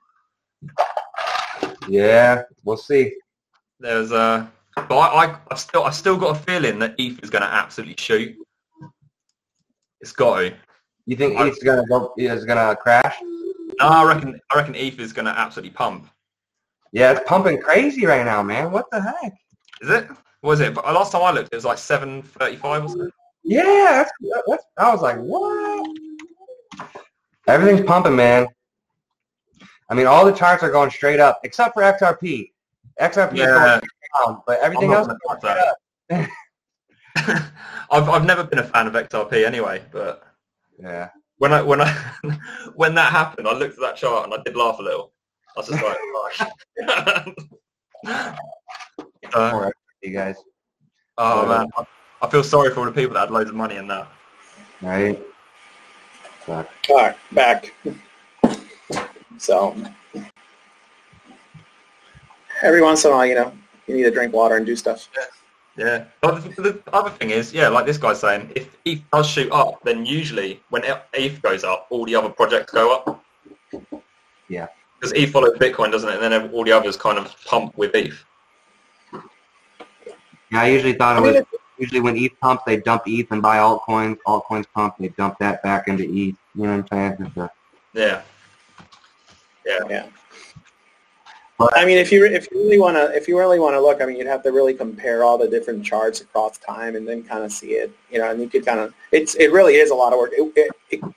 Yeah, 1.88 2.44
we'll 2.64 2.78
see. 2.78 3.16
There's 3.80 4.12
uh, 4.12 4.48
but 4.76 4.98
I, 4.98 5.26
I 5.26 5.38
I've 5.52 5.60
still 5.60 5.84
I've 5.84 5.96
still 5.96 6.18
got 6.18 6.38
a 6.38 6.40
feeling 6.40 6.80
that 6.80 6.96
ETH 6.98 7.24
is 7.24 7.30
going 7.30 7.42
to 7.42 7.48
absolutely 7.48 7.96
shoot. 7.98 8.36
It's 10.02 10.12
got 10.12 10.40
to. 10.40 10.54
You 11.06 11.16
think 11.16 11.38
I- 11.38 11.48
ETH's 11.48 11.64
gonna 11.64 11.86
go? 11.88 12.14
Is 12.18 12.46
gonna 12.46 12.76
crash? 12.76 13.16
No, 13.80 13.88
I 13.88 14.04
reckon 14.06 14.40
I 14.52 14.58
reckon 14.58 14.76
ETH 14.76 15.00
is 15.00 15.12
going 15.14 15.26
to 15.26 15.38
absolutely 15.38 15.72
pump. 15.72 16.10
Yeah, 16.92 17.12
it's 17.12 17.28
pumping 17.28 17.60
crazy 17.60 18.06
right 18.06 18.26
now, 18.26 18.42
man. 18.42 18.72
What 18.72 18.90
the 18.92 19.02
heck? 19.02 19.34
Is 19.82 19.90
it? 19.90 20.08
What 20.42 20.52
was 20.52 20.60
it? 20.62 20.74
But 20.74 20.86
last 20.86 21.12
time 21.12 21.24
I 21.24 21.32
looked, 21.32 21.52
it 21.52 21.56
was 21.56 21.66
like 21.66 21.78
seven 21.78 22.22
thirty-five 22.22 22.86
or 22.86 22.88
something. 22.88 23.10
Yeah, 23.44 23.64
that's, 23.64 24.12
that's, 24.48 24.66
I 24.78 24.92
was 24.92 25.02
like, 25.02 25.18
what? 25.18 25.88
Everything's 27.48 27.86
pumping, 27.86 28.16
man. 28.16 28.48
I 29.90 29.94
mean, 29.94 30.08
all 30.08 30.26
the 30.26 30.32
charts 30.32 30.64
are 30.64 30.72
going 30.72 30.90
straight 30.90 31.20
up, 31.20 31.42
except 31.44 31.74
for 31.76 31.84
XRP. 31.84 32.52
XRP 33.00 33.34
is 33.34 33.40
Yeah, 33.40 33.80
going 33.80 33.82
down, 34.26 34.42
but 34.48 34.60
everything 34.62 34.94
else 34.94 35.08
is 35.08 35.14
going 35.28 35.40
straight 35.40 35.58
up. 35.58 36.32
I've 37.92 38.10
I've 38.10 38.26
never 38.26 38.44
been 38.44 38.60
a 38.60 38.64
fan 38.64 38.88
of 38.88 38.94
XRP 38.94 39.46
anyway, 39.46 39.84
but 39.92 40.24
Yeah. 40.82 41.10
when 41.38 41.54
I 41.54 41.62
when 41.62 41.82
I 41.82 41.90
when 42.76 42.96
that 42.96 43.12
happened, 43.12 43.48
I 43.48 43.54
looked 43.54 43.76
at 43.76 43.82
that 43.82 43.96
chart 43.96 44.26
and 44.26 44.34
I 44.34 44.44
did 44.44 44.56
laugh 44.56 44.80
a 44.80 44.84
little. 44.84 45.12
I 45.56 45.60
was 45.60 45.70
just 45.70 45.84
like, 45.84 45.98
gosh. 48.06 48.38
uh, 49.34 49.52
Poor 49.52 49.74
you 50.02 50.12
guys, 50.12 50.36
oh 51.18 51.48
man, 51.48 51.68
I, 51.78 51.86
I 52.22 52.30
feel 52.30 52.44
sorry 52.44 52.72
for 52.72 52.82
all 52.82 52.86
the 52.86 52.92
people 52.92 53.14
that 53.16 53.22
had 53.22 53.32
loads 53.32 53.50
of 53.50 53.56
money 53.56 53.78
in 53.78 53.88
that. 53.88 54.08
right? 54.82 55.20
Fuck. 56.42 56.70
All 56.90 56.96
right, 56.98 57.16
back. 57.32 57.74
So 59.38 59.76
every 62.62 62.82
once 62.82 63.04
in 63.04 63.12
a 63.12 63.16
while, 63.16 63.26
you 63.26 63.36
know, 63.36 63.52
you 63.88 63.96
need 63.96 64.04
to 64.04 64.12
drink 64.12 64.34
water 64.34 64.58
and 64.58 64.66
do 64.66 64.76
stuff. 64.76 65.10
Yeah. 65.18 65.24
But 66.22 66.42
the, 66.56 66.62
the 66.84 66.94
other 66.94 67.10
thing 67.10 67.32
is, 67.32 67.54
yeah, 67.54 67.68
like 67.68 67.86
this 67.86 67.98
guy's 67.98 68.20
saying, 68.22 68.52
if 68.56 68.78
ETH 68.86 69.02
does 69.12 69.28
shoot 69.30 69.52
up, 69.52 69.84
then 69.84 70.06
usually 70.06 70.62
when 70.70 70.84
ETH 71.14 71.42
goes 71.42 71.64
up, 71.64 71.88
all 71.90 72.06
the 72.06 72.16
other 72.16 72.30
projects 72.30 72.72
go 72.72 72.96
up. 72.96 73.24
Yeah. 74.48 74.68
Because 75.00 75.12
ETH 75.14 75.32
follows 75.32 75.58
Bitcoin, 75.58 75.92
doesn't 75.92 76.10
it? 76.10 76.22
And 76.24 76.32
then 76.32 76.50
all 76.52 76.64
the 76.64 76.72
others 76.72 76.96
kind 76.96 77.18
of 77.18 77.36
pump 77.46 77.78
with 77.78 77.94
ETH. 77.94 78.24
Yeah, 80.52 80.62
I 80.62 80.68
usually 80.70 80.94
thought 80.94 81.18
I 81.18 81.20
it 81.20 81.22
mean, 81.24 81.34
was 81.34 81.42
it- 81.42 81.60
usually 81.78 82.00
when 82.00 82.16
ETH 82.16 82.40
pumps, 82.40 82.64
they 82.66 82.78
dump 82.78 83.04
ETH 83.06 83.28
and 83.32 83.42
buy 83.42 83.58
altcoins. 83.58 84.18
Altcoins 84.26 84.66
pump, 84.74 84.96
they 84.98 85.10
dump 85.10 85.38
that 85.40 85.62
back 85.62 85.90
into 85.90 86.04
ETH. 86.04 86.10
You 86.10 86.38
know 86.56 86.78
what 86.78 86.88
I'm 86.94 87.18
saying? 87.18 87.28
It's 87.28 87.38
a- 87.38 87.52
Yeah. 87.94 88.22
yeah. 89.90 90.08
I 91.60 91.86
mean, 91.86 91.98
if 91.98 92.12
you 92.12 92.26
if 92.26 92.52
you 92.52 92.58
really 92.64 92.80
want 92.80 92.98
to 92.98 93.16
if 93.16 93.28
you 93.28 93.38
really 93.38 93.60
want 93.60 93.76
to 93.76 93.82
look, 93.82 94.02
I 94.02 94.06
mean, 94.06 94.18
you'd 94.18 94.28
have 94.28 94.44
to 94.44 94.52
really 94.52 94.74
compare 94.74 95.24
all 95.24 95.38
the 95.38 95.48
different 95.48 95.86
charts 95.86 96.20
across 96.20 96.58
time 96.58 96.98
and 96.98 97.08
then 97.08 97.24
kind 97.24 97.44
of 97.46 97.52
see 97.52 97.72
it, 97.72 97.96
you 98.12 98.20
know, 98.20 98.30
and 98.30 98.42
you 98.42 98.50
could 98.50 98.66
kind 98.66 98.80
of 98.80 98.94
it's 99.14 99.36
it 99.36 99.54
really 99.54 99.76
is 99.76 99.90
a 99.90 99.96
lot 99.96 100.12
of 100.12 100.20
work. 100.20 100.32
It, 100.34 100.52
it, 100.58 100.72
it 100.92 101.16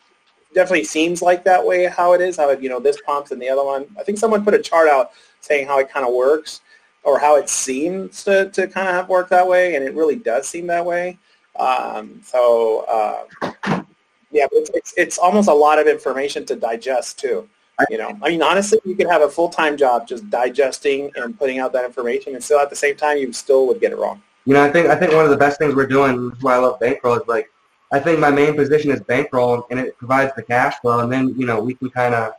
definitely 0.55 0.85
seems 0.85 1.23
like 1.23 1.43
that 1.45 1.65
way 1.65 1.87
how 1.87 2.13
it 2.13 2.21
is, 2.21 2.37
how 2.37 2.51
it, 2.51 2.63
you 2.63 2.69
know 2.69 2.79
this 2.79 3.01
pumps 3.05 3.33
and 3.33 3.43
the 3.43 3.49
other 3.49 3.65
one. 3.65 3.87
I 3.99 4.05
think 4.05 4.19
someone 4.19 4.45
put 4.45 4.55
a 4.55 4.63
chart 4.63 4.89
out 4.89 5.11
saying 5.41 5.67
how 5.67 5.81
it 5.81 5.91
kind 5.91 6.07
of 6.07 6.15
works 6.15 6.61
or 7.03 7.19
how 7.19 7.37
it 7.37 7.49
seems 7.49 8.23
to, 8.25 8.51
to 8.51 8.67
kind 8.69 8.89
of 8.89 8.95
have 8.95 9.09
worked 9.09 9.31
that 9.31 9.47
way, 9.47 9.75
and 9.75 9.85
it 9.85 9.95
really 9.95 10.17
does 10.17 10.49
seem 10.49 10.67
that 10.69 10.85
way. 10.85 11.19
Um, 11.59 12.21
so 12.25 12.85
uh, 12.89 13.83
yeah, 14.31 14.47
it's, 14.53 14.71
it's 14.73 14.95
it's 14.97 15.19
almost 15.19 15.49
a 15.49 15.55
lot 15.55 15.81
of 15.81 15.89
information 15.89 16.45
to 16.47 16.55
digest 16.55 17.19
too. 17.19 17.49
You 17.91 17.99
know, 17.99 18.19
I 18.23 18.31
mean, 18.31 18.43
honestly, 18.43 18.81
you 18.85 18.97
could 18.97 19.07
have 19.07 19.23
a 19.23 19.29
full-time 19.29 19.77
job 19.77 20.09
just 20.09 20.29
digesting 20.31 21.13
and 21.15 21.39
putting 21.39 21.61
out 21.61 21.73
that 21.75 21.85
information, 21.85 22.35
and 22.35 22.43
still 22.43 22.59
at 22.59 22.71
the 22.71 22.77
same 22.77 22.97
time, 22.97 23.19
you 23.19 23.33
still 23.33 23.69
would 23.69 23.81
get 23.81 23.93
it 23.93 23.99
wrong. 23.99 24.21
You 24.47 24.55
know, 24.55 24.65
I 24.65 24.71
think 24.71 24.89
I 24.89 24.97
think 24.97 25.13
one 25.13 25.25
of 25.25 25.31
the 25.31 25.37
best 25.37 25.59
things 25.59 25.75
we're 25.75 25.87
doing, 25.87 26.33
is 26.35 26.43
why 26.43 26.55
I 26.55 26.59
love 26.59 26.81
bankroll, 26.81 27.15
is 27.17 27.29
like 27.29 27.49
I 27.93 28.01
think 28.01 28.19
my 28.19 28.31
main 28.31 28.57
position 28.57 28.91
is 28.91 29.01
bankroll, 29.01 29.67
and 29.71 29.79
it 29.79 29.97
provides 29.97 30.33
the 30.35 30.43
cash 30.43 30.75
flow, 30.81 31.01
and 31.01 31.13
then 31.13 31.35
you 31.39 31.47
know 31.47 31.61
we 31.61 31.75
can 31.75 31.89
kind 31.91 32.15
of 32.15 32.33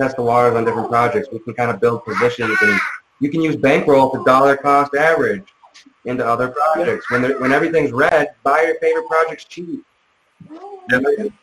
test 0.00 0.16
the 0.16 0.22
waters 0.22 0.54
on 0.56 0.64
different 0.64 0.88
projects. 0.88 1.28
We 1.32 1.40
can 1.40 1.54
kind 1.54 1.70
of 1.70 1.80
build 1.80 2.04
positions, 2.04 2.56
and 2.62 2.78
you 3.20 3.30
can 3.30 3.40
use 3.40 3.56
bankroll 3.56 4.10
to 4.12 4.22
dollar 4.24 4.56
cost 4.56 4.94
average 4.94 5.44
into 6.04 6.24
other 6.26 6.48
projects. 6.48 7.10
When 7.10 7.22
there, 7.22 7.40
when 7.40 7.52
everything's 7.52 7.92
red, 7.92 8.34
buy 8.44 8.62
your 8.62 8.78
favorite 8.78 9.08
projects 9.08 9.44
cheap. 9.44 9.84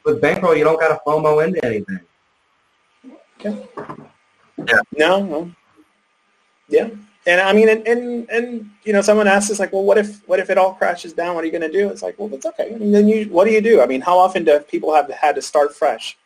With 0.05 0.21
bankroll, 0.21 0.55
you 0.55 0.63
don't 0.63 0.79
got 0.79 0.89
to 0.89 0.99
FOMO 1.05 1.45
into 1.45 1.63
anything. 1.65 1.99
No, 3.43 5.23
no. 5.23 5.51
Yeah. 6.67 6.89
And 7.25 7.41
I 7.41 7.53
mean, 7.53 7.69
and, 7.69 7.85
and, 7.87 8.29
and, 8.29 8.69
you 8.83 8.93
know, 8.93 9.01
someone 9.01 9.27
asks 9.27 9.51
us 9.51 9.59
like, 9.59 9.73
well, 9.73 9.83
what 9.83 9.97
if, 9.97 10.27
what 10.27 10.39
if 10.39 10.49
it 10.49 10.57
all 10.57 10.73
crashes 10.73 11.13
down? 11.13 11.35
What 11.35 11.43
are 11.43 11.45
you 11.45 11.51
going 11.51 11.69
to 11.69 11.71
do? 11.71 11.89
It's 11.89 12.01
like, 12.01 12.17
well, 12.17 12.33
it's 12.33 12.45
okay. 12.45 12.75
Mean, 12.75 12.91
then 12.91 13.07
you, 13.07 13.25
what 13.25 13.45
do 13.45 13.51
you 13.51 13.61
do? 13.61 13.81
I 13.81 13.85
mean, 13.85 14.01
how 14.01 14.17
often 14.17 14.43
do 14.43 14.59
people 14.59 14.93
have 14.93 15.09
had 15.11 15.35
to 15.35 15.41
start 15.41 15.75
fresh? 15.75 16.17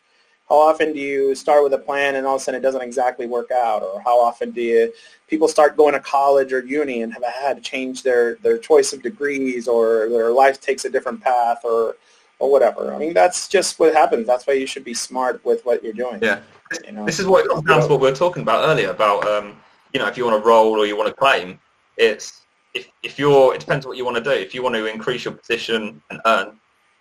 How 0.48 0.56
often 0.56 0.94
do 0.94 0.99
you 0.99 1.35
start 1.35 1.64
with 1.64 1.73
a 1.73 1.77
plan 1.77 2.15
and 2.15 2.27
all 2.27 2.35
of 2.35 2.41
a 2.41 2.44
sudden 2.44 2.60
it 2.60 2.64
doesn't 2.64 2.81
exactly 2.81 3.27
work 3.27 3.49
out? 3.52 3.81
Or 3.81 4.02
how 4.02 4.19
often 4.19 4.52
do 4.52 4.61
you, 4.61 4.94
people 5.27 5.48
start 5.48 5.76
going 5.76 5.94
to 5.94 5.99
college 5.99 6.53
or 6.53 6.64
uni 6.64 7.02
and 7.02 7.14
have 7.14 7.23
had 7.23 7.57
to 7.57 7.61
change 7.61 8.03
their, 8.03 8.35
their 8.35 8.57
choice 8.57 8.94
of 8.94 9.02
degrees 9.02 9.68
or 9.68 10.10
their 10.10 10.31
life 10.31 10.61
takes 10.61 10.85
a 10.85 10.90
different 10.90 11.22
path 11.22 11.61
or, 11.64 11.95
or 12.40 12.52
whatever. 12.52 12.94
I 12.94 12.98
mean, 12.98 13.14
that's 13.14 13.48
just 13.48 13.80
what 13.80 13.94
happens. 13.94 14.27
That's 14.27 14.45
why 14.45 14.53
you 14.53 14.68
should 14.68 14.84
be 14.84 14.94
smart 14.94 15.44
with 15.44 15.65
what 15.65 15.84
you're 15.84 15.94
doing. 15.94 16.19
Yeah. 16.22 16.41
You 16.86 16.91
know? 16.94 17.06
This 17.06 17.20
is 17.20 17.28
what 17.28 17.45
it 17.45 17.50
comes 17.50 17.64
down 17.64 17.82
to 17.82 17.88
what 17.88 18.00
we 18.00 18.10
were 18.10 18.16
talking 18.16 18.41
about 18.41 18.68
earlier 18.68 18.90
about, 18.90 19.28
um, 19.28 19.58
you 19.94 20.00
know, 20.00 20.08
if 20.08 20.18
you 20.18 20.26
want 20.26 20.41
to 20.41 20.48
roll 20.48 20.80
or 20.80 20.86
you 20.86 20.98
want 20.98 21.08
to 21.10 21.14
claim, 21.14 21.60
it's 21.98 22.41
if, 22.74 22.88
if 23.04 23.20
you're, 23.20 23.54
it 23.54 23.60
depends 23.60 23.86
what 23.86 23.98
you 23.98 24.06
want 24.06 24.18
to 24.18 24.24
do. 24.24 24.32
If 24.32 24.54
you 24.54 24.64
want 24.64 24.76
to 24.76 24.86
increase 24.86 25.26
your 25.26 25.34
position 25.34 26.02
and 26.10 26.20
earn, 26.26 26.60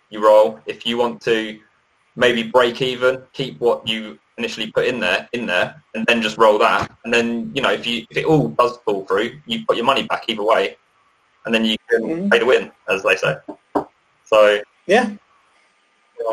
you 0.09 0.23
roll. 0.23 0.59
If 0.65 0.85
you 0.85 0.97
want 0.97 1.21
to 1.23 1.59
maybe 2.15 2.43
break 2.43 2.81
even, 2.81 3.23
keep 3.33 3.59
what 3.59 3.87
you 3.87 4.19
initially 4.37 4.71
put 4.71 4.85
in 4.85 4.99
there 4.99 5.27
in 5.33 5.45
there, 5.45 5.83
and 5.95 6.05
then 6.05 6.21
just 6.21 6.37
roll 6.37 6.57
that. 6.59 6.91
And 7.03 7.13
then 7.13 7.51
you 7.55 7.61
know 7.61 7.71
if 7.71 7.85
you 7.87 8.05
if 8.09 8.17
it 8.17 8.25
all 8.25 8.49
does 8.49 8.77
fall 8.85 9.05
through, 9.05 9.39
you 9.45 9.65
put 9.65 9.77
your 9.77 9.85
money 9.85 10.03
back 10.03 10.25
either 10.27 10.43
way, 10.43 10.77
and 11.45 11.53
then 11.53 11.65
you 11.65 11.75
can 11.89 12.01
Mhm. 12.03 12.31
pay 12.31 12.39
to 12.39 12.45
win, 12.45 12.71
as 12.87 13.03
they 13.03 13.15
say. 13.15 13.35
So 14.25 14.61
Yeah. 14.85 15.11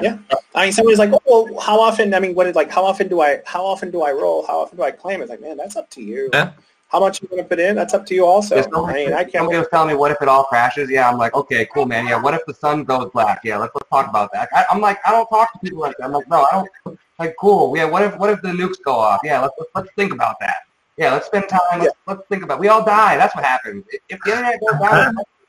Yeah. 0.03 0.19
I 0.55 0.65
mean, 0.65 0.73
somebody's 0.73 0.99
like, 0.99 1.13
oh, 1.13 1.21
well, 1.51 1.61
how 1.61 1.81
often? 1.81 2.15
I 2.15 2.21
mean, 2.21 2.35
what 2.35 2.47
is 2.47 2.55
like? 2.55 2.71
How 2.71 2.85
often 2.85 3.09
do 3.09 3.21
I? 3.21 3.41
How 3.47 3.65
often 3.65 3.91
do 3.91 4.03
I 4.03 4.13
roll? 4.13 4.47
How 4.47 4.61
often 4.61 4.77
do 4.77 4.83
I 4.83 4.91
claim? 4.91 5.21
It's 5.21 5.31
like, 5.31 5.41
man, 5.41 5.57
that's 5.57 5.77
up 5.77 5.91
to 5.91 6.03
you. 6.03 6.31
Yeah. 6.33 6.53
How 6.89 6.99
much 6.99 7.23
you 7.23 7.29
want 7.31 7.43
to 7.43 7.49
put 7.49 7.61
in? 7.61 7.77
That's 7.77 7.95
up 7.95 8.05
to 8.07 8.15
you. 8.15 8.27
Also, 8.27 8.57
Yeah, 8.57 8.65
I 8.75 8.93
mean, 8.93 9.13
I 9.13 9.23
can't. 9.23 9.35
somebody 9.35 9.59
was 9.59 9.69
telling 9.71 9.89
me, 9.89 9.95
what 9.95 10.11
if 10.11 10.21
it 10.21 10.27
all 10.27 10.43
crashes? 10.45 10.91
Yeah, 10.91 11.09
I'm 11.09 11.19
like, 11.19 11.35
okay, 11.35 11.65
cool, 11.73 11.87
man. 11.87 12.09
Yeah, 12.09 12.21
what 12.21 12.35
if 12.35 12.45
the 12.47 12.55
sun 12.55 12.83
goes 12.83 13.11
black? 13.13 13.43
Yeah, 13.45 13.59
let's, 13.59 13.73
let's 13.77 13.89
talk 13.89 14.09
about 14.09 14.33
that. 14.33 14.49
I, 14.53 14.65
I'm 14.73 14.81
like, 14.81 14.99
I 15.07 15.13
don't 15.13 15.29
talk 15.29 15.53
to 15.53 15.59
people 15.61 15.79
like 15.79 15.97
that. 15.99 16.07
I'm 16.07 16.13
like, 16.13 16.29
no, 16.29 16.49
I 16.51 16.65
don't. 16.85 16.99
Like, 17.21 17.37
cool. 17.39 17.77
Yeah, 17.77 17.85
what 17.85 18.03
if 18.03 18.17
what 18.17 18.31
if 18.31 18.43
the 18.43 18.49
nukes 18.49 18.83
go 18.85 18.95
off? 18.95 19.21
Yeah, 19.23 19.41
let's 19.41 19.55
let's, 19.59 19.71
let's 19.75 19.89
think 19.95 20.13
about 20.13 20.41
that. 20.41 20.57
Yeah, 20.97 21.13
let's 21.13 21.27
spend 21.27 21.49
time. 21.49 21.79
Let's, 21.79 21.95
let's 22.07 22.23
think 22.29 22.43
about. 22.43 22.59
It. 22.59 22.61
We 22.61 22.69
all 22.69 22.85
die. 22.85 23.17
That's 23.17 23.37
what 23.37 23.45
happens. 23.45 23.85
If, 23.91 24.01
if 24.09 24.21
the 24.25 24.31
internet 24.33 24.59
goes 24.61 24.81
down, 24.81 25.17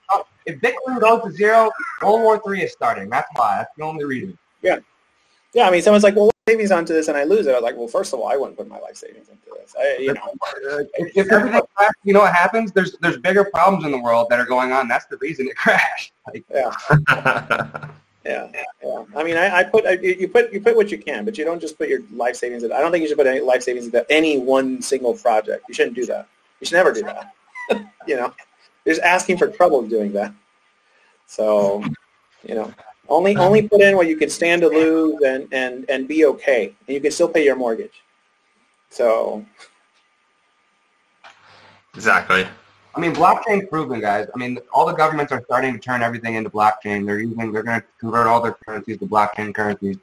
if 0.46 0.60
Bitcoin 0.60 1.00
goes 1.00 1.24
to 1.24 1.32
zero, 1.32 1.72
World 2.02 2.22
War 2.22 2.40
Three 2.40 2.64
is 2.64 2.72
starting. 2.72 3.10
That's 3.10 3.30
why. 3.36 3.58
That's 3.58 3.76
the 3.78 3.84
only 3.84 4.06
reason. 4.06 4.38
Yeah, 4.62 4.80
Yeah, 5.54 5.68
I 5.68 5.72
mean, 5.72 5.82
someone's 5.82 6.04
like, 6.04 6.16
well, 6.16 6.26
what 6.26 6.36
savings 6.48 6.72
onto 6.72 6.94
this, 6.94 7.08
and 7.08 7.18
I 7.18 7.24
lose 7.24 7.48
it. 7.48 7.52
I 7.52 7.54
was 7.56 7.64
like, 7.64 7.76
well, 7.76 7.88
first 7.88 8.14
of 8.14 8.20
all, 8.20 8.28
I 8.28 8.36
wouldn't 8.36 8.58
put 8.58 8.68
my 8.68 8.80
life 8.80 8.96
savings 8.96 9.30
into 9.30 9.46
this. 9.60 9.76
I, 9.80 9.98
you 10.00 10.14
know, 10.14 10.34
If, 10.96 11.18
if 11.18 11.32
everything 11.32 11.62
crashes, 11.76 11.96
you 12.04 12.14
know 12.14 12.22
what 12.22 12.34
happens? 12.34 12.72
There's 12.72 12.98
there's 13.00 13.18
bigger 13.18 13.46
problems 13.46 13.86
in 13.86 13.92
the 13.92 14.00
world 14.00 14.28
that 14.30 14.40
are 14.40 14.46
going 14.46 14.72
on. 14.72 14.88
That's 14.88 15.06
the 15.06 15.18
reason 15.18 15.48
it 15.48 15.56
crashed. 15.58 16.14
Like, 16.28 16.44
yeah, 16.52 16.72
yeah, 18.26 18.52
yeah. 18.84 19.04
I 19.16 19.24
mean, 19.24 19.38
I, 19.38 19.58
I 19.58 19.64
put 19.64 19.86
I, 19.86 19.94
you 19.94 20.28
put 20.28 20.54
you 20.54 20.62
put 20.62 20.76
what 20.76 20.92
you 20.92 20.98
can, 20.98 21.26
but 21.26 21.38
you 21.38 21.46
don't 21.46 21.60
just 21.60 21.78
put 21.78 21.90
your 21.90 22.02
life 22.14 22.36
savings. 22.36 22.64
In, 22.64 22.72
I 22.72 22.80
don't 22.80 22.92
think 22.92 23.02
you 23.02 23.08
should 23.08 23.18
put 23.18 23.28
any 23.28 23.40
life 23.40 23.64
savings 23.64 23.86
into 23.86 24.06
any 24.12 24.38
one 24.38 24.82
single 24.82 25.14
project. 25.14 25.64
You 25.68 25.74
shouldn't 25.74 25.96
do 25.96 26.06
that. 26.08 26.28
You 26.60 26.68
should 26.68 26.76
never 26.76 26.94
do 26.94 27.02
that. 27.04 27.34
you 28.08 28.16
know, 28.16 28.34
you're 28.86 28.96
just 28.96 29.06
asking 29.06 29.38
for 29.38 29.48
trouble 29.48 29.82
doing 29.84 30.12
that. 30.14 30.34
So, 31.26 31.84
you 32.44 32.56
know, 32.56 32.74
only 33.08 33.36
only 33.38 33.68
put 33.68 33.82
in 33.82 33.96
what 33.96 34.08
you 34.08 34.18
can 34.18 34.30
stand 34.30 34.62
to 34.62 34.68
lose 34.68 35.22
and 35.26 35.48
and 35.54 35.90
and 35.90 36.08
be 36.08 36.26
okay, 36.26 36.76
and 36.88 36.94
you 36.96 37.02
can 37.02 37.12
still 37.12 37.30
pay 37.30 37.44
your 37.44 37.56
mortgage. 37.56 38.04
So, 38.90 39.46
exactly. 41.96 42.46
I 42.94 43.00
mean, 43.00 43.14
blockchain's 43.14 43.70
proven, 43.70 44.02
guys. 44.02 44.28
I 44.36 44.38
mean, 44.38 44.60
all 44.74 44.86
the 44.86 44.94
governments 44.94 45.32
are 45.32 45.42
starting 45.46 45.74
to 45.74 45.80
turn 45.80 46.02
everything 46.02 46.36
into 46.36 46.50
blockchain. 46.50 47.06
They're 47.06 47.20
using, 47.20 47.52
they're 47.54 47.64
going 47.64 47.80
to 47.80 47.88
convert 48.00 48.28
all 48.28 48.42
their 48.42 48.58
currencies 48.66 48.98
to 48.98 49.06
blockchain 49.06 49.56
currencies. 49.56 49.98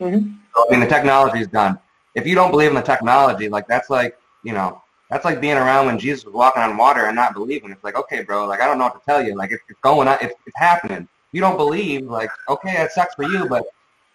mhm. 0.00 0.38
So, 0.56 0.66
I 0.66 0.70
mean, 0.70 0.80
the 0.80 0.86
technology 0.86 1.38
is 1.40 1.46
done. 1.46 1.78
If 2.16 2.26
you 2.26 2.34
don't 2.34 2.50
believe 2.50 2.70
in 2.70 2.74
the 2.74 2.82
technology, 2.82 3.48
like 3.48 3.68
that's 3.68 3.88
like, 3.88 4.18
you 4.42 4.52
know, 4.52 4.82
that's 5.10 5.24
like 5.24 5.40
being 5.40 5.56
around 5.56 5.86
when 5.86 5.98
Jesus 5.98 6.24
was 6.24 6.34
walking 6.34 6.62
on 6.62 6.76
water 6.76 7.06
and 7.06 7.16
not 7.16 7.32
believing. 7.32 7.70
It's 7.70 7.82
like, 7.82 7.96
okay, 7.96 8.22
bro, 8.22 8.46
like 8.46 8.60
I 8.60 8.66
don't 8.66 8.78
know 8.78 8.84
what 8.84 9.00
to 9.00 9.04
tell 9.04 9.22
you. 9.22 9.34
Like 9.34 9.50
it's, 9.50 9.62
it's 9.68 9.80
going 9.80 10.08
on, 10.08 10.18
it's, 10.20 10.34
it's 10.46 10.56
happening. 10.56 11.08
You 11.32 11.40
don't 11.40 11.56
believe, 11.56 12.06
like, 12.06 12.30
okay, 12.48 12.72
that 12.74 12.92
sucks 12.92 13.14
for 13.14 13.24
you, 13.24 13.46
but 13.46 13.64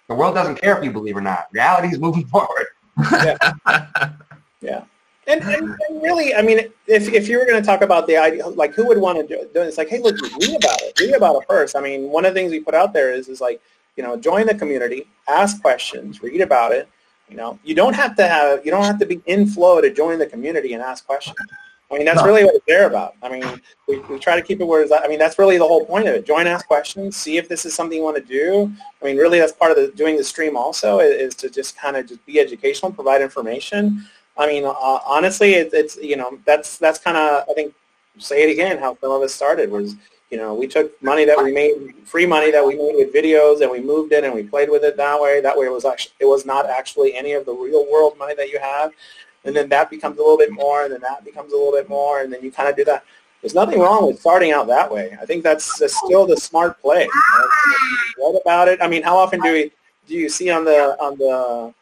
the 0.07 0.15
world 0.15 0.36
doesn't 0.36 0.56
care 0.56 0.78
if 0.78 0.84
you 0.84 0.91
believe 0.91 1.15
or 1.15 1.22
not. 1.22 1.48
Reality's 1.52 1.99
moving 1.99 2.26
forward. 2.28 2.68
yeah 4.61 4.84
And, 5.28 5.41
and, 5.41 5.76
and 5.90 6.02
really, 6.02 6.36
I 6.36 6.41
mean, 6.41 6.60
if, 6.88 7.11
if 7.11 7.28
you 7.28 7.40
were 7.40 7.45
going 7.45 7.61
to 7.61 7.65
talk 7.65 7.82
about 7.82 8.07
the 8.07 8.18
idea, 8.18 8.48
like 8.48 8.74
who 8.74 8.88
would 8.88 8.98
want 8.98 9.20
to 9.20 9.28
do 9.28 9.41
it? 9.41 9.52
It's 9.56 9.78
like, 9.78 9.90
hey, 9.90 9.99
look, 9.99 10.20
read 10.22 10.56
about 10.57 10.82
it. 10.82 10.99
Read 10.99 11.15
about 11.15 11.38
it 11.38 11.44
first. 11.48 11.76
I 11.76 11.82
mean, 11.82 12.10
one 12.10 12.26
of 12.26 12.34
the 12.34 12.40
things 12.40 12.52
we 12.52 12.60
put 12.60 12.76
out 12.76 12.94
there 12.94 13.11
is, 13.11 13.30
is 13.30 13.40
like, 13.40 13.61
you 13.95 14.03
know, 14.03 14.18
join 14.18 14.48
the 14.48 14.56
community, 14.56 15.07
ask 15.28 15.61
questions, 15.61 16.22
read 16.22 16.41
about 16.41 16.72
it. 16.72 16.90
You 17.30 17.38
know, 17.38 17.60
you 17.64 17.74
don't 17.74 17.94
have 17.95 18.16
to 18.18 18.28
have, 18.28 18.66
you 18.66 18.72
don't 18.72 18.84
have 18.84 19.00
to 19.00 19.06
be 19.06 19.22
in 19.26 19.48
flow 19.48 19.82
to 19.82 19.91
join 19.91 20.20
the 20.20 20.28
community 20.28 20.74
and 20.74 20.84
ask 20.84 21.06
questions. 21.06 21.38
I 21.91 21.98
mean, 21.98 22.06
that's 22.06 22.22
No. 22.22 22.26
really 22.26 22.44
what 22.44 22.56
it's 22.56 22.66
there 22.68 22.88
about. 22.88 23.16
I 23.22 23.30
mean, 23.30 23.62
we, 23.88 24.00
we 24.00 24.20
try 24.20 24.36
to 24.36 24.41
keep 24.41 24.62
it 24.62 24.66
where 24.66 24.82
it's, 24.82 24.91
I 24.91 25.08
mean, 25.08 25.20
that's 25.20 25.38
really 25.38 25.58
the 25.58 25.68
whole 25.68 25.86
point 25.86 26.08
of 26.08 26.16
it. 26.16 26.26
Join, 26.26 26.48
ask 26.48 26.66
questions, 26.68 27.16
see 27.18 27.38
if 27.38 27.48
this 27.48 27.66
is 27.66 27.76
something 27.76 27.98
you 27.98 28.04
want 28.04 28.18
to 28.18 28.24
do. 28.24 28.72
I 29.02 29.06
mean, 29.06 29.18
really, 29.18 29.40
that's 29.40 29.52
part 29.52 29.72
of 29.72 29.78
the, 29.78 29.91
doing 29.95 30.18
the 30.18 30.24
stream 30.24 30.58
also 30.58 31.00
is, 31.00 31.34
is 31.34 31.36
to 31.36 31.50
just 31.50 31.78
kind 31.78 31.95
of 31.95 32.08
just 32.08 32.26
be 32.26 32.40
educational, 32.40 32.91
provide 32.91 33.22
information. 33.22 34.06
I 34.38 34.48
mean, 34.48 34.66
uh, 34.66 34.72
honestly, 35.06 35.54
it, 35.54 35.70
it's 35.74 35.95
you 35.98 36.16
know 36.16 36.40
that's 36.45 36.78
that's 36.78 36.98
kind 36.98 37.18
of 37.18 37.48
I 37.48 37.54
think 37.54 37.76
say 38.18 38.44
it 38.44 38.52
again 38.52 38.80
how 38.80 38.98
some 39.00 39.12
of 39.12 39.22
us 39.22 39.34
started 39.34 39.70
was 39.70 39.95
you 40.34 40.40
know 40.40 40.56
we 40.56 40.66
took 40.66 40.88
money 41.04 41.26
that 41.26 41.38
we 41.38 41.52
made 41.52 41.94
free 42.06 42.26
money 42.26 42.50
that 42.50 42.66
we 42.66 42.74
made 42.76 42.96
with 42.96 43.14
videos 43.14 43.62
and 43.62 43.70
we 43.70 43.80
moved 43.80 44.14
it 44.14 44.24
and 44.24 44.34
we 44.34 44.42
played 44.42 44.68
with 44.68 44.84
it 44.84 44.98
that 44.98 45.22
way. 45.22 45.42
That 45.42 45.56
way 45.56 45.68
it 45.68 45.72
was 45.72 45.86
actually 45.86 46.16
it 46.20 46.26
was 46.26 46.44
not 46.44 46.68
actually 46.68 47.14
any 47.14 47.34
of 47.34 47.46
the 47.46 47.54
real 47.54 47.86
world 47.92 48.18
money 48.18 48.34
that 48.34 48.50
you 48.50 48.58
have, 48.60 48.94
and 49.46 49.56
then 49.56 49.70
that 49.70 49.92
becomes 49.92 50.18
a 50.18 50.22
little 50.22 50.40
bit 50.40 50.52
more, 50.52 50.86
and 50.86 50.92
then 50.92 51.02
that 51.02 51.24
becomes 51.24 51.54
a 51.54 51.56
little 51.56 51.72
bit 51.72 51.88
more, 51.88 52.22
and 52.22 52.34
then 52.34 52.42
you 52.42 52.52
kind 52.52 52.68
of 52.68 52.76
do 52.76 52.84
that. 52.86 53.04
There's 53.44 53.54
nothing 53.54 53.80
wrong 53.80 54.08
with 54.08 54.20
starting 54.22 54.54
out 54.54 54.66
that 54.68 54.92
way. 54.92 55.16
I 55.22 55.26
think 55.28 55.44
that's, 55.44 55.66
still 55.94 56.26
the 56.26 56.38
smart 56.38 56.82
play. 56.82 57.08
What 58.18 58.42
about 58.42 58.70
it? 58.70 58.80
I 58.82 58.88
mean, 58.88 59.04
how 59.04 59.18
often 59.18 59.40
do 59.42 59.52
we 59.54 59.72
do 60.08 60.16
you 60.16 60.30
see 60.30 60.50
on 60.50 60.66
the 60.66 60.98
on 61.00 61.18
the 61.20 61.74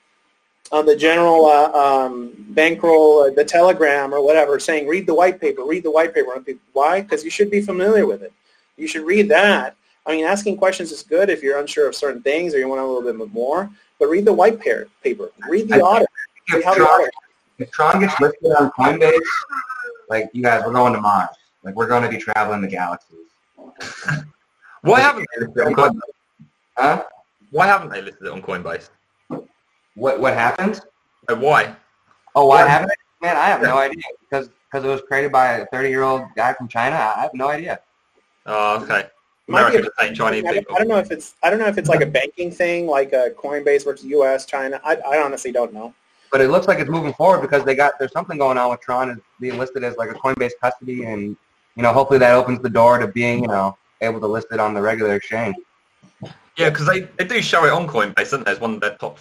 on 0.72 0.86
the 0.86 0.96
general 0.96 1.46
uh, 1.46 1.72
um, 1.72 2.34
bankroll, 2.50 3.24
uh, 3.24 3.30
the 3.30 3.46
telegram 3.46 4.14
or 4.14 4.24
whatever, 4.24 4.60
saying 4.60 4.88
read 4.88 5.06
the 5.06 5.14
white 5.14 5.40
paper, 5.40 5.64
read 5.64 5.84
the 5.84 5.92
white 5.92 6.14
paper. 6.14 6.32
Why? 6.74 7.02
Because 7.02 7.24
you 7.24 7.30
should 7.30 7.52
be 7.52 7.62
familiar 7.62 8.06
with 8.06 8.24
it. 8.24 8.34
You 8.82 8.88
should 8.88 9.06
read 9.06 9.30
that. 9.30 9.76
I 10.08 10.16
mean, 10.16 10.26
asking 10.26 10.58
questions 10.58 10.92
is 10.92 11.04
good 11.04 11.30
if 11.30 11.44
you're 11.44 11.60
unsure 11.60 11.88
of 11.88 11.96
certain 11.96 12.24
things 12.24 12.56
or 12.56 12.58
you 12.60 12.68
want 12.68 12.82
a 12.82 12.86
little 12.86 13.04
bit 13.14 13.32
more. 13.32 13.70
But 14.00 14.08
read 14.08 14.26
the 14.26 14.34
white 14.34 14.60
pa- 14.60 14.90
paper. 15.04 15.30
Read 15.48 15.70
the 15.70 15.76
I- 15.76 15.80
audit. 15.80 16.08
If 16.48 16.56
See 16.56 16.62
how 16.64 16.74
the 16.74 16.80
Tron, 16.80 16.90
audit. 17.02 17.14
if 17.60 17.72
Tron 17.72 18.00
gets 18.00 18.20
listed 18.20 18.52
on 18.60 18.72
Coinbase, 18.72 19.20
like 20.10 20.32
you 20.34 20.42
guys, 20.42 20.64
we're 20.66 20.74
going 20.74 20.94
to 20.94 21.00
Mars. 21.00 21.30
Like 21.64 21.76
we're 21.76 21.88
going 21.88 22.02
to 22.02 22.10
be 22.10 22.18
traveling 22.18 22.62
the 22.62 22.68
galaxies. 22.68 23.20
Why 24.82 25.00
haven't 25.00 25.28
they 25.36 25.42
listed 25.46 25.58
it 25.62 25.68
on 25.68 25.74
Coinbase? 25.76 26.00
Huh? 26.76 27.04
Why 27.52 27.68
haven't 27.68 27.90
they 27.92 28.02
listed 28.02 28.26
it 28.26 28.32
on 28.34 28.42
Coinbase? 28.42 28.90
What 29.94 30.20
what 30.20 30.34
happened? 30.34 30.82
Uh, 31.30 31.36
why? 31.36 31.76
Oh, 32.34 32.48
why 32.48 32.62
Yeah. 32.64 32.68
haven't? 32.70 32.92
Man, 33.22 33.38
I 33.38 33.46
have 33.46 33.62
no 33.62 33.78
idea 33.78 34.02
because 34.22 34.50
because 34.72 34.84
it 34.84 34.88
was 34.88 35.02
created 35.08 35.32
by 35.32 35.58
a 35.58 35.66
30 35.68 35.90
year 35.90 36.02
old 36.02 36.24
guy 36.36 36.54
from 36.54 36.68
China. 36.68 36.96
I 36.96 37.22
have 37.22 37.34
no 37.36 37.50
idea. 37.50 37.80
Oh, 38.52 38.84
okay. 38.84 39.08
America 39.48 39.80
just 39.80 39.92
ain't 40.02 40.16
Chinese 40.16 40.44
I 40.44 40.48
don't, 40.48 40.60
people. 40.60 40.76
I 40.76 40.80
don't 40.80 40.88
know 40.90 40.98
if 40.98 41.10
it's 41.10 41.36
I 41.42 41.50
don't 41.50 41.60
know 41.60 41.68
if 41.68 41.78
it's 41.78 41.90
like 41.90 42.02
a 42.02 42.06
banking 42.06 42.52
thing, 42.52 42.86
like 42.86 43.14
a 43.14 43.32
Coinbase 43.38 43.86
versus 43.86 44.06
U.S. 44.06 44.46
China. 44.46 44.80
I, 44.84 44.96
I 44.98 45.22
honestly 45.22 45.52
don't 45.52 45.74
know. 45.74 45.94
But 46.32 46.42
it 46.42 46.50
looks 46.50 46.68
like 46.68 46.80
it's 46.80 46.90
moving 46.90 47.14
forward 47.14 47.42
because 47.42 47.64
they 47.64 47.76
got 47.76 47.94
there's 47.98 48.12
something 48.12 48.38
going 48.38 48.58
on 48.58 48.70
with 48.70 48.82
Tron 48.82 49.10
is 49.10 49.18
being 49.40 49.58
listed 49.58 49.84
as 49.84 49.96
like 49.98 50.12
a 50.12 50.14
Coinbase 50.14 50.52
custody, 50.62 51.04
and 51.06 51.36
you 51.76 51.84
know 51.84 51.94
hopefully 51.94 52.20
that 52.20 52.34
opens 52.34 52.62
the 52.62 52.70
door 52.70 53.00
to 53.00 53.08
being 53.08 53.42
you 53.42 53.48
know 53.48 53.78
able 54.02 54.20
to 54.20 54.28
list 54.28 54.48
it 54.52 54.60
on 54.60 54.74
the 54.74 54.82
regular 54.82 55.16
exchange. 55.16 55.56
Yeah, 56.58 56.70
because 56.70 56.86
they, 56.88 57.02
they 57.18 57.26
do 57.26 57.42
show 57.42 57.66
it 57.66 57.72
on 57.72 57.88
Coinbase, 57.88 58.22
isn't 58.22 58.46
they? 58.46 58.52
As 58.52 58.60
one 58.60 58.76
of 58.76 58.82
their 58.82 58.96
top, 58.96 59.18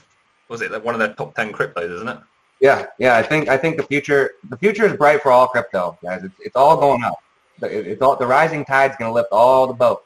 was 0.49 0.61
it 0.61 0.85
one 0.85 0.95
of 0.95 0.99
their 0.99 1.15
top 1.15 1.35
ten 1.35 1.53
cryptos, 1.53 1.95
isn't 1.95 2.09
it? 2.09 2.19
Yeah, 2.61 2.87
yeah. 2.99 3.17
I 3.17 3.23
think 3.23 3.49
I 3.49 3.57
think 3.57 3.77
the 3.77 3.85
future 3.85 4.33
the 4.49 4.57
future 4.57 4.87
is 4.87 4.97
bright 4.97 5.23
for 5.23 5.31
all 5.33 5.47
crypto 5.49 5.97
guys. 6.03 6.25
It's 6.25 6.35
it's 6.41 6.57
all 6.57 6.77
going 6.77 7.03
up. 7.05 7.19
It- 7.63 7.87
It's 7.87 8.03
all 8.03 8.17
the 8.17 8.27
rising 8.27 8.65
tide's 8.65 8.97
going 8.97 9.11
to 9.11 9.15
lift 9.15 9.29
all 9.33 9.67
the 9.67 9.75
boats. 9.75 10.05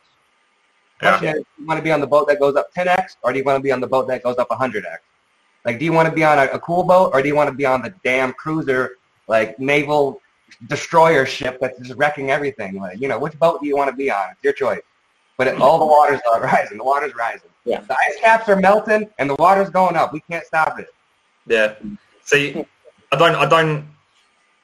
Yeah. 1.02 1.10
Question 1.18 1.28
is, 1.28 1.34
do 1.34 1.46
you 1.58 1.66
want 1.66 1.78
to 1.78 1.82
be 1.82 1.92
on 1.92 2.00
the 2.00 2.06
boat 2.06 2.28
that 2.28 2.38
goes 2.40 2.56
up 2.56 2.72
10x, 2.74 3.16
or 3.22 3.32
do 3.32 3.38
you 3.38 3.44
want 3.44 3.56
to 3.56 3.62
be 3.62 3.72
on 3.72 3.80
the 3.80 3.86
boat 3.86 4.06
that 4.08 4.22
goes 4.22 4.38
up 4.38 4.48
100x? 4.48 4.98
Like, 5.64 5.78
do 5.78 5.84
you 5.84 5.92
want 5.92 6.08
to 6.08 6.14
be 6.14 6.24
on 6.24 6.38
a, 6.38 6.44
a 6.52 6.58
cool 6.58 6.82
boat, 6.84 7.10
or 7.12 7.22
do 7.22 7.28
you 7.28 7.34
want 7.34 7.48
to 7.50 7.54
be 7.56 7.66
on 7.66 7.82
the 7.82 7.92
damn 8.04 8.32
cruiser, 8.34 8.98
like 9.28 9.58
naval 9.58 10.20
destroyer 10.68 11.26
ship 11.26 11.58
that's 11.60 11.78
just 11.80 11.98
wrecking 11.98 12.30
everything? 12.30 12.78
Like, 12.80 13.00
you 13.00 13.08
know, 13.08 13.18
which 13.18 13.38
boat 13.38 13.60
do 13.60 13.66
you 13.66 13.76
want 13.76 13.90
to 13.90 13.96
be 13.96 14.10
on? 14.10 14.30
It's 14.32 14.44
your 14.44 14.52
choice. 14.52 14.80
But 15.36 15.48
it, 15.48 15.60
all 15.60 15.78
the 15.78 15.86
waters 15.86 16.20
are 16.32 16.40
rising. 16.52 16.78
The 16.78 16.84
water's 16.84 17.14
rising. 17.14 17.50
Yeah. 17.64 17.80
The 17.80 17.96
ice 17.98 18.16
caps 18.20 18.48
are 18.48 18.56
melting, 18.56 19.08
and 19.18 19.28
the 19.28 19.36
water's 19.38 19.70
going 19.70 19.96
up. 19.96 20.12
We 20.12 20.20
can't 20.20 20.44
stop 20.46 20.78
it. 20.78 20.88
Yeah. 21.46 21.74
See, 22.22 22.64
I 23.12 23.16
don't, 23.16 23.34
I 23.34 23.46
don't, 23.46 23.86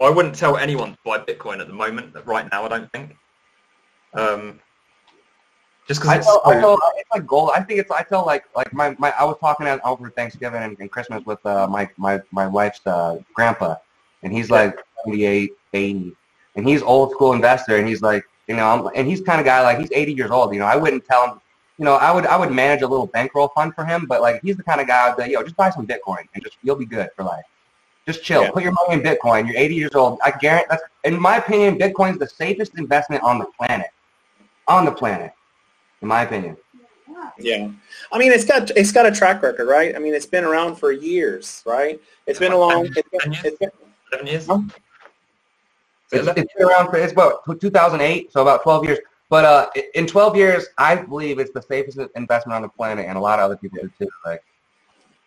I 0.00 0.10
wouldn't 0.10 0.34
tell 0.34 0.56
anyone 0.56 0.92
to 0.92 0.98
buy 1.04 1.18
Bitcoin 1.18 1.60
at 1.60 1.66
the 1.66 1.74
moment. 1.74 2.14
Right 2.24 2.48
now, 2.50 2.64
I 2.64 2.68
don't 2.68 2.90
think. 2.92 3.16
Um, 4.14 4.60
just 5.86 6.00
I 6.06 6.16
because 6.16 6.18
it's 6.18 6.26
tell, 6.26 6.42
I 6.44 6.60
tell, 6.60 6.78
it's 6.96 7.10
like 7.10 7.26
gold. 7.26 7.50
I 7.54 7.62
think 7.62 7.80
it's. 7.80 7.90
I 7.90 8.02
tell 8.02 8.24
like 8.24 8.44
like 8.54 8.72
my, 8.72 8.94
my 8.98 9.12
I 9.18 9.24
was 9.24 9.36
talking 9.40 9.66
at, 9.66 9.84
over 9.84 10.10
Thanksgiving 10.10 10.62
and, 10.62 10.76
and 10.78 10.90
Christmas 10.90 11.24
with 11.26 11.44
uh, 11.44 11.66
my 11.66 11.88
my 11.96 12.20
my 12.30 12.46
wife's 12.46 12.80
uh, 12.86 13.18
grandpa, 13.34 13.76
and 14.22 14.32
he's 14.32 14.50
like 14.50 14.78
78, 15.04 15.52
80, 15.74 16.16
and 16.56 16.68
he's 16.68 16.82
old 16.82 17.10
school 17.12 17.32
investor, 17.32 17.76
and 17.76 17.88
he's 17.88 18.02
like 18.02 18.24
you 18.50 18.56
know, 18.56 18.66
I'm, 18.66 18.90
and 18.96 19.06
he's 19.06 19.20
kind 19.20 19.38
of 19.38 19.46
guy 19.46 19.62
like 19.62 19.78
he's 19.78 19.92
80 19.92 20.12
years 20.12 20.30
old. 20.32 20.52
You 20.52 20.58
know, 20.58 20.66
I 20.66 20.74
wouldn't 20.74 21.04
tell 21.04 21.24
him. 21.24 21.40
You 21.78 21.84
know, 21.84 21.94
I 21.94 22.12
would 22.12 22.26
I 22.26 22.36
would 22.36 22.50
manage 22.50 22.82
a 22.82 22.88
little 22.88 23.06
bankroll 23.06 23.48
fund 23.54 23.74
for 23.76 23.84
him, 23.84 24.06
but 24.06 24.20
like 24.20 24.40
he's 24.42 24.56
the 24.56 24.64
kind 24.64 24.80
of 24.80 24.88
guy 24.88 25.14
that 25.16 25.28
you 25.28 25.36
know 25.36 25.42
just 25.44 25.56
buy 25.56 25.70
some 25.70 25.86
Bitcoin 25.86 26.24
and 26.34 26.42
just 26.42 26.56
you'll 26.64 26.74
be 26.74 26.84
good 26.84 27.10
for 27.14 27.22
life. 27.22 27.44
Just 28.06 28.24
chill. 28.24 28.42
Yeah. 28.42 28.50
Put 28.50 28.62
your 28.62 28.72
money 28.72 28.94
in 28.94 29.00
Bitcoin. 29.00 29.46
You're 29.46 29.56
80 29.56 29.74
years 29.74 29.94
old. 29.94 30.18
I 30.24 30.32
guarantee. 30.40 30.66
That's, 30.70 30.82
in 31.04 31.20
my 31.20 31.36
opinion, 31.36 31.78
Bitcoin's 31.78 32.18
the 32.18 32.26
safest 32.28 32.76
investment 32.78 33.22
on 33.22 33.38
the 33.38 33.46
planet. 33.58 33.88
On 34.68 34.84
the 34.84 34.92
planet, 34.92 35.32
in 36.02 36.08
my 36.08 36.22
opinion. 36.22 36.56
Yeah, 37.38 37.70
I 38.12 38.18
mean 38.18 38.32
it's 38.32 38.44
got 38.44 38.70
it's 38.70 38.92
got 38.92 39.04
a 39.04 39.10
track 39.10 39.42
record, 39.42 39.66
right? 39.66 39.94
I 39.94 39.98
mean 39.98 40.14
it's 40.14 40.26
been 40.26 40.44
around 40.44 40.76
for 40.76 40.92
years, 40.92 41.62
right? 41.66 42.00
It's 42.26 42.38
been 42.38 42.52
a 42.52 42.56
long. 42.56 42.86
It's 42.86 42.94
been, 42.94 43.32
it's 43.32 43.58
been, 43.58 43.70
Seven 44.10 44.26
years. 44.26 44.46
Huh? 44.46 44.60
It's, 46.12 46.26
it's 46.28 46.54
been 46.54 46.66
around 46.66 46.90
for 46.90 46.96
it's 46.96 47.12
about 47.12 47.42
2008, 47.60 48.32
so 48.32 48.42
about 48.42 48.62
12 48.62 48.84
years. 48.84 48.98
But 49.28 49.44
uh, 49.44 49.70
in 49.94 50.08
12 50.08 50.36
years, 50.36 50.66
I 50.76 50.96
believe 50.96 51.38
it's 51.38 51.52
the 51.52 51.62
safest 51.62 51.98
investment 52.16 52.56
on 52.56 52.62
the 52.62 52.68
planet, 52.68 53.06
and 53.06 53.16
a 53.16 53.20
lot 53.20 53.38
of 53.38 53.44
other 53.44 53.56
people 53.56 53.78
do 53.80 53.90
too. 53.96 54.10
Like, 54.26 54.42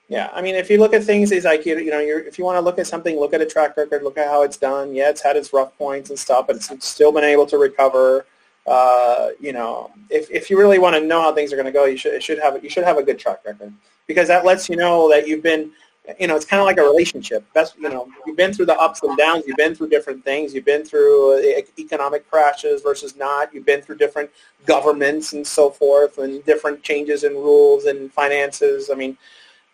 yeah, 0.09 0.29
I 0.33 0.41
mean 0.41 0.55
if 0.55 0.69
you 0.69 0.77
look 0.79 0.93
at 0.93 1.03
things, 1.03 1.31
it's 1.31 1.45
like 1.45 1.65
you 1.65 1.77
you 1.77 1.91
know 1.91 1.99
if 1.99 2.37
you 2.37 2.45
want 2.45 2.57
to 2.57 2.61
look 2.61 2.79
at 2.79 2.87
something, 2.87 3.19
look 3.19 3.33
at 3.33 3.41
a 3.41 3.45
track 3.45 3.77
record, 3.77 4.03
look 4.03 4.17
at 4.17 4.27
how 4.27 4.43
it's 4.43 4.57
done. 4.57 4.93
Yeah, 4.93 5.09
it's 5.09 5.21
had 5.21 5.37
its 5.37 5.53
rough 5.53 5.77
points 5.77 6.09
and 6.09 6.19
stuff, 6.19 6.47
but 6.47 6.55
it's, 6.57 6.87
still 6.87 7.11
been 7.11 7.23
able 7.23 7.45
to 7.47 7.57
recover. 7.57 8.25
Uh, 8.65 9.29
you 9.39 9.51
know, 9.51 9.91
if, 10.09 10.29
if 10.31 10.49
you 10.49 10.57
really 10.57 10.79
want 10.79 10.95
to 10.95 11.01
know 11.01 11.21
how 11.21 11.33
things 11.33 11.51
are 11.51 11.57
going 11.57 11.65
to 11.65 11.71
go, 11.71 11.85
you 11.85 11.97
should 11.97 12.13
it 12.13 12.23
should 12.23 12.39
have 12.39 12.61
you 12.63 12.69
should 12.69 12.83
have 12.83 12.97
a 12.97 13.03
good 13.03 13.19
track 13.19 13.39
record 13.45 13.73
because 14.07 14.27
that 14.27 14.45
lets 14.45 14.69
you 14.69 14.75
know 14.75 15.09
that 15.09 15.27
you've 15.27 15.43
been 15.43 15.71
you 16.19 16.27
know, 16.27 16.35
it's 16.35 16.45
kind 16.45 16.59
of 16.59 16.65
like 16.65 16.77
a 16.77 16.81
relationship. 16.81 17.45
That's 17.53 17.75
you 17.75 17.89
know, 17.89 18.09
you've 18.25 18.35
been 18.35 18.53
through 18.53 18.65
the 18.65 18.77
ups 18.77 19.01
and 19.03 19.17
downs. 19.17 19.45
You've 19.47 19.57
been 19.57 19.73
through 19.73 19.89
different 19.89 20.23
things. 20.25 20.53
You've 20.53 20.65
been 20.65 20.83
through 20.83 21.37
uh, 21.37 21.61
economic 21.79 22.29
crashes 22.29 22.81
versus 22.81 23.15
not. 23.15 23.53
You've 23.53 23.65
been 23.65 23.81
through 23.81 23.97
different 23.97 24.29
governments 24.65 25.33
and 25.33 25.47
so 25.47 25.69
forth, 25.69 26.17
and 26.17 26.43
different 26.45 26.83
changes 26.83 27.23
in 27.23 27.33
rules 27.33 27.85
and 27.85 28.11
finances. 28.11 28.89
I 28.91 28.95
mean, 28.95 29.17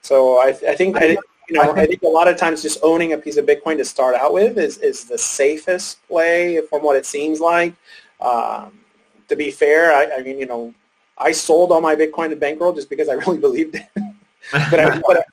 so 0.01 0.38
I, 0.38 0.47
I 0.47 0.76
think 0.76 0.97
I, 0.97 1.17
you 1.49 1.55
know, 1.55 1.73
I 1.73 1.85
think 1.85 2.01
a 2.03 2.07
lot 2.07 2.27
of 2.27 2.38
times 2.38 2.61
just 2.61 2.80
owning 2.84 3.13
a 3.13 3.17
piece 3.17 3.38
of 3.38 3.45
Bitcoin 3.45 3.77
to 3.77 3.85
start 3.85 4.15
out 4.15 4.34
with 4.34 4.57
is 4.57 4.77
is 4.77 5.05
the 5.05 5.17
safest 5.17 6.05
play 6.07 6.61
from 6.69 6.84
what 6.84 6.95
it 6.95 7.05
seems 7.05 7.39
like. 7.39 7.73
Um, 8.21 8.80
to 9.27 9.35
be 9.35 9.51
fair, 9.51 9.93
I, 9.93 10.17
I 10.17 10.23
mean, 10.23 10.39
you 10.39 10.45
know, 10.45 10.73
I 11.17 11.31
sold 11.31 11.71
all 11.71 11.81
my 11.81 11.95
Bitcoin 11.95 12.30
to 12.30 12.35
bankroll 12.35 12.73
just 12.73 12.89
because 12.89 13.09
I 13.09 13.13
really 13.13 13.38
believed 13.47 13.76
it. 13.76 13.88
but, 14.71 14.80
I, 14.80 15.01
but 15.05 15.26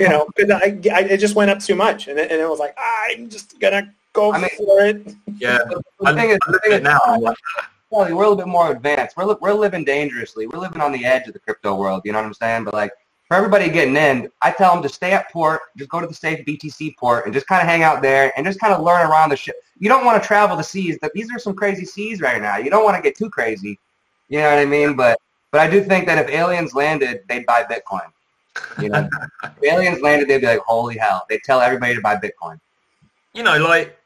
you 0.00 0.08
know, 0.08 0.26
because 0.34 0.50
I, 0.50 0.80
I, 0.92 1.00
it 1.00 1.18
just 1.18 1.34
went 1.34 1.50
up 1.50 1.60
too 1.60 1.74
much, 1.74 2.08
and 2.08 2.18
it, 2.18 2.30
and 2.30 2.40
it 2.40 2.48
was 2.48 2.58
like 2.58 2.76
I'm 2.78 3.28
just 3.28 3.58
gonna 3.60 3.92
go 4.12 4.32
I 4.32 4.38
mean, 4.38 4.50
for 4.56 4.84
it. 4.84 5.14
Yeah, 5.38 5.58
the 6.00 6.14
thing 6.14 6.30
is, 6.30 6.38
the 6.46 6.60
thing 6.62 6.72
is 6.72 6.82
now. 6.82 7.00
Well, 7.90 8.12
we're 8.12 8.24
a 8.24 8.28
little 8.28 8.34
bit 8.34 8.48
more 8.48 8.72
advanced. 8.72 9.16
We're, 9.16 9.26
li- 9.26 9.36
we're 9.40 9.52
living 9.52 9.84
dangerously. 9.84 10.48
We're 10.48 10.58
living 10.58 10.80
on 10.80 10.90
the 10.90 11.04
edge 11.04 11.28
of 11.28 11.32
the 11.32 11.38
crypto 11.38 11.76
world. 11.76 12.02
You 12.04 12.10
know 12.10 12.18
what 12.18 12.26
I'm 12.26 12.34
saying? 12.34 12.64
But 12.64 12.74
like 12.74 12.90
for 13.34 13.38
everybody 13.38 13.68
getting 13.68 13.96
in, 13.96 14.30
I 14.42 14.52
tell 14.52 14.72
them 14.72 14.82
to 14.84 14.88
stay 14.88 15.10
at 15.10 15.28
port, 15.32 15.60
just 15.76 15.90
go 15.90 16.00
to 16.00 16.06
the 16.06 16.14
safe 16.14 16.46
BTC 16.46 16.96
port, 16.96 17.24
and 17.24 17.34
just 17.34 17.48
kind 17.48 17.60
of 17.60 17.66
hang 17.66 17.82
out 17.82 18.00
there 18.00 18.32
and 18.36 18.46
just 18.46 18.60
kind 18.60 18.72
of 18.72 18.80
learn 18.80 19.10
around 19.10 19.30
the 19.30 19.36
ship. 19.36 19.56
You 19.80 19.88
don't 19.88 20.04
want 20.04 20.22
to 20.22 20.26
travel 20.26 20.56
the 20.56 20.62
seas. 20.62 20.98
That 21.02 21.12
these 21.14 21.32
are 21.32 21.40
some 21.40 21.54
crazy 21.54 21.84
seas 21.84 22.20
right 22.20 22.40
now. 22.40 22.58
You 22.58 22.70
don't 22.70 22.84
want 22.84 22.96
to 22.96 23.02
get 23.02 23.16
too 23.18 23.28
crazy. 23.28 23.80
You 24.28 24.38
know 24.38 24.50
what 24.50 24.58
I 24.58 24.64
mean? 24.66 24.94
But 24.94 25.18
but 25.50 25.60
I 25.62 25.68
do 25.68 25.82
think 25.82 26.06
that 26.06 26.18
if 26.18 26.32
aliens 26.32 26.74
landed, 26.74 27.22
they'd 27.28 27.44
buy 27.44 27.64
Bitcoin. 27.64 28.06
You 28.80 28.90
know, 28.90 29.08
if 29.42 29.64
aliens 29.64 30.00
landed, 30.00 30.28
they'd 30.28 30.38
be 30.38 30.46
like, 30.46 30.60
"Holy 30.60 30.96
hell!" 30.96 31.26
They'd 31.28 31.42
tell 31.42 31.60
everybody 31.60 31.96
to 31.96 32.00
buy 32.00 32.16
Bitcoin. 32.16 32.60
you 33.32 33.42
know, 33.42 33.58
like 33.58 33.98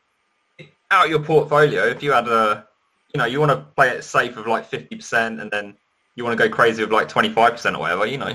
out 0.90 1.04
of 1.04 1.10
your 1.10 1.20
portfolio, 1.20 1.84
if 1.84 2.02
you 2.02 2.12
had 2.12 2.28
a, 2.28 2.66
you 3.12 3.18
know, 3.18 3.26
you 3.26 3.40
want 3.40 3.50
to 3.52 3.58
play 3.76 3.90
it 3.90 4.02
safe 4.04 4.38
of 4.38 4.46
like 4.46 4.70
50% 4.70 5.42
and 5.42 5.50
then 5.50 5.76
you 6.14 6.24
want 6.24 6.38
to 6.38 6.48
go 6.48 6.52
crazy 6.52 6.82
with 6.82 6.92
like 6.92 7.10
25% 7.10 7.74
or 7.74 7.78
whatever, 7.78 8.06
you 8.06 8.16
know, 8.16 8.32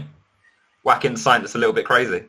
whack 0.83 1.05
in 1.05 1.15
something 1.15 1.43
that's 1.43 1.55
a 1.55 1.57
little 1.57 1.73
bit 1.73 1.85
crazy. 1.85 2.25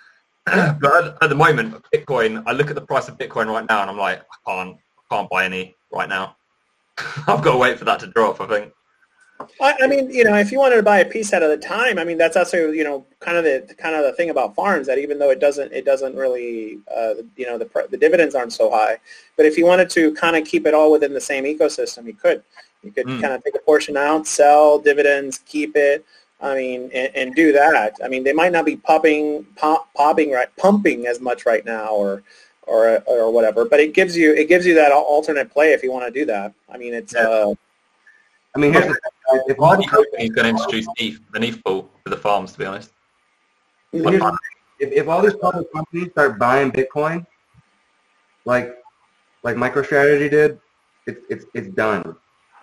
but 0.46 0.84
at, 0.84 1.22
at 1.22 1.28
the 1.28 1.34
moment, 1.34 1.82
Bitcoin, 1.94 2.42
I 2.46 2.52
look 2.52 2.68
at 2.68 2.74
the 2.74 2.80
price 2.80 3.08
of 3.08 3.16
Bitcoin 3.18 3.46
right 3.46 3.66
now 3.68 3.82
and 3.82 3.90
I'm 3.90 3.98
like, 3.98 4.20
I 4.20 4.50
can't, 4.50 4.76
I 4.76 5.14
can't 5.14 5.30
buy 5.30 5.44
any 5.44 5.74
right 5.92 6.08
now. 6.08 6.36
I've 6.98 7.42
got 7.42 7.52
to 7.52 7.56
wait 7.56 7.78
for 7.78 7.84
that 7.86 8.00
to 8.00 8.06
drop, 8.08 8.40
I 8.40 8.46
think. 8.46 8.72
I, 9.60 9.74
I 9.82 9.86
mean, 9.88 10.10
you 10.10 10.24
know, 10.24 10.36
if 10.36 10.52
you 10.52 10.58
wanted 10.58 10.76
to 10.76 10.82
buy 10.82 11.00
a 11.00 11.04
piece 11.04 11.32
at 11.32 11.42
a 11.42 11.56
time, 11.56 11.98
I 11.98 12.04
mean, 12.04 12.16
that's 12.18 12.36
also, 12.36 12.70
you 12.70 12.84
know, 12.84 13.04
kind 13.20 13.36
of 13.36 13.44
the 13.44 13.74
kind 13.74 13.94
of 13.94 14.04
the 14.04 14.12
thing 14.12 14.30
about 14.30 14.54
farms 14.54 14.86
that 14.86 14.98
even 14.98 15.18
though 15.18 15.30
it 15.30 15.40
doesn't, 15.40 15.72
it 15.72 15.84
doesn't 15.84 16.14
really, 16.14 16.78
uh, 16.94 17.14
you 17.36 17.46
know, 17.46 17.58
the 17.58 17.68
the 17.90 17.96
dividends 17.96 18.34
aren't 18.34 18.52
so 18.52 18.70
high. 18.70 18.98
But 19.36 19.46
if 19.46 19.58
you 19.58 19.66
wanted 19.66 19.90
to 19.90 20.14
kind 20.14 20.36
of 20.36 20.44
keep 20.46 20.66
it 20.66 20.74
all 20.74 20.92
within 20.92 21.12
the 21.12 21.20
same 21.20 21.44
ecosystem, 21.44 22.06
you 22.06 22.14
could. 22.14 22.42
You 22.82 22.92
could 22.92 23.06
Mm. 23.06 23.20
kind 23.20 23.32
of 23.32 23.42
take 23.42 23.54
a 23.56 23.60
portion 23.60 23.96
out, 23.96 24.26
sell 24.26 24.78
dividends, 24.78 25.38
keep 25.46 25.74
it. 25.74 26.04
I 26.44 26.54
mean, 26.54 26.90
and, 26.92 27.10
and 27.16 27.34
do 27.34 27.52
that. 27.52 27.96
I 28.04 28.08
mean, 28.08 28.22
they 28.22 28.32
might 28.34 28.52
not 28.52 28.66
be 28.66 28.76
popping, 28.76 29.44
pop, 29.56 29.92
popping, 29.94 30.30
right, 30.30 30.48
pumping 30.56 31.06
as 31.06 31.20
much 31.20 31.46
right 31.46 31.64
now, 31.64 31.88
or 31.88 32.22
or 32.66 32.98
or 33.06 33.30
whatever. 33.32 33.64
But 33.64 33.80
it 33.80 33.94
gives 33.94 34.16
you 34.16 34.34
it 34.34 34.48
gives 34.48 34.66
you 34.66 34.74
that 34.74 34.92
alternate 34.92 35.50
play 35.50 35.72
if 35.72 35.82
you 35.82 35.90
want 35.90 36.04
to 36.06 36.10
do 36.20 36.26
that. 36.26 36.52
I 36.72 36.76
mean, 36.76 36.92
it's 36.94 37.14
Yeah. 37.14 37.22
uh, 37.28 37.54
I 38.54 38.58
mean, 38.60 38.72
here's 38.72 38.86
the 38.86 38.92
thing. 38.94 39.42
If 39.48 39.58
all 39.58 39.70
Why 39.70 39.76
the 39.76 39.82
do 39.82 40.06
he's 40.18 40.30
going 40.32 40.44
to 40.44 40.50
introduce 40.50 40.86
ETH, 40.98 41.18
an 41.34 41.42
ETH 41.42 41.64
pool 41.64 41.90
for 42.04 42.10
the 42.10 42.16
farms, 42.16 42.52
to 42.52 42.58
be 42.58 42.66
honest? 42.66 42.90
If, 43.92 44.92
if 44.92 45.08
all 45.08 45.22
these 45.22 45.34
public 45.34 45.72
companies 45.72 46.10
start 46.10 46.38
buying 46.38 46.70
Bitcoin, 46.70 47.26
like 48.44 48.76
like 49.42 49.56
MicroStrategy 49.56 50.30
did, 50.30 50.60
it's 51.06 51.20
it's 51.30 51.44
it's 51.54 51.68
done. 51.68 52.16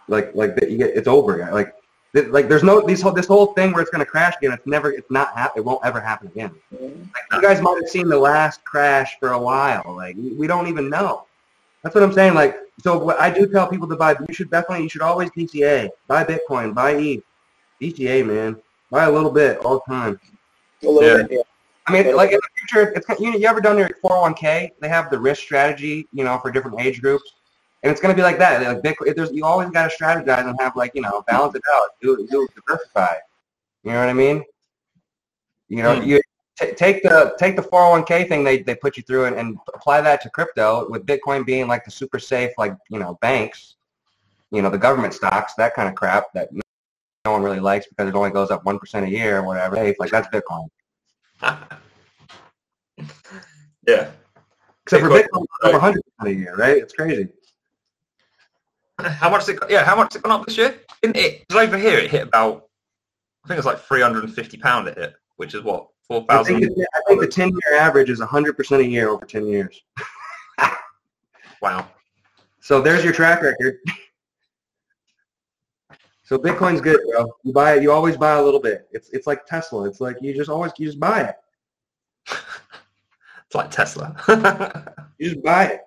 Like 0.08 0.34
like 0.36 0.56
the- 0.56 0.70
you 0.72 0.78
get, 0.78 0.92
it's 0.96 1.08
over. 1.08 1.50
Like 1.52 1.74
th- 1.74 1.81
like 2.14 2.50
there's 2.50 2.64
no 2.64 2.86
these 2.86 3.02
whole 3.02 3.14
this 3.14 3.28
whole 3.28 3.48
thing 3.54 3.72
where 3.72 3.82
it's 3.82 3.90
gonna 3.92 4.06
crash 4.06 4.36
again. 4.38 4.52
It's 4.52 4.68
never 4.68 4.92
it's 4.92 5.10
not 5.10 5.36
hap- 5.36 5.56
It 5.56 5.64
won't 5.64 5.84
ever 5.86 6.02
happen 6.02 6.28
again. 6.28 6.52
Like, 6.72 6.92
you 7.34 7.42
guys 7.42 7.62
might 7.62 7.78
have 7.82 7.90
seen 7.90 8.08
the 8.10 8.18
last 8.20 8.64
crash 8.66 9.18
for 9.20 9.30
a 9.30 9.40
while. 9.40 9.84
Like 9.96 10.16
we 10.18 10.34
we 10.34 10.48
don't 10.48 10.68
even 10.68 10.90
know. 10.90 11.26
That's 11.84 11.96
what 11.96 12.04
I'm 12.04 12.12
saying. 12.14 12.34
Like 12.34 12.58
so, 12.82 12.98
what 12.98 13.20
I 13.20 13.30
do 13.30 13.48
tell 13.48 13.68
people 13.68 13.88
to 13.88 13.96
buy. 13.96 14.16
You 14.28 14.34
should 14.34 14.52
definitely 14.52 14.84
you 14.84 14.90
should 14.90 15.02
always 15.02 15.30
DCA, 15.32 15.90
buy 16.08 16.24
Bitcoin, 16.26 16.74
buy 16.74 16.92
ETH, 16.96 17.24
DCA, 17.82 18.26
man, 18.26 18.58
buy 18.90 19.06
a 19.06 19.12
little 19.12 19.32
bit 19.32 19.60
all 19.60 19.82
the 19.86 19.94
time. 19.94 20.20
a 20.84 20.88
little 20.88 21.04
Yeah. 21.04 21.24
bit. 21.24 21.32
Yeah. 21.32 21.42
I 21.88 21.92
mean, 21.94 22.16
like 22.16 22.32
in 22.32 22.38
the 22.38 22.50
future, 22.60 22.92
it's 22.96 23.08
you, 23.20 23.32
you 23.38 23.48
ever 23.48 23.60
done 23.62 23.78
your 23.78 23.90
401k? 24.04 24.72
They 24.80 24.90
have 24.90 25.10
the 25.10 25.18
risk 25.18 25.42
strategy, 25.42 26.08
you 26.14 26.24
know, 26.24 26.38
for 26.40 26.52
different 26.52 26.80
age 26.80 27.02
groups, 27.02 27.34
and 27.84 27.92
it's 27.92 28.00
going 28.00 28.14
to 28.14 28.20
be 28.20 28.24
like 28.24 28.38
that. 28.40 28.62
Like 28.62 28.84
Bitcoin, 28.84 29.16
there's, 29.16 29.32
you 29.32 29.44
always 29.46 29.70
got 29.70 29.90
to 29.90 29.96
strategize 29.96 30.48
and 30.48 30.60
have 30.60 30.76
like 30.76 30.92
you 30.94 31.02
know 31.02 31.24
balance 31.28 31.56
it 31.56 31.64
out, 31.74 31.90
do 32.02 32.28
do 32.30 32.48
diversify. 32.56 33.16
You 33.84 33.92
know 33.92 34.00
what 34.00 34.10
I 34.10 34.14
mean? 34.14 34.44
You 35.70 35.84
know, 35.84 35.96
Hmm. 35.96 36.04
you 36.08 36.22
t- 36.60 36.74
take 36.74 37.02
the 37.02 37.36
take 37.40 37.56
the 37.56 37.64
401k 37.64 38.28
thing 38.28 38.44
they, 38.44 38.62
they 38.62 38.76
put 38.76 38.98
you 38.98 39.04
through 39.04 39.26
and, 39.26 39.36
and 39.36 39.58
apply 39.74 40.02
that 40.02 40.22
to 40.22 40.30
crypto 40.30 40.88
with 40.90 41.06
Bitcoin 41.06 41.46
being 41.46 41.68
like 41.68 41.84
the 41.86 41.92
super 41.92 42.20
safe, 42.20 42.52
like 42.58 42.76
you 42.90 43.00
know 43.00 43.18
banks, 43.22 43.76
you 44.52 44.62
know 44.62 44.70
the 44.70 44.78
government 44.78 45.14
stocks, 45.14 45.54
that 45.56 45.74
kind 45.74 45.90
of 45.90 45.96
crap 45.96 46.32
that 46.34 46.50
no 47.26 47.32
one 47.32 47.42
really 47.42 47.60
likes 47.60 47.88
because 47.88 48.08
it 48.08 48.16
only 48.16 48.32
goes 48.32 48.52
up 48.52 48.64
one 48.66 48.78
percent 48.78 49.06
a 49.06 49.10
year 49.10 49.40
or 49.40 49.44
whatever. 49.44 49.76
Hey, 49.76 49.96
like 50.00 50.12
that's 50.12 50.28
Bitcoin. 50.28 50.68
yeah. 53.88 54.12
Except 54.84 55.04
for 55.04 55.10
Bitcoin. 55.10 55.24
Bitcoin, 55.24 55.44
it's 55.44 55.64
over 55.64 55.74
100 55.74 56.02
percent 56.20 56.38
a 56.38 56.40
year, 56.40 56.56
right? 56.56 56.78
It's 56.78 56.94
crazy. 56.94 57.30
How 59.06 59.30
much? 59.30 59.48
It, 59.50 59.60
yeah, 59.70 59.84
how 59.84 59.96
much 59.96 60.14
has 60.14 60.20
it 60.20 60.24
gone 60.24 60.40
up 60.40 60.46
this 60.46 60.58
year? 60.58 60.80
Didn't 61.02 61.18
it? 61.18 61.48
Because 61.48 61.68
over 61.68 61.78
here 61.78 61.98
it 61.98 62.12
hit 62.12 62.24
about, 62.24 62.68
I 63.44 63.48
think 63.48 63.56
it 63.58 63.60
was 63.60 63.66
like 63.66 63.80
three 63.80 64.02
hundred 64.02 64.24
and 64.24 64.34
fifty 64.34 64.58
pound. 64.58 64.88
It 64.88 64.98
hit, 64.98 65.14
which 65.38 65.54
is 65.54 65.64
what 65.64 65.88
four 66.08 66.26
thousand. 66.26 66.58
I 66.58 66.60
think, 66.60 66.78
I 66.94 67.02
think 67.08 67.22
the 67.22 67.28
10 67.28 67.50
year 67.50 67.80
average 67.80 68.10
is 68.10 68.20
100 68.20 68.58
percent 68.58 68.82
a 68.82 68.86
year 68.86 69.10
over 69.10 69.26
10 69.26 69.46
years. 69.48 69.82
Wow. 71.62 71.88
So 72.60 72.82
there's 72.82 73.04
your 73.04 73.14
track 73.14 73.42
record. 73.42 73.78
So 76.24 76.38
Bitcoin's 76.38 76.82
good, 76.82 77.00
bro. 77.12 77.32
You 77.44 77.54
buy 77.54 77.76
it. 77.76 77.84
You 77.84 77.92
always 77.92 78.18
buy 78.18 78.34
a 78.34 78.42
little 78.42 78.60
bit. 78.60 78.88
It's 78.92 79.10
it's 79.10 79.28
like 79.28 79.46
Tesla. 79.46 79.84
It's 79.84 80.02
like 80.02 80.18
you 80.22 80.34
just 80.34 80.50
always 80.50 80.72
you 80.78 80.88
just 80.88 81.00
buy 81.00 81.22
it. 81.22 81.36
It's 83.46 83.56
like 83.56 83.70
Tesla. 83.70 84.16
You 85.18 85.30
just 85.30 85.44
buy 85.44 85.66
it. 85.66 85.82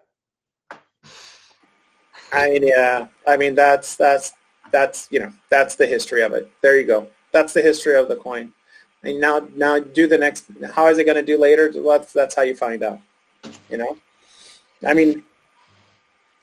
I 2.32 2.50
mean, 2.50 2.66
yeah. 2.66 3.06
I 3.26 3.36
mean, 3.36 3.54
that's 3.54 3.96
that's 3.96 4.32
that's 4.70 5.08
you 5.10 5.20
know 5.20 5.32
that's 5.50 5.76
the 5.76 5.86
history 5.86 6.22
of 6.22 6.32
it. 6.32 6.50
There 6.62 6.78
you 6.78 6.86
go. 6.86 7.08
That's 7.32 7.52
the 7.52 7.62
history 7.62 7.96
of 7.96 8.08
the 8.08 8.16
coin. 8.16 8.52
And 9.02 9.20
now 9.20 9.46
now 9.54 9.78
do 9.78 10.06
the 10.06 10.18
next. 10.18 10.46
How 10.72 10.88
is 10.88 10.98
it 10.98 11.04
going 11.04 11.16
to 11.16 11.22
do 11.22 11.38
later? 11.38 11.70
Well, 11.74 11.98
that's 11.98 12.12
that's 12.12 12.34
how 12.34 12.42
you 12.42 12.56
find 12.56 12.82
out. 12.82 13.00
You 13.70 13.78
know. 13.78 13.96
I 14.86 14.94
mean, 14.94 15.22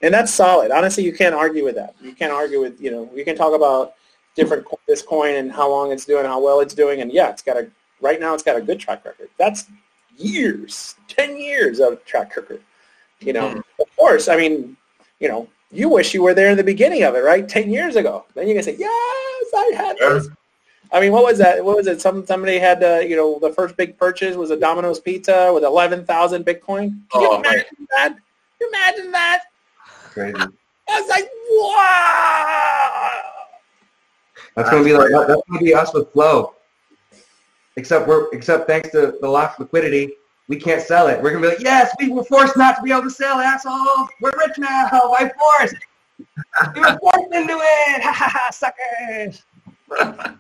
and 0.02 0.14
that's 0.14 0.32
solid. 0.32 0.72
Honestly, 0.72 1.04
you 1.04 1.14
can't 1.14 1.36
argue 1.36 1.64
with 1.64 1.76
that. 1.76 1.96
You 2.02 2.14
can't 2.14 2.32
argue 2.32 2.62
with 2.62 2.80
you 2.82 2.92
know. 2.92 3.10
You 3.14 3.26
can 3.26 3.36
talk 3.36 3.54
about 3.54 3.94
different 4.36 4.66
this 4.88 5.02
coin 5.02 5.36
and 5.36 5.52
how 5.52 5.70
long 5.70 5.92
it's 5.92 6.06
doing, 6.06 6.26
how 6.26 6.42
well 6.42 6.60
it's 6.62 6.74
doing, 6.74 7.02
and 7.02 7.12
yeah, 7.12 7.30
it's 7.30 7.42
got 7.42 7.58
a 7.58 7.70
right 8.00 8.20
now 8.20 8.34
it's 8.34 8.44
got 8.44 8.56
a 8.56 8.62
good 8.62 8.80
track 8.80 9.06
record. 9.06 9.30
That's 9.38 9.66
years, 10.18 10.96
ten 11.08 11.38
years 11.38 11.80
of 11.80 12.04
track 12.06 12.36
record. 12.36 12.62
You 13.20 13.34
know, 13.34 13.52
Hmm. 13.52 13.60
of 13.80 13.96
course. 13.98 14.28
I 14.28 14.36
mean, 14.36 14.76
you 15.20 15.28
know, 15.28 15.48
you 15.72 15.90
wish 15.90 16.14
you 16.14 16.22
were 16.24 16.34
there 16.34 16.50
in 16.50 16.58
the 16.58 16.64
beginning 16.64 17.04
of 17.04 17.16
it, 17.16 17.20
right? 17.20 17.48
Ten 17.48 17.70
years 17.70 17.96
ago. 17.96 18.26
Then 18.36 18.48
you 18.48 18.54
can 18.54 18.64
say, 18.64 18.76
yes, 18.78 19.46
I 19.56 19.72
had 19.76 19.98
this. 19.98 20.30
I 20.94 21.00
mean, 21.00 21.14
what 21.14 21.24
was 21.24 21.38
that? 21.38 21.64
What 21.64 21.78
was 21.78 21.88
it? 21.88 22.02
Some 22.02 22.26
somebody 22.26 22.60
had 22.60 22.84
uh, 22.84 23.00
you 23.00 23.16
know 23.16 23.40
the 23.40 23.54
first 23.54 23.78
big 23.78 23.98
purchase 23.98 24.36
was 24.36 24.52
a 24.52 24.58
Domino's 24.58 25.00
pizza 25.00 25.52
with 25.54 25.64
eleven 25.64 26.06
thousand 26.06 26.46
Bitcoin. 26.46 26.90
Can 26.90 27.08
Oh, 27.14 27.22
you 27.22 27.40
imagine 27.40 27.88
that? 27.92 28.10
Can 28.10 28.22
you 28.60 28.68
imagine 28.70 29.12
that? 29.12 29.44
Crazy. 30.12 30.36
I 30.36 31.00
was 31.00 31.10
like, 31.10 31.30
wow. 31.50 33.12
That's 34.56 34.70
gonna 34.70 34.84
be 34.84 34.94
like 34.94 35.10
that's 35.28 35.42
gonna 35.50 35.62
be 35.62 35.74
us 35.74 35.94
with 35.94 36.12
Flow. 36.12 36.56
Except 37.78 38.06
we're 38.06 38.28
except 38.34 38.68
thanks 38.68 38.90
to 38.90 39.16
the 39.22 39.30
lack 39.30 39.54
of 39.54 39.60
liquidity, 39.62 40.12
we 40.48 40.58
can't 40.58 40.82
sell 40.82 41.08
it. 41.08 41.22
We're 41.22 41.32
gonna 41.32 41.42
be 41.44 41.48
like, 41.50 41.62
yes, 41.62 41.94
we 42.00 42.10
were 42.10 42.24
forced 42.24 42.58
not 42.58 42.76
to 42.78 42.82
be 42.82 42.92
able 42.92 43.04
to 43.04 43.10
sell, 43.10 43.40
assholes. 43.40 44.10
We're 44.22 44.32
rich 44.38 44.58
now. 44.58 44.88
Why 44.92 45.32
forced? 45.60 45.76
We 46.76 46.82
were 46.82 46.98
forced 47.00 47.34
into 47.34 47.54
it. 47.54 48.02
Ha 48.04 48.12
ha 48.12 48.30
ha, 48.30 48.50
suckers. 48.52 49.44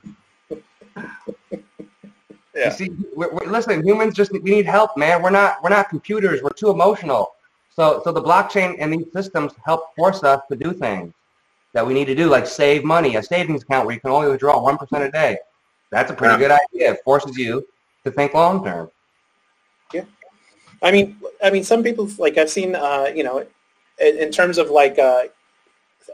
Yeah. 2.53 2.65
You 2.65 2.71
see, 2.71 2.91
we're, 3.15 3.31
we're, 3.33 3.49
listen, 3.49 3.81
humans 3.85 4.13
just 4.13 4.31
we 4.33 4.39
need 4.39 4.65
help, 4.65 4.97
man. 4.97 5.21
We're 5.21 5.29
not 5.29 5.63
we're 5.63 5.69
not 5.69 5.89
computers. 5.89 6.41
We're 6.43 6.49
too 6.49 6.69
emotional. 6.69 7.31
So 7.73 8.01
so 8.03 8.11
the 8.11 8.21
blockchain 8.21 8.75
and 8.79 8.91
these 8.91 9.11
systems 9.13 9.53
help 9.63 9.95
force 9.95 10.23
us 10.23 10.41
to 10.49 10.57
do 10.57 10.73
things 10.73 11.13
that 11.73 11.85
we 11.87 11.93
need 11.93 12.05
to 12.05 12.15
do, 12.15 12.27
like 12.27 12.45
save 12.45 12.83
money, 12.83 13.15
a 13.15 13.23
savings 13.23 13.63
account 13.63 13.85
where 13.85 13.95
you 13.95 14.01
can 14.01 14.11
only 14.11 14.27
withdraw 14.29 14.61
one 14.61 14.77
percent 14.77 15.03
a 15.03 15.11
day. 15.11 15.37
That's 15.91 16.11
a 16.11 16.13
pretty 16.13 16.33
Yeah. 16.33 16.39
good 16.49 16.51
idea. 16.51 16.91
It 16.93 16.99
forces 17.05 17.37
you 17.37 17.65
to 18.03 18.11
think 18.11 18.33
long 18.33 18.63
term. 18.65 18.91
I 20.81 20.91
mean, 20.91 21.17
I 21.43 21.49
mean, 21.49 21.63
some 21.63 21.83
people 21.83 22.09
like 22.17 22.37
I've 22.37 22.49
seen, 22.49 22.75
uh, 22.75 23.11
you 23.15 23.23
know, 23.23 23.45
in, 23.99 24.17
in 24.17 24.31
terms 24.31 24.57
of 24.57 24.69
like 24.69 24.97
uh, 24.97 25.23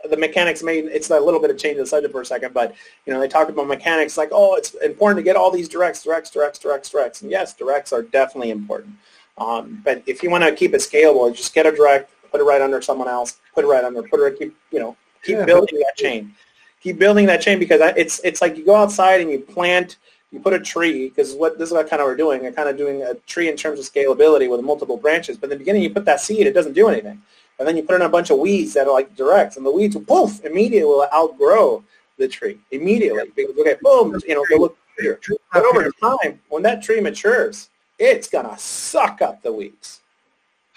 the 0.10 0.18
mechanics 0.18 0.64
made. 0.64 0.86
It's 0.86 1.10
a 1.10 1.20
little 1.20 1.40
bit 1.40 1.50
of 1.50 1.58
change 1.58 1.78
of 1.80 1.88
subject 1.88 2.12
for 2.12 2.22
a 2.22 2.26
second, 2.26 2.54
but 2.54 2.76
you 3.06 3.14
know, 3.14 3.20
they 3.20 3.28
talk 3.28 3.50
about 3.50 3.68
mechanics 3.68 4.18
like, 4.18 4.30
oh, 4.32 4.56
it's 4.56 4.74
important 4.76 5.18
to 5.18 5.24
get 5.24 5.36
all 5.36 5.52
these 5.52 5.70
directs, 5.70 6.04
directs, 6.04 6.30
directs, 6.30 6.60
directs, 6.60 6.90
directs, 6.90 7.22
and 7.22 7.32
yes, 7.32 7.54
directs 7.54 7.94
are 7.94 8.04
definitely 8.04 8.52
important. 8.52 8.96
Um, 9.38 9.82
but 9.84 10.02
if 10.08 10.24
you 10.24 10.30
want 10.30 10.44
to 10.44 10.54
keep 10.54 10.74
it 10.74 10.82
scalable, 10.82 11.34
just 11.36 11.54
get 11.54 11.66
a 11.66 11.72
direct, 11.72 12.12
put 12.32 12.42
it 12.42 12.44
right 12.44 12.62
under 12.62 12.82
someone 12.82 13.08
else, 13.08 13.40
put 13.54 13.64
it 13.64 13.68
right 13.68 13.84
under, 13.84 14.02
put 14.04 14.20
it, 14.20 14.40
keep, 14.40 14.56
you 14.72 14.80
know, 14.80 14.98
keep 15.24 15.38
Yeah, 15.38 15.46
building 15.46 15.78
that 15.80 15.96
chain, 15.96 16.34
keep 16.82 16.98
building 16.98 17.26
that 17.28 17.42
chain 17.42 17.60
because 17.60 17.82
it's 17.96 18.20
it's 18.24 18.42
like 18.42 18.58
you 18.58 18.66
go 18.66 18.76
outside 18.76 19.22
and 19.22 19.30
you 19.30 19.40
plant 19.40 19.98
you 20.32 20.40
put 20.40 20.54
a 20.54 20.60
tree 20.60 21.10
because 21.10 21.34
what 21.34 21.58
this 21.58 21.70
is 21.70 21.74
what 21.74 21.90
kind 21.90 22.02
of 22.02 22.06
we're 22.06 22.16
doing. 22.16 22.42
We're 22.42 22.52
kind 22.52 22.70
of 22.70 22.78
doing 22.78 23.04
a 23.04 23.14
tree 23.28 23.50
in 23.50 23.56
terms 23.56 23.80
of 23.80 23.86
scalability 23.86 24.50
with 24.50 24.62
multiple 24.62 24.98
branches. 24.98 25.38
But 25.38 25.46
in 25.46 25.52
the 25.52 25.58
beginning, 25.58 25.84
you 25.84 25.90
put 25.90 26.06
that 26.06 26.20
seed, 26.20 26.48
it 26.48 26.54
doesn't 26.54 26.74
do 26.74 26.90
anything, 26.90 27.22
and 27.60 27.68
then 27.68 27.78
you 27.78 27.84
put 27.84 27.96
in 27.96 28.02
a 28.02 28.10
bunch 28.10 28.30
of 28.30 28.40
weeds 28.40 28.74
that 28.74 28.88
are 28.88 28.94
like 28.94 29.16
directs, 29.16 29.58
and 29.58 29.66
the 29.66 29.72
weeds 29.72 29.96
will 29.96 30.04
poof 30.04 30.44
immediately 30.44 30.86
will 30.86 31.08
outgrow 31.14 31.84
the 32.18 32.28
tree 32.28 32.58
immediately 32.72 33.32
because 33.36 33.58
okay, 33.58 33.76
boom, 33.82 34.20
you 34.28 34.36
know, 34.36 34.46
they 34.50 34.58
look 34.58 34.78
bigger. 34.98 35.20
But 35.54 35.66
over 35.66 35.92
time, 35.92 36.40
when 36.50 36.64
that 36.64 36.82
tree 36.82 37.00
matures, 37.00 37.70
it's 37.98 38.28
gonna 38.28 38.58
suck 38.58 39.22
up 39.22 39.42
the 39.42 39.54
weeds, 39.54 40.02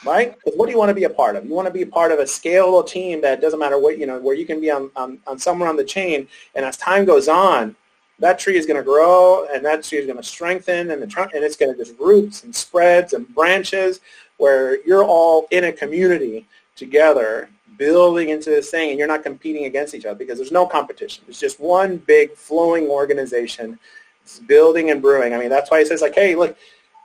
right? 0.04 0.36
Because 0.36 0.56
what 0.56 0.66
do 0.66 0.72
you 0.72 0.78
want 0.78 0.90
to 0.90 0.94
be 0.94 1.04
a 1.04 1.10
part 1.10 1.34
of? 1.34 1.44
You 1.44 1.54
want 1.54 1.66
to 1.66 1.74
be 1.74 1.82
a 1.82 1.86
part 1.86 2.12
of 2.12 2.20
a 2.20 2.24
scalable 2.24 2.86
team 2.86 3.20
that 3.22 3.40
doesn't 3.40 3.58
matter 3.58 3.78
what 3.78 3.98
you 3.98 4.06
know, 4.06 4.20
where 4.20 4.36
you 4.36 4.46
can 4.46 4.60
be 4.60 4.70
on 4.70 4.90
on, 4.94 5.18
on 5.26 5.38
somewhere 5.38 5.68
on 5.68 5.76
the 5.76 5.84
chain, 5.84 6.28
and 6.54 6.64
as 6.64 6.76
time 6.76 7.04
goes 7.04 7.26
on, 7.26 7.74
that 8.20 8.38
tree 8.38 8.56
is 8.56 8.66
going 8.66 8.76
to 8.76 8.82
grow 8.82 9.46
and 9.52 9.64
that 9.64 9.82
tree 9.82 9.98
is 9.98 10.06
going 10.06 10.16
to 10.16 10.22
strengthen 10.22 10.90
and 10.90 11.02
the 11.02 11.06
trunk 11.06 11.32
and 11.34 11.42
it's 11.42 11.56
going 11.56 11.72
to 11.72 11.84
just 11.84 11.98
roots 11.98 12.44
and 12.44 12.54
spreads 12.54 13.14
and 13.14 13.26
branches 13.34 14.00
where 14.36 14.82
you're 14.86 15.04
all 15.04 15.48
in 15.50 15.64
a 15.64 15.72
community 15.72 16.46
together 16.76 17.48
building 17.76 18.28
into 18.28 18.50
this 18.50 18.70
thing 18.70 18.90
and 18.90 18.98
you're 18.98 19.08
not 19.08 19.22
competing 19.22 19.64
against 19.64 19.94
each 19.94 20.04
other 20.04 20.18
because 20.18 20.38
there's 20.38 20.52
no 20.52 20.66
competition. 20.66 21.24
It's 21.28 21.40
just 21.40 21.58
one 21.58 21.96
big 21.96 22.34
flowing 22.34 22.86
organization. 22.88 23.78
It's 24.22 24.38
building 24.38 24.90
and 24.90 25.00
brewing. 25.00 25.32
I 25.32 25.38
mean, 25.38 25.48
that's 25.48 25.70
why 25.70 25.80
he 25.80 25.86
says 25.86 26.02
like, 26.02 26.14
hey, 26.14 26.34
look, 26.34 26.56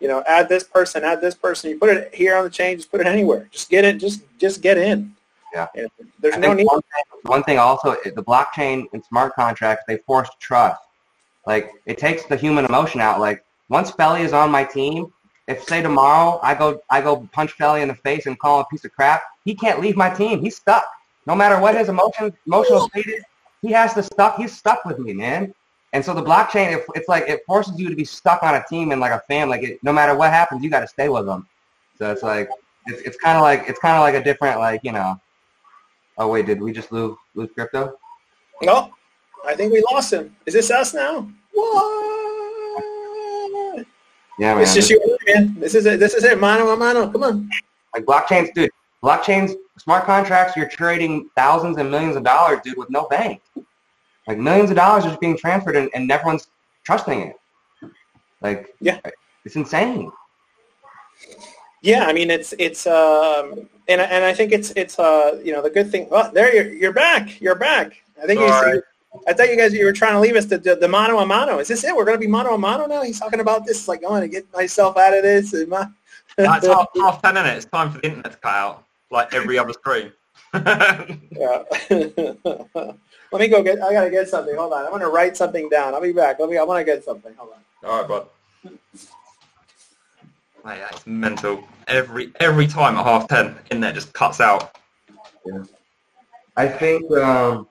you 0.02 0.10
know, 0.10 0.22
add 0.28 0.50
this 0.50 0.66
person, 0.66 1.06
add 1.06 1.22
this 1.22 1.36
person. 1.36 1.70
You 1.70 1.80
put 1.80 1.96
it 1.96 2.14
here 2.14 2.36
on 2.36 2.44
the 2.44 2.50
chain, 2.50 2.76
just 2.76 2.92
put 2.92 3.00
it 3.00 3.08
anywhere. 3.08 3.48
Just 3.52 3.70
get 3.70 3.86
it, 3.86 3.98
just 3.98 4.24
just 4.38 4.62
get 4.62 4.78
in. 4.78 5.16
Yeah. 5.54 5.68
You 5.74 5.84
know, 5.84 5.90
there's 6.20 6.36
I 6.36 6.40
no 6.40 6.54
need. 6.54 6.66
One 6.66 6.82
thing, 6.82 7.22
one 7.24 7.44
thing 7.44 7.58
also, 7.58 7.96
the 8.04 8.24
blockchain 8.24 8.86
and 8.92 9.04
smart 9.06 9.34
contracts, 9.36 9.86
they 9.88 9.98
force 10.00 10.30
trust. 10.42 10.82
Like 11.46 11.72
it 11.86 11.98
takes 11.98 12.26
the 12.26 12.36
human 12.36 12.66
emotion 12.66 13.02
out. 13.02 13.20
Like 13.20 13.44
once 13.70 13.92
Felly 13.92 14.22
is 14.22 14.34
on 14.34 14.52
my 14.52 14.64
team, 14.64 15.12
if 15.48 15.64
say 15.64 15.82
tomorrow 15.82 16.40
I 16.42 16.56
go 16.56 16.82
I 16.90 17.02
go 17.02 17.28
punch 17.32 17.54
Felly 17.54 17.82
in 17.82 17.88
the 17.88 17.96
face 17.96 18.26
and 18.26 18.38
call 18.40 18.60
him 18.60 18.66
a 18.68 18.72
piece 18.72 18.86
of 18.86 18.94
crap, 18.94 19.24
he 19.44 19.56
can't 19.56 19.80
leave 19.80 19.96
my 19.96 20.10
team. 20.10 20.42
He's 20.42 20.58
stuck. 20.58 20.86
No 21.26 21.36
matter 21.36 21.60
what 21.60 21.76
his 21.76 21.90
emotion 21.90 22.34
emotional 22.46 22.88
state 22.90 23.08
is, 23.08 23.24
he 23.62 23.72
has 23.72 23.94
to 23.96 24.04
stuck. 24.04 24.38
He's 24.38 24.56
stuck 24.56 24.86
with 24.86 25.00
me, 25.00 25.14
man. 25.14 25.54
And 25.94 26.04
so 26.04 26.14
the 26.14 26.22
blockchain, 26.22 26.76
it, 26.76 26.86
it's 26.94 27.08
like 27.08 27.30
it 27.30 27.42
forces 27.48 27.80
you 27.80 27.90
to 27.90 27.96
be 27.96 28.06
stuck 28.06 28.44
on 28.44 28.56
a 28.56 28.64
team 28.70 28.92
and 28.92 29.00
like 29.00 29.12
a 29.12 29.22
fan. 29.28 29.50
Like 29.50 29.64
it, 29.64 29.80
no 29.82 29.94
matter 29.94 30.16
what 30.16 30.30
happens, 30.30 30.64
you 30.64 30.70
got 30.70 30.82
to 30.82 30.88
stay 30.88 31.10
with 31.10 31.26
them. 31.26 31.48
So 31.98 32.12
it's 32.12 32.22
like 32.22 32.50
it's, 32.88 33.02
it's 33.02 33.18
kind 33.18 33.38
of 33.38 33.44
like 33.44 33.64
it's 33.68 33.80
kind 33.80 33.96
of 33.96 34.02
like 34.02 34.16
a 34.16 34.24
different 34.24 34.60
like 34.60 34.82
you 34.84 34.92
know. 34.92 35.20
Oh 36.18 36.28
wait, 36.28 36.46
did 36.46 36.62
we 36.62 36.72
just 36.72 36.92
lose 36.92 37.16
lose 37.34 37.50
crypto? 37.54 37.98
No, 38.62 38.92
I 39.48 39.56
think 39.56 39.74
we 39.74 39.84
lost 39.92 40.14
him. 40.14 40.36
Is 40.46 40.54
this 40.54 40.72
us 40.72 40.94
now? 40.94 41.30
What? 41.54 42.06
Yeah, 44.38 44.54
man. 44.56 44.64
It's 44.64 44.74
just 44.74 44.90
you, 44.90 45.18
man. 45.28 45.56
This 45.60 45.76
is 45.76 45.86
it. 45.86 46.00
This 46.00 46.14
is 46.14 46.24
it. 46.24 46.40
Mano 46.40 46.70
a 46.70 46.76
mano. 46.76 47.10
Come 47.10 47.24
on. 47.24 47.50
like 47.94 48.06
blockchains, 48.06 48.54
dude. 48.54 48.70
Blockchains, 49.04 49.54
smart 49.78 50.06
contracts. 50.06 50.58
You're 50.58 50.68
trading 50.68 51.30
thousands 51.36 51.78
and 51.78 51.90
millions 51.90 52.16
of 52.16 52.24
dollars, 52.24 52.60
dude, 52.64 52.78
with 52.78 52.90
no 52.90 53.08
bank. 53.08 53.42
Like 54.28 54.38
millions 54.38 54.72
of 54.72 54.76
dollars 54.76 55.06
are 55.06 55.10
just 55.10 55.22
being 55.22 55.38
transferred, 55.38 55.76
and, 55.76 55.90
and 55.94 56.12
everyone's 56.12 56.48
trusting 56.84 57.22
it. 57.22 57.36
Like, 58.42 58.76
Yeah. 58.82 59.00
it's 59.46 59.56
insane. 59.56 60.12
Yeah, 61.82 62.06
I 62.08 62.14
mean 62.14 62.32
it's 62.32 62.54
it's 62.58 62.88
um 62.88 63.70
and 63.88 64.02
and 64.02 64.26
I 64.26 64.34
think 64.34 64.52
it's 64.52 64.72
it's 64.76 64.98
uh 64.98 65.40
you 65.44 65.54
know 65.54 65.62
the 65.62 65.70
good 65.70 65.92
thing. 65.92 66.08
Oh, 66.12 66.32
there 66.34 66.54
you're 66.54 66.74
you're 66.74 66.94
back. 66.94 67.40
You're 67.40 67.56
back. 67.56 67.94
I 68.22 68.26
think 68.26 68.40
you. 68.40 68.48
Sorry. 68.48 68.82
I 69.28 69.34
thought 69.34 69.50
you 69.50 69.58
guys 69.58 69.74
you 69.74 69.86
were 69.86 69.94
trying 69.94 70.14
to 70.14 70.20
leave 70.20 70.36
us 70.36 70.46
to 70.46 70.58
the, 70.58 70.76
the 70.76 70.88
mano 70.88 71.20
a 71.20 71.26
mano. 71.26 71.60
Is 71.60 71.68
this 71.68 71.84
it? 71.84 71.96
We're 71.96 72.06
going 72.06 72.18
to 72.18 72.22
be 72.22 72.28
mano 72.28 72.54
a 72.54 72.58
mano 72.58 72.86
now. 72.86 73.04
He's 73.04 73.20
talking 73.20 73.40
about 73.40 73.66
this. 73.66 73.80
It's 73.80 73.88
Like 73.88 74.04
I 74.04 74.10
want 74.10 74.24
to 74.24 74.28
get 74.28 74.52
myself 74.54 74.98
out 74.98 75.16
of 75.16 75.24
this. 75.24 75.54
And 75.54 75.70
my, 75.70 75.88
That's 76.38 76.68
half, 76.68 76.88
half 76.96 77.22
ten 77.22 77.38
in 77.38 77.46
it. 77.46 77.58
It's 77.58 77.66
time 77.66 77.92
for 77.92 78.00
the 78.00 78.08
internet 78.08 78.32
to 78.32 78.38
cut 78.38 78.54
out, 78.54 78.86
like 79.12 79.34
every 79.34 79.58
other 79.58 79.74
screen. 79.74 80.12
Yeah. 80.54 81.64
Let 83.36 83.42
me 83.42 83.48
go 83.50 83.62
get. 83.62 83.82
I 83.82 83.92
gotta 83.92 84.10
get 84.10 84.30
something. 84.30 84.56
Hold 84.56 84.72
on. 84.72 84.86
I'm 84.86 84.92
gonna 84.92 85.10
write 85.10 85.36
something 85.36 85.68
down. 85.68 85.94
I'll 85.94 86.00
be 86.00 86.14
back. 86.14 86.40
Let 86.40 86.50
me. 86.50 86.58
I 86.58 86.64
want 86.64 86.80
to 86.80 86.86
get 86.86 87.04
something. 87.04 87.34
Hold 87.36 87.52
on. 87.52 87.90
All 87.90 88.00
right, 88.00 88.08
bud. 88.08 88.28
Mate, 90.64 90.80
that's 90.80 91.06
mental. 91.06 91.68
Every 91.88 92.32
every 92.40 92.66
time 92.66 92.96
at 92.96 93.04
half 93.04 93.28
ten, 93.28 93.56
in 93.72 93.82
there 93.82 93.92
just 93.92 94.14
cuts 94.14 94.40
out. 94.40 94.78
Yeah. 95.46 95.64
I 96.56 96.68
think 96.70 97.12
um, 97.12 97.68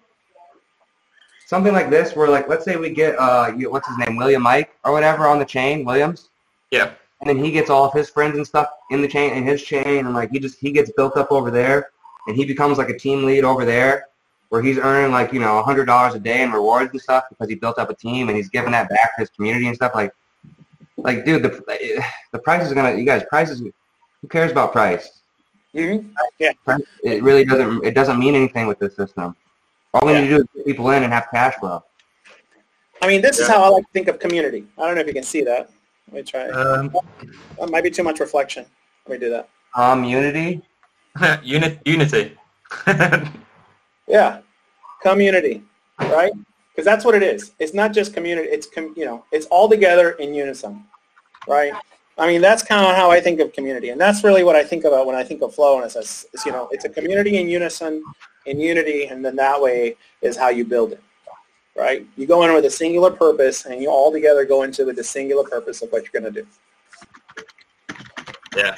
something 1.47 1.73
like 1.73 1.91
this, 1.91 2.15
where 2.16 2.29
like, 2.29 2.49
let's 2.49 2.65
say 2.65 2.77
we 2.77 2.91
get 2.91 3.19
uh, 3.19 3.53
you, 3.57 3.71
what's 3.71 3.89
his 3.89 3.99
name, 3.99 4.16
William 4.16 4.43
Mike 4.43 4.75
or 4.85 4.93
whatever 4.93 5.27
on 5.27 5.39
the 5.39 5.45
chain, 5.45 5.85
Williams. 5.85 6.29
Yeah. 6.71 6.93
and 7.21 7.29
then 7.31 7.43
he 7.45 7.51
gets 7.53 7.71
all 7.71 7.85
of 7.85 7.93
his 7.93 8.11
friends 8.11 8.37
and 8.37 8.47
stuff 8.47 8.69
in 8.91 9.01
the 9.01 9.07
chain 9.09 9.33
in 9.35 9.45
his 9.45 9.62
chain 9.62 10.05
and 10.07 10.12
like 10.12 10.31
he 10.31 10.39
just 10.41 10.59
he 10.59 10.73
gets 10.73 10.91
built 10.97 11.16
up 11.16 11.31
over 11.31 11.51
there 11.51 11.91
and 12.27 12.37
he 12.37 12.45
becomes 12.45 12.79
like 12.79 12.89
a 12.89 12.99
team 12.99 13.25
lead 13.25 13.45
over 13.45 13.65
there 13.65 14.09
where 14.49 14.61
he's 14.61 14.77
earning 14.79 15.12
like 15.12 15.33
you 15.33 15.39
know 15.39 15.59
a 15.59 15.62
hundred 15.62 15.85
dollars 15.85 16.15
a 16.15 16.19
day 16.19 16.43
in 16.43 16.51
rewards 16.51 16.91
and 16.91 17.01
stuff 17.01 17.25
because 17.29 17.49
he 17.49 17.55
built 17.55 17.79
up 17.79 17.91
a 17.91 17.95
team 17.95 18.29
and 18.29 18.37
he's 18.37 18.49
giving 18.49 18.73
that 18.73 18.89
back 18.89 19.15
to 19.15 19.21
his 19.21 19.31
community 19.31 19.66
and 19.69 19.77
stuff 19.77 19.95
like 19.95 20.12
like 20.97 21.25
dude 21.25 21.43
the 21.45 21.51
the 22.33 22.39
price 22.41 22.66
is 22.66 22.73
gonna 22.73 22.97
you 22.97 23.05
guys 23.05 23.23
prices 23.31 23.61
who 23.61 24.29
cares 24.29 24.51
about 24.51 24.73
price 24.73 25.21
Mm-hmm. 25.75 26.09
Price- 26.65 26.81
it 27.05 27.23
really 27.23 27.45
doesn't 27.45 27.85
it 27.85 27.95
doesn't 27.95 28.19
mean 28.19 28.35
anything 28.35 28.66
with 28.66 28.79
this 28.81 28.95
system 28.97 29.37
all 29.95 30.07
we 30.07 30.12
Yeah. 30.12 30.21
need 30.21 30.29
to 30.29 30.37
do 30.37 30.43
is 30.43 30.49
get 30.57 30.66
people 30.66 30.91
in 30.91 31.03
and 31.03 31.12
have 31.12 31.29
cash 31.33 31.55
flow 31.57 31.83
I 33.03 33.07
mean, 33.07 33.21
this 33.21 33.39
is 33.39 33.47
how 33.47 33.62
I 33.62 33.69
like 33.69 33.85
to 33.85 33.93
think 33.93 34.09
of 34.09 34.19
community. 34.19 34.66
I 34.79 34.87
don't 34.87 34.95
know 34.95 35.03
if 35.03 35.07
you 35.07 35.12
can 35.12 35.25
see 35.25 35.43
that. 35.43 35.69
Let 36.11 36.15
me 36.15 36.23
try. 36.23 36.49
Um, 36.49 36.91
That 37.59 37.69
might 37.69 37.85
be 37.85 37.91
too 37.91 38.03
much 38.03 38.19
reflection. 38.19 38.65
Let 39.07 39.21
me 39.21 39.27
do 39.27 39.31
that. 39.31 39.49
community 39.75 40.62
unit, 41.43 41.81
unity. 41.85 42.37
Yeah, 44.07 44.41
community, 45.03 45.62
right? 45.99 46.33
Because 46.71 46.85
that's 46.85 47.05
what 47.05 47.15
it 47.15 47.23
is. 47.23 47.53
It's 47.59 47.73
not 47.75 47.93
just 47.93 48.12
community. 48.15 48.49
It's 48.49 48.66
com- 48.66 48.95
you 48.97 49.05
know, 49.07 49.25
it's 49.33 49.47
all 49.47 49.69
together 49.69 50.12
in 50.12 50.35
unison, 50.35 50.85
right? 51.49 51.73
I 52.19 52.27
mean, 52.27 52.41
that's 52.41 52.62
kind 52.62 52.85
of 52.87 52.95
how 52.97 53.11
I 53.11 53.21
think 53.21 53.41
of 53.41 53.53
community, 53.53 53.89
and 53.91 54.01
that's 54.01 54.23
really 54.23 54.45
what 54.45 54.57
I 54.57 54.62
think 54.65 54.85
about 54.85 55.07
when 55.07 55.16
I 55.16 55.25
think 55.25 55.43
of 55.43 55.55
flow. 55.55 55.77
And 55.77 55.85
it's, 55.87 55.97
it's, 55.97 56.27
it's 56.33 56.45
you 56.47 56.53
know, 56.53 56.69
it's 56.71 56.85
a 56.85 56.89
community 56.89 57.39
in 57.39 57.49
unison, 57.49 58.05
in 58.47 58.61
unity, 58.61 59.07
and 59.07 59.25
then 59.25 59.37
that 59.37 59.61
way 59.61 59.97
is 60.23 60.37
how 60.37 60.49
you 60.49 60.65
build 60.65 60.93
it, 60.93 61.03
right? 61.77 62.07
You 62.16 62.27
go 62.27 62.43
in 62.45 62.53
with 62.55 62.65
a 62.65 62.71
singular 62.71 63.11
purpose, 63.11 63.66
and 63.66 63.81
you 63.83 63.89
all 63.89 64.12
together 64.12 64.45
go 64.45 64.62
into 64.62 64.87
with 64.87 64.97
the 64.97 65.05
singular 65.05 65.45
purpose 65.45 65.83
of 65.83 65.91
what 65.91 66.03
you're 66.05 66.21
going 66.21 66.33
to 66.33 66.43
do. 66.43 66.47
yeah. 68.57 68.77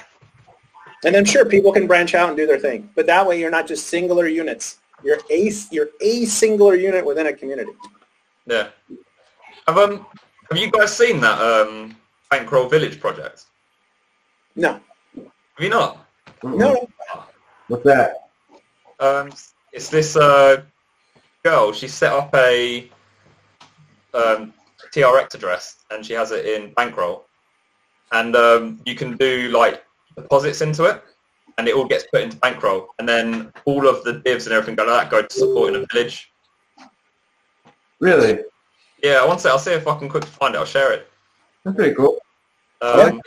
And 1.04 1.14
then 1.14 1.24
sure, 1.24 1.44
people 1.44 1.72
can 1.72 1.86
branch 1.86 2.14
out 2.14 2.28
and 2.28 2.36
do 2.36 2.46
their 2.46 2.58
thing, 2.58 2.90
but 2.96 3.06
that 3.06 3.26
way 3.26 3.38
you're 3.38 3.50
not 3.50 3.66
just 3.66 3.88
singular 3.88 4.26
units. 4.26 4.78
You're 5.04 5.18
a 5.30 5.52
you're 5.70 5.90
a 6.00 6.24
singular 6.24 6.74
unit 6.74 7.04
within 7.04 7.26
a 7.26 7.32
community. 7.32 7.72
Yeah. 8.46 8.68
Have 9.68 9.76
um 9.78 10.06
have 10.50 10.58
you 10.58 10.70
guys 10.70 10.96
seen 10.96 11.20
that 11.20 11.38
um 11.40 11.96
Bankroll 12.30 12.68
Village 12.68 12.98
project? 12.98 13.44
No, 14.56 14.80
Have 15.14 15.28
you 15.60 15.68
not? 15.68 16.06
No, 16.42 16.88
What's 17.68 17.84
that? 17.84 18.30
Um, 19.00 19.30
it's 19.76 19.90
this 19.90 20.16
uh, 20.16 20.62
girl. 21.44 21.72
She 21.72 21.86
set 21.86 22.12
up 22.12 22.34
a 22.34 22.90
um, 24.14 24.54
TRX 24.92 25.34
address 25.34 25.84
and 25.90 26.04
she 26.04 26.14
has 26.14 26.32
it 26.32 26.46
in 26.46 26.72
Bankroll, 26.72 27.26
and 28.10 28.34
um, 28.34 28.80
you 28.86 28.94
can 28.94 29.16
do 29.18 29.50
like 29.50 29.84
deposits 30.16 30.62
into 30.62 30.84
it, 30.84 31.04
and 31.58 31.68
it 31.68 31.74
all 31.74 31.84
gets 31.84 32.06
put 32.10 32.22
into 32.22 32.38
Bankroll, 32.38 32.88
and 32.98 33.08
then 33.08 33.52
all 33.66 33.86
of 33.86 34.02
the 34.02 34.14
divs 34.24 34.46
and 34.46 34.54
everything 34.54 34.76
like 34.76 34.86
that 34.86 35.10
go 35.10 35.22
to 35.22 35.32
supporting 35.32 35.82
a 35.82 35.86
village. 35.92 36.32
Really? 38.00 38.40
Yeah, 39.02 39.20
I 39.22 39.26
want 39.26 39.40
to. 39.40 39.50
I'll 39.50 39.58
see 39.58 39.72
if 39.72 39.86
I 39.86 39.98
can 39.98 40.08
quickly 40.08 40.30
find 40.30 40.54
it. 40.54 40.58
I'll 40.58 40.64
share 40.64 40.92
it. 40.92 41.08
That's 41.64 41.76
pretty 41.76 41.94
cool. 41.94 42.18
Um, 42.80 43.20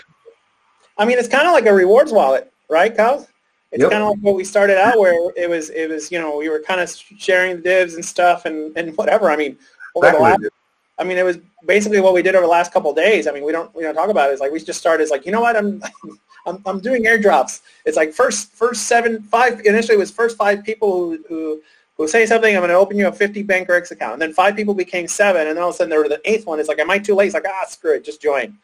I 0.97 1.05
mean, 1.05 1.17
it's 1.19 1.27
kind 1.27 1.47
of 1.47 1.53
like 1.53 1.65
a 1.67 1.73
rewards 1.73 2.11
wallet, 2.11 2.51
right, 2.69 2.95
Kyle? 2.95 3.27
It's 3.71 3.81
Yep. 3.81 3.91
kind 3.91 4.03
of 4.03 4.09
like 4.09 4.19
what 4.19 4.35
we 4.35 4.43
started 4.43 4.77
out 4.77 4.97
where 4.97 5.31
it 5.35 5.49
was, 5.49 5.69
it 5.69 5.89
was, 5.89 6.11
you 6.11 6.19
know, 6.19 6.37
we 6.37 6.49
were 6.49 6.59
kind 6.59 6.81
of 6.81 6.89
sharing 6.89 7.57
the 7.57 7.61
divs 7.61 7.93
and 7.95 8.03
stuff 8.03 8.45
and, 8.45 8.75
and 8.75 8.97
whatever. 8.97 9.29
I 9.29 9.35
mean, 9.35 9.57
over 9.95 10.07
the 10.07 10.17
Exactly. 10.17 10.47
last, 10.47 10.53
I 10.97 11.03
mean, 11.03 11.17
it 11.17 11.23
was 11.23 11.37
basically 11.65 12.01
what 12.01 12.13
we 12.13 12.21
did 12.23 12.35
over 12.35 12.45
the 12.45 12.51
last 12.51 12.73
couple 12.73 12.89
of 12.89 12.95
days. 12.95 13.27
I 13.27 13.31
mean, 13.31 13.43
we 13.43 13.51
don't, 13.51 13.73
we 13.75 13.83
don't 13.83 13.93
talk 13.93 14.09
about 14.09 14.29
it. 14.29 14.33
It's 14.33 14.41
like 14.41 14.51
we 14.51 14.59
just 14.59 14.79
started 14.79 15.03
as 15.03 15.11
like, 15.11 15.25
you 15.25 15.31
know 15.31 15.41
what, 15.41 15.55
I'm, 15.55 15.81
I'm, 16.47 16.61
I'm 16.65 16.79
doing 16.79 17.03
airdrops. 17.03 17.61
It's 17.85 17.95
like 17.97 18.11
first, 18.11 18.51
first 18.53 18.83
seven, 18.83 19.21
five. 19.21 19.59
Initially, 19.65 19.95
it 19.95 19.99
was 19.99 20.09
first 20.09 20.35
five 20.35 20.63
people 20.63 20.91
who, 20.91 21.23
who, 21.27 21.61
who 21.95 22.07
say 22.07 22.25
something. 22.25 22.55
I'm 22.55 22.61
going 22.61 22.69
to 22.69 22.75
open 22.75 22.97
you 22.97 23.07
a 23.07 23.11
50 23.11 23.43
Banker 23.43 23.73
X 23.73 23.91
account, 23.91 24.13
and 24.13 24.21
then 24.21 24.33
five 24.33 24.55
people 24.55 24.73
became 24.73 25.07
seven, 25.07 25.47
and 25.47 25.59
all 25.59 25.69
of 25.69 25.75
a 25.75 25.77
sudden 25.77 25.89
there 25.89 25.99
was 25.99 26.09
the 26.09 26.21
eighth 26.25 26.47
one. 26.47 26.59
It's 26.59 26.69
like, 26.69 26.79
am 26.79 26.89
I 26.89 26.97
too 26.97 27.13
late? 27.13 27.27
It's 27.27 27.33
like, 27.35 27.45
ah, 27.47 27.65
screw 27.67 27.93
it, 27.95 28.03
just 28.03 28.21
join. 28.21 28.57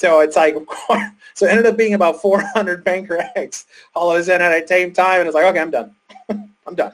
So 0.00 0.20
it's 0.20 0.34
like, 0.34 0.54
so 1.34 1.44
it 1.44 1.50
ended 1.50 1.66
up 1.66 1.76
being 1.76 1.92
about 1.92 2.22
400 2.22 2.82
Banker 2.86 3.22
X 3.36 3.66
all 3.94 4.10
of 4.10 4.18
a 4.18 4.24
sudden 4.24 4.50
at 4.50 4.62
the 4.62 4.66
same 4.66 4.94
time, 4.94 5.20
and 5.20 5.28
it's 5.28 5.34
like, 5.34 5.44
okay, 5.44 5.60
I'm 5.60 5.70
done. 5.70 5.94
I'm 6.66 6.74
done. 6.74 6.92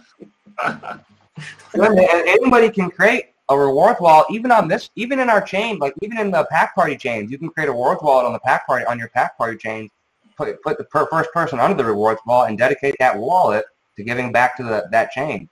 And 1.73 2.01
anybody 2.01 2.69
can 2.69 2.91
create 2.91 3.27
a 3.49 3.57
rewards 3.57 4.01
wallet, 4.01 4.27
even 4.29 4.51
on 4.51 4.67
this, 4.67 4.91
even 4.97 5.21
in 5.21 5.31
our 5.31 5.41
chain, 5.41 5.79
like 5.79 5.95
even 6.03 6.19
in 6.19 6.33
the 6.33 6.49
pack 6.51 6.75
party 6.75 6.97
chains, 6.97 7.31
you 7.31 7.39
can 7.39 7.49
create 7.49 7.69
a 7.69 7.71
rewards 7.71 8.03
wallet 8.03 8.27
on 8.27 8.33
the 8.33 8.41
pack 8.41 8.67
party 8.67 8.85
on 8.87 8.99
your 8.99 9.09
pack 9.11 9.39
party 9.39 9.57
chain. 9.57 9.89
Put 10.37 10.61
put 10.63 10.77
the 10.77 10.85
per, 10.85 11.07
first 11.07 11.31
person 11.33 11.61
under 11.61 11.77
the 11.77 11.85
rewards 11.85 12.21
wallet 12.27 12.49
and 12.49 12.59
dedicate 12.59 12.97
that 12.99 13.17
wallet 13.17 13.67
to 13.97 14.03
giving 14.03 14.33
back 14.33 14.57
to 14.57 14.65
the, 14.65 14.89
that 14.91 15.13
chain. 15.13 15.49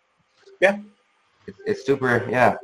Yeah. 0.61 0.79
It's, 1.47 1.59
it's 1.67 1.87
super. 1.87 2.27
Yeah. 2.29 2.57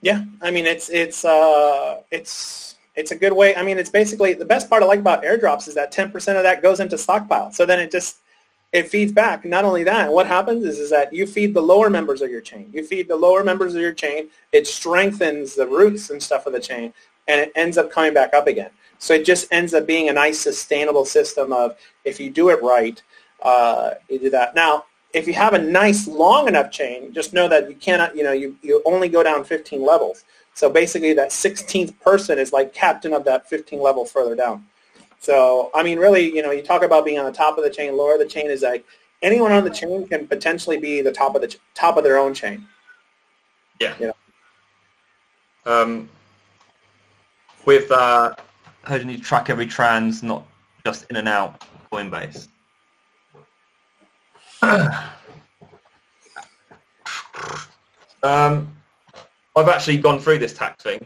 Yeah, 0.00 0.24
I 0.40 0.50
mean, 0.50 0.64
it's 0.64 0.88
it's 0.88 1.26
uh, 1.26 2.00
it's 2.10 2.76
it's 2.94 3.10
a 3.10 3.16
good 3.16 3.32
way. 3.32 3.54
I 3.56 3.62
mean, 3.62 3.78
it's 3.78 3.90
basically 3.90 4.34
the 4.34 4.44
best 4.44 4.68
part 4.68 4.82
I 4.82 4.86
like 4.86 4.98
about 4.98 5.22
airdrops 5.22 5.68
is 5.68 5.74
that 5.74 5.92
10% 5.92 6.14
of 6.36 6.42
that 6.42 6.62
goes 6.62 6.80
into 6.80 6.98
stockpile. 6.98 7.50
So 7.52 7.64
then 7.64 7.80
it 7.80 7.90
just 7.90 8.18
it 8.72 8.88
feeds 8.88 9.12
back. 9.12 9.44
Not 9.44 9.64
only 9.64 9.84
that, 9.84 10.10
what 10.10 10.26
happens 10.26 10.64
is, 10.64 10.78
is 10.78 10.90
that 10.90 11.12
you 11.12 11.26
feed 11.26 11.52
the 11.52 11.60
lower 11.60 11.90
members 11.90 12.22
of 12.22 12.30
your 12.30 12.40
chain. 12.40 12.70
You 12.72 12.84
feed 12.84 13.06
the 13.06 13.16
lower 13.16 13.44
members 13.44 13.74
of 13.74 13.82
your 13.82 13.92
chain. 13.92 14.28
It 14.50 14.66
strengthens 14.66 15.54
the 15.54 15.66
roots 15.66 16.08
and 16.08 16.22
stuff 16.22 16.46
of 16.46 16.54
the 16.54 16.60
chain, 16.60 16.94
and 17.28 17.40
it 17.40 17.52
ends 17.54 17.76
up 17.76 17.90
coming 17.90 18.14
back 18.14 18.32
up 18.32 18.46
again. 18.46 18.70
So 18.98 19.14
it 19.14 19.26
just 19.26 19.52
ends 19.52 19.74
up 19.74 19.86
being 19.86 20.08
a 20.08 20.12
nice 20.12 20.40
sustainable 20.40 21.04
system 21.04 21.52
of 21.52 21.76
if 22.04 22.18
you 22.18 22.30
do 22.30 22.48
it 22.48 22.62
right, 22.62 23.02
uh, 23.42 23.90
you 24.08 24.18
do 24.18 24.30
that. 24.30 24.54
Now, 24.54 24.84
if 25.12 25.26
you 25.26 25.34
have 25.34 25.52
a 25.52 25.58
nice 25.58 26.06
long 26.06 26.48
enough 26.48 26.70
chain, 26.70 27.12
just 27.12 27.34
know 27.34 27.48
that 27.48 27.68
you 27.68 27.76
cannot, 27.76 28.16
you 28.16 28.22
know, 28.22 28.32
you, 28.32 28.56
you 28.62 28.80
only 28.86 29.08
go 29.08 29.22
down 29.22 29.44
15 29.44 29.84
levels. 29.84 30.24
So 30.54 30.68
basically 30.70 31.14
that 31.14 31.30
16th 31.30 31.98
person 32.00 32.38
is 32.38 32.52
like 32.52 32.74
captain 32.74 33.12
of 33.12 33.24
that 33.24 33.48
15 33.48 33.80
level 33.80 34.04
further 34.04 34.34
down. 34.34 34.66
So, 35.18 35.70
I 35.74 35.82
mean, 35.82 35.98
really, 35.98 36.34
you 36.34 36.42
know, 36.42 36.50
you 36.50 36.62
talk 36.62 36.82
about 36.82 37.04
being 37.04 37.18
on 37.18 37.24
the 37.24 37.32
top 37.32 37.56
of 37.56 37.64
the 37.64 37.70
chain, 37.70 37.96
lower 37.96 38.18
the 38.18 38.26
chain 38.26 38.50
is 38.50 38.62
like 38.62 38.84
anyone 39.22 39.52
on 39.52 39.64
the 39.64 39.70
chain 39.70 40.06
can 40.08 40.26
potentially 40.26 40.78
be 40.78 41.00
the 41.00 41.12
top 41.12 41.34
of 41.34 41.40
the 41.42 41.48
ch- 41.48 41.58
top 41.74 41.96
of 41.96 42.04
their 42.04 42.18
own 42.18 42.34
chain. 42.34 42.66
Yeah. 43.80 44.12
Um, 45.64 46.08
with 47.64 47.90
uh, 47.92 48.34
how 48.82 48.94
do 48.96 49.00
you 49.00 49.06
need 49.06 49.18
to 49.18 49.22
track 49.22 49.48
every 49.48 49.66
trans, 49.66 50.22
not 50.22 50.44
just 50.84 51.06
in 51.10 51.16
and 51.16 51.28
out 51.28 51.64
Coinbase? 51.92 52.48
um, 58.22 58.76
I've 59.56 59.68
actually 59.68 59.98
gone 59.98 60.18
through 60.18 60.38
this 60.38 60.54
tax 60.54 60.82
thing 60.82 61.04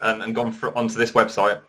and, 0.00 0.22
and 0.22 0.34
gone 0.34 0.52
through, 0.52 0.72
onto 0.74 0.94
this 0.94 1.12
website, 1.12 1.60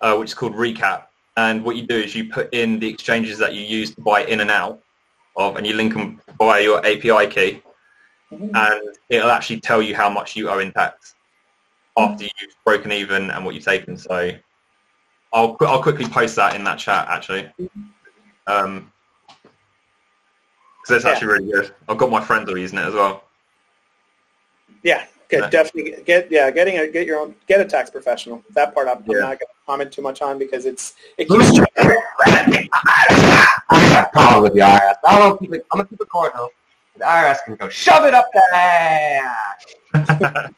uh, 0.00 0.16
which 0.16 0.30
is 0.30 0.34
called 0.34 0.54
Recap. 0.54 1.04
And 1.36 1.64
what 1.64 1.76
you 1.76 1.86
do 1.86 1.96
is 1.96 2.14
you 2.14 2.30
put 2.30 2.52
in 2.54 2.78
the 2.78 2.88
exchanges 2.88 3.38
that 3.38 3.54
you 3.54 3.60
use 3.62 3.94
to 3.94 4.00
buy 4.00 4.24
in 4.24 4.40
and 4.40 4.50
out 4.50 4.80
of, 5.36 5.56
and 5.56 5.66
you 5.66 5.74
link 5.74 5.92
them 5.92 6.20
via 6.38 6.62
your 6.62 6.78
API 6.78 7.26
key, 7.26 7.62
and 8.30 8.80
it'll 9.10 9.30
actually 9.30 9.60
tell 9.60 9.82
you 9.82 9.94
how 9.94 10.08
much 10.08 10.34
you 10.34 10.48
owe 10.48 10.60
in 10.60 10.72
tax 10.72 11.14
after 11.98 12.24
you've 12.24 12.56
broken 12.64 12.90
even 12.92 13.30
and 13.30 13.44
what 13.44 13.54
you've 13.54 13.64
taken. 13.64 13.96
So 13.98 14.30
I'll 15.32 15.56
I'll 15.60 15.82
quickly 15.82 16.06
post 16.06 16.36
that 16.36 16.54
in 16.54 16.64
that 16.64 16.78
chat 16.78 17.06
actually. 17.08 17.50
Um, 18.46 18.92
because 20.82 20.96
it's 20.96 21.04
Yeah. 21.04 21.10
actually 21.12 21.28
really 21.28 21.52
good. 21.52 21.74
I've 21.88 21.98
got 21.98 22.10
my 22.10 22.22
friends 22.24 22.48
all 22.48 22.56
using 22.56 22.78
it 22.78 22.86
as 22.86 22.94
well. 22.94 23.24
Yeah, 24.82 25.04
good. 25.28 25.40
Yeah. 25.42 25.50
Definitely 25.50 26.02
get 26.04 26.30
yeah, 26.30 26.50
getting 26.50 26.78
a 26.78 26.88
get 26.88 27.06
your 27.06 27.20
own 27.20 27.34
get 27.46 27.60
a 27.60 27.64
tax 27.64 27.90
professional. 27.90 28.42
That 28.54 28.74
part 28.74 28.88
I'm, 28.88 28.98
I'm 28.98 29.04
Yeah. 29.06 29.18
not 29.20 29.28
going 29.28 29.38
to 29.38 29.46
comment 29.66 29.92
too 29.92 30.02
much 30.02 30.20
on 30.22 30.38
because 30.38 30.66
it's 30.66 30.94
it 31.18 31.28
keeps 31.28 31.58
I 31.78 32.68
got 33.70 34.06
a 34.06 34.10
problem 34.12 34.42
with 34.44 34.54
the 34.54 34.60
IRS. 34.60 34.94
I 35.06 35.18
don't 35.18 35.38
keep 35.40 35.52
it. 35.54 35.66
I'm 35.72 35.78
gonna 35.78 35.88
keep 35.88 36.00
it 36.00 36.08
cordial. 36.08 36.50
The 36.96 37.04
IRS 37.04 37.44
can 37.44 37.56
go 37.56 37.68
shove 37.68 38.04
it 38.04 38.14
up 38.14 38.26
the 38.32 38.42
ass. 38.54 39.66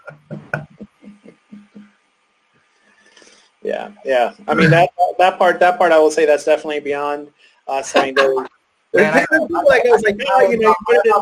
Yeah, 3.61 3.91
yeah. 4.05 4.35
I 4.47 4.55
mean 4.55 4.71
that 4.71 4.91
that 5.19 5.37
part 5.39 5.59
that 5.61 5.79
part 5.79 5.91
I 5.93 5.99
will 5.99 6.11
say 6.13 6.25
that's 6.25 6.45
definitely 6.45 6.81
beyond 6.81 7.29
us. 7.67 7.95
I 7.97 8.07
mean, 8.07 8.15
Man, 8.95 9.13
I- 9.13 9.27
people 9.27 9.49
like 9.67 9.85
I 9.85 9.91
was 9.91 10.03
like, 10.03 10.19
oh, 10.31 10.41
you 10.49 10.59
know, 10.59 10.75
put 10.87 10.97
it 10.97 11.07
in, 11.07 11.13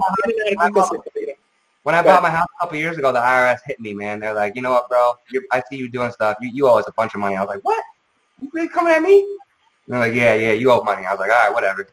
put 0.58 1.00
it 1.16 1.28
in 1.28 1.34
When 1.86 1.94
I 1.94 2.02
bought 2.02 2.20
my 2.20 2.30
house 2.30 2.48
a 2.58 2.64
couple 2.64 2.78
years 2.78 2.98
ago, 2.98 3.12
the 3.12 3.20
IRS 3.20 3.60
hit 3.64 3.78
me, 3.78 3.94
man. 3.94 4.18
They're 4.18 4.34
like, 4.34 4.56
you 4.56 4.60
know 4.60 4.72
what, 4.72 4.88
bro? 4.88 5.12
you 5.30 5.46
I 5.52 5.62
see 5.70 5.76
you 5.76 5.88
doing 5.88 6.10
stuff. 6.10 6.36
You, 6.40 6.50
you 6.52 6.66
owe 6.66 6.80
us 6.80 6.88
a 6.88 6.92
bunch 6.96 7.14
of 7.14 7.20
money. 7.20 7.36
I 7.36 7.40
was 7.42 7.48
like, 7.48 7.60
what? 7.62 7.80
You 8.40 8.50
really 8.52 8.68
coming 8.68 8.92
at 8.92 9.02
me? 9.02 9.20
And 9.20 9.28
they're 9.86 10.00
like, 10.00 10.12
yeah, 10.12 10.34
yeah, 10.34 10.50
you 10.50 10.72
owe 10.72 10.82
money. 10.82 11.06
I 11.06 11.12
was 11.12 11.20
like, 11.20 11.30
all 11.30 11.44
right, 11.44 11.54
whatever. 11.54 11.86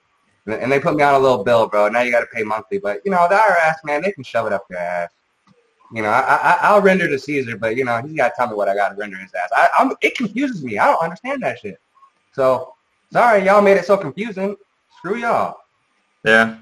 And 0.47 0.55
and 0.55 0.71
they 0.71 0.79
put 0.79 0.95
me 0.95 1.03
on 1.03 1.13
a 1.13 1.19
little 1.19 1.43
bill, 1.43 1.67
bro. 1.67 1.89
Now 1.89 2.01
you 2.01 2.09
got 2.09 2.21
to 2.21 2.25
pay 2.33 2.41
monthly. 2.41 2.79
But 2.79 3.01
you 3.05 3.11
know, 3.11 3.27
the 3.29 3.35
IRS, 3.35 3.75
man, 3.83 4.01
they 4.01 4.11
can 4.11 4.23
shove 4.23 4.47
it 4.47 4.51
up 4.51 4.65
your 4.67 4.79
ass. 4.79 5.11
You 5.93 6.01
know, 6.01 6.09
I, 6.09 6.21
I, 6.21 6.57
I'll 6.61 6.81
render 6.81 7.07
to 7.07 7.19
Caesar, 7.19 7.55
but 7.55 7.77
you 7.77 7.85
know, 7.85 8.01
he's 8.01 8.17
got 8.17 8.29
to 8.29 8.33
tell 8.35 8.47
me 8.49 8.55
what 8.55 8.69
I 8.69 8.73
got 8.73 8.89
to 8.89 8.95
render 8.95 9.17
his 9.17 9.31
ass. 9.35 9.49
I, 9.55 9.69
I'm, 9.77 9.93
it 10.01 10.17
confuses 10.17 10.63
me. 10.63 10.79
I 10.79 10.87
don't 10.87 11.03
understand 11.03 11.43
that 11.43 11.59
shit. 11.59 11.79
So, 12.31 12.73
sorry, 13.11 13.45
y'all 13.45 13.61
made 13.61 13.77
it 13.77 13.85
so 13.85 13.95
confusing. 13.95 14.55
Screw 14.97 15.17
y'all. 15.17 15.57
yeah. 16.25 16.57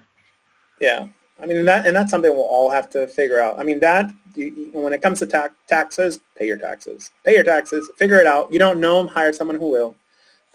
Yeah, 0.81 1.07
I 1.41 1.45
mean 1.45 1.57
and 1.57 1.67
that 1.67 1.87
and 1.87 1.95
that's 1.95 2.11
something 2.11 2.31
we'll 2.31 2.43
all 2.43 2.69
have 2.69 2.89
to 2.91 3.07
figure 3.07 3.39
out. 3.39 3.59
I 3.59 3.63
mean 3.63 3.79
that 3.79 4.11
you, 4.35 4.69
when 4.73 4.93
it 4.93 5.01
comes 5.01 5.19
to 5.19 5.27
tax 5.27 5.53
taxes, 5.67 6.19
pay 6.35 6.47
your 6.47 6.57
taxes. 6.57 7.11
Pay 7.25 7.35
your 7.35 7.43
taxes. 7.43 7.89
Figure 7.97 8.19
it 8.19 8.27
out. 8.27 8.51
You 8.51 8.59
don't 8.59 8.79
know 8.79 8.97
them, 8.97 9.07
hire 9.07 9.33
someone 9.33 9.57
who 9.57 9.69
will. 9.69 9.95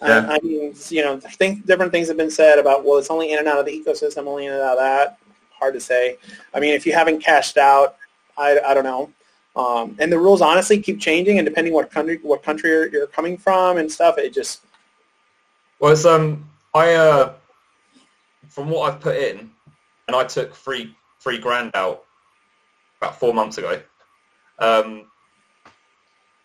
Uh, 0.00 0.26
I 0.28 0.38
mean, 0.42 0.74
you 0.90 1.02
know, 1.02 1.18
think 1.18 1.66
different 1.66 1.90
things 1.90 2.08
have 2.08 2.18
been 2.18 2.30
said 2.30 2.58
about 2.58 2.84
well, 2.84 2.98
it's 2.98 3.10
only 3.10 3.32
in 3.32 3.38
and 3.38 3.48
out 3.48 3.58
of 3.58 3.64
the 3.66 3.72
ecosystem, 3.72 4.26
only 4.26 4.46
in 4.46 4.52
and 4.52 4.60
out 4.60 4.72
of 4.72 4.78
that. 4.78 5.18
Hard 5.58 5.72
to 5.74 5.80
say. 5.80 6.18
I 6.52 6.60
mean, 6.60 6.74
if 6.74 6.84
you 6.84 6.92
haven't 6.92 7.20
cashed 7.20 7.56
out, 7.56 7.96
I, 8.36 8.60
I 8.60 8.74
don't 8.74 8.84
know. 8.84 9.10
Um, 9.56 9.96
and 9.98 10.12
the 10.12 10.18
rules 10.18 10.42
honestly 10.42 10.78
keep 10.78 11.00
changing, 11.00 11.38
and 11.38 11.46
depending 11.46 11.72
what 11.72 11.90
country 11.90 12.18
what 12.22 12.42
country 12.42 12.70
you're, 12.70 12.88
you're 12.88 13.06
coming 13.06 13.38
from 13.38 13.78
and 13.78 13.90
stuff, 13.90 14.18
it 14.18 14.34
just 14.34 14.60
Well, 15.80 15.92
it's, 15.92 16.04
um, 16.04 16.46
I 16.74 16.92
uh, 16.92 17.32
from 18.50 18.68
what 18.68 18.92
I've 18.92 19.00
put 19.00 19.16
in, 19.16 19.50
and 20.08 20.16
I 20.16 20.24
took 20.24 20.54
three 20.54 20.94
three 21.20 21.38
grand 21.38 21.72
out 21.74 22.04
about 23.00 23.18
four 23.18 23.34
months 23.34 23.58
ago. 23.58 23.80
Um, 24.58 25.10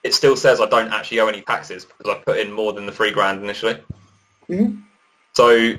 it 0.03 0.13
still 0.13 0.35
says 0.35 0.59
I 0.59 0.65
don't 0.65 0.91
actually 0.91 1.19
owe 1.19 1.27
any 1.27 1.41
taxes 1.41 1.85
because 1.85 2.15
I 2.15 2.19
put 2.23 2.39
in 2.39 2.51
more 2.51 2.73
than 2.73 2.85
the 2.85 2.91
three 2.91 3.11
grand 3.11 3.43
initially. 3.43 3.77
Mhm. 4.49 4.83
So 5.33 5.73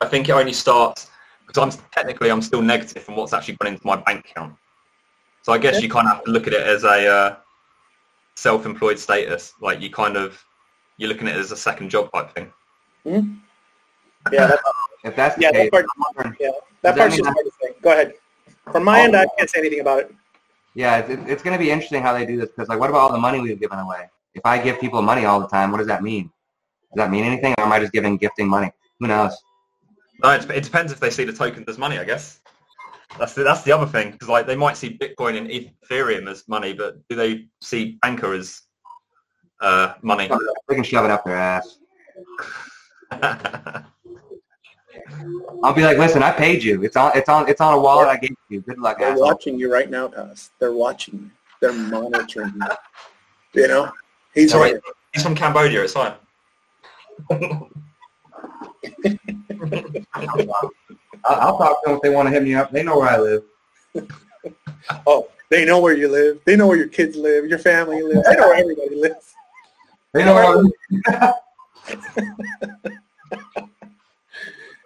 I 0.00 0.06
think 0.06 0.28
it 0.28 0.32
only 0.32 0.52
starts 0.52 1.10
because 1.46 1.62
I'm 1.62 1.84
technically 1.92 2.30
I'm 2.30 2.42
still 2.42 2.62
negative 2.62 3.02
from 3.04 3.16
what's 3.16 3.32
actually 3.32 3.56
gone 3.56 3.74
into 3.74 3.86
my 3.86 3.96
bank 3.96 4.30
account. 4.30 4.56
So 5.42 5.52
I 5.52 5.58
guess 5.58 5.74
Yeah. 5.74 5.80
you 5.82 5.90
kind 5.90 6.06
of 6.08 6.16
have 6.16 6.24
to 6.24 6.30
look 6.30 6.46
at 6.46 6.52
it 6.54 6.62
as 6.66 6.84
a 6.84 7.06
uh, 7.08 7.36
self-employed 8.36 8.98
status. 8.98 9.52
Like 9.60 9.80
you 9.80 9.90
kind 9.90 10.16
of 10.16 10.42
you're 10.96 11.08
looking 11.08 11.28
at 11.28 11.36
it 11.36 11.40
as 11.40 11.52
a 11.52 11.56
second 11.56 11.90
job 11.90 12.10
type 12.12 12.34
thing. 12.34 12.52
yeah, 13.04 14.46
that's, 14.46 14.62
If 15.04 15.16
that's 15.16 15.36
the 15.36 15.42
yeah, 15.42 15.52
case, 15.52 15.70
that 15.72 15.86
part, 16.14 16.36
yeah, 16.38 16.50
that 16.82 16.96
part's 16.96 17.16
mean 17.16 17.24
just 17.24 17.34
hard 17.34 17.46
to 17.46 17.52
say. 17.60 17.74
Go 17.82 17.92
ahead. 17.92 18.14
From 18.70 18.84
my 18.84 19.00
Oh. 19.00 19.04
end, 19.04 19.16
I 19.16 19.26
can't 19.38 19.48
say 19.48 19.60
anything 19.60 19.80
about 19.80 20.00
it. 20.00 20.14
Yeah, 20.74 20.98
it's, 20.98 21.22
it's 21.28 21.42
going 21.42 21.56
to 21.56 21.62
be 21.62 21.70
interesting 21.70 22.02
how 22.02 22.12
they 22.12 22.26
do 22.26 22.36
this 22.36 22.50
because, 22.50 22.68
like, 22.68 22.78
what 22.78 22.90
about 22.90 23.00
all 23.00 23.12
the 23.12 23.18
money 23.18 23.40
we've 23.40 23.58
given 23.58 23.78
away? 23.78 24.08
If 24.34 24.42
I 24.44 24.58
give 24.58 24.78
people 24.78 25.02
money 25.02 25.24
all 25.24 25.40
the 25.40 25.48
time, 25.48 25.72
what 25.72 25.78
does 25.78 25.86
that 25.88 26.02
mean? 26.02 26.30
Does 26.94 27.04
that 27.04 27.10
mean 27.10 27.24
anything, 27.24 27.54
or 27.58 27.64
am 27.64 27.72
I 27.72 27.80
just 27.80 27.92
giving 27.92 28.16
gifting 28.16 28.48
money? 28.48 28.70
Who 29.00 29.06
knows? 29.06 29.36
No, 30.22 30.30
it, 30.30 30.48
it 30.50 30.64
depends 30.64 30.92
if 30.92 31.00
they 31.00 31.10
see 31.10 31.24
the 31.24 31.32
token 31.32 31.64
as 31.66 31.78
money, 31.78 31.98
I 31.98 32.04
guess. 32.04 32.40
That's 33.18 33.34
the, 33.34 33.42
that's 33.42 33.62
the 33.62 33.72
other 33.72 33.86
thing 33.86 34.12
because 34.12 34.28
like 34.28 34.46
they 34.46 34.56
might 34.56 34.76
see 34.76 34.96
Bitcoin 34.96 35.36
and 35.36 35.48
Ethereum 35.48 36.30
as 36.30 36.46
money, 36.46 36.72
but 36.72 36.96
do 37.08 37.16
they 37.16 37.46
see 37.60 37.98
Anchor 38.04 38.34
as 38.34 38.62
uh, 39.60 39.94
money? 40.02 40.28
They 40.68 40.74
can 40.74 40.84
shove 40.84 41.04
it 41.04 41.10
up 41.10 41.24
their 41.24 41.36
ass. 41.36 41.78
I'll 45.62 45.74
be 45.74 45.82
like, 45.82 45.98
listen, 45.98 46.22
I 46.22 46.32
paid 46.32 46.62
you. 46.62 46.82
It's 46.82 46.96
on. 46.96 47.12
It's 47.14 47.28
on. 47.28 47.48
It's 47.48 47.60
on 47.60 47.74
a 47.74 47.80
wallet 47.80 48.08
I 48.08 48.16
gave 48.16 48.36
you. 48.48 48.60
Good 48.60 48.78
luck. 48.78 48.98
They're 48.98 49.08
asshole. 49.08 49.26
watching 49.26 49.58
you 49.58 49.72
right 49.72 49.90
now, 49.90 50.08
Thomas. 50.08 50.50
They're 50.58 50.72
watching 50.72 51.14
you. 51.14 51.30
They're 51.60 51.72
monitoring 51.72 52.54
you. 52.54 53.62
You 53.62 53.68
know, 53.68 53.92
he's 54.34 54.52
Sorry. 54.52 54.74
right. 54.74 54.82
He's 55.12 55.22
from 55.22 55.34
Cambodia. 55.34 55.82
It's 55.82 55.92
fine. 55.92 56.14
I'll, 61.24 61.24
I'll 61.24 61.58
talk 61.58 61.82
to 61.82 61.86
them 61.86 61.96
if 61.96 62.02
they 62.02 62.10
want 62.10 62.28
to 62.28 62.32
hit 62.32 62.42
me 62.42 62.54
up. 62.54 62.70
They 62.70 62.82
know 62.82 62.98
where 62.98 63.10
I 63.10 63.18
live. 63.18 63.42
Oh, 65.06 65.28
they 65.50 65.64
know 65.64 65.80
where 65.80 65.96
you 65.96 66.08
live. 66.08 66.40
They 66.44 66.56
know 66.56 66.66
where 66.66 66.78
your 66.78 66.88
kids 66.88 67.16
live. 67.16 67.46
Your 67.46 67.58
family 67.58 68.02
lives. 68.02 68.26
They 68.26 68.36
know 68.36 68.48
where 68.48 68.56
everybody 68.56 68.94
lives. 68.94 69.34
They 70.12 70.24
know 70.24 70.34
where 70.34 70.64
I 71.08 71.32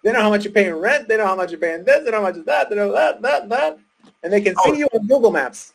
They 0.05 0.13
know 0.13 0.21
how 0.21 0.29
much 0.31 0.45
you're 0.45 0.53
paying 0.53 0.75
rent. 0.75 1.09
They 1.09 1.17
know 1.17 1.27
how 1.27 1.35
much 1.35 1.51
you're 1.51 1.59
paying 1.59 1.83
this. 1.83 2.05
They 2.05 2.11
know 2.11 2.19
how 2.19 2.23
much 2.25 2.37
is 2.37 2.45
that. 2.45 2.69
They 2.69 2.77
know 2.77 2.93
that, 2.93 3.23
that, 3.23 3.49
that. 3.49 3.79
And 4.23 4.31
they 4.33 4.43
can 4.43 4.55
see 4.57 4.71
Oh. 4.71 4.73
you 4.75 4.87
on 4.93 5.07
Google 5.07 5.31
Maps. 5.33 5.73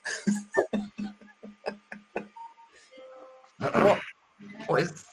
what, 3.60 3.99
what 4.68 4.81
is? 4.81 5.06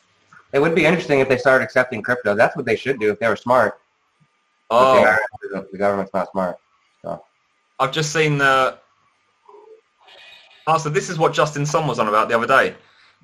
It 0.53 0.59
would 0.61 0.75
be 0.75 0.85
interesting 0.85 1.21
if 1.21 1.29
they 1.29 1.39
started 1.39 1.65
accepting 1.65 2.03
crypto. 2.03 2.35
That's 2.35 2.57
what 2.57 2.67
they 2.67 2.77
should 2.77 3.01
do 3.01 3.11
if 3.11 3.19
they 3.19 3.29
were 3.29 3.37
smart. 3.37 3.81
But 4.69 4.95
they 4.95 5.01
Oh, 5.01 5.17
aren't. 5.55 5.73
the 5.73 5.79
government's 5.79 6.13
not 6.15 6.31
smart. 6.31 6.59
I've 7.79 7.93
just 7.93 8.11
seen 8.11 8.39
the. 8.39 8.79
Oh, 10.67 10.79
so 10.79 10.89
this 10.89 11.11
is 11.11 11.19
what 11.19 11.35
Justin 11.35 11.67
Sun 11.67 11.87
was 11.87 11.99
on 11.99 12.09
about 12.09 12.29
the 12.31 12.35
other 12.37 12.47
day. 12.47 12.75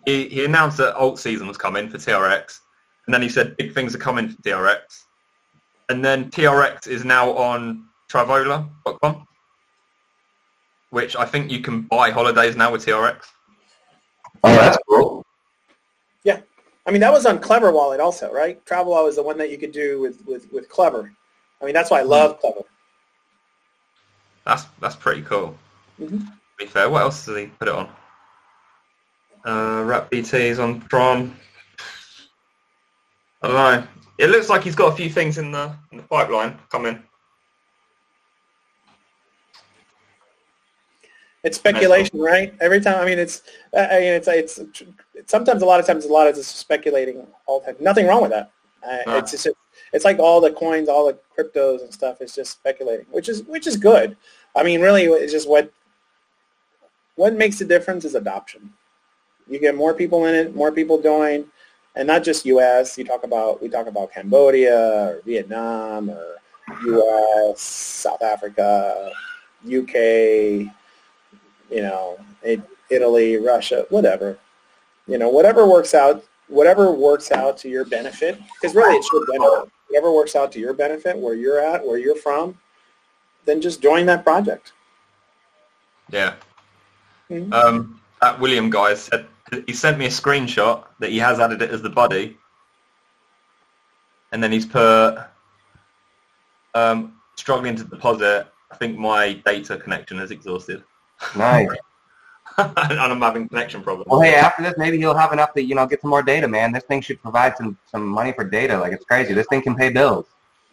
He 0.05 0.28
he 0.28 0.44
announced 0.44 0.77
that 0.77 0.94
alt 0.94 1.19
season 1.19 1.47
was 1.48 1.56
coming 1.56 1.89
for 1.89 1.97
TRX, 1.97 2.60
and 3.06 3.14
then 3.14 3.23
he 3.23 3.31
said 3.31 3.56
big 3.56 3.73
things 3.73 3.94
are 3.94 3.98
coming 3.98 4.28
for 4.28 4.36
TRX, 4.43 5.05
and 5.89 6.05
then 6.05 6.31
TRX 6.31 6.87
is 6.87 7.05
now 7.05 7.33
on 7.33 7.85
Travala.com, 8.11 9.27
which 10.91 11.17
I 11.17 11.25
think 11.25 11.51
you 11.51 11.61
can 11.61 11.83
buy 11.83 12.11
holidays 12.11 12.57
now 12.57 12.73
with 12.73 12.85
TRX. 12.85 13.25
Oh, 14.45 14.55
that's 14.55 14.79
cool. 14.89 15.25
Yeah. 16.25 16.41
I 16.87 16.91
mean, 16.91 17.01
that 17.01 17.13
was 17.13 17.27
on 17.27 17.39
Klever 17.39 17.73
Wallet 17.73 18.01
also, 18.01 18.33
right? 18.33 18.65
Travel 18.67 18.93
Wallet 18.93 19.07
was 19.07 19.17
the 19.17 19.23
one 19.23 19.39
that 19.39 19.51
you 19.51 19.59
could 19.59 19.73
do 19.73 20.01
with, 20.01 20.25
with, 20.27 20.51
with 20.53 20.69
Klever. 20.69 21.11
I 21.61 21.65
mean, 21.65 21.75
that's 21.75 21.91
why 21.91 22.01
I 22.01 22.03
love 22.03 22.41
Klever. 22.41 22.65
That's 24.45 24.65
that's 24.81 24.97
pretty 24.97 25.23
cool. 25.23 25.57
Mhm. 26.01 26.19
To 26.27 26.33
be 26.59 26.67
fair, 26.67 26.91
what 26.91 27.03
else 27.03 27.25
did 27.25 27.39
he 27.39 27.47
put 27.47 27.69
it 27.69 27.75
on? 27.75 27.89
Uh, 29.45 29.85
Rap 29.85 30.11
BT's 30.11 30.59
on 30.59 30.81
Tron. 30.89 31.37
I 33.43 33.47
don't 33.49 33.57
know. 33.57 33.89
It 34.23 34.31
looks 34.31 34.49
like 34.49 34.62
he's 34.62 34.77
got 34.77 34.93
a 34.93 34.97
few 34.97 35.11
things 35.11 35.36
in 35.36 35.51
the 35.51 35.74
in 35.90 35.97
the 35.99 36.05
pipeline 36.05 36.57
coming. 36.70 37.03
It's 41.43 41.57
speculation, 41.57 42.20
right? 42.20 42.55
Every 42.61 42.81
time, 42.81 43.01
I 43.01 43.05
mean, 43.05 43.19
it's, 43.19 43.43
I 43.77 43.99
mean, 43.99 44.12
it's, 44.12 44.28
it's, 44.28 44.61
it's 45.12 45.28
sometimes 45.32 45.62
a 45.62 45.66
lot 45.66 45.81
of 45.81 45.86
times, 45.89 46.05
a 46.05 46.09
lot 46.09 46.28
of 46.28 46.39
it's 46.39 46.47
speculating 46.47 47.27
all 47.47 47.59
the 47.59 47.66
time. 47.66 47.77
Nothing 47.81 48.07
wrong 48.07 48.23
with 48.23 48.31
that. 48.31 48.53
Uh, 48.89 48.99
No. 49.09 49.16
It's 49.19 49.32
just, 49.32 49.49
it's 49.93 50.05
like 50.05 50.20
all 50.20 50.40
the 50.40 50.53
coins, 50.53 50.89
all 50.89 51.05
the 51.05 51.19
cryptos 51.36 51.82
and 51.82 51.93
stuff 51.93 52.20
is 52.20 52.32
just 52.32 52.53
speculating, 52.53 53.07
which 53.11 53.28
is, 53.28 53.43
which 53.49 53.66
is 53.66 53.77
good. 53.77 54.16
I 54.55 54.62
mean, 54.62 54.81
really, 54.81 55.07
it's 55.07 55.32
just 55.32 55.49
what, 55.49 55.73
what 57.16 57.35
makes 57.35 57.59
the 57.59 57.65
difference 57.65 58.05
is 58.05 58.15
adoption. 58.15 58.73
You 59.49 59.59
get 59.59 59.74
more 59.74 59.94
people 59.94 60.27
in 60.27 60.36
it, 60.36 60.55
more 60.55 60.70
people 60.70 61.03
join, 61.03 61.47
and 61.94 62.06
not 62.06 62.23
just 62.23 62.47
U.S. 62.47 62.97
You 62.97 63.05
talk 63.05 63.24
about, 63.24 63.60
we 63.62 63.69
talk 63.69 63.86
about 63.86 64.12
Cambodia 64.12 65.09
or 65.09 65.23
Vietnam 65.24 66.10
or 66.10 66.36
U.S., 66.86 67.60
South 67.60 68.23
Africa, 68.23 69.10
UK, 69.66 69.94
you 71.70 71.82
know, 71.82 72.19
it, 72.43 72.60
Italy, 72.90 73.36
Russia, 73.36 73.86
whatever. 73.90 74.39
You 75.06 75.19
know, 75.19 75.28
whatever 75.28 75.66
works 75.66 75.94
out, 75.94 76.24
whatever 76.48 76.90
works 76.93 77.32
out 77.32 77.56
to 77.59 77.69
your 77.69 77.85
benefit, 77.85 78.39
because 78.60 78.74
really 78.74 78.97
it's 78.97 79.10
your 79.12 79.27
benefit. 79.27 79.73
Whatever 79.89 80.12
works 80.12 80.35
out 80.36 80.52
to 80.52 80.59
your 80.59 80.73
benefit, 80.73 81.19
where 81.19 81.35
you're 81.35 81.60
at, 81.60 81.85
where 81.86 81.98
you're 81.98 82.16
from, 82.16 82.56
then 83.44 83.60
just 83.60 83.82
join 83.82 84.06
that 84.06 84.24
project. 84.24 84.73
Yeah. 86.10 86.35
Mhm. 87.31 87.52
Um, 87.52 88.01
that 88.23 88.39
William 88.40 88.70
guy 88.70 88.94
said 88.94 89.27
he 89.66 89.73
sent 89.74 89.99
me 89.99 90.07
a 90.07 90.09
screenshot 90.09 90.85
that 91.01 91.11
he 91.11 91.19
has 91.19 91.39
added 91.40 91.61
it 91.61 91.70
as 91.70 91.82
the 91.82 91.90
buddy, 91.90 92.39
and 94.31 94.43
then 94.43 94.51
he's 94.51 94.65
put 94.65 95.19
um, 96.74 97.15
struggling 97.36 97.77
to 97.77 97.85
deposit. 97.85 98.47
I 98.70 98.77
think 98.77 98.97
my 98.99 99.35
data 99.44 99.77
connection 99.77 100.19
is 100.20 100.31
exhausted, 100.31 100.82
Nice. 101.36 101.69
and 102.59 102.78
I'm 102.78 103.20
having 103.20 103.49
connection 103.49 103.82
problems. 103.82 104.09
Well, 104.11 104.20
hey, 104.20 104.35
after 104.35 104.62
this, 104.62 104.74
maybe 104.78 104.97
he'll 104.99 105.15
have 105.15 105.32
enough 105.32 105.53
to, 105.55 105.62
you 105.62 105.74
know, 105.74 105.86
get 105.86 106.01
some 106.01 106.11
more 106.11 106.23
data, 106.23 106.47
man. 106.49 106.73
This 106.73 106.85
thing 106.85 107.01
should 107.03 107.20
provide 107.23 107.57
some, 107.57 107.77
some 107.90 108.07
money 108.07 108.32
for 108.32 108.44
data. 108.44 108.78
Like, 108.78 108.93
it's 108.93 109.05
crazy. 109.05 109.32
This 109.35 109.47
thing 109.49 109.62
can 109.62 109.74
pay 109.74 109.90
bills. 109.90 110.27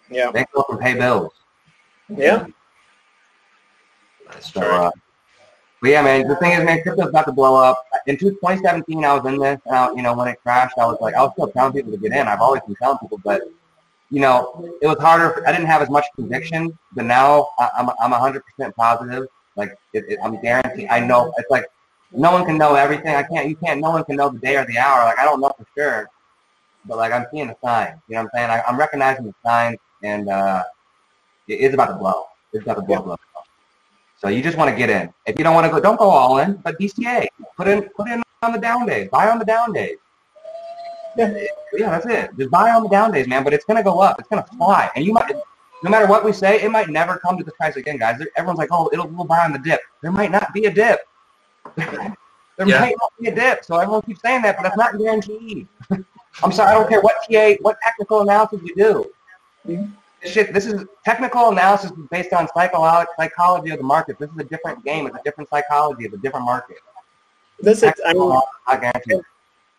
Yeah, 0.09 0.31
Bitcoin 0.31 0.67
can 0.69 0.77
pay 0.77 0.93
bills. 0.95 1.33
yeah. 2.09 2.45
That's 4.31 4.51
So, 4.53 4.61
true. 4.61 4.69
uh, 4.69 4.91
but 5.81 5.91
yeah, 5.91 6.01
man, 6.01 6.27
the 6.27 6.35
thing 6.35 6.51
is, 6.51 6.63
man, 6.65 6.81
crypto's 6.81 7.07
about 7.07 7.25
to 7.25 7.31
blow 7.31 7.55
up. 7.55 7.85
In 8.05 8.17
2017, 8.17 9.05
I 9.05 9.13
was 9.13 9.25
in 9.25 9.39
this, 9.39 9.61
and 9.65 9.75
I, 9.75 9.91
you 9.91 10.01
know, 10.01 10.13
when 10.13 10.27
it 10.27 10.41
crashed, 10.41 10.77
I 10.77 10.85
was 10.85 10.97
like, 10.99 11.15
I 11.15 11.21
was 11.21 11.31
still 11.33 11.49
telling 11.51 11.71
people 11.71 11.91
to 11.91 11.97
get 11.97 12.11
in. 12.11 12.27
I've 12.27 12.41
always 12.41 12.61
been 12.63 12.75
telling 12.75 12.97
people, 12.97 13.19
but, 13.23 13.43
you 14.09 14.19
know, 14.19 14.69
it 14.81 14.87
was 14.87 14.97
harder. 14.99 15.41
I 15.47 15.53
didn't 15.53 15.67
have 15.67 15.81
as 15.81 15.89
much 15.89 16.05
conviction, 16.15 16.77
but 16.93 17.05
now 17.05 17.49
I, 17.59 17.69
I'm, 17.77 17.89
I'm 18.01 18.11
100% 18.11 18.75
positive. 18.75 19.27
Like, 19.55 19.77
it, 19.93 20.03
it, 20.09 20.19
I'm 20.21 20.41
guaranteed. 20.41 20.89
I 20.89 20.99
know. 20.99 21.33
It's 21.37 21.49
like, 21.49 21.65
no 22.11 22.31
one 22.31 22.45
can 22.45 22.57
know 22.57 22.75
everything. 22.75 23.15
I 23.15 23.23
can't, 23.23 23.47
you 23.47 23.55
can't, 23.55 23.79
no 23.79 23.91
one 23.91 24.03
can 24.03 24.17
know 24.17 24.29
the 24.29 24.39
day 24.39 24.57
or 24.57 24.65
the 24.65 24.77
hour. 24.77 25.05
Like, 25.05 25.19
I 25.19 25.23
don't 25.23 25.39
know 25.39 25.51
for 25.57 25.65
sure, 25.77 26.09
but, 26.85 26.97
like, 26.97 27.13
I'm 27.13 27.25
seeing 27.31 27.47
the 27.47 27.55
signs. 27.63 28.01
You 28.09 28.15
know 28.15 28.23
what 28.23 28.31
I'm 28.33 28.49
saying? 28.49 28.49
I, 28.49 28.63
I'm 28.67 28.77
recognizing 28.77 29.25
the 29.25 29.33
signs, 29.45 29.77
and 30.03 30.27
uh, 30.27 30.63
it 31.47 31.61
is 31.61 31.73
about 31.73 31.87
to 31.87 31.95
blow. 31.95 32.25
It's 32.51 32.63
about 32.63 32.75
to 32.75 32.81
blow, 32.81 33.01
blow. 33.01 33.15
So 34.19 34.27
you 34.27 34.43
just 34.43 34.57
want 34.57 34.69
to 34.69 34.75
get 34.75 34.89
in. 34.89 35.13
If 35.25 35.37
you 35.37 35.45
don't 35.45 35.55
want 35.55 35.65
to 35.65 35.71
go, 35.71 35.79
don't 35.79 35.97
go 35.97 36.09
all 36.09 36.39
in. 36.39 36.55
But 36.55 36.77
DCA, 36.77 37.27
put 37.55 37.67
in, 37.69 37.83
put 37.95 38.09
in 38.09 38.21
on 38.43 38.51
the 38.51 38.59
down 38.59 38.85
days. 38.85 39.07
Buy 39.09 39.29
on 39.29 39.39
the 39.39 39.45
down 39.45 39.71
days. 39.71 39.97
Yeah. 41.17 41.33
Yeah, 41.73 41.89
that's 41.91 42.05
it. 42.05 42.31
Just 42.37 42.51
buy 42.51 42.69
on 42.71 42.83
the 42.83 42.89
down 42.89 43.11
days, 43.11 43.27
man. 43.27 43.43
But 43.45 43.53
it's 43.53 43.63
gonna 43.63 43.83
go 43.83 43.99
up. 44.01 44.19
It's 44.19 44.27
gonna 44.27 44.45
fly. 44.57 44.89
And 44.95 45.05
you 45.05 45.13
might, 45.13 45.31
no 45.83 45.89
matter 45.89 46.05
what 46.05 46.25
we 46.25 46.33
say, 46.33 46.61
it 46.61 46.69
might 46.69 46.89
never 46.89 47.17
come 47.17 47.37
to 47.37 47.43
this 47.43 47.53
price 47.55 47.77
again, 47.77 47.97
guys. 47.97 48.21
Everyone's 48.35 48.57
like, 48.59 48.69
oh, 48.71 48.89
it'll 48.91 49.07
we'll 49.07 49.25
buy 49.25 49.39
on 49.45 49.53
the 49.53 49.59
dip. 49.59 49.79
There 50.01 50.11
might 50.11 50.31
not 50.31 50.53
be 50.53 50.65
a 50.65 50.71
dip. 50.71 50.99
there 51.77 52.13
Yeah. 52.65 52.81
might 52.81 52.95
not 52.99 53.11
be 53.19 53.27
a 53.29 53.35
dip. 53.35 53.63
So 53.63 53.77
everyone 53.77 54.01
keeps 54.01 54.21
saying 54.21 54.41
that, 54.41 54.57
but 54.57 54.63
that's 54.63 54.77
not 54.77 54.97
guaranteed. 54.97 55.67
I'm 56.43 56.51
sorry. 56.51 56.71
I 56.71 56.73
don't 56.73 56.89
care 56.89 57.01
what 57.01 57.15
TA, 57.29 57.55
what 57.61 57.77
technical 57.83 58.21
analysis 58.21 58.59
you 58.63 58.75
do. 58.75 59.11
Mhm. 59.67 59.91
This 60.21 60.31
shit, 60.33 60.53
this 60.53 60.65
is 60.65 60.85
technical 61.05 61.49
analysis 61.49 61.91
based 62.11 62.33
on 62.33 62.47
psycholo- 62.47 63.05
psychology 63.17 63.71
of 63.71 63.77
the 63.77 63.83
market. 63.83 64.19
This 64.19 64.29
is 64.29 64.37
a 64.37 64.43
different 64.43 64.83
game. 64.83 65.07
It's 65.07 65.15
a 65.15 65.21
different 65.23 65.49
psychology. 65.49 66.05
It's 66.05 66.13
a 66.13 66.17
different 66.17 66.45
market. 66.45 66.77
This 67.61 67.83
is, 67.83 67.93
I 68.05 68.13
mean, 68.13 68.29
analysis, 68.29 68.41
not 68.67 68.81
guaranteed. 68.81 69.21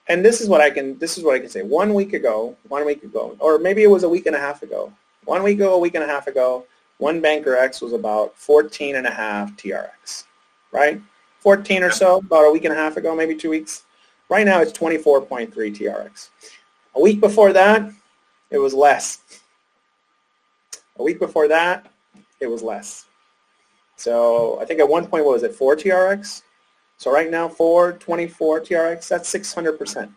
and 0.09 0.25
this 0.25 0.41
is 0.41 0.49
what 0.49 0.61
I 0.61 0.71
can 0.71 0.99
this 0.99 1.17
is 1.19 1.25
what 1.25 1.35
I 1.35 1.39
can 1.39 1.49
say. 1.49 1.63
One 1.63 1.95
week 1.95 2.13
ago, 2.13 2.57
one 2.69 2.85
week 2.85 3.03
ago, 3.05 3.37
or 3.39 3.59
maybe 3.59 3.83
it 3.83 3.91
was 3.91 4.03
a 4.03 4.09
week 4.09 4.27
and 4.27 4.37
a 4.37 4.39
half 4.39 4.63
ago. 4.63 4.93
One 5.25 5.43
week 5.43 5.57
ago, 5.57 5.75
a 5.75 5.79
week 5.79 5.95
and 5.95 6.05
a 6.05 6.07
half 6.07 6.27
ago, 6.27 6.65
one 6.99 7.21
banker 7.21 7.57
X 7.57 7.81
was 7.81 7.93
about 7.93 8.37
14 8.37 8.97
and 8.97 9.07
a 9.07 9.11
half 9.11 9.55
TRX, 9.57 10.25
right? 10.73 11.01
14 11.41 11.83
or 11.83 11.91
so, 11.91 12.19
about 12.19 12.45
a 12.45 12.51
week 12.51 12.65
and 12.65 12.73
a 12.73 12.77
half 12.77 12.97
ago, 12.97 13.15
maybe 13.15 13.35
two 13.35 13.51
weeks. 13.51 13.85
Right 14.29 14.47
now, 14.47 14.61
it's 14.61 14.73
24.3 14.73 15.51
TRX. 15.51 16.29
A 16.95 17.01
week 17.01 17.21
before 17.21 17.53
that, 17.53 17.91
it 18.51 18.59
was 18.59 18.75
less. 18.75 19.40
A 21.01 21.03
week 21.03 21.19
before 21.19 21.49
that, 21.49 21.91
it 22.41 22.47
was 22.47 22.63
less. 22.63 23.07
So 23.97 24.61
I 24.61 24.67
think 24.67 24.81
at 24.81 24.89
one 24.89 25.07
point, 25.07 25.25
what 25.25 25.33
was 25.33 25.43
it, 25.43 25.55
4 25.55 25.75
TRX? 25.75 26.43
So 26.99 27.11
right 27.11 27.31
now, 27.31 27.49
424 27.49 28.61
TRX, 28.61 29.09
that's 29.09 29.33
600%. 29.33 30.11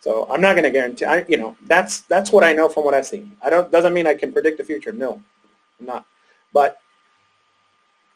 So 0.00 0.26
I'm 0.30 0.40
not 0.40 0.54
going 0.54 0.64
to 0.64 0.70
guarantee, 0.70 1.04
I, 1.04 1.26
you 1.28 1.36
know, 1.36 1.56
that's, 1.66 2.00
that's 2.02 2.32
what 2.32 2.42
I 2.42 2.54
know 2.54 2.70
from 2.70 2.84
what 2.84 2.94
I've 2.94 3.04
seen. 3.04 3.36
I 3.42 3.50
don't, 3.50 3.70
doesn't 3.70 3.92
mean 3.92 4.06
I 4.06 4.14
can 4.14 4.32
predict 4.32 4.56
the 4.56 4.64
future. 4.64 4.92
No, 4.92 5.22
I'm 5.78 5.86
not. 5.86 6.06
But 6.54 6.78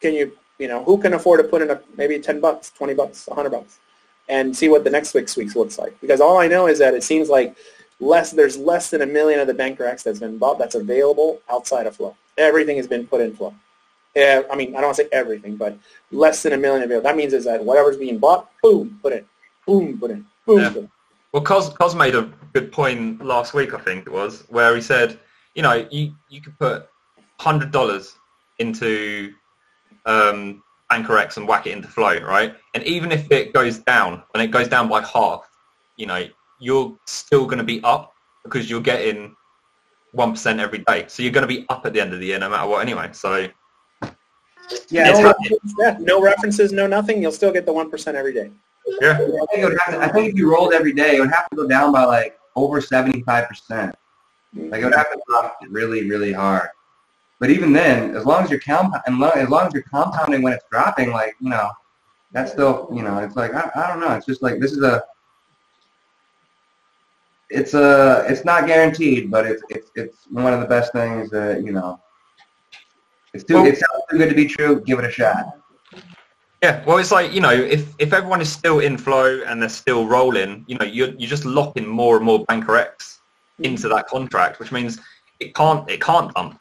can 0.01 0.13
you, 0.13 0.31
You 0.57 0.67
know, 0.67 0.83
who 0.83 0.97
can 0.97 1.13
afford 1.13 1.41
to 1.41 1.47
put 1.47 1.61
in 1.61 1.69
a 1.69 1.79
maybe 1.95 2.19
10 2.19 2.39
bucks, 2.41 2.71
20 2.71 2.93
bucks, 2.95 3.27
100 3.27 3.49
bucks 3.49 3.79
and 4.27 4.55
see 4.55 4.69
what 4.69 4.83
the 4.83 4.89
next 4.89 5.13
week's 5.13 5.37
week 5.37 5.55
looks 5.55 5.77
like? 5.77 5.99
Because 6.01 6.21
all 6.21 6.37
I 6.37 6.47
know 6.47 6.67
is 6.67 6.79
that 6.79 6.93
it 6.93 7.03
seems 7.03 7.29
like 7.29 7.55
less 7.99 8.31
there's 8.31 8.57
less 8.57 8.89
than 8.89 9.01
a 9.01 9.05
million 9.05 9.39
of 9.39 9.47
the 9.47 9.53
Banker 9.53 9.85
X 9.85 10.03
that's 10.03 10.19
been 10.19 10.37
bought 10.37 10.57
that's 10.57 10.75
available 10.75 11.41
outside 11.49 11.87
of 11.87 11.95
Flow. 11.95 12.15
Everything 12.37 12.77
has 12.77 12.87
been 12.87 13.05
put 13.05 13.21
in 13.21 13.35
Flow. 13.35 13.53
Yeah, 14.15 14.41
I 14.51 14.55
mean, 14.55 14.69
I 14.69 14.81
don't 14.81 14.87
want 14.87 14.97
to 14.97 15.03
say 15.03 15.09
everything, 15.11 15.55
but 15.55 15.77
less 16.11 16.41
than 16.41 16.53
a 16.53 16.57
million 16.57 16.83
available. 16.83 17.03
That 17.03 17.15
means 17.15 17.33
is 17.33 17.45
that 17.45 17.63
whatever's 17.63 17.97
being 17.97 18.17
bought, 18.17 18.49
boom, 18.63 18.99
put 19.01 19.13
in, 19.13 19.25
boom, 19.65 19.99
put 19.99 20.11
in, 20.11 20.25
boom. 20.45 20.59
Yeah. 20.59 20.69
Put 20.69 20.77
in. 20.77 20.91
Well, 21.31 21.43
Cos, 21.43 21.69
Cos 21.69 21.93
made 21.93 22.15
a 22.15 22.31
good 22.53 22.71
point 22.71 23.23
last 23.23 23.53
week, 23.53 23.73
I 23.73 23.79
think 23.79 24.07
it 24.07 24.11
was, 24.11 24.45
where 24.49 24.75
he 24.75 24.81
said, 24.81 25.19
you 25.53 25.61
know, 25.61 25.87
you, 25.91 26.15
you 26.27 26.41
could 26.41 26.57
put 26.57 26.89
hundred 27.39 27.71
dollars 27.71 28.15
into 28.57 29.33
um, 30.05 30.63
Banker 30.89 31.17
X 31.17 31.37
and 31.37 31.47
whack 31.47 31.67
it 31.67 31.71
into 31.71 31.87
Flow, 31.87 32.19
right? 32.21 32.55
And 32.73 32.83
even 32.83 33.11
if 33.11 33.31
it 33.31 33.53
goes 33.53 33.77
down, 33.77 34.23
and 34.33 34.41
it 34.41 34.47
goes 34.47 34.67
down 34.67 34.89
by 34.89 35.03
half, 35.03 35.47
you 35.97 36.07
know, 36.07 36.25
you're 36.59 36.97
still 37.07 37.45
going 37.45 37.57
to 37.57 37.63
be 37.63 37.81
up 37.83 38.13
because 38.43 38.69
you're 38.69 38.81
getting 38.81 39.35
one 40.11 40.31
percent 40.31 40.59
every 40.59 40.79
day. 40.79 41.05
So 41.07 41.23
you're 41.23 41.31
going 41.31 41.47
to 41.47 41.53
be 41.53 41.65
up 41.69 41.85
at 41.85 41.93
the 41.93 42.01
end 42.01 42.13
of 42.13 42.19
the 42.19 42.27
year, 42.27 42.39
no 42.39 42.49
matter 42.49 42.67
what, 42.67 42.81
anyway. 42.81 43.09
So 43.13 43.47
Yeah, 44.89 45.11
no, 45.11 45.23
references, 45.23 45.73
yeah, 45.79 45.97
no 45.99 46.21
references, 46.21 46.71
no 46.71 46.87
nothing. 46.87 47.21
You'll 47.21 47.31
still 47.31 47.51
get 47.51 47.65
the 47.65 47.73
one 47.73 47.89
percent 47.89 48.17
every 48.17 48.33
day. 48.33 48.51
yeah, 49.01 49.13
I 49.13 49.17
think, 49.17 49.39
it 49.53 49.65
would 49.65 49.79
have 49.85 49.95
to, 49.95 50.01
I 50.01 50.09
think 50.09 50.31
if 50.31 50.35
you 50.35 50.51
rolled 50.51 50.73
every 50.73 50.93
day, 50.93 51.17
it 51.17 51.19
would 51.19 51.31
have 51.31 51.49
to 51.49 51.55
go 51.55 51.67
down 51.67 51.91
by 51.91 52.03
like 52.05 52.37
over 52.55 52.81
75%. 52.81 53.93
Like 54.55 54.81
it 54.81 54.83
would 54.83 54.95
have 54.95 55.11
to 55.11 55.21
drop 55.27 55.57
really, 55.69 56.09
really 56.09 56.33
hard. 56.33 56.69
But 57.39 57.49
even 57.49 57.71
then, 57.71 58.15
as 58.15 58.25
long 58.25 58.43
as 58.43 58.49
you're 58.49 58.59
comp- 58.59 59.01
and 59.05 59.19
lo- 59.19 59.29
as 59.29 59.47
long 59.49 59.67
as 59.67 59.73
you're 59.73 59.83
compounding 59.83 60.41
when 60.41 60.53
it's 60.53 60.65
dropping, 60.71 61.11
like 61.11 61.35
you 61.39 61.49
know, 61.49 61.69
that's 62.31 62.51
still 62.51 62.89
you 62.93 63.01
know, 63.01 63.19
it's 63.19 63.35
like 63.35 63.53
I, 63.53 63.69
I 63.75 63.87
don't 63.87 63.99
know. 63.99 64.11
It's 64.15 64.25
just 64.25 64.41
like 64.41 64.59
this 64.59 64.71
is 64.73 64.83
a, 64.83 65.03
it's 67.49 67.73
a, 67.73 68.25
it's 68.27 68.45
not 68.45 68.67
guaranteed, 68.67 69.31
but 69.31 69.45
it's 69.45 69.63
it's 69.69 69.91
it's 69.95 70.17
one 70.29 70.53
of 70.53 70.59
the 70.59 70.67
best 70.67 70.91
things 70.93 71.29
that 71.31 71.63
you 71.63 71.71
know. 71.71 71.99
It's 73.33 73.43
too 73.43 73.55
Well- 73.55 73.65
it 73.65 73.77
sounds 73.77 74.03
too 74.09 74.17
good 74.17 74.29
to 74.29 74.35
be 74.35 74.45
true. 74.45 74.81
Give 74.81 74.99
it 74.99 75.05
a 75.05 75.11
shot. 75.11 75.55
Yeah, 76.61 76.83
well, 76.85 76.97
it's 76.97 77.11
like 77.11 77.31
you 77.31 77.39
know, 77.39 77.53
if 77.53 77.93
if 77.99 78.11
everyone 78.11 78.41
is 78.41 78.51
still 78.51 78.79
in 78.79 78.97
flow 78.97 79.41
and 79.47 79.61
they're 79.61 79.69
still 79.69 80.05
rolling, 80.05 80.65
you 80.67 80.77
know, 80.77 80.85
you're 80.85 81.09
you're 81.17 81.29
just 81.29 81.45
locking 81.45 81.87
more 81.87 82.17
and 82.17 82.25
more 82.25 82.43
Banker 82.45 82.75
X 82.75 83.21
into 83.59 83.87
that 83.89 84.07
contract, 84.07 84.59
which 84.59 84.71
means 84.71 84.99
it 85.39 85.55
can't 85.55 85.89
it 85.89 86.01
can't 86.01 86.33
dump, 86.33 86.59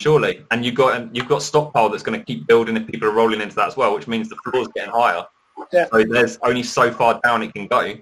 surely. 0.00 0.44
And 0.50 0.64
you've 0.64 0.74
got 0.74 1.00
and 1.00 1.16
you've 1.16 1.28
got 1.28 1.42
stockpile 1.42 1.88
that's 1.88 2.02
going 2.02 2.18
to 2.18 2.24
keep 2.24 2.46
building 2.46 2.76
if 2.76 2.86
people 2.86 3.08
are 3.08 3.12
rolling 3.12 3.40
into 3.40 3.56
that 3.56 3.68
as 3.68 3.76
well, 3.78 3.94
which 3.94 4.06
means 4.06 4.28
the 4.28 4.36
floor's 4.44 4.68
getting 4.74 4.92
higher. 4.92 5.24
Yeah. 5.72 5.86
So 5.90 6.04
there's 6.04 6.38
only 6.42 6.62
so 6.62 6.92
far 6.92 7.18
down 7.22 7.42
it 7.42 7.54
can 7.54 7.66
go. 7.66 7.94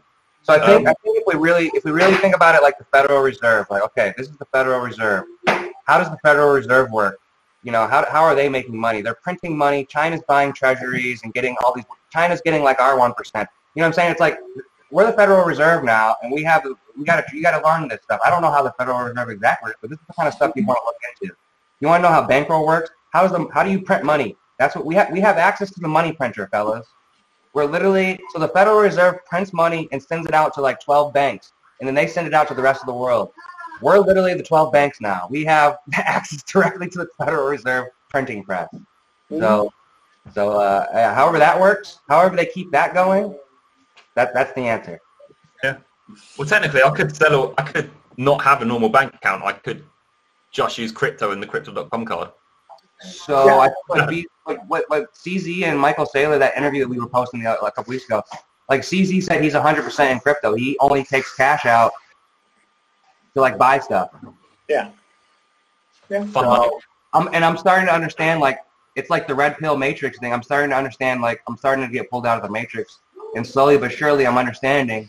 So 0.49 0.55
I 0.55 0.65
think 0.65 0.81
Um, 0.81 0.87
I 0.87 0.95
think 1.03 1.19
if 1.19 1.25
we 1.27 1.35
really 1.35 1.70
if 1.75 1.85
we 1.85 1.91
really 1.91 2.15
think 2.16 2.35
about 2.35 2.55
it 2.55 2.62
like 2.62 2.79
the 2.79 2.87
Federal 2.87 3.20
Reserve, 3.20 3.66
like 3.69 3.83
okay, 3.83 4.15
this 4.16 4.29
is 4.29 4.37
the 4.39 4.47
Federal 4.47 4.81
Reserve. 4.81 5.25
How 5.85 5.99
does 5.99 6.11
the 6.11 6.16
Federal 6.23 6.55
Reserve 6.55 6.91
work? 6.91 7.20
You 7.62 7.70
know, 7.73 7.87
how 7.87 8.07
how 8.11 8.23
are 8.23 8.35
they 8.35 8.49
making 8.49 8.81
money? 8.81 9.03
They're 9.03 9.20
printing 9.23 9.59
money. 9.59 9.85
China's 9.85 10.23
buying 10.27 10.55
treasuries 10.55 11.20
and 11.23 11.35
getting 11.35 11.55
all 11.62 11.75
these. 11.75 11.85
China's 12.11 12.41
getting 12.43 12.62
like 12.62 12.81
our 12.81 12.99
one 12.99 13.12
percent. 13.12 13.47
You 13.75 13.83
know 13.83 13.89
what 13.89 13.89
I'm 13.89 13.93
saying? 13.93 14.11
It's 14.12 14.20
like 14.20 14.39
we're 14.91 15.05
the 15.05 15.12
Federal 15.12 15.45
Reserve 15.45 15.85
now, 15.85 16.16
and 16.23 16.33
we 16.33 16.43
have 16.45 16.66
we 16.97 17.05
got 17.05 17.16
to 17.16 17.37
you 17.37 17.43
got 17.43 17.61
to 17.61 17.62
learn 17.62 17.87
this 17.87 18.01
stuff. 18.03 18.19
I 18.25 18.31
don't 18.31 18.41
know 18.41 18.51
how 18.51 18.62
the 18.62 18.73
Federal 18.79 19.01
Reserve 19.01 19.29
exactly 19.29 19.69
works, 19.69 19.79
but 19.83 19.91
this 19.91 19.99
is 19.99 20.07
the 20.07 20.15
kind 20.15 20.29
of 20.29 20.33
stuff 20.33 20.53
you 20.57 20.65
want 20.65 20.79
to 20.81 20.87
look 20.87 20.97
into. 21.11 21.37
You 21.81 21.89
want 21.89 22.03
to 22.03 22.09
know 22.09 22.15
how 22.15 22.27
bankroll 22.27 22.66
works? 22.66 22.89
How 23.12 23.27
is 23.27 23.33
the 23.33 23.47
how 23.53 23.62
do 23.65 23.70
you 23.70 23.83
print 23.83 24.03
money? 24.03 24.35
That's 24.59 24.75
what 24.75 24.87
we 24.87 24.95
have. 24.95 25.12
We 25.12 25.20
have 25.20 25.37
access 25.37 25.70
to 25.73 25.81
the 25.81 25.89
money 25.89 26.12
printer, 26.12 26.49
fellas. 26.51 26.87
We're 27.59 27.64
literally 27.64 28.20
so 28.32 28.39
the 28.39 28.47
Federal 28.47 28.78
Reserve 28.78 29.16
prints 29.24 29.52
money 29.52 29.89
and 29.90 30.01
sends 30.01 30.28
it 30.28 30.32
out 30.32 30.55
to 30.55 30.60
like 30.60 30.78
12 30.78 31.12
banks, 31.12 31.51
and 31.80 31.89
then 31.89 31.94
they 31.97 32.06
send 32.06 32.28
it 32.28 32.32
out 32.32 32.47
to 32.47 32.55
the 32.55 32.62
rest 32.62 32.82
of 32.82 32.86
the 32.86 32.94
world. 32.94 33.32
We're 33.82 33.98
literally 33.98 34.32
the 34.35 34.44
12 34.44 34.72
banks 34.72 35.01
now. 35.01 35.26
We 35.28 35.44
have 35.47 35.78
access 35.94 36.40
directly 36.44 36.89
to 36.90 36.98
the 36.98 37.09
Federal 37.18 37.48
Reserve 37.48 37.86
printing 38.10 38.44
press. 38.44 38.68
So, 39.28 39.72
so 40.32 40.52
uh, 40.52 40.86
uh, 40.93 41.12
however 41.16 41.40
that 41.40 41.60
works, 41.60 41.98
however 42.09 42.36
they 42.36 42.47
keep 42.47 42.70
that 42.70 42.94
going, 42.94 43.36
that 44.14 44.32
that's 44.35 44.52
the 44.52 44.60
answer. 44.60 45.01
Yeah. 45.64 45.78
Well, 46.39 46.47
technically, 46.47 46.85
I 46.85 46.90
could 46.90 47.16
sell. 47.16 47.55
I 47.59 47.62
could 47.62 47.90
not 48.18 48.40
have 48.43 48.62
a 48.62 48.66
normal 48.66 48.89
bank 48.89 49.14
account. 49.14 49.43
I 49.43 49.55
could 49.55 49.85
just 50.52 50.78
use 50.78 50.93
crypto 50.93 51.32
and 51.32 51.43
the 51.43 51.47
crypto.com 51.48 52.05
card. 52.05 52.30
So 53.01 53.47
Yeah. 53.47 53.55
I 53.55 53.70
like, 53.89 54.11
we, 54.11 54.27
like 54.47 54.61
what, 54.69 54.85
what 54.89 55.15
CZ 55.15 55.65
and 55.65 55.79
Michael 55.79 56.07
Saylor, 56.07 56.39
that 56.39 56.57
interview 56.57 56.81
that 56.81 56.89
we 56.89 56.99
were 56.99 57.09
posting 57.09 57.43
the, 57.43 57.51
like, 57.62 57.73
a 57.73 57.77
couple 57.77 57.91
weeks 57.91 58.05
ago, 58.05 58.23
like 58.69 58.83
CZ 58.83 59.23
said 59.23 59.43
he's 59.43 59.55
100% 59.55 60.12
in 60.12 60.20
crypto. 60.20 60.55
He 60.55 60.77
only 60.81 61.05
takes 61.05 61.35
cash 61.35 61.65
out 61.66 61.93
to 63.35 63.41
like 63.41 63.57
buy 63.57 63.79
stuff. 63.79 64.11
Yeah. 64.69 64.91
Yeah. 66.09 66.27
So. 66.33 66.81
I'm, 67.15 67.29
and 67.33 67.45
I'm 67.45 67.57
starting 67.57 67.87
to 67.87 67.95
understand 67.95 68.41
like 68.41 68.59
it's 68.95 69.11
like 69.11 69.27
the 69.27 69.35
red 69.35 69.57
pill 69.59 69.77
matrix 69.77 70.19
thing. 70.19 70.33
I'm 70.33 70.43
starting 70.43 70.70
to 70.70 70.77
understand 70.77 71.23
like 71.23 71.41
I'm 71.49 71.57
starting 71.57 71.87
to 71.87 71.93
get 71.93 72.11
pulled 72.11 72.27
out 72.27 72.37
of 72.37 72.43
the 72.43 72.51
matrix, 72.51 72.99
and 73.35 73.47
slowly 73.47 73.79
but 73.79 73.93
surely 73.93 74.27
I'm 74.27 74.37
understanding. 74.37 75.09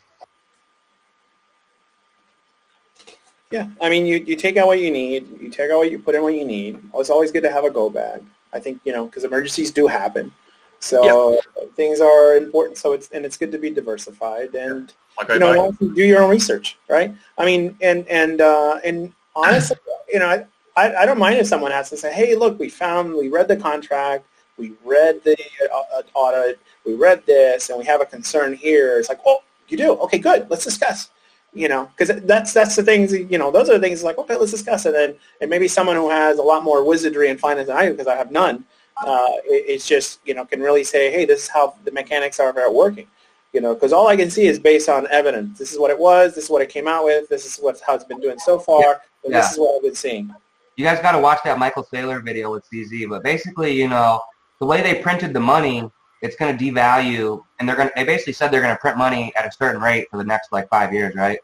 Yeah, 3.52 3.68
I 3.82 3.90
mean, 3.90 4.06
you, 4.06 4.18
you 4.18 4.36
take 4.36 4.58
out 4.58 4.68
what 4.68 4.80
you 4.80 4.92
need, 4.92 5.42
you 5.42 5.50
take 5.50 5.72
out 5.72 5.80
what 5.80 5.90
you 5.90 5.98
put 5.98 6.14
in 6.14 6.22
what 6.22 6.36
you 6.36 6.46
need. 6.46 6.80
It's 6.94 7.10
always 7.10 7.32
good 7.32 7.42
to 7.44 7.52
have 7.52 7.64
a 7.64 7.72
go 7.72 7.90
bag. 7.90 8.24
I 8.54 8.60
think 8.60 8.80
you 8.84 8.92
know 8.92 9.06
because 9.06 9.24
emergencies 9.24 9.72
do 9.72 9.88
happen, 9.88 10.32
so 10.80 11.04
things 11.76 12.00
are 12.00 12.36
important. 12.36 12.78
So 12.78 12.94
it's 12.94 13.10
and 13.10 13.26
it's 13.26 13.38
good 13.38 13.52
to 13.52 13.58
be 13.58 13.70
diversified 13.70 14.54
and 14.56 14.94
go 15.26 15.34
you 15.34 15.40
know 15.40 15.60
also 15.60 15.88
do 15.90 16.04
your 16.04 16.22
own 16.22 16.30
research, 16.30 16.78
right? 16.88 17.14
I 17.38 17.46
mean, 17.46 17.76
and 17.82 18.08
and 18.08 18.42
uh, 18.42 18.80
and 18.84 19.14
honestly, 19.36 19.78
you 20.12 20.20
know, 20.20 20.28
I, 20.28 20.46
I 20.82 21.02
I 21.02 21.06
don't 21.06 21.20
mind 21.20 21.40
if 21.40 21.48
someone 21.48 21.72
has 21.72 21.90
to 21.90 21.98
say, 21.98 22.14
hey, 22.14 22.36
look, 22.36 22.60
we 22.60 22.70
found, 22.70 23.14
we 23.14 23.30
read 23.30 23.48
the 23.48 23.58
contract, 23.58 24.26
we 24.58 24.74
read 24.84 25.24
the 25.24 25.38
uh, 25.74 26.02
audit, 26.14 26.60
we 26.86 26.94
read 26.94 27.26
this, 27.26 27.70
and 27.70 27.80
we 27.80 27.86
have 27.86 28.02
a 28.02 28.06
concern 28.06 28.54
here. 28.54 29.00
It's 29.00 29.10
like, 29.10 29.22
oh, 29.26 29.44
you 29.70 29.78
do? 29.78 29.94
Okay, 29.94 30.20
good. 30.20 30.50
Let's 30.50 30.64
discuss 30.64 31.10
you 31.54 31.68
know, 31.68 31.90
because 31.98 32.22
that's 32.24 32.54
that's 32.54 32.76
the 32.76 32.84
things, 32.84 33.14
you 33.14 33.38
know, 33.38 33.52
those 33.52 33.70
are 33.70 33.74
the 33.74 33.80
things 33.80 34.04
like, 34.04 34.18
okay, 34.18 34.36
let's 34.36 34.52
discuss 34.52 34.86
it. 34.86 34.96
And, 34.96 35.16
and 35.42 35.50
maybe 35.50 35.68
someone 35.68 35.96
who 35.96 36.10
has 36.10 36.38
a 36.38 36.44
lot 36.44 36.64
more 36.64 36.84
wizardry 36.84 37.30
in 37.30 37.38
finance 37.38 37.68
than 37.68 37.78
I 37.78 37.86
do, 37.86 37.92
because 37.92 38.08
I 38.08 38.16
have 38.16 38.32
none, 38.32 38.66
uh, 39.06 39.28
it, 39.46 39.66
it's 39.68 39.88
just, 39.88 40.20
you 40.26 40.34
know, 40.34 40.46
can 40.46 40.62
really 40.62 40.84
say, 40.84 41.12
hey, 41.12 41.26
this 41.26 41.44
is 41.44 41.48
how 41.50 41.76
the 41.86 41.92
mechanics 41.92 42.40
are 42.40 42.72
working. 42.72 43.08
You 43.52 43.62
know, 43.62 43.74
because 43.74 43.94
all 43.94 44.08
I 44.08 44.16
can 44.16 44.30
see 44.30 44.46
is 44.46 44.60
based 44.60 44.90
on 44.90 45.08
evidence. 45.10 45.58
This 45.58 45.72
is 45.74 45.80
what 45.80 45.90
it 45.90 45.98
was. 45.98 46.36
This 46.36 46.44
is 46.44 46.50
what 46.52 46.62
it 46.62 46.70
came 46.70 46.88
out 46.88 47.04
with. 47.04 47.28
This 47.30 47.48
is 47.48 47.58
what 47.58 47.82
how 47.86 47.96
it's 47.96 48.04
been 48.04 48.20
doing 48.20 48.38
so 48.38 48.60
far. 48.60 49.02
And 49.24 49.34
Yeah. 49.34 49.40
this 49.40 49.54
is 49.54 49.58
what 49.58 49.76
I've 49.76 49.82
been 49.82 49.96
seeing. 49.96 50.32
You 50.76 50.86
guys 50.86 51.00
got 51.02 51.14
to 51.14 51.20
watch 51.20 51.40
that 51.46 51.58
Michael 51.58 51.84
Saylor 51.84 52.24
video 52.24 52.52
with 52.52 52.64
CZ. 52.72 53.10
But 53.10 53.24
basically, 53.24 53.72
you 53.72 53.88
know, 53.88 54.22
the 54.60 54.68
way 54.68 54.84
they 54.84 55.02
printed 55.02 55.34
the 55.34 55.40
money, 55.40 55.90
it's 56.22 56.36
going 56.36 56.58
to 56.58 56.64
devalue, 56.64 57.42
and 57.60 57.68
they're 57.68 57.76
going. 57.76 57.90
to 57.90 57.94
They 57.96 58.04
basically 58.04 58.34
said 58.34 58.52
they're 58.52 58.62
going 58.62 58.76
to 58.76 58.80
print 58.80 58.98
money 58.98 59.34
at 59.36 59.46
a 59.46 59.52
certain 59.52 59.82
rate 59.82 60.08
for 60.12 60.18
the 60.18 60.24
next 60.24 60.52
like 60.52 60.70
five 60.70 60.94
years, 60.94 61.16
right? 61.16 61.40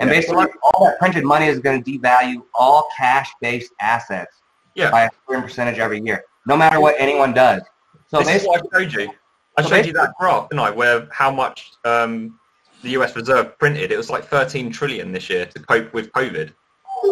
And 0.00 0.08
Yeah. 0.08 0.16
basically, 0.16 0.46
all 0.62 0.86
that 0.86 0.98
printed 0.98 1.24
money 1.24 1.46
is 1.46 1.58
going 1.58 1.82
to 1.82 1.90
devalue 1.98 2.42
all 2.54 2.86
cash-based 2.96 3.72
assets 3.80 4.42
Yeah. 4.74 4.90
by 4.90 5.04
a 5.04 5.10
certain 5.28 5.42
percentage 5.42 5.78
every 5.78 6.00
year, 6.00 6.24
no 6.46 6.56
matter 6.56 6.80
what 6.80 6.94
anyone 6.98 7.32
does. 7.34 7.62
So 8.06 8.18
this 8.18 8.28
is 8.28 8.32
basically, 8.34 8.48
what 8.48 8.66
I 8.74 8.78
showed 8.82 8.92
you. 8.92 9.12
I 9.56 9.62
So 9.62 9.68
showed 9.68 9.86
you 9.86 9.92
that 9.94 10.14
graph, 10.18 10.48
didn't 10.48 10.60
I, 10.60 10.70
where 10.70 11.08
how 11.12 11.30
much 11.30 11.72
um, 11.84 12.38
the 12.82 12.90
US 12.90 13.14
Reserve 13.16 13.58
printed. 13.58 13.92
It 13.92 13.96
was 13.96 14.10
like 14.10 14.24
13 14.24 14.70
trillion 14.72 15.12
this 15.12 15.30
year 15.30 15.46
to 15.46 15.58
cope 15.60 15.92
with 15.94 16.12
COVID. 16.12 16.52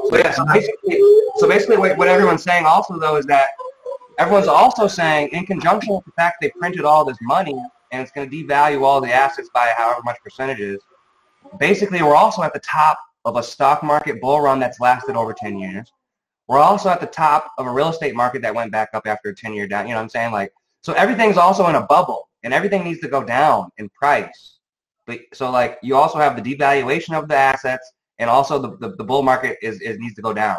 So 0.09 0.17
yeah, 0.17 0.31
so 0.33 0.45
basically, 0.47 1.01
so 1.37 1.49
basically 1.49 1.77
what, 1.77 1.97
what 1.97 2.09
everyone's 2.09 2.43
saying 2.43 2.67
also 2.67 2.99
though 2.99 3.17
is 3.17 3.27
that 3.27 3.49
everyone's 4.21 4.49
also 4.49 4.87
saying 4.87 5.31
in 5.33 5.47
conjunction 5.47 5.95
with 5.95 6.05
the 6.05 6.13
fact 6.13 6.37
they 6.41 6.51
printed 6.51 6.85
all 6.85 7.05
this 7.07 7.17
money 7.23 7.59
and 7.91 8.03
it's 8.03 8.13
going 8.13 8.29
to 8.29 8.37
devalue 8.37 8.83
all 8.83 9.01
the 9.01 9.13
assets 9.13 9.49
by 9.55 9.73
however 9.77 10.01
much 10.05 10.19
percentages, 10.23 10.81
basically 11.59 12.03
we're 12.03 12.15
also 12.15 12.43
at 12.43 12.53
the 12.53 12.61
top 12.61 12.99
of 13.25 13.37
a 13.37 13.43
stock 13.43 13.83
market 13.83 14.21
bull 14.21 14.41
run 14.41 14.61
that's 14.61 14.79
lasted 14.79 15.17
over 15.17 15.33
10 15.33 15.59
years. 15.59 15.91
We're 16.49 16.59
also 16.59 16.91
at 16.91 17.01
the 17.01 17.07
top 17.07 17.51
of 17.59 17.67
a 17.67 17.71
real 17.71 17.89
estate 17.89 18.15
market 18.15 18.43
that 18.43 18.55
went 18.55 18.71
back 18.71 18.91
up 18.93 19.07
after 19.07 19.31
a 19.31 19.35
10 19.35 19.55
year 19.55 19.67
down. 19.67 19.87
You 19.87 19.95
know 19.95 19.99
what 19.99 20.05
I'm 20.05 20.09
saying? 20.11 20.33
Like, 20.33 20.53
so 20.83 20.93
everything's 20.93 21.39
also 21.39 21.67
in 21.69 21.77
a 21.77 21.87
bubble 21.87 22.29
and 22.43 22.53
everything 22.53 22.85
needs 22.85 23.01
to 23.01 23.09
go 23.09 23.25
down 23.25 23.71
in 23.79 23.89
price. 23.89 24.59
But, 25.07 25.21
so 25.33 25.51
like 25.51 25.79
you 25.83 25.97
also 25.97 26.19
have 26.19 26.37
the 26.37 26.55
devaluation 26.55 27.19
of 27.19 27.27
the 27.27 27.37
assets 27.37 27.91
and 28.19 28.29
also 28.29 28.59
the, 28.59 28.77
the, 28.79 28.97
the 28.97 29.05
bull 29.05 29.23
market 29.23 29.57
is, 29.63 29.81
is 29.81 29.99
needs 29.99 30.15
to 30.17 30.23
go 30.23 30.35
down. 30.35 30.59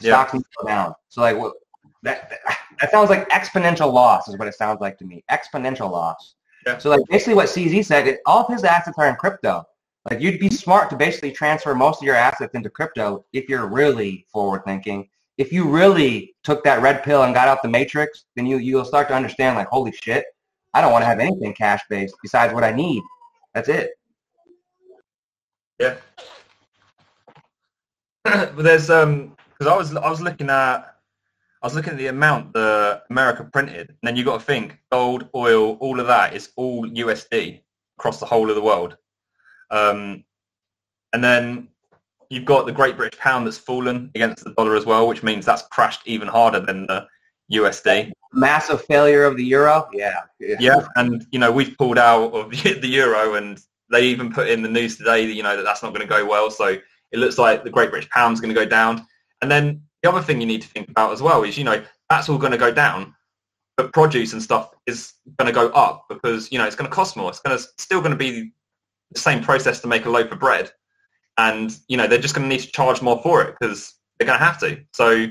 Yeah. 0.00 0.14
Stocks 0.14 0.34
need 0.34 0.40
to 0.40 0.62
go 0.62 0.66
down. 0.66 0.94
So 1.08 1.20
like 1.20 1.36
what 1.36 1.54
that, 2.02 2.32
that 2.80 2.90
sounds 2.90 3.10
like 3.10 3.28
exponential 3.28 3.92
loss 3.92 4.28
is 4.28 4.38
what 4.38 4.48
it 4.48 4.54
sounds 4.54 4.80
like 4.80 4.98
to 4.98 5.04
me. 5.04 5.22
Exponential 5.30 5.90
loss. 5.90 6.34
Yeah. 6.66 6.78
So 6.78 6.90
like 6.90 7.00
basically 7.08 7.34
what 7.34 7.48
CZ 7.48 7.84
said, 7.84 8.06
is 8.06 8.18
all 8.26 8.44
of 8.44 8.52
his 8.52 8.64
assets 8.64 8.96
are 8.98 9.08
in 9.08 9.16
crypto. 9.16 9.64
Like 10.08 10.20
you'd 10.20 10.40
be 10.40 10.50
smart 10.50 10.88
to 10.90 10.96
basically 10.96 11.32
transfer 11.32 11.74
most 11.74 12.00
of 12.00 12.06
your 12.06 12.14
assets 12.16 12.54
into 12.54 12.70
crypto 12.70 13.24
if 13.32 13.48
you're 13.48 13.66
really 13.66 14.26
forward 14.32 14.62
thinking. 14.64 15.08
if 15.38 15.52
you 15.52 15.66
really 15.66 16.34
took 16.44 16.62
that 16.64 16.82
red 16.82 17.02
pill 17.02 17.22
and 17.22 17.34
got 17.34 17.48
out 17.48 17.62
the 17.62 17.68
matrix, 17.68 18.24
then 18.36 18.44
you 18.44 18.58
you'll 18.58 18.84
start 18.84 19.08
to 19.08 19.14
understand 19.14 19.56
like, 19.56 19.68
holy 19.68 19.92
shit, 19.92 20.24
I 20.74 20.82
don't 20.82 20.92
want 20.92 21.02
to 21.02 21.06
have 21.06 21.18
anything 21.18 21.54
cash 21.54 21.80
based 21.88 22.14
besides 22.22 22.52
what 22.52 22.62
I 22.62 22.72
need. 22.72 23.02
That's 23.54 23.68
it. 23.68 23.90
Yeah. 25.78 25.96
but 28.24 28.62
there's 28.62 28.90
um 28.90 29.34
because 29.50 29.66
I 29.66 29.76
was 29.76 29.96
I 29.96 30.10
was 30.10 30.20
looking 30.20 30.50
at 30.50 30.96
I 31.62 31.66
was 31.66 31.74
looking 31.74 31.92
at 31.92 31.98
the 31.98 32.06
amount 32.06 32.54
that 32.54 33.02
America 33.10 33.44
printed, 33.44 33.88
and 33.88 33.98
then 34.02 34.16
you 34.16 34.24
got 34.24 34.40
to 34.40 34.44
think 34.44 34.78
gold, 34.90 35.28
oil, 35.34 35.74
all 35.74 36.00
of 36.00 36.06
that 36.06 36.34
is 36.34 36.50
all 36.56 36.88
USD 36.88 37.60
across 37.98 38.18
the 38.18 38.26
whole 38.26 38.48
of 38.48 38.56
the 38.56 38.62
world. 38.62 38.96
Um, 39.70 40.24
and 41.12 41.22
then 41.22 41.68
you've 42.30 42.46
got 42.46 42.64
the 42.64 42.72
Great 42.72 42.96
British 42.96 43.18
Pound 43.18 43.46
that's 43.46 43.58
fallen 43.58 44.10
against 44.14 44.44
the 44.44 44.54
dollar 44.54 44.74
as 44.74 44.86
well, 44.86 45.06
which 45.06 45.22
means 45.22 45.44
that's 45.44 45.62
crashed 45.70 46.00
even 46.06 46.28
harder 46.28 46.60
than 46.60 46.86
the 46.86 47.06
USD. 47.52 48.12
Massive 48.32 48.82
failure 48.84 49.24
of 49.24 49.36
the 49.36 49.44
euro. 49.44 49.88
Yeah. 49.92 50.20
Yeah, 50.38 50.86
and 50.96 51.26
you 51.30 51.38
know 51.38 51.52
we've 51.52 51.76
pulled 51.76 51.98
out 51.98 52.32
of 52.32 52.50
the 52.62 52.88
euro, 52.88 53.34
and 53.34 53.60
they 53.90 54.04
even 54.04 54.32
put 54.32 54.48
in 54.48 54.62
the 54.62 54.68
news 54.68 54.96
today 54.96 55.26
that 55.26 55.34
you 55.34 55.42
know 55.42 55.56
that 55.56 55.64
that's 55.64 55.82
not 55.82 55.90
going 55.90 56.00
to 56.00 56.06
go 56.06 56.24
well. 56.24 56.50
So 56.50 56.78
it 57.12 57.18
looks 57.18 57.36
like 57.36 57.64
the 57.64 57.70
Great 57.70 57.90
British 57.90 58.08
Pound's 58.10 58.40
going 58.40 58.54
to 58.54 58.58
go 58.58 58.66
down. 58.66 59.06
And 59.42 59.50
then 59.50 59.82
the 60.02 60.10
other 60.10 60.22
thing 60.22 60.40
you 60.40 60.46
need 60.46 60.62
to 60.62 60.68
think 60.68 60.88
about 60.88 61.12
as 61.12 61.22
well 61.22 61.42
is 61.42 61.58
you 61.58 61.64
know 61.64 61.82
that's 62.08 62.28
all 62.28 62.38
going 62.38 62.52
to 62.52 62.58
go 62.58 62.72
down, 62.72 63.14
but 63.76 63.92
produce 63.92 64.32
and 64.32 64.42
stuff 64.42 64.72
is 64.86 65.12
going 65.38 65.46
to 65.46 65.52
go 65.52 65.68
up 65.70 66.06
because 66.08 66.50
you 66.50 66.58
know 66.58 66.66
it's 66.66 66.76
going 66.76 66.88
to 66.88 66.94
cost 66.94 67.16
more. 67.16 67.30
It's 67.30 67.40
going 67.40 67.56
to 67.56 67.64
still 67.78 68.00
going 68.00 68.12
to 68.12 68.16
be 68.16 68.52
the 69.12 69.20
same 69.20 69.42
process 69.42 69.80
to 69.80 69.88
make 69.88 70.06
a 70.06 70.10
loaf 70.10 70.30
of 70.32 70.38
bread, 70.38 70.70
and 71.38 71.76
you 71.88 71.96
know 71.96 72.06
they're 72.06 72.18
just 72.18 72.34
going 72.34 72.48
to 72.48 72.54
need 72.54 72.62
to 72.62 72.72
charge 72.72 73.02
more 73.02 73.20
for 73.22 73.42
it 73.42 73.56
because 73.58 73.94
they're 74.18 74.26
going 74.26 74.38
to 74.38 74.44
have 74.44 74.58
to. 74.60 74.80
So 74.94 75.26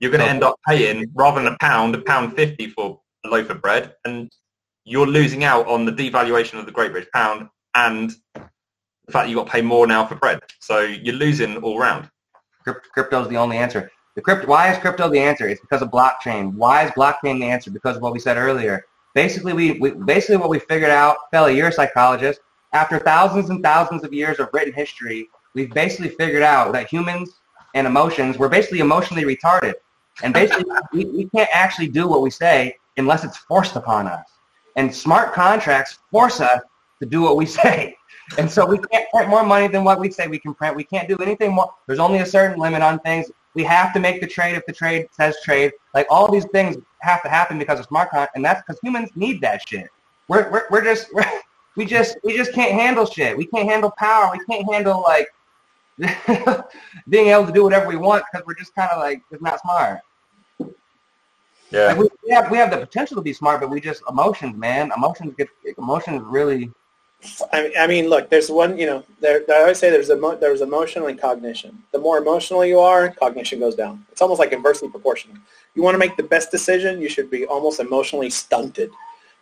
you're 0.00 0.10
going 0.10 0.24
to 0.24 0.30
end 0.30 0.42
up 0.42 0.56
paying 0.66 1.06
rather 1.14 1.42
than 1.42 1.52
a 1.52 1.58
pound, 1.58 1.94
a 1.94 2.00
pound 2.02 2.34
fifty 2.34 2.68
for 2.68 3.00
a 3.24 3.28
loaf 3.28 3.50
of 3.50 3.60
bread, 3.60 3.94
and 4.04 4.30
you're 4.84 5.06
losing 5.06 5.44
out 5.44 5.66
on 5.66 5.84
the 5.84 5.92
devaluation 5.92 6.58
of 6.58 6.66
the 6.66 6.72
Great 6.72 6.92
British 6.92 7.10
Pound 7.12 7.48
and 7.74 8.10
the 8.34 9.12
fact 9.12 9.26
that 9.26 9.28
you've 9.28 9.36
got 9.36 9.46
to 9.46 9.52
pay 9.52 9.62
more 9.62 9.86
now 9.86 10.06
for 10.06 10.14
bread. 10.14 10.40
So 10.60 10.80
you're 10.80 11.14
losing 11.14 11.58
all 11.58 11.78
round. 11.78 12.10
Crypto 12.64 13.22
is 13.22 13.28
the 13.28 13.36
only 13.36 13.56
answer. 13.56 13.90
The 14.16 14.22
crypto, 14.22 14.48
why 14.48 14.72
is 14.72 14.78
crypto 14.78 15.08
the 15.08 15.20
answer? 15.20 15.48
It's 15.48 15.60
because 15.60 15.82
of 15.82 15.90
blockchain. 15.90 16.54
Why 16.54 16.84
is 16.84 16.90
blockchain 16.92 17.40
the 17.40 17.46
answer? 17.46 17.70
Because 17.70 17.96
of 17.96 18.02
what 18.02 18.12
we 18.12 18.18
said 18.18 18.36
earlier. 18.36 18.84
Basically, 19.14 19.52
we, 19.52 19.72
we 19.72 19.90
basically 19.92 20.36
what 20.36 20.50
we 20.50 20.58
figured 20.58 20.90
out, 20.90 21.16
Felly, 21.30 21.56
you're 21.56 21.68
a 21.68 21.72
psychologist. 21.72 22.40
After 22.72 22.98
thousands 22.98 23.50
and 23.50 23.62
thousands 23.62 24.04
of 24.04 24.12
years 24.12 24.38
of 24.38 24.48
written 24.52 24.72
history, 24.72 25.28
we've 25.54 25.70
basically 25.70 26.10
figured 26.10 26.42
out 26.42 26.72
that 26.72 26.88
humans 26.88 27.40
and 27.74 27.86
emotions, 27.86 28.38
we're 28.38 28.48
basically 28.48 28.80
emotionally 28.80 29.24
retarded. 29.24 29.74
And 30.22 30.34
basically, 30.34 30.64
we, 30.92 31.04
we 31.06 31.24
can't 31.34 31.50
actually 31.52 31.88
do 31.88 32.06
what 32.08 32.22
we 32.22 32.30
say 32.30 32.76
unless 32.96 33.24
it's 33.24 33.36
forced 33.36 33.76
upon 33.76 34.06
us. 34.06 34.24
And 34.76 34.94
smart 34.94 35.32
contracts 35.32 35.98
force 36.10 36.40
us 36.40 36.60
to 37.00 37.06
do 37.06 37.22
what 37.22 37.36
we 37.36 37.46
say. 37.60 37.96
And 38.38 38.50
so 38.50 38.64
we 38.64 38.78
can't 38.78 39.10
print 39.10 39.28
more 39.28 39.44
money 39.44 39.66
than 39.68 39.84
what 39.84 39.98
we 39.98 40.10
say 40.10 40.26
we 40.26 40.38
can 40.38 40.54
print. 40.54 40.76
We 40.76 40.84
can't 40.84 41.08
do 41.08 41.16
anything 41.18 41.52
more. 41.52 41.72
There's 41.86 41.98
only 41.98 42.18
a 42.18 42.26
certain 42.26 42.58
limit 42.58 42.82
on 42.82 43.00
things. 43.00 43.30
We 43.54 43.64
have 43.64 43.92
to 43.94 44.00
make 44.00 44.20
the 44.20 44.26
trade 44.26 44.54
if 44.54 44.64
the 44.66 44.72
trade 44.72 45.08
says 45.12 45.36
trade. 45.44 45.72
Like 45.94 46.06
all 46.10 46.30
these 46.30 46.46
things 46.46 46.76
have 47.00 47.22
to 47.22 47.28
happen 47.28 47.58
because 47.58 47.80
of 47.80 47.86
smart 47.86 48.10
and 48.34 48.44
that's 48.44 48.62
because 48.62 48.80
humans 48.82 49.10
need 49.16 49.40
that 49.40 49.68
shit. 49.68 49.88
We're, 50.28 50.50
we're, 50.50 50.66
we're 50.70 50.84
just 50.84 51.12
we're, 51.12 51.24
we 51.76 51.84
just 51.84 52.16
we 52.22 52.36
just 52.36 52.52
can't 52.52 52.72
handle 52.72 53.06
shit. 53.06 53.36
We 53.36 53.46
can't 53.46 53.68
handle 53.68 53.90
power. 53.98 54.30
We 54.32 54.44
can't 54.44 54.70
handle 54.72 55.02
like 55.02 55.26
being 57.08 57.28
able 57.28 57.46
to 57.46 57.52
do 57.52 57.64
whatever 57.64 57.88
we 57.88 57.96
want 57.96 58.24
because 58.30 58.46
we're 58.46 58.54
just 58.54 58.74
kind 58.74 58.90
of 58.92 59.00
like 59.00 59.22
it's 59.30 59.42
not 59.42 59.60
smart. 59.60 60.00
Yeah. 61.70 61.86
Like 61.86 61.98
we, 61.98 62.08
we 62.24 62.30
have 62.34 62.50
we 62.50 62.58
have 62.58 62.70
the 62.70 62.78
potential 62.78 63.16
to 63.16 63.22
be 63.22 63.32
smart, 63.32 63.60
but 63.60 63.70
we 63.70 63.80
just 63.80 64.02
emotions, 64.08 64.56
man. 64.56 64.90
Emotions 64.96 65.34
get 65.36 65.48
emotions 65.78 66.22
really. 66.24 66.70
I, 67.52 67.72
I 67.78 67.86
mean, 67.86 68.08
look, 68.08 68.30
there's 68.30 68.50
one, 68.50 68.78
you 68.78 68.86
know, 68.86 69.04
there, 69.20 69.44
I 69.50 69.60
always 69.60 69.78
say 69.78 69.90
there's 69.90 70.10
emo, 70.10 70.36
there's 70.36 70.62
emotional 70.62 71.08
and 71.08 71.20
cognition. 71.20 71.82
The 71.92 71.98
more 71.98 72.18
emotional 72.18 72.64
you 72.64 72.78
are, 72.78 73.10
cognition 73.10 73.60
goes 73.60 73.74
down. 73.74 74.06
It's 74.10 74.22
almost 74.22 74.38
like 74.38 74.52
inversely 74.52 74.88
proportional. 74.88 75.36
You 75.74 75.82
want 75.82 75.94
to 75.94 75.98
make 75.98 76.16
the 76.16 76.22
best 76.22 76.50
decision, 76.50 77.00
you 77.00 77.08
should 77.08 77.30
be 77.30 77.44
almost 77.46 77.78
emotionally 77.78 78.30
stunted 78.30 78.90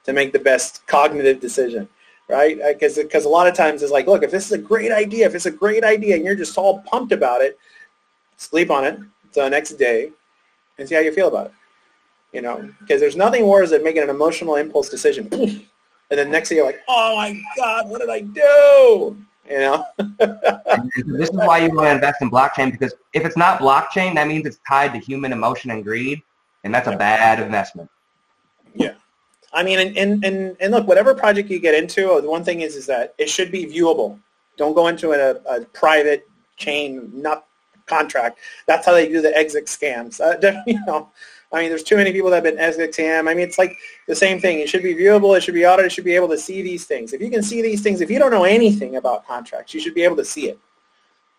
to 0.05 0.13
make 0.13 0.33
the 0.33 0.39
best 0.39 0.87
cognitive 0.87 1.41
decision, 1.41 1.89
right? 2.29 2.61
Uh, 2.61 2.73
because 2.73 2.97
because 2.97 3.25
a 3.25 3.29
lot 3.29 3.47
of 3.47 3.55
times 3.55 3.83
it's 3.83 3.93
like, 3.93 4.07
look, 4.07 4.23
if 4.23 4.31
this 4.31 4.47
is 4.47 4.53
a 4.53 4.59
great 4.59 4.91
idea, 4.91 5.27
if 5.27 5.35
it's 5.35 5.47
a 5.47 5.51
great 5.51 5.85
idea, 5.85 6.17
and 6.17 6.25
you're 6.25 6.35
just 6.35 6.57
all 6.59 6.81
pumped 6.81 7.13
about 7.13 7.43
it, 7.43 7.59
sleep 8.37 8.71
on 8.71 8.85
it 8.85 8.99
the 9.35 9.49
next 9.49 9.73
day, 9.75 10.11
and 10.79 10.89
see 10.89 10.95
how 10.95 11.01
you 11.01 11.13
feel 11.13 11.29
about 11.29 11.47
it. 11.47 11.53
You 12.33 12.43
know, 12.43 12.69
because 12.81 13.01
there's 13.01 13.17
nothing 13.17 13.47
worse 13.47 13.71
than 13.71 13.83
making 13.85 14.03
an 14.03 14.11
emotional 14.11 14.57
impulse 14.57 14.89
decision 14.89 15.29
and 16.11 16.19
then 16.19 16.31
next 16.31 16.49
thing 16.49 16.59
you're 16.59 16.67
like, 16.67 16.81
oh 16.89 17.17
my 17.17 17.41
God, 17.57 17.89
what 17.89 18.01
did 18.01 18.11
I 18.11 18.21
do? 18.21 19.17
You 19.49 19.59
know? 19.59 19.87
this 20.19 21.31
is 21.31 21.37
why 21.37 21.59
you 21.59 21.75
want 21.75 21.89
to 21.89 21.95
invest 21.95 22.23
in 22.23 22.31
blockchain 22.31 22.71
because 22.71 22.95
if 23.13 23.25
it's 23.25 23.37
not 23.37 23.61
blockchain, 23.61 24.15
that 24.15 24.27
means 24.27 24.47
it's 24.47 24.61
tied 24.69 24.93
to 24.93 24.99
human 24.99 25.33
emotion 25.33 25.71
and 25.71 25.85
greed, 25.85 26.23
and 26.65 26.75
that's 26.75 26.89
a 26.89 26.97
bad 26.97 27.41
investment. 27.41 27.91
Yeah. 28.75 28.95
I 29.53 29.63
mean, 29.63 29.79
and, 29.79 29.97
and, 29.97 30.25
and, 30.25 30.57
and 30.61 30.73
look, 30.73 30.87
whatever 30.87 31.15
project 31.15 31.51
you 31.51 31.59
get 31.59 31.75
into, 31.75 32.21
the 32.21 32.29
one 32.29 32.45
thing 32.45 32.61
is 32.61 32.77
is 32.77 32.87
that 32.87 33.15
it 33.19 33.31
should 33.31 33.51
be 33.51 33.65
viewable. 33.65 34.19
Don't 34.57 34.75
go 34.75 34.89
into 34.89 35.13
a, 35.13 35.37
a 35.51 35.65
private 35.67 36.29
chain, 36.57 37.11
not 37.15 37.47
contract. 37.87 38.39
That's 38.67 38.85
how 38.85 38.93
they 38.93 39.09
do 39.09 39.23
the 39.23 39.35
exit 39.37 39.67
scams. 39.67 40.21
Uh, 40.21 40.63
you 40.67 40.85
know, 40.87 41.11
I 41.51 41.61
mean, 41.61 41.71
there's 41.71 41.83
too 41.83 41.97
many 41.97 42.13
people 42.13 42.31
that 42.31 42.45
have 42.45 42.57
been 42.57 42.63
SXM. 42.63 43.29
I 43.29 43.35
mean, 43.35 43.45
it's 43.45 43.57
like 43.57 43.77
the 44.07 44.15
same 44.15 44.39
thing. 44.39 44.59
It 44.59 44.69
should 44.69 44.83
be 44.83 44.95
viewable. 44.95 45.37
It 45.37 45.43
should 45.43 45.55
be 45.55 45.65
audited. 45.65 45.87
It 45.87 45.95
should 45.95 46.05
be 46.05 46.15
able 46.15 46.29
to 46.29 46.39
see 46.39 46.61
these 46.61 46.85
things. 46.85 47.15
If 47.15 47.23
you 47.23 47.31
can 47.31 47.43
see 47.43 47.63
these 47.63 47.83
things, 47.83 48.01
if 48.01 48.11
you 48.11 48.19
don't 48.19 48.31
know 48.31 48.45
anything 48.45 48.97
about 48.97 49.27
contracts, 49.27 49.73
you 49.73 49.81
should 49.81 49.95
be 49.95 50.03
able 50.03 50.17
to 50.17 50.25
see 50.25 50.49
it. 50.49 50.59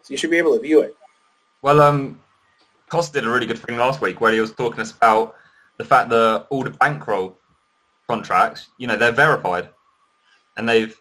So 0.02 0.11
you 0.11 0.18
should 0.18 0.31
be 0.31 0.38
able 0.38 0.56
to 0.56 0.60
view 0.60 0.81
it. 0.81 0.95
Well, 1.61 1.81
um, 1.81 2.19
Cost 2.88 3.14
did 3.14 3.26
a 3.26 3.30
really 3.30 3.45
good 3.45 3.60
thing 3.60 3.77
last 3.77 4.02
week 4.02 4.19
where 4.19 4.34
he 4.34 4.40
was 4.40 4.52
talking 4.52 4.80
us 4.80 4.91
about 4.91 5.36
the 5.77 5.86
fact 5.86 6.10
that 6.10 6.48
all 6.49 6.64
the 6.64 6.72
bankroll 6.72 7.38
contracts, 8.07 8.69
you 8.77 8.88
know, 8.88 8.95
they're 8.95 9.11
verified, 9.11 9.69
and 10.57 10.68
they've, 10.68 10.99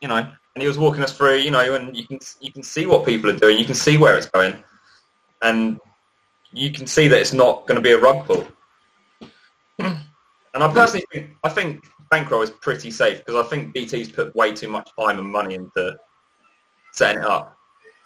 you 0.00 0.08
know, 0.08 0.16
and 0.16 0.62
he 0.62 0.66
was 0.66 0.78
walking 0.78 1.02
us 1.02 1.16
through, 1.16 1.36
you 1.36 1.50
know, 1.50 1.74
and 1.74 1.96
you 1.96 2.06
can 2.06 2.18
you 2.40 2.52
can 2.52 2.62
see 2.62 2.86
what 2.86 3.06
people 3.06 3.30
are 3.30 3.36
doing. 3.36 3.58
You 3.58 3.64
can 3.64 3.74
see 3.74 3.96
where 3.96 4.16
it's 4.16 4.26
going, 4.26 4.54
and 5.42 5.78
you 6.54 6.70
can 6.70 6.86
see 6.86 7.08
that 7.08 7.20
it's 7.20 7.32
not 7.32 7.66
going 7.66 7.76
to 7.76 7.82
be 7.82 7.92
a 7.92 7.98
rug 7.98 8.24
pull. 8.26 8.46
And 9.78 10.62
I 10.62 10.72
personally 10.72 11.04
think 11.12 11.30
I 11.42 11.48
think 11.48 11.84
bankroll 12.10 12.42
is 12.42 12.50
pretty 12.50 12.92
safe 12.92 13.18
because 13.18 13.44
I 13.44 13.48
think 13.48 13.74
BT's 13.74 14.12
put 14.12 14.34
way 14.36 14.52
too 14.52 14.68
much 14.68 14.88
time 14.98 15.18
and 15.18 15.26
money 15.26 15.56
into 15.56 15.96
setting 16.92 17.22
it 17.22 17.28
up. 17.28 17.58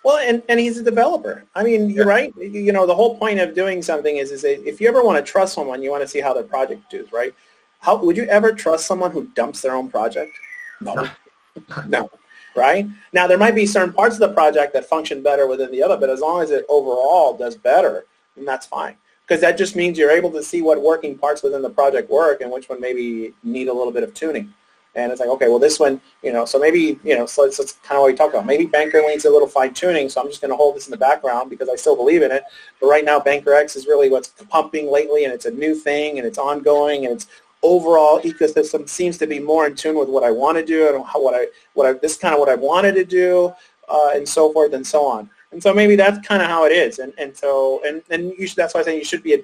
Well, 0.02 0.16
and, 0.16 0.42
and 0.48 0.58
he's 0.58 0.78
a 0.78 0.82
developer. 0.82 1.44
I 1.54 1.62
mean, 1.62 1.90
you're 1.90 2.06
right. 2.06 2.32
You 2.38 2.72
know, 2.72 2.86
the 2.86 2.94
whole 2.94 3.18
point 3.18 3.40
of 3.40 3.54
doing 3.54 3.82
something 3.82 4.16
is, 4.16 4.30
is 4.30 4.44
if 4.44 4.80
you 4.80 4.88
ever 4.88 5.02
want 5.02 5.24
to 5.24 5.30
trust 5.30 5.54
someone, 5.54 5.82
you 5.82 5.90
want 5.90 6.02
to 6.02 6.08
see 6.08 6.20
how 6.20 6.32
their 6.32 6.44
project 6.44 6.90
does, 6.90 7.12
right? 7.12 7.34
How 7.80 7.96
would 7.96 8.16
you 8.16 8.24
ever 8.24 8.52
trust 8.52 8.86
someone 8.86 9.10
who 9.10 9.24
dumps 9.34 9.60
their 9.60 9.74
own 9.74 9.90
project? 9.90 10.32
No, 10.80 11.06
no, 11.86 12.10
right? 12.56 12.86
Now 13.12 13.26
there 13.26 13.36
might 13.36 13.54
be 13.54 13.66
certain 13.66 13.92
parts 13.92 14.14
of 14.14 14.20
the 14.20 14.32
project 14.32 14.72
that 14.72 14.86
function 14.86 15.22
better 15.22 15.46
within 15.46 15.70
the 15.70 15.82
other, 15.82 15.98
but 15.98 16.08
as 16.08 16.20
long 16.20 16.42
as 16.42 16.50
it 16.50 16.64
overall 16.70 17.36
does 17.36 17.56
better, 17.56 18.06
then 18.38 18.46
that's 18.46 18.66
fine. 18.66 18.96
Because 19.26 19.42
that 19.42 19.58
just 19.58 19.76
means 19.76 19.98
you're 19.98 20.10
able 20.10 20.30
to 20.30 20.42
see 20.42 20.62
what 20.62 20.80
working 20.80 21.18
parts 21.18 21.42
within 21.42 21.60
the 21.60 21.68
project 21.68 22.08
work 22.10 22.40
and 22.40 22.50
which 22.50 22.68
one 22.68 22.80
maybe 22.80 23.34
need 23.42 23.68
a 23.68 23.72
little 23.72 23.92
bit 23.92 24.02
of 24.02 24.14
tuning. 24.14 24.54
And 24.94 25.12
it's 25.12 25.20
like, 25.20 25.28
okay, 25.28 25.48
well, 25.48 25.58
this 25.58 25.78
one, 25.78 26.00
you 26.22 26.32
know, 26.32 26.44
so 26.44 26.58
maybe, 26.58 26.98
you 27.04 27.16
know, 27.16 27.26
so 27.26 27.44
that's, 27.44 27.72
kind 27.84 27.96
of 27.96 28.02
what 28.02 28.10
we 28.10 28.16
talked 28.16 28.34
about. 28.34 28.46
Maybe 28.46 28.66
Banker 28.66 29.00
needs 29.02 29.26
a 29.26 29.30
little 29.30 29.46
fine 29.46 29.74
tuning, 29.74 30.08
so 30.08 30.20
I'm 30.20 30.28
just 30.28 30.40
going 30.40 30.50
to 30.50 30.56
hold 30.56 30.76
this 30.76 30.86
in 30.86 30.90
the 30.90 30.96
background 30.96 31.50
because 31.50 31.68
I 31.68 31.76
still 31.76 31.94
believe 31.94 32.22
in 32.22 32.32
it. 32.32 32.42
But 32.80 32.88
right 32.88 33.04
now, 33.04 33.20
Banker 33.20 33.52
X 33.52 33.76
is 33.76 33.86
really 33.86 34.08
what's 34.08 34.28
pumping 34.48 34.90
lately, 34.90 35.24
and 35.24 35.32
it's 35.32 35.44
a 35.44 35.50
new 35.50 35.74
thing, 35.74 36.18
and 36.18 36.26
it's 36.26 36.38
ongoing, 36.38 37.04
and 37.04 37.14
its 37.14 37.26
overall 37.62 38.20
ecosystem 38.22 38.88
seems 38.88 39.18
to 39.18 39.26
be 39.26 39.38
more 39.38 39.66
in 39.66 39.74
tune 39.74 39.98
with 39.98 40.08
what 40.08 40.24
I 40.24 40.30
want 40.30 40.56
to 40.58 40.64
do 40.64 40.94
and 40.94 41.04
how, 41.04 41.22
what 41.22 41.34
I, 41.34 41.46
what 41.74 41.86
I, 41.86 41.92
this 41.92 42.16
kind 42.16 42.34
of 42.34 42.40
what 42.40 42.48
I 42.48 42.54
wanted 42.54 42.94
to 42.94 43.04
do, 43.04 43.52
uh, 43.88 44.10
and 44.14 44.28
so 44.28 44.52
forth 44.52 44.72
and 44.72 44.86
so 44.86 45.06
on. 45.06 45.30
And 45.52 45.62
so 45.62 45.72
maybe 45.72 45.96
that's 45.96 46.26
kind 46.26 46.42
of 46.42 46.48
how 46.48 46.64
it 46.64 46.72
is. 46.72 46.98
And, 46.98 47.12
and 47.18 47.36
so, 47.36 47.80
and, 47.86 48.02
and 48.10 48.34
should, 48.36 48.56
that's 48.56 48.74
why 48.74 48.80
I 48.80 48.82
say 48.84 48.98
you 48.98 49.04
should 49.04 49.22
be, 49.22 49.42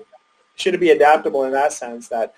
should 0.56 0.78
be 0.78 0.90
adaptable 0.90 1.44
in 1.44 1.52
that 1.52 1.72
sense 1.72 2.08
that 2.08 2.34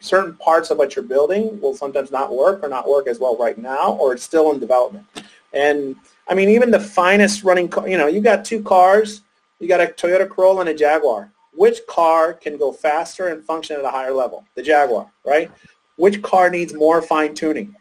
certain 0.00 0.34
parts 0.36 0.70
of 0.70 0.78
what 0.78 0.94
you're 0.94 1.04
building 1.04 1.60
will 1.60 1.74
sometimes 1.74 2.10
not 2.10 2.34
work 2.34 2.62
or 2.62 2.68
not 2.68 2.88
work 2.88 3.06
as 3.06 3.18
well 3.18 3.36
right 3.36 3.56
now, 3.56 3.92
or 3.94 4.12
it's 4.12 4.22
still 4.22 4.52
in 4.52 4.58
development. 4.58 5.06
And 5.52 5.96
I 6.28 6.34
mean, 6.34 6.48
even 6.48 6.70
the 6.70 6.80
finest 6.80 7.44
running, 7.44 7.68
car, 7.68 7.88
you 7.88 7.96
know, 7.96 8.06
you 8.06 8.20
got 8.20 8.44
two 8.44 8.62
cars, 8.62 9.22
you 9.60 9.68
got 9.68 9.80
a 9.80 9.86
Toyota 9.86 10.28
Corolla 10.28 10.60
and 10.60 10.70
a 10.70 10.74
Jaguar. 10.74 11.30
Which 11.54 11.86
car 11.86 12.32
can 12.32 12.58
go 12.58 12.72
faster 12.72 13.28
and 13.28 13.44
function 13.44 13.76
at 13.76 13.84
a 13.84 13.90
higher 13.90 14.12
level? 14.12 14.44
The 14.56 14.62
Jaguar, 14.62 15.10
right? 15.24 15.50
Which 15.96 16.20
car 16.22 16.50
needs 16.50 16.74
more 16.74 17.00
fine 17.00 17.34
tuning, 17.34 17.74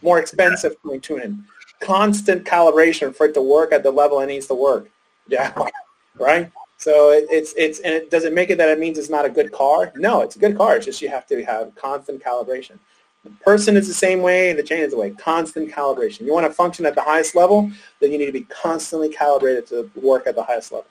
more 0.00 0.18
expensive 0.18 0.76
fine 0.82 1.00
tuning? 1.00 1.44
Constant 1.80 2.44
calibration 2.44 3.14
for 3.14 3.26
it 3.26 3.34
to 3.34 3.42
work 3.42 3.72
at 3.72 3.82
the 3.82 3.90
level 3.90 4.20
it 4.20 4.26
needs 4.26 4.46
to 4.46 4.54
work. 4.54 4.90
Yeah, 5.30 5.52
right? 6.18 6.50
So 6.78 7.10
it, 7.10 7.26
it's 7.30 7.52
it's 7.58 7.80
and 7.80 7.92
it 7.92 8.10
does 8.10 8.24
it 8.24 8.32
make 8.32 8.48
it 8.48 8.56
that 8.56 8.70
it 8.70 8.78
means 8.78 8.96
it's 8.96 9.10
not 9.10 9.26
a 9.26 9.28
good 9.28 9.52
car? 9.52 9.92
No, 9.94 10.22
it's 10.22 10.36
a 10.36 10.38
good 10.38 10.56
car. 10.56 10.76
It's 10.76 10.86
just 10.86 11.02
you 11.02 11.10
have 11.10 11.26
to 11.26 11.44
have 11.44 11.74
constant 11.74 12.24
calibration. 12.24 12.78
The 13.24 13.30
person 13.44 13.76
is 13.76 13.86
the 13.86 13.92
same 13.92 14.22
way, 14.22 14.48
and 14.48 14.58
the 14.58 14.62
chain 14.62 14.80
is 14.80 14.92
the 14.92 14.96
way. 14.96 15.10
Constant 15.10 15.70
calibration. 15.70 16.22
You 16.22 16.32
want 16.32 16.46
to 16.46 16.52
function 16.52 16.86
at 16.86 16.94
the 16.94 17.02
highest 17.02 17.34
level, 17.34 17.70
then 18.00 18.10
you 18.10 18.16
need 18.16 18.26
to 18.26 18.32
be 18.32 18.44
constantly 18.44 19.10
calibrated 19.10 19.66
to 19.66 19.90
work 19.96 20.26
at 20.26 20.34
the 20.34 20.42
highest 20.42 20.72
level. 20.72 20.86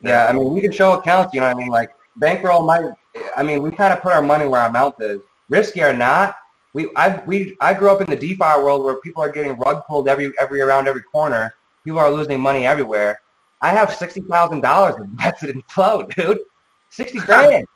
Yeah, 0.00 0.26
I 0.26 0.32
mean, 0.32 0.52
we 0.52 0.60
can 0.60 0.72
show 0.72 0.92
accounts, 0.92 1.32
you 1.34 1.40
know 1.40 1.46
what 1.46 1.56
I 1.56 1.58
mean? 1.58 1.68
Like, 1.68 1.90
bankroll 2.16 2.62
might, 2.62 2.92
I 3.36 3.42
mean, 3.42 3.62
we 3.62 3.70
kind 3.70 3.92
of 3.92 4.02
put 4.02 4.12
our 4.12 4.22
money 4.22 4.46
where 4.46 4.60
our 4.60 4.70
mouth 4.70 5.00
is. 5.00 5.20
Risky 5.48 5.82
or 5.82 5.92
not, 5.92 6.36
we, 6.76 6.90
I, 6.94 7.22
we, 7.24 7.56
I 7.62 7.72
grew 7.72 7.90
up 7.90 8.02
in 8.02 8.10
the 8.10 8.16
DeFi 8.16 8.60
world 8.60 8.84
where 8.84 8.96
people 8.96 9.22
are 9.22 9.32
getting 9.32 9.56
rug 9.56 9.86
pulled 9.86 10.08
every, 10.08 10.30
every 10.38 10.60
around 10.60 10.88
every 10.88 11.00
corner. 11.00 11.54
People 11.84 12.00
are 12.00 12.10
losing 12.10 12.38
money 12.38 12.66
everywhere. 12.66 13.22
I 13.62 13.70
have 13.70 13.88
$60,000 13.88 15.00
invested 15.02 15.56
in 15.56 15.62
Flow, 15.70 16.02
dude. 16.02 16.40
60 16.90 17.18
grand. 17.20 17.66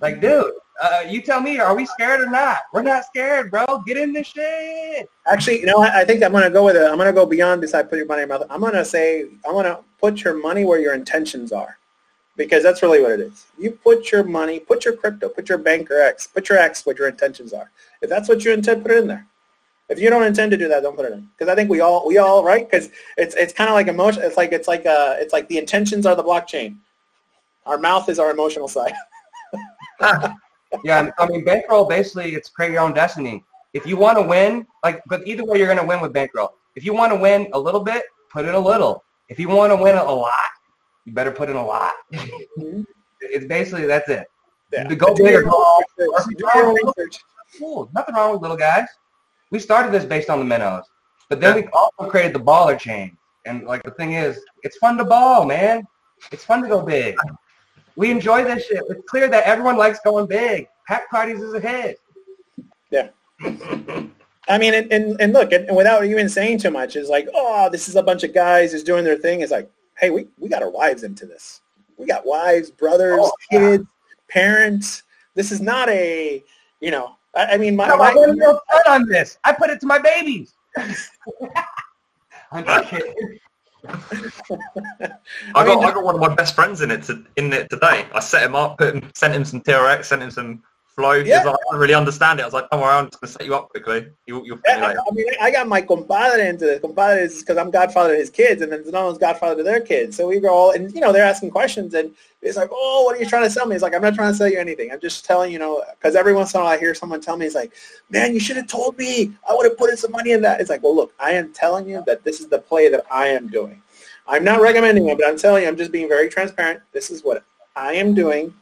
Like, 0.00 0.20
dude, 0.20 0.54
uh, 0.82 1.04
you 1.08 1.22
tell 1.22 1.40
me, 1.40 1.60
are 1.60 1.76
we 1.76 1.86
scared 1.86 2.20
or 2.20 2.28
not? 2.28 2.62
We're 2.72 2.82
not 2.82 3.04
scared, 3.04 3.52
bro. 3.52 3.84
Get 3.86 3.96
in 3.96 4.12
this 4.12 4.26
shit. 4.26 5.08
Actually, 5.30 5.60
you 5.60 5.66
know, 5.66 5.78
I, 5.78 6.00
I 6.00 6.04
think 6.04 6.24
I'm 6.24 6.32
gonna 6.32 6.50
go 6.50 6.64
with 6.64 6.74
it. 6.74 6.82
I'm 6.82 6.98
gonna 6.98 7.12
go 7.12 7.26
beyond 7.26 7.60
besides 7.60 7.88
put 7.88 7.96
your 7.96 8.06
money 8.06 8.22
in 8.22 8.28
mouth. 8.28 8.42
I'm 8.50 8.60
gonna 8.60 8.84
say 8.84 9.28
I'm 9.46 9.52
gonna 9.52 9.80
put 10.00 10.24
your 10.24 10.36
money 10.36 10.64
where 10.64 10.80
your 10.80 10.94
intentions 10.94 11.52
are, 11.52 11.77
because 12.38 12.62
that's 12.62 12.82
really 12.82 13.02
what 13.02 13.10
it 13.10 13.20
is. 13.20 13.46
You 13.58 13.72
put 13.72 14.10
your 14.10 14.24
money, 14.24 14.60
put 14.60 14.84
your 14.84 14.96
crypto, 14.96 15.28
put 15.28 15.48
your 15.48 15.58
banker 15.58 16.00
X, 16.00 16.26
put 16.26 16.48
your 16.48 16.56
X 16.56 16.86
what 16.86 16.96
your 16.96 17.08
intentions 17.08 17.52
are. 17.52 17.70
If 18.00 18.08
that's 18.08 18.28
what 18.28 18.44
you 18.44 18.52
intend, 18.52 18.82
put 18.82 18.92
it 18.92 18.98
in 18.98 19.08
there. 19.08 19.26
If 19.90 19.98
you 19.98 20.08
don't 20.08 20.22
intend 20.22 20.52
to 20.52 20.56
do 20.56 20.68
that, 20.68 20.82
don't 20.82 20.96
put 20.96 21.06
it 21.06 21.12
in. 21.12 21.28
Because 21.36 21.50
I 21.50 21.54
think 21.54 21.68
we 21.68 21.80
all 21.80 22.06
we 22.06 22.16
all 22.18 22.44
right. 22.44 22.70
Because 22.70 22.90
it's 23.18 23.34
it's 23.34 23.52
kind 23.52 23.68
of 23.68 23.74
like 23.74 23.88
emotion. 23.88 24.22
It's 24.22 24.36
like 24.36 24.52
it's 24.52 24.68
like 24.68 24.86
uh 24.86 25.16
it's 25.18 25.32
like 25.32 25.48
the 25.48 25.58
intentions 25.58 26.06
are 26.06 26.14
the 26.14 26.22
blockchain. 26.22 26.76
Our 27.66 27.76
mouth 27.76 28.08
is 28.08 28.18
our 28.18 28.30
emotional 28.30 28.68
side. 28.68 28.94
yeah, 30.84 31.10
I 31.18 31.26
mean, 31.26 31.44
bankroll 31.44 31.86
basically 31.86 32.34
it's 32.34 32.48
create 32.48 32.72
your 32.72 32.82
own 32.82 32.94
destiny. 32.94 33.44
If 33.74 33.86
you 33.86 33.96
want 33.96 34.16
to 34.16 34.22
win, 34.22 34.66
like, 34.82 35.02
but 35.06 35.26
either 35.26 35.44
way, 35.44 35.58
you're 35.58 35.74
to 35.74 35.84
win 35.84 36.00
with 36.00 36.12
bankroll. 36.12 36.54
If 36.74 36.84
you 36.84 36.94
want 36.94 37.12
to 37.12 37.18
win 37.18 37.48
a 37.52 37.58
little 37.58 37.82
bit, 37.82 38.04
put 38.32 38.44
in 38.44 38.54
a 38.54 38.58
little. 38.58 39.04
If 39.28 39.38
you 39.38 39.48
want 39.48 39.72
to 39.72 39.76
win 39.76 39.96
a 39.96 40.04
lot, 40.04 40.32
you 41.08 41.14
better 41.14 41.32
put 41.32 41.48
in 41.48 41.56
a 41.56 41.64
lot. 41.64 41.94
Mm-hmm. 42.12 42.82
it's 43.20 43.46
basically 43.46 43.86
that's 43.86 44.08
it. 44.08 44.26
Yeah. 44.72 44.84
To 44.84 44.94
go 44.94 45.14
Do 45.14 45.24
big 45.24 45.34
or 45.34 45.40
your 45.40 45.42
go 45.44 45.56
own 45.56 45.82
home. 45.98 46.14
research. 46.16 46.36
Do 46.36 46.50
your 46.54 46.66
own 46.66 46.76
research. 46.84 47.18
Cool. 47.58 47.90
Nothing 47.94 48.14
wrong 48.14 48.32
with 48.32 48.42
little 48.42 48.56
guys. 48.56 48.86
We 49.50 49.58
started 49.58 49.90
this 49.92 50.04
based 50.04 50.28
on 50.28 50.38
the 50.38 50.44
minnows, 50.44 50.84
but 51.30 51.40
then 51.40 51.56
we 51.56 51.66
also 51.68 52.10
created 52.10 52.34
the 52.34 52.40
baller 52.40 52.78
chain. 52.78 53.16
And 53.46 53.64
like 53.64 53.82
the 53.82 53.92
thing 53.92 54.12
is, 54.12 54.38
it's 54.62 54.76
fun 54.76 54.98
to 54.98 55.04
ball, 55.04 55.46
man. 55.46 55.86
It's 56.30 56.44
fun 56.44 56.60
to 56.62 56.68
go 56.68 56.82
big. 56.82 57.16
We 57.96 58.10
enjoy 58.10 58.44
this 58.44 58.66
shit. 58.66 58.82
It's 58.90 59.08
clear 59.08 59.28
that 59.28 59.44
everyone 59.44 59.78
likes 59.78 60.00
going 60.04 60.26
big. 60.26 60.68
Pack 60.86 61.10
parties 61.10 61.40
is 61.40 61.54
a 61.54 61.60
hit. 61.60 61.98
Yeah. 62.90 63.08
I 64.48 64.58
mean, 64.58 64.74
and, 64.74 64.92
and, 64.92 65.20
and 65.20 65.32
look, 65.32 65.52
and, 65.52 65.66
and 65.66 65.76
without 65.76 66.04
even 66.04 66.28
saying 66.28 66.58
too 66.58 66.70
much, 66.70 66.96
is 66.96 67.08
like, 67.08 67.28
oh, 67.34 67.68
this 67.70 67.88
is 67.88 67.96
a 67.96 68.02
bunch 68.02 68.22
of 68.24 68.34
guys 68.34 68.72
who's 68.72 68.82
doing 68.82 69.04
their 69.04 69.16
thing. 69.16 69.40
It's 69.40 69.52
like, 69.52 69.70
hey, 69.98 70.10
we, 70.10 70.26
we 70.38 70.48
got 70.48 70.62
our 70.62 70.70
wives 70.70 71.02
into 71.02 71.26
this. 71.26 71.60
We 71.96 72.06
got 72.06 72.24
wives, 72.26 72.70
brothers, 72.70 73.18
Oh, 73.22 73.32
yeah. 73.50 73.58
kids, 73.58 73.84
parents. 74.28 75.02
This 75.34 75.50
is 75.52 75.60
not 75.60 75.88
a, 75.88 76.44
you 76.80 76.90
know, 76.90 77.16
I, 77.34 77.46
I 77.54 77.56
mean, 77.56 77.76
my, 77.76 77.88
No, 77.88 77.94
I 77.94 78.12
my 78.12 78.14
want 78.14 78.38
to 78.38 78.60
fun 78.84 78.92
on 79.02 79.08
this. 79.08 79.38
I 79.44 79.52
put 79.52 79.70
it 79.70 79.80
to 79.80 79.86
my 79.86 79.98
babies. 79.98 80.54
I'm 82.50 82.64
just 82.64 82.88
kidding. 82.88 83.38
I 83.88 85.64
got 85.64 85.66
mean- 85.66 85.84
I 85.84 85.92
got 85.92 86.02
one 86.04 86.14
of 86.14 86.20
my 86.20 86.34
best 86.34 86.54
friends 86.54 86.80
in 86.80 86.90
it 86.90 87.02
to, 87.04 87.24
in 87.36 87.52
it 87.52 87.68
today. 87.70 88.06
I 88.12 88.20
set 88.20 88.42
him 88.42 88.54
up, 88.54 88.78
put 88.78 88.94
him, 88.94 89.10
sent 89.14 89.34
him 89.34 89.44
some 89.44 89.60
TRX, 89.60 90.04
sent 90.06 90.22
him 90.22 90.30
some 90.30 90.62
flow. 90.98 91.12
Yeah. 91.12 91.40
I 91.40 91.42
don't 91.44 91.80
really 91.80 91.94
understand 91.94 92.40
it. 92.40 92.42
I 92.42 92.46
was 92.46 92.54
like, 92.54 92.68
don't 92.70 92.80
worry, 92.80 92.90
I'm 92.90 93.06
just 93.06 93.20
gonna 93.20 93.32
set 93.32 93.46
you 93.46 93.54
up 93.54 93.68
quickly. 93.68 94.08
You, 94.26 94.44
you'll 94.44 94.58
Yeah, 94.66 94.84
I. 94.84 94.90
I 94.92 95.12
mean, 95.12 95.26
I 95.40 95.50
got 95.50 95.68
my 95.68 95.80
compadre 95.80 96.48
into 96.48 96.64
this. 96.64 96.80
Compadre 96.80 97.22
is 97.22 97.40
because 97.40 97.56
I'm 97.56 97.70
godfather 97.70 98.14
to 98.14 98.18
his 98.18 98.30
kids, 98.30 98.62
and 98.62 98.72
then 98.72 98.84
Zeno's 98.84 99.16
godfather 99.16 99.56
to 99.56 99.62
their 99.62 99.80
kids. 99.80 100.16
So 100.16 100.26
we 100.26 100.40
go 100.40 100.52
all, 100.52 100.70
and 100.72 100.92
you 100.92 101.00
know, 101.00 101.12
they're 101.12 101.24
asking 101.24 101.50
questions, 101.50 101.94
and 101.94 102.14
it's 102.42 102.56
like, 102.56 102.70
oh, 102.72 103.04
what 103.04 103.16
are 103.16 103.20
you 103.20 103.28
trying 103.28 103.44
to 103.44 103.50
sell 103.50 103.66
me? 103.66 103.76
It's 103.76 103.82
like, 103.82 103.94
I'm 103.94 104.02
not 104.02 104.14
trying 104.14 104.32
to 104.32 104.36
sell 104.36 104.48
you 104.48 104.58
anything. 104.58 104.90
I'm 104.90 105.00
just 105.00 105.24
telling 105.24 105.52
you 105.52 105.60
know, 105.60 105.84
because 105.92 106.16
every 106.16 106.34
once 106.34 106.52
in 106.52 106.60
a 106.60 106.64
while 106.64 106.72
I 106.72 106.78
hear 106.78 106.94
someone 106.94 107.20
tell 107.20 107.36
me, 107.36 107.46
it's 107.46 107.54
like, 107.54 107.72
man, 108.10 108.34
you 108.34 108.40
should 108.40 108.56
have 108.56 108.66
told 108.66 108.98
me. 108.98 109.32
I 109.48 109.54
would 109.54 109.66
have 109.66 109.78
put 109.78 109.90
in 109.90 109.96
some 109.96 110.10
money 110.10 110.32
in 110.32 110.42
that. 110.42 110.60
It's 110.60 110.70
like, 110.70 110.82
well, 110.82 110.96
look, 110.96 111.14
I 111.20 111.30
am 111.32 111.52
telling 111.52 111.88
you 111.88 112.02
that 112.06 112.24
this 112.24 112.40
is 112.40 112.48
the 112.48 112.58
play 112.58 112.88
that 112.88 113.04
I 113.10 113.28
am 113.28 113.48
doing. 113.48 113.82
I'm 114.26 114.44
not 114.44 114.60
recommending 114.60 115.08
it, 115.08 115.16
but 115.16 115.26
I'm 115.26 115.38
telling 115.38 115.62
you, 115.62 115.68
I'm 115.68 115.76
just 115.76 115.92
being 115.92 116.08
very 116.08 116.28
transparent. 116.28 116.80
This 116.92 117.10
is 117.10 117.24
what 117.24 117.44
I 117.76 117.94
am 117.94 118.14
doing. 118.14 118.52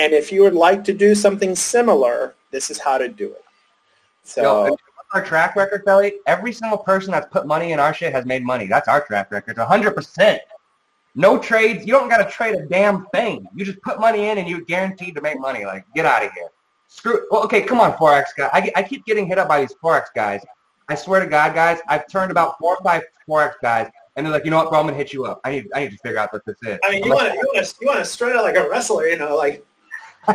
And 0.00 0.14
if 0.14 0.32
you 0.32 0.42
would 0.42 0.54
like 0.54 0.82
to 0.84 0.94
do 0.94 1.14
something 1.14 1.54
similar, 1.54 2.34
this 2.50 2.70
is 2.70 2.78
how 2.78 2.96
to 2.96 3.06
do 3.06 3.32
it. 3.32 3.44
So. 4.22 4.42
Yo, 4.42 4.64
and 4.64 4.70
what's 4.70 5.08
our 5.12 5.22
track 5.22 5.56
record, 5.56 5.84
Kelly? 5.84 6.14
Every 6.26 6.54
single 6.54 6.78
person 6.78 7.10
that's 7.12 7.26
put 7.30 7.46
money 7.46 7.72
in 7.72 7.78
our 7.78 7.92
shit 7.92 8.10
has 8.14 8.24
made 8.24 8.42
money. 8.42 8.66
That's 8.66 8.88
our 8.88 9.04
track 9.04 9.30
record. 9.30 9.58
It's 9.58 9.60
100%. 9.60 10.38
No 11.16 11.38
trades. 11.38 11.84
You 11.86 11.92
don't 11.92 12.08
got 12.08 12.24
to 12.24 12.30
trade 12.30 12.54
a 12.54 12.64
damn 12.64 13.04
thing. 13.06 13.46
You 13.54 13.62
just 13.62 13.82
put 13.82 14.00
money 14.00 14.30
in 14.30 14.38
and 14.38 14.48
you're 14.48 14.62
guaranteed 14.62 15.14
to 15.16 15.20
make 15.20 15.38
money. 15.38 15.66
Like, 15.66 15.84
get 15.94 16.06
out 16.06 16.24
of 16.24 16.32
here. 16.32 16.48
Screw. 16.88 17.26
Well, 17.30 17.44
okay, 17.44 17.60
come 17.60 17.78
on, 17.78 17.92
Forex 17.98 18.24
guy. 18.34 18.48
I, 18.54 18.72
I 18.76 18.82
keep 18.82 19.04
getting 19.04 19.26
hit 19.26 19.38
up 19.38 19.48
by 19.48 19.60
these 19.60 19.74
Forex 19.84 20.06
guys. 20.14 20.42
I 20.88 20.94
swear 20.94 21.20
to 21.20 21.26
God, 21.26 21.54
guys, 21.54 21.78
I've 21.88 22.08
turned 22.08 22.30
about 22.30 22.58
four 22.58 22.76
or 22.76 22.82
five 22.82 23.02
Forex 23.28 23.52
guys, 23.60 23.90
and 24.16 24.24
they're 24.24 24.32
like, 24.32 24.44
you 24.44 24.50
know 24.50 24.56
what, 24.56 24.70
bro, 24.70 24.80
I'm 24.80 24.86
gonna 24.86 24.96
hit 24.96 25.12
you 25.12 25.24
up. 25.24 25.40
I 25.44 25.52
need, 25.52 25.68
I 25.74 25.80
need 25.80 25.92
to 25.92 25.98
figure 25.98 26.18
out 26.18 26.32
what 26.32 26.44
this 26.46 26.56
is. 26.62 26.80
I 26.82 26.90
mean, 26.90 27.04
you 27.04 27.12
want 27.12 27.28
to 27.28 27.34
you 27.34 27.44
want 27.54 27.64
to 27.64 27.74
you 27.80 27.86
want 27.86 28.00
to 28.00 28.04
strut 28.04 28.34
out 28.34 28.42
like 28.42 28.56
a 28.56 28.68
wrestler, 28.68 29.06
you 29.06 29.16
know, 29.16 29.36
like 29.36 29.64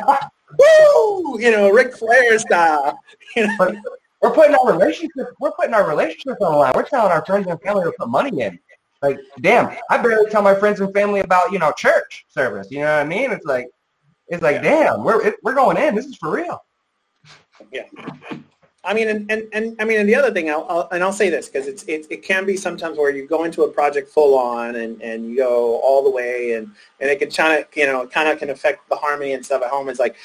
woo, 0.60 1.40
you 1.40 1.52
know, 1.52 1.70
Ric 1.70 1.96
Flair 1.96 2.38
style. 2.40 3.00
You 3.36 3.48
know, 3.48 3.54
But 3.58 3.76
we're 4.22 4.32
putting 4.32 4.56
our 4.56 4.72
relationship 4.72 5.28
we're 5.40 5.52
putting 5.52 5.74
our 5.74 5.88
relationship 5.88 6.38
on 6.42 6.52
the 6.52 6.58
line. 6.58 6.74
We're 6.76 6.84
telling 6.84 7.12
our 7.12 7.24
friends 7.26 7.48
and 7.48 7.62
family 7.62 7.84
to 7.84 7.94
put 7.98 8.10
money 8.10 8.42
in. 8.42 8.60
Like, 9.02 9.20
damn, 9.42 9.76
I 9.90 9.98
barely 9.98 10.30
tell 10.32 10.42
my 10.42 10.56
friends 10.56 10.80
and 10.80 10.92
family 10.94 11.20
about, 11.20 11.52
you 11.52 11.60
know, 11.60 11.72
church 11.74 12.26
service. 12.30 12.72
You 12.72 12.80
know 12.80 12.96
what 12.96 13.06
I 13.06 13.08
mean? 13.08 13.32
It's 13.32 13.46
like 13.46 13.68
it's 14.28 14.42
like, 14.42 14.62
damn, 14.64 15.04
we're 15.04 15.22
it, 15.28 15.36
we're 15.44 15.54
going 15.54 15.78
in. 15.78 15.96
This 15.96 16.06
is 16.06 16.16
for 16.16 16.32
real. 16.32 16.64
I 18.86 18.94
mean, 18.94 19.10
and, 19.10 19.32
and, 19.32 19.48
and 19.52 19.76
I 19.80 19.86
mean, 19.86 20.00
and 20.00 20.08
the 20.08 20.16
other 20.16 20.32
thing, 20.32 20.50
I'll, 20.50 20.66
I'll 20.70 20.88
and 20.92 21.04
I'll 21.04 21.12
say 21.14 21.30
this 21.30 21.50
because 21.50 21.68
it's 21.68 21.84
it, 21.84 22.06
it 22.10 22.24
can 22.24 22.46
be 22.46 22.56
sometimes 22.56 22.98
where 22.98 23.10
you 23.10 23.28
go 23.28 23.44
into 23.44 23.64
a 23.64 23.72
project 23.72 24.10
full 24.10 24.38
on 24.38 24.76
and, 24.76 25.02
and 25.02 25.30
you 25.30 25.38
go 25.38 25.80
all 25.82 26.04
the 26.04 26.10
way 26.10 26.54
and, 26.54 26.70
and 27.00 27.10
it 27.10 27.20
can 27.20 27.32
kind 27.32 27.60
of 27.60 27.66
you 27.76 27.86
know 27.86 28.06
kind 28.08 28.30
of 28.30 28.40
can 28.40 28.50
affect 28.50 28.88
the 28.90 28.96
harmony 28.96 29.34
and 29.34 29.46
stuff 29.46 29.64
at 29.64 29.70
home. 29.70 29.90
It's 29.90 30.00
like 30.00 30.16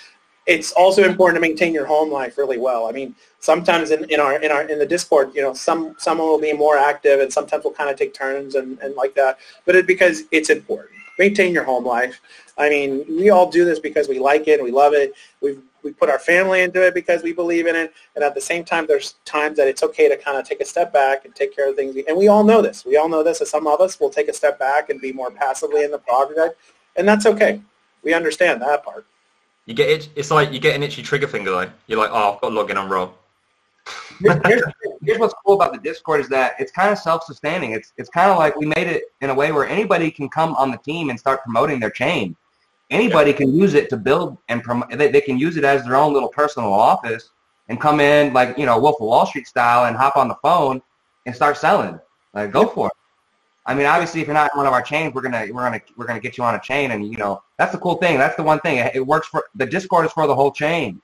it's 0.47 0.73
also 0.73 1.05
important 1.05 1.37
to 1.37 1.49
maintain 1.49 1.73
your 1.73 1.87
home 1.87 2.11
life 2.11 2.37
really 2.37 2.59
well. 2.59 2.87
I 2.89 2.93
mean, 2.93 3.15
sometimes 3.39 3.91
in, 3.91 4.05
in 4.11 4.21
our 4.21 4.41
in 4.41 4.51
our 4.51 4.63
in 4.69 4.79
the 4.79 4.87
Discord, 4.87 5.35
you 5.35 5.43
know, 5.43 5.55
some 5.55 5.95
someone 5.99 6.29
will 6.29 6.41
be 6.41 6.53
more 6.53 6.77
active 6.77 7.21
and 7.21 7.33
sometimes 7.33 7.65
we'll 7.65 7.73
kind 7.73 7.91
of 7.91 7.97
take 7.97 8.15
turns 8.15 8.55
and, 8.55 8.79
and 8.81 8.95
like 8.95 9.15
that. 9.15 9.39
But 9.65 9.77
it 9.77 9.87
because 9.87 10.25
it's 10.31 10.51
important. 10.51 10.91
Maintain 11.19 11.53
your 11.53 11.65
home 11.65 11.85
life. 11.85 12.21
I 12.57 12.69
mean, 12.69 13.05
we 13.09 13.31
all 13.31 13.51
do 13.51 13.65
this 13.65 13.79
because 13.79 14.09
we 14.09 14.19
like 14.19 14.49
it, 14.49 14.55
and 14.55 14.65
we 14.65 14.71
love 14.71 14.93
it. 14.93 15.15
We 15.41 15.59
we 15.83 15.93
put 15.93 16.09
our 16.09 16.19
family 16.19 16.63
into 16.63 16.85
it 16.87 16.95
because 16.95 17.23
we 17.23 17.33
believe 17.33 17.67
in 17.67 17.77
it, 17.77 17.93
and 18.15 18.25
at 18.25 18.35
the 18.35 18.41
same 18.41 18.65
time, 18.65 18.87
there's 18.87 19.15
times 19.25 19.57
that 19.57 19.69
it's 19.69 19.83
okay 19.83 20.09
to 20.09 20.17
kind 20.17 20.39
of 20.39 20.47
take 20.47 20.61
a 20.61 20.65
step 20.65 20.93
back 20.93 21.25
and 21.25 21.35
take 21.35 21.55
care 21.55 21.71
of 21.71 21.77
things. 21.77 21.97
And 22.09 22.17
we 22.17 22.29
all 22.29 22.45
know 22.45 22.63
this. 22.63 22.85
We 22.85 22.97
all 22.97 23.09
know 23.09 23.23
this. 23.23 23.39
That 23.39 23.47
some 23.47 23.67
of 23.67 23.81
us 23.81 23.99
will 24.01 24.11
take 24.11 24.29
a 24.29 24.33
step 24.33 24.59
back 24.59 24.91
and 24.91 25.01
be 25.01 25.13
more 25.13 25.31
passively 25.31 25.85
in 25.85 25.91
the 25.91 25.99
project, 25.99 26.59
and 26.97 27.07
that's 27.07 27.27
okay. 27.27 27.61
We 28.03 28.15
understand 28.15 28.63
that 28.63 28.85
part. 28.85 29.07
You 29.67 29.75
get 29.75 29.89
itch, 29.89 30.09
it's 30.17 30.31
like 30.31 30.53
you 30.53 30.59
get 30.59 30.75
an 30.75 30.83
itchy 30.83 31.03
trigger 31.03 31.29
finger 31.29 31.51
though. 31.51 31.71
You're 31.87 31.99
like, 31.99 32.11
oh, 32.13 32.35
I've 32.35 32.41
got 32.41 32.49
to 32.49 32.55
log 32.55 32.71
in 32.71 32.77
on 32.77 32.89
Raw. 32.89 33.11
Here's, 34.21 34.41
here's, 34.45 34.63
here's 35.03 35.19
what's 35.19 35.35
cool 35.45 35.55
about 35.55 35.73
the 35.73 35.79
Discord 35.79 36.21
is 36.21 36.29
that 36.29 36.55
it's 36.59 36.73
kind 36.73 36.91
of 36.91 36.99
self-sustaining. 36.99 37.73
It's 37.73 37.93
it's 37.97 38.11
kind 38.11 38.31
of 38.31 38.39
like 38.39 38.57
we 38.57 38.67
made 38.67 38.87
it 38.87 39.05
in 39.21 39.31
a 39.31 39.35
way 39.35 39.53
where 39.53 39.67
anybody 39.67 40.11
can 40.11 40.29
come 40.29 40.55
on 40.57 40.71
the 40.71 40.77
team 40.79 41.09
and 41.11 41.19
start 41.19 41.43
promoting 41.43 41.81
their 41.81 41.91
chain. 41.91 42.37
Anybody 42.91 43.33
can 43.33 43.55
use 43.55 43.75
it 43.75 43.89
to 43.91 43.97
build 43.97 44.37
and 44.49 44.63
promote. 44.63 44.91
They, 44.91 45.09
they 45.09 45.21
can 45.21 45.39
use 45.39 45.57
it 45.57 45.65
as 45.65 45.85
their 45.85 45.97
own 45.97 46.13
little 46.13 46.29
personal 46.29 46.73
office 46.73 47.31
and 47.69 47.81
come 47.81 48.01
in 48.01 48.33
like 48.33 48.59
you 48.59 48.67
know 48.67 48.79
Wolf 48.79 48.97
of 49.01 49.07
Wall 49.07 49.27
Street 49.27 49.47
style 49.47 49.87
and 49.87 49.97
hop 49.97 50.17
on 50.17 50.29
the 50.29 50.37
phone 50.43 50.83
and 51.27 51.35
start 51.35 51.57
selling. 51.57 51.99
Like 52.35 52.51
go 52.53 52.67
for 52.67 52.89
it. 52.89 52.93
I 53.67 53.75
mean, 53.75 53.87
obviously, 53.87 54.21
if 54.21 54.27
you're 54.27 54.35
not 54.35 54.51
on 54.53 54.59
one 54.59 54.67
of 54.67 54.73
our 54.73 54.83
chains, 54.83 55.15
we're 55.15 55.23
gonna 55.23 55.47
we're 55.53 55.63
gonna 55.63 55.81
we're 55.97 56.07
gonna 56.07 56.21
get 56.21 56.37
you 56.37 56.45
on 56.45 56.57
a 56.57 56.61
chain, 56.61 56.91
and 56.91 57.07
you 57.07 57.17
know 57.17 57.43
that's 57.59 57.73
the 57.73 57.79
cool 57.79 57.97
thing. 57.97 58.19
That's 58.19 58.37
the 58.37 58.43
one 58.43 58.59
thing. 58.61 58.79
It, 58.79 58.97
it 58.97 59.07
works 59.07 59.29
for 59.29 59.45
the 59.55 59.67
Discord 59.67 60.07
is 60.07 60.13
for 60.13 60.27
the 60.27 60.35
whole 60.35 60.51
chain. 60.51 61.01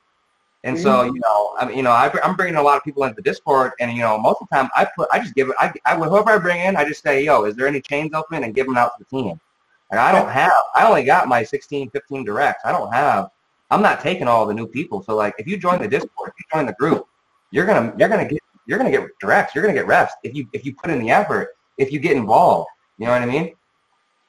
And 0.65 0.77
so, 0.77 0.89
mm-hmm. 0.89 1.15
you 1.15 1.21
know, 1.21 1.55
I 1.61 1.67
mean, 1.67 1.77
you 1.77 1.83
know, 1.85 1.93
I, 1.93 2.11
I'm 2.25 2.35
bringing 2.35 2.57
a 2.57 2.63
lot 2.63 2.77
of 2.77 2.83
people 2.83 3.05
into 3.05 3.15
the 3.15 3.23
Discord, 3.23 3.73
and 3.79 3.93
you 3.93 4.01
know, 4.01 4.19
most 4.19 4.39
of 4.41 4.49
the 4.51 4.57
time, 4.57 4.69
I 4.75 4.85
put, 4.97 5.09
I 5.13 5.21
just 5.21 5.37
give 5.37 5.49
it, 5.49 5.55
I, 5.61 5.73
I, 5.85 5.95
whoever 5.95 6.31
I 6.31 6.39
bring 6.39 6.61
in, 6.61 6.75
I 6.75 6.85
just 6.85 7.05
say, 7.05 7.25
yo, 7.25 7.45
is 7.45 7.55
there 7.55 7.69
any 7.69 7.81
chains 7.81 8.13
open, 8.15 8.43
and 8.43 8.53
give 8.53 8.67
them 8.67 8.77
out 8.77 8.99
to 8.99 9.05
the 9.05 9.17
team. 9.17 9.41
And 9.91 10.01
I 10.01 10.13
don't 10.13 10.29
have, 10.29 10.53
I 10.75 10.87
only 10.87 11.05
got 11.05 11.29
my 11.29 11.43
16, 11.43 11.91
15 11.91 12.25
directs. 12.25 12.63
I 12.65 12.73
don't 12.73 12.93
have, 12.93 13.29
I'm 13.71 13.83
not 13.83 14.01
taking 14.01 14.27
all 14.29 14.47
the 14.47 14.55
new 14.55 14.67
people. 14.67 15.03
So 15.03 15.15
like, 15.15 15.35
if 15.39 15.47
you 15.47 15.57
join 15.57 15.81
the 15.81 15.89
Discord, 15.89 16.31
if 16.31 16.35
you 16.39 16.45
join 16.53 16.67
the 16.67 16.73
group, 16.75 17.07
you're 17.51 17.67
gonna, 17.67 17.95
you're 17.97 18.09
gonna 18.09 18.29
get, 18.29 18.41
you're 18.67 18.79
gonna 18.79 18.91
get 18.91 19.09
directs. 19.21 19.55
You're 19.55 19.63
gonna 19.63 19.75
get 19.75 19.87
reps 19.87 20.13
if 20.25 20.35
you, 20.35 20.49
if 20.53 20.65
you 20.65 20.75
put 20.75 20.91
in 20.91 20.99
the 21.01 21.11
effort, 21.11 21.51
if 21.79 21.93
you 21.93 22.01
get 22.01 22.17
involved. 22.17 22.69
You 22.99 23.07
know 23.07 23.13
what 23.13 23.23
I 23.23 23.27
mean? 23.27 23.55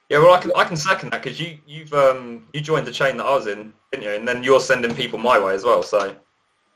Yeah, 0.10 0.20
well, 0.20 0.34
I 0.34 0.40
can 0.40 0.52
I 0.56 0.64
can 0.64 0.78
second 0.78 1.12
that 1.12 1.22
because 1.22 1.40
you 1.40 1.58
you've 1.66 1.92
um 1.94 2.48
you 2.54 2.62
joined 2.62 2.88
the 2.88 2.92
chain 2.92 3.18
that 3.18 3.26
I 3.26 3.36
was 3.36 3.48
in, 3.48 3.74
didn't 3.92 4.06
you? 4.06 4.12
And 4.12 4.28
then 4.28 4.42
you're 4.42 4.60
sending 4.60 4.96
people 4.96 5.20
my 5.20 5.38
way 5.38 5.54
as 5.54 5.64
well. 5.66 5.84
So 5.84 6.16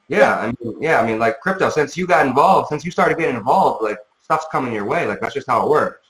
Yeah, 0.10 0.38
I 0.38 0.48
mean, 0.48 0.82
yeah, 0.82 1.00
I 1.00 1.06
mean, 1.06 1.18
like 1.18 1.40
crypto. 1.40 1.70
Since 1.70 1.96
you 1.96 2.06
got 2.06 2.26
involved, 2.26 2.68
since 2.70 2.84
you 2.84 2.92
started 2.92 3.18
getting 3.18 3.38
involved, 3.38 3.84
like 3.84 4.00
stuff's 4.22 4.48
coming 4.52 4.74
your 4.74 4.86
way. 4.86 5.06
Like 5.06 5.22
that's 5.22 5.34
just 5.34 5.48
how 5.48 5.66
it 5.66 5.70
works. 5.70 6.08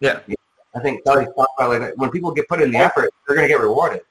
yeah, 0.00 0.20
I 0.74 0.80
think 0.80 1.04
talked 1.04 1.28
about 1.36 1.96
when 1.96 2.10
people 2.10 2.32
get 2.32 2.48
put 2.48 2.60
in 2.60 2.70
the 2.70 2.78
effort, 2.78 3.10
they're 3.26 3.36
gonna 3.36 3.48
get 3.48 3.60
rewarded. 3.60 4.02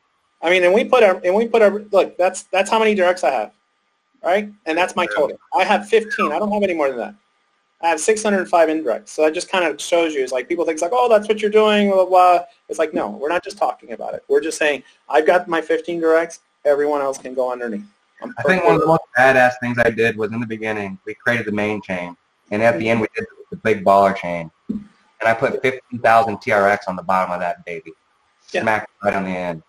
I 0.42 0.50
mean, 0.50 0.64
and 0.64 0.74
we 0.74 0.84
put 0.84 1.04
our 1.04 1.20
and 1.24 1.36
we 1.36 1.48
put 1.48 1.62
our 1.62 1.80
look. 1.92 2.18
That's 2.18 2.44
that's 2.44 2.70
how 2.70 2.80
many 2.80 2.96
directs 2.96 3.24
I 3.24 3.32
have, 3.32 3.52
right? 4.24 4.50
And 4.66 4.78
that's 4.78 4.96
my 4.96 5.06
total. 5.06 5.38
I 5.56 5.64
have 5.64 5.88
15. 5.88 6.32
I 6.32 6.40
don't 6.40 6.52
have 6.52 6.64
any 6.64 6.74
more 6.74 6.90
than 6.90 6.98
that. 6.98 7.16
I 7.82 7.88
have 7.88 8.00
605 8.00 8.70
indirects. 8.70 9.10
So 9.10 9.24
that 9.24 9.34
just 9.34 9.50
kind 9.50 9.66
of 9.66 9.80
shows 9.80 10.14
you. 10.14 10.24
It's 10.24 10.32
like 10.32 10.48
people 10.48 10.64
think 10.64 10.76
it's 10.76 10.82
like, 10.82 10.92
oh, 10.94 11.10
that's 11.10 11.28
what 11.28 11.42
you're 11.42 11.52
doing. 11.52 11.90
Blah, 11.90 12.06
blah 12.06 12.06
blah. 12.06 12.46
It's 12.70 12.80
like 12.80 12.94
no, 12.94 13.10
we're 13.10 13.30
not 13.30 13.44
just 13.44 13.58
talking 13.58 13.92
about 13.92 14.14
it. 14.14 14.24
We're 14.30 14.42
just 14.42 14.58
saying 14.58 14.84
I've 15.10 15.26
got 15.26 15.48
my 15.48 15.62
15 15.62 16.00
directs. 16.00 16.40
Everyone 16.66 17.02
else 17.02 17.18
can 17.18 17.34
go 17.34 17.52
underneath. 17.52 17.86
I'm 18.22 18.34
I 18.38 18.44
think 18.44 18.64
one 18.64 18.76
of 18.76 18.82
the 18.82 18.88
most 18.88 19.04
badass 19.18 19.54
things 19.62 19.78
I 19.80 19.90
did 19.90 20.18
was 20.18 20.32
in 20.32 20.40
the 20.40 20.48
beginning, 20.48 20.98
we 21.06 21.14
created 21.14 21.46
the 21.46 21.52
main 21.52 21.82
chain, 21.82 22.16
and 22.52 22.62
at 22.64 22.80
the 22.80 22.90
end 22.90 23.02
we 23.02 23.08
did 23.16 23.26
the 23.50 23.58
big 23.58 23.84
baller 23.84 24.16
chain, 24.16 24.50
and 25.20 25.30
I 25.30 25.34
put 25.34 25.62
15,000 25.62 26.38
TRX 26.38 26.80
on 26.88 26.96
the 26.96 27.04
bottom 27.04 27.34
of 27.34 27.40
that 27.40 27.64
baby, 27.66 27.94
Yeah. 28.52 28.62
smacked 28.62 28.92
right 29.04 29.14
on 29.14 29.24
the 29.24 29.30
end. 29.30 29.64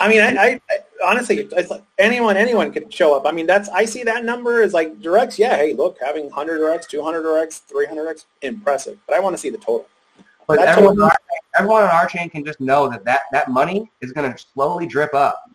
I 0.00 0.08
mean, 0.08 0.20
I, 0.20 0.28
I, 0.28 0.60
I 0.70 0.78
honestly, 1.04 1.44
like 1.48 1.68
anyone, 1.98 2.36
anyone 2.36 2.72
could 2.72 2.92
show 2.92 3.16
up. 3.16 3.26
I 3.26 3.32
mean, 3.32 3.46
that's 3.46 3.68
I 3.70 3.84
see 3.84 4.04
that 4.04 4.24
number 4.24 4.62
is 4.62 4.72
like 4.72 5.00
directs. 5.00 5.38
Yeah, 5.38 5.56
hey, 5.56 5.74
look, 5.74 5.98
having 6.00 6.24
100 6.26 6.58
directs, 6.58 6.86
200 6.86 7.22
directs, 7.22 7.58
300 7.60 8.02
directs, 8.02 8.26
impressive. 8.42 8.98
But 9.06 9.16
I 9.16 9.20
want 9.20 9.34
to 9.34 9.38
see 9.38 9.50
the 9.50 9.58
total. 9.58 9.88
But 10.46 10.60
everyone, 10.60 11.02
our, 11.02 11.10
everyone 11.58 11.82
on 11.82 11.90
our 11.90 12.06
chain 12.06 12.30
can 12.30 12.44
just 12.44 12.60
know 12.60 12.88
that 12.88 13.04
that, 13.04 13.22
that 13.32 13.50
money 13.50 13.90
is 14.00 14.12
going 14.12 14.32
to 14.32 14.38
slowly 14.38 14.86
drip 14.86 15.14
up. 15.14 15.50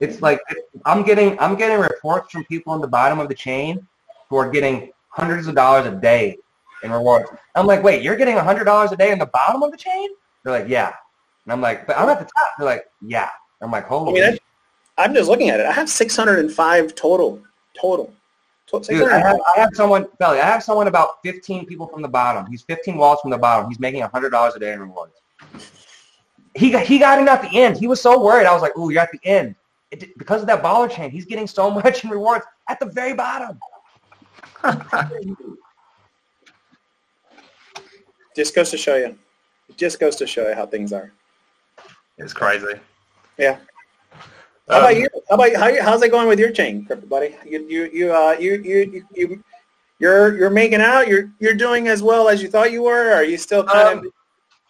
It's 0.00 0.20
like 0.20 0.40
I'm 0.84 1.04
getting 1.04 1.38
I'm 1.38 1.54
getting 1.54 1.78
reports 1.78 2.32
from 2.32 2.44
people 2.46 2.72
on 2.72 2.80
the 2.80 2.88
bottom 2.88 3.20
of 3.20 3.28
the 3.28 3.34
chain 3.34 3.86
who 4.28 4.36
are 4.36 4.50
getting 4.50 4.90
hundreds 5.10 5.46
of 5.46 5.54
dollars 5.54 5.86
a 5.86 5.92
day 5.92 6.38
in 6.82 6.90
rewards. 6.90 7.30
I'm 7.54 7.66
like, 7.66 7.82
wait, 7.82 8.02
you're 8.02 8.16
getting 8.16 8.36
hundred 8.36 8.64
dollars 8.64 8.92
a 8.92 8.96
day 8.96 9.12
in 9.12 9.18
the 9.18 9.26
bottom 9.26 9.62
of 9.62 9.70
the 9.70 9.76
chain? 9.76 10.08
They're 10.44 10.58
like, 10.58 10.68
yeah. 10.68 10.92
And 11.44 11.52
I'm 11.52 11.60
like, 11.60 11.86
but 11.86 11.98
I'm 11.98 12.08
at 12.08 12.18
the 12.18 12.24
top. 12.24 12.52
They're 12.58 12.66
like, 12.66 12.84
yeah. 13.00 13.30
I'm 13.60 13.70
like, 13.70 13.84
I 13.84 13.88
holy. 13.88 14.12
mean, 14.14 14.24
I, 14.24 14.38
I'm 14.98 15.14
just 15.14 15.28
looking 15.28 15.50
at 15.50 15.60
it. 15.60 15.66
I 15.66 15.72
have 15.72 15.88
605 15.88 16.94
total. 16.94 17.42
Total. 17.80 18.12
To- 18.66 18.80
Dude, 18.80 19.08
I 19.08 19.18
have, 19.18 19.38
I 19.54 19.60
have 19.60 19.70
someone, 19.74 20.06
Belly, 20.18 20.40
I 20.40 20.46
have 20.46 20.62
someone 20.62 20.88
about 20.88 21.22
15 21.22 21.66
people 21.66 21.86
from 21.86 22.00
the 22.00 22.08
bottom. 22.08 22.46
He's 22.50 22.62
15 22.62 22.96
walls 22.96 23.20
from 23.20 23.30
the 23.30 23.38
bottom. 23.38 23.68
He's 23.68 23.78
making 23.78 24.02
$100 24.02 24.56
a 24.56 24.58
day 24.58 24.72
in 24.72 24.80
rewards. 24.80 25.12
He 26.54 26.70
got, 26.70 26.84
he 26.84 26.98
got 26.98 27.18
in 27.18 27.28
at 27.28 27.42
the 27.42 27.50
end. 27.58 27.76
He 27.76 27.86
was 27.86 28.00
so 28.00 28.22
worried. 28.22 28.46
I 28.46 28.52
was 28.52 28.62
like, 28.62 28.76
ooh, 28.78 28.90
you're 28.90 29.02
at 29.02 29.10
the 29.12 29.20
end. 29.24 29.54
It, 29.90 30.16
because 30.16 30.40
of 30.40 30.46
that 30.46 30.62
baller 30.62 30.90
chain, 30.90 31.10
he's 31.10 31.26
getting 31.26 31.46
so 31.46 31.70
much 31.84 32.04
in 32.04 32.10
rewards 32.10 32.44
at 32.68 32.80
the 32.80 32.86
very 32.86 33.14
bottom. 33.14 33.58
Just 38.36 38.54
goes 38.54 38.70
to 38.70 38.76
show 38.78 38.96
you. 38.96 39.16
It 39.68 39.76
just 39.76 40.00
goes 40.00 40.16
to 40.16 40.26
show 40.26 40.48
you 40.48 40.54
how 40.54 40.66
things 40.66 40.92
are. 40.92 41.12
it's 42.18 42.32
crazy. 42.32 42.74
Yeah. 43.38 43.58
How 44.68 44.76
Um, 44.78 44.82
about 44.84 44.96
you? 44.96 45.08
How 45.28 45.34
about 45.34 45.54
how, 45.56 45.66
you- 45.68 45.82
how's 45.82 46.02
it 46.02 46.10
going 46.10 46.28
with 46.28 46.38
your 46.38 46.50
chain, 46.52 46.84
Crypto 46.86 47.06
buddy? 47.06 47.36
You 47.44 47.66
you 47.68 47.90
you 47.92 48.14
uh 48.14 48.32
you 48.38 48.52
you 48.62 48.78
you. 48.92 49.06
you 49.14 49.44
you're 49.98 50.36
you're 50.36 50.50
making 50.50 50.80
out. 50.80 51.06
You're 51.08 51.30
you're 51.38 51.54
doing 51.54 51.88
as 51.88 52.02
well 52.02 52.28
as 52.28 52.42
you 52.42 52.48
thought 52.48 52.72
you 52.72 52.82
were. 52.82 53.10
Or 53.10 53.14
are 53.14 53.24
you 53.24 53.38
still 53.38 53.62
kind 53.64 53.98
of? 53.98 54.04
Um, 54.04 54.12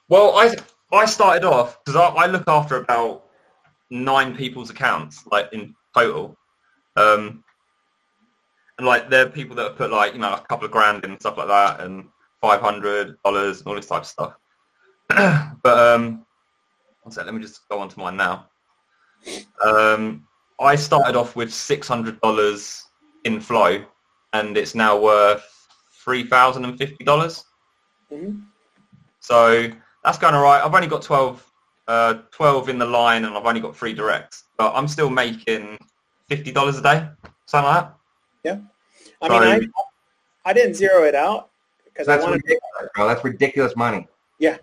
Well, 0.09 0.37
I 0.37 0.55
I 0.93 1.07
started 1.07 1.45
off 1.45 1.79
because 1.85 1.97
I, 1.97 2.07
I 2.25 2.27
look 2.27 2.45
after 2.47 2.77
about 2.77 3.25
nine 3.91 4.37
people's 4.37 4.69
accounts, 4.71 5.25
like 5.31 5.51
in 5.53 5.75
total, 5.95 6.37
um, 6.97 7.43
and 8.79 8.87
like 8.87 9.09
there 9.09 9.25
are 9.27 9.31
people 9.31 9.57
that 9.57 9.63
have 9.69 9.77
put 9.77 9.91
like 9.91 10.13
you 10.13 10.19
know 10.21 10.35
a 10.35 10.41
couple 10.49 10.67
of 10.67 10.71
grand 10.73 11.05
in 11.05 11.13
and 11.13 11.21
stuff 11.21 11.39
like 11.39 11.49
that, 11.49 11.81
and 11.81 12.09
five 12.43 12.61
hundred 12.61 13.17
dollars 13.25 13.61
and 13.61 13.69
all 13.69 13.75
this 13.77 13.87
type 13.87 14.03
of 14.03 14.07
stuff. 14.07 14.35
but 15.63 15.79
um, 15.79 16.27
one 17.03 17.13
sec, 17.13 17.25
let 17.25 17.33
me 17.33 17.41
just 17.41 17.67
go 17.71 17.79
on 17.79 17.89
to 17.89 17.99
mine 17.99 18.17
now. 18.17 18.49
Um, 19.65 20.27
I 20.61 20.75
started 20.75 21.17
off 21.17 21.37
with 21.37 21.53
six 21.53 21.89
hundred 21.89 22.21
dollars 22.21 22.85
in 23.25 23.41
flow, 23.41 23.83
and 24.35 24.57
it's 24.59 24.75
now 24.75 25.01
worth 25.01 25.49
three 26.05 26.25
thousand 26.25 26.65
and 26.65 26.77
fifty 26.77 27.05
dollars. 27.05 27.45
Mhm. 28.13 28.43
So 29.21 29.71
that's 30.05 30.19
going 30.19 30.35
all 30.35 30.43
right. 30.43 30.63
I've 30.63 30.75
only 30.75 30.89
got 30.89 31.01
12, 31.01 31.49
uh, 31.87 32.15
12 32.33 32.69
in 32.71 32.79
the 32.79 32.85
line 32.85 33.25
and 33.25 33.37
I've 33.37 33.47
only 33.47 33.61
got 33.61 33.77
three 33.77 33.93
directs, 33.95 34.47
but 34.59 34.75
I'm 34.75 34.89
still 34.89 35.09
making 35.09 35.79
$50 36.29 36.79
a 36.79 36.83
day, 36.83 37.09
something 37.47 37.71
like 37.71 37.85
that. 37.85 37.95
Yeah, 38.43 38.59
I 39.23 39.29
mean, 39.29 39.71
I 40.45 40.51
I 40.51 40.53
didn't 40.53 40.75
zero 40.75 41.05
it 41.05 41.15
out 41.15 41.52
because 41.93 42.09
I 42.09 42.17
That's 42.17 42.25
wanted. 42.25 42.43
ridiculous, 42.45 42.91
bro. 42.95 43.09
That's 43.09 43.25
ridiculous 43.25 43.77
money. 43.77 44.09
Yeah, 44.39 44.57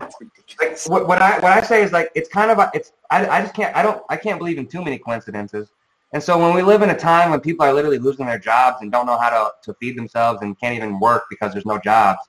Like, 0.60 0.78
what, 0.88 1.08
what 1.08 1.22
I 1.22 1.36
what 1.40 1.54
I 1.54 1.62
say 1.62 1.82
is 1.84 1.94
like 1.94 2.12
it's 2.14 2.28
kind 2.28 2.52
of 2.52 2.60
a, 2.60 2.70
it's 2.74 2.92
I, 3.12 3.26
I 3.28 3.42
just 3.42 3.54
can't 3.54 3.74
I 3.78 3.82
don't 3.82 4.04
I 4.10 4.18
can't 4.18 4.38
believe 4.38 4.58
in 4.58 4.68
too 4.68 4.84
many 4.84 4.98
coincidences. 4.98 5.72
And 6.12 6.22
so 6.22 6.38
when 6.38 6.54
we 6.54 6.62
live 6.62 6.82
in 6.82 6.90
a 6.90 6.98
time 6.98 7.32
when 7.32 7.40
people 7.40 7.66
are 7.66 7.72
literally 7.72 7.98
losing 7.98 8.26
their 8.26 8.40
jobs 8.40 8.80
and 8.82 8.92
don't 8.92 9.06
know 9.06 9.18
how 9.18 9.30
to, 9.30 9.52
to 9.64 9.74
feed 9.80 9.98
themselves 9.98 10.42
and 10.42 10.60
can't 10.60 10.76
even 10.76 11.00
work 11.00 11.24
because 11.30 11.54
there's 11.54 11.66
no 11.66 11.78
jobs, 11.80 12.20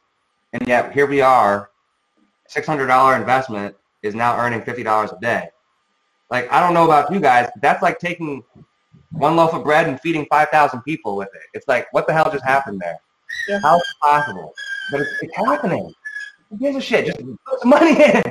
and 0.53 0.69
yet 0.69 0.93
here 0.93 1.07
we 1.07 1.23
are, 1.23 1.71
six 2.47 2.69
hundred 2.69 2.87
dollar 2.87 3.17
investment 3.17 3.75
is 4.03 4.15
now 4.15 4.39
earning 4.39 4.63
fifty 4.63 4.85
dollars 4.85 5.11
a 5.11 5.19
day. 5.19 5.49
Like 6.31 6.53
I 6.53 6.61
don't 6.61 6.73
know 6.73 6.85
about 6.85 7.13
you 7.13 7.19
guys, 7.19 7.49
but 7.53 7.63
that's 7.63 7.83
like 7.83 7.99
taking 7.99 8.45
one 9.11 9.35
loaf 9.35 9.55
of 9.55 9.65
bread 9.65 9.89
and 9.89 9.99
feeding 10.01 10.25
five 10.31 10.51
thousand 10.51 10.83
people 10.83 11.17
with 11.17 11.31
it. 11.35 11.43
It's 11.55 11.67
like 11.67 11.93
what 11.93 12.07
the 12.07 12.13
hell 12.13 12.31
just 12.31 12.45
happened 12.45 12.81
there? 12.81 13.01
Yeah. 13.49 13.59
How 13.61 13.75
is 13.75 13.83
it 13.83 14.01
possible? 14.01 14.55
But 14.91 15.01
it's, 15.01 15.11
it's 15.23 15.37
happening. 15.37 15.93
Who 16.51 16.57
gives 16.59 16.77
a 16.77 16.81
shit? 16.81 17.07
Just 17.07 17.21
put 17.47 17.61
some 17.61 17.71
money 17.71 18.03
in. 18.03 18.23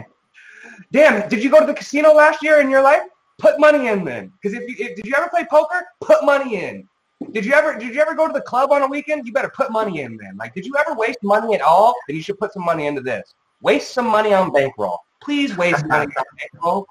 Damn, 0.92 1.28
did 1.30 1.44
you 1.44 1.50
go 1.50 1.60
to 1.60 1.66
the 1.66 1.74
casino 1.74 2.14
last 2.14 2.42
year 2.44 2.60
in 2.62 2.70
your 2.70 2.82
life? 2.82 3.04
Put 3.38 3.60
money 3.60 3.88
in 3.88 4.04
then. 4.04 4.32
Because 4.42 4.58
if 4.58 4.68
you 4.68 4.76
if, 4.86 4.96
did 4.98 5.06
you 5.06 5.14
ever 5.16 5.30
play 5.30 5.46
poker? 5.50 5.86
Put 6.02 6.24
money 6.26 6.56
in. 6.64 6.88
Did 7.32 7.46
you 7.46 7.54
ever 7.54 7.78
did 7.78 7.94
you 7.94 8.02
ever 8.02 8.14
go 8.16 8.28
to 8.28 8.34
the 8.34 8.42
club 8.42 8.72
on 8.72 8.82
a 8.82 8.88
weekend? 8.88 9.26
You 9.26 9.34
better 9.34 9.52
put 9.56 9.72
money 9.72 10.02
in 10.02 10.18
then. 10.18 10.36
Like, 10.38 10.54
did 10.54 10.66
you 10.66 10.74
ever 10.78 10.96
waste 10.96 11.20
money 11.24 11.54
at 11.56 11.62
all? 11.62 11.94
Then 12.08 12.16
you 12.18 12.22
should 12.24 12.40
put 12.40 12.54
some 12.54 12.66
money 12.66 12.88
into 12.88 13.02
this. 13.02 13.34
Waste 13.62 13.92
some 13.94 14.08
money 14.08 14.34
on 14.34 14.52
bankroll. 14.52 15.00
Please 15.22 15.56
waste 15.58 15.86
money 15.86 16.12
on 16.18 16.24
bankroll. 16.38 16.88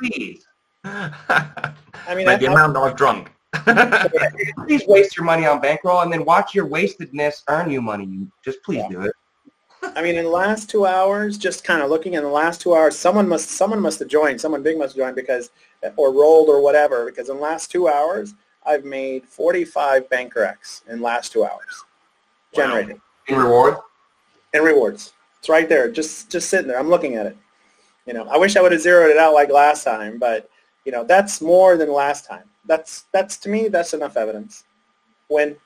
Please. 0.00 0.46
I 0.84 1.12
I 2.08 2.14
mean, 2.14 2.26
like 2.26 2.40
the 2.40 2.48
I- 2.48 2.52
amount 2.52 2.74
that 2.74 2.80
I've 2.80 2.96
drunk. 2.96 3.30
Please 4.66 4.84
waste 4.86 5.16
your 5.16 5.24
money 5.24 5.46
on 5.46 5.60
bankroll 5.60 6.00
and 6.00 6.12
then 6.12 6.24
watch 6.24 6.54
your 6.54 6.66
wastedness 6.66 7.42
earn 7.48 7.70
you 7.70 7.80
money. 7.80 8.04
You 8.04 8.30
just 8.44 8.62
please 8.62 8.84
do 8.90 9.02
it. 9.02 9.12
I 9.82 10.02
mean, 10.02 10.16
in 10.16 10.24
the 10.24 10.30
last 10.30 10.68
two 10.68 10.86
hours, 10.86 11.38
just 11.38 11.64
kind 11.64 11.82
of 11.82 11.90
looking 11.90 12.14
in 12.14 12.22
the 12.22 12.28
last 12.28 12.60
two 12.60 12.74
hours, 12.74 12.98
someone 12.98 13.28
must 13.28 13.50
someone 13.50 13.80
must 13.80 13.98
have 14.00 14.08
joined, 14.08 14.40
someone 14.40 14.62
big 14.62 14.78
must 14.78 14.96
have 14.96 15.04
joined 15.04 15.16
because, 15.16 15.50
or 15.96 16.12
rolled 16.12 16.48
or 16.48 16.60
whatever, 16.60 17.06
because 17.06 17.28
in 17.28 17.36
the 17.36 17.42
last 17.42 17.70
two 17.70 17.88
hours, 17.88 18.34
I've 18.64 18.84
made 18.84 19.24
45 19.26 20.08
Banker 20.10 20.44
X 20.44 20.82
in 20.88 20.98
the 20.98 21.04
last 21.04 21.32
two 21.32 21.44
hours, 21.44 21.84
Wow. 22.54 22.66
generated 22.66 23.00
In 23.28 23.36
reward, 23.36 23.76
and 24.54 24.64
rewards. 24.64 25.12
It's 25.38 25.48
right 25.48 25.68
there, 25.68 25.90
just 25.90 26.30
just 26.30 26.48
sitting 26.48 26.68
there. 26.68 26.78
I'm 26.78 26.90
looking 26.90 27.14
at 27.14 27.26
it. 27.26 27.36
You 28.06 28.14
know, 28.14 28.26
I 28.28 28.36
wish 28.38 28.56
I 28.56 28.62
would 28.62 28.72
have 28.72 28.80
zeroed 28.80 29.10
it 29.10 29.18
out 29.18 29.34
like 29.34 29.50
last 29.50 29.84
time, 29.84 30.18
but 30.18 30.48
you 30.86 30.92
know, 30.92 31.04
that's 31.04 31.42
more 31.42 31.76
than 31.76 31.92
last 31.92 32.24
time. 32.24 32.44
That's 32.64 33.04
that's 33.12 33.36
to 33.38 33.48
me, 33.48 33.68
that's 33.68 33.92
enough 33.92 34.16
evidence. 34.16 34.64
When 35.28 35.56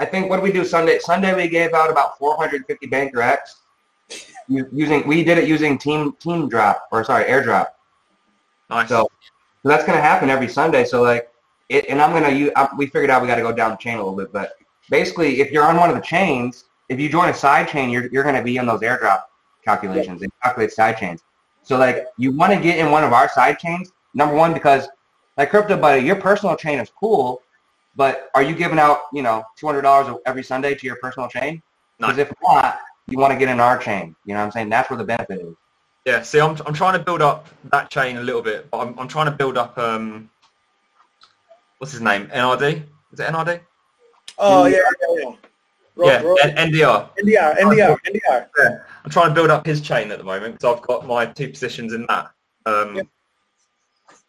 I 0.00 0.06
think 0.06 0.30
what 0.30 0.36
did 0.36 0.42
we 0.42 0.52
do 0.52 0.64
Sunday? 0.64 0.98
Sunday 0.98 1.34
we 1.36 1.48
gave 1.48 1.74
out 1.74 1.90
about 1.90 2.18
450 2.18 2.86
Banker 2.86 3.20
X. 3.20 3.60
u- 4.48 4.68
Using 4.72 5.06
we 5.06 5.22
did 5.22 5.36
it 5.38 5.46
using 5.46 5.76
team 5.76 6.14
team 6.18 6.48
drop 6.48 6.88
or 6.90 7.04
sorry 7.04 7.24
airdrop. 7.24 7.66
Nice. 8.70 8.88
So, 8.88 9.06
so 9.62 9.68
that's 9.68 9.84
gonna 9.84 10.00
happen 10.00 10.30
every 10.30 10.48
Sunday. 10.48 10.84
So 10.84 11.02
like 11.02 11.28
it, 11.68 11.84
and 11.88 12.00
I'm 12.00 12.12
gonna 12.12 12.34
use. 12.34 12.50
I, 12.56 12.68
we 12.76 12.86
figured 12.86 13.10
out 13.10 13.20
we 13.20 13.28
got 13.28 13.36
to 13.36 13.42
go 13.42 13.52
down 13.52 13.72
the 13.72 13.76
chain 13.76 13.94
a 13.94 13.98
little 13.98 14.16
bit, 14.16 14.32
but 14.32 14.54
basically, 14.90 15.40
if 15.42 15.50
you're 15.52 15.64
on 15.64 15.76
one 15.76 15.90
of 15.90 15.94
the 15.96 16.02
chains, 16.02 16.64
if 16.88 16.98
you 16.98 17.10
join 17.10 17.28
a 17.28 17.34
side 17.34 17.68
chain, 17.68 17.90
you're 17.90 18.06
you're 18.10 18.24
gonna 18.24 18.42
be 18.42 18.56
in 18.56 18.64
those 18.64 18.80
airdrop 18.80 19.24
calculations. 19.62 20.22
They 20.22 20.28
calculate 20.42 20.72
side 20.72 20.96
chains. 20.96 21.22
So 21.62 21.78
like 21.78 22.06
you 22.18 22.32
want 22.32 22.52
to 22.52 22.60
get 22.60 22.78
in 22.78 22.90
one 22.90 23.04
of 23.04 23.12
our 23.12 23.28
side 23.28 23.58
chains. 23.58 23.92
Number 24.14 24.34
one, 24.34 24.52
because 24.52 24.88
like 25.36 25.50
crypto 25.50 25.76
buddy, 25.76 26.02
your 26.02 26.16
personal 26.16 26.56
chain 26.56 26.78
is 26.78 26.90
cool, 26.90 27.40
but 27.96 28.30
are 28.34 28.42
you 28.42 28.54
giving 28.54 28.78
out 28.78 29.02
you 29.12 29.22
know 29.22 29.44
two 29.56 29.66
hundred 29.66 29.82
dollars 29.82 30.14
every 30.26 30.42
Sunday 30.42 30.74
to 30.74 30.86
your 30.86 30.96
personal 30.96 31.28
chain? 31.28 31.62
No. 31.98 32.08
Because 32.08 32.18
if 32.18 32.32
not, 32.42 32.80
you 33.08 33.18
want 33.18 33.32
to 33.32 33.38
get 33.38 33.48
in 33.48 33.60
our 33.60 33.78
chain. 33.78 34.14
You 34.24 34.34
know 34.34 34.40
what 34.40 34.46
I'm 34.46 34.52
saying? 34.52 34.68
That's 34.70 34.90
where 34.90 34.96
the 34.96 35.04
benefit 35.04 35.40
is. 35.40 35.54
Yeah, 36.04 36.22
see, 36.22 36.40
I'm, 36.40 36.56
I'm 36.66 36.74
trying 36.74 36.98
to 36.98 37.04
build 37.04 37.22
up 37.22 37.46
that 37.70 37.88
chain 37.90 38.16
a 38.16 38.22
little 38.22 38.42
bit, 38.42 38.68
but 38.70 38.78
I'm, 38.78 38.98
I'm 38.98 39.06
trying 39.06 39.26
to 39.26 39.32
build 39.32 39.56
up, 39.56 39.78
um, 39.78 40.28
what's 41.78 41.92
his 41.92 42.00
name? 42.00 42.26
NRD? 42.26 42.82
Is 43.12 43.20
it 43.20 43.28
NRD? 43.28 43.60
oh 44.38 44.66
yeah, 44.66 44.78
yeah, 45.16 45.34
yeah. 45.96 46.06
Yeah, 46.06 46.22
ro- 46.22 46.36
N- 46.42 46.72
NDR. 46.72 47.08
NDR, 47.18 47.58
NDR, 47.58 47.96
NDR. 48.06 48.48
Yeah, 48.58 48.78
I'm 49.04 49.10
trying 49.10 49.28
to 49.28 49.34
build 49.34 49.50
up 49.50 49.66
his 49.66 49.80
chain 49.80 50.10
at 50.10 50.18
the 50.18 50.24
moment 50.24 50.54
because 50.58 50.76
I've 50.76 50.82
got 50.82 51.06
my 51.06 51.26
two 51.26 51.48
positions 51.48 51.92
in 51.92 52.06
that. 52.08 52.30
Um, 52.66 52.96
Yeah. 52.96 53.02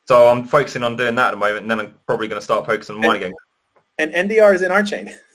So 0.05 0.27
I'm 0.27 0.43
focusing 0.45 0.83
on 0.83 0.97
doing 0.97 1.15
that 1.15 1.27
at 1.27 1.31
the 1.31 1.37
moment, 1.37 1.61
and 1.61 1.71
then 1.71 1.79
I'm 1.79 1.93
probably 2.05 2.27
going 2.27 2.39
to 2.39 2.43
start 2.43 2.65
focusing 2.65 2.95
on 2.95 3.01
mine 3.01 3.15
again. 3.17 3.33
And 3.99 4.11
NDR 4.13 4.53
is 4.53 4.61
in 4.61 4.71
our 4.71 4.83
chain. 4.83 5.13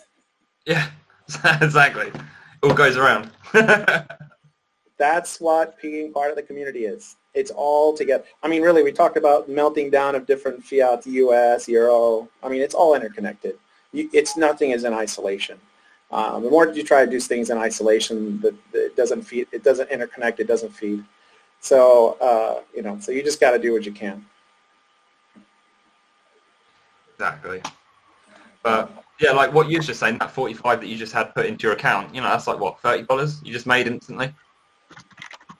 Yeah, 0.66 0.86
exactly. 1.62 2.08
It 2.08 2.20
all 2.62 2.74
goes 2.74 2.98
around. 2.98 3.30
That's 4.98 5.40
what 5.40 5.80
being 5.80 6.12
part 6.12 6.28
of 6.28 6.36
the 6.36 6.42
community 6.42 6.84
is. 6.84 7.16
It's 7.32 7.50
all 7.50 7.96
together. 7.96 8.24
I 8.42 8.48
mean, 8.48 8.60
really, 8.60 8.82
we 8.82 8.92
talked 8.92 9.16
about 9.16 9.48
melting 9.48 9.88
down 9.88 10.14
of 10.14 10.26
different 10.26 10.62
fiat, 10.62 11.06
US, 11.06 11.68
Euro. 11.68 12.28
I 12.42 12.50
mean, 12.50 12.60
it's 12.60 12.74
all 12.74 12.94
interconnected. 12.94 13.56
It's 13.94 14.36
nothing 14.36 14.72
is 14.72 14.84
in 14.84 14.92
isolation. 14.92 15.58
Um, 16.10 16.42
the 16.42 16.50
more 16.50 16.66
you 16.68 16.82
try 16.82 17.04
to 17.04 17.10
do 17.10 17.20
things 17.20 17.50
in 17.50 17.58
isolation, 17.58 18.40
the, 18.40 18.54
the, 18.72 18.86
it 18.86 18.96
doesn't 18.96 19.22
feed. 19.22 19.46
It 19.52 19.62
doesn't 19.62 19.90
interconnect. 19.90 20.40
It 20.40 20.46
doesn't 20.46 20.70
feed. 20.70 21.04
So 21.60 22.16
uh, 22.20 22.62
you 22.74 22.82
know, 22.82 22.98
so 23.00 23.12
you 23.12 23.22
just 23.22 23.40
got 23.40 23.50
to 23.50 23.58
do 23.58 23.72
what 23.72 23.84
you 23.84 23.92
can. 23.92 24.24
exactly. 27.18 27.60
But 28.62 29.04
yeah, 29.20 29.32
like 29.32 29.52
what 29.52 29.68
you 29.68 29.78
were 29.78 29.82
just 29.82 30.00
saying, 30.00 30.18
that 30.18 30.30
45 30.30 30.80
that 30.80 30.86
you 30.86 30.96
just 30.96 31.12
had 31.12 31.34
put 31.34 31.46
into 31.46 31.64
your 31.64 31.72
account, 31.72 32.14
you 32.14 32.20
know, 32.20 32.28
that's 32.28 32.46
like 32.46 32.60
what, 32.60 32.80
$30 32.82 33.44
you 33.44 33.52
just 33.52 33.66
made 33.66 33.86
instantly? 33.86 34.32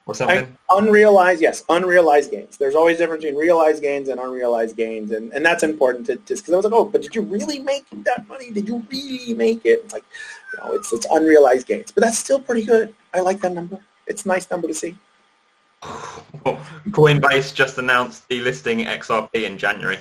Or 0.07 0.15
something? 0.15 0.57
unrealized, 0.71 1.43
yes, 1.43 1.65
unrealized 1.69 2.31
gains. 2.31 2.57
There's 2.57 2.75
always 2.75 2.97
a 2.97 3.01
difference 3.01 3.25
between 3.25 3.39
realized 3.39 3.83
gains 3.83 4.09
and 4.09 4.19
unrealized 4.19 4.75
gains, 4.75 5.11
and, 5.11 5.31
and 5.35 5.45
that's 5.45 5.63
important 5.63 6.07
to 6.07 6.17
just 6.17 6.45
because 6.45 6.55
I 6.55 6.57
was 6.57 6.65
like, 6.65 6.73
oh, 6.73 6.87
but 6.87 7.03
did 7.03 7.15
you 7.15 7.21
really 7.23 7.59
make 7.59 7.85
that 8.05 8.27
money? 8.27 8.51
Did 8.51 8.69
you 8.69 8.83
really 8.91 9.35
make 9.35 9.67
it? 9.67 9.93
Like, 9.93 10.05
you 10.53 10.59
know, 10.59 10.75
it's 10.75 10.93
it's 10.93 11.07
unrealized 11.11 11.67
gains, 11.67 11.91
but 11.91 12.03
that's 12.03 12.19
still 12.19 12.41
pretty 12.41 12.65
good. 12.65 12.95
I 13.15 13.21
like 13.21 13.41
that 13.41 13.53
number. 13.53 13.79
It's 14.07 14.25
a 14.25 14.29
nice 14.29 14.51
number 14.51 14.69
to 14.69 14.75
see. 14.75 14.97
Coinbase 15.83 17.55
just 17.55 17.79
announced 17.79 18.29
delisting 18.29 18.87
XRP 18.87 19.45
in 19.45 19.59
January. 19.59 19.99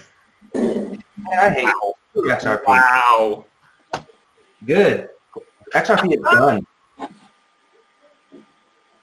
I 0.56 1.50
hate 1.50 1.68
XRP. 2.16 2.66
Wow. 2.66 3.46
Good. 4.66 5.10
XRP 5.74 6.16
is 6.16 6.22
done. 6.22 6.66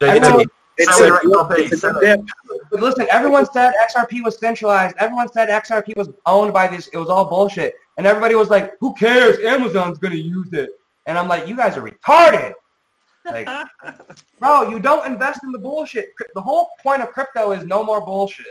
Know. 0.00 0.44
It's 0.76 1.00
a, 1.00 1.02
your 1.22 1.44
XRP, 1.44 1.58
it's 1.58 1.72
a 1.72 1.76
sell 1.76 2.00
dip. 2.00 2.20
But 2.70 2.80
listen, 2.80 3.06
everyone 3.10 3.46
said 3.52 3.74
XRP 3.90 4.24
was 4.24 4.38
centralized. 4.38 4.96
Everyone 4.98 5.30
said 5.30 5.48
XRP 5.48 5.96
was 5.96 6.10
owned 6.26 6.52
by 6.52 6.66
this. 6.66 6.88
It 6.88 6.96
was 6.96 7.08
all 7.08 7.24
bullshit. 7.24 7.74
And 7.96 8.06
everybody 8.06 8.34
was 8.34 8.50
like, 8.50 8.72
who 8.80 8.92
cares? 8.94 9.38
Amazon's 9.38 9.98
going 9.98 10.12
to 10.12 10.20
use 10.20 10.52
it. 10.52 10.80
And 11.06 11.18
I'm 11.18 11.28
like, 11.28 11.46
you 11.46 11.56
guys 11.56 11.76
are 11.76 11.82
retarded. 11.82 12.54
Like, 13.24 13.48
bro, 14.38 14.70
you 14.70 14.78
don't 14.78 15.06
invest 15.06 15.40
in 15.44 15.52
the 15.52 15.58
bullshit. 15.58 16.12
The 16.34 16.40
whole 16.40 16.68
point 16.82 17.02
of 17.02 17.10
crypto 17.10 17.52
is 17.52 17.64
no 17.64 17.84
more 17.84 18.04
bullshit. 18.04 18.46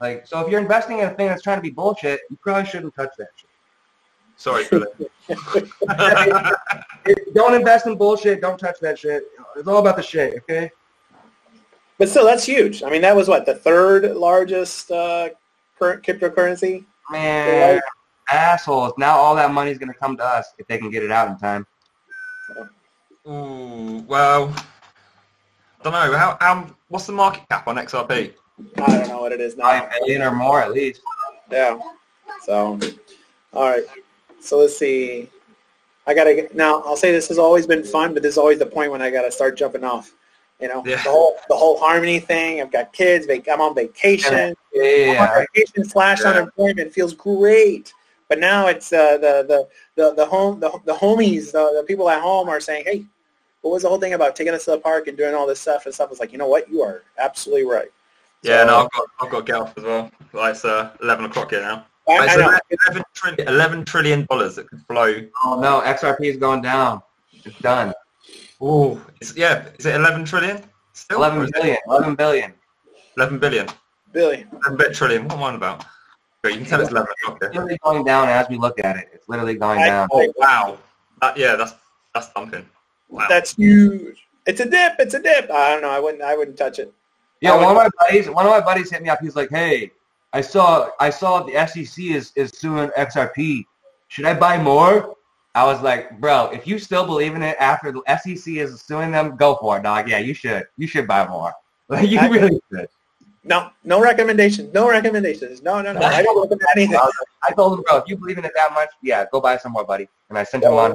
Like, 0.00 0.26
so 0.26 0.40
if 0.40 0.50
you're 0.50 0.60
investing 0.60 1.00
in 1.00 1.06
a 1.06 1.14
thing 1.14 1.26
that's 1.26 1.42
trying 1.42 1.58
to 1.58 1.62
be 1.62 1.70
bullshit, 1.70 2.20
you 2.30 2.38
probably 2.40 2.64
shouldn't 2.64 2.94
touch 2.94 3.10
that 3.18 3.28
shit. 3.36 3.50
Sorry, 4.36 4.64
Philip. 4.64 4.98
It- 5.28 5.68
don't 7.34 7.54
invest 7.54 7.86
in 7.86 7.96
bullshit. 7.96 8.40
Don't 8.40 8.58
touch 8.58 8.80
that 8.80 8.98
shit. 8.98 9.24
It's 9.56 9.68
all 9.68 9.78
about 9.78 9.96
the 9.96 10.02
shit, 10.02 10.34
okay? 10.38 10.70
But 11.98 12.08
still, 12.08 12.24
that's 12.24 12.44
huge. 12.44 12.82
I 12.82 12.88
mean, 12.88 13.02
that 13.02 13.14
was 13.14 13.28
what 13.28 13.44
the 13.44 13.54
third 13.54 14.16
largest 14.16 14.90
uh, 14.90 15.28
current 15.78 16.02
cryptocurrency. 16.02 16.86
Man, 17.10 17.80
assholes. 18.32 18.92
Now 18.98 19.16
all 19.16 19.34
that 19.36 19.52
money's 19.52 19.78
going 19.78 19.92
to 19.92 19.98
come 19.98 20.16
to 20.16 20.24
us 20.24 20.52
if 20.58 20.66
they 20.66 20.78
can 20.78 20.90
get 20.90 21.02
it 21.02 21.10
out 21.10 21.28
in 21.28 21.38
time. 21.38 21.66
Ooh, 23.28 24.04
well, 24.08 24.52
I 25.80 25.84
don't 25.84 25.92
know. 25.92 26.16
How, 26.16 26.36
how, 26.40 26.66
what's 26.88 27.06
the 27.06 27.12
market 27.12 27.42
cap 27.48 27.68
on 27.68 27.76
XRP? 27.76 28.32
I 28.76 28.98
don't 28.98 29.08
know 29.08 29.20
what 29.20 29.32
it 29.32 29.40
is 29.40 29.56
now. 29.56 29.64
Five 29.64 29.90
million 30.00 30.22
or 30.22 30.32
more 30.32 30.60
at 30.60 30.72
least. 30.72 31.00
Yeah. 31.50 31.78
So, 32.44 32.78
all 33.52 33.70
right. 33.70 33.84
So 34.40 34.58
let's 34.58 34.76
see. 34.76 35.28
I 36.06 36.14
gotta 36.14 36.34
get 36.34 36.54
now. 36.54 36.82
I'll 36.82 36.96
say 36.96 37.12
this 37.12 37.28
has 37.28 37.38
always 37.38 37.66
been 37.66 37.84
fun, 37.84 38.14
but 38.14 38.22
this 38.22 38.32
is 38.34 38.38
always 38.38 38.58
the 38.58 38.66
point 38.66 38.90
when 38.90 39.02
I 39.02 39.10
gotta 39.10 39.30
start 39.30 39.56
jumping 39.56 39.84
off. 39.84 40.12
You 40.60 40.68
know, 40.68 40.82
Yeah. 40.84 40.96
the 41.02 41.10
whole 41.10 41.36
the 41.48 41.56
whole 41.56 41.78
harmony 41.78 42.18
thing. 42.20 42.60
I've 42.60 42.72
got 42.72 42.92
kids. 42.92 43.26
vac- 43.26 43.48
I'm 43.48 43.60
on 43.60 43.74
vacation. 43.74 44.56
Yeah, 44.72 44.82
yeah, 44.82 45.12
I'm 45.12 45.18
on 45.20 45.28
yeah. 45.28 45.44
vacation 45.54 45.84
slash 45.84 46.20
Yeah. 46.20 46.30
unemployment 46.30 46.92
feels 46.92 47.14
great. 47.14 47.92
But 48.30 48.38
now 48.38 48.68
it's 48.68 48.92
uh, 48.92 49.18
the, 49.18 49.44
the 49.46 49.68
the 49.96 50.14
the 50.14 50.24
home 50.24 50.60
the, 50.60 50.70
the 50.86 50.94
homies 50.94 51.50
the, 51.52 51.74
the 51.76 51.84
people 51.86 52.08
at 52.08 52.22
home 52.22 52.48
are 52.48 52.60
saying, 52.60 52.84
hey, 52.86 53.04
what 53.62 53.72
was 53.72 53.82
the 53.82 53.88
whole 53.88 53.98
thing 54.00 54.14
about 54.14 54.36
taking 54.36 54.54
us 54.54 54.64
to 54.66 54.70
the 54.70 54.78
park 54.78 55.08
and 55.08 55.18
doing 55.18 55.34
all 55.34 55.46
this 55.48 55.60
stuff 55.60 55.84
and 55.84 55.92
stuff? 55.94 56.10
It's 56.12 56.20
like, 56.20 56.30
you 56.32 56.38
know 56.38 56.46
what? 56.46 56.70
You 56.70 56.80
are 56.82 57.02
absolutely 57.18 57.66
right. 57.66 57.88
Yeah, 58.42 58.62
So- 58.62 58.66
no, 58.68 58.76
I've 58.84 58.90
got, 58.92 59.04
I've 59.20 59.30
got 59.30 59.38
to 59.46 59.52
get 59.52 59.60
off 59.60 59.76
as 59.76 59.84
well. 59.84 60.10
Like, 60.32 60.52
it's 60.54 60.64
uh, 60.64 60.92
11 61.02 61.24
o'clock 61.26 61.50
here 61.50 61.60
now. 61.60 61.86
I, 62.08 62.12
I 62.18 62.24
It's 62.24 62.36
know. 62.36 62.58
11, 62.88 63.02
trillion, 63.14 63.48
11 63.48 63.84
trillion 63.84 64.26
dollars 64.26 64.54
that 64.56 64.68
could 64.70 64.80
flow. 64.86 65.26
Oh 65.44 65.60
no, 65.60 65.82
XRP 65.84 66.20
is 66.26 66.36
going 66.36 66.62
down. 66.62 67.02
It's 67.32 67.58
done. 67.58 67.92
Ooh, 68.62 69.00
it's, 69.20 69.36
yeah, 69.36 69.66
is 69.78 69.86
it 69.86 69.96
11 69.96 70.24
trillion? 70.24 70.62
Still? 70.92 71.18
Or 71.18 71.26
11 71.26 71.42
is 71.42 71.48
it 71.48 71.54
billion. 71.54 71.78
11 71.88 72.14
billion. 72.14 72.54
11 73.16 73.38
billion. 73.40 73.66
billion. 74.12 74.48
11 74.52 74.76
bit 74.78 74.94
trillion. 74.94 75.24
What 75.24 75.32
am 75.36 75.42
I 75.42 75.46
on 75.48 75.54
about? 75.56 75.84
But 76.42 76.52
you 76.52 76.58
can 76.58 76.66
tell 76.66 76.80
it's 76.80 76.90
11 76.90 77.08
o'clock 77.22 77.38
It's 77.42 77.54
literally 77.54 77.78
going 77.84 78.04
down 78.04 78.28
as 78.28 78.48
we 78.48 78.56
look 78.56 78.82
at 78.82 78.96
it. 78.96 79.08
It's 79.12 79.28
literally 79.28 79.54
going 79.54 79.80
I- 79.80 79.86
down. 79.86 80.08
Oh, 80.12 80.32
wow. 80.36 80.78
That, 81.20 81.36
yeah, 81.36 81.54
that's 81.56 81.74
that's 82.14 82.28
thumping. 82.28 82.66
Wow. 83.10 83.26
That's 83.28 83.54
huge. 83.54 84.26
It's 84.46 84.60
a 84.60 84.64
dip. 84.64 84.94
It's 84.98 85.12
a 85.14 85.20
dip. 85.20 85.50
I 85.50 85.70
don't 85.72 85.82
know. 85.82 85.90
I 85.90 86.00
wouldn't. 86.00 86.22
I 86.22 86.34
wouldn't 86.36 86.56
touch 86.56 86.78
it. 86.78 86.92
Yeah, 87.42 87.54
one 87.56 87.68
of 87.68 87.76
my 87.76 87.88
buddies, 88.00 88.28
one 88.30 88.46
of 88.46 88.50
my 88.50 88.60
buddies 88.60 88.90
hit 88.90 89.02
me 89.02 89.08
up. 89.10 89.18
He's 89.20 89.36
like, 89.36 89.50
"Hey, 89.50 89.92
I 90.32 90.40
saw, 90.40 90.88
I 90.98 91.10
saw 91.10 91.42
the 91.42 91.52
SEC 91.66 92.04
is 92.04 92.32
is 92.36 92.50
suing 92.54 92.88
XRP. 92.96 93.64
Should 94.08 94.24
I 94.24 94.32
buy 94.34 94.56
more?" 94.56 95.14
I 95.54 95.64
was 95.64 95.82
like, 95.82 96.18
"Bro, 96.20 96.50
if 96.54 96.66
you 96.66 96.78
still 96.78 97.04
believe 97.04 97.34
in 97.34 97.42
it 97.42 97.56
after 97.60 97.92
the 97.92 98.02
SEC 98.18 98.54
is 98.56 98.80
suing 98.80 99.10
them, 99.10 99.36
go 99.36 99.56
for 99.56 99.76
it, 99.78 99.82
dog. 99.82 100.08
Yeah, 100.08 100.18
you 100.18 100.32
should. 100.32 100.66
You 100.78 100.86
should 100.86 101.06
buy 101.06 101.26
more. 101.28 101.52
Like, 101.88 102.08
you 102.08 102.18
I- 102.20 102.28
really 102.28 102.60
should." 102.72 102.88
No, 103.42 103.70
no 103.84 104.00
recommendations. 104.02 104.72
No 104.74 104.88
recommendations. 104.88 105.62
No, 105.62 105.80
no, 105.80 105.92
no. 105.94 106.00
I 106.00 106.22
don't 106.22 106.38
recommend 106.42 106.62
anything. 106.76 106.96
I, 106.96 107.04
like- 107.04 107.12
I 107.48 107.52
told 107.54 107.78
him, 107.78 107.84
"Bro, 107.86 107.96
if 107.98 108.04
you 108.06 108.16
believe 108.16 108.36
in 108.38 108.44
it 108.44 108.52
that 108.54 108.72
much, 108.74 108.90
yeah, 109.02 109.24
go 109.32 109.40
buy 109.40 109.56
some 109.56 109.72
more, 109.72 109.84
buddy." 109.84 110.08
And 110.28 110.36
I 110.38 110.44
sent 110.44 110.62
him 110.64 110.74
on. 110.74 110.94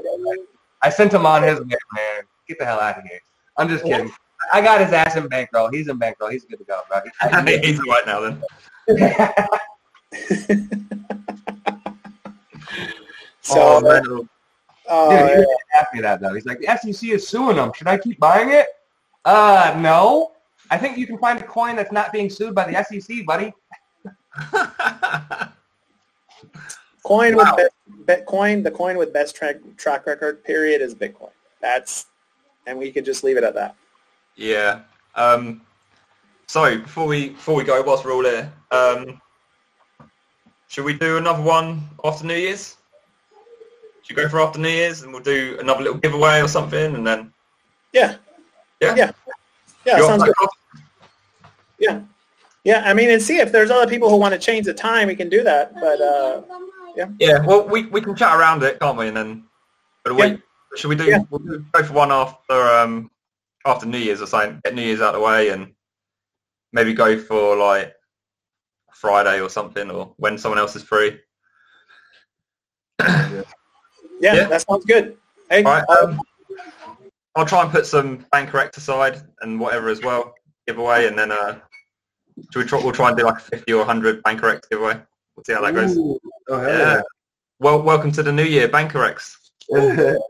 I 0.83 0.89
sent 0.89 1.11
him 1.13 1.25
on 1.25 1.41
his 1.41 1.59
way, 1.59 1.75
man. 1.95 2.23
Get 2.47 2.59
the 2.59 2.65
hell 2.65 2.79
out 2.79 2.97
of 2.99 3.03
here. 3.05 3.19
I'm 3.57 3.67
just 3.67 3.83
kidding. 3.83 4.11
I 4.53 4.61
got 4.61 4.79
his 4.81 4.93
ass 4.93 5.15
in 5.15 5.27
bankroll. 5.27 5.69
He's 5.69 5.87
in 5.87 5.97
bankroll. 5.97 6.29
He's 6.29 6.45
good 6.45 6.59
to 6.59 6.65
go, 6.65 6.81
bro. 6.87 7.01
He's 7.61 7.79
all 7.79 7.85
right 7.87 8.05
now 8.05 8.19
then. 8.19 8.43
So, 13.41 13.59
oh, 13.59 13.77
uh, 13.77 13.81
man. 13.81 14.27
uh, 14.89 15.09
Dude, 15.09 15.19
he 15.29 15.35
didn't 15.35 15.57
ask 15.75 15.93
me 15.93 16.01
that 16.01 16.19
though. 16.19 16.33
He's 16.33 16.45
like, 16.45 16.59
the 16.59 16.67
SEC 16.93 17.09
is 17.11 17.27
suing 17.27 17.57
them. 17.57 17.71
Should 17.75 17.87
I 17.87 17.97
keep 17.99 18.19
buying 18.19 18.49
it? 18.49 18.67
Uh, 19.23 19.75
no. 19.79 20.31
I 20.71 20.77
think 20.77 20.97
you 20.97 21.05
can 21.07 21.17
find 21.17 21.39
a 21.39 21.43
coin 21.43 21.75
that's 21.75 21.91
not 21.91 22.11
being 22.11 22.29
sued 22.29 22.55
by 22.55 22.69
the 22.71 22.83
SEC, 22.83 23.25
buddy. 23.25 23.53
coin 27.03 27.35
Wow. 27.35 27.55
with 27.55 27.57
best, 27.57 28.25
Bitcoin, 28.25 28.63
the 28.63 28.71
coin 28.71 28.97
with 28.97 29.13
best 29.13 29.35
track 29.35 29.57
track 29.77 30.05
record 30.07 30.43
period 30.43 30.81
is 30.81 30.95
Bitcoin. 30.95 31.31
That's, 31.61 32.07
and 32.67 32.77
we 32.77 32.91
could 32.91 33.05
just 33.05 33.23
leave 33.23 33.37
it 33.37 33.43
at 33.43 33.53
that. 33.55 33.75
yeah. 34.35 34.81
Um, 35.15 35.61
so 36.47 36.77
before 36.79 37.07
we 37.07 37.29
before 37.29 37.55
we 37.55 37.63
go, 37.63 37.81
whilst 37.81 38.03
we're 38.05 38.13
all 38.13 38.23
here, 38.23 38.51
um, 38.71 39.21
should 40.67 40.83
we 40.85 40.93
do 40.93 41.17
another 41.17 41.41
one 41.41 41.81
after 42.03 42.25
New 42.25 42.35
Year's? 42.35 42.77
Should 44.03 44.17
we 44.17 44.23
go 44.23 44.29
for 44.29 44.41
after 44.41 44.59
New 44.59 44.69
Year's 44.69 45.01
and 45.03 45.11
we'll 45.13 45.23
do 45.23 45.57
another 45.59 45.83
little 45.83 45.97
giveaway 45.97 46.41
or 46.41 46.47
something, 46.47 46.95
and 46.95 47.07
then 47.07 47.33
Yeah, 47.93 48.17
yeah, 48.81 48.93
Yeah. 48.95 49.11
Yeah, 49.85 50.01
sounds 50.01 50.23
good. 50.23 50.33
Yeah, 51.79 52.01
yeah. 52.63 52.83
I 52.85 52.93
mean, 52.93 53.09
and 53.09 53.21
see 53.21 53.37
if 53.37 53.51
there's 53.51 53.69
other 53.71 53.89
people 53.89 54.09
who 54.09 54.17
want 54.17 54.33
to 54.33 54.39
change 54.39 54.65
the 54.65 54.73
time, 54.73 55.07
we 55.07 55.15
can 55.15 55.29
do 55.29 55.43
that. 55.43 55.73
But 55.75 56.01
uh, 56.01 56.41
Yeah, 57.19 57.45
well, 57.45 57.67
we, 57.67 57.85
we 57.87 58.01
can 58.01 58.15
chat 58.15 58.37
around 58.37 58.63
it, 58.63 58.79
can't 58.79 58.97
we? 58.97 59.07
And 59.07 59.17
then, 59.17 59.43
but 60.03 60.15
Yeah. 60.17 60.33
we 60.33 60.41
should 60.77 60.89
we 60.89 60.95
do? 60.95 61.05
Yeah. 61.05 61.19
We'll 61.29 61.39
do- 61.39 61.65
go 61.71 61.83
for 61.83 61.93
one 61.93 62.11
after 62.11 62.53
um 62.53 63.09
after 63.65 63.85
New 63.85 63.97
Year's 63.97 64.21
or 64.21 64.27
something. 64.27 64.61
Get 64.63 64.75
New 64.75 64.81
Year's 64.81 65.01
out 65.01 65.15
of 65.15 65.21
the 65.21 65.25
way, 65.25 65.49
and 65.49 65.73
maybe 66.73 66.93
go 66.93 67.17
for 67.19 67.55
like 67.55 67.93
Friday 68.93 69.41
or 69.41 69.49
something, 69.49 69.89
or 69.91 70.13
when 70.17 70.37
someone 70.37 70.59
else 70.59 70.75
is 70.75 70.83
free. 70.83 71.19
yeah, 73.01 73.43
Yeah. 74.21 74.47
that 74.47 74.65
sounds 74.67 74.85
good. 74.85 75.17
Hey, 75.49 75.63
All 75.63 75.71
right. 75.73 75.83
uh, 75.89 76.05
Um, 76.05 76.21
I'll 77.35 77.45
try 77.45 77.61
and 77.61 77.71
put 77.71 77.85
some 77.85 78.25
Banker 78.31 78.57
X 78.59 78.77
aside 78.77 79.21
and 79.41 79.59
whatever 79.59 79.89
as 79.89 80.01
well 80.01 80.33
giveaway, 80.67 81.07
and 81.07 81.17
then 81.17 81.31
uh, 81.31 81.59
should 82.51 82.63
we 82.63 82.65
try, 82.65 82.81
we'll 82.81 82.91
try 82.93 83.09
and 83.09 83.17
do 83.17 83.25
like 83.25 83.37
a 83.37 83.41
fifty 83.41 83.73
or 83.73 83.83
hundred 83.85 84.23
Banker 84.23 84.49
X 84.49 84.67
giveaway. 84.69 84.99
We'll 85.35 85.43
see 85.45 85.53
how 85.53 85.61
that 85.61 85.73
goes. 85.73 85.97
Ooh. 85.97 86.19
Oh, 86.49 86.59
hell 86.59 86.79
Yeah. 86.79 87.01
Well, 87.59 87.81
welcome 87.81 88.11
to 88.13 88.23
the 88.23 88.31
new 88.31 88.43
year, 88.43 88.67
Banker 88.67 89.03
X. 89.03 89.51
yeah. 89.69 90.15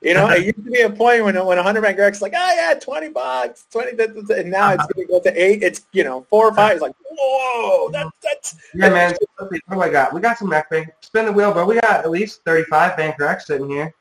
You 0.00 0.14
know, 0.14 0.28
it 0.30 0.44
used 0.44 0.64
to 0.64 0.70
be 0.70 0.82
a 0.82 0.90
point 0.90 1.24
when 1.24 1.34
when 1.44 1.58
a 1.58 1.62
hundred 1.62 1.80
Banker 1.80 2.02
X 2.02 2.22
like, 2.22 2.32
oh 2.36 2.54
yeah, 2.56 2.74
twenty 2.74 3.08
bucks, 3.08 3.66
twenty, 3.72 3.96
that- 3.96 4.14
that- 4.28 4.38
and 4.38 4.50
now 4.52 4.72
it's 4.72 4.86
going 4.86 5.04
to 5.08 5.12
go 5.12 5.18
to 5.18 5.42
eight. 5.44 5.64
It's 5.64 5.86
you 5.92 6.04
know 6.04 6.24
four 6.30 6.46
or 6.46 6.54
five. 6.54 6.74
It's 6.74 6.82
like, 6.82 6.94
whoa, 7.10 7.90
that's 7.90 8.10
that's 8.22 8.56
Yeah, 8.74 8.90
man. 8.90 9.10
so 9.16 9.18
let's 9.50 9.60
What 9.66 9.74
do 9.74 9.82
I 9.82 9.88
got? 9.88 10.12
We 10.14 10.20
got 10.20 10.38
some 10.38 10.50
neck 10.50 10.70
bank. 10.70 10.88
Spin 11.00 11.26
the 11.26 11.32
wheel, 11.32 11.52
but 11.52 11.66
we 11.66 11.80
got 11.80 12.04
at 12.04 12.10
least 12.10 12.42
35 12.44 12.96
Banker 12.96 13.24
X 13.26 13.48
sitting 13.48 13.68
here. 13.68 13.92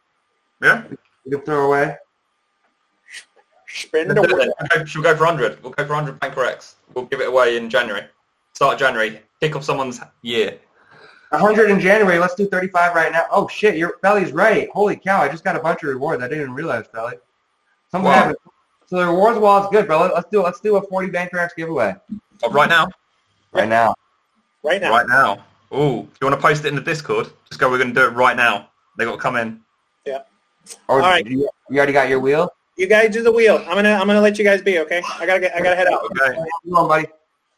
Yeah. 0.62 0.84
We 1.28 1.32
can 1.36 1.42
throw 1.46 1.68
away. 1.68 1.96
spin 3.68 4.08
the 4.08 4.14
Let's 4.16 4.28
do 4.28 4.34
it 4.34 4.38
wheel. 4.38 4.54
then. 4.60 4.68
We'll 4.72 4.80
go- 4.80 4.86
Should 4.86 4.98
we 5.00 5.04
go 5.04 5.16
for 5.16 5.26
100? 5.26 5.62
We'll 5.62 5.72
go 5.74 5.86
for 5.86 5.94
100 5.94 6.20
Banker 6.20 6.46
X. 6.46 6.78
We'll 6.94 7.06
give 7.06 7.20
it 7.22 7.28
away 7.28 7.58
in 7.58 7.70
January. 7.70 8.06
Start 8.54 8.74
of 8.76 8.80
January. 8.80 9.22
Kick 9.42 9.56
off 9.56 9.64
someone's 9.64 10.00
year. 10.22 10.58
100 11.32 11.70
in 11.70 11.80
January. 11.80 12.18
Let's 12.18 12.36
do 12.36 12.48
35 12.48 12.96
right 12.96 13.12
now. 13.12 13.26
Oh 13.30 13.48
shit, 13.50 13.76
your 13.76 13.98
Belly's 14.02 14.32
right. 14.32 14.70
Holy 14.72 14.96
cow! 14.96 15.22
I 15.22 15.28
just 15.28 15.44
got 15.44 15.58
a 15.58 15.60
bunch 15.60 15.84
of 15.84 15.90
rewards. 15.90 16.24
I 16.24 16.28
didn't 16.30 16.44
even 16.44 16.54
realize, 16.54 16.88
Belly. 16.88 17.16
Something 17.92 18.06
Wow. 18.10 18.14
happened. 18.14 18.38
So 18.86 18.96
the 18.98 19.06
rewards 19.08 19.38
wallet's 19.38 19.70
good, 19.70 19.86
bro. 19.88 20.10
Let's 20.16 20.30
do 20.32 20.42
let's 20.42 20.62
do 20.62 20.78
a 20.78 20.82
40 20.82 21.10
Banker 21.10 21.38
X 21.38 21.54
giveaway 21.56 21.94
Oh, 22.44 22.50
right 22.52 22.70
now? 22.70 22.88
right 23.52 23.68
now. 23.68 23.94
right 24.64 24.80
now. 24.82 24.92
Right 24.92 25.08
now. 25.10 25.44
Ooh, 25.74 26.04
do 26.04 26.10
you 26.22 26.28
want 26.28 26.36
to 26.36 26.38
post 26.42 26.64
it 26.64 26.70
in 26.70 26.76
the 26.76 26.82
Discord? 26.82 27.30
Just 27.50 27.60
go, 27.60 27.70
we're 27.70 27.78
going 27.78 27.94
to 27.94 27.94
do 27.94 28.08
it 28.08 28.12
right 28.12 28.38
now. 28.38 28.70
They 28.98 29.04
got 29.04 29.12
to 29.12 29.18
come 29.18 29.36
in. 29.36 29.62
Or 30.88 31.02
All 31.02 31.10
right. 31.10 31.26
you, 31.26 31.50
you 31.70 31.78
already 31.78 31.94
got 31.94 32.10
your 32.10 32.20
wheel? 32.20 32.50
You 32.78 32.88
guys 32.88 33.12
do 33.12 33.24
the 33.24 33.32
wheel. 33.32 33.58
I'm 33.68 33.76
gonna 33.76 33.94
I'm 33.94 34.06
gonna 34.08 34.22
let 34.22 34.38
you 34.38 34.44
guys 34.44 34.62
be. 34.62 34.80
Okay, 34.80 35.02
I 35.20 35.26
gotta 35.26 35.40
get 35.40 35.56
I 35.56 35.62
gotta 35.62 35.76
head 35.76 35.88
out. 35.88 36.04
Okay. 36.06 36.36
Come 36.36 36.76
on, 36.76 36.88
buddy. 36.88 37.08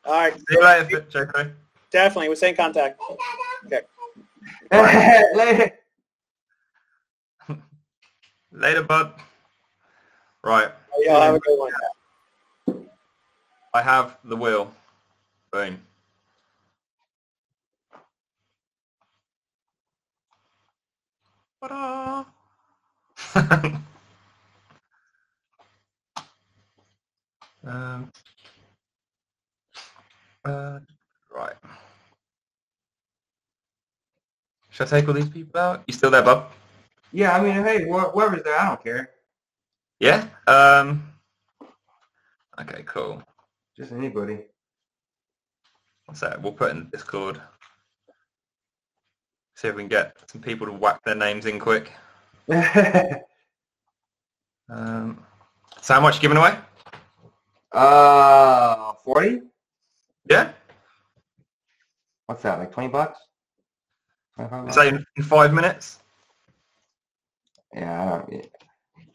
All 0.06 0.14
right, 0.14 0.34
See 0.34 0.44
you 0.52 0.64
later, 0.64 1.02
JK. 1.10 1.52
definitely. 1.92 2.30
We'll 2.30 2.38
stay 2.38 2.50
in 2.50 2.56
contact. 2.56 3.02
Okay. 3.66 3.82
Later. 4.72 5.72
Later, 8.52 8.84
bud. 8.84 9.14
Right. 10.44 10.72
Y'all 11.02 11.22
have 11.22 11.36
a 11.36 11.40
good 11.40 11.60
one. 11.60 11.72
I 13.74 13.82
have 13.82 14.18
the 14.24 14.36
wheel. 14.36 14.74
Boom. 15.52 15.80
Ta-da! 21.62 22.26
um, 27.66 28.12
uh, 30.46 30.80
right. 31.32 31.54
Should 34.72 34.88
I 34.88 34.90
take 34.90 35.08
all 35.08 35.14
these 35.14 35.30
people 35.30 35.60
out? 35.60 35.84
You 35.88 35.94
still 35.94 36.10
there, 36.10 36.24
bub? 36.24 36.52
Yeah, 37.12 37.36
I 37.36 37.42
mean, 37.42 37.64
hey, 37.64 37.86
wh- 37.90 38.12
whoever's 38.12 38.44
there, 38.44 38.60
I 38.60 38.68
don't 38.70 38.84
care. 38.84 39.12
Yeah. 40.00 40.28
Um. 40.48 41.12
Okay. 42.60 42.84
Cool. 42.86 43.22
Just 43.76 43.92
anybody. 43.92 44.40
What's 46.06 46.22
that? 46.22 46.42
We'll 46.42 46.54
put 46.54 46.72
in 46.72 46.90
Discord. 46.90 47.42
See 49.56 49.68
if 49.68 49.76
we 49.76 49.82
can 49.84 49.90
get 49.90 50.16
some 50.28 50.42
people 50.42 50.66
to 50.66 50.74
whack 50.74 51.04
their 51.04 51.16
names 51.16 51.46
in 51.46 51.60
quick. 51.60 51.92
Um, 54.72 55.24
so 55.82 55.96
how 55.96 56.00
much 56.00 56.20
giving 56.20 56.38
away? 56.38 56.56
uh, 57.72 58.94
40? 59.04 59.42
Yeah? 60.30 60.52
What's 62.28 62.44
that, 62.44 62.60
like 62.60 62.72
20 62.72 62.90
bucks? 62.90 63.18
25 64.36 64.66
bucks? 64.66 64.76
Say 64.76 64.90
in, 64.90 65.04
in 65.18 65.24
five 65.24 65.54
minutes? 65.54 66.00
Yeah, 67.74 68.22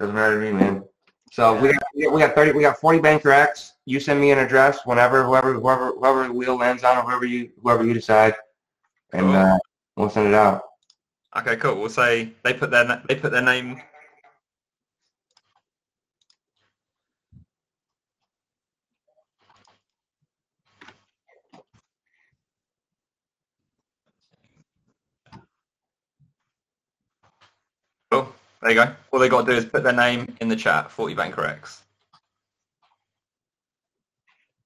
doesn't 0.01 0.15
matter 0.15 0.40
to 0.40 0.44
me, 0.44 0.59
man. 0.59 0.82
So 1.31 1.55
we 1.61 1.73
got 1.73 1.82
we 1.97 2.02
got- 2.05 2.12
we 2.15 2.20
got 2.20 2.35
30, 2.35 2.52
we 2.52 2.62
got 2.62 2.78
40 2.78 2.98
Banker 3.01 3.31
X. 3.31 3.74
You 3.86 4.01
send 4.01 4.20
me 4.20 4.32
an 4.32 4.39
address 4.39 4.81
whenever, 4.85 5.24
whoever, 5.24 5.55
whoever, 5.55 5.93
whoever 5.93 6.27
the 6.27 6.32
wheel 6.32 6.56
lands 6.56 6.82
on, 6.85 6.98
or 6.98 7.02
whoever 7.02 7.27
you, 7.27 7.51
whoever 7.62 7.85
you 7.85 7.94
decide, 7.94 8.35
and 9.12 9.27
Cool. 9.27 9.36
uh, 9.36 9.59
we'll 9.97 10.11
send 10.11 10.28
it 10.28 10.35
out. 10.35 10.62
Okay, 11.36 11.56
cool. 11.56 11.77
We'll 11.77 11.89
say 11.89 12.32
they 12.44 12.55
put 12.55 12.70
their 12.70 13.02
they 13.09 13.16
put 13.16 13.32
their 13.32 13.43
name. 13.43 13.81
Cool. 28.11 28.32
There 28.62 28.70
you 28.70 28.77
go. 28.77 28.94
All 29.12 29.19
they 29.19 29.28
got 29.28 29.47
to 29.47 29.52
do 29.52 29.59
is 29.59 29.65
put 29.65 29.82
their 29.82 29.93
name 29.93 30.36
in 30.40 30.48
the 30.48 30.56
chat. 30.56 30.90
Forty 30.90 31.15
Banker 31.15 31.44
X. 31.44 31.82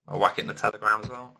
I'll 0.08 0.18
whack 0.18 0.38
it 0.38 0.42
in 0.42 0.48
the 0.48 0.54
Telegram 0.54 1.00
as 1.02 1.10
well. 1.10 1.34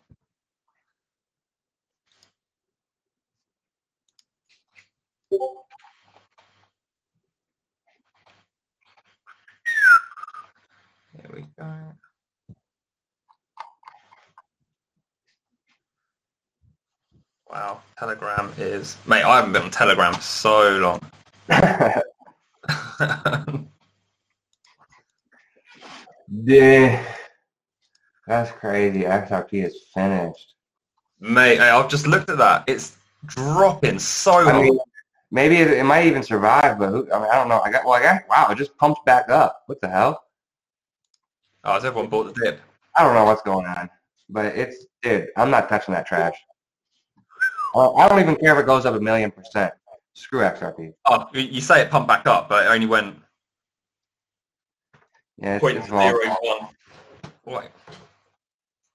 There 5.31 5.39
we 11.35 11.45
go. 11.59 11.67
Wow, 17.51 17.81
Telegram 17.99 18.53
is 18.59 18.97
mate. 19.07 19.23
I 19.23 19.37
haven't 19.37 19.53
been 19.53 19.63
on 19.63 19.71
Telegram 19.71 20.15
for 20.15 20.21
so 20.21 20.79
long. 20.79 21.01
yeah, 26.45 27.05
that's 28.27 28.51
crazy. 28.53 29.03
XRP 29.03 29.67
is 29.67 29.77
finished. 29.93 30.55
mate, 31.21 31.61
I've 31.61 31.91
just 31.91 32.07
looked 32.07 32.31
at 32.31 32.39
that. 32.39 32.65
It's 32.67 32.97
dropping 33.27 33.99
so 33.99 34.49
I 34.49 34.63
mean, 34.63 34.79
maybe 35.31 35.57
it, 35.57 35.71
it 35.71 35.85
might 35.85 36.07
even 36.07 36.23
survive, 36.23 36.79
but 36.79 36.89
who, 36.91 37.11
I 37.13 37.19
mean, 37.21 37.31
I 37.31 37.35
don't 37.35 37.49
know. 37.49 37.61
I 37.61 37.71
got 37.71 37.85
well, 37.85 37.95
I 37.95 38.03
got 38.03 38.23
wow, 38.29 38.49
it 38.51 38.59
just 38.59 38.77
pumped 38.77 39.05
back 39.05 39.29
up. 39.29 39.63
What 39.67 39.81
the 39.81 39.89
hell? 39.89 40.25
Oh, 41.65 41.75
has 41.75 41.85
everyone 41.85 42.09
bought 42.09 42.35
the 42.35 42.41
dip? 42.45 42.61
I 42.97 43.05
don't 43.05 43.15
know 43.15 43.25
what's 43.25 43.43
going 43.43 43.67
on, 43.67 43.91
but 44.29 44.47
it's 44.47 44.87
dude. 45.03 45.29
I'm 45.37 45.51
not 45.51 45.69
touching 45.69 45.95
that 45.95 46.07
trash. 46.07 46.37
Uh, 47.75 47.95
I 47.95 48.09
don't 48.09 48.21
even 48.21 48.37
care 48.37 48.55
if 48.55 48.63
it 48.63 48.67
goes 48.67 48.87
up 48.87 48.95
a 48.95 49.01
million 49.01 49.31
percent. 49.31 49.73
Screw 50.15 50.41
XRP. 50.41 50.95
Oh, 51.07 51.27
you- 51.33 51.61
say 51.61 51.83
it 51.83 51.91
pumped 51.91 52.09
back 52.09 52.27
up, 52.27 52.49
but 52.49 52.67
it 52.67 52.69
only 52.71 52.87
went 52.87 53.17
Yeah, 55.37 55.57
it's, 55.57 55.63
point 55.63 55.85
zero 55.85 56.19
Wait, 57.45 57.69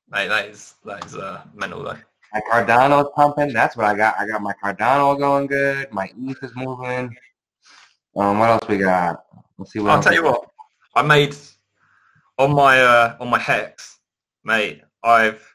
mate, 0.09 0.27
that 0.27 0.45
is 0.47 0.75
that 0.85 1.05
is 1.05 1.15
uh, 1.15 1.43
mental 1.53 1.83
though. 1.83 1.97
My 2.33 2.41
Cardano's 2.41 3.11
pumping. 3.15 3.53
That's 3.53 3.77
what 3.77 3.85
I 3.85 3.95
got. 3.95 4.15
I 4.17 4.25
got 4.25 4.41
my 4.41 4.53
Cardano 4.63 5.17
going 5.17 5.47
good. 5.47 5.91
My 5.91 6.11
ETH 6.17 6.43
is 6.43 6.51
moving. 6.55 7.15
Um, 8.15 8.39
what 8.39 8.49
else 8.49 8.67
we 8.67 8.77
got? 8.77 9.23
Let's 9.57 9.71
see 9.71 9.79
what 9.79 9.91
I'll 9.91 10.01
tell 10.01 10.13
you 10.13 10.23
what, 10.23 10.47
I 10.95 11.03
made 11.03 11.35
on 12.37 12.53
my 12.53 12.81
uh, 12.81 13.17
on 13.19 13.29
my 13.29 13.39
hex, 13.39 13.99
mate. 14.43 14.81
I've 15.03 15.47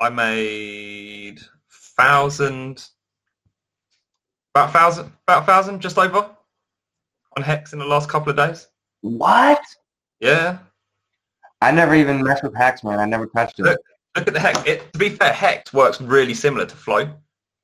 I 0.00 0.10
made 0.10 1.40
thousand, 1.96 2.88
about 4.54 4.72
thousand, 4.72 5.12
about 5.26 5.46
thousand, 5.46 5.80
just 5.80 5.98
over 5.98 6.30
on 7.36 7.42
hex 7.42 7.72
in 7.72 7.78
the 7.78 7.84
last 7.84 8.08
couple 8.08 8.30
of 8.30 8.36
days. 8.36 8.68
What? 9.00 9.62
Yeah, 10.20 10.58
I 11.60 11.70
never 11.70 11.94
even 11.94 12.22
messed 12.22 12.42
with 12.42 12.54
Hex, 12.54 12.84
man. 12.84 12.98
I 12.98 13.04
never 13.04 13.26
touched 13.26 13.58
it. 13.58 13.64
Look. 13.64 13.80
Look 14.16 14.28
at 14.28 14.34
the 14.34 14.40
hex. 14.40 14.62
It, 14.66 14.92
to 14.92 14.98
be 14.98 15.10
fair, 15.10 15.32
hex 15.32 15.72
works 15.72 16.00
really 16.00 16.34
similar 16.34 16.66
to 16.66 16.76
flow. 16.76 17.12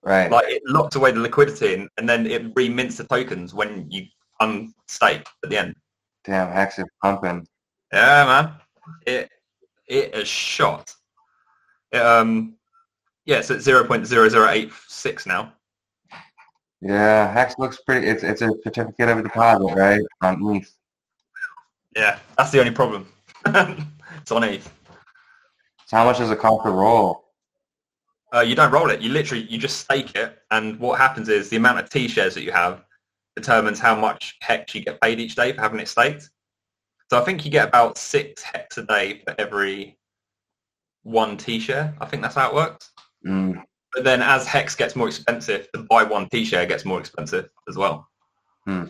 Right. 0.03 0.31
Like 0.31 0.49
it 0.49 0.63
locks 0.67 0.97
away 0.97 1.13
the 1.13 1.21
liquidity 1.21 1.75
and, 1.75 1.89
and 1.99 2.09
then 2.09 2.27
it 2.27 2.53
remints 2.57 2.97
the 2.97 3.05
tokens 3.05 3.53
when 3.53 3.91
you 3.91 4.07
unstake 4.41 5.27
at 5.45 5.51
the 5.51 5.59
end. 5.59 5.75
Damn, 6.25 6.53
Hex 6.53 6.79
is 6.79 6.87
pumping. 7.03 7.47
Yeah, 7.93 8.25
man. 8.25 8.55
It 9.07 9.31
it 9.87 10.15
is 10.15 10.29
shot. 10.29 10.95
It, 11.93 12.01
um, 12.01 12.55
yeah, 13.25 13.39
it's 13.39 13.51
at 13.51 13.61
zero 13.61 13.85
point 13.85 14.07
zero 14.07 14.29
zero 14.29 14.49
eight 14.49 14.73
six 14.89 15.27
now. 15.27 15.53
Yeah, 16.81 17.31
Hex 17.33 17.55
looks 17.59 17.81
pretty. 17.83 18.07
It's 18.07 18.23
it's 18.23 18.43
a 18.43 18.53
certificate 18.63 19.09
of 19.09 19.23
deposit, 19.23 19.75
right? 19.75 20.01
On 20.23 20.57
ETH. 20.57 20.73
Yeah, 21.97 22.19
that's 22.39 22.51
the 22.51 22.61
only 22.61 22.73
problem. 22.73 23.07
it's 23.47 24.31
on 24.31 24.45
ETH. 24.45 24.73
So 25.91 25.97
how 25.97 26.05
much 26.05 26.19
does 26.19 26.31
it 26.31 26.39
cost 26.39 26.65
to 26.65 26.71
roll? 26.71 27.25
Uh, 28.33 28.43
you 28.43 28.55
don't 28.55 28.71
roll 28.71 28.91
it. 28.91 29.01
You 29.01 29.11
literally 29.11 29.43
you 29.51 29.59
just 29.59 29.81
stake 29.81 30.15
it, 30.15 30.39
and 30.53 30.79
what 30.79 31.01
happens 31.01 31.29
is 31.29 31.49
the 31.49 31.57
amount 31.57 31.81
of 31.81 31.91
T 31.91 32.07
shares 32.07 32.33
that 32.35 32.45
you 32.45 32.53
have 32.53 32.85
determines 33.35 33.81
how 33.81 33.97
much 33.97 34.37
hex 34.41 34.73
you 34.73 34.85
get 34.85 35.01
paid 35.01 35.19
each 35.19 35.35
day 35.35 35.53
for 35.53 35.61
having 35.61 35.81
it 35.81 35.89
staked. 35.89 36.31
So 37.11 37.21
I 37.21 37.25
think 37.25 37.45
you 37.45 37.51
get 37.51 37.67
about 37.67 37.99
six 37.99 38.41
hex 38.41 38.79
a 38.79 38.85
day 38.85 39.23
for 39.25 39.35
every 39.37 39.99
one 41.03 41.37
T 41.37 41.59
share. 41.59 41.93
I 42.01 42.07
think 42.07 42.23
that's 42.23 42.37
how 42.37 42.51
it 42.51 42.55
works. 42.55 42.93
Mm, 43.27 43.61
But 43.93 44.05
then 44.05 44.23
as 44.23 44.47
hex 44.47 44.77
gets 44.77 44.95
more 44.95 45.09
expensive, 45.09 45.67
to 45.73 45.83
buy 45.91 46.05
one 46.05 46.29
T 46.29 46.45
share 46.45 46.67
gets 46.67 46.85
more 46.85 47.01
expensive 47.01 47.51
as 47.69 47.77
well. 47.77 48.07
Hmm. 48.65 48.85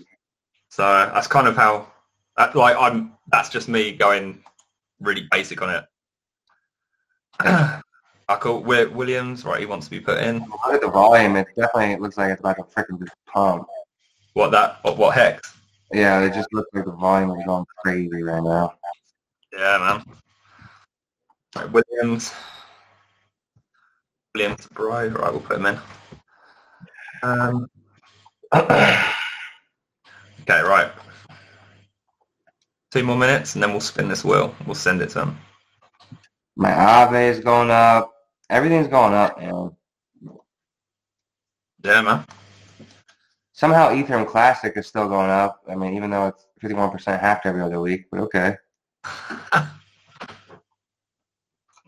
So 0.68 0.82
that's 1.14 1.28
kind 1.28 1.48
of 1.48 1.56
how, 1.56 1.90
that, 2.36 2.54
like, 2.54 2.76
I'm. 2.78 3.12
That's 3.32 3.48
just 3.48 3.70
me 3.70 3.92
going 3.92 4.44
really 5.00 5.26
basic 5.30 5.62
on 5.62 5.70
it. 5.70 5.86
I 7.44 8.36
call 8.36 8.60
Williams. 8.60 9.44
Right, 9.44 9.60
he 9.60 9.66
wants 9.66 9.86
to 9.86 9.90
be 9.90 10.00
put 10.00 10.18
in. 10.18 10.38
Look 10.38 10.74
at 10.74 10.80
the 10.80 10.88
volume. 10.88 11.36
It 11.36 11.48
definitely 11.56 11.96
looks 11.96 12.16
like 12.16 12.30
it's 12.30 12.40
about 12.40 12.56
to 12.56 12.62
freaking 12.62 12.98
just 13.00 13.12
pump. 13.26 13.66
What 14.34 14.50
that? 14.52 14.78
What, 14.82 14.98
what 14.98 15.14
hex? 15.14 15.56
Yeah, 15.92 16.20
it 16.22 16.32
just 16.32 16.52
looks 16.52 16.68
like 16.72 16.84
the 16.84 16.92
volume 16.92 17.30
is 17.38 17.44
going 17.44 17.64
crazy 17.84 18.22
right 18.22 18.42
now. 18.42 18.74
Yeah, 19.52 19.78
man. 19.78 20.16
Right, 21.56 21.72
Williams. 21.72 22.32
Williams 24.34 24.66
Bride. 24.68 25.18
Right, 25.18 25.32
we'll 25.32 25.40
put 25.40 25.56
him 25.56 25.66
in. 25.66 25.78
Um, 27.22 27.66
okay, 28.54 29.02
right. 30.48 30.92
Two 32.92 33.02
more 33.02 33.16
minutes, 33.16 33.54
and 33.54 33.62
then 33.62 33.70
we'll 33.70 33.80
spin 33.80 34.08
this 34.08 34.24
wheel. 34.24 34.54
We'll 34.66 34.74
send 34.74 35.02
it 35.02 35.10
to 35.10 35.22
him. 35.22 35.38
My 36.60 36.72
Aave 36.72 37.30
is 37.30 37.40
going 37.40 37.70
up. 37.70 38.12
Everything's 38.50 38.86
going 38.86 39.14
up, 39.14 39.40
man. 39.40 39.70
Yeah, 41.82 42.02
man. 42.02 42.26
Somehow 43.54 43.88
Ethereum 43.88 44.28
Classic 44.28 44.76
is 44.76 44.86
still 44.86 45.08
going 45.08 45.30
up. 45.30 45.62
I 45.70 45.74
mean, 45.74 45.94
even 45.96 46.10
though 46.10 46.26
it's 46.26 46.46
51% 46.62 47.18
hacked 47.18 47.46
every 47.46 47.62
other 47.62 47.80
week, 47.80 48.08
but 48.10 48.20
okay. 48.20 48.56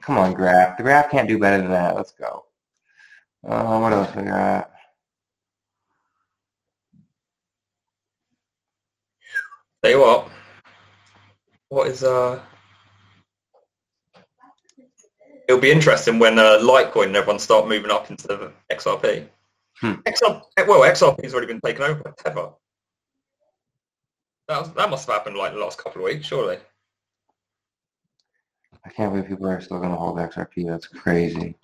Come 0.00 0.16
on, 0.16 0.32
Graph. 0.32 0.78
The 0.78 0.84
Graph 0.84 1.10
can't 1.10 1.28
do 1.28 1.38
better 1.38 1.58
than 1.58 1.70
that. 1.70 1.94
Let's 1.94 2.12
go. 2.12 2.46
Uh, 3.46 3.78
what 3.78 3.92
else 3.92 4.16
we 4.16 4.22
got? 4.22 4.70
You 9.84 10.00
what. 10.00 10.30
What 11.68 11.88
is 11.88 12.02
uh? 12.02 12.40
It'll 15.52 15.60
be 15.60 15.70
interesting 15.70 16.18
when 16.18 16.38
uh, 16.38 16.60
Litecoin 16.62 17.08
and 17.08 17.16
everyone 17.16 17.38
start 17.38 17.68
moving 17.68 17.90
up 17.90 18.10
into 18.10 18.26
the 18.26 18.52
XRP. 18.70 19.26
Hmm. 19.74 19.92
XR, 20.06 20.42
well, 20.66 20.80
XRP's 20.80 21.34
already 21.34 21.46
been 21.46 21.60
taken 21.60 21.82
over 21.82 22.02
by 22.02 22.12
Tether. 22.16 22.48
That, 24.48 24.60
was, 24.60 24.72
that 24.72 24.88
must 24.88 25.06
have 25.06 25.14
happened 25.14 25.36
like 25.36 25.52
the 25.52 25.58
last 25.58 25.76
couple 25.76 26.00
of 26.00 26.06
weeks, 26.06 26.26
surely. 26.26 26.56
I 28.82 28.88
can't 28.88 29.12
believe 29.12 29.28
people 29.28 29.46
are 29.46 29.60
still 29.60 29.76
going 29.76 29.90
to 29.90 29.96
hold 29.96 30.16
XRP. 30.16 30.66
That's 30.66 30.86
crazy. 30.86 31.54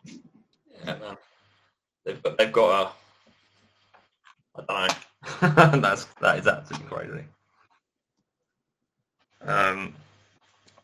Yeah, 0.84 0.98
man. 0.98 1.16
They've 2.04 2.22
they've 2.36 2.52
got 2.52 2.92
a. 4.56 4.60
I 4.60 4.88
don't 5.40 5.72
know. 5.72 5.80
That's 5.80 6.04
that 6.20 6.40
is 6.40 6.46
absolutely 6.46 6.88
crazy. 6.88 7.24
Um. 9.40 9.94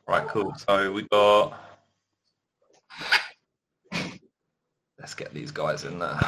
Right, 0.08 0.26
cool. 0.26 0.54
So 0.54 0.90
we 0.90 1.02
got. 1.02 1.60
Let's 5.04 5.14
get 5.14 5.34
these 5.34 5.50
guys 5.50 5.84
in 5.84 5.98
there. 5.98 6.18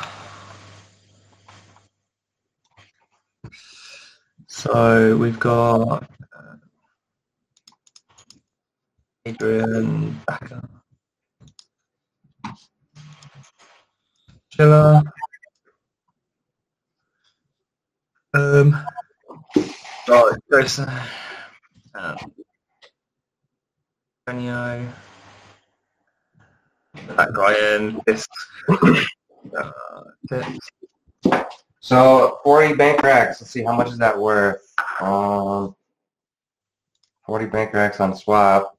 So 4.48 5.16
we've 5.16 5.40
got 5.40 6.02
uh, 6.02 6.56
Adrian 9.24 10.20
Backer. 10.26 10.68
Chiller. 14.50 15.02
Um, 18.34 18.76
oh, 20.08 20.36
Jason. 20.52 20.90
Um. 21.94 22.18
Ryan. 27.32 28.00
This. 28.06 28.26
uh, 28.68 29.70
this. 30.24 30.58
So 31.80 32.40
40 32.42 32.74
Banker 32.74 33.08
X. 33.08 33.40
Let's 33.40 33.50
see 33.50 33.62
how 33.62 33.76
much 33.76 33.88
is 33.88 33.98
that 33.98 34.18
worth. 34.18 34.74
Um, 35.00 35.76
40 37.26 37.46
Banker 37.46 37.78
X 37.78 38.00
on 38.00 38.16
swap 38.16 38.76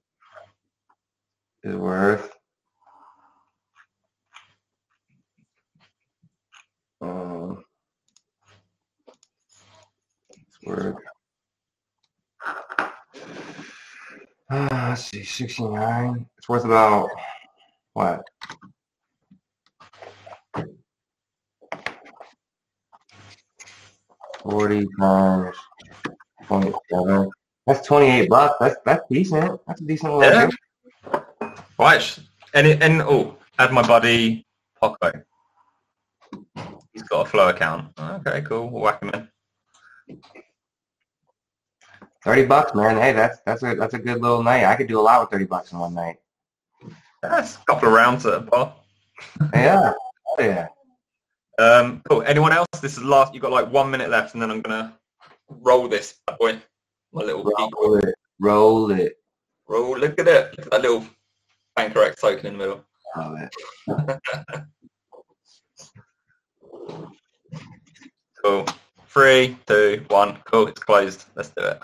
is 1.64 1.76
worth. 1.76 2.34
Um, 7.02 7.64
it's 10.30 10.64
worth. 10.66 10.96
Uh, 14.50 14.68
let's 14.72 15.06
see, 15.06 15.24
69. 15.24 16.26
It's 16.38 16.50
worth 16.50 16.66
about 16.66 17.10
what? 17.98 18.22
Forty 24.44 24.86
times 25.00 25.58
point 26.48 26.76
seven. 26.92 27.30
That's 27.66 27.86
twenty-eight 27.86 28.30
bucks. 28.30 28.56
That's 28.60 28.76
that's 28.86 29.04
decent. 29.10 29.60
That's 29.68 29.82
a 29.82 29.86
decent 29.86 30.14
little 30.14 30.32
Yeah. 30.32 30.48
deal. 31.12 31.24
Right. 31.80 32.20
And, 32.54 32.68
it- 32.68 32.82
and 32.82 33.02
oh, 33.02 33.36
add 33.60 33.74
my 33.74 33.86
buddy 33.86 34.46
Poco. 34.80 35.12
He's 36.94 37.04
got 37.04 37.26
a 37.28 37.30
flow 37.30 37.50
account. 37.50 37.92
Okay, 38.00 38.42
cool. 38.42 38.70
We'll 38.70 38.84
whack 38.84 39.02
him 39.02 39.10
in. 39.10 39.28
Thirty 42.24 42.46
bucks, 42.46 42.74
man. 42.76 42.98
Hey, 42.98 43.12
that's 43.14 43.40
that's 43.46 43.64
a 43.64 43.74
that's 43.76 43.94
a 43.96 44.00
good 44.00 44.22
little 44.22 44.44
night. 44.44 44.66
I 44.66 44.76
could 44.76 44.88
do 44.88 45.00
a 45.00 45.02
lot 45.02 45.22
with 45.22 45.32
thirty 45.32 45.46
bucks 45.46 45.72
in 45.72 45.80
one 45.80 45.94
night. 45.96 46.18
That's 47.22 47.56
a 47.56 47.60
couple 47.66 47.90
of 47.90 47.94
rounds 47.94 48.26
at 48.26 48.34
a 48.34 48.40
bar. 48.40 48.76
Yeah. 49.54 49.94
Oh, 50.28 50.36
yeah. 50.40 50.68
Um, 51.60 52.02
cool. 52.08 52.22
Anyone 52.24 52.54
else? 52.54 52.68
This 52.82 52.98
is 52.98 53.04
last. 53.04 53.34
You've 53.34 53.42
got 53.42 53.52
like 53.52 53.72
one 53.72 53.90
minute 53.90 54.10
left, 54.10 54.34
and 54.34 54.42
then 54.42 54.52
I'm 54.52 54.62
gonna 54.62 54.94
roll 55.50 55.88
this 55.88 56.16
bad 56.28 56.38
boy. 56.38 56.62
My 57.12 57.24
little 57.24 57.44
geek. 57.44 57.72
Roll 57.76 57.96
it. 57.98 58.16
Roll 58.40 58.92
it. 58.92 59.14
roll. 59.68 59.98
Look 59.98 60.20
at 60.20 60.28
it. 60.28 60.58
Look 60.58 60.68
at 60.68 60.72
that 60.72 60.82
little 60.82 61.06
Banker 61.76 62.04
X 62.04 62.22
token 62.22 62.46
in 62.46 62.54
the 62.54 62.60
middle. 62.60 62.86
Love 63.16 63.38
it. 63.42 64.62
Cool. 68.44 68.66
Three, 69.08 69.58
two, 69.66 70.06
one. 70.10 70.38
Cool. 70.46 70.68
It's 70.68 70.80
closed. 70.80 71.26
Let's 71.36 71.50
do 71.50 71.64
it. 71.64 71.82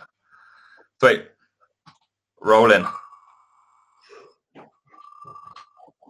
Sweet. 1.00 1.26
Roll 2.40 2.72
in. 2.72 2.86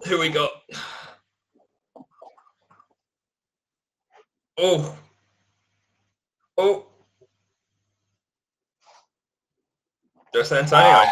Who 0.08 0.20
we 0.20 0.30
got? 0.30 0.52
Oh. 4.58 4.98
Oh. 6.58 6.86
Jose 10.34 10.58
Antonio. 10.58 11.08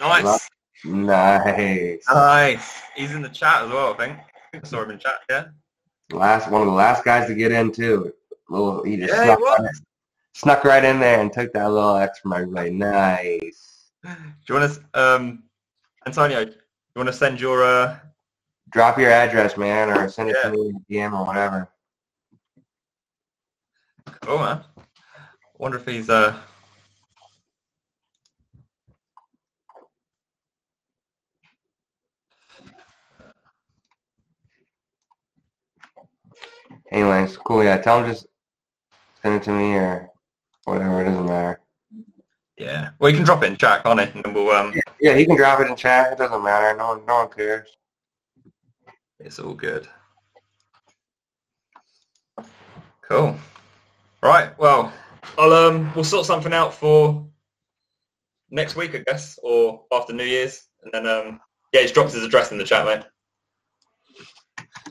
Nice. 0.00 0.48
Nice. 0.84 2.04
Nice. 2.08 2.80
He's 2.96 3.12
in 3.12 3.22
the 3.22 3.28
chat 3.28 3.64
as 3.64 3.70
well, 3.70 3.94
I 3.94 3.96
think. 3.96 4.18
I 4.54 4.66
saw 4.66 4.82
him 4.82 4.92
in 4.92 4.98
chat, 4.98 5.14
yeah? 5.28 5.46
Last 6.12 6.50
one 6.50 6.62
of 6.62 6.66
the 6.68 6.72
last 6.72 7.04
guys 7.04 7.26
to 7.28 7.34
get 7.34 7.52
in 7.52 7.70
too. 7.72 8.12
Little 8.48 8.82
he 8.84 8.96
just 8.96 9.12
Yeah, 9.12 9.24
snuck, 9.24 9.40
was. 9.40 9.60
right, 9.60 9.74
snuck 10.34 10.64
right 10.64 10.84
in 10.84 10.98
there 10.98 11.20
and 11.20 11.32
took 11.32 11.52
that 11.52 11.70
little 11.70 11.96
X 11.96 12.20
from 12.20 12.32
everybody. 12.32 12.70
Nice. 12.70 13.90
Do 14.04 14.10
you 14.48 14.54
want 14.54 14.72
to, 14.72 14.84
um, 14.94 15.42
Antonio, 16.06 16.46
you 16.98 17.04
want 17.04 17.14
to 17.14 17.18
send 17.18 17.40
your, 17.40 17.62
uh, 17.62 17.96
Drop 18.70 18.98
your 18.98 19.10
address, 19.12 19.56
man, 19.56 19.88
or 19.88 20.08
send 20.08 20.30
it 20.30 20.36
Yeah. 20.42 20.50
to 20.50 20.56
me 20.56 20.72
DM 20.90 21.12
or 21.14 21.24
whatever. 21.24 21.68
oh 24.26 24.38
man. 24.38 24.64
wonder 25.58 25.78
if 25.78 25.86
he's, 25.86 26.10
uh, 26.10 26.36
Anyways, 36.90 37.36
cool. 37.36 37.62
Yeah, 37.62 37.76
tell 37.78 38.02
him 38.02 38.10
just 38.10 38.26
send 39.22 39.36
it 39.36 39.42
to 39.44 39.52
me 39.52 39.74
or 39.76 40.10
whatever. 40.64 41.00
It 41.00 41.04
doesn't 41.04 41.26
matter. 41.26 41.60
Yeah. 42.58 42.90
Well, 42.98 43.10
you 43.10 43.16
can 43.16 43.24
drop 43.24 43.42
it 43.42 43.46
in 43.46 43.56
chat, 43.56 43.84
can't 43.84 44.00
it? 44.00 44.14
And 44.14 44.34
we'll, 44.34 44.50
um, 44.50 44.74
Yeah, 45.00 45.14
he 45.14 45.26
can 45.26 45.36
drop 45.36 45.60
it 45.60 45.68
in 45.68 45.76
chat. 45.76 46.12
It 46.12 46.18
doesn't 46.18 46.42
matter. 46.42 46.76
No 46.76 46.88
one, 46.88 47.06
no 47.06 47.14
one 47.18 47.28
cares. 47.30 47.68
it's 49.20 49.38
all 49.38 49.54
good. 49.54 49.88
Cool. 53.02 53.36
Right. 54.22 54.56
Well, 54.58 54.92
I'll, 55.38 55.52
um, 55.52 55.92
we'll 55.94 56.04
sort 56.04 56.26
something 56.26 56.52
out 56.52 56.74
for 56.74 57.26
next 58.50 58.76
week, 58.76 58.94
I 58.94 58.98
guess, 59.06 59.38
or 59.42 59.84
after 59.92 60.12
New 60.12 60.24
Year's. 60.24 60.66
And 60.82 60.92
then, 60.92 61.06
um, 61.06 61.40
yeah, 61.72 61.82
he's 61.82 61.92
dropped 61.92 62.12
his 62.12 62.24
address 62.24 62.52
in 62.52 62.58
the 62.58 62.64
chat, 62.64 62.84
mate. 62.84 63.04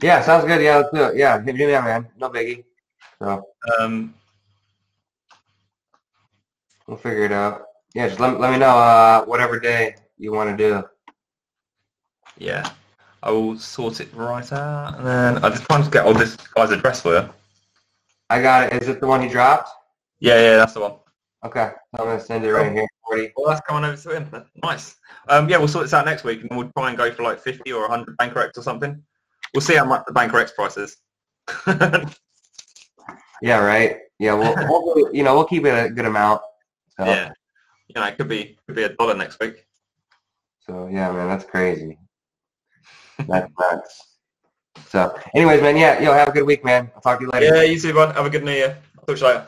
Yeah, 0.02 0.22
sounds 0.22 0.45
good. 0.45 0.61
Yeah, 0.61 0.77
let's 0.77 0.89
do 0.94 1.03
it. 1.03 1.18
Yeah, 1.18 1.41
hit 1.41 1.56
me 1.56 1.73
up, 1.73 1.84
man. 1.84 2.07
No 2.18 2.30
biggie. 2.30 2.64
So 3.19 3.44
Um, 3.80 4.14
We'll 6.88 6.97
figure 6.97 7.26
it 7.26 7.31
out. 7.31 7.64
Yeah, 7.93 8.07
just 8.07 8.19
let, 8.19 8.39
let 8.39 8.51
me 8.51 8.57
know 8.57 8.77
uh, 8.77 9.26
whatever 9.26 9.59
day 9.59 9.95
you 10.18 10.31
want 10.31 10.55
to 10.55 10.57
do. 10.57 10.84
Yeah. 12.38 12.69
I 13.23 13.31
will 13.31 13.57
sort 13.57 13.99
it 13.99 14.14
right 14.14 14.51
out, 14.53 14.97
and 14.97 15.05
then 15.05 15.43
I 15.43 15.49
just 15.49 15.64
trying 15.64 15.84
to 15.84 15.89
get 15.89 16.05
all 16.05 16.14
this 16.14 16.38
guy's 16.55 16.72
address 16.72 17.01
for 17.01 17.15
you. 17.15 17.30
I 18.30 18.41
got 18.41 18.72
it. 18.72 18.81
Is 18.81 18.89
it 18.89 19.01
the 19.01 19.07
one 19.07 19.22
he 19.22 19.27
dropped? 19.27 19.69
Yeah, 20.19 20.39
yeah, 20.39 20.55
that's 20.57 20.73
the 20.73 20.81
one. 20.81 20.93
Okay, 21.43 21.72
I'm 21.97 22.05
gonna 22.05 22.19
send 22.19 22.45
it 22.45 22.51
right 22.51 22.72
here. 22.72 22.88
40. 23.09 23.34
Well, 23.35 23.47
that's 23.47 23.61
coming 23.68 23.89
over 23.89 23.97
to 23.97 24.15
him. 24.15 24.45
Nice. 24.64 24.95
Um, 25.30 25.49
yeah, 25.49 25.57
we'll 25.57 25.68
sort 25.68 25.85
this 25.85 25.93
out 25.93 26.05
next 26.05 26.23
week, 26.23 26.41
and 26.41 26.57
we'll 26.57 26.72
try 26.77 26.89
and 26.89 26.97
go 26.97 27.11
for 27.11 27.23
like 27.23 27.39
50 27.39 27.72
or 27.72 27.81
100 27.81 28.15
Banker 28.18 28.39
X 28.39 28.57
or 28.57 28.61
something. 28.61 29.01
We'll 29.53 29.61
see 29.61 29.76
how 29.76 29.85
much 29.85 30.03
the 30.05 30.14
Banker 30.14 30.38
X 30.38 30.51
price 30.51 30.77
is. 30.77 30.97
Yeah, 33.41 33.59
right. 33.59 33.97
Yeah, 34.19 34.34
we'll, 34.34 34.55
hopefully, 34.55 35.03
you 35.14 35.23
know 35.23 35.35
we'll 35.35 35.45
keep 35.45 35.65
it 35.65 35.69
a 35.69 35.89
good 35.89 36.05
amount. 36.05 36.41
Yeah. 36.99 37.32
You 37.88 38.02
know, 38.02 38.07
it 38.07 38.18
could 38.18 38.28
be 38.28 38.57
could 38.65 38.76
be 38.76 38.84
a 38.84 38.90
dollar 38.90 39.15
next 39.15 39.40
week. 39.40 39.65
So 40.60 40.88
yeah, 40.88 41.11
man, 41.11 41.28
that's 41.28 41.45
crazy. 41.45 41.98
That's 43.28 43.49
nuts. 43.60 44.18
So, 44.90 45.18
anyways, 45.36 45.61
man, 45.61 45.76
yeah, 45.76 45.99
yo, 45.99 46.14
have 46.14 46.30
a 46.30 46.32
good 46.32 46.45
week, 46.45 46.64
man. 46.64 46.91
I'll 46.95 47.02
talk 47.02 47.19
to 47.19 47.26
you 47.26 47.32
later. 47.32 47.56
Yeah, 47.56 47.64
you 47.64 47.80
too, 47.80 47.94
bud. 47.94 48.15
Have 48.15 48.26
a 48.26 48.30
good 48.30 48.44
New 48.44 48.52
Year. 48.52 48.78
I'll 48.98 49.06
talk 49.06 49.15
to 49.15 49.22
you 49.22 49.28
later. 49.28 49.48